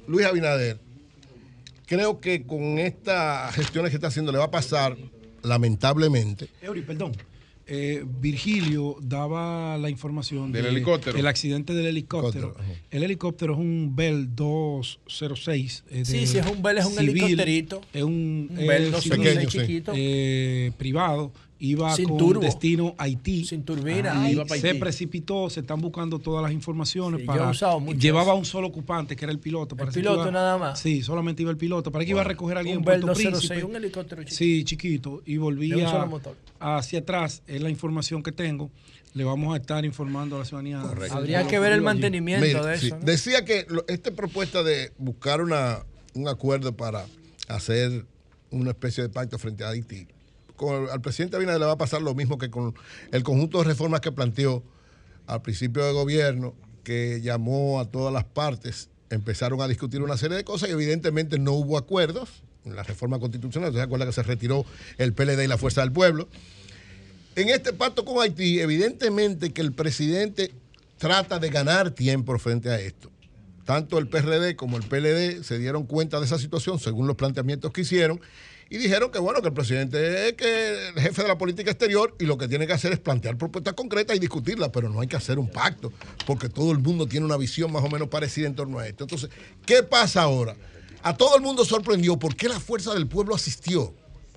Luis 0.07 0.27
Abinader, 0.27 0.79
creo 1.87 2.21
que 2.21 2.43
con 2.45 2.79
estas 2.79 3.55
gestiones 3.55 3.91
que 3.91 3.97
está 3.97 4.09
haciendo 4.09 4.33
le 4.33 4.39
va 4.39 4.45
a 4.45 4.51
pasar, 4.51 4.97
lamentablemente. 5.43 6.49
Eury, 6.63 6.83
perdón. 6.83 7.13
Eh, 7.67 8.05
Virgilio 8.21 8.97
daba 9.01 9.79
la 9.79 9.89
información 9.89 10.53
Del 10.53 10.65
de- 10.65 10.69
helicóptero. 10.69 11.17
del 11.17 11.27
accidente 11.27 11.73
del 11.73 11.87
helicóptero. 11.87 12.55
El 12.91 13.05
helicóptero 13.05 13.55
es 13.55 13.59
un 13.59 13.97
Bell 13.97 14.35
206. 14.37 15.85
eh, 15.91 16.05
Sí, 16.05 16.27
sí, 16.27 16.37
es 16.39 16.47
un 16.47 16.63
Bell, 16.63 16.77
es 16.79 16.85
un 16.85 16.93
civil, 16.93 17.11
helicópterito. 17.11 17.81
Es 17.95 18.03
un, 18.03 18.49
Un 18.51 18.57
Bell 18.67 18.85
eh, 18.85 18.91
206 18.91 19.33
civil, 19.35 19.49
chiquito. 19.49 19.93
eh, 19.97 20.73
privado. 20.77 21.33
Iba 21.67 21.97
Sin 21.97 22.09
con 22.11 22.19
turbo. 22.19 22.41
destino 22.43 22.95
Haití. 22.99 23.47
Sin 23.47 23.63
turbina, 23.65 24.29
Y 24.29 24.33
iba 24.33 24.45
pa' 24.45 24.57
se 24.59 24.67
Haití. 24.69 24.79
precipitó, 24.81 25.49
se 25.49 25.61
están 25.61 25.81
buscando 25.81 26.19
todas 26.19 26.43
las 26.43 26.53
informaciones 26.53 27.21
Sí, 27.21 27.27
yo 27.27 27.33
he 27.33 27.37
para. 27.39 27.51
usado 27.51 27.81
mucho 27.81 27.99
llevaba 27.99 28.35
un 28.35 28.45
solo 28.45 28.67
ocupante, 28.67 29.17
que 29.17 29.25
era 29.25 29.33
el 29.33 29.39
piloto. 29.39 29.75
que 29.75 29.87
piloto 29.87 30.23
iba- 30.25 30.31
nada 30.31 30.59
más. 30.59 30.79
Sí, 30.79 31.03
solamente 31.03 31.41
iba 31.41 31.51
el 31.51 31.57
piloto. 31.57 31.91
Para 31.91 32.05
que 32.05 32.11
iba 32.11 32.21
a 32.21 32.25
recoger 32.25 32.59
a 32.59 32.61
alguien 32.61 32.79
Un 32.79 32.85
Puerto 32.85 33.07
206, 33.07 33.49
Príncipe. 33.49 33.65
un 33.71 33.77
helicóptero 33.77 34.23
chiquito. 34.25 34.37
Sí, 34.37 34.65
chiquito. 34.65 35.23
Y 35.25 35.39
volvía 35.39 36.07
hacia 36.61 36.99
atrás. 36.99 37.43
Es 37.47 37.63
la 37.63 37.71
información 37.71 38.23
que 38.23 38.33
tengo. 38.33 38.71
Le 39.15 39.25
vamos 39.25 39.55
a 39.55 39.57
estar 39.59 39.85
informando 39.87 40.37
a 40.37 40.41
la 40.41 40.45
ciudadanía. 40.45 40.83
Habría 41.13 41.47
que 41.47 41.59
ver 41.59 41.73
el 41.73 41.81
mantenimiento 41.81 42.63
de 42.65 42.79
sí, 42.79 42.87
eso. 42.89 42.99
¿no? 42.99 43.05
Decía 43.07 43.45
que 43.47 43.65
lo- 43.71 43.85
esta 43.89 44.11
propuesta 44.11 44.63
de 44.63 44.93
buscar 44.99 45.41
una, 45.41 45.79
un 46.15 46.29
acuerdo 46.29 46.77
para 46.77 47.07
hacer 47.49 48.05
una 48.51 48.71
especie 48.73 49.03
de 49.03 49.09
pacto 49.09 49.39
frente 49.39 49.65
a 49.65 49.71
Haití, 49.71 50.07
al 50.93 51.01
presidente 51.01 51.37
Abinader 51.37 51.61
le 51.61 51.67
va 51.67 51.73
a 51.73 51.79
pasar 51.79 52.03
lo 52.03 52.15
mismo 52.15 52.39
que 52.39 52.51
con 52.51 52.75
el 53.13 53.23
conjunto 53.23 53.59
de 53.59 53.65
reformas 53.65 54.01
que 54.01 54.13
planteó 54.13 54.63
al 55.27 55.43
principio 55.43 55.85
de 55.85 55.93
gobierno, 55.93 56.55
que 56.83 57.21
llamó 57.23 57.81
a 57.81 57.91
todas 57.91 58.13
las 58.13 58.25
partes, 58.25 58.91
empezaron 59.11 59.61
a 59.61 59.69
discutir 59.69 60.03
una 60.03 60.17
serie 60.17 60.37
de 60.37 60.45
cosas 60.45 60.69
y 60.69 60.73
evidentemente 60.73 61.39
no 61.39 61.53
hubo 61.53 61.79
acuerdos 61.79 62.43
en 62.65 62.77
la 62.77 62.83
reforma 62.83 63.19
constitucional. 63.19 63.73
¿Se 63.73 63.81
acuerda 63.81 64.07
que 64.07 64.13
se 64.13 64.23
retiró 64.23 64.65
el 64.99 65.13
PLD 65.13 65.45
y 65.45 65.49
la 65.49 65.59
Fuerza 65.59 65.81
del 65.81 65.93
Pueblo? 65.93 66.29
En 67.37 67.49
este 67.49 67.73
pacto 67.73 68.05
con 68.05 68.23
Haití, 68.23 68.61
evidentemente 68.61 69.53
que 69.53 69.61
el 69.61 69.73
presidente 69.73 70.53
trata 70.99 71.39
de 71.39 71.51
ganar 71.51 71.91
tiempo 71.91 72.39
frente 72.39 72.71
a 72.71 72.79
esto. 72.79 73.11
Tanto 73.65 73.99
el 73.99 74.09
PRD 74.09 74.57
como 74.57 74.77
el 74.77 74.85
PLD 74.85 75.43
se 75.43 75.59
dieron 75.59 75.87
cuenta 75.87 76.21
de 76.21 76.27
esa 76.27 76.39
situación 76.39 76.79
según 76.79 77.07
los 77.07 77.17
planteamientos 77.17 77.73
que 77.73 77.81
hicieron 77.81 78.21
y 78.71 78.79
dijeron 78.79 79.11
que 79.11 79.19
bueno, 79.19 79.41
que 79.41 79.49
el 79.49 79.55
presidente 79.55 80.29
es 80.29 80.35
que 80.35 80.89
el 80.89 81.01
jefe 81.01 81.23
de 81.23 81.29
la 81.29 81.39
política 81.39 81.71
exterior 81.71 82.15
y 82.19 82.25
lo 82.25 82.39
que 82.39 82.49
tiene 82.49 82.67
que 82.67 82.73
hacer 82.73 82.93
es 82.93 82.99
plantear 82.99 83.37
propuestas 83.37 83.75
concretas 83.75 84.17
y 84.17 84.19
discutirlas, 84.19 84.71
pero 84.71 84.89
no 84.89 85.01
hay 85.01 85.07
que 85.07 85.17
hacer 85.17 85.39
un 85.39 85.49
pacto, 85.49 85.93
porque 86.27 86.49
todo 86.49 86.73
el 86.73 86.79
mundo 86.79 87.07
tiene 87.07 87.27
una 87.27 87.37
visión 87.37 87.71
más 87.73 87.85
o 87.85 87.89
menos 87.89 88.09
parecida 88.09 88.47
en 88.47 88.55
torno 88.55 88.79
a 88.79 88.87
esto. 88.87 89.05
Entonces, 89.05 89.31
¿qué 89.67 89.83
pasa 89.83 90.23
ahora? 90.23 90.57
A 91.03 91.17
todo 91.17 91.37
el 91.37 91.43
mundo 91.43 91.65
sorprendió 91.65 92.19
por 92.19 92.35
qué 92.35 92.49
la 92.49 92.59
fuerza 92.59 92.95
del 92.95 93.07
pueblo 93.07 93.35
asistió. 93.35 93.95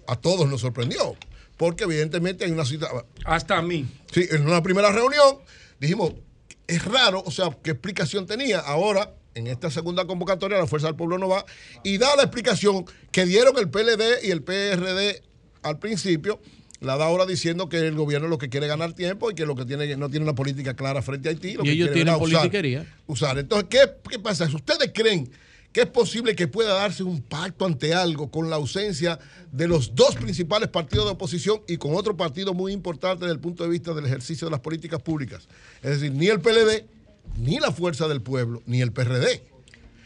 A 0.08 0.16
todos 0.16 0.50
nos 0.50 0.62
sorprendió, 0.62 1.16
porque 1.58 1.86
evidentemente 1.86 2.46
hay 2.46 2.52
una 2.52 2.66
situación... 2.66 3.06
Hasta 3.26 3.58
a 3.58 3.62
mí. 3.62 3.86
Sí, 4.12 4.28
en 4.30 4.46
una 4.46 4.62
primera 4.62 4.92
reunión 4.92 5.40
dijimos, 5.80 6.14
es 6.68 6.84
raro, 6.86 7.24
o 7.26 7.32
sea, 7.32 7.58
¿qué 7.64 7.72
explicación 7.72 8.26
tenía? 8.26 8.60
Ahora, 8.60 9.14
en 9.38 9.48
esta 9.48 9.70
segunda 9.70 10.06
convocatoria, 10.06 10.58
la 10.58 10.68
Fuerza 10.68 10.88
del 10.88 10.96
Pueblo 10.96 11.18
no 11.18 11.28
va 11.30 11.46
y 11.84 11.98
da 11.98 12.16
la 12.16 12.24
explicación 12.24 12.86
que 13.12 13.26
dieron 13.26 13.58
el 13.58 13.70
PLD 13.70 14.24
y 14.24 14.32
el 14.32 14.42
PRD 14.44 15.22
al 15.64 15.80
principio, 15.80 16.40
la 16.80 16.98
da 16.98 17.06
ahora 17.06 17.26
diciendo 17.26 17.70
que 17.70 17.78
el 17.80 17.96
gobierno 17.96 18.28
lo 18.28 18.38
que 18.38 18.50
quiere 18.50 18.68
ganar 18.68 18.94
tiempo 18.94 19.32
y 19.32 19.36
que 19.36 19.46
lo 19.46 19.56
que 19.56 19.66
tiene 19.66 19.96
no 19.96 20.10
tiene 20.10 20.24
una 20.24 20.36
política 20.36 20.76
clara 20.76 21.02
frente 21.02 21.30
a 21.30 21.32
Haití. 21.32 21.54
Lo 21.54 21.64
Y 21.64 21.66
que 21.66 21.72
ellos 21.72 21.92
tienen 21.94 22.14
usar- 22.16 22.20
politiquería. 22.20 22.86
Usar. 23.08 23.38
Entonces, 23.40 23.68
¿qué, 23.70 23.80
¿qué 24.10 24.20
pasa? 24.20 24.46
¿Ustedes 24.46 24.92
creen 24.94 25.30
que 25.74 25.82
es 25.82 25.88
posible 25.88 26.36
que 26.36 26.48
pueda 26.48 26.74
darse 26.74 27.04
un 27.04 27.22
pacto 27.22 27.66
ante 27.66 27.94
algo 27.94 28.32
con 28.32 28.50
la 28.50 28.56
ausencia 28.56 29.20
de 29.52 29.68
los 29.68 29.94
dos 29.96 30.16
principales 30.16 30.70
partidos 30.70 31.06
de 31.06 31.12
oposición 31.12 31.62
y 31.68 31.78
con 31.78 31.96
otro 31.96 32.16
partido 32.18 32.54
muy 32.54 32.72
importante 32.74 33.26
desde 33.26 33.34
el 33.34 33.40
punto 33.40 33.64
de 33.64 33.70
vista 33.70 33.94
del 33.94 34.06
ejercicio 34.06 34.48
de 34.48 34.52
las 34.52 34.60
políticas 34.62 35.02
públicas? 35.02 35.48
Es 35.84 36.00
decir, 36.00 36.12
ni 36.14 36.28
el 36.28 36.40
PLD, 36.42 36.86
ni 37.36 37.60
la 37.60 37.72
Fuerza 37.72 38.08
del 38.08 38.22
Pueblo, 38.22 38.62
ni 38.66 38.82
el 38.82 38.92
PRD. 38.92 39.44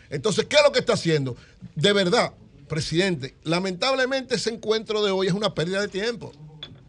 Entonces, 0.09 0.45
¿qué 0.45 0.57
es 0.57 0.63
lo 0.63 0.71
que 0.71 0.79
está 0.79 0.93
haciendo? 0.93 1.37
De 1.75 1.93
verdad, 1.93 2.33
presidente, 2.67 3.35
lamentablemente 3.43 4.35
ese 4.35 4.49
encuentro 4.49 5.03
de 5.03 5.11
hoy 5.11 5.27
es 5.27 5.33
una 5.33 5.53
pérdida 5.53 5.81
de 5.81 5.87
tiempo. 5.87 6.31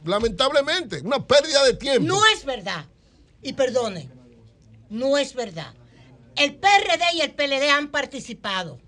Lamentablemente, 0.04 1.00
una 1.00 1.24
pérdida 1.24 1.64
de 1.64 1.74
tiempo. 1.74 2.06
No 2.08 2.20
es 2.34 2.44
verdad. 2.44 2.86
Y 3.42 3.52
perdone, 3.52 4.08
no 4.90 5.16
es 5.18 5.34
verdad. 5.34 5.74
El 6.36 6.54
PRD 6.56 7.02
y 7.14 7.20
el 7.20 7.32
PLD 7.32 7.68
han 7.70 7.88
participado. 7.90 8.80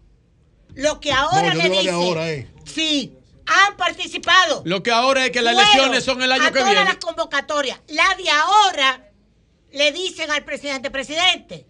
Lo 0.75 0.99
que 0.99 1.13
ahora 1.13 1.55
No, 1.55 1.61
yo 1.63 1.69
le 1.69 1.69
digo 1.69 1.75
la 1.75 1.77
de 1.77 1.83
dice. 1.83 1.91
ahora, 1.91 2.31
eh. 2.33 2.49
Sí, 2.65 3.17
han 3.47 3.77
participado. 3.77 4.63
Lo 4.65 4.83
que 4.83 4.91
ahora 4.91 5.27
es 5.27 5.31
que 5.31 5.43
las 5.43 5.55
Fueron 5.55 5.71
elecciones 5.73 6.05
son 6.05 6.23
el 6.23 6.33
año 6.33 6.43
a 6.43 6.47
que 6.51 6.59
todas 6.59 6.71
viene. 6.73 6.85
las 6.85 6.97
convocatorias. 6.97 7.79
La 7.89 8.15
de 8.17 8.29
ahora 8.31 9.03
le 9.75 9.93
dicen 9.93 10.31
al 10.31 10.44
presidente, 10.44 10.91
presidente, 10.91 11.67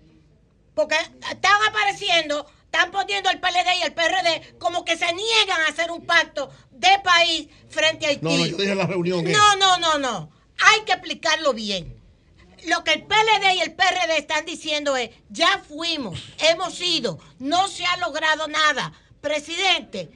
porque 0.75 0.97
están 0.97 1.57
apareciendo, 1.69 2.47
están 2.67 2.91
poniendo 2.91 3.31
el 3.31 3.41
PLD 3.41 3.79
y 3.81 3.83
el 3.83 3.95
PRD 3.95 4.57
como 4.59 4.85
que 4.85 4.97
se 4.97 5.13
niegan 5.13 5.61
a 5.63 5.69
hacer 5.69 5.91
un 5.91 6.05
pacto 6.05 6.51
de 6.71 6.99
país 7.03 7.49
frente 7.69 8.07
a 8.07 8.09
Haití. 8.11 8.25
No, 8.25 8.31
no, 8.37 8.47
yo 8.47 8.57
dije 8.57 8.73
en 8.73 8.79
la 8.79 8.87
reunión. 8.87 9.27
eh. 9.27 9.33
No, 9.33 9.57
no, 9.57 9.79
no, 9.79 9.99
no. 9.99 10.31
Hay 10.59 10.85
que 10.85 10.93
explicarlo 10.93 11.53
bien. 11.55 12.01
Lo 12.67 12.83
que 12.83 12.93
el 12.95 13.03
PLD 13.05 13.55
y 13.57 13.61
el 13.61 13.75
PRD 13.75 14.17
están 14.19 14.45
diciendo 14.47 14.97
es, 14.97 15.11
ya 15.29 15.63
fuimos, 15.69 16.19
hemos 16.51 16.81
ido, 16.81 17.19
no 17.39 17.69
se 17.69 17.85
ha 17.85 17.97
logrado 17.99 18.49
nada. 18.49 18.93
Presidente, 19.21 20.11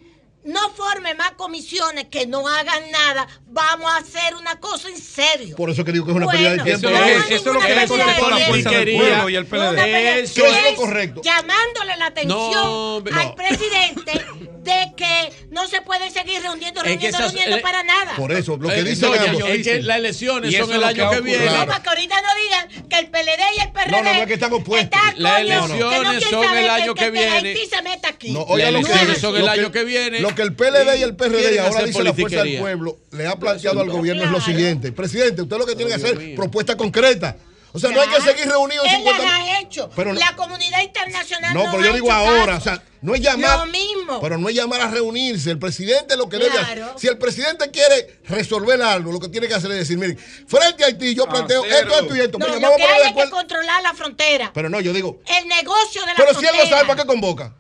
no 0.45 0.71
forme 0.71 1.15
más 1.15 1.33
comisiones 1.33 2.07
que 2.07 2.27
no 2.27 2.47
hagan 2.49 2.91
nada. 2.91 3.27
Vamos 3.47 3.91
a 3.91 3.99
hacer 3.99 4.35
una 4.37 4.59
cosa 4.61 4.89
en 4.89 4.99
serio. 4.99 5.57
Por 5.57 5.71
eso 5.71 5.85
que 5.85 5.93
digo 5.93 6.05
que 6.05 6.13
es 6.13 6.17
una 6.17 6.27
pérdida 6.27 6.51
de 6.51 6.57
Bueno, 6.63 6.79
tiempo. 6.79 6.89
Eso 6.89 7.05
es 7.05 7.29
no 7.29 7.35
eso 7.35 7.49
es 7.51 7.55
lo 7.55 7.61
que 7.61 7.75
le 7.75 7.87
contestó 7.89 8.31
la 8.31 8.39
fuerza 8.47 8.71
del 8.71 8.97
pueblo 8.97 9.29
y 9.29 9.37
el 9.37 9.47
PLD. 9.47 9.79
Eso 10.21 10.47
es 10.47 10.71
lo 10.71 10.77
correcto. 10.77 11.21
Llamándole 11.23 11.97
la 11.97 12.07
atención 12.07 12.51
No, 12.51 12.97
al 12.97 13.27
no. 13.27 13.35
presidente 13.35 14.27
de 14.69 14.93
que 14.97 15.33
no 15.51 15.67
se 15.67 15.81
puede 15.83 16.11
seguir 16.11 16.43
reuniendo, 16.43 16.81
Es 16.81 16.85
que 16.85 16.89
reuniendo, 16.91 17.19
esas- 17.19 17.33
reuniendo 17.33 17.57
eh, 17.57 17.61
para 17.61 17.83
nada. 17.83 18.15
Por 18.17 18.33
eso, 18.33 18.57
lo 18.57 18.69
que 18.69 18.81
Eh, 18.81 18.85
dicen 18.85 19.09
doña, 19.11 19.31
ambos. 19.31 19.49
es 19.49 19.67
que 19.67 19.83
las 19.83 19.97
elecciones 19.97 20.55
son 20.57 20.73
el 20.73 20.79
que 20.81 20.85
año 20.87 21.11
que 21.11 21.21
viene. 21.21 21.45
ocurrido. 21.45 21.61
No, 21.61 21.67
para 21.67 21.83
que 21.83 21.89
ahorita 21.89 22.15
no 22.21 22.29
digan 22.43 22.89
que 22.89 22.99
el 22.99 23.07
PLD 23.09 23.43
y 23.57 23.61
el 23.61 23.73
PRD. 23.73 23.91
No, 23.91 24.03
no, 24.03 24.13
no, 24.15 24.21
es 24.21 24.27
que 24.27 24.35
están 24.35 24.53
opuestos. 24.53 24.85
Está, 25.01 25.15
Las 25.17 25.33
no 25.33 25.39
elecciones 25.39 26.25
son 26.25 26.57
el 26.57 26.71
año 26.71 26.95
que 26.95 27.05
que 27.05 27.11
viene. 27.11 27.29
Haití 27.49 27.67
se 27.67 27.83
meta 27.83 28.09
aquí. 28.09 28.31
No, 28.33 28.43
oiga, 28.43 28.71
Las 28.71 28.83
lo 28.83 28.87
que, 28.87 28.93
elecciones 28.93 29.21
son 29.21 29.37
el 29.37 29.49
año 29.49 29.73
que- 29.73 29.85
viene. 29.85 30.21
Lo 30.21 30.35
que 30.35 30.43
el 30.43 30.55
PLD 30.55 30.99
y 30.99 31.03
el 31.03 31.17
PRD 31.17 31.55
y 31.55 31.59
ahora 31.59 31.85
dice 31.85 32.03
la 32.05 32.13
Fuerza 32.15 32.43
del. 32.45 32.59
Pueblo 32.59 32.99
le 33.13 33.27
ha 33.27 33.37
planteado 33.37 33.81
al 33.81 33.89
gobierno 33.91 34.23
es 34.25 34.31
lo 34.31 34.39
Claro. 34.39 34.53
siguiente. 34.53 34.93
Presidente, 34.93 35.43
usted 35.43 35.57
lo 35.57 35.67
que 35.67 35.75
tiene 35.77 35.91
que 35.91 35.97
hacer 35.97 36.35
propuesta 36.37 36.77
concreta. 36.77 37.37
O 37.73 37.79
sea, 37.79 37.91
no 37.91 38.01
hay 38.01 38.09
que 38.09 38.21
seguir 38.23 38.49
reunidos 38.49 38.87
en 38.87 38.95
Él 38.97 39.05
las 39.05 39.15
50 39.17 39.37
ha 39.37 39.61
hecho. 39.61 39.91
Pero 39.95 40.13
no- 40.15 40.19
la 40.21 40.35
comunidad 40.37 40.81
internacional 40.83 41.53
no, 41.55 41.65
No, 41.65 41.71
pero 41.71 41.83
ha 41.83 41.87
yo 41.89 41.93
digo 41.95 42.07
hecho 42.07 42.15
ahora, 42.17 42.57
o 42.57 42.61
sea, 42.61 42.83
no 43.03 43.15
es 43.15 43.21
llamar. 43.21 43.59
Lo 43.59 43.67
mismo. 43.67 44.21
Pero 44.21 44.39
no 44.39 44.49
es 44.49 44.55
llamar 44.55 44.81
a 44.81 44.89
reunirse. 44.91 45.51
El 45.51 45.59
presidente 45.59 46.17
lo 46.17 46.29
que 46.29 46.39
debe 46.39 46.51
Claro. 46.51 46.85
hacer. 46.87 46.99
Si 46.99 47.07
el 47.09 47.19
presidente 47.19 47.71
quiere 47.71 48.21
resolver 48.25 48.81
algo, 48.83 49.13
lo 49.13 49.21
que 49.21 49.29
tiene 49.29 49.47
que 49.49 49.55
hacer 49.55 49.71
es 49.73 49.79
decir, 49.81 49.99
miren, 49.99 50.19
frente 50.19 50.83
a 50.83 50.87
Haití 50.87 51.15
yo 51.15 51.27
planteo 51.27 51.65
esto, 51.65 51.99
esto 52.01 52.17
y 52.17 52.21
esto. 52.21 52.39
No, 52.39 52.47
pero 52.47 52.59
lo 52.59 52.77
que 52.77 52.83
hay 52.85 53.11
es 53.11 53.25
que 53.25 53.31
controlar 53.31 53.83
la 53.83 53.93
frontera. 53.95 54.51
Pero 54.55 54.69
no, 54.71 54.81
yo 54.81 54.93
digo, 54.95 55.21
el 55.39 55.47
negocio 55.49 56.01
de 56.03 56.07
la 56.09 56.15
pero 56.17 56.29
si 56.31 56.35
frontera. 56.37 56.57
él 56.63 56.71
no 56.71 56.77
sabe, 56.77 56.89
¿para 56.89 57.03
qué 57.03 57.07
convoca? 57.07 57.55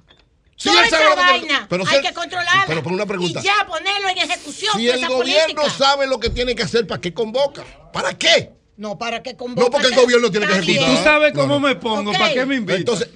Si 0.56 0.70
Toda 0.70 0.82
él 0.84 0.90
sabe 0.90 1.04
esa 1.04 1.10
lo 1.10 1.16
que 1.16 1.22
tiene- 1.22 1.38
vaina 1.54 1.66
pero 1.70 1.84
si 1.86 1.90
hay 1.92 1.96
él- 1.98 2.06
que 2.08 2.14
controlarla. 2.14 2.64
Pero 2.66 2.82
por 2.82 2.92
una 2.92 3.06
pregunta. 3.06 3.38
Y 3.40 3.42
ya 3.44 3.64
ponerlo 3.68 4.08
en 4.08 4.18
ejecución. 4.18 4.72
Si 4.76 4.88
el 4.88 4.98
esa 4.98 5.08
gobierno 5.08 5.54
política. 5.62 5.84
sabe 5.84 6.06
lo 6.08 6.18
que 6.18 6.30
tiene 6.30 6.56
que 6.56 6.62
hacer, 6.64 6.84
¿para 6.86 7.00
qué 7.00 7.14
convoca? 7.14 7.62
¿Para 7.92 8.18
qué? 8.18 8.57
No, 8.78 8.96
para 8.96 9.22
que 9.24 9.34
No, 9.34 9.70
porque 9.70 9.88
el 9.88 9.94
gobierno 9.96 10.30
tiene 10.30 10.46
que 10.46 10.52
ejecutar. 10.52 10.96
¿Tú 10.96 11.02
sabes 11.02 11.32
cómo 11.34 11.54
no. 11.54 11.60
me 11.60 11.74
pongo? 11.74 12.12
¿Para 12.12 12.32
qué 12.32 12.46
me 12.46 12.54
invitas? 12.54 12.78
Entonces, 12.78 13.08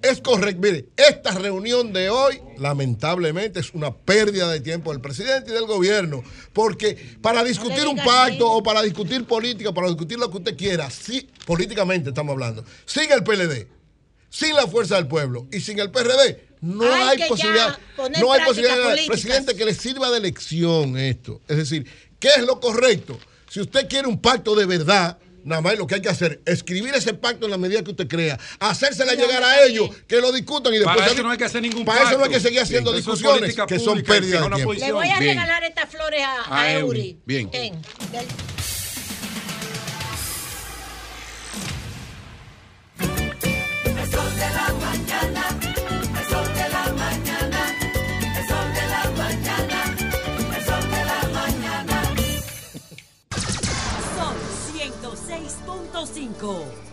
es 0.00 0.20
correcto. 0.20 0.62
Mire, 0.62 0.86
esta 0.96 1.32
reunión 1.32 1.92
de 1.92 2.08
hoy, 2.08 2.40
lamentablemente, 2.56 3.58
es 3.58 3.74
una 3.74 3.92
pérdida 3.92 4.48
de 4.48 4.60
tiempo 4.60 4.92
del 4.92 5.00
presidente 5.00 5.50
y 5.50 5.54
del 5.54 5.66
gobierno. 5.66 6.22
Porque 6.52 6.96
para 7.20 7.42
discutir 7.42 7.88
un 7.88 7.96
pacto 7.96 8.48
o 8.48 8.62
para 8.62 8.80
discutir 8.80 9.24
política, 9.24 9.74
para 9.74 9.88
discutir 9.88 10.20
lo 10.20 10.30
que 10.30 10.36
usted 10.36 10.56
quiera, 10.56 10.88
sí, 10.88 11.28
políticamente 11.44 12.10
estamos 12.10 12.34
hablando, 12.34 12.64
sin 12.86 13.10
el 13.10 13.24
PLD, 13.24 13.66
sin 14.30 14.54
la 14.54 14.68
fuerza 14.68 14.94
del 14.94 15.08
pueblo 15.08 15.48
y 15.50 15.58
sin 15.58 15.80
el 15.80 15.90
PRD, 15.90 16.46
no 16.60 16.84
Hay 16.92 17.28
posibilidad, 17.28 17.76
no 18.20 18.32
hay 18.32 18.44
posibilidad 18.44 18.82
políticas. 18.82 19.06
presidente 19.08 19.56
que 19.56 19.64
le 19.64 19.74
sirva 19.74 20.10
de 20.10 20.20
lección 20.20 20.96
esto. 20.96 21.40
Es 21.48 21.56
decir, 21.56 21.86
¿qué 22.20 22.28
es 22.36 22.44
lo 22.44 22.60
correcto? 22.60 23.18
Si 23.58 23.62
usted 23.62 23.88
quiere 23.88 24.06
un 24.06 24.20
pacto 24.20 24.54
de 24.54 24.66
verdad, 24.66 25.18
nada 25.42 25.60
más 25.60 25.76
lo 25.76 25.84
que 25.84 25.96
hay 25.96 26.00
que 26.00 26.08
hacer, 26.08 26.40
escribir 26.46 26.94
ese 26.94 27.12
pacto 27.12 27.46
en 27.46 27.50
la 27.50 27.58
medida 27.58 27.82
que 27.82 27.90
usted 27.90 28.06
crea, 28.06 28.38
hacérsela 28.60 29.14
llegar 29.14 29.42
a 29.42 29.64
ellos, 29.64 29.90
que 30.06 30.20
lo 30.20 30.30
discutan 30.30 30.72
y 30.74 30.78
después... 30.78 30.96
Para 30.96 31.10
eso 31.10 31.22
no 31.24 31.30
hay 31.32 31.38
que 31.38 31.44
hacer 31.44 31.62
ningún 31.62 31.84
Para 31.84 32.04
eso 32.08 32.18
no 32.18 32.22
hay 32.22 32.30
que 32.30 32.38
seguir 32.38 32.60
haciendo 32.60 32.92
es 32.92 32.98
discusiones 32.98 33.56
que 33.66 33.80
son 33.80 34.00
pérdidas 34.02 34.48
de 34.48 34.54
tiempo. 34.54 34.74
Le 34.74 34.92
voy 34.92 35.08
a 35.10 35.18
Bien. 35.18 35.36
regalar 35.36 35.64
estas 35.64 35.90
flores 35.90 36.22
a, 36.22 36.42
A 36.42 36.60
a. 36.60 36.72
Eury. 36.78 37.18
Bien. 37.26 37.50
Ten, 37.50 37.82
del- 38.12 38.26
105. 56.06 56.87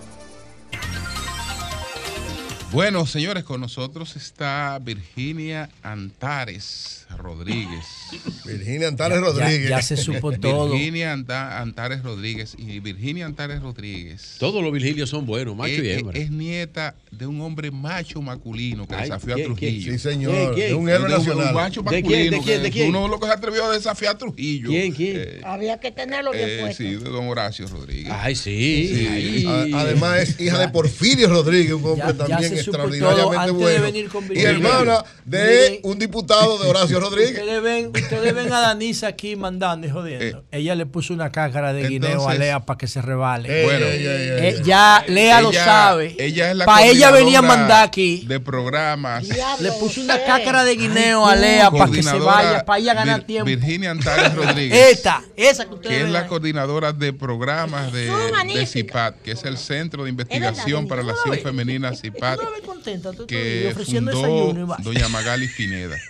Bueno, 2.76 3.06
señores, 3.06 3.46
con 3.46 3.62
nosotros 3.62 4.18
está 4.18 4.78
Virginia 4.84 5.70
Antares 5.82 7.06
Rodríguez. 7.18 7.86
Virginia 8.46 8.90
Antares 8.90 9.22
Rodríguez. 9.22 9.70
Ya 9.70 9.82
se 9.82 9.96
supo 9.96 10.32
todo. 10.40 10.72
Virginia 10.74 11.14
Anta- 11.14 11.62
Antares 11.62 12.04
Rodríguez. 12.04 12.54
Y 12.58 12.82
Virginia 12.82 13.26
Antares 13.28 13.62
Rodríguez. 13.62 14.36
Todos 14.40 14.62
los 14.62 14.74
Virgilios 14.74 15.10
son 15.10 15.26
buenos, 15.26 15.56
macho 15.56 15.72
es, 15.74 15.84
y 15.84 15.90
es- 15.90 15.98
hembra. 16.00 16.20
es 16.20 16.30
nieta 16.32 16.96
de 17.12 17.26
un 17.26 17.40
hombre 17.40 17.72
macho 17.72 18.22
masculino 18.22 18.86
que 18.86 18.96
Ay, 18.96 19.04
desafió 19.04 19.34
a 19.34 19.36
¿quién, 19.38 19.56
quién? 19.56 19.72
Trujillo. 19.72 19.92
Sí, 19.94 20.00
señor. 20.00 20.34
¿Quién, 20.34 20.54
quién? 20.56 20.68
De 20.68 20.74
un 20.76 20.90
héroe 20.90 21.08
De 21.08 21.14
un- 21.14 21.20
nacional. 21.20 21.48
Un 21.48 21.54
macho 21.54 21.82
¿De 21.82 21.90
quién, 21.90 22.04
masculino. 22.04 22.32
de 22.38 22.44
quién, 22.44 22.64
de 22.64 22.72
quién? 22.72 22.90
Uno 22.90 23.04
de 23.04 23.08
los 23.10 23.20
que 23.22 23.26
se 23.28 23.32
atrevió 23.32 23.66
a 23.66 23.72
desafiar 23.72 24.16
a 24.16 24.18
Trujillo. 24.18 24.68
¿Quién, 24.70 24.92
quién? 24.92 25.16
Eh, 25.18 25.42
Había 25.46 25.80
que 25.80 25.92
tenerlo 25.92 26.32
bien 26.32 26.50
eh, 26.50 26.58
puesto. 26.60 26.84
sí, 26.84 26.90
de 26.96 27.10
don 27.10 27.26
Horacio 27.30 27.68
Rodríguez. 27.68 28.12
Ay, 28.14 28.36
sí. 28.36 28.92
Sí. 28.94 29.46
Ay. 29.48 29.72
Además 29.74 30.20
es 30.20 30.40
hija 30.42 30.60
de 30.60 30.68
Porfirio 30.68 31.30
Rodríguez, 31.30 31.72
un 31.72 31.86
hombre 31.86 32.08
Ya- 32.08 32.12
ya 32.12 32.18
también 32.18 32.65
extraordinariamente 32.72 33.52
bueno. 33.52 34.34
y 34.34 34.42
hermana 34.42 35.04
de 35.26 35.70
Miren. 35.70 35.80
un 35.84 36.00
diputado 36.00 36.58
de 36.60 36.70
Horacio 36.70 37.00
Rodríguez. 37.02 37.32
Ustedes 37.40 37.62
ven, 37.62 37.88
ustedes 37.88 38.34
ven 38.34 38.52
a 38.54 38.60
Danisa 38.60 39.08
aquí 39.08 39.36
mandando 39.36 39.88
y 39.88 39.90
jodiendo. 39.90 40.44
Ella 40.52 40.76
le 40.76 40.86
puso 40.86 41.14
una 41.14 41.32
cáscara 41.32 41.74
de 41.74 41.88
guineo 41.88 42.28
a 42.28 42.34
Lea 42.36 42.60
para 42.66 42.78
que 42.78 42.88
se 42.88 43.02
rebale. 43.02 43.60
Ey, 43.60 43.66
Bueno, 43.66 43.86
Eh, 43.88 44.50
ey. 44.58 44.64
ya 44.64 45.04
Lea 45.08 45.42
lo 45.42 45.52
sabe. 45.54 46.16
Ella 46.20 46.52
es 46.52 46.58
la 46.58 46.66
Para 46.66 46.86
ella 46.86 47.12
venía 47.12 47.40
a 47.40 47.42
mandar 47.42 47.84
aquí. 47.84 48.24
De 48.28 48.40
programas. 48.40 49.26
Le 49.60 49.72
puso 49.74 50.02
una 50.02 50.24
cáscara 50.24 50.64
de 50.64 50.76
guineo 50.76 51.26
a 51.26 51.36
Lea 51.36 51.72
para 51.72 51.92
que 51.92 52.04
se 52.04 52.18
vaya, 52.20 52.66
para 52.66 52.80
ella 52.80 52.94
ganar 52.94 53.22
Vir- 53.22 53.26
tiempo. 53.26 53.46
Virginia 53.46 53.92
Antares 53.92 54.34
Rodríguez. 54.36 54.92
Esta, 54.92 55.22
esa 55.36 55.66
que 55.66 55.74
ustedes 55.76 55.96
que 55.98 56.04
es 56.04 56.10
la 56.10 56.22
ahí. 56.22 56.28
coordinadora 56.28 56.92
de 56.94 57.14
programas 57.14 57.92
de, 57.92 58.12
de. 58.54 58.66
CIPAT, 58.66 59.22
que 59.22 59.32
es 59.32 59.44
el 59.44 59.58
Centro 59.58 60.04
de 60.04 60.10
Investigación 60.10 60.88
para 60.88 61.04
la 61.04 61.14
Acción. 61.14 61.36
Femenina 61.40 61.94
CIPAT, 61.96 62.40
la 62.46 62.58
ves 62.58 62.62
contenta, 62.66 63.12
tú- 63.14 63.28
que 63.28 63.68
ofreciendo 63.72 64.12
fundó 64.12 64.28
desayuno 64.28 64.76
y 64.80 64.84
doña 64.84 65.10
Magali 65.10 65.48
Pineda. 65.48 65.96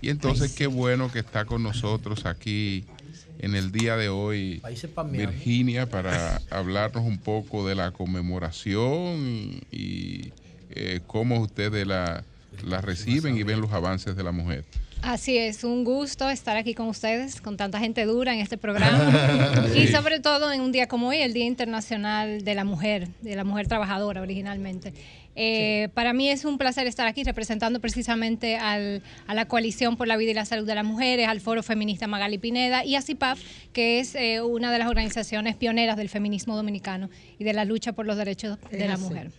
Y 0.00 0.10
entonces 0.10 0.52
qué 0.52 0.66
bueno 0.66 1.10
que 1.10 1.20
está 1.20 1.46
con 1.46 1.62
nosotros 1.62 2.26
aquí 2.26 2.84
en 3.38 3.54
el 3.54 3.72
día 3.72 3.96
de 3.96 4.10
hoy. 4.10 4.60
Virginia 5.10 5.88
para 5.88 6.42
hablarnos 6.50 7.04
un 7.04 7.16
poco 7.16 7.66
de 7.66 7.74
la 7.74 7.90
conmemoración 7.90 9.62
y 9.70 10.32
eh, 10.70 11.00
cómo 11.06 11.40
ustedes 11.40 11.86
la, 11.86 12.22
la 12.66 12.80
reciben 12.80 13.36
y 13.38 13.42
ven 13.44 13.60
los 13.60 13.72
avances 13.72 14.14
de 14.16 14.22
la 14.22 14.32
mujer. 14.32 14.64
Así 15.02 15.36
es, 15.36 15.64
un 15.64 15.84
gusto 15.84 16.30
estar 16.30 16.56
aquí 16.56 16.74
con 16.74 16.88
ustedes, 16.88 17.40
con 17.42 17.56
tanta 17.58 17.78
gente 17.78 18.04
dura 18.06 18.32
en 18.32 18.40
este 18.40 18.56
programa 18.56 19.68
y 19.76 19.86
sobre 19.88 20.20
todo 20.20 20.50
en 20.50 20.62
un 20.62 20.72
día 20.72 20.86
como 20.86 21.08
hoy, 21.08 21.18
el 21.18 21.34
Día 21.34 21.44
Internacional 21.44 22.42
de 22.42 22.54
la 22.54 22.64
Mujer, 22.64 23.08
de 23.20 23.36
la 23.36 23.44
Mujer 23.44 23.68
Trabajadora 23.68 24.22
originalmente. 24.22 24.94
Eh, 25.36 25.88
Para 25.94 26.12
mí 26.12 26.28
es 26.28 26.44
un 26.44 26.58
placer 26.58 26.86
estar 26.86 27.06
aquí 27.06 27.24
representando 27.24 27.80
precisamente 27.80 28.56
al- 28.56 29.02
a 29.26 29.34
la 29.34 29.46
Coalición 29.48 29.96
por 29.96 30.06
la 30.06 30.16
Vida 30.16 30.30
y 30.30 30.34
la 30.34 30.44
Salud 30.44 30.66
de 30.66 30.74
las 30.74 30.84
Mujeres, 30.84 31.26
al 31.28 31.40
Foro 31.40 31.62
Feminista 31.62 32.06
Magali 32.06 32.38
Pineda 32.38 32.84
y 32.84 32.94
a 32.94 33.02
CIPAF, 33.02 33.40
que 33.72 33.98
es 34.00 34.14
eh, 34.14 34.40
una 34.42 34.70
de 34.72 34.78
las 34.78 34.88
organizaciones 34.88 35.56
pioneras 35.56 35.96
del 35.96 36.08
feminismo 36.08 36.54
dominicano 36.56 37.10
y 37.38 37.44
de 37.44 37.52
la 37.52 37.64
lucha 37.64 37.92
por 37.92 38.06
los 38.06 38.16
derechos 38.16 38.58
de 38.70 38.86
la 38.86 38.94
así. 38.94 39.02
mujer. 39.02 39.30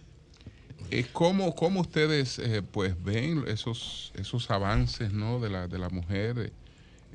Eh, 0.91 1.05
¿Cómo, 1.13 1.55
cómo 1.55 1.81
ustedes 1.81 2.37
eh, 2.39 2.61
pues 2.61 3.01
ven 3.03 3.43
esos, 3.47 4.11
esos 4.15 4.51
avances 4.51 5.11
¿no? 5.13 5.39
de, 5.39 5.49
la, 5.49 5.67
de 5.67 5.79
la 5.79 5.89
mujer 5.89 6.51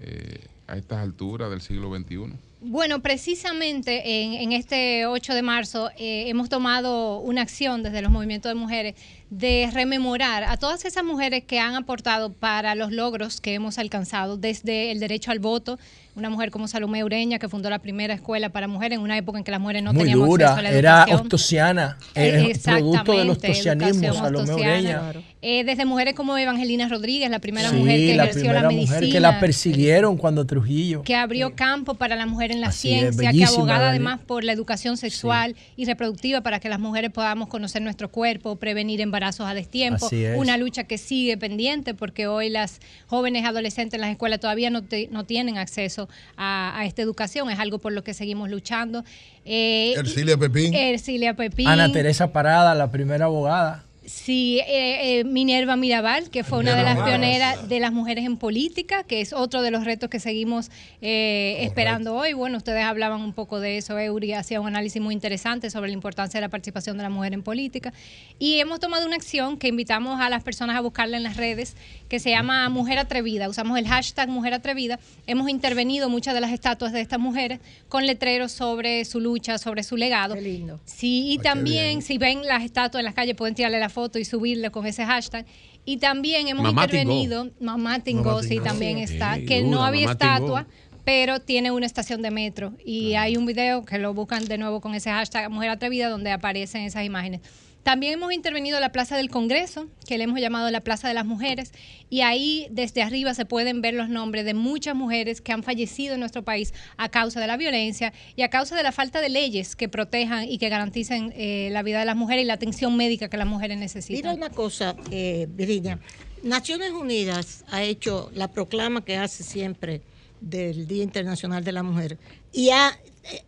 eh, 0.00 0.40
a 0.66 0.76
estas 0.76 0.98
alturas 1.00 1.50
del 1.50 1.60
siglo 1.60 1.94
XXI? 1.94 2.32
Bueno, 2.62 3.00
precisamente 3.00 4.22
en, 4.22 4.34
en 4.34 4.52
este 4.52 5.06
8 5.06 5.32
de 5.32 5.40
marzo 5.40 5.90
eh, 5.96 6.28
hemos 6.28 6.50
tomado 6.50 7.18
una 7.20 7.40
acción 7.40 7.82
desde 7.82 8.02
los 8.02 8.12
movimientos 8.12 8.50
de 8.50 8.54
mujeres 8.54 8.96
de 9.30 9.70
rememorar 9.72 10.42
a 10.44 10.56
todas 10.56 10.84
esas 10.84 11.04
mujeres 11.04 11.44
que 11.44 11.60
han 11.60 11.74
aportado 11.76 12.32
para 12.32 12.74
los 12.74 12.90
logros 12.92 13.40
que 13.40 13.54
hemos 13.54 13.78
alcanzado, 13.78 14.36
desde 14.36 14.90
el 14.90 14.98
derecho 14.98 15.30
al 15.30 15.38
voto, 15.38 15.78
una 16.16 16.28
mujer 16.28 16.50
como 16.50 16.66
Salomé 16.66 17.04
Ureña, 17.04 17.38
que 17.38 17.48
fundó 17.48 17.70
la 17.70 17.78
primera 17.78 18.12
escuela 18.12 18.48
para 18.50 18.66
mujeres 18.66 18.98
en 18.98 19.02
una 19.04 19.16
época 19.16 19.38
en 19.38 19.44
que 19.44 19.52
las 19.52 19.60
mujeres 19.60 19.84
no 19.84 19.92
Muy 19.92 20.02
teníamos 20.02 20.28
dura, 20.28 20.46
acceso 20.48 20.58
a 20.58 20.62
la 20.70 20.76
era 20.78 20.92
educación. 21.02 21.20
ostosiana, 21.20 21.96
Eh, 22.16 22.50
eh, 22.50 22.58
producto 22.62 23.12
del 23.12 23.30
exactamente, 23.30 23.30
ostosianismo, 23.30 24.04
educación 24.08 24.46
Salomé. 24.46 24.54
Ureña. 24.54 25.02
Eh, 25.42 25.64
desde 25.64 25.84
mujeres 25.86 26.14
como 26.14 26.36
Evangelina 26.36 26.88
Rodríguez, 26.88 27.30
la 27.30 27.38
primera 27.38 27.70
Sí, 27.70 27.76
mujer 27.76 27.96
que 27.98 28.14
la 28.16 28.22
ejerció 28.24 28.40
primera 28.42 28.62
la 28.62 28.68
medicina 28.68 28.96
mujer 28.98 29.12
que 29.12 29.20
la 29.20 29.40
persiguieron 29.40 30.16
cuando 30.18 30.44
Trujillo. 30.44 31.02
que 31.04 31.14
abrió 31.14 31.54
campo 31.54 31.94
para 31.94 32.16
la 32.16 32.26
mujer 32.26 32.50
en 32.50 32.60
la 32.60 32.66
Así 32.68 32.92
es, 32.92 33.00
ciencia, 33.16 33.30
que 33.32 33.44
abogada 33.44 33.78
Dani. 33.84 33.90
además 33.90 34.20
por 34.26 34.42
la 34.44 34.52
educación 34.52 34.96
sexual 34.96 35.54
y 35.76 35.84
reproductiva 35.86 36.40
para 36.42 36.58
que 36.60 36.68
las 36.68 36.80
mujeres 36.80 37.10
podamos 37.12 37.48
conocer 37.48 37.80
nuestro 37.80 38.10
cuerpo, 38.10 38.56
prevenir 38.56 39.00
embarazos 39.00 39.19
a 39.24 39.54
destiempo. 39.54 40.06
Así 40.06 40.24
es. 40.24 40.36
Una 40.38 40.56
lucha 40.56 40.84
que 40.84 40.98
sigue 40.98 41.36
pendiente 41.36 41.94
porque 41.94 42.26
hoy 42.26 42.50
las 42.50 42.80
jóvenes 43.06 43.44
adolescentes 43.44 43.94
en 43.94 44.00
las 44.00 44.10
escuelas 44.10 44.40
todavía 44.40 44.70
no, 44.70 44.82
te- 44.82 45.08
no 45.12 45.24
tienen 45.24 45.58
acceso 45.58 46.08
a, 46.36 46.78
a 46.78 46.86
esta 46.86 47.02
educación, 47.02 47.50
es 47.50 47.58
algo 47.58 47.78
por 47.78 47.92
lo 47.92 48.02
que 48.04 48.14
seguimos 48.14 48.50
luchando. 48.50 49.04
Eh, 49.44 49.94
Ercilia 49.96 50.36
Pepín. 50.36 50.74
Ercilia 50.74 51.34
Pepín. 51.34 51.68
Ana 51.68 51.90
Teresa 51.92 52.32
Parada, 52.32 52.74
la 52.74 52.90
primera 52.90 53.26
abogada. 53.26 53.84
Sí, 54.10 54.60
eh, 54.66 55.20
eh, 55.20 55.24
Minerva 55.24 55.76
Mirabal, 55.76 56.30
que 56.30 56.42
fue 56.42 56.58
una 56.58 56.74
de 56.74 56.82
las 56.82 56.98
pioneras 56.98 57.68
de 57.68 57.78
las 57.78 57.92
mujeres 57.92 58.24
en 58.26 58.38
política, 58.38 59.04
que 59.04 59.20
es 59.20 59.32
otro 59.32 59.62
de 59.62 59.70
los 59.70 59.84
retos 59.84 60.10
que 60.10 60.18
seguimos 60.18 60.68
eh, 61.00 61.58
esperando 61.60 62.16
hoy. 62.16 62.32
Bueno, 62.32 62.58
ustedes 62.58 62.84
hablaban 62.84 63.20
un 63.20 63.32
poco 63.32 63.60
de 63.60 63.78
eso, 63.78 63.96
Eury 63.96 64.32
hacía 64.32 64.60
un 64.60 64.66
análisis 64.66 65.00
muy 65.00 65.14
interesante 65.14 65.70
sobre 65.70 65.90
la 65.90 65.94
importancia 65.94 66.38
de 66.38 66.42
la 66.42 66.48
participación 66.48 66.96
de 66.96 67.04
la 67.04 67.08
mujer 67.08 67.34
en 67.34 67.44
política. 67.44 67.92
Y 68.40 68.58
hemos 68.58 68.80
tomado 68.80 69.06
una 69.06 69.14
acción 69.14 69.56
que 69.56 69.68
invitamos 69.68 70.20
a 70.20 70.28
las 70.28 70.42
personas 70.42 70.76
a 70.76 70.80
buscarla 70.80 71.16
en 71.16 71.22
las 71.22 71.36
redes, 71.36 71.76
que 72.08 72.18
se 72.18 72.30
llama 72.30 72.68
Mujer 72.68 72.98
Atrevida. 72.98 73.48
Usamos 73.48 73.78
el 73.78 73.86
hashtag 73.86 74.28
Mujer 74.28 74.54
Atrevida. 74.54 74.98
Hemos 75.28 75.48
intervenido 75.48 76.08
muchas 76.08 76.34
de 76.34 76.40
las 76.40 76.52
estatuas 76.52 76.92
de 76.92 77.00
estas 77.00 77.20
mujeres 77.20 77.60
con 77.88 78.06
letreros 78.06 78.50
sobre 78.50 79.04
su 79.04 79.20
lucha, 79.20 79.56
sobre 79.58 79.84
su 79.84 79.96
legado. 79.96 80.34
Qué 80.34 80.40
lindo. 80.40 80.80
Sí, 80.84 81.30
y 81.30 81.38
también 81.38 82.02
si 82.02 82.18
ven 82.18 82.44
las 82.44 82.64
estatuas 82.64 83.00
en 83.00 83.04
las 83.04 83.14
calles 83.14 83.36
pueden 83.36 83.54
tirarle 83.54 83.78
la 83.78 83.88
foto 83.88 83.99
y 84.18 84.24
subirle 84.24 84.70
con 84.70 84.86
ese 84.86 85.04
hashtag. 85.04 85.46
Y 85.84 85.96
también 85.98 86.48
hemos 86.48 86.62
Mamá 86.64 86.86
Tingó. 86.86 87.00
intervenido, 87.00 87.50
Mamá 87.60 88.00
sí, 88.42 88.60
también 88.60 88.98
Sí. 89.06 89.14
está, 89.14 89.36
Sí, 89.36 89.46
que 89.46 89.60
dura, 89.62 89.70
no 89.70 89.84
había 89.84 90.06
Mamá 90.08 90.12
estatua, 90.12 90.66
pero 91.04 91.40
tiene 91.40 91.70
una 91.70 91.86
estación 91.86 92.22
de 92.22 92.30
metro. 92.30 92.72
Y 92.84 93.14
hay 93.14 93.36
un 93.36 93.46
video 93.46 93.84
que 93.84 93.98
lo 93.98 94.12
buscan 94.14 94.44
de 94.46 94.58
nuevo 94.58 94.80
con 94.80 94.94
ese 94.94 95.10
hashtag 95.10 95.50
Mujer 95.50 95.70
Atrevida 95.70 96.08
donde 96.08 96.30
aparecen 96.30 96.82
esas 96.82 97.04
imágenes. 97.04 97.40
También 97.82 98.12
hemos 98.14 98.32
intervenido 98.32 98.76
en 98.76 98.82
la 98.82 98.92
Plaza 98.92 99.16
del 99.16 99.30
Congreso, 99.30 99.88
que 100.06 100.18
le 100.18 100.24
hemos 100.24 100.38
llamado 100.38 100.70
la 100.70 100.82
Plaza 100.82 101.08
de 101.08 101.14
las 101.14 101.24
Mujeres, 101.24 101.72
y 102.10 102.20
ahí 102.20 102.66
desde 102.70 103.02
arriba 103.02 103.32
se 103.32 103.46
pueden 103.46 103.80
ver 103.80 103.94
los 103.94 104.08
nombres 104.10 104.44
de 104.44 104.52
muchas 104.52 104.94
mujeres 104.94 105.40
que 105.40 105.52
han 105.52 105.62
fallecido 105.62 106.14
en 106.14 106.20
nuestro 106.20 106.42
país 106.44 106.74
a 106.98 107.08
causa 107.08 107.40
de 107.40 107.46
la 107.46 107.56
violencia 107.56 108.12
y 108.36 108.42
a 108.42 108.50
causa 108.50 108.76
de 108.76 108.82
la 108.82 108.92
falta 108.92 109.20
de 109.22 109.30
leyes 109.30 109.76
que 109.76 109.88
protejan 109.88 110.46
y 110.48 110.58
que 110.58 110.68
garanticen 110.68 111.32
eh, 111.36 111.70
la 111.72 111.82
vida 111.82 112.00
de 112.00 112.04
las 112.04 112.16
mujeres 112.16 112.44
y 112.44 112.46
la 112.46 112.54
atención 112.54 112.96
médica 112.96 113.28
que 113.30 113.38
las 113.38 113.46
mujeres 113.46 113.76
Mira 113.78 113.84
necesitan. 113.86 114.36
una 114.36 114.50
cosa, 114.50 114.94
eh, 115.10 115.46
Virginia. 115.50 115.98
Naciones 116.42 116.90
Unidas 116.92 117.64
ha 117.70 117.82
hecho 117.82 118.30
la 118.34 118.48
proclama 118.48 119.04
que 119.04 119.16
hace 119.16 119.42
siempre 119.42 120.02
del 120.40 120.86
Día 120.86 121.02
Internacional 121.02 121.64
de 121.64 121.72
la 121.72 121.82
Mujer. 121.82 122.18
Y 122.52 122.70
ha- 122.70 122.98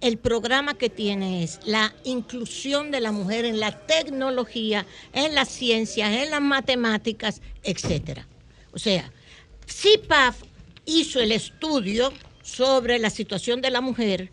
el 0.00 0.18
programa 0.18 0.74
que 0.74 0.90
tiene 0.90 1.42
es 1.42 1.60
la 1.64 1.94
inclusión 2.04 2.90
de 2.90 3.00
la 3.00 3.12
mujer 3.12 3.44
en 3.44 3.58
la 3.60 3.86
tecnología, 3.86 4.86
en 5.12 5.34
las 5.34 5.48
ciencias, 5.48 6.12
en 6.12 6.30
las 6.30 6.42
matemáticas, 6.42 7.40
etcétera. 7.62 8.26
O 8.72 8.78
sea, 8.78 9.10
CIPAF 9.66 10.42
hizo 10.86 11.20
el 11.20 11.32
estudio 11.32 12.12
sobre 12.42 12.98
la 12.98 13.10
situación 13.10 13.60
de 13.60 13.70
la 13.70 13.80
mujer 13.80 14.30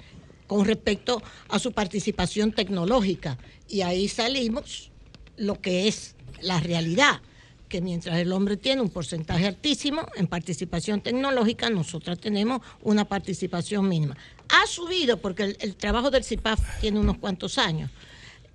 con 0.47 0.65
respecto 0.65 1.21
a 1.47 1.59
su 1.59 1.71
participación 1.71 2.51
tecnológica 2.51 3.37
y 3.67 3.81
ahí 3.81 4.07
salimos 4.07 4.91
lo 5.37 5.61
que 5.61 5.87
es 5.87 6.15
la 6.41 6.59
realidad, 6.59 7.21
que 7.69 7.81
mientras 7.81 8.17
el 8.17 8.31
hombre 8.31 8.57
tiene 8.57 8.81
un 8.81 8.89
porcentaje 8.89 9.45
altísimo 9.45 10.07
en 10.15 10.27
participación 10.27 11.01
tecnológica, 11.01 11.69
nosotras 11.69 12.19
tenemos 12.19 12.61
una 12.81 13.05
participación 13.05 13.87
mínima. 13.87 14.17
Ha 14.49 14.67
subido 14.67 15.17
porque 15.17 15.43
el, 15.43 15.57
el 15.59 15.75
trabajo 15.75 16.09
del 16.11 16.23
CIPAF 16.23 16.59
tiene 16.81 16.99
unos 16.99 17.17
cuantos 17.17 17.57
años. 17.57 17.91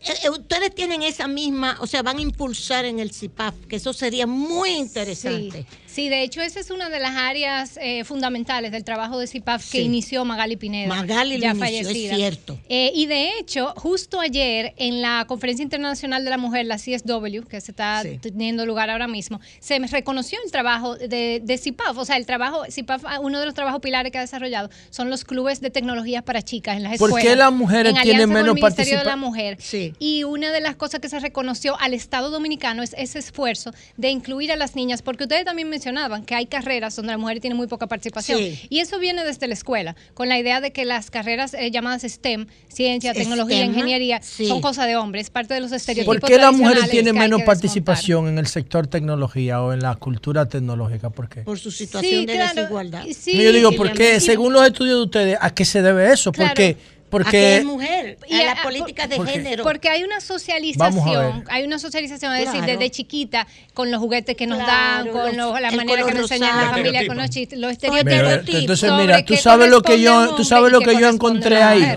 Eh, 0.00 0.12
eh, 0.24 0.31
Ustedes 0.31 0.74
tienen 0.74 1.02
esa 1.02 1.26
misma, 1.26 1.78
o 1.81 1.86
sea, 1.86 2.02
van 2.02 2.18
a 2.18 2.20
impulsar 2.20 2.84
en 2.84 2.98
el 2.98 3.12
CIPAF, 3.12 3.55
que 3.68 3.76
eso 3.76 3.92
sería 3.92 4.26
muy 4.26 4.70
interesante. 4.70 5.66
Sí, 5.68 5.76
sí, 5.94 6.08
de 6.08 6.23
hecho 6.23 6.40
esa 6.42 6.60
es 6.60 6.70
una 6.70 6.89
de 6.89 6.98
las 7.00 7.12
áreas 7.16 7.78
eh, 7.81 8.05
fundamentales 8.05 8.73
del 8.73 8.84
trabajo 8.84 9.18
de 9.18 9.26
CIPAF 9.26 9.70
que 9.70 9.81
inició 9.82 10.24
Magali 10.24 10.56
Pineda. 10.56 10.89
Magali 10.89 11.39
ya 11.39 11.50
inició, 11.50 11.64
es 11.64 11.86
fallecida. 11.86 12.16
cierto. 12.16 12.58
Eh, 12.68 12.92
y 12.94 13.06
de 13.06 13.39
hecho, 13.39 13.73
justo 13.76 14.20
ayer 14.20 14.74
en 14.76 15.00
la 15.02 15.24
Conferencia 15.28 15.62
Internacional 15.62 16.24
de 16.24 16.31
la 16.31 16.39
Mujer, 16.39 16.66
la 16.66 16.76
CSW, 16.78 17.47
que 17.48 17.60
se 17.60 17.70
está 17.73 18.02
Sí. 18.02 18.18
teniendo 18.20 18.66
lugar 18.66 18.90
ahora 18.90 19.06
mismo, 19.06 19.40
se 19.60 19.78
reconoció 19.78 20.39
el 20.44 20.50
trabajo 20.50 20.97
de, 20.97 21.40
de 21.42 21.58
CIPAF. 21.58 21.97
O 21.98 22.05
sea, 22.05 22.16
el 22.16 22.26
trabajo, 22.26 22.64
CIPAF, 22.70 23.05
ah, 23.06 23.20
uno 23.20 23.39
de 23.40 23.47
los 23.47 23.55
trabajos 23.55 23.81
pilares 23.81 24.10
que 24.12 24.18
ha 24.18 24.23
desarrollado 24.23 24.70
son 24.90 25.10
los 25.10 25.24
clubes 25.24 25.60
de 25.60 25.70
tecnologías 25.70 26.23
para 26.23 26.42
chicas 26.42 26.76
en 26.76 26.82
las 26.82 26.98
¿Por 26.98 27.10
escuelas. 27.10 27.28
qué 27.31 27.36
las 27.36 27.52
mujeres 27.52 27.94
en 27.97 28.02
tienen 28.02 28.28
menos 28.31 28.55
Ministerio 28.55 28.98
de 28.98 29.05
la 29.05 29.16
Mujer. 29.16 29.56
Sí. 29.60 29.92
Y 29.98 30.24
una 30.24 30.50
de 30.52 30.60
las 30.60 30.76
cosas 30.76 31.00
que 31.00 31.08
se 31.08 31.18
reconoció 31.20 31.78
al 31.81 31.94
Estado 31.94 32.31
Dominicano 32.31 32.82
es 32.82 32.94
ese 32.98 33.18
esfuerzo 33.18 33.73
de 33.97 34.10
incluir 34.10 34.50
a 34.52 34.56
las 34.56 34.74
niñas, 34.76 35.02
porque 35.02 35.24
ustedes 35.24 35.44
también 35.44 35.68
mencionaban 35.84 36.24
que 36.24 36.34
hay 36.34 36.46
carreras 36.46 36.96
donde 36.96 37.12
la 37.12 37.18
mujer 37.18 37.40
tiene 37.40 37.54
muy 37.54 37.66
poca 37.66 37.86
participación. 37.86 38.38
Sí. 38.38 38.66
Y 38.70 38.78
eso 38.80 38.98
viene 38.98 39.22
desde 39.24 39.46
la 39.46 39.54
escuela, 39.54 39.96
con 40.14 40.28
la 40.28 40.38
idea 40.38 40.60
de 40.60 40.72
que 40.72 40.84
las 40.84 41.10
carreras 41.10 41.52
eh, 41.54 41.70
llamadas 41.70 42.02
STEM, 42.02 42.46
ciencia, 42.68 43.12
tecnología, 43.12 43.58
STEM, 43.58 43.70
ingeniería, 43.70 44.22
sí. 44.22 44.46
son 44.46 44.60
cosas 44.60 44.86
de 44.86 44.96
hombres, 44.96 45.28
parte 45.30 45.54
de 45.54 45.60
los 45.60 45.72
estereotipos. 45.72 46.20
¿Por 46.20 46.28
qué 46.28 46.38
las 46.38 46.54
mujeres 46.54 46.88
tienen 46.88 47.14
menos 47.14 47.42
participación 47.42 48.28
en 48.28 48.38
el 48.38 48.46
sector 48.46 48.86
tecnología 48.86 49.62
o 49.62 49.72
en 49.72 49.80
la 49.80 49.94
cultura 49.96 50.48
tecnológica? 50.48 51.10
¿Por 51.10 51.28
qué? 51.28 51.42
Por 51.42 51.58
su 51.58 51.70
situación 51.70 52.20
Sí, 52.20 52.26
de 52.26 52.34
claro. 52.34 52.54
desigualdad. 52.54 53.04
Sí, 53.14 53.42
Yo 53.42 53.52
digo, 53.52 53.72
¿por 53.72 53.92
qué? 53.92 54.20
Según 54.20 54.52
los 54.52 54.66
estudios 54.66 54.96
de 54.96 55.02
ustedes, 55.04 55.38
¿a 55.40 55.50
qué 55.50 55.64
se 55.64 55.82
debe 55.82 56.12
eso? 56.12 56.32
Claro. 56.32 56.50
Porque, 56.50 56.64
¿A 56.64 56.74
qué 56.74 56.93
porque 57.23 57.57
es 57.59 57.65
mujer? 57.65 58.18
Y 58.28 58.34
a 58.34 58.41
a- 58.41 58.44
las 58.55 58.60
políticas 58.60 59.09
de 59.09 59.20
género. 59.25 59.62
Porque 59.65 59.89
hay 59.89 60.02
una 60.05 60.20
socialización, 60.20 61.44
hay 61.49 61.65
una 61.65 61.78
socialización, 61.78 62.34
es 62.34 62.47
decir, 62.47 62.65
desde 62.65 62.91
chiquita, 62.91 63.47
con 63.73 63.91
los 63.91 64.01
juguetes 64.01 64.36
que 64.36 64.47
nos 64.47 64.59
Claro, 64.59 65.12
dan, 65.15 65.36
con 65.36 65.36
la 65.62 65.70
manera 65.70 66.05
que 66.05 66.12
nos 66.12 66.23
enseñan 66.31 66.51
en 66.59 66.65
la 66.65 66.70
familia, 66.70 67.07
con 67.07 67.17
los 67.17 67.31
chistes, 67.31 67.59
los 67.59 67.76
Mira, 67.83 67.99
estereotipos. 68.01 68.60
entonces 68.60 68.93
mira, 68.93 69.25
tú 69.25 69.36
sabes 69.36 69.70
lo 69.70 69.83
que 69.83 70.01
yo, 70.01 70.34
tú 70.34 70.44
sabes 70.44 70.70
lo 70.73 70.81
que 70.81 70.99
yo 70.99 71.09
encontré 71.09 71.62
ahí. 71.62 71.94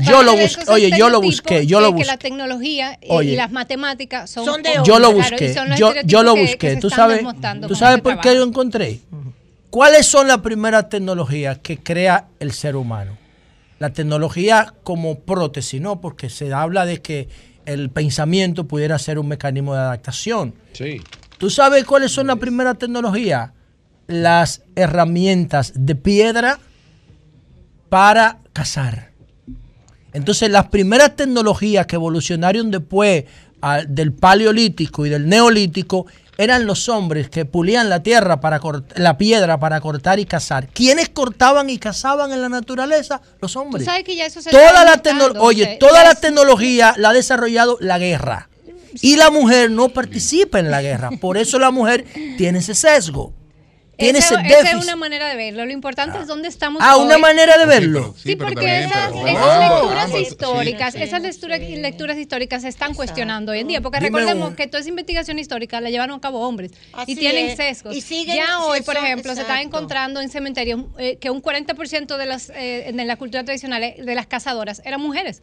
Yo 0.00 0.22
lo 0.22 0.36
busqué, 0.36 0.70
oye, 0.70 0.90
yo 0.96 1.08
lo 1.08 1.20
busqué, 1.20 1.66
yo 1.66 1.80
lo 1.80 1.88
que 1.88 1.92
busqué. 1.94 2.06
la 2.06 2.16
tecnología 2.16 2.98
y- 3.02 3.36
las 3.36 3.50
matemáticas 3.52 4.30
son, 4.30 4.62
de 4.62 4.70
Yo 4.84 4.98
lo 4.98 5.12
busqué, 5.12 5.54
yo, 5.76 6.22
lo 6.22 6.34
que- 6.34 6.40
que 6.40 6.40
busqué. 6.42 6.76
¿Tú 6.76 6.90
sabes, 6.90 7.20
¿tú 7.66 7.74
sabes 7.74 7.96
este 7.98 8.02
por 8.02 8.20
qué 8.20 8.34
yo 8.34 8.42
encontré? 8.42 9.00
¿Cuáles 9.70 10.06
son 10.06 10.26
las 10.26 10.38
primeras 10.38 10.88
tecnologías 10.88 11.58
que 11.58 11.76
crea 11.76 12.24
el 12.40 12.52
ser 12.52 12.74
humano? 12.74 13.17
La 13.78 13.92
tecnología 13.92 14.74
como 14.82 15.20
prótesis, 15.20 15.80
¿no? 15.80 16.00
Porque 16.00 16.30
se 16.30 16.52
habla 16.52 16.84
de 16.84 17.00
que 17.00 17.28
el 17.64 17.90
pensamiento 17.90 18.66
pudiera 18.66 18.98
ser 18.98 19.18
un 19.18 19.28
mecanismo 19.28 19.74
de 19.74 19.80
adaptación. 19.80 20.54
Sí. 20.72 21.00
¿Tú 21.38 21.50
sabes 21.50 21.84
cuáles 21.84 22.10
son 22.10 22.26
las 22.26 22.38
primeras 22.38 22.78
tecnologías? 22.78 23.50
Las 24.06 24.62
herramientas 24.74 25.72
de 25.76 25.94
piedra 25.94 26.58
para 27.88 28.38
cazar. 28.52 29.12
Entonces, 30.12 30.50
las 30.50 30.68
primeras 30.68 31.14
tecnologías 31.14 31.86
que 31.86 31.96
evolucionaron 31.96 32.70
después 32.70 33.24
ah, 33.60 33.82
del 33.86 34.12
paleolítico 34.12 35.06
y 35.06 35.10
del 35.10 35.28
neolítico 35.28 36.06
eran 36.38 36.66
los 36.66 36.88
hombres 36.88 37.28
que 37.28 37.44
pulían 37.44 37.90
la 37.90 38.02
tierra 38.02 38.40
para 38.40 38.60
la 38.94 39.18
piedra 39.18 39.58
para 39.58 39.80
cortar 39.80 40.20
y 40.20 40.24
cazar. 40.24 40.68
¿Quiénes 40.68 41.08
cortaban 41.08 41.68
y 41.68 41.78
cazaban 41.78 42.32
en 42.32 42.40
la 42.40 42.48
naturaleza? 42.48 43.20
Los 43.42 43.52
Tú 43.52 43.58
hombres. 43.60 43.84
sabes 43.84 44.04
que 44.04 44.14
ya 44.16 44.24
eso 44.26 44.40
se 44.40 44.50
Toda 44.50 44.66
está 44.68 44.84
la 44.84 44.96
desmontando, 44.96 45.34
tecno- 45.34 45.42
oye, 45.42 45.76
toda 45.80 46.04
la 46.04 46.12
es- 46.12 46.20
tecnología 46.20 46.94
la 46.96 47.10
ha 47.10 47.12
desarrollado 47.12 47.76
la 47.80 47.98
guerra. 47.98 48.48
Y 49.02 49.16
la 49.16 49.30
mujer 49.30 49.70
no 49.70 49.88
participa 49.90 50.58
en 50.60 50.70
la 50.70 50.80
guerra. 50.80 51.10
Por 51.20 51.36
eso 51.36 51.58
la 51.58 51.70
mujer 51.70 52.06
tiene 52.38 52.60
ese 52.60 52.74
sesgo. 52.74 53.34
Tiene 53.98 54.20
Esa- 54.20 54.40
ese 54.40 54.60
esa 54.60 54.70
es 54.78 54.84
una 54.84 54.94
manera 54.94 55.26
de 55.28 55.34
verlo. 55.34 55.64
Lo 55.66 55.72
importante 55.72 56.18
es 56.20 56.28
dónde 56.28 56.46
estamos 56.46 56.80
Ah, 56.84 56.96
una 56.96 57.18
manera 57.18 57.58
de 57.58 57.66
verlo. 57.66 58.14
Sí, 58.16 58.36
porque 58.36 58.54
también, 58.54 58.84
esas, 58.84 59.08
pero- 59.08 59.26
esas 59.26 59.40
Vamos, 59.40 59.80
lecturas 59.80 60.04
vamos, 60.12 60.20
históricas, 60.20 60.94
sí. 60.94 61.02
esas 61.02 61.20
lecturas, 61.22 61.58
lecturas 61.60 62.16
históricas 62.16 62.62
se 62.62 62.68
están 62.68 62.94
cuestionando 62.94 63.50
hoy 63.50 63.58
en 63.58 63.66
día, 63.66 63.80
porque 63.80 63.98
Dime 63.98 64.10
recordemos 64.20 64.50
un- 64.50 64.54
que 64.56 64.68
toda 64.68 64.80
esa 64.80 64.88
investigación 64.88 65.40
histórica 65.40 65.80
la 65.80 65.90
llevaron 65.90 66.16
a 66.16 66.20
cabo 66.20 66.46
hombres 66.46 66.70
Así 66.92 67.12
y 67.12 67.16
tienen 67.16 67.46
es. 67.46 67.56
sesgos. 67.56 67.96
Y 67.96 68.00
siguen- 68.00 68.36
ya 68.36 68.60
hoy, 68.60 68.82
por 68.82 68.96
ejemplo, 68.96 69.34
se 69.34 69.40
exacto. 69.40 69.62
encontrando 69.66 70.20
en 70.20 70.30
cementerios 70.30 70.80
eh, 70.98 71.16
que 71.20 71.30
un 71.30 71.42
40% 71.42 72.16
de 72.16 72.26
las 72.26 72.50
eh, 72.54 72.92
de 72.94 73.04
la 73.04 73.16
cultura 73.16 73.42
tradicional 73.44 73.82
eh, 73.82 73.96
de 73.98 74.14
las 74.14 74.28
cazadoras 74.28 74.80
eran 74.84 75.00
mujeres. 75.00 75.42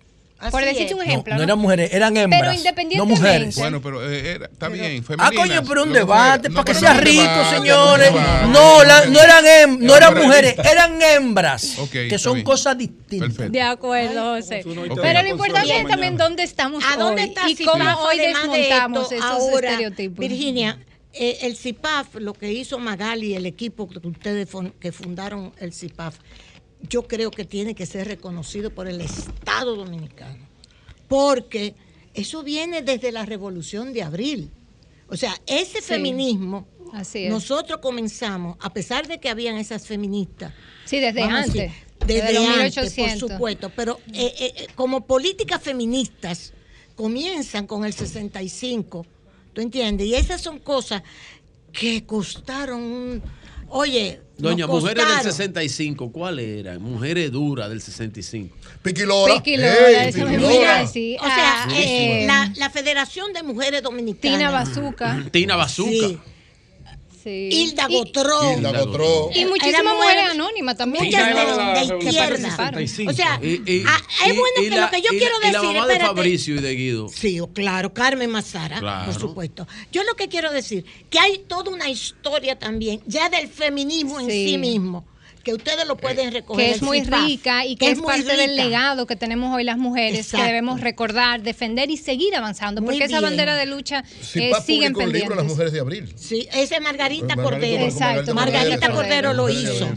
Por 0.52 0.64
decirte 0.64 0.94
un 0.94 1.00
No, 1.00 1.06
ejemplo, 1.06 1.34
no 1.34 1.38
¿no? 1.40 1.44
eran 1.44 1.60
mujeres, 1.60 1.94
eran 1.94 2.18
hembras. 2.18 2.42
No 2.54 2.54
independientemente- 2.54 3.22
mujeres. 3.22 3.56
Bueno, 3.56 3.82
pero 3.82 4.10
eh, 4.10 4.32
era- 4.36 4.46
está 4.48 4.68
bien, 4.70 5.02
Ah, 5.02 5.08
femeninas. 5.08 5.48
coño, 5.48 5.64
pero 5.68 5.84
un 5.84 5.94
debate 5.94 6.50
para 6.52 6.64
que 6.66 6.74
No, 6.74 6.80
sea 6.80 6.94
pero 6.94 7.04
rico, 7.06 7.22
debate, 7.24 7.56
señores. 7.56 8.12
No, 8.50 8.84
la- 8.84 9.06
no 9.06 9.20
eran, 9.22 9.46
hem- 9.46 9.78
no 9.80 9.96
eran 9.96 10.14
mujeres, 10.18 10.56
eran 10.60 11.02
hembras. 11.02 11.78
Que 11.92 12.20
son 12.20 12.34
bien. 12.36 12.46
cosas 12.46 12.78
distintas. 12.78 13.30
Perfecto. 13.30 13.52
De 13.52 13.62
acuerdo, 13.62 14.36
José. 14.36 14.62
Pero 14.66 15.22
lo 15.24 15.28
importante 15.30 15.80
es 15.80 15.88
también 15.88 16.18
dónde 16.18 16.44
estamos 16.44 16.84
¿A 16.86 16.98
dónde 16.98 17.24
hoy 17.24 17.28
está 17.30 17.50
y 17.50 17.56
CIPAF, 17.56 17.74
cómo 17.74 18.00
hoy 18.02 18.20
además 18.20 18.42
de 18.52 18.58
desmontamos 18.58 19.04
esto, 19.04 19.16
esos 19.16 19.26
ahora, 19.32 19.70
estereotipos. 19.72 20.20
Virginia, 20.20 20.80
eh, 21.14 21.38
el 21.44 21.56
CIPAF, 21.56 22.16
lo 22.16 22.34
que 22.34 22.52
hizo 22.52 22.78
Magali, 22.78 23.36
el 23.36 23.46
equipo 23.46 23.88
que 23.88 24.06
ustedes 24.06 24.50
que 24.82 24.92
fundaron 24.92 25.54
el 25.60 25.72
CIPAF, 25.74 26.16
yo 26.82 27.08
creo 27.08 27.32
que 27.32 27.46
tiene 27.46 27.74
que 27.76 27.86
ser 27.86 28.08
reconocido 28.08 28.70
por 28.72 28.88
el 28.88 29.02
Estado 29.02 29.76
Dominicano, 29.76 30.46
porque 31.08 31.76
eso 32.14 32.44
viene 32.44 32.82
desde 32.82 33.12
la 33.12 33.26
Revolución 33.26 33.94
de 33.94 34.04
Abril. 34.04 34.52
O 35.08 35.18
sea, 35.18 35.36
ese 35.46 35.82
Sí. 35.82 35.88
feminismo, 35.88 36.68
Así 36.94 37.26
es. 37.26 37.30
nosotros 37.32 37.80
comenzamos, 37.82 38.58
a 38.60 38.72
pesar 38.74 39.08
de 39.08 39.20
que 39.20 39.30
habían 39.30 39.58
esas 39.58 39.86
feministas. 39.86 40.54
Sí, 40.86 41.00
desde 41.00 41.22
antes, 41.24 41.54
decir, 41.54 41.72
desde 42.06 42.22
desde, 42.22 42.34
los 42.34 42.44
antes, 42.48 42.60
1800. 42.76 43.20
por 43.22 43.30
supuesto. 43.32 43.72
Pero 43.76 44.00
eh, 44.14 44.34
eh, 44.40 44.54
eh, 44.58 44.68
como 44.76 45.06
políticas 45.06 45.62
feministas 45.62 46.54
comienzan 46.96 47.68
con 47.68 47.86
el 47.86 47.94
65, 47.94 49.06
¿tú 49.54 49.62
entiendes? 49.62 50.08
Y 50.08 50.16
esas 50.16 50.42
son 50.42 50.60
cosas 50.60 51.04
que 51.74 52.06
costaron 52.06 52.82
un... 52.82 53.22
Oye, 53.70 54.22
Doña, 54.38 54.66
nos 54.68 54.76
mujeres 54.82 54.98
del 55.06 55.06
costaron. 55.14 55.32
65, 55.32 56.12
¿cuáles 56.12 56.60
eran? 56.60 56.82
Mujeres 56.82 57.32
duras 57.32 57.70
del 57.70 57.82
65. 57.82 58.56
Piquilora. 58.82 59.36
Piqui 59.36 59.58
Lora, 59.58 60.06
eso 60.06 60.26
me 60.26 60.38
voy 60.38 60.58
a 60.58 60.80
decir. 60.80 61.18
O 61.20 61.24
sea, 61.26 61.64
Ah, 61.64 61.68
eh, 61.74 62.26
la, 62.28 62.52
la 62.58 62.70
Federación 62.70 63.32
de 63.34 63.44
Mujeres 63.44 63.82
Dominicanas. 63.82 64.38
Tina 64.40 64.52
Bazooka. 64.52 65.24
Tina 65.32 65.56
Bazooka. 65.56 65.90
Sí. 65.92 66.18
Sí. 67.26 67.50
Hilda 67.52 67.88
Y- 67.90 67.96
Gotró. 67.98 68.54
Hilda 68.56 68.72
Gotró. 68.84 69.30
Y 69.34 69.46
muchísimas 69.46 69.96
mujeres 69.96 70.24
anónimas 70.30 70.78
también. 70.78 71.06
Muchas 71.06 71.26
de, 71.90 71.96
izquierda. 72.06 72.38
65. 72.38 73.12
O 73.12 73.14
sea, 73.16 73.40
Y- 73.42 73.64
y- 73.66 73.84
ah, 73.88 73.98
es 74.28 74.36
bueno 74.38 74.46
y 74.62 74.70
que 74.70 74.80
lo 74.80 74.90
que 74.92 75.02
yo 75.02 75.10
y- 75.12 75.18
quiero 75.18 75.36
y 75.40 75.52
la 75.52 75.60
decir, 75.60 75.76
mamá 75.76 75.88
de. 75.88 76.00
Fabricio 76.00 76.56
y 76.56 76.60
de 76.60 76.76
Guido. 76.76 77.10
Sí, 77.10 77.40
o 77.40 77.48
claro, 77.52 77.94
Carmen 77.96 78.30
Mazara, 78.30 78.78
Claro. 78.80 79.12
por 79.12 79.20
supuesto. 79.20 79.68
Yo 79.92 80.04
lo 80.04 80.14
que 80.16 80.28
quiero 80.30 80.52
decir, 80.52 80.86
que 81.10 81.18
hay 81.18 81.40
toda 81.48 81.72
una 81.72 81.90
historia 81.90 82.60
también, 82.60 83.02
ya 83.08 83.28
del 83.30 83.48
feminismo 83.48 84.20
en 84.20 84.30
Sí. 84.30 84.50
sí 84.50 84.58
mismo, 84.60 85.08
que 85.46 85.54
ustedes 85.54 85.88
lo 85.88 85.94
eh, 85.94 85.98
pueden 85.98 86.34
recoger. 86.34 86.66
Que 86.66 86.72
es 86.72 86.82
muy 86.82 87.04
rica 87.04 87.66
y 87.66 87.76
que, 87.76 87.92
es, 87.92 88.02
parte 88.02 88.36
del 88.36 88.56
legado 88.56 89.06
que 89.06 89.16
tenemos 89.16 89.56
hoy 89.56 89.64
las 89.64 89.78
mujeres, 89.78 90.32
que 90.32 90.42
debemos 90.42 90.82
recordar, 90.82 91.44
defender 91.44 91.92
y 91.92 91.98
seguir 91.98 92.36
avanzando, 92.36 92.84
porque 92.84 93.06
esa 93.06 93.22
bandera 93.22 93.56
de 93.56 93.68
lucha 93.68 94.04
eh, 94.34 94.52
sigue 94.66 94.88
pendiente. 94.88 95.20
libro 95.20 95.36
Las 95.36 95.46
Mujeres 95.46 95.72
de 95.72 95.80
Abril. 95.80 96.12
Sí, 96.18 96.48
ese 96.52 96.80
Margarita, 96.80 97.36
Margarita 97.36 97.36
Cordero. 97.36 97.86
Exacto. 97.86 98.34
Margarita, 98.34 98.90
Margarita 98.90 98.92
Cordero, 98.92 99.34
lo 99.34 99.50
hizo. 99.50 99.88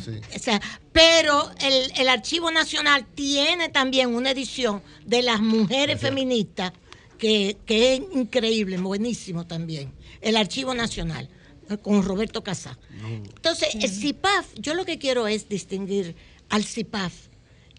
Pero 0.93 1.51
el, 1.63 1.93
el 1.97 2.09
Archivo 2.09 2.51
Nacional 2.51 3.07
tiene 3.15 3.71
también 3.71 4.15
una 4.15 4.33
edición 4.33 4.83
de 5.07 5.23
las 5.23 5.41
mujeres 5.41 5.99
feministas 5.99 6.73
que, 7.17 7.57
que 7.65 7.95
es 7.95 8.03
increíble, 8.13 8.77
buenísimo 8.77 9.47
también. 9.47 9.93
El 10.21 10.37
Archivo 10.37 10.75
Nacional 10.75 11.31
eh, 11.71 11.79
con 11.79 12.03
Roberto 12.03 12.43
Casá. 12.43 12.79
Entonces, 13.07 13.75
el 13.75 13.91
mm. 13.91 13.95
CIPAF, 13.95 14.47
yo 14.57 14.75
lo 14.75 14.85
que 14.85 14.99
quiero 14.99 15.27
es 15.27 15.49
distinguir 15.49 16.17
al 16.49 16.65
CIPAF, 16.65 17.13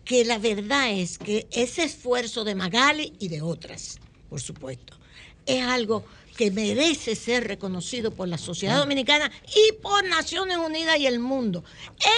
que 0.06 0.26
la 0.26 0.38
verdad 0.38 0.92
es 0.92 1.18
que 1.18 1.48
ese 1.52 1.84
esfuerzo 1.84 2.44
de 2.44 2.56
Magali 2.56 3.14
y 3.20 3.28
de 3.28 3.42
otras, 3.42 4.00
por 4.30 4.42
supuesto, 4.42 4.98
es 5.46 5.64
algo 5.64 6.06
que 6.40 6.52
merece 6.52 7.18
ser 7.18 7.50
reconocido 7.50 8.12
por 8.12 8.30
la 8.30 8.38
sociedad 8.38 8.78
dominicana 8.78 9.30
y 9.46 9.74
por 9.82 10.08
Naciones 10.08 10.56
Unidas 10.56 10.98
y 10.98 11.06
el 11.06 11.20
mundo. 11.20 11.66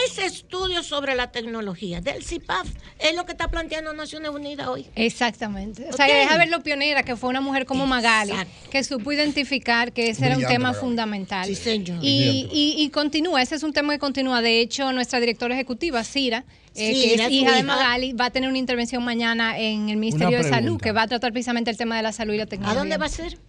Ese 0.06 0.28
estudio 0.28 0.84
sobre 0.84 1.16
la 1.16 1.32
tecnología 1.32 2.02
del 2.02 2.24
CIPAF 2.24 2.68
es 3.00 3.16
lo 3.16 3.26
que 3.26 3.32
está 3.32 3.48
planteando 3.48 3.94
Naciones 3.94 4.30
Unidas 4.30 4.68
hoy. 4.68 4.86
Exactamente. 4.94 5.88
O 5.90 5.94
sea, 5.94 6.06
okay. 6.06 6.18
deja 6.20 6.38
ver 6.38 6.50
lo 6.50 6.62
pionera 6.62 7.02
que 7.02 7.16
fue 7.16 7.32
una 7.32 7.42
mujer 7.42 7.66
como 7.66 7.88
Magali, 7.88 8.34
que 8.70 8.84
supo 8.84 9.12
identificar 9.12 9.92
que 9.92 10.12
ese 10.12 10.28
era 10.28 10.38
un 10.38 10.46
tema 10.46 10.76
fundamental. 10.76 11.48
Sí, 11.48 11.56
señor. 11.56 11.98
Y, 12.04 12.48
y, 12.52 12.76
y 12.78 12.90
continúa, 12.92 13.42
ese 13.42 13.56
es 13.56 13.64
un 13.64 13.74
tema 13.74 13.94
que 13.94 13.98
continúa. 13.98 14.44
De 14.44 14.62
hecho, 14.62 14.94
nuestra 14.94 15.20
directora 15.20 15.56
ejecutiva, 15.56 16.04
Cira, 16.04 16.46
eh, 16.76 16.94
sí, 16.94 17.02
que 17.02 17.24
es 17.24 17.32
hija 17.32 17.56
de 17.56 17.64
Magali, 17.64 18.14
va 18.14 18.26
a 18.26 18.30
tener 18.30 18.50
una 18.50 18.60
intervención 18.60 19.04
mañana 19.04 19.58
en 19.58 19.90
el 19.90 19.98
Ministerio 19.98 20.38
de 20.38 20.48
Salud, 20.48 20.80
que 20.80 20.92
va 20.92 21.02
a 21.02 21.08
tratar 21.08 21.32
precisamente 21.32 21.72
el 21.72 21.78
tema 21.78 21.98
de 21.98 22.04
la 22.04 22.12
salud 22.12 22.36
y 22.36 22.38
la 22.38 22.46
tecnología. 22.46 22.80
¿A 22.80 22.84
dónde 22.84 22.98
va 22.98 23.08
a 23.08 23.10
ser? 23.10 23.40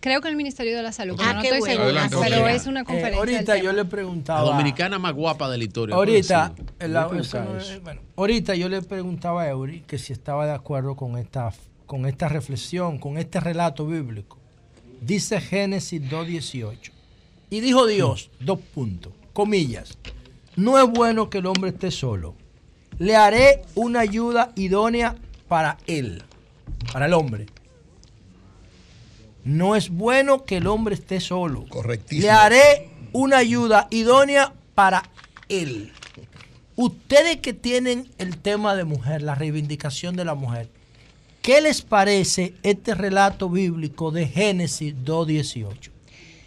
Creo 0.00 0.20
que 0.20 0.28
el 0.28 0.36
Ministerio 0.36 0.76
de 0.76 0.82
la 0.82 0.92
Salud, 0.92 1.16
ah, 1.20 1.38
pero 1.42 1.56
estoy 1.56 1.58
bueno. 1.76 2.08
segura, 2.08 2.08
pero 2.10 2.48
es 2.48 2.66
una 2.66 2.80
eh, 2.80 2.84
conferencia. 2.84 3.18
Ahorita 3.18 3.56
yo 3.58 3.72
le 3.72 3.84
preguntaba. 3.84 4.42
La 4.42 4.50
dominicana 4.50 4.98
más 4.98 5.14
guapa 5.14 5.50
de 5.50 5.58
la 5.58 5.64
historia. 5.64 5.96
Ahorita, 5.96 6.52
ahorita 8.16 8.54
yo 8.54 8.68
le 8.68 8.82
preguntaba 8.82 9.42
a 9.42 9.48
Eury 9.48 9.80
que 9.80 9.98
si 9.98 10.12
estaba 10.12 10.46
de 10.46 10.52
acuerdo 10.52 10.94
con 10.94 11.18
esta, 11.18 11.52
con 11.86 12.06
esta 12.06 12.28
reflexión, 12.28 12.98
con 12.98 13.18
este 13.18 13.40
relato 13.40 13.86
bíblico. 13.86 14.38
Dice 15.00 15.40
Génesis 15.40 16.02
2.18. 16.02 16.90
Y 17.50 17.60
dijo 17.60 17.86
Dios, 17.86 18.30
dos 18.40 18.58
puntos, 18.58 19.12
comillas. 19.32 19.96
No 20.56 20.78
es 20.78 20.88
bueno 20.90 21.30
que 21.30 21.38
el 21.38 21.46
hombre 21.46 21.70
esté 21.70 21.90
solo. 21.90 22.34
Le 22.98 23.16
haré 23.16 23.62
una 23.74 24.00
ayuda 24.00 24.52
idónea 24.56 25.14
para 25.46 25.78
él, 25.86 26.22
para 26.92 27.06
el 27.06 27.14
hombre. 27.14 27.46
No 29.48 29.76
es 29.76 29.88
bueno 29.88 30.44
que 30.44 30.58
el 30.58 30.66
hombre 30.66 30.94
esté 30.94 31.20
solo. 31.20 31.64
Correctísimo. 31.70 32.20
Le 32.20 32.30
haré 32.30 32.90
una 33.12 33.38
ayuda 33.38 33.88
idónea 33.90 34.52
para 34.74 35.08
él. 35.48 35.90
Ustedes 36.76 37.38
que 37.38 37.54
tienen 37.54 38.10
el 38.18 38.36
tema 38.36 38.74
de 38.74 38.84
mujer, 38.84 39.22
la 39.22 39.34
reivindicación 39.34 40.16
de 40.16 40.26
la 40.26 40.34
mujer, 40.34 40.68
¿qué 41.40 41.62
les 41.62 41.80
parece 41.80 42.52
este 42.62 42.94
relato 42.94 43.48
bíblico 43.48 44.10
de 44.10 44.26
Génesis 44.26 44.94
2.18? 44.94 45.92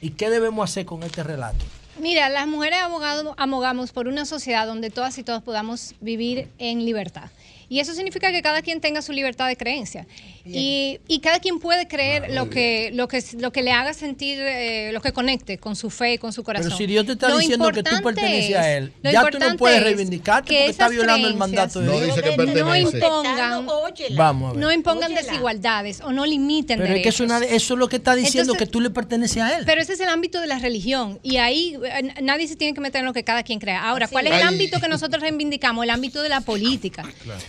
¿Y 0.03 0.11
qué 0.11 0.29
debemos 0.29 0.69
hacer 0.69 0.85
con 0.85 1.01
este 1.01 1.23
relato? 1.23 1.65
Mira, 1.99 2.29
las 2.29 2.47
mujeres 2.47 2.81
abogado, 2.81 3.33
abogamos 3.35 3.91
por 3.93 4.07
una 4.07 4.25
sociedad 4.25 4.67
donde 4.67 4.91
todas 4.91 5.17
y 5.17 5.23
todos 5.23 5.41
podamos 5.41 5.95
vivir 6.01 6.49
en 6.59 6.85
libertad. 6.85 7.31
Y 7.71 7.79
eso 7.79 7.93
significa 7.93 8.33
que 8.33 8.41
cada 8.41 8.61
quien 8.61 8.81
tenga 8.81 9.01
su 9.01 9.13
libertad 9.13 9.47
de 9.47 9.55
creencia. 9.55 10.05
Y, 10.45 11.19
cada 11.21 11.39
quien 11.39 11.59
puede 11.59 11.87
creer 11.87 12.33
lo, 12.33 12.49
que, 12.49 12.89
lo, 12.93 13.07
que, 13.07 13.23
lo 13.37 13.51
que 13.51 13.61
le 13.61 13.71
haga 13.71 13.93
sentir, 13.93 14.39
eh, 14.39 14.91
lo 14.91 15.01
que 15.01 15.13
conecte 15.13 15.59
con 15.59 15.75
su 15.75 15.91
fe 15.91 16.13
y 16.13 16.17
con 16.17 16.33
su 16.33 16.43
corazón. 16.43 16.69
Pero 16.69 16.77
si 16.77 16.87
Dios 16.87 17.05
te 17.05 17.11
está 17.11 17.35
diciendo 17.37 17.69
que 17.71 17.83
tú 17.83 18.01
perteneces 18.03 18.55
a 18.55 18.77
Él, 18.77 18.91
ya 19.03 19.29
tú 19.29 19.37
no 19.37 19.55
puedes 19.55 19.83
reivindicarte 19.83 20.49
que 20.49 20.55
porque 20.55 20.71
está 20.71 20.89
violando 20.89 21.27
el 21.27 21.35
mandato 21.35 21.79
de 21.79 22.05
Dios. 22.05 22.17
No, 22.37 22.65
no 22.65 22.75
impongan, 22.75 23.67
Vamos. 24.15 24.57
No 24.57 24.71
impongan 24.71 25.13
desigualdades 25.13 26.01
o 26.01 26.11
no 26.11 26.25
limiten 26.25 26.79
pero 26.79 26.95
es 26.95 27.05
eso, 27.05 27.25
es 27.25 27.69
lo 27.69 27.87
que 27.87 27.97
está 27.97 28.15
diciendo, 28.15 28.53
que 28.55 28.65
tú 28.65 28.81
le 28.81 28.89
perteneces 28.89 29.41
a 29.41 29.57
Él. 29.57 29.63
Pero 29.65 29.81
ese 29.81 29.93
es 29.93 29.99
el 29.99 30.09
ámbito 30.09 30.39
de 30.41 30.47
la 30.47 30.59
religión 30.59 31.19
y 31.23 31.37
ahí 31.37 31.77
eh, 31.83 32.13
nadie 32.21 32.47
se 32.47 32.55
tiene 32.55 32.73
que 32.73 32.81
meter 32.81 32.99
en 32.99 33.05
lo 33.05 33.13
que 33.13 33.23
cada 33.23 33.43
quien 33.43 33.59
crea. 33.59 33.83
Ahora, 33.83 34.07
¿cuál 34.07 34.27
es 34.27 34.33
el 34.33 34.47
ámbito 34.47 34.79
que 34.79 34.87
nosotros 34.87 35.21
reivindicamos? 35.21 35.83
El 35.83 35.89
ámbito 35.89 36.21
de 36.21 36.29
la 36.29 36.41
política. 36.41 37.03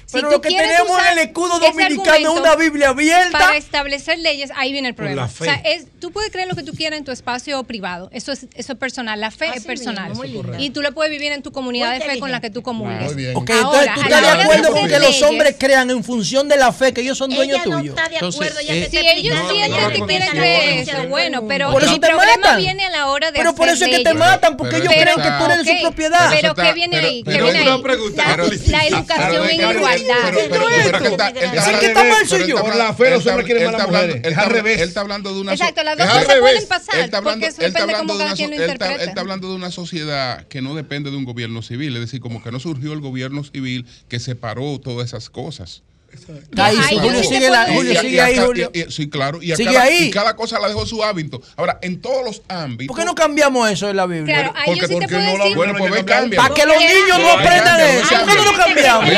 Si 0.07 0.13
pero 0.13 0.31
lo 0.31 0.41
que 0.41 0.51
tenemos 0.51 0.99
en 1.01 1.19
el 1.19 1.27
escudo 1.27 1.59
dominicano 1.59 2.35
es 2.35 2.41
una 2.41 2.57
Biblia 2.57 2.82
Abierta. 2.85 3.39
Para 3.39 3.57
establecer 3.57 4.19
leyes, 4.19 4.51
ahí 4.57 4.73
viene 4.73 4.89
el 4.89 4.95
problema. 4.95 5.23
La 5.23 5.29
fe. 5.29 5.45
O 5.45 5.47
sea, 5.47 5.55
es, 5.65 5.87
tú 6.01 6.13
puedes 6.13 6.31
creer 6.31 6.49
lo 6.49 6.55
que 6.55 6.63
tú 6.63 6.73
quieras 6.73 6.99
en 6.99 7.05
tu 7.05 7.13
espacio 7.13 7.63
privado. 7.65 8.09
Eso 8.13 8.33
es, 8.33 8.47
eso 8.55 8.73
es 8.73 8.79
personal. 8.79 9.21
La 9.21 9.31
fe 9.31 9.47
Así 9.47 9.59
es 9.59 9.65
personal. 9.65 10.13
Y 10.59 10.71
tú 10.71 10.83
lo 10.83 10.93
puedes 10.93 11.11
vivir 11.11 11.33
en 11.33 11.43
tu 11.43 11.53
comunidad 11.53 11.93
de 11.93 12.01
fe 12.01 12.19
con 12.19 12.31
la 12.31 12.41
que 12.41 12.51
tú 12.51 12.63
comulgas. 12.63 13.13
Okay, 13.13 13.57
entonces, 13.57 13.91
¿tú 13.95 14.01
estás 14.03 14.21
de 14.23 14.43
acuerdo 14.43 14.73
con 14.73 14.89
que 14.89 14.99
los 14.99 15.23
hombres 15.23 15.57
crean 15.59 15.91
en 15.91 16.05
función 16.05 16.49
de 16.49 16.57
la 16.57 16.73
fe, 16.73 16.93
que 16.93 17.01
ellos 17.01 17.19
son 17.19 17.31
dueños 17.31 17.59
no 17.67 17.79
tuyos? 17.79 17.97
Está 17.97 18.09
de 18.09 18.17
acuerdo, 18.17 18.61
entonces, 18.61 18.91
si 18.91 18.99
ellos 18.99 19.37
sienten 19.51 19.91
que 19.91 20.07
quieren 20.07 20.29
creer 20.31 20.89
eso, 20.89 21.09
bueno, 21.09 21.47
pero 21.47 21.71
por 21.71 21.83
eso 21.83 21.95
el 21.95 22.01
te 22.01 22.07
problema 22.09 22.37
matan. 22.37 22.59
viene 22.59 22.87
a 22.87 22.91
la 22.91 23.07
hora 23.09 23.31
de 23.31 23.39
Pero 23.39 23.55
por 23.55 23.69
eso 23.69 23.85
es 23.85 23.97
que 23.97 24.05
te 24.05 24.15
matan, 24.15 24.57
porque 24.57 24.77
ellos 24.77 24.93
creen 24.93 25.17
que 25.17 25.31
tú 25.39 25.45
eres 25.45 25.65
de 25.65 25.73
su 25.73 25.83
propiedad. 25.83 26.31
Pero 26.31 26.55
¿qué 26.55 26.73
viene 26.73 26.99
ahí? 26.99 27.23
La 27.25 28.87
educación 28.87 29.51
en 29.51 29.71
igualdad. 29.77 30.35
Es 31.53 31.79
que 31.79 31.87
está 31.87 32.05
mal 32.05 32.27
soy 32.27 32.49
yo 32.49 32.63
la 32.75 32.93
de 35.27 35.53
Exacto, 35.53 35.81
él 35.81 35.89
está 39.01 39.21
hablando 39.21 39.49
de 39.49 39.55
una 39.55 39.71
sociedad 39.71 40.47
que 40.49 40.63
no 40.63 40.75
depende 40.75 41.11
de 41.11 41.17
un 41.17 41.25
gobierno 41.25 41.63
civil. 41.63 41.95
Es 41.95 42.01
decir, 42.01 42.21
como 42.21 42.43
que 42.43 42.53
no 42.53 42.61
surgió 42.61 42.93
el 42.93 43.01
gobierno 43.01 43.45
civil 43.45 43.87
que 44.09 44.21
separó 44.21 44.79
todas 44.81 45.09
esas 45.09 45.31
cosas. 45.31 45.83
Sí, 46.17 46.99
Julio 46.99 47.23
sigue, 47.23 48.21
ahí, 48.21 48.39
Julio. 48.39 48.71
Sí, 48.89 49.09
claro. 49.09 49.43
Y, 49.43 49.53
a 49.53 49.57
cada, 50.13 50.37
cosa 50.37 50.59
la 50.59 50.69
dejó 50.69 50.87
su 50.87 51.03
hábito. 51.03 51.41
Ahora, 51.57 51.79
en 51.83 52.01
todos 52.01 52.25
los 52.25 52.43
ámbitos. 52.49 52.89
¿Por 52.89 52.97
qué 52.97 53.05
no 53.05 53.15
cambiamos 53.15 53.71
eso 53.71 53.89
en 53.89 53.97
la 53.97 54.07
Biblia? 54.07 54.35
Claro, 54.35 54.55
porque, 54.67 54.87
sí 54.87 54.93
porque, 54.93 55.15
no 55.15 55.39
la 55.39 55.55
Bueno. 55.55 55.75
Para 56.37 56.55
que 56.55 56.67
los 56.67 56.79
niños 56.79 57.19
no 57.19 57.33
aprendan 57.33 57.79
de 57.79 58.01
eso. 58.01 58.09
¿Por 58.09 58.27
qué 58.27 58.35
no 58.35 58.45
lo 58.45 58.59
cambiamos? 58.59 59.09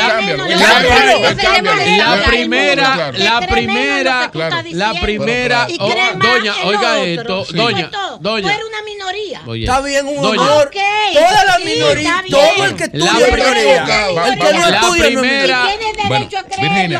La 1.95 2.23
primera, 2.27 3.11
la 3.11 3.47
primera, 3.47 4.31
la 4.71 4.93
primera. 5.01 5.67
Doña, 5.67 6.55
oiga 6.63 7.03
esto. 7.03 7.45
Doña, 7.53 7.91
doña. 8.19 8.41
Tú 8.41 8.49
eres 8.49 8.65
una 8.67 8.81
minoría. 8.83 9.41
Está 9.45 9.81
bien, 9.81 10.07
un 10.07 10.25
honor. 10.25 10.71
Toda 11.13 11.45
la 11.45 11.59
minoría. 11.59 12.23
Todo 12.29 12.65
el 12.65 12.75
que 12.75 12.83
estudia 12.85 13.27
es 13.27 13.33
minoría. 13.33 14.07
El 14.27 14.39
que 14.39 14.53
no 14.53 14.69
estudia 14.69 15.07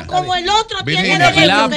como 0.08 0.36
el 0.36 0.50
otro 0.50 0.80
tiene 0.86 1.18
la 1.18 1.32
primera. 1.32 1.68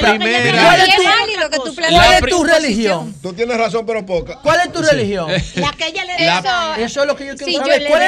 ¿Cuál 0.64 0.80
es, 0.80 0.94
tu, 0.94 1.74
¿Cuál 1.74 2.14
es 2.14 2.30
tu 2.30 2.44
religión? 2.44 3.14
Tú 3.22 3.32
tienes 3.32 3.56
razón, 3.56 3.86
pero 3.86 4.04
poca. 4.04 4.38
¿Cuál 4.42 4.60
es 4.60 4.72
tu 4.72 4.82
religión? 4.82 5.30
La 5.56 5.72
que 5.72 5.88
ella 5.88 6.04
le 6.04 6.14
eso, 6.14 6.74
eso 6.76 7.00
es 7.02 7.06
lo 7.06 7.16
que 7.16 7.26
yo 7.26 7.36
quiero 7.36 7.58
saber. 7.58 7.86
¿Cuál, 7.88 8.02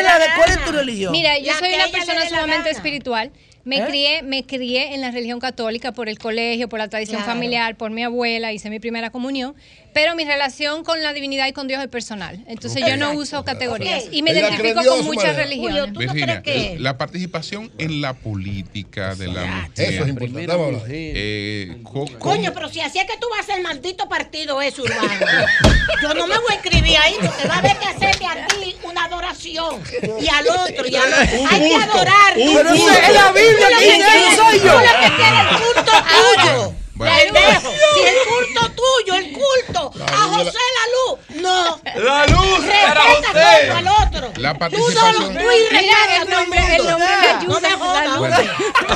es 0.50 0.64
tu 0.64 0.72
religión? 0.72 1.12
Mira, 1.12 1.38
yo 1.38 1.52
soy 1.58 1.72
una 1.74 1.88
persona 1.88 2.28
sumamente 2.28 2.70
espiritual. 2.70 3.30
Me 3.64 3.76
¿Eh? 3.76 3.84
crié, 3.86 4.22
me 4.22 4.46
crié 4.46 4.94
en 4.94 5.02
la 5.02 5.10
religión 5.10 5.38
católica 5.38 5.92
por 5.92 6.08
el 6.08 6.18
colegio, 6.18 6.68
por 6.68 6.78
la 6.78 6.88
tradición 6.88 7.22
familiar, 7.24 7.76
por 7.76 7.90
mi 7.90 8.02
abuela, 8.02 8.52
hice 8.52 8.70
mi 8.70 8.80
primera 8.80 9.10
comunión 9.10 9.54
pero 9.92 10.14
mi 10.14 10.24
relación 10.24 10.84
con 10.84 11.02
la 11.02 11.12
divinidad 11.12 11.46
y 11.46 11.52
con 11.52 11.68
Dios 11.68 11.82
es 11.82 11.88
personal. 11.88 12.42
Entonces 12.46 12.82
yo 12.86 12.96
no 12.96 13.12
uso 13.12 13.44
categorías 13.44 14.04
y 14.10 14.22
me 14.22 14.32
identifico 14.32 14.84
con 14.84 15.04
muchas 15.04 15.36
religiones. 15.36 16.80
La 16.80 16.98
participación 16.98 17.70
en 17.78 18.00
la 18.00 18.14
política 18.14 19.14
de 19.14 19.28
la 19.28 19.44
mujer. 19.46 19.70
Eso 19.76 20.02
es 20.04 20.08
importante. 20.08 20.90
Eh, 20.92 21.82
Coño, 22.18 22.52
pero 22.54 22.68
si 22.68 22.80
así 22.80 22.98
es 22.98 23.06
que 23.06 23.16
tú 23.18 23.26
vas 23.30 23.48
a 23.48 23.52
ser 23.52 23.62
maldito 23.62 24.08
partido 24.08 24.60
eso, 24.62 24.82
urbano. 24.82 25.26
yo 26.02 26.14
no 26.14 26.26
me 26.26 26.38
voy 26.38 26.46
a 26.50 26.54
inscribir 26.54 26.96
ahí 26.98 27.14
porque 27.20 27.48
va 27.48 27.54
a 27.54 27.58
haber 27.58 27.76
que 27.78 27.86
hacerme 27.86 28.26
a 28.26 28.46
ti 28.46 28.76
una 28.82 29.04
adoración 29.04 29.82
y 30.20 30.28
al 30.28 30.48
otro 30.48 30.86
y 30.86 30.96
al 30.96 31.12
otro. 31.12 31.46
Hay 31.50 31.68
que 31.68 31.76
adorar. 31.76 32.34
Pero 32.34 32.70
es 32.70 33.14
la 33.14 33.32
Biblia, 33.32 33.68
que 33.78 34.36
soy 34.36 34.58
yo. 34.58 34.74
Lo 34.74 35.00
que 35.00 35.16
quiere 35.16 35.40
el 35.40 35.84
tuyo. 35.84 36.79
Bueno. 37.00 37.32
Pendejo. 37.32 37.72
Si 37.94 38.00
el 38.02 38.14
culto 38.28 38.72
tuyo, 38.72 39.14
el 39.14 39.32
culto 39.32 39.90
la 39.94 40.04
a 40.04 40.18
José 40.18 40.44
la... 40.44 40.76
la 40.76 40.84
luz. 40.92 41.42
No. 41.42 41.80
La 41.96 42.26
luz 42.26 42.64
era 42.66 43.00
José. 43.00 43.70
al 43.70 43.88
otro. 43.88 44.32
La 44.36 44.58
participación. 44.58 45.14
Tú 45.14 45.18
solo, 45.18 45.28
tú 45.30 45.46
y 45.50 45.76
el 45.76 46.28
nombre, 46.28 46.76
el 46.76 46.86
nombre 46.86 47.08
de 47.08 47.46
No 47.46 47.58
me 47.58 47.70
jodas. 47.70 48.18
Bueno, 48.18 48.36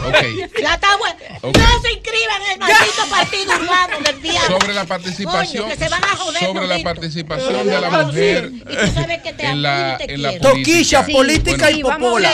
okay. 0.07 0.37
La 0.63 0.79
tabua. 0.79 1.17
Okay. 1.41 1.63
No 1.63 1.81
se 1.81 1.93
inscriban 1.93 2.43
en 2.43 2.53
el 2.53 2.59
maldito 2.59 3.07
partido 3.09 3.53
urbano 3.63 4.01
del 4.05 4.21
diablo. 4.21 4.61
Sobre 4.61 4.75
la 4.75 4.85
participación. 4.85 5.63
Coño, 5.63 5.75
que 5.75 5.85
se 5.85 5.89
van 5.89 6.05
a 6.05 6.17
joder, 6.17 6.43
sobre 6.45 6.67
la 6.67 6.83
participación 6.85 7.67
de 7.67 7.81
la 7.81 7.91
mujer. 7.91 8.51
Y 8.53 8.77
tú 8.77 8.87
sabes 8.93 9.23
que 9.23 9.33
te 9.33 9.47
en 9.47 9.63
la, 9.63 9.97
te 9.97 10.13
en 10.13 10.23
la 10.23 10.39
Toquilla, 10.41 11.07
política 11.07 11.71
y 11.71 11.83
popola. 11.83 12.31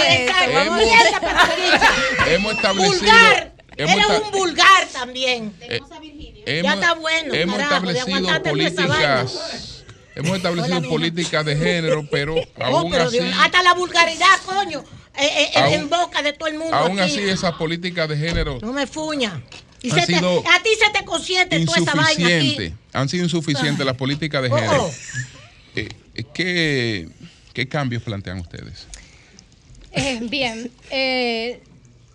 Hemos 2.27 2.55
establecido 2.55 3.13
era 3.81 4.09
monta... 4.09 4.21
un 4.21 4.31
vulgar 4.33 4.87
también. 4.93 5.55
Eh, 5.61 5.81
hemos, 6.47 6.65
ya 6.65 6.75
está 6.75 6.95
bueno. 6.95 7.35
Hemos 7.35 7.57
carajo, 7.57 7.91
establecido 7.91 8.43
políticas. 8.43 9.85
Hemos 10.15 10.37
establecido 10.37 10.83
políticas 10.83 11.47
de 11.47 11.57
género, 11.57 12.07
pero 12.11 12.35
oh, 12.59 12.63
aún 12.63 12.91
pero 12.91 13.05
así, 13.05 13.19
Dios, 13.21 13.35
hasta 13.39 13.63
la 13.63 13.75
vulgaridad, 13.75 14.39
coño, 14.45 14.85
eh, 15.17 15.51
eh, 15.55 15.75
en 15.75 15.89
boca 15.89 16.23
de 16.23 16.33
todo 16.33 16.49
el 16.49 16.59
mundo. 16.59 16.77
Aún 16.77 17.01
así, 17.01 17.21
esas 17.21 17.55
políticas 17.55 18.09
de 18.09 18.17
género. 18.17 18.59
No 18.61 18.73
me 18.73 18.87
fuña. 18.87 19.43
A 19.83 20.63
ti 20.63 20.71
se 20.79 20.91
te 20.93 21.05
consiente 21.07 21.65
toda 21.65 21.79
esa 21.79 21.95
vaina. 21.95 22.77
Han 22.93 23.09
sido 23.09 23.25
insuficientes 23.25 23.81
ah. 23.81 23.85
las 23.85 23.97
políticas 23.97 24.43
de 24.43 24.51
oh, 24.51 24.57
género. 24.57 24.85
Oh. 24.85 24.93
Eh, 25.75 25.89
¿qué, 27.55 27.69
cambios 27.69 28.03
plantean 28.03 28.41
ustedes? 28.41 28.87
Bien, 30.23 30.71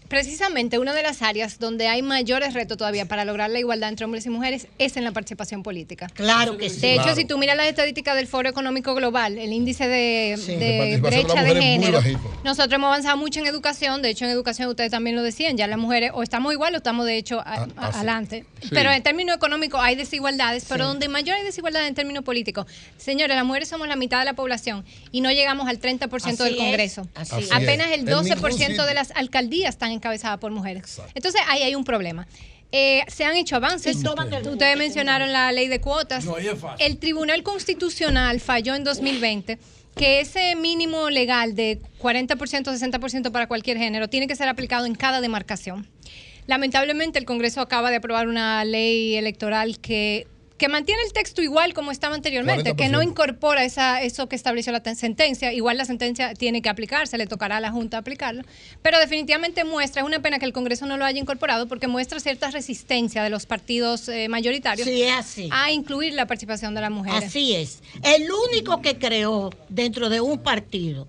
precisamente 0.08 0.80
una 0.80 0.94
de 0.94 1.04
las 1.04 1.22
áreas 1.22 1.60
donde 1.60 1.88
hay 1.88 2.02
mayores 2.02 2.54
retos 2.54 2.78
todavía 2.78 3.06
para 3.08 3.26
lograr 3.26 3.50
la 3.50 3.60
igualdad 3.60 3.90
entre 3.90 4.06
hombres 4.06 4.26
y 4.26 4.30
mujeres 4.30 4.68
es 4.78 4.98
en 4.98 5.04
la 5.04 5.12
participación 5.12 5.64
política. 5.64 6.08
Claro 6.14 6.58
que 6.58 6.70
sí. 6.70 6.80
De 6.82 6.94
hecho, 6.94 7.04
Claro. 7.04 7.16
si 7.18 7.26
tú 7.26 7.38
miras 7.38 7.58
las 7.58 7.68
estadísticas 7.68 8.16
del 8.16 8.28
Foro 8.28 8.48
Económico 8.50 8.94
Global, 8.96 9.38
el 9.38 9.52
índice 9.54 9.88
de, 9.88 10.38
Sí. 10.44 10.56
de 10.56 11.00
brecha 11.02 11.44
de 11.44 11.56
género, 11.62 12.02
nosotros 12.44 12.74
hemos 12.74 12.88
avanzado 12.88 13.18
mucho 13.18 13.40
en 13.40 13.48
educación. 13.48 14.02
De 14.02 14.10
hecho, 14.10 14.26
en 14.26 14.32
educación 14.32 14.70
ustedes 14.70 14.92
también 14.92 15.16
lo 15.16 15.24
decían, 15.24 15.58
ya 15.58 15.68
las 15.68 15.78
mujeres 15.80 16.12
o 16.14 16.24
estamos 16.24 16.54
igual 16.54 16.74
o 16.74 16.78
estamos 16.78 17.06
de 17.06 17.18
hecho 17.18 17.40
a- 17.40 17.44
a- 17.64 17.68
ah, 17.78 17.90
adelante. 17.94 18.46
Sí. 18.62 18.70
Pero 18.72 18.92
en 18.92 19.02
términos 19.04 19.36
económicos 19.36 19.80
hay 19.84 19.96
desigualdades, 19.96 20.66
pero 20.70 20.84
Sí. 20.86 20.88
donde 20.90 21.08
mayor 21.10 21.36
hay 21.38 21.44
desigualdad 21.44 21.88
en 21.88 21.96
términos 21.96 22.24
políticos, 22.24 22.66
señores, 22.98 23.36
las 23.36 23.46
mujeres 23.46 23.68
somos 23.70 23.88
la 23.88 23.96
mitad 23.96 24.20
de 24.20 24.26
la 24.26 24.34
población 24.34 24.86
y 25.12 25.22
no 25.22 25.32
llegamos 25.32 25.68
al 25.68 25.80
30% 25.80 26.44
del 26.44 26.54
Así 26.54 26.62
es, 26.62 26.66
Congreso. 26.66 27.08
así 27.16 27.36
es. 27.42 27.52
Apenas 27.52 27.88
el 27.88 28.02
En 28.02 28.06
ningún 28.06 28.24
12% 28.24 28.68
sitio. 28.68 28.86
de 28.86 28.94
las 28.94 29.12
alcaldías 29.12 29.70
están 29.76 29.92
encabezadas 29.96 30.38
por 30.40 30.52
mujeres. 30.52 31.02
Entonces 31.14 31.42
ahí 31.48 31.64
hay 31.64 31.76
un 31.76 31.84
problema. 31.84 32.28
Eh, 32.72 33.04
se 33.08 33.24
han 33.24 33.38
hecho 33.38 33.56
avances. 33.56 33.98
Ustedes 33.98 34.78
mencionaron 34.78 35.32
la 35.32 35.52
ley 35.52 35.68
de 35.68 35.80
cuotas. 35.80 36.26
No, 36.26 36.38
es 36.38 36.60
fácil. 36.60 36.86
El 36.86 36.98
Tribunal 36.98 37.42
Constitucional 37.44 38.40
falló 38.40 38.76
en 38.76 38.84
2020 38.84 39.58
que 39.96 40.20
ese 40.20 40.56
mínimo 40.56 41.10
legal 41.10 41.56
de 41.56 41.80
40%, 42.02 42.38
60% 42.38 43.32
para 43.32 43.48
cualquier 43.48 43.78
género 43.78 44.10
tiene 44.10 44.28
que 44.28 44.36
ser 44.36 44.50
aplicado 44.50 44.86
en 44.86 44.96
cada 44.96 45.22
demarcación. 45.22 45.88
Lamentablemente 46.48 47.18
el 47.18 47.26
Congreso 47.26 47.62
acaba 47.62 47.90
de 47.90 47.98
aprobar 47.98 48.28
una 48.28 48.64
ley 48.66 49.16
electoral 49.16 49.80
que, 49.80 50.28
que 50.58 50.70
mantiene 50.70 51.02
el 51.06 51.12
texto 51.12 51.42
igual 51.42 51.74
como 51.74 51.92
estaba 51.92 52.16
anteriormente, 52.16 52.76
que 52.78 52.88
no 52.88 53.00
40%. 53.00 53.04
incorpora 53.10 53.66
esa, 53.66 54.02
eso 54.02 54.30
que 54.30 54.38
estableció 54.38 54.72
la 54.72 54.82
ten- 54.82 54.96
sentencia. 54.96 55.52
Igual 55.52 55.78
la 55.78 55.84
sentencia 55.84 56.34
tiene 56.34 56.62
que 56.62 56.70
aplicarse, 56.70 57.18
le 57.18 57.28
tocará 57.28 57.58
a 57.58 57.60
la 57.60 57.72
Junta 57.72 57.98
aplicarlo. 57.98 58.44
Pero 58.82 58.98
definitivamente 59.00 59.66
muestra, 59.66 60.02
es 60.02 60.08
una 60.08 60.22
pena 60.22 60.40
que 60.40 60.46
el 60.46 60.54
Congreso 60.54 60.86
no 60.86 60.96
lo 60.96 61.04
haya 61.04 61.20
incorporado 61.20 61.68
porque 61.68 61.88
muestra 61.88 62.22
cierta 62.22 62.52
resistencia 62.52 63.22
de 63.22 63.30
los 63.30 63.46
partidos 63.46 64.08
eh, 64.08 64.30
mayoritarios 64.30 64.88
Sí, 64.88 65.04
es 65.04 65.12
así. 65.14 65.50
a 65.52 65.72
incluir 65.72 66.14
la 66.14 66.26
participación 66.26 66.74
de 66.74 66.82
las 66.82 66.92
mujeres. 66.92 67.26
Así 67.26 67.54
es. 67.54 67.82
El 68.04 68.28
único 68.50 68.82
que 68.82 68.98
creó 68.98 69.50
dentro 69.68 70.08
de 70.10 70.22
un 70.22 70.40
partido 70.40 71.08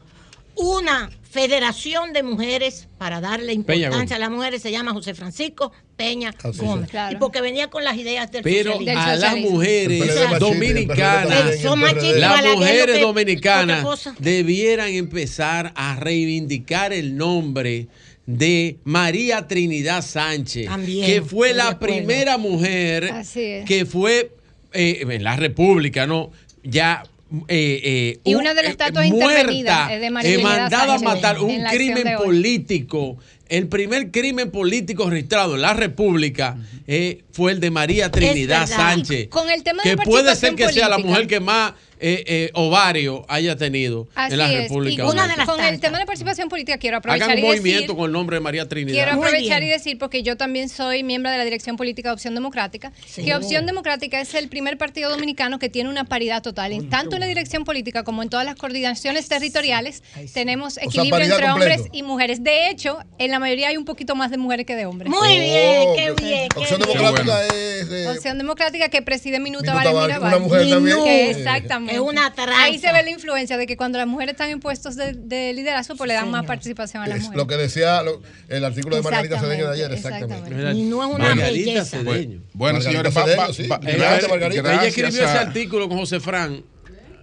una 0.57 1.11
federación 1.23 2.13
de 2.15 2.23
mujeres 2.23 2.89
para 2.97 3.21
darle 3.21 3.53
importancia 3.53 4.17
a 4.17 4.19
las 4.19 4.31
mujeres 4.31 4.63
se 4.63 4.71
llama 4.71 4.93
José 4.93 5.15
Francisco 5.15 5.71
Peña 5.97 6.35
Así 6.43 6.59
Gómez. 6.61 6.91
Y 7.11 7.17
porque 7.17 7.43
venía 7.43 7.69
con 7.69 7.85
las 7.85 7.97
ideas 7.97 8.33
del 8.33 8.43
Pero 8.43 8.73
socialismo. 8.73 9.03
a 9.03 9.17
las 9.17 9.37
mujeres 9.37 10.39
dominicanas, 10.39 11.63
las 11.63 12.57
mujeres 12.57 13.01
dominicanas 13.01 14.11
debieran 14.19 14.89
empezar 14.91 15.73
a 15.77 15.97
reivindicar 15.97 16.93
el 16.93 17.17
nombre 17.17 17.89
de 18.25 18.79
María 18.85 19.47
Trinidad 19.47 20.03
Sánchez, 20.03 20.67
También, 20.67 21.07
que 21.07 21.23
fue 21.23 21.55
la 21.55 21.79
primera 21.79 22.39
mujer 22.39 23.05
es. 23.05 23.31
que 23.67 23.87
fue 23.87 24.33
eh, 24.73 25.05
en 25.09 25.23
la 25.23 25.37
República, 25.37 26.07
¿no? 26.07 26.31
Ya. 26.63 27.05
Eh, 27.49 27.81
eh, 27.83 28.21
Y 28.25 28.35
un- 28.35 28.43
una 28.43 28.51
de 28.55 28.63
las 28.63 28.69
eh, 28.69 28.71
estatuas 28.71 29.09
muerta, 29.09 29.33
intervenidas 29.41 29.91
es 29.91 30.01
de 30.01 30.11
María 30.11 30.31
eh, 30.31 30.35
Trinidad 30.35 30.59
mandada 30.61 30.83
a 30.85 30.87
Sánchez 30.99 31.03
matar 31.03 31.41
un 31.41 31.65
crimen 31.65 32.17
político. 32.19 33.19
El 33.49 33.69
primer 33.69 34.11
crimen 34.11 34.51
político 34.51 35.09
registrado 35.09 35.55
en 35.55 35.63
la 35.63 35.75
República 35.75 36.57
eh, 36.87 37.25
fue 37.33 37.53
el 37.53 37.61
de 37.61 37.71
María 37.71 38.11
Trinidad. 38.11 38.67
Sánchez. 38.67 39.29
Con 39.29 39.51
el 39.51 39.63
tema 39.63 39.83
de 39.83 39.91
que 39.91 39.97
puede 39.99 40.35
ser 40.37 40.55
que 40.55 40.73
sea 40.73 40.89
la 40.89 40.99
mujer 40.99 41.27
que 41.27 41.41
más 41.41 41.75
eh, 41.99 42.25
eh, 42.27 42.51
ovario 42.53 43.25
haya 43.27 43.57
tenido 43.57 44.07
Así 44.15 44.35
en 44.35 44.39
la 44.39 44.53
es. 44.53 44.65
República. 44.65 45.03
Y 45.03 45.07
con, 45.07 45.19
el 45.61 45.81
tema 45.81 45.99
de 45.99 46.05
participación 46.05 46.51
política 46.51 46.77
quiero 46.77 46.99
aprovechar 46.99 47.31
Hagan 47.31 47.39
un 47.39 47.45
y 47.45 47.49
decir 47.49 47.63
movimiento 47.63 47.97
con 47.97 48.07
el 48.07 48.13
nombre 48.13 48.37
de 48.37 48.41
María 48.41 48.69
Trinidad. 48.69 48.95
Quiero 48.95 49.13
aprovechar 49.13 49.63
y 49.63 49.69
decir, 49.69 49.97
porque 49.97 50.23
yo 50.23 50.37
también 50.37 50.69
soy 50.69 51.03
miembro 51.03 51.31
de 51.31 51.39
la 51.39 51.45
Dirección 51.45 51.77
Política 51.77 52.11
de 52.11 52.15
Opción 52.15 52.35
Democrática, 52.35 52.93
Sí. 53.07 53.25
que 53.25 53.35
Opción 53.35 53.65
Democrática 53.65 54.21
es 54.21 54.35
el 54.35 54.49
primer 54.49 54.77
partido 54.77 55.09
dominicano 55.09 55.59
que 55.59 55.71
tiene 55.71 55.89
una 55.89 56.05
paridad 56.05 56.43
total. 56.43 56.73
En, 56.73 56.91
tanto 56.91 57.17
en 57.17 57.21
la 57.21 57.27
dirección 57.27 57.65
política 57.65 58.05
como 58.05 58.23
en 58.23 58.29
todas 58.29 58.45
las 58.45 58.57
coordinaciones 58.57 59.29
territoriales, 59.29 60.03
tenemos 60.35 60.77
equilibrio 60.77 61.25
entre 61.25 61.47
completo. 61.47 61.55
hombres 61.55 61.81
y 61.93 62.03
mujeres. 62.03 62.45
De 62.45 62.69
hecho, 62.69 62.99
en 63.19 63.31
la 63.31 63.36
mayoría 63.39 63.69
hay 63.69 63.77
un 63.77 63.85
poquito 63.85 64.15
más 64.15 64.31
de 64.31 64.39
mujeres 64.39 64.67
que 64.67 64.75
de 64.77 64.87
hombres. 64.87 65.11
Muy 65.11 65.39
bien, 65.41 65.89
qué 65.97 66.13
bien. 66.17 66.49
qué 66.49 66.59
Opción 66.61 66.81
bien. 66.81 66.97
Democrática 66.99 67.45
es. 67.47 67.91
eh, 67.91 68.09
Opción 68.09 68.39
Democrática 68.39 68.89
que 68.89 69.03
preside 69.03 69.41
Minuta 69.41 69.73
Minuta 69.73 69.93
Vale 69.93 70.19
Vale, 70.19 70.27
una 70.27 70.39
mujer 70.39 70.69
también. 70.69 71.05
Que 71.05 71.27
Eh, 71.27 71.31
exactamente. 71.31 71.95
Es 71.95 72.01
una 72.01 72.33
tranza. 72.35 72.63
Ahí 72.63 72.79
se 72.79 72.93
ve 72.93 73.03
la 73.03 73.11
influencia 73.11 73.57
de 73.57 73.67
que 73.67 73.77
cuando 73.77 73.99
las 73.99 74.07
mujeres 74.07 74.33
están 74.33 74.51
en 74.51 74.61
puestos 74.61 74.97
de, 74.97 75.13
de 75.13 75.53
liderazgo, 75.53 75.97
pues 75.97 76.09
le 76.09 76.15
dan 76.15 76.31
más 76.31 76.45
participación 76.47 77.03
a 77.03 77.07
las 77.07 77.19
es 77.19 77.23
mujeres. 77.25 77.39
lo 77.39 77.47
que 77.47 77.57
decía 77.57 78.03
lo- 78.03 78.23
el 78.49 78.65
artículo 78.65 78.97
de 78.97 79.03
Margarita 79.03 79.41
Cedeño 79.41 79.67
de 79.69 79.73
ayer, 79.75 79.93
exactamente. 79.93 80.35
exactamente. 80.35 80.79
Y 80.79 80.83
no 80.85 81.03
es 81.03 81.15
una 81.15 81.25
Bueno, 81.27 81.43
belleza. 81.43 81.85
Cedeño. 81.99 82.41
Bueno, 82.53 82.81
señores, 82.81 83.13
sí. 83.55 83.69
Margarita. 83.69 84.73
Ella 84.75 84.85
escribió 84.87 85.25
ese 85.25 85.39
artículo 85.39 85.89
con 85.89 85.99
José 85.99 86.21
Fran. 86.21 86.63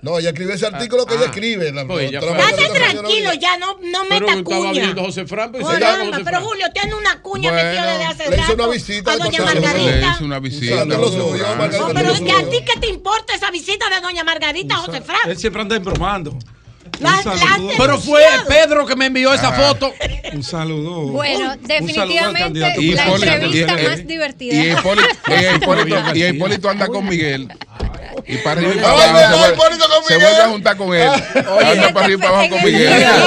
No, 0.03 0.19
ella 0.19 0.29
escribe 0.29 0.53
ese 0.55 0.65
artículo 0.67 1.05
que 1.05 1.13
Ah, 1.13 1.17
ella 1.17 1.25
escribe. 1.27 1.71
La, 1.71 1.87
pues. 1.87 2.11
Margarita 2.11 2.35
Date 2.35 2.67
no 2.67 2.73
tranquilo, 2.73 3.33
ya 3.35 3.57
no, 3.57 3.67
no 3.81 3.99
Pero 4.09 4.27
meta 4.27 4.33
estaba 4.39 4.43
cuña. 4.43 4.93
José 4.97 5.25
Fran, 5.25 5.51
pues, 5.53 5.63
José 5.63 5.77
pero 5.79 6.23
Fran. 6.23 6.43
Julio 6.43 6.65
tiene 6.73 6.93
una 6.93 7.21
cuña 7.21 7.51
Bueno, 7.51 7.69
metida 7.69 7.85
desde 7.93 8.03
hace 8.05 8.29
le 8.29 8.41
hizo 8.43 8.53
una 8.53 8.67
visita 8.67 9.11
a 9.11 9.13
de 9.15 9.19
doña 9.23 9.37
consejo. 9.39 9.59
Le 9.61 9.61
Margarita. 9.65 10.13
hizo 10.15 10.25
una 10.25 10.39
visita. 10.39 10.75
Margarita. 10.85 11.79
No, 11.79 11.93
pero 11.93 12.13
que 12.25 12.31
a 12.33 12.49
ti 12.49 12.65
que 12.65 12.79
te 12.81 12.87
importa 12.89 13.33
esa 13.33 13.49
visita 13.49 13.89
de 13.89 14.01
doña 14.01 14.23
Margarita, 14.25 14.75
José 14.75 15.01
Fran. 15.01 15.19
Él 15.29 15.37
siempre 15.37 15.61
anda 15.61 15.75
embromando. 15.77 16.37
La- 16.99 17.23
saludo. 17.23 17.71
la- 17.71 17.77
Pero 17.77 17.97
fue 17.97 18.21
Pedro 18.47 18.85
que 18.85 18.95
me 18.95 19.05
envió 19.07 19.33
esa 19.33 19.47
Ajá. 19.47 19.69
foto. 19.69 19.93
Un 20.33 20.43
saludo. 20.43 21.01
Bueno, 21.07 21.39
Un 21.39 21.45
saludo 21.59 21.67
definitivamente 21.67 22.41
Y 22.41 22.59
la 22.59 22.67
entrevista 22.69 23.05
y- 23.81 23.87
más 23.87 23.99
y- 23.99 24.03
divertida. 24.03 24.53
Y 24.55 24.71
Hipólito, 24.71 25.07
y 25.29 25.55
Hipólito- 25.55 26.15
y 26.15 26.23
Hipólito 26.25 26.69
anda 26.69 26.87
con 26.87 27.07
Miguel. 27.07 27.47
Y 28.27 28.37
para 28.37 28.51
arriba 28.61 28.73
y 28.73 28.77
para 28.77 28.89
abajo 28.93 29.17
se 29.17 29.37
vuelve- 29.37 29.53
Hipólito 29.53 29.85
con 29.89 30.03
se 30.05 30.13
Miguel. 30.13 30.27
vuelve 30.29 30.43
a 30.43 30.49
juntar 30.49 30.77
con 30.77 30.95
él. 30.95 31.07
Anda 31.09 31.93
para 31.93 32.05
arriba 32.05 32.13
y 32.13 32.17
para 32.17 32.29
abajo 32.29 32.49
con 32.49 32.63
Miguel. 32.63 33.03
Ah, 33.03 33.19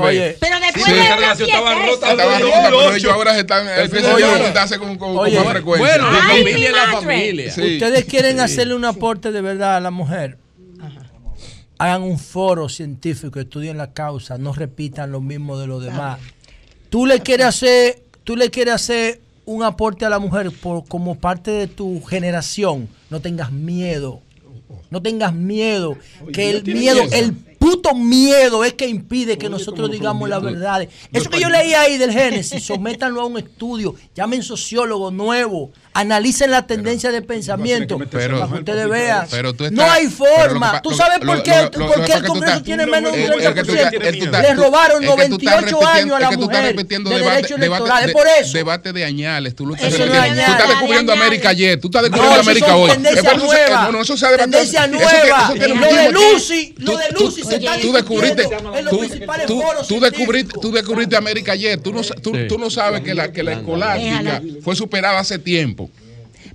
vez. 0.00 0.36
familiar. 0.36 0.36
Pero 0.40 0.60
después 0.60 0.86
de 0.86 1.00
estaba 1.44 1.74
rota. 1.74 2.10
Estaba 2.10 2.38
rota, 2.38 2.62
pero 2.64 2.92
ellos 2.94 3.12
ahora 3.12 3.34
se 3.34 3.40
están 3.40 3.68
empiezan 3.68 4.22
a 4.22 4.38
juntarse 4.44 4.78
con, 4.78 4.96
con, 4.98 5.14
con 5.16 5.34
más 5.34 5.44
frecuencia. 5.52 5.86
Bueno, 5.88 6.10
la 6.12 6.18
familia 6.20 6.68
es 6.68 6.74
la 6.74 6.86
familia. 7.00 7.48
Ustedes 7.48 8.04
quieren 8.04 8.40
hacerle 8.40 8.74
un 8.74 8.84
aporte 8.84 9.32
de 9.32 9.40
verdad 9.40 9.76
a 9.76 9.80
la 9.80 9.90
mujer. 9.90 10.38
Hagan 11.78 12.02
un 12.02 12.18
foro 12.18 12.70
científico, 12.70 13.38
estudien 13.38 13.76
la 13.76 13.92
causa, 13.92 14.38
no 14.38 14.54
repitan 14.54 15.12
lo 15.12 15.20
mismo 15.20 15.58
de 15.58 15.66
los 15.66 15.82
demás. 15.82 16.18
Tú 16.88 17.04
le 17.04 17.20
quieres 17.20 17.46
hacer, 17.48 18.02
tú 18.24 18.34
le 18.34 18.50
quieres 18.50 18.74
hacer 18.74 19.20
un 19.46 19.62
aporte 19.62 20.04
a 20.04 20.10
la 20.10 20.18
mujer 20.18 20.50
por, 20.50 20.86
como 20.86 21.14
parte 21.14 21.50
de 21.50 21.66
tu 21.66 22.02
generación. 22.02 22.88
No 23.08 23.20
tengas 23.20 23.50
miedo. 23.50 24.20
No 24.90 25.00
tengas 25.00 25.32
miedo. 25.32 25.96
Que 26.32 26.50
el 26.50 26.64
miedo, 26.64 27.04
miedo. 27.04 27.16
el 27.16 27.32
puto 27.32 27.94
miedo 27.94 28.64
es 28.64 28.74
que 28.74 28.86
impide 28.86 29.38
que 29.38 29.48
nosotros 29.48 29.90
digamos 29.90 30.28
la 30.28 30.38
verdad. 30.38 30.86
Eso 31.12 31.30
que 31.30 31.40
yo 31.40 31.48
leí 31.48 31.72
ahí 31.74 31.98
del 31.98 32.12
Génesis, 32.12 32.62
sométanlo 32.64 33.20
a 33.20 33.26
un 33.26 33.38
estudio, 33.38 33.94
llamen 34.14 34.42
sociólogos 34.42 35.12
nuevos, 35.12 35.70
analicen 35.98 36.50
la 36.50 36.66
tendencia 36.66 37.10
de 37.10 37.22
pensamiento 37.22 37.98
Pero- 38.10 38.40
para 38.40 38.52
que 38.52 38.58
ustedes 38.58 38.88
vean. 38.88 39.26
pero 39.30 39.54
tú 39.54 39.64
no 39.70 39.90
hay 39.90 40.06
pero 40.08 40.16
forma. 40.16 40.66
que 40.72 40.76
pa- 40.76 40.82
¿Tú 40.82 40.94
sabes 40.94 41.18
por 41.20 41.42
qué, 41.42 41.50
lo- 41.50 41.62
lo- 41.62 41.70
por 41.70 41.80
lo 41.80 41.88
qué 41.88 42.00
que 42.12 42.12
el 42.12 42.18
es 42.24 42.28
Congreso 42.28 42.52
estás- 42.52 42.62
tiene 42.64 42.86
menos 42.86 43.12
de 43.12 43.18
un 43.18 43.32
es- 43.40 43.46
es 43.46 43.54
que 43.54 43.64
tú 43.64 43.72
estás- 43.72 43.90
30%? 43.90 44.04
es 44.08 44.12
que 44.12 44.18
tú 44.18 44.24
estás- 44.26 44.42
Le 44.42 44.54
robaron 44.54 45.02
es 45.04 45.10
que 45.10 45.16
tú 45.16 45.16
estás 45.16 45.28
98 45.30 45.56
repitiendo- 45.66 45.86
años 45.88 46.16
a 46.16 46.20
la 46.20 46.26
es 46.26 46.30
que 46.30 46.36
tú 46.36 46.42
estás 46.42 46.56
mujer 46.60 46.76
de 46.76 47.18
debate- 47.18 47.36
derechos 47.36 47.60
debate- 47.60 47.82
electorales. 47.82 48.06
de- 48.06 48.12
Por 48.12 48.26
eso. 48.28 48.52
Debate 48.58 48.92
de 48.92 49.04
añales. 49.04 49.54
Tú 49.56 49.66
lo 49.66 49.74
estás 49.74 49.92
es 49.92 49.98
repitiendo. 49.98 50.34
Tú 50.44 50.50
estás 50.52 50.68
descubriendo. 50.68 51.12
América 51.12 51.48
ayer. 51.48 51.80
Tú 51.80 51.88
estás 51.88 52.02
descubriendo 52.02 52.40
eso 52.40 52.50
América 52.50 52.76
hoy. 52.76 52.90
tendencias 52.90 53.24
Es 53.24 53.30
por 53.30 53.38
eso 53.40 53.50
se- 53.50 53.56
nuevas. 53.68 53.82
No, 53.86 53.92
no, 53.92 54.00
eso 54.02 54.16
se 54.16 54.26
debate- 54.26 54.42
Tendencia 54.42 54.84
eso 54.84 54.92
nueva. 54.92 55.54
Lo 55.56 55.96
de. 55.96 56.12
Lucy, 56.12 56.74
lo 56.78 56.96
de 56.98 57.04
Lucy 57.18 57.42
se 57.42 57.56
está 57.56 57.80
tú 57.80 57.92
descubriste, 57.92 58.36
discutiendo 58.42 58.76
en 58.76 58.84
los 58.84 58.92
tú, 59.86 60.00
descubriste, 60.00 60.58
tú 60.60 60.72
descubriste 60.72 61.16
América 61.16 61.52
ayer. 61.52 61.80
Tú 61.80 61.92
no, 61.92 62.02
sa- 62.02 62.14
tú, 62.14 62.32
Sí. 62.34 62.46
tú 62.48 62.58
no 62.58 62.70
sabes 62.70 63.00
que 63.02 63.14
la, 63.14 63.32
que 63.32 63.42
la 63.42 63.52
escolástica 63.52 64.42
fue 64.62 64.76
superada 64.76 65.18
hace 65.20 65.38
tiempo. 65.38 65.85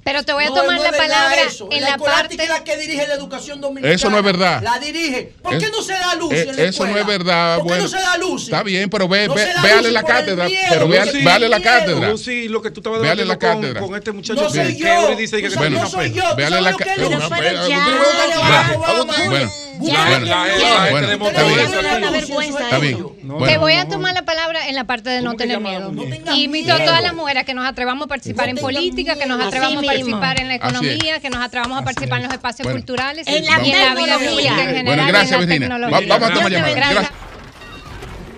Pero 0.03 0.23
te 0.23 0.33
voy 0.33 0.45
a 0.45 0.49
No, 0.49 0.55
tomar 0.55 0.77
no 0.77 0.81
la 0.83 0.89
es 0.89 0.97
palabra 0.97 1.41
eso. 1.43 1.67
en 1.71 1.81
la 1.83 1.91
la 1.91 1.97
parte. 1.99 2.35
es 2.41 2.49
la 2.49 2.63
que 2.63 2.75
dirige 2.75 3.07
la 3.07 3.13
educación 3.13 3.61
dominicana. 3.61 3.93
Eso 3.93 4.09
no 4.09 4.17
es 4.17 4.23
verdad. 4.23 4.61
La 4.63 4.80
dirige. 4.80 5.33
¿Por 5.43 5.53
Es- 5.53 5.63
qué 5.63 5.69
no 5.69 5.81
se 5.83 5.93
da 5.93 6.15
luz 6.15 6.33
Eh, 6.33 6.41
en 6.49 6.55
la 6.55 6.63
eso 6.63 6.85
no 6.88 6.97
es 6.97 7.05
verdad. 7.05 7.57
¿Por 7.57 7.63
qué 7.65 7.67
bueno, 7.69 7.83
no 7.83 7.89
se 7.89 7.97
da 7.97 8.17
luz? 8.17 8.43
Está 8.45 8.63
bien, 8.63 8.89
pero 8.89 9.07
ve, 9.07 9.27
No 9.27 9.35
ve- 9.35 9.47
véale 9.61 9.91
la 9.91 10.01
cátedra. 10.03 10.47
Pero 10.69 10.88
véale, 10.88 11.11
Lucy, 11.11 11.23
véale 11.23 11.49
la 11.49 11.61
cátedra. 11.61 12.09
Lucy, 12.09 12.47
lo 12.47 12.61
que 12.63 12.71
tú 12.71 12.80
estabas 12.80 12.99
Véale 13.01 13.25
la 13.25 13.35
debatiendo 13.35 13.57
con, 13.57 13.61
cátedra. 13.61 13.81
con 13.88 13.95
este 13.95 14.11
muchacho 14.11 14.41
No 14.41 14.49
soy 14.49 14.75
que 14.75 14.83
yo. 14.83 15.15
Dice 15.15 15.41
que 15.41 15.49
tiene 15.49 15.69
no 15.69 15.77
una 15.81 15.88
soy 15.89 16.11
yo. 16.13 16.23
¿Tú 16.31 16.35
Véale 16.35 16.61
la 16.61 16.71
lo 16.71 16.77
que 16.77 16.83
es 16.83 16.89
ca- 16.89 16.95
luz? 17.01 17.09
Pero 17.11 17.30
pero 17.38 17.67
ya. 17.69 17.85
Pregúntale 17.85 18.33
a 18.33 18.39
Barack 18.39 18.77
Obama. 18.77 19.13
Bueno, 19.27 19.51
Ya, 19.81 20.05
Bueno, 20.07 20.25
ya, 20.25 20.39
bueno, 20.41 20.57
ya. 20.59 20.91
bueno, 20.91 21.07
Ustedes 21.25 21.73
está 21.73 22.11
vergüenza 22.11 22.63
Está 22.63 22.77
bien. 22.79 22.97
Te 22.97 23.03
Bueno. 23.23 23.59
voy 23.59 23.73
a 23.73 23.87
tomar 23.87 24.13
la 24.13 24.23
palabra 24.23 24.67
en 24.67 24.75
la 24.75 24.83
parte 24.85 25.09
de 25.09 25.21
no 25.21 25.35
tener 25.35 25.59
miedo. 25.59 25.91
Y 26.33 26.43
invito 26.43 26.73
a 26.73 26.77
todas 26.77 27.01
las 27.01 27.13
mujeres 27.13 27.45
que 27.45 27.53
nos 27.53 27.65
atrevamos 27.67 28.05
a 28.05 28.07
participar 28.07 28.49
en 28.49 28.57
política, 28.57 29.15
que 29.15 29.25
nos 29.25 29.41
atrevamos 29.43 29.83
a 29.83 29.87
participar 29.87 30.39
en 30.39 30.47
la 30.49 30.55
economía, 30.55 31.19
que 31.19 31.29
nos 31.29 31.41
atrevamos 31.43 31.79
a 31.79 31.83
participar 31.83 32.19
en 32.19 32.25
los 32.25 32.33
espacios 32.33 32.65
Bueno. 32.65 32.79
culturales 32.79 33.27
En 33.27 33.45
la 33.45 33.59
y 33.65 33.71
en 33.71 33.79
la 33.79 33.95
vida 33.95 34.17
pública 34.19 34.61
en 34.61 34.67
general. 34.75 34.85
Bueno, 34.85 35.05
gracias, 35.07 35.31
la 35.31 35.37
Virginia. 35.45 35.69
vamos 35.69 35.93
a 35.93 35.99
tomar 36.33 36.51
bendiga. 36.51 36.69
Gracias. 36.75 37.09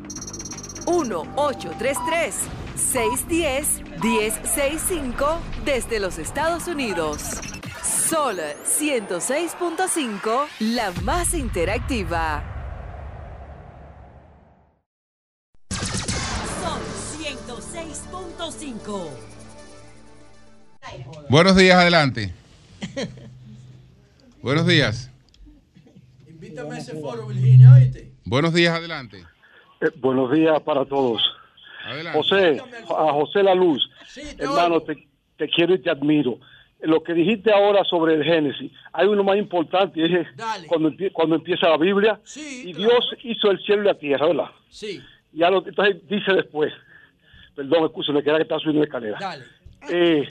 1-833-610-1065 4.00 5.38
desde 5.64 6.00
los 6.00 6.18
Estados 6.18 6.66
Unidos. 6.68 7.22
Sol 7.82 8.38
106.5, 8.64 10.46
la 10.60 10.92
más 11.02 11.34
interactiva. 11.34 12.42
Sol 15.70 16.80
106.5. 17.18 19.10
Buenos 21.28 21.56
días, 21.56 21.76
adelante. 21.76 22.32
Buenos 24.42 24.66
días. 24.66 25.10
Invítame 26.28 26.76
a 26.76 26.78
ese 26.78 27.00
foro, 27.00 27.26
Virginia, 27.26 27.72
¿oíste? 27.72 28.12
Buenos 28.24 28.54
días, 28.54 28.74
adelante. 28.74 29.24
Eh, 29.80 29.90
buenos 30.00 30.30
días 30.32 30.60
para 30.62 30.84
todos. 30.84 31.20
Adelante. 31.86 32.18
José, 32.18 32.62
a 32.90 33.12
José 33.12 33.42
La 33.42 33.54
Luz, 33.54 33.88
hermano, 34.38 34.80
te, 34.80 35.06
te 35.36 35.48
quiero 35.48 35.74
y 35.74 35.78
te 35.78 35.90
admiro. 35.90 36.38
Lo 36.80 37.02
que 37.02 37.14
dijiste 37.14 37.50
ahora 37.52 37.84
sobre 37.84 38.14
el 38.14 38.24
Génesis, 38.24 38.70
hay 38.92 39.06
uno 39.06 39.24
más 39.24 39.38
importante, 39.38 39.98
y 39.98 40.14
es 40.14 40.28
cuando, 40.66 40.92
cuando 41.12 41.36
empieza 41.36 41.68
la 41.68 41.78
Biblia, 41.78 42.20
y 42.36 42.72
Dios 42.74 43.14
hizo 43.22 43.50
el 43.50 43.58
cielo 43.64 43.82
y 43.82 43.86
la 43.86 43.94
tierra, 43.94 44.26
¿verdad? 44.26 44.50
Sí. 44.68 45.00
Ya 45.32 45.50
lo, 45.50 45.66
entonces 45.66 46.06
dice 46.08 46.32
después, 46.34 46.72
perdón, 47.54 47.86
escúchame, 47.86 48.22
que 48.22 48.28
era 48.28 48.38
que 48.38 48.42
estaba 48.42 48.60
subiendo 48.60 48.80
la 48.80 48.86
escalera. 48.86 49.18
Dale. 49.18 49.44
Eh, 49.88 50.28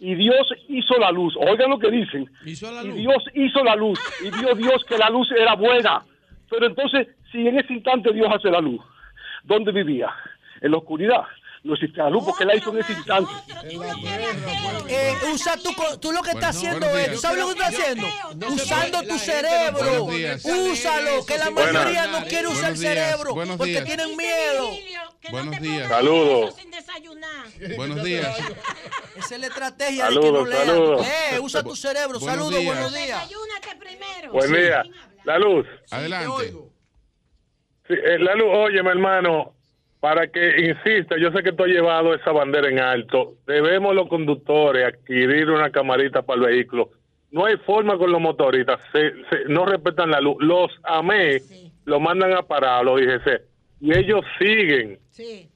y 0.00 0.14
Dios 0.16 0.52
hizo 0.68 0.98
la 0.98 1.12
luz, 1.12 1.34
oigan 1.36 1.70
lo 1.70 1.78
que 1.78 1.90
dicen. 1.90 2.28
Hizo 2.44 2.72
la 2.72 2.82
y 2.82 2.88
luz. 2.88 2.96
Dios 2.96 3.24
hizo 3.34 3.62
la 3.62 3.76
luz, 3.76 4.00
y 4.20 4.30
vio 4.30 4.54
Dios 4.54 4.84
que 4.88 4.98
la 4.98 5.10
luz 5.10 5.30
era 5.30 5.54
buena. 5.54 6.04
Pero 6.50 6.66
entonces, 6.66 7.08
si 7.30 7.46
en 7.46 7.58
ese 7.58 7.72
instante 7.72 8.12
Dios 8.12 8.28
hace 8.32 8.50
la 8.50 8.60
luz, 8.60 8.80
¿dónde 9.44 9.70
vivía? 9.72 10.10
En 10.64 10.70
la 10.70 10.78
oscuridad. 10.78 11.20
No 11.62 11.74
existía 11.74 12.04
la 12.04 12.10
luz 12.10 12.24
porque 12.26 12.44
la 12.44 12.54
hizo 12.56 12.70
en 12.70 12.78
ese 12.78 12.92
instante. 12.92 13.30
Eh, 14.88 15.14
usa 15.32 15.56
tu, 15.56 15.72
tú 15.98 16.12
lo 16.12 16.22
que 16.22 16.30
estás 16.32 16.56
haciendo 16.56 16.86
es. 16.98 17.20
¿sabes 17.20 17.38
lo 17.38 17.46
que 17.46 17.52
estás 17.52 17.68
haciendo? 17.74 18.06
Usando 18.48 19.02
tu 19.02 19.18
cerebro. 19.18 20.04
Úsalo, 20.70 21.24
que 21.26 21.38
la 21.38 21.50
mayoría 21.50 22.06
no 22.06 22.24
quiere 22.24 22.48
usar 22.48 22.70
el 22.70 22.76
cerebro 22.76 23.34
porque 23.56 23.82
tienen 23.82 24.16
miedo. 24.16 24.70
Buenos 25.30 25.60
días. 25.60 25.88
Saludos. 25.88 26.54
Buenos 27.76 28.02
días. 28.04 28.38
Esa 29.16 29.34
es 29.34 29.40
la 29.40 29.46
estrategia 29.46 30.08
de 30.08 30.10
que 30.10 30.16
no 30.16 30.22
Saludos, 30.22 30.48
lean. 30.48 30.66
saludos. 30.66 31.06
Eh, 31.06 31.38
usa 31.40 31.62
tu 31.62 31.76
cerebro. 31.76 32.20
Buenos 32.20 32.36
Saludos, 32.36 32.60
días. 32.60 32.74
buenos 32.74 32.94
días. 32.94 33.30
Buen 34.32 34.52
día. 34.52 34.82
La 35.24 35.38
luz. 35.38 35.66
Adelante. 35.90 36.52
Sí, 37.88 37.94
eh, 37.94 38.18
la 38.18 38.34
luz, 38.34 38.48
oye, 38.50 38.82
mi 38.82 38.88
hermano, 38.88 39.54
para 40.04 40.26
que 40.26 40.66
insista, 40.68 41.16
yo 41.18 41.30
sé 41.32 41.42
que 41.42 41.52
tú 41.52 41.62
has 41.62 41.70
llevado 41.70 42.12
esa 42.14 42.30
bandera 42.30 42.68
en 42.68 42.78
alto. 42.78 43.36
Debemos 43.46 43.94
los 43.94 44.06
conductores 44.06 44.84
adquirir 44.86 45.48
una 45.48 45.70
camarita 45.70 46.20
para 46.20 46.40
el 46.42 46.46
vehículo. 46.48 46.90
No 47.30 47.46
hay 47.46 47.56
forma 47.64 47.96
con 47.96 48.12
los 48.12 48.20
motoristas, 48.20 48.80
se, 48.92 49.12
se- 49.30 49.44
no 49.48 49.64
respetan 49.64 50.10
la 50.10 50.20
luz. 50.20 50.36
Los 50.40 50.70
AME 50.82 51.40
lo 51.86 52.00
mandan 52.00 52.34
a 52.34 52.42
parar, 52.42 52.84
los 52.84 53.00
IGC, 53.00 53.40
y 53.80 53.96
ellos 53.98 54.20
siguen. 54.38 54.98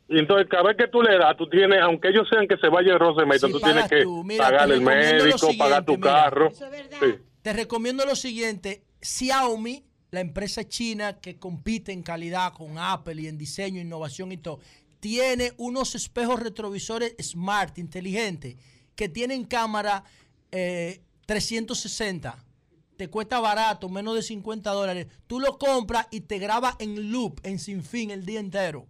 Y 0.09 0.19
entonces, 0.19 0.49
cada 0.49 0.63
vez 0.63 0.79
que 0.79 0.89
tú 0.89 1.03
le 1.03 1.19
das, 1.19 1.37
tú 1.37 1.47
tienes, 1.51 1.83
aunque 1.83 2.09
ellos 2.09 2.27
sean 2.31 2.49
que 2.49 2.57
se 2.57 2.69
vaya 2.71 2.95
el 2.95 2.99
Rosemeta, 2.99 3.49
Sí, 3.49 3.53
tú 3.53 3.61
tienes 3.61 3.87
que 3.87 4.03
tú. 4.03 4.25
Mira, 4.25 4.45
pagar 4.45 4.71
el 4.73 4.81
médico, 4.81 5.51
pagar 5.59 5.85
tu 5.85 5.97
mira. 5.99 6.11
carro. 6.25 6.51
Sí. 6.55 7.15
Te 7.43 7.53
recomiendo 7.53 8.07
lo 8.07 8.17
siguiente. 8.17 8.81
Xiaomi, 9.03 9.85
la 10.11 10.21
empresa 10.21 10.67
china 10.67 11.19
que 11.21 11.39
compite 11.39 11.93
en 11.93 12.03
calidad 12.03 12.53
con 12.53 12.79
Apple 12.79 13.21
y 13.23 13.29
en 13.29 13.39
diseño, 13.39 13.81
innovación 13.81 14.33
y 14.33 14.39
todo, 14.39 14.61
tiene 15.01 15.53
unos 15.59 15.95
espejos 15.95 16.41
retrovisores 16.41 17.15
smart, 17.23 17.79
inteligentes, 17.79 18.57
que 18.95 19.09
tienen 19.09 19.45
cámara 19.45 20.05
eh, 20.51 21.03
360. 21.27 22.45
Te 22.97 23.09
cuesta 23.09 23.39
barato, 23.39 23.89
menos 23.89 24.17
de 24.17 24.23
50 24.23 24.71
dólares. 24.71 25.07
Tú 25.27 25.39
lo 25.39 25.57
compras 25.59 26.09
y 26.11 26.23
te 26.23 26.39
graba 26.39 26.75
en 26.81 27.13
loop, 27.13 27.41
en 27.45 27.59
sin 27.61 27.85
fin, 27.85 28.11
el 28.11 28.27
día 28.27 28.41
entero. 28.41 28.87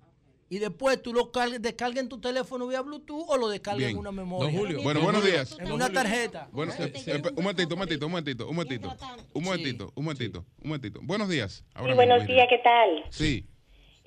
Y 0.51 0.59
después 0.61 1.03
tú 1.03 1.13
lo 1.13 1.31
cargas, 1.31 1.61
descargas 1.61 1.99
en 2.03 2.09
tu 2.09 2.21
teléfono 2.21 2.67
vía 2.67 2.81
Bluetooth 2.81 3.25
o 3.29 3.37
lo 3.37 3.49
descargas 3.49 3.79
Bien. 3.79 3.91
en 3.91 3.99
una 3.99 4.13
memoria. 4.13 4.51
Don 4.51 4.59
Julio. 4.59 4.83
Bueno, 4.83 5.01
buenos 5.03 5.23
días. 5.25 5.59
En 5.61 5.71
una 5.73 5.91
tarjeta. 5.93 6.49
Bueno, 6.53 6.73
eh, 6.79 6.91
eh, 7.07 7.23
un 7.37 7.43
momentito, 7.45 7.75
un 7.75 7.79
momentito, 7.81 8.07
un 8.07 8.11
momentito, 8.13 8.47
un 8.49 8.55
momentito, 8.55 8.89
un 9.35 9.45
momentito, 9.45 9.93
un 9.95 10.05
momentito, 10.05 10.39
un 10.63 10.69
momentito. 10.69 11.01
Buenos 11.03 11.29
días. 11.29 11.65
Ahora 11.75 11.93
Sí, 11.93 11.97
buenos 11.97 12.27
días, 12.27 12.47
¿qué 12.49 12.59
tal? 12.59 13.05
Sí. 13.11 13.45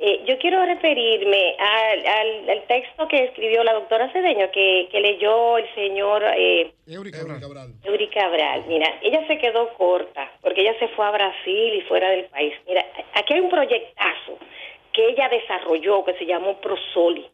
Eh, 0.04 0.24
yo 0.28 0.36
quiero 0.40 0.66
referirme 0.66 1.56
al, 1.60 2.00
al- 2.08 2.50
al 2.50 2.66
texto 2.68 3.08
que 3.08 3.26
escribió 3.26 3.64
la 3.64 3.74
doctora 3.74 4.12
Cedeño, 4.12 4.50
que, 4.52 4.90
que 4.92 5.00
leyó 5.00 5.60
el 5.60 5.66
señor 5.76 6.24
eh, 6.36 6.74
Eury 6.88 7.12
Cabral. 7.12 7.76
Eury 7.84 8.10
Cabral. 8.10 8.66
Mira, 8.68 8.88
ella 9.04 9.28
se 9.28 9.38
quedó 9.38 9.72
corta 9.78 10.32
porque 10.42 10.62
ella 10.62 10.74
se 10.80 10.88
fue 10.96 11.06
a 11.06 11.12
Brasil 11.12 11.74
y 11.76 11.82
fuera 11.82 12.10
del 12.10 12.26
país. 12.26 12.52
Mira, 12.68 12.84
aquí 13.14 13.36
hay 13.36 13.42
un 13.42 13.52
proyectazo 13.52 14.40
que 14.94 15.10
ella 15.10 15.30
desarrolló 15.30 16.04
que 16.04 16.14
se 16.16 16.26
llamó 16.26 16.60
Prosoli, 16.60 17.28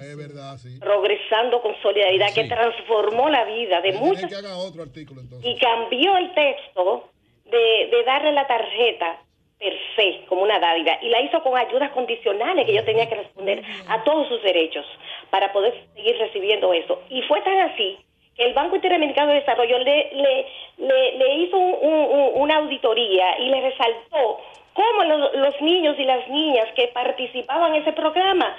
Es 0.00 0.16
verdad, 0.16 0.56
sí. 0.58 0.78
Progresando 0.80 1.60
con 1.62 1.74
Solidaridad, 1.82 2.32
que 2.34 2.44
transformó 2.44 3.28
la 3.28 3.44
vida 3.44 3.80
de 3.80 3.90
Tienen 3.90 4.08
muchas 4.08 4.30
que 4.30 4.36
haga 4.36 4.56
otro 4.56 4.82
artículo 4.82 5.20
entonces. 5.20 5.48
y 5.50 5.58
cambió 5.58 6.16
el 6.16 6.32
texto 6.34 7.10
de, 7.44 7.88
de 7.90 8.02
darle 8.04 8.32
la 8.32 8.46
tarjeta 8.46 9.20
per 9.58 9.72
se, 9.96 10.24
como 10.26 10.42
una 10.42 10.58
dádiva, 10.58 10.98
y 11.00 11.08
la 11.08 11.20
hizo 11.20 11.42
con 11.42 11.56
ayudas 11.56 11.90
condicionales 11.92 12.66
que 12.66 12.74
yo 12.74 12.84
tenía 12.84 13.08
que 13.08 13.14
responder 13.14 13.62
a 13.88 14.02
todos 14.04 14.28
sus 14.28 14.42
derechos 14.42 14.84
para 15.30 15.52
poder 15.52 15.72
seguir 15.94 16.16
recibiendo 16.18 16.72
eso. 16.72 17.02
Y 17.08 17.22
fue 17.22 17.40
tan 17.42 17.58
así 17.60 17.98
que 18.36 18.44
el 18.44 18.54
Banco 18.54 18.76
Interamericano 18.76 19.28
de 19.32 19.40
Desarrollo 19.40 19.78
le, 19.78 20.10
le, 20.12 20.46
le, 20.78 21.18
le 21.18 21.34
hizo 21.36 21.56
un- 21.56 21.76
un- 21.80 22.10
un- 22.18 22.30
una 22.42 22.56
auditoría 22.56 23.38
y 23.38 23.46
le 23.48 23.60
resaltó 23.60 24.40
cómo 24.72 25.04
los, 25.04 25.34
los 25.34 25.60
niños 25.60 25.96
y 25.98 26.04
las 26.04 26.28
niñas 26.28 26.66
que 26.74 26.88
participaban 26.88 27.74
en 27.74 27.82
ese 27.82 27.92
programa 27.92 28.56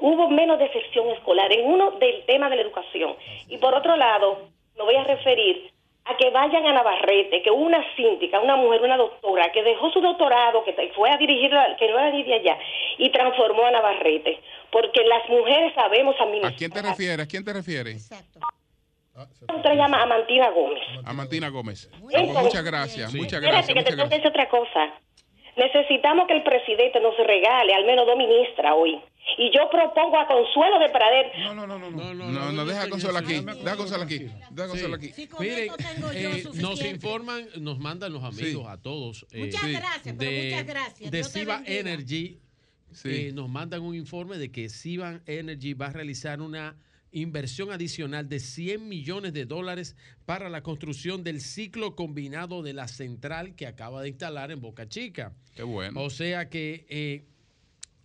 hubo 0.00 0.28
menos 0.28 0.58
deserción 0.58 1.08
escolar 1.10 1.52
en 1.52 1.66
uno 1.66 1.92
del 1.92 2.24
tema 2.26 2.48
de 2.50 2.56
la 2.56 2.62
educación. 2.62 3.14
Y 3.48 3.58
por 3.58 3.74
otro 3.74 3.96
lado, 3.96 4.48
me 4.76 4.84
voy 4.84 4.96
a 4.96 5.04
referir 5.04 5.70
a 6.06 6.16
que 6.16 6.30
vayan 6.30 6.66
a 6.66 6.72
Navarrete, 6.72 7.42
que 7.42 7.50
hubo 7.50 7.62
una 7.64 7.84
síndica, 7.94 8.40
una 8.40 8.56
mujer, 8.56 8.82
una 8.82 8.96
doctora, 8.96 9.52
que 9.52 9.62
dejó 9.62 9.90
su 9.90 10.00
doctorado, 10.00 10.64
que 10.64 10.72
fue 10.94 11.10
a 11.10 11.16
dirigir, 11.18 11.52
la- 11.52 11.76
que 11.76 11.88
no 11.88 11.98
era 11.98 12.10
ni 12.10 12.22
de 12.24 12.34
allá, 12.34 12.58
y 12.98 13.10
transformó 13.10 13.64
a 13.66 13.70
Navarrete. 13.70 14.40
Porque 14.72 15.04
las 15.04 15.28
mujeres 15.28 15.72
sabemos 15.74 16.16
¿A 16.20 16.54
quién 16.56 16.70
te 16.72 16.82
refieres? 16.82 17.20
¿A 17.26 17.28
quién 17.28 17.44
te 17.44 17.52
refieres? 17.52 18.10
La 18.10 18.46
doctora 19.26 19.74
llama 19.74 20.02
Amantina 20.02 20.50
Gómez. 20.50 20.82
A 21.04 21.12
Martina 21.12 21.48
Gómez. 21.48 21.88
Ah, 21.92 21.96
pues 22.00 22.14
Entonces, 22.16 22.42
muchas 22.44 22.64
gracias, 22.64 23.14
muchas 23.14 23.32
Espérate, 23.42 23.46
gracias, 23.52 23.66
que 23.66 23.74
te 23.84 23.90
muchas 23.96 24.08
tengo 24.10 24.22
que 24.22 24.28
otra 24.28 24.48
cosa. 24.48 24.94
Necesitamos 25.56 26.26
que 26.28 26.34
el 26.36 26.42
presidente 26.42 27.00
nos 27.00 27.16
regale 27.18 27.74
al 27.74 27.84
menos 27.84 28.06
dos 28.06 28.16
ministras 28.16 28.72
hoy. 28.76 28.98
Y 29.38 29.50
yo 29.54 29.68
propongo 29.70 30.18
a 30.18 30.26
Consuelo 30.26 30.78
de 30.78 30.88
Prader. 30.88 31.32
No, 31.40 31.54
no, 31.54 31.66
no, 31.66 31.78
no. 31.78 32.14
No, 32.14 32.52
no, 32.52 32.64
deja 32.64 32.88
Consuelo 32.88 33.18
aquí. 33.18 33.40
Deja 33.40 33.76
Consuelo 33.76 34.04
aquí. 34.04 34.18
Deja 34.50 34.68
Consuelo 34.68 34.94
aquí. 34.96 35.12
Miren, 35.38 35.70
eh, 36.14 36.44
nos 36.54 36.84
informan, 36.84 37.46
nos 37.58 37.78
mandan 37.78 38.12
los 38.12 38.24
amigos 38.24 38.66
a 38.68 38.80
todos. 38.80 39.26
eh, 39.32 39.44
Muchas 39.44 39.60
sí, 39.60 39.72
gracias, 39.72 40.14
pero 40.18 40.30
de, 40.30 40.50
muchas 40.50 40.66
gracias. 40.66 41.10
De 41.10 41.24
Siva. 41.24 41.62
Energy. 41.66 42.38
eh, 43.04 43.30
nos 43.34 43.48
mandan 43.48 43.82
un 43.82 43.94
informe 43.94 44.36
de 44.38 44.50
que 44.50 44.68
Sivan 44.68 45.22
Energy 45.26 45.74
va 45.74 45.86
a 45.86 45.92
realizar 45.92 46.40
una 46.40 46.76
inversión 47.12 47.72
adicional 47.72 48.28
de 48.28 48.40
100 48.40 48.88
millones 48.88 49.32
de 49.32 49.46
dólares 49.46 49.96
para 50.26 50.48
la 50.48 50.62
construcción 50.62 51.24
del 51.24 51.40
ciclo 51.40 51.96
combinado 51.96 52.62
de 52.62 52.72
la 52.72 52.88
central 52.88 53.54
que 53.54 53.66
acaba 53.66 54.02
de 54.02 54.10
instalar 54.10 54.50
en 54.50 54.60
Boca 54.60 54.88
Chica. 54.88 55.34
Qué 55.54 55.62
bueno. 55.62 56.00
O 56.00 56.10
sea 56.10 56.48
que 56.48 56.86
eh, 56.88 57.29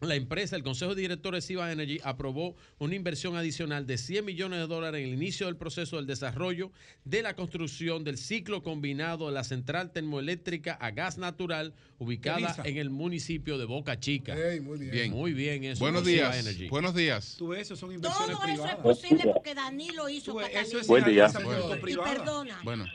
la 0.02 0.16
empresa, 0.16 0.56
el 0.56 0.64
Consejo 0.64 0.94
de 0.94 1.02
Directores 1.02 1.44
de 1.44 1.48
Siva 1.48 1.72
Energy, 1.72 2.00
aprobó 2.04 2.56
una 2.80 2.96
inversión 2.96 3.36
adicional 3.36 3.88
de 3.88 3.98
100 3.98 4.26
millones 4.26 4.60
de 4.60 4.68
dólares 4.68 5.02
en 5.02 5.08
el 5.08 5.14
inicio 5.14 5.46
del 5.48 5.56
proceso 5.56 5.96
del 5.98 6.06
desarrollo 6.06 6.72
de 7.06 7.22
la 7.24 7.36
construcción 7.36 8.04
del 8.04 8.18
ciclo 8.18 8.62
combinado 8.62 9.28
de 9.28 9.34
la 9.34 9.44
central 9.44 9.92
termoeléctrica 9.92 10.74
a 10.74 10.92
gas 10.92 11.18
natural 11.18 11.74
ubicada 11.98 12.56
en 12.66 12.78
el 12.78 12.90
municipio 12.90 13.58
de 13.58 13.66
Boca 13.66 14.00
Chica. 14.00 14.36
Muy 14.62 14.78
bien. 14.80 15.12
Muy 15.12 15.34
bien 15.34 15.64
eso. 15.64 15.80
Buenos 15.80 16.06
días. 16.06 16.38
Energy. 16.38 16.68
Buenos 16.68 16.94
días. 16.94 17.36
Tú 17.38 17.48
ves, 17.50 17.62
eso 17.62 17.76
son 17.76 17.94
inversiones 17.94 18.38
Todo 18.38 18.48
eso 18.48 18.68
es 18.68 18.76
posible 18.76 19.24
porque 19.34 19.56
Danilo 19.56 20.10
hizo 20.10 20.32
Tú 20.34 20.38
ves, 20.40 20.48
Catalina. 20.48 20.68
eso 20.70 20.80
es 20.80 20.88
Buen 20.88 21.06
día. 21.06 21.28
público-privada. 21.30 22.12
Y 22.14 22.18
perdona. 22.18 22.60
Bueno. 22.64 22.86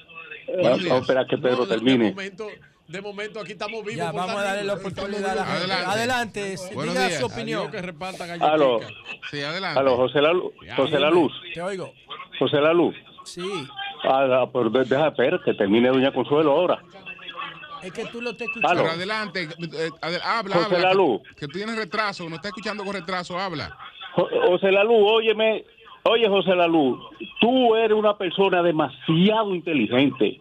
Vamos 0.62 0.84
a 0.90 0.98
esperar 0.98 1.26
que 1.28 1.38
Pedro 1.38 1.66
termine. 1.66 2.10
momento, 2.10 2.48
de 2.90 3.00
momento 3.00 3.40
aquí 3.40 3.52
estamos 3.52 3.84
vivos. 3.84 3.96
Ya, 3.96 4.12
vamos 4.12 4.36
a 4.36 4.42
darle 4.44 4.64
la 4.64 4.74
oportunidad 4.74 5.30
a 5.30 5.34
la 5.36 5.44
gente. 5.46 5.58
Adelante. 5.64 5.86
Adelante, 5.90 6.56
Buenos 6.74 6.94
diga 6.94 7.08
días. 7.08 7.20
su 7.20 7.26
opinión. 7.26 7.60
Adiós, 7.60 7.72
que 7.72 7.82
reparta 7.82 8.24
Aló. 8.52 8.80
Sí, 9.30 9.40
adelante. 9.42 9.78
aló, 9.80 9.96
José 9.96 10.20
La, 10.20 10.32
Lu- 10.32 10.52
José 10.76 10.98
La 11.00 11.10
Luz. 11.10 11.32
Te 11.54 11.62
oigo. 11.62 11.92
José 12.38 12.60
La 12.60 12.72
Luz. 12.72 12.94
Sí, 13.24 13.48
Ah, 14.02 14.24
ah, 14.42 14.46
pero 14.52 14.70
de- 14.70 14.84
deja 14.86 15.08
esperar 15.08 15.40
que 15.44 15.52
termine 15.54 15.88
Doña 15.90 16.10
Consuelo 16.12 16.52
ahora. 16.52 16.82
es 17.82 17.92
que 17.92 18.06
tú 18.06 18.20
lo 18.20 18.30
estás 18.30 18.48
Aló. 18.48 18.56
escuchando. 18.60 18.82
Pero 18.82 18.92
adelante, 18.94 19.42
eh, 19.42 19.90
adel- 20.02 20.20
habla, 20.24 20.54
José 20.56 20.74
habla. 20.76 20.88
Lalu. 20.88 21.22
Que, 21.22 21.34
que 21.34 21.46
tú 21.46 21.52
tienes 21.58 21.76
retraso, 21.76 22.28
no 22.28 22.36
estás 22.36 22.48
escuchando 22.48 22.82
con 22.84 22.94
retraso, 22.94 23.38
habla. 23.38 23.76
Jo- 24.14 24.28
José 24.48 24.72
La 24.72 24.82
Luz, 24.84 25.02
óyeme, 25.06 25.64
oye 26.04 26.26
José 26.28 26.54
La 26.56 26.66
Luz, 26.66 26.98
tú 27.40 27.76
eres 27.76 27.96
una 27.96 28.16
persona 28.16 28.62
demasiado 28.62 29.54
inteligente. 29.54 30.36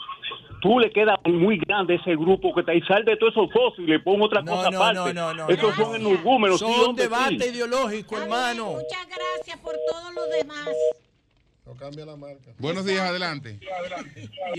Tú 0.62 0.78
le 0.80 0.92
queda 0.92 1.18
muy 1.26 1.58
grande 1.58 1.96
ese 1.96 2.16
grupo 2.16 2.54
que 2.54 2.64
te 2.64 2.72
ahí 2.72 2.82
sal 2.82 3.06
de 3.06 3.16
todos 3.18 3.34
esos 3.34 3.78
le 3.80 4.00
pongo 4.00 4.26
otra 4.26 4.42
No, 4.42 4.52
cosa 4.58 4.70
no, 4.72 4.78
aparte. 4.84 5.14
no, 5.14 5.34
no, 5.34 5.46
no, 5.46 5.50
Esos 5.50 5.78
no. 5.78 5.86
son 5.86 5.96
energúmenos. 5.96 6.60
sí, 6.60 6.66
Son 6.66 6.96
sí. 6.96 7.02
debate 7.02 7.48
ideológico, 7.48 8.18
hermano. 8.18 8.66
Muchas 8.72 9.08
gracias 9.08 9.58
por 9.60 9.74
todo 9.90 10.12
lo 10.12 10.28
demás. 10.28 10.68
No 11.70 11.76
cambia 11.76 12.04
la 12.04 12.16
marca. 12.16 12.52
Buenos 12.58 12.84
días, 12.84 13.02
adelante. 13.02 13.60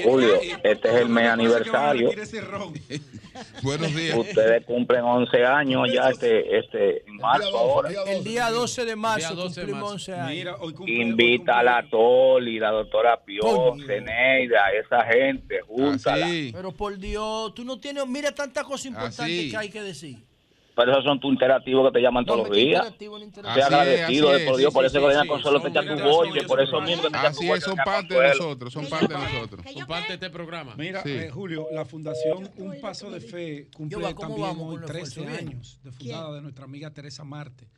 Julio, 0.04 0.40
este 0.62 0.88
es 0.88 0.94
el 0.94 1.08
mes 1.08 1.28
aniversario. 1.28 2.08
Buenos 3.64 3.92
días. 3.92 4.16
Ustedes 4.16 4.64
cumplen 4.64 5.02
11 5.02 5.44
años 5.44 5.88
ya 5.92 6.10
este, 6.10 6.56
este 6.56 7.02
en 7.08 7.16
marzo 7.16 7.58
ahora. 7.58 7.90
El 8.06 8.22
día 8.22 8.48
12 8.50 8.84
de 8.84 8.94
marzo 8.94 9.34
Día 9.34 9.42
12 9.42 9.60
de 9.60 9.66
cumplimos 9.66 9.90
marzo. 9.90 10.12
11 10.12 10.14
años. 10.14 10.30
Mira, 10.30 10.56
hoy 10.60 10.72
cumple, 10.72 10.94
Invita 10.94 11.58
a 11.58 11.62
la 11.64 11.90
Toli, 11.90 12.60
la 12.60 12.70
doctora 12.70 13.20
Pio, 13.24 13.74
Zeneida, 13.84 14.70
esa 14.70 15.02
gente, 15.06 15.62
júntala. 15.62 16.26
Así. 16.26 16.52
Pero 16.54 16.70
por 16.70 16.96
Dios, 16.96 17.52
tú 17.54 17.64
no 17.64 17.80
tienes, 17.80 18.06
mira 18.06 18.32
tantas 18.32 18.62
cosas 18.62 18.86
importantes 18.86 19.18
Así. 19.18 19.50
que 19.50 19.56
hay 19.56 19.68
que 19.68 19.82
decir. 19.82 20.29
Pero 20.76 20.92
esos 20.92 21.04
son 21.04 21.20
tus 21.20 21.32
interactivos 21.32 21.88
que 21.90 21.98
te 21.98 22.02
llaman 22.02 22.24
todos 22.24 22.48
los 22.48 22.56
días. 22.56 22.80
interactivo, 22.84 23.16
Así 23.16 23.60
es, 23.60 23.66
agradecido 23.66 24.30
así 24.30 24.38
de 24.40 24.44
por 24.46 24.54
es, 24.54 24.58
Dios, 24.58 24.70
sí, 24.70 24.74
por 24.74 24.84
eso 24.84 24.98
sí, 25.00 25.06
que 25.06 25.22
sí, 25.22 25.28
Consuelo 25.28 25.58
te 25.60 25.62
son 25.62 25.70
echa 25.70 25.96
tu 25.96 26.02
bollo, 26.02 26.46
por 26.46 26.60
eso 26.60 26.80
mismo 26.80 27.02
que 27.02 27.10
te 27.10 27.16
Así 27.18 27.46
tu 27.48 27.54
es, 27.54 27.64
son 27.64 27.76
parte 27.76 28.14
de 28.14 28.28
nosotros, 28.28 28.72
son 28.72 28.86
parte 28.86 29.14
de 29.14 29.20
nosotros. 29.20 29.64
Son 29.72 29.86
parte 29.86 30.08
de 30.08 30.14
este 30.14 30.30
programa. 30.30 30.74
Mira, 30.76 31.02
Sí. 31.02 31.10
eh, 31.10 31.30
Julio, 31.30 31.66
la 31.72 31.84
Fundación 31.84 32.50
Un 32.56 32.80
Paso 32.80 33.10
de 33.10 33.20
Fe 33.20 33.68
cumple 33.74 33.98
Yoba, 33.98 34.14
¿cómo 34.14 34.28
también 34.36 34.48
hoy 34.66 34.74
con 34.74 34.82
el 34.82 34.88
13 34.88 35.02
esfuerzo? 35.20 35.36
Bien. 35.38 35.48
años 35.50 35.80
de 35.82 35.92
fundada 35.92 36.34
de 36.34 36.40
nuestra 36.42 36.64
amiga 36.64 36.90
Teresa 36.92 37.24
Marte. 37.24 37.68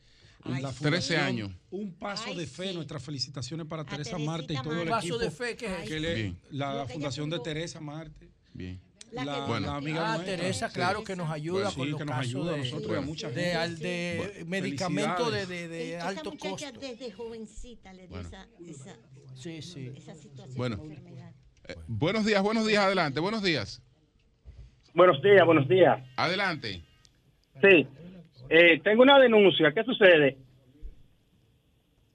Ay, 0.45 0.61
La 0.61 0.73
sí. 0.73 0.83
13 0.83 1.15
Fundación 1.17 1.21
años. 1.21 1.51
Un 1.71 1.93
Paso 1.95 2.25
Ay, 2.27 2.37
de 2.37 2.47
Fe, 2.47 2.69
sí. 2.71 2.75
nuestras 2.75 3.03
felicitaciones 3.03 3.67
para 3.67 3.85
Teresa 3.85 4.19
Marte 4.19 4.55
y 4.55 4.57
todo 4.57 4.73
el 4.75 4.81
Un 4.81 4.89
paso 4.89 5.07
equipo. 5.07 5.19
de 5.19 5.31
fe, 5.31 5.57
¿qué 5.57 5.67
es 5.67 5.89
que 5.89 5.97
eso? 5.97 6.03
le- 6.03 6.35
la 6.51 6.85
que 6.87 6.93
Fundación 6.95 7.31
de. 7.31 7.39
Teresa 7.41 7.81
Marte. 7.81 8.29
Bien. 8.53 8.81
La 9.13 9.25
La, 9.27 9.35
que- 9.35 9.41
Bueno. 9.43 9.67
la 9.67 9.77
amiga 9.77 10.01
Ah, 10.13 10.15
nuestra. 10.17 10.37
Teresa, 10.37 10.69
Sí. 10.69 10.75
claro 10.75 11.05
que 11.05 11.15
nos 11.17 11.31
ayuda 11.31 11.65
Bueno, 11.65 11.77
con 11.77 11.91
los 11.91 11.99
que 11.99 12.05
nos 12.07 12.15
casos 12.17 12.29
ayuda 12.35 12.51
a 12.51 12.55
de, 12.57 12.59
nosotros 12.65 12.93
y 12.93 12.97
a 12.97 13.01
mucha 13.03 13.31
de, 13.31 13.55
al- 13.55 13.79
de 13.79 14.15
Bueno, 14.17 14.33
de, 14.33 14.61
felicidades. 14.63 15.49
de, 15.49 15.69
de 15.69 15.93
Esta 15.95 16.09
alto 16.09 16.31
muchacha 16.31 16.73
costo. 16.73 16.81
desde 16.81 17.13
jovencita 17.13 17.93
le 17.93 17.99
dio 18.09 18.09
Bueno. 18.11 18.29
esa, 18.29 18.49
esa, 18.67 18.97
Sí, 19.35 19.61
sí. 19.63 19.93
esa 19.97 20.15
situación 20.15 20.57
Bueno. 20.57 20.77
de 20.77 20.83
enfermedad. 20.95 21.33
Eh, 21.69 21.75
buenos 21.87 22.25
días, 22.25 22.43
buenos 22.43 22.67
días, 22.67 22.83
adelante. 22.85 23.21
Buenos 23.21 23.43
días. 23.43 23.83
Buenos 24.95 25.21
días, 25.23 25.45
buenos 25.45 25.69
días. 25.69 26.03
Adelante. 26.17 26.83
Sí, 27.61 27.87
eh, 28.49 28.81
tengo 28.83 29.03
una 29.03 29.19
denuncia. 29.19 29.73
¿Qué 29.75 29.85
sucede? 29.85 30.39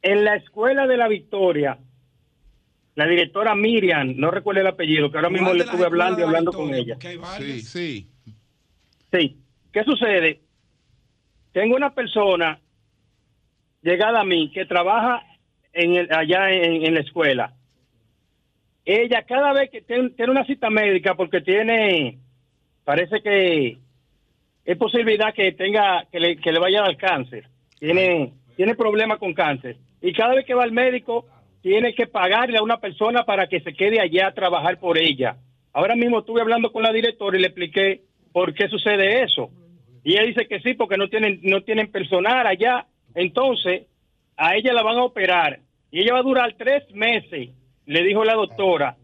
En 0.01 0.23
la 0.23 0.35
escuela 0.35 0.87
de 0.87 0.97
la 0.97 1.07
Victoria, 1.07 1.77
la 2.97 3.05
directora 3.05 3.53
Miriam, 3.53 4.15
no 4.17 4.31
recuerdo 4.31 4.61
el 4.61 4.67
apellido, 4.67 5.11
que 5.11 5.17
ahora 5.19 5.29
mismo 5.29 5.49
¿Cuál 5.49 5.57
le 5.59 5.63
estuve 5.65 5.85
hablando 5.85 6.19
y 6.19 6.23
hablando 6.23 6.51
con 6.51 6.73
ella. 6.73 6.97
Sí, 7.37 7.61
sí. 7.61 8.07
Sí, 9.11 9.37
¿qué 9.71 9.83
sucede? 9.83 10.41
Tengo 11.51 11.75
una 11.75 11.93
persona 11.93 12.59
llegada 13.83 14.21
a 14.21 14.25
mí 14.25 14.49
que 14.51 14.65
trabaja 14.65 15.21
en 15.73 15.93
el- 15.95 16.11
allá 16.11 16.49
en, 16.51 16.87
en 16.87 16.93
la 16.95 17.01
escuela. 17.01 17.53
Ella 18.83 19.21
cada 19.27 19.53
vez 19.53 19.69
que 19.69 19.81
tiene, 19.81 20.09
tiene 20.09 20.31
una 20.31 20.45
cita 20.45 20.71
médica 20.71 21.13
porque 21.13 21.41
tiene, 21.41 22.17
parece 22.83 23.21
que 23.21 23.77
es 24.65 24.77
posibilidad 24.77 25.35
que 25.35 25.51
tenga, 25.51 26.07
que 26.11 26.19
le, 26.19 26.37
que 26.37 26.51
le 26.51 26.57
vaya 26.59 26.79
a 26.79 26.85
dar 26.87 26.97
cáncer. 26.97 27.47
Tiene, 27.77 28.33
tiene 28.55 28.73
problemas 28.73 29.19
con 29.19 29.35
cáncer. 29.35 29.77
Y 30.01 30.13
cada 30.13 30.33
vez 30.33 30.45
que 30.47 30.55
va 30.55 30.63
al 30.63 30.71
médico, 30.71 31.27
tiene 31.67 31.93
que 31.93 32.07
pagarle 32.07 32.57
a 32.57 32.63
una 32.63 32.79
persona 32.79 33.25
para 33.25 33.47
que 33.47 33.59
se 33.59 33.73
quede 33.73 33.99
allá 33.99 34.27
a 34.27 34.33
trabajar 34.33 34.79
por 34.79 34.97
ella. 34.97 35.35
Ahora 35.73 35.97
mismo 35.97 36.19
estuve 36.19 36.39
hablando 36.39 36.71
con 36.71 36.81
la 36.81 36.93
directora 36.93 37.37
y 37.37 37.41
le 37.41 37.47
expliqué 37.47 38.03
por 38.31 38.53
qué 38.53 38.69
sucede 38.69 39.21
eso. 39.23 39.49
Y 40.01 40.13
ella 40.13 40.23
dice 40.23 40.47
que 40.47 40.61
sí, 40.61 40.75
porque 40.75 40.95
no 40.95 41.09
tienen, 41.09 41.41
no 41.43 41.63
tienen 41.63 41.91
personal 41.91 42.47
allá. 42.47 42.85
Entonces, 43.13 43.85
a 44.37 44.55
ella 44.55 44.71
la 44.71 44.81
van 44.81 44.97
a 44.97 45.03
operar. 45.03 45.59
Y 45.91 45.99
ella 45.99 46.13
va 46.13 46.19
a 46.19 46.23
durar 46.23 46.55
tres 46.57 46.89
meses, 46.93 47.49
le 47.85 48.03
dijo 48.03 48.23
la 48.23 48.35
doctora, 48.35 48.95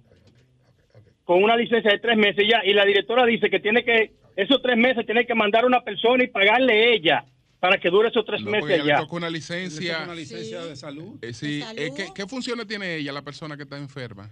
con 1.25 1.43
una 1.43 1.58
licencia 1.58 1.92
de 1.92 2.00
tres 2.00 2.16
meses 2.16 2.48
ya. 2.50 2.61
Y 2.64 2.72
la 2.74 2.85
directora 2.85 3.25
dice 3.25 3.50
que 3.50 3.59
tiene 3.59 3.83
que, 3.83 4.11
esos 4.38 4.61
tres 4.61 4.77
meses 4.77 5.06
tiene 5.06 5.25
que 5.25 5.35
mandar 5.35 5.66
a 5.66 5.67
una 5.67 5.82
persona 5.82 6.24
y 6.24 6.27
pagarle 6.27 6.93
ella 6.93 7.25
para 7.64 7.77
que 7.80 7.90
dure 7.90 8.09
esos 8.09 8.25
tres 8.25 8.42
No, 8.42 8.51
meses 8.51 8.69
ella 8.72 8.83
le 8.83 8.92
allá. 8.92 9.01
tocó 9.03 9.16
una 9.16 9.30
Le 9.30 9.38
licencia. 9.38 10.01
una 10.03 10.14
licencia 10.14 10.66
de 10.66 10.75
salud. 10.75 11.17
Eh, 11.22 11.32
sí. 11.32 11.61
¿De 11.74 11.85
Eh? 11.88 11.93
¿qué, 11.95 12.08
qué 12.14 12.27
funciones 12.27 12.67
tiene 12.67 12.95
ella, 12.98 13.14
la 13.14 13.22
persona 13.22 13.56
que 13.56 13.64
está 13.64 13.77
enferma? 13.77 14.30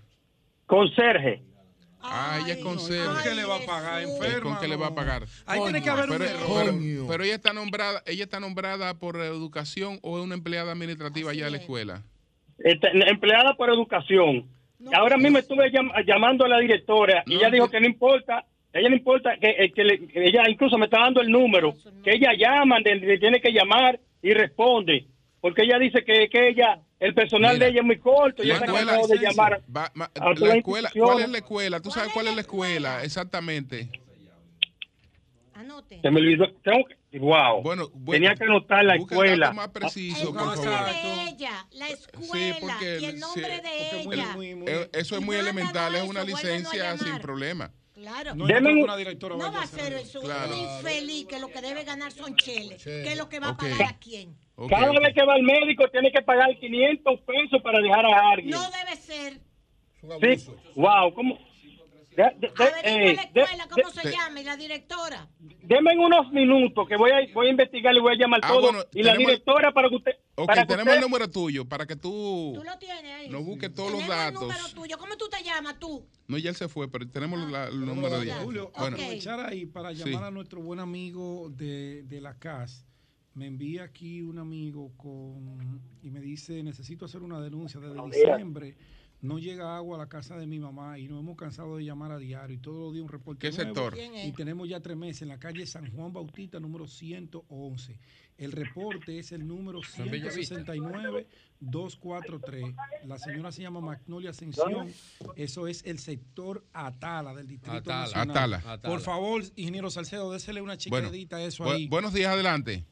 Conserje. 0.65 1.41
Ah, 2.01 2.39
ella 2.43 2.51
es 2.51 2.57
Ay, 2.57 2.63
¿Con 2.63 2.75
conserje. 2.75 3.29
qué 3.29 3.33
le 3.35 3.45
va 3.45 3.55
a 3.55 3.65
pagar? 3.65 4.01
¿Enferma? 4.03 4.41
¿Con 4.43 4.59
qué 4.59 4.67
le 4.67 4.75
va 4.75 4.87
a 4.87 4.93
pagar? 4.95 5.23
Ahí 5.45 5.61
tiene 5.63 5.81
que 5.81 5.89
haber 5.89 6.09
un 6.09 6.17
Pero, 6.17 6.29
error. 6.29 6.65
pero- 6.65 7.07
pero 7.07 7.23
ella 7.23 7.35
está 7.35 7.53
nombrada, 7.53 8.03
ella 8.05 8.23
está 8.25 8.41
nombrada 8.41 8.93
por 8.99 9.15
educación 9.15 9.99
o 10.01 10.17
es 10.19 10.25
una 10.25 10.35
empleada 10.35 10.73
administrativa 10.73 11.29
Así 11.31 11.37
allá 11.39 11.45
de 11.45 11.51
la 11.51 11.57
es. 11.57 11.63
escuela. 11.63 12.03
Este, 12.57 12.89
empleada 13.09 13.53
por 13.55 13.69
educación. 13.69 14.45
Ahora 14.93 15.15
mismo 15.15 15.37
estuve 15.37 15.71
llam- 15.71 15.93
llamando 16.05 16.43
a 16.43 16.49
la 16.49 16.59
directora 16.59 17.23
y 17.27 17.35
No, 17.35 17.39
ella 17.39 17.49
dijo 17.49 17.69
que 17.69 17.79
no 17.79 17.85
importa, 17.85 18.43
ella 18.73 18.89
no 18.89 18.95
importa, 18.95 19.31
que, 19.39 19.49
eh, 19.49 19.71
que 19.73 19.83
le- 19.83 20.07
ella 20.15 20.43
incluso 20.49 20.77
me 20.77 20.85
está 20.85 20.99
dando 20.99 21.21
el 21.21 21.29
número, 21.29 21.73
que 22.03 22.11
ella 22.15 22.31
llama, 22.37 22.77
de- 22.83 23.17
tiene 23.19 23.41
que 23.41 23.51
llamar 23.51 23.99
y 24.21 24.33
responde, 24.33 25.07
porque 25.41 25.63
ella 25.63 25.77
dice 25.79 26.03
que, 26.05 26.29
que 26.29 26.49
ella, 26.49 26.79
el 26.99 27.13
personal 27.13 27.55
Mira, 27.55 27.65
de 27.65 27.71
ella 27.71 27.79
es 27.81 27.85
muy 27.85 27.97
corto 27.99 28.43
ella 28.43 28.53
está 28.53 28.65
escuela- 28.65 28.97
de 29.07 29.17
llamar. 29.17 29.61
Va- 29.75 29.91
ma- 29.95 30.11
a 30.15 30.29
la 30.33 30.55
escuela, 30.55 30.89
¿Cuál 30.93 31.19
es 31.21 31.29
la 31.29 31.37
escuela? 31.39 31.79
¿Tú 31.81 31.91
sabes 31.91 32.13
cuál 32.13 32.27
es 32.27 32.35
la 32.35 32.41
escuela? 32.41 33.03
Exactamente. 33.03 33.89
Anote. 35.53 35.99
Se 36.01 36.09
me 36.09 36.19
olvidó, 36.21 36.49
tengo 36.63 36.85
que, 37.11 37.19
wow, 37.19 37.61
Bueno, 37.61 37.89
bueno, 37.93 38.11
tenía 38.23 38.35
que 38.35 38.45
anotar 38.45 38.83
la 38.85 38.95
escuela. 38.95 39.51
más 39.51 39.67
preciso, 39.69 40.29
El 40.29 40.33
por 40.33 40.35
nombre 40.45 40.63
favor. 40.71 40.93
de 40.93 41.23
ella, 41.29 41.67
la 41.73 41.87
escuela 41.89 42.55
porque 42.61 42.97
y 43.01 43.05
el 43.05 43.19
nombre 43.19 43.45
sí, 43.45 43.51
de 43.97 44.03
porque 44.03 44.19
ella. 44.21 44.33
muy- 44.35 44.55
muy- 44.55 44.67
Eh, 44.71 44.89
Eso 44.93 45.17
es 45.17 45.21
muy 45.21 45.35
elemental, 45.35 45.93
es 45.95 46.03
una 46.03 46.23
licencia 46.23 46.97
sin 46.97 47.19
problema. 47.19 47.71
Claro. 48.01 48.33
No, 48.35 48.47
No, 48.47 48.53
Deme- 48.53 48.83
una 48.83 48.97
directora 48.97 49.35
vaya 49.35 49.51
va 49.51 49.61
a 49.63 49.67
ser 49.67 49.93
eso. 49.93 50.21
Claro. 50.21 50.53
Un 50.53 50.59
infeliz 50.59 51.27
que 51.27 51.39
lo 51.39 51.49
que 51.49 51.61
debe 51.61 51.83
ganar 51.83 52.11
son 52.11 52.35
cheles. 52.35 52.83
Que 52.83 53.11
es 53.11 53.17
lo 53.17 53.29
que 53.29 53.39
va 53.39 53.49
a 53.49 53.57
pagar 53.57 53.83
a 53.83 53.99
quién. 53.99 54.35
Cada 54.69 54.91
vez 54.91 55.13
que 55.13 55.23
va 55.25 55.35
al 55.35 55.43
médico 55.43 55.87
tiene 55.89 56.11
que 56.11 56.21
pagar 56.21 56.49
500 56.59 57.19
pesos 57.21 57.61
para 57.63 57.79
dejar 57.79 58.05
a 58.05 58.29
alguien. 58.31 58.49
No 58.51 58.61
debe 58.71 58.95
ser. 58.95 59.39
Sí, 60.37 60.51
wow, 60.75 61.13
¿cómo? 61.13 61.37
De, 62.15 62.23
de- 62.23 62.47
eh, 62.83 63.15
la 63.15 63.23
de- 63.31 63.41
escuela, 63.41 63.67
¿cómo 63.69 63.89
de- 63.89 64.01
se 64.01 64.11
llama? 64.11 64.41
Y 64.41 64.43
la 64.43 64.57
directora. 64.57 65.29
Deme 65.63 65.97
unos 65.97 66.29
minutos 66.33 66.85
que 66.87 66.97
voy 66.97 67.09
a, 67.11 67.33
voy 67.33 67.47
a 67.47 67.49
investigar 67.51 67.95
y 67.95 67.99
voy 68.01 68.13
a 68.13 68.17
llamar 68.17 68.41
Ah, 68.43 68.49
todo. 68.49 68.61
bueno, 68.61 68.79
y 68.93 69.01
la 69.03 69.15
directora 69.15 69.71
para 69.71 69.87
que 69.89 69.95
usted. 69.95 70.11
Ok, 70.35 70.47
para 70.47 70.61
que 70.63 70.67
tenemos 70.67 70.87
usted- 70.87 70.95
el 70.95 71.01
número 71.01 71.29
tuyo 71.29 71.65
para 71.65 71.85
que 71.85 71.95
tú 71.95 72.51
Tú 72.55 72.63
lo 72.63 72.77
tienes 72.77 73.11
ahí. 73.13 73.29
nos 73.29 73.45
busques 73.45 73.73
todos 73.73 73.91
los 73.91 74.01
Tenemos 74.01 74.25
el 74.27 74.33
número 74.33 74.53
datos. 74.57 74.73
tuyo. 74.73 74.97
¿Cómo 74.97 75.15
tú 75.15 75.29
te 75.29 75.41
llamas 75.43 75.79
tú? 75.79 76.05
No, 76.27 76.37
ya 76.37 76.49
él 76.49 76.55
se 76.55 76.67
fue, 76.67 76.91
pero 76.91 77.07
tenemos 77.07 77.49
la- 77.49 77.67
el 77.67 77.85
número 77.85 78.19
de 78.19 78.25
ella. 78.25 78.39
Julio, 78.43 78.71
Bueno, 78.77 78.95
aprovechar 78.97 79.39
ahí 79.39 79.65
para 79.65 79.95
Sí. 79.95 80.03
llamar 80.09 80.25
a 80.25 80.31
nuestro 80.31 80.61
buen 80.61 80.79
amigo 80.81 81.49
de, 81.49 82.03
de 82.03 82.19
la 82.19 82.37
CAS. 82.37 82.85
Me 83.33 83.45
envía 83.47 83.83
aquí 83.83 84.21
un 84.21 84.37
amigo 84.39 84.91
con 84.97 85.81
y 86.03 86.09
me 86.09 86.19
dice, 86.19 86.61
necesito 86.63 87.05
hacer 87.05 87.21
una 87.23 87.39
denuncia 87.39 87.79
desde 87.79 87.95
diciembre. 88.07 88.75
No 89.21 89.37
llega 89.39 89.75
agua 89.77 89.95
a 89.97 89.99
la 89.99 90.09
casa 90.09 90.35
de 90.37 90.47
mi 90.47 90.59
mamá 90.59 90.97
y 90.97 91.07
nos 91.07 91.19
hemos 91.19 91.37
cansado 91.37 91.77
de 91.77 91.83
llamar 91.85 92.11
a 92.11 92.17
diario 92.17 92.55
y 92.55 92.59
todos 92.59 92.79
los 92.79 92.93
días 92.93 93.03
un 93.03 93.09
reporte. 93.09 93.39
¿Qué 93.49 93.55
nuevo. 93.55 93.63
sector? 93.65 93.93
¿Quién 93.93 94.15
Y 94.15 94.31
tenemos 94.31 94.67
ya 94.67 94.79
tres 94.79 94.97
meses 94.97 95.21
en 95.21 95.27
la 95.29 95.37
calle 95.39 95.65
San 95.67 95.91
Juan 95.95 96.11
Bautista, 96.11 96.59
número 96.59 96.87
111. 96.87 97.99
El 98.37 98.51
reporte 98.51 99.19
es 99.19 99.31
el 99.31 99.47
número 99.47 99.83
San 99.83 100.09
Bellavista. 100.09 100.55
169-243. 101.61 102.75
La 103.05 103.19
señora 103.19 103.51
se 103.51 103.61
llama 103.61 103.79
Magnolia 103.81 104.31
Ascensión. 104.31 104.91
Eso 105.35 105.67
es 105.67 105.85
el 105.85 105.99
sector 105.99 106.63
Atala 106.73 107.35
del 107.35 107.47
Distrito 107.47 107.77
Atala. 107.77 108.01
Nacional. 108.25 108.53
Atala. 108.55 108.79
Por 108.81 109.01
favor, 109.01 109.43
ingeniero 109.55 109.91
Salcedo, 109.91 110.31
désele 110.31 110.61
una 110.61 110.75
Bueno, 110.89 111.09
chiquedita 111.09 111.35
a 111.37 111.43
eso 111.43 111.63
bu- 111.65 111.73
ahí. 111.75 111.87
buenos 111.87 112.13
días, 112.13 112.33
adelante. 112.33 112.83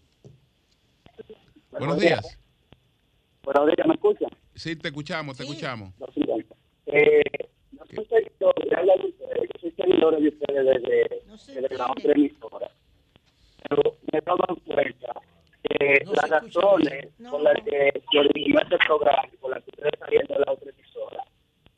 Buenos 1.72 2.00
días. 2.00 2.38
Buenos 3.44 3.66
días, 3.68 3.88
¿me 3.88 3.94
escuchan? 3.96 4.30
Sí, 4.60 4.76
te 4.76 4.90
escuchamos, 4.90 5.38
te 5.38 5.44
escuchamos. 5.44 5.94
Eh, 6.88 7.22
yo 7.72 7.86
soy 7.96 8.06
seguidor, 8.06 8.68
le 8.68 8.76
habla 8.76 8.94
de 8.98 9.06
ustedes, 9.06 9.50
yo 9.54 9.60
soy 9.62 9.72
seguidor 9.72 10.20
de 10.20 10.28
ustedes 10.28 10.66
desde, 10.66 11.62
desde 11.62 11.78
la 11.78 11.90
otra 11.90 12.12
emisora. 12.12 12.70
Pero 13.70 13.96
me 14.12 14.20
he 14.20 14.22
dado 14.22 14.58
cuenta 14.66 15.22
que 15.64 16.04
las 16.06 16.30
razones 16.30 17.08
por 17.30 17.42
las 17.42 17.56
que 17.64 18.04
se 18.12 18.20
originó 18.20 18.60
este 18.60 18.78
programa 18.80 19.30
y 19.32 19.38
por 19.38 19.52
las 19.52 19.64
que 19.64 19.70
ustedes 19.70 19.94
están 19.94 20.10
viendo 20.10 20.40
la 20.40 20.52
otra 20.52 20.72
emisora 20.72 21.24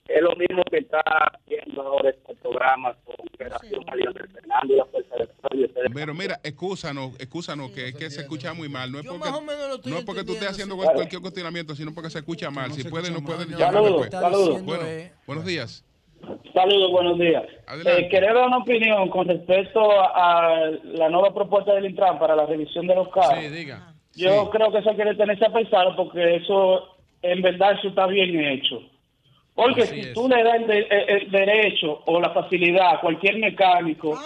es 0.08 0.22
lo 0.22 0.36
mismo 0.36 0.64
que 0.70 0.80
está 0.80 1.04
viendo 1.48 1.82
ahora 1.82 2.10
este 2.10 2.36
programa 2.36 2.96
con 3.06 3.16
Operación 3.34 3.84
María 3.88 4.10
del 4.12 4.30
Fernando 4.30 4.74
y 4.74 4.78
la 4.78 4.86
Fuerza 4.86 5.16
del 5.16 5.28
Pueblo. 5.28 5.68
Pero 5.94 6.14
mira, 6.14 6.40
excúsanos, 6.44 7.16
excúsanos, 7.20 7.72
que 7.72 7.90
es 7.90 7.96
que 7.96 8.10
se 8.10 8.22
escucha 8.22 8.54
muy 8.54 8.70
mal. 8.70 8.92
No 8.92 9.00
es 9.00 9.06
porque, 9.06 9.30
no 9.90 9.98
es 9.98 10.06
porque 10.06 10.24
tú 10.24 10.34
estés 10.34 10.50
haciendo 10.50 10.76
cualquier 10.76 11.22
cuestionamiento, 11.22 11.76
sino 11.76 11.94
porque 11.94 12.10
se 12.10 12.20
escucha 12.20 12.50
mal. 12.50 12.72
Si 12.72 12.84
pueden, 12.84 13.14
no 13.14 13.22
pueden 13.24 13.50
llamar 13.50 13.74
Saludos, 13.74 14.02
después. 14.02 14.12
saludos. 14.12 14.64
Bueno, 14.64 14.84
buenos 15.28 15.46
días. 15.46 15.86
Saludos, 16.54 16.92
buenos 16.92 17.18
días. 17.18 17.44
Eh, 17.86 18.08
quería 18.10 18.34
dar 18.34 18.48
una 18.48 18.58
opinión 18.60 19.10
con 19.10 19.28
respecto 19.28 19.80
a, 19.92 20.66
a 20.66 20.70
la 20.84 21.10
nueva 21.10 21.34
propuesta 21.34 21.74
del 21.74 21.86
Intran 21.86 22.20
para 22.20 22.36
la 22.36 22.46
revisión 22.46 22.86
de 22.86 22.94
los 22.96 23.10
carros. 23.10 23.40
Sí, 23.40 23.50
diga. 23.50 23.94
Yo 24.14 24.50
creo 24.52 24.72
que 24.72 24.80
eso 24.80 24.90
hay 24.90 24.98
que 24.98 25.06
detenerse 25.06 25.46
a 25.46 25.54
pensar 25.54 25.96
porque 25.96 26.36
eso, 26.36 26.98
en 27.22 27.42
verdad, 27.42 27.72
eso 27.80 27.88
está 27.88 28.06
bien 28.08 28.40
hecho. 28.40 28.82
Porque 29.62 29.84
Así 29.84 29.94
si 29.94 30.00
es. 30.02 30.14
tú 30.14 30.28
le 30.28 30.44
das 30.44 30.56
el, 30.56 30.68
de- 30.68 30.80
el- 30.90 31.10
el 31.22 31.32
derecho 31.32 32.02
o 32.06 32.20
la 32.20 32.32
facilidad 32.32 32.96
a 32.96 33.00
cualquier 33.02 33.38
mecánico 33.38 34.20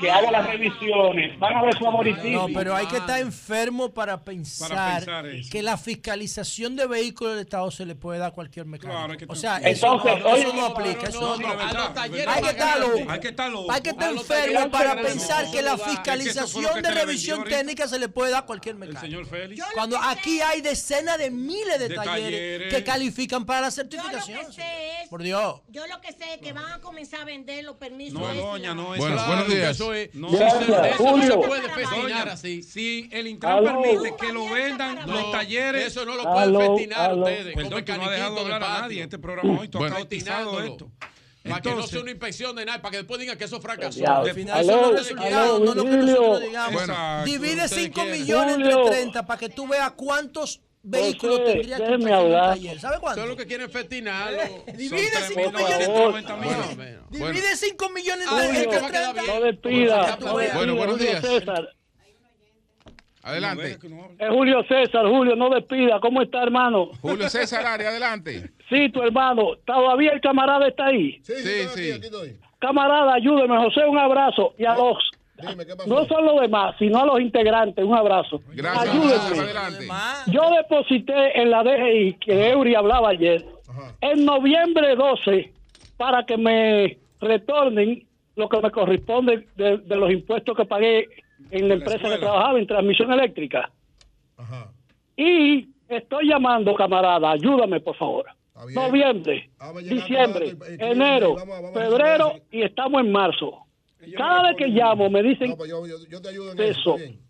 que 0.00 0.10
haga 0.10 0.30
las 0.30 0.46
revisiones, 0.46 1.38
van 1.38 1.54
a 1.56 1.62
ver 1.62 1.76
favoritismo. 1.78 2.48
No, 2.48 2.54
pero 2.54 2.74
hay 2.74 2.86
que 2.86 2.96
estar 2.96 3.20
enfermo 3.20 3.92
para 3.94 4.24
pensar, 4.24 4.68
pensar 4.98 5.26
eso. 5.26 5.48
que 5.50 5.62
la 5.62 5.76
fiscalización 5.76 6.76
de 6.76 6.86
vehículos 6.86 7.34
del 7.34 7.42
Estado 7.44 7.70
se 7.70 7.86
le 7.86 7.94
puede 7.94 8.18
dar 8.18 8.28
a 8.30 8.34
cualquier 8.34 8.66
mecánico. 8.66 9.24
o 9.32 9.34
sea, 9.36 9.58
Entonces, 9.62 9.76
eso, 9.76 9.96
no, 10.18 10.30
oye, 10.32 10.42
eso 10.42 10.52
no 10.54 10.66
aplica. 10.66 11.08
eso 11.08 11.20
no, 11.20 11.36
no, 11.36 11.48
aplica. 11.48 11.72
los 11.72 11.94
talleres 11.94 12.26
hay 12.28 12.34
que 12.34 12.40
van 12.42 12.44
a 12.44 12.50
estar 12.50 12.68
ganar. 12.78 12.78
loco. 12.98 13.10
Hay 13.10 13.20
que 13.20 13.28
estar 13.28 13.50
loco. 13.50 13.72
Hay 13.72 13.80
que 13.82 13.90
estar 13.90 14.08
A 14.08 14.12
los 14.12 14.20
enfermo 14.22 14.44
talleres 14.54 14.72
para 14.72 15.02
pensar 15.02 15.44
No, 15.46 15.52
que 15.52 15.62
la 15.62 15.70
no, 15.70 15.76
eso 15.76 15.84
fiscalización 15.86 16.74
que 16.74 16.82
de 16.82 16.90
revisión 16.90 17.44
técnica 17.44 17.88
se 17.88 17.98
le 17.98 18.08
puede 18.08 18.30
dar 18.32 18.42
a 18.42 18.46
cualquier 18.46 18.74
mecánico. 18.76 19.00
señor 19.00 19.26
Félix. 19.26 19.64
Cuando 19.74 19.98
aquí 19.98 20.40
hay 20.40 20.60
decenas 20.60 21.18
de 21.18 21.30
miles 21.30 21.78
de, 21.78 21.88
De 21.88 21.94
talleres, 21.94 22.30
talleres. 22.30 22.74
que 22.74 22.84
califican 22.84 23.44
para 23.44 23.60
la 23.62 23.68
Yo 23.70 23.82
lo 23.82 23.88
que 23.88 23.96
certificación. 23.96 24.52
Sé 24.64 25.02
es, 25.02 25.08
Por 25.08 25.22
Dios. 25.22 25.60
yo 25.68 25.86
lo 25.86 26.00
que 26.00 26.12
sé 26.12 26.34
es 26.34 26.40
que 26.40 26.52
van 26.52 26.72
a 26.72 26.80
comenzar 26.80 27.20
a 27.20 27.24
vender 27.24 27.64
los 27.64 27.76
permisos. 27.76 28.20
No, 28.20 28.34
doña, 28.34 28.74
no. 28.74 28.86
Bueno, 28.96 29.16
eso- 29.16 29.26
buenos 29.26 29.48
días. 29.48 29.70
Eso 29.72 29.92
es, 29.94 30.14
no, 30.14 30.30
Gracias, 30.30 30.62
eso 30.94 31.16
no 31.16 31.22
se 31.22 31.36
puede 31.36 31.68
festinar 31.70 32.28
así. 32.28 32.62
Si 32.62 33.08
el 33.12 33.26
Intran 33.26 33.64
permite 33.64 34.14
que 34.16 34.32
lo 34.32 34.48
vendan 34.48 35.06
No, 35.06 35.12
los 35.20 35.32
talleres. 35.32 35.86
eso 35.86 36.04
no 36.04 36.14
lo 36.16 36.22
pueden 36.24 36.58
festinar 36.58 37.14
ustedes. 37.14 37.54
Perdón, 37.54 37.84
tú 37.84 37.92
no 37.96 38.02
has 38.04 38.10
dejado 38.10 38.38
hablar 38.40 38.62
a 38.64 38.80
nadie 38.80 38.98
en 38.98 39.04
este 39.04 39.18
programa 39.18 39.60
hoy. 39.60 39.68
Tú 39.68 39.78
Bueno. 39.78 39.96
has 39.96 40.02
esto. 40.04 40.90
Para 41.48 41.60
que 41.60 41.74
no 41.74 41.86
sea 41.86 42.00
una 42.00 42.10
inspección 42.10 42.56
de 42.56 42.64
nada, 42.64 42.80
para 42.80 42.92
que 42.92 42.96
después 42.98 43.20
digan 43.20 43.36
que 43.36 43.44
eso 43.44 43.60
fracasó. 43.60 44.02
Al 44.10 44.32
final 44.32 44.60
eso 44.62 44.80
no 44.80 44.86
es 44.96 45.06
resultado, 45.08 45.58
no 45.58 45.70
es 45.70 45.76
lo 45.76 45.84
que 45.84 45.90
nosotros 45.90 46.40
digamos. 46.40 46.82
Divide 47.26 47.64
ustedes 47.64 47.70
5 47.70 47.94
quieren. 48.00 48.12
millones 48.20 48.54
entre 48.56 48.72
Julio. 48.72 48.90
30 48.90 49.26
para 49.26 49.38
que 49.38 49.48
tú 49.50 49.68
veas 49.68 49.90
cuántos 49.92 50.62
vehículos 50.84 51.38
José, 51.40 51.52
tendría 51.52 51.76
que 51.76 51.82
inspeccionar 51.82 52.24
un 52.24 53.28
lo 53.28 53.36
que 53.36 53.46
quieren 53.46 53.70
festinarlo. 53.70 54.38
Divide 54.76 55.10
Son 55.10 55.22
5 55.34 55.50
millones. 55.50 55.88
3.990 55.88 55.88
Bueno, 56.12 56.36
millones. 56.36 56.76
bueno. 56.76 57.00
Divide 57.10 57.56
5 57.56 57.88
millones 57.90 58.28
entre 58.30 58.60
es 58.60 58.66
que 58.68 58.78
va 58.80 58.86
a 58.86 58.90
quedar 58.90 59.14
30. 59.14 59.22
bien. 59.22 59.26
No 59.26 59.40
despida, 59.46 60.18
no 60.20 60.32
Bueno, 60.54 60.74
buenos 60.76 60.98
días. 60.98 61.20
César. 61.20 61.68
Adelante. 63.22 63.78
Es 64.18 64.28
Julio 64.28 64.62
César, 64.68 65.06
Julio, 65.06 65.34
no 65.34 65.48
despida. 65.48 65.98
¿Cómo 66.00 66.20
está, 66.20 66.42
hermano? 66.42 66.90
Julio 67.00 67.28
César 67.30 67.64
Ari, 67.66 67.84
adelante. 67.86 68.50
Sí, 68.68 68.90
tu 68.90 69.00
hermano. 69.02 69.56
¿Todavía 69.64 70.12
el 70.12 70.20
camarada 70.20 70.68
está 70.68 70.86
ahí? 70.86 71.20
Sí, 71.22 71.32
sí, 71.36 71.42
Sí, 71.42 71.48
estoy 71.48 71.62
aquí, 71.62 71.82
sí. 71.84 71.92
aquí 71.92 72.04
estoy. 72.06 72.36
Camarada, 72.58 73.14
ayúdeme, 73.14 73.56
José, 73.56 73.80
un 73.86 73.98
abrazo. 73.98 74.54
Y 74.58 74.64
a 74.66 74.74
los, 74.74 74.98
Dime, 75.50 75.66
¿qué 75.66 75.76
pasó? 75.76 75.88
no 75.88 76.04
solo 76.06 76.32
los 76.32 76.40
demás, 76.42 76.74
sino 76.78 76.98
a 77.00 77.06
los 77.06 77.20
integrantes, 77.20 77.84
un 77.84 77.94
abrazo. 77.94 78.40
Gracias, 78.52 78.88
Ayúdenme. 78.88 79.86
Yo 80.26 80.42
deposité 80.50 81.40
en 81.40 81.50
la 81.50 81.62
DGI, 81.62 82.14
que 82.14 82.50
Eury 82.50 82.74
hablaba 82.74 83.10
ayer, 83.10 83.44
en 84.00 84.24
noviembre 84.24 84.94
12, 84.96 85.52
para 85.96 86.24
que 86.24 86.36
me 86.36 86.98
retornen 87.20 88.06
lo 88.36 88.48
que 88.48 88.60
me 88.60 88.70
corresponde 88.70 89.46
de, 89.56 89.78
de 89.78 89.96
los 89.96 90.10
impuestos 90.10 90.56
que 90.56 90.64
pagué 90.64 91.08
en 91.50 91.68
la 91.68 91.74
empresa 91.74 92.08
que 92.08 92.18
trabajaba 92.18 92.58
en 92.58 92.66
transmisión 92.66 93.12
eléctrica. 93.12 93.70
Ajá. 94.36 94.70
Y 95.16 95.68
estoy 95.88 96.28
llamando, 96.28 96.74
camarada, 96.74 97.30
ayúdame, 97.30 97.80
por 97.80 97.96
favor. 97.96 98.26
Noviembre, 98.72 99.50
Vamos 99.58 99.78
a 99.78 99.80
llegar 99.80 99.98
diciembre, 99.98 100.56
enero, 100.78 101.36
febrero 101.72 102.34
y 102.50 102.62
estamos 102.62 103.02
en 103.02 103.10
marzo. 103.12 103.63
Cada 104.16 104.42
vez 104.48 104.56
que 104.56 104.66
llamo 104.68 105.08
me 105.10 105.22
dicen 105.22 105.50
No, 105.50 105.56
pues 105.56 105.70
yo, 105.70 105.86
yo, 105.86 105.96
yo 106.08 106.20
te 106.20 106.28
ayudo 106.28 106.52
en 106.52 106.60
eso. 106.60 106.96
bien. 106.96 107.20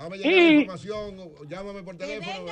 Hazme 0.00 0.16
llegar 0.16 0.32
Y- 0.32 0.36
la 0.36 0.52
información, 0.60 1.30
llámame 1.48 1.82
por 1.82 1.96
teléfono. 1.96 2.46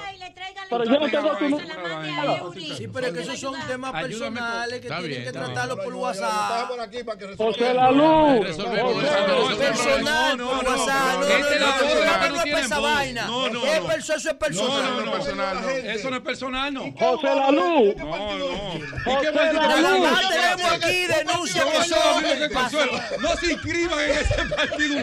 Pero 0.69 0.85
yo 0.85 0.91
no 0.99 1.09
tengo 1.09 1.37
tu 1.37 1.49
número. 1.49 2.53
Sí, 2.55 2.89
pero 2.93 3.07
es 3.07 3.13
que 3.13 3.21
esos 3.21 3.39
son 3.39 3.55
temas 3.69 3.93
personales 4.03 4.81
que 4.81 4.89
tienen 4.89 5.25
que 5.25 5.33
tratarlos 5.33 5.79
por 5.79 5.95
WhatsApp. 5.95 6.69
por 6.69 6.81
aquí 6.81 7.05
para 7.05 7.19
que 7.19 7.37
José. 7.37 7.73
La 7.73 7.91
Luz. 7.93 8.47
Personal, 8.47 10.37
no, 10.39 10.49
por 10.51 10.65
no, 10.65 10.71
WhatsApp. 10.71 11.15
no, 11.15 11.21
No, 11.21 11.21
no, 11.21 11.29
no, 11.29 11.37
este 11.37 11.61
no, 11.61 11.67
la 11.67 11.77
no, 11.77 11.85
voz, 11.85 11.95
no, 11.95 12.29
no 12.29 12.35
no 12.37 12.43
es 12.43 12.65
esa 12.67 12.79
vaina. 12.81 13.27
No, 13.27 13.49
no, 13.49 13.65
Eso 13.65 14.15
es 14.17 14.35
personal. 14.35 14.97
no, 14.97 15.05
no, 15.05 15.13
personal, 15.13 15.63
no. 15.63 15.69
Eso 15.71 16.11
no 16.11 16.17
es 16.17 16.23
personal, 16.23 16.75
no. 16.75 16.93
José 16.99 17.27
La 17.35 17.51
Luz. 17.53 17.97
No, 17.97 18.39
no. 18.39 18.75
¿Y 18.75 19.21
qué 19.21 19.33
partido 19.33 19.63
La 19.63 19.75
tenemos 19.77 20.73
aquí 20.73 21.07
denuncias 21.07 21.65
que 21.65 21.85
son. 21.85 22.25
que 22.25 23.19
no 23.21 23.37
se 23.37 23.53
inscriban 23.53 24.01
en 24.01 24.11
ese 24.11 24.45
partido. 24.57 24.99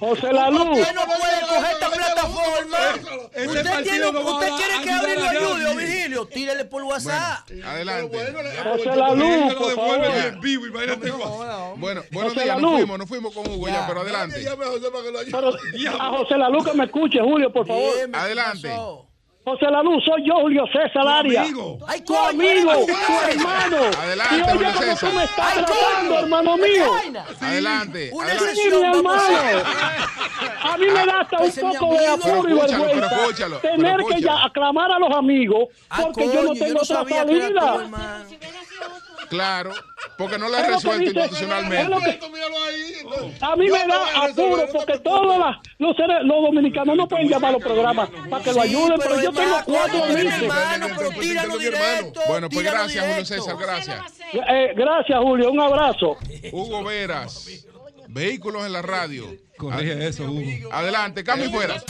José 0.00 0.32
La 0.32 0.50
Luz. 0.50 0.78
Puede 1.26 1.46
coger 1.48 1.72
esta 1.72 1.90
plataforma. 1.90 2.78
Usted, 3.46 3.82
tiene, 3.82 4.06
usted 4.08 4.48
quiere 4.56 4.82
que 4.82 4.90
Abril 4.90 5.20
lo 5.20 5.28
ayude, 5.28 5.66
o 5.66 5.76
Virgilio. 5.76 6.26
Tírele 6.26 6.64
por 6.64 6.82
WhatsApp. 6.84 7.48
Adelante. 7.64 8.18
José 8.64 8.96
La 8.96 9.10
Luz, 9.14 9.54
por 9.54 9.74
favor. 9.74 10.00
Bueno, 11.76 12.02
buenos 12.10 12.32
José 12.32 12.44
días, 12.44 12.56
La 12.56 12.62
nos 12.62 12.62
Luz. 12.62 12.72
fuimos, 12.80 12.98
nos 12.98 13.08
fuimos 13.08 13.34
con 13.34 13.46
Hugo 13.50 13.68
ya, 13.68 13.86
pero 13.86 14.00
adelante. 14.00 14.48
A 14.48 14.56
José 14.56 14.90
para 14.90 15.04
que 15.04 16.38
La 16.38 16.48
Luz 16.48 16.64
me 16.74 16.84
escuche, 16.84 17.20
Julio, 17.20 17.52
por 17.52 17.66
favor. 17.66 17.94
Dime, 17.94 18.12
¿qué 18.12 18.18
Adelante. 18.18 18.68
José 19.48 19.66
La 19.70 19.80
Luz, 19.80 20.02
soy 20.04 20.26
yo, 20.26 20.34
Julio 20.40 20.64
César 20.72 21.06
Arias. 21.06 21.44
amigo. 21.44 21.78
Ay, 21.86 22.00
Tu 22.00 22.16
amigo, 22.16 22.72
tu 22.84 23.30
hermano. 23.30 23.76
Adelante, 23.96 24.34
y 24.34 24.40
oye 24.42 24.50
Julio 24.52 24.68
cómo 24.74 24.80
César. 24.80 25.10
tú 25.10 25.16
me 25.16 25.24
estás 25.24 25.46
Ay, 25.46 25.64
tratando, 25.64 26.08
coño. 26.10 26.18
hermano 26.18 26.56
¿Qué 26.56 26.62
mío. 26.62 26.92
Adelante. 27.40 28.10
Una 28.12 28.26
adelante. 28.26 28.54
Sí, 28.56 28.70
mi 28.72 28.82
hermano. 28.82 29.22
A 30.64 30.76
mí 30.78 30.86
me 30.86 31.06
da 31.06 31.20
hasta 31.20 31.38
un 31.38 31.44
Ese 31.46 31.60
es 31.60 31.66
mi 31.66 31.76
poco 31.76 31.94
de 31.94 32.06
apuro 32.08 32.48
y 32.48 32.52
vergüenza 32.54 32.76
pero 32.90 33.06
escúchalo, 33.06 33.58
pero 33.62 33.76
tener 33.76 33.96
que 33.98 34.02
escúchalo. 34.02 34.20
ya 34.38 34.44
aclamar 34.46 34.90
a 34.90 34.98
los 34.98 35.10
amigos 35.16 35.68
Ah, 35.90 35.98
porque 36.02 36.26
yo 36.26 36.32
coño, 36.32 36.42
no 36.42 36.52
tengo 36.54 36.80
otra 36.82 37.04
que 37.04 37.14
era 37.14 37.24
tú, 37.24 37.28
salida. 37.30 37.86
Claro, 39.28 39.72
porque 40.16 40.38
no 40.38 40.48
la 40.48 40.62
que 40.62 40.72
resuelto 40.74 41.04
dice- 41.04 41.20
institucionalmente. 41.20 42.18
A 43.40 43.56
mí 43.56 43.68
me 43.70 43.86
da 43.86 44.24
apuro 44.24 44.66
porque 44.72 44.98
todos 44.98 45.54
los, 45.78 45.96
seres- 45.96 46.22
los 46.24 46.42
dominicanos 46.42 46.96
no 46.96 47.08
pueden 47.08 47.28
llamar 47.28 47.50
a 47.50 47.52
los 47.54 47.62
programas 47.62 48.08
para 48.30 48.44
que 48.44 48.52
lo 48.52 48.60
ayuden, 48.62 48.98
pero 48.98 49.20
yo 49.20 49.32
tengo 49.32 49.56
cuatro 49.64 50.06
meses. 50.06 50.42
hermano, 50.42 50.86
pero 50.96 51.10
tíralo 51.10 51.58
directo. 51.58 52.20
Bueno, 52.28 52.48
pues 52.48 52.58
tíralo 52.60 52.78
gracias, 52.78 53.06
Julio. 53.06 53.24
César, 53.24 53.56
gracias. 53.58 54.00
Eh, 54.32 54.72
gracias, 54.76 55.18
Julio. 55.20 55.50
Un 55.50 55.60
abrazo. 55.60 56.16
Hugo 56.52 56.84
Veras, 56.84 57.46
vehículos 58.08 58.64
en 58.66 58.72
la 58.72 58.82
radio. 58.82 59.26
Corrige 59.56 60.06
eso, 60.06 60.24
Hugo. 60.24 60.40
Adelante, 60.72 61.24
cambio 61.24 61.48
y 61.48 61.50
fuera. 61.52 61.82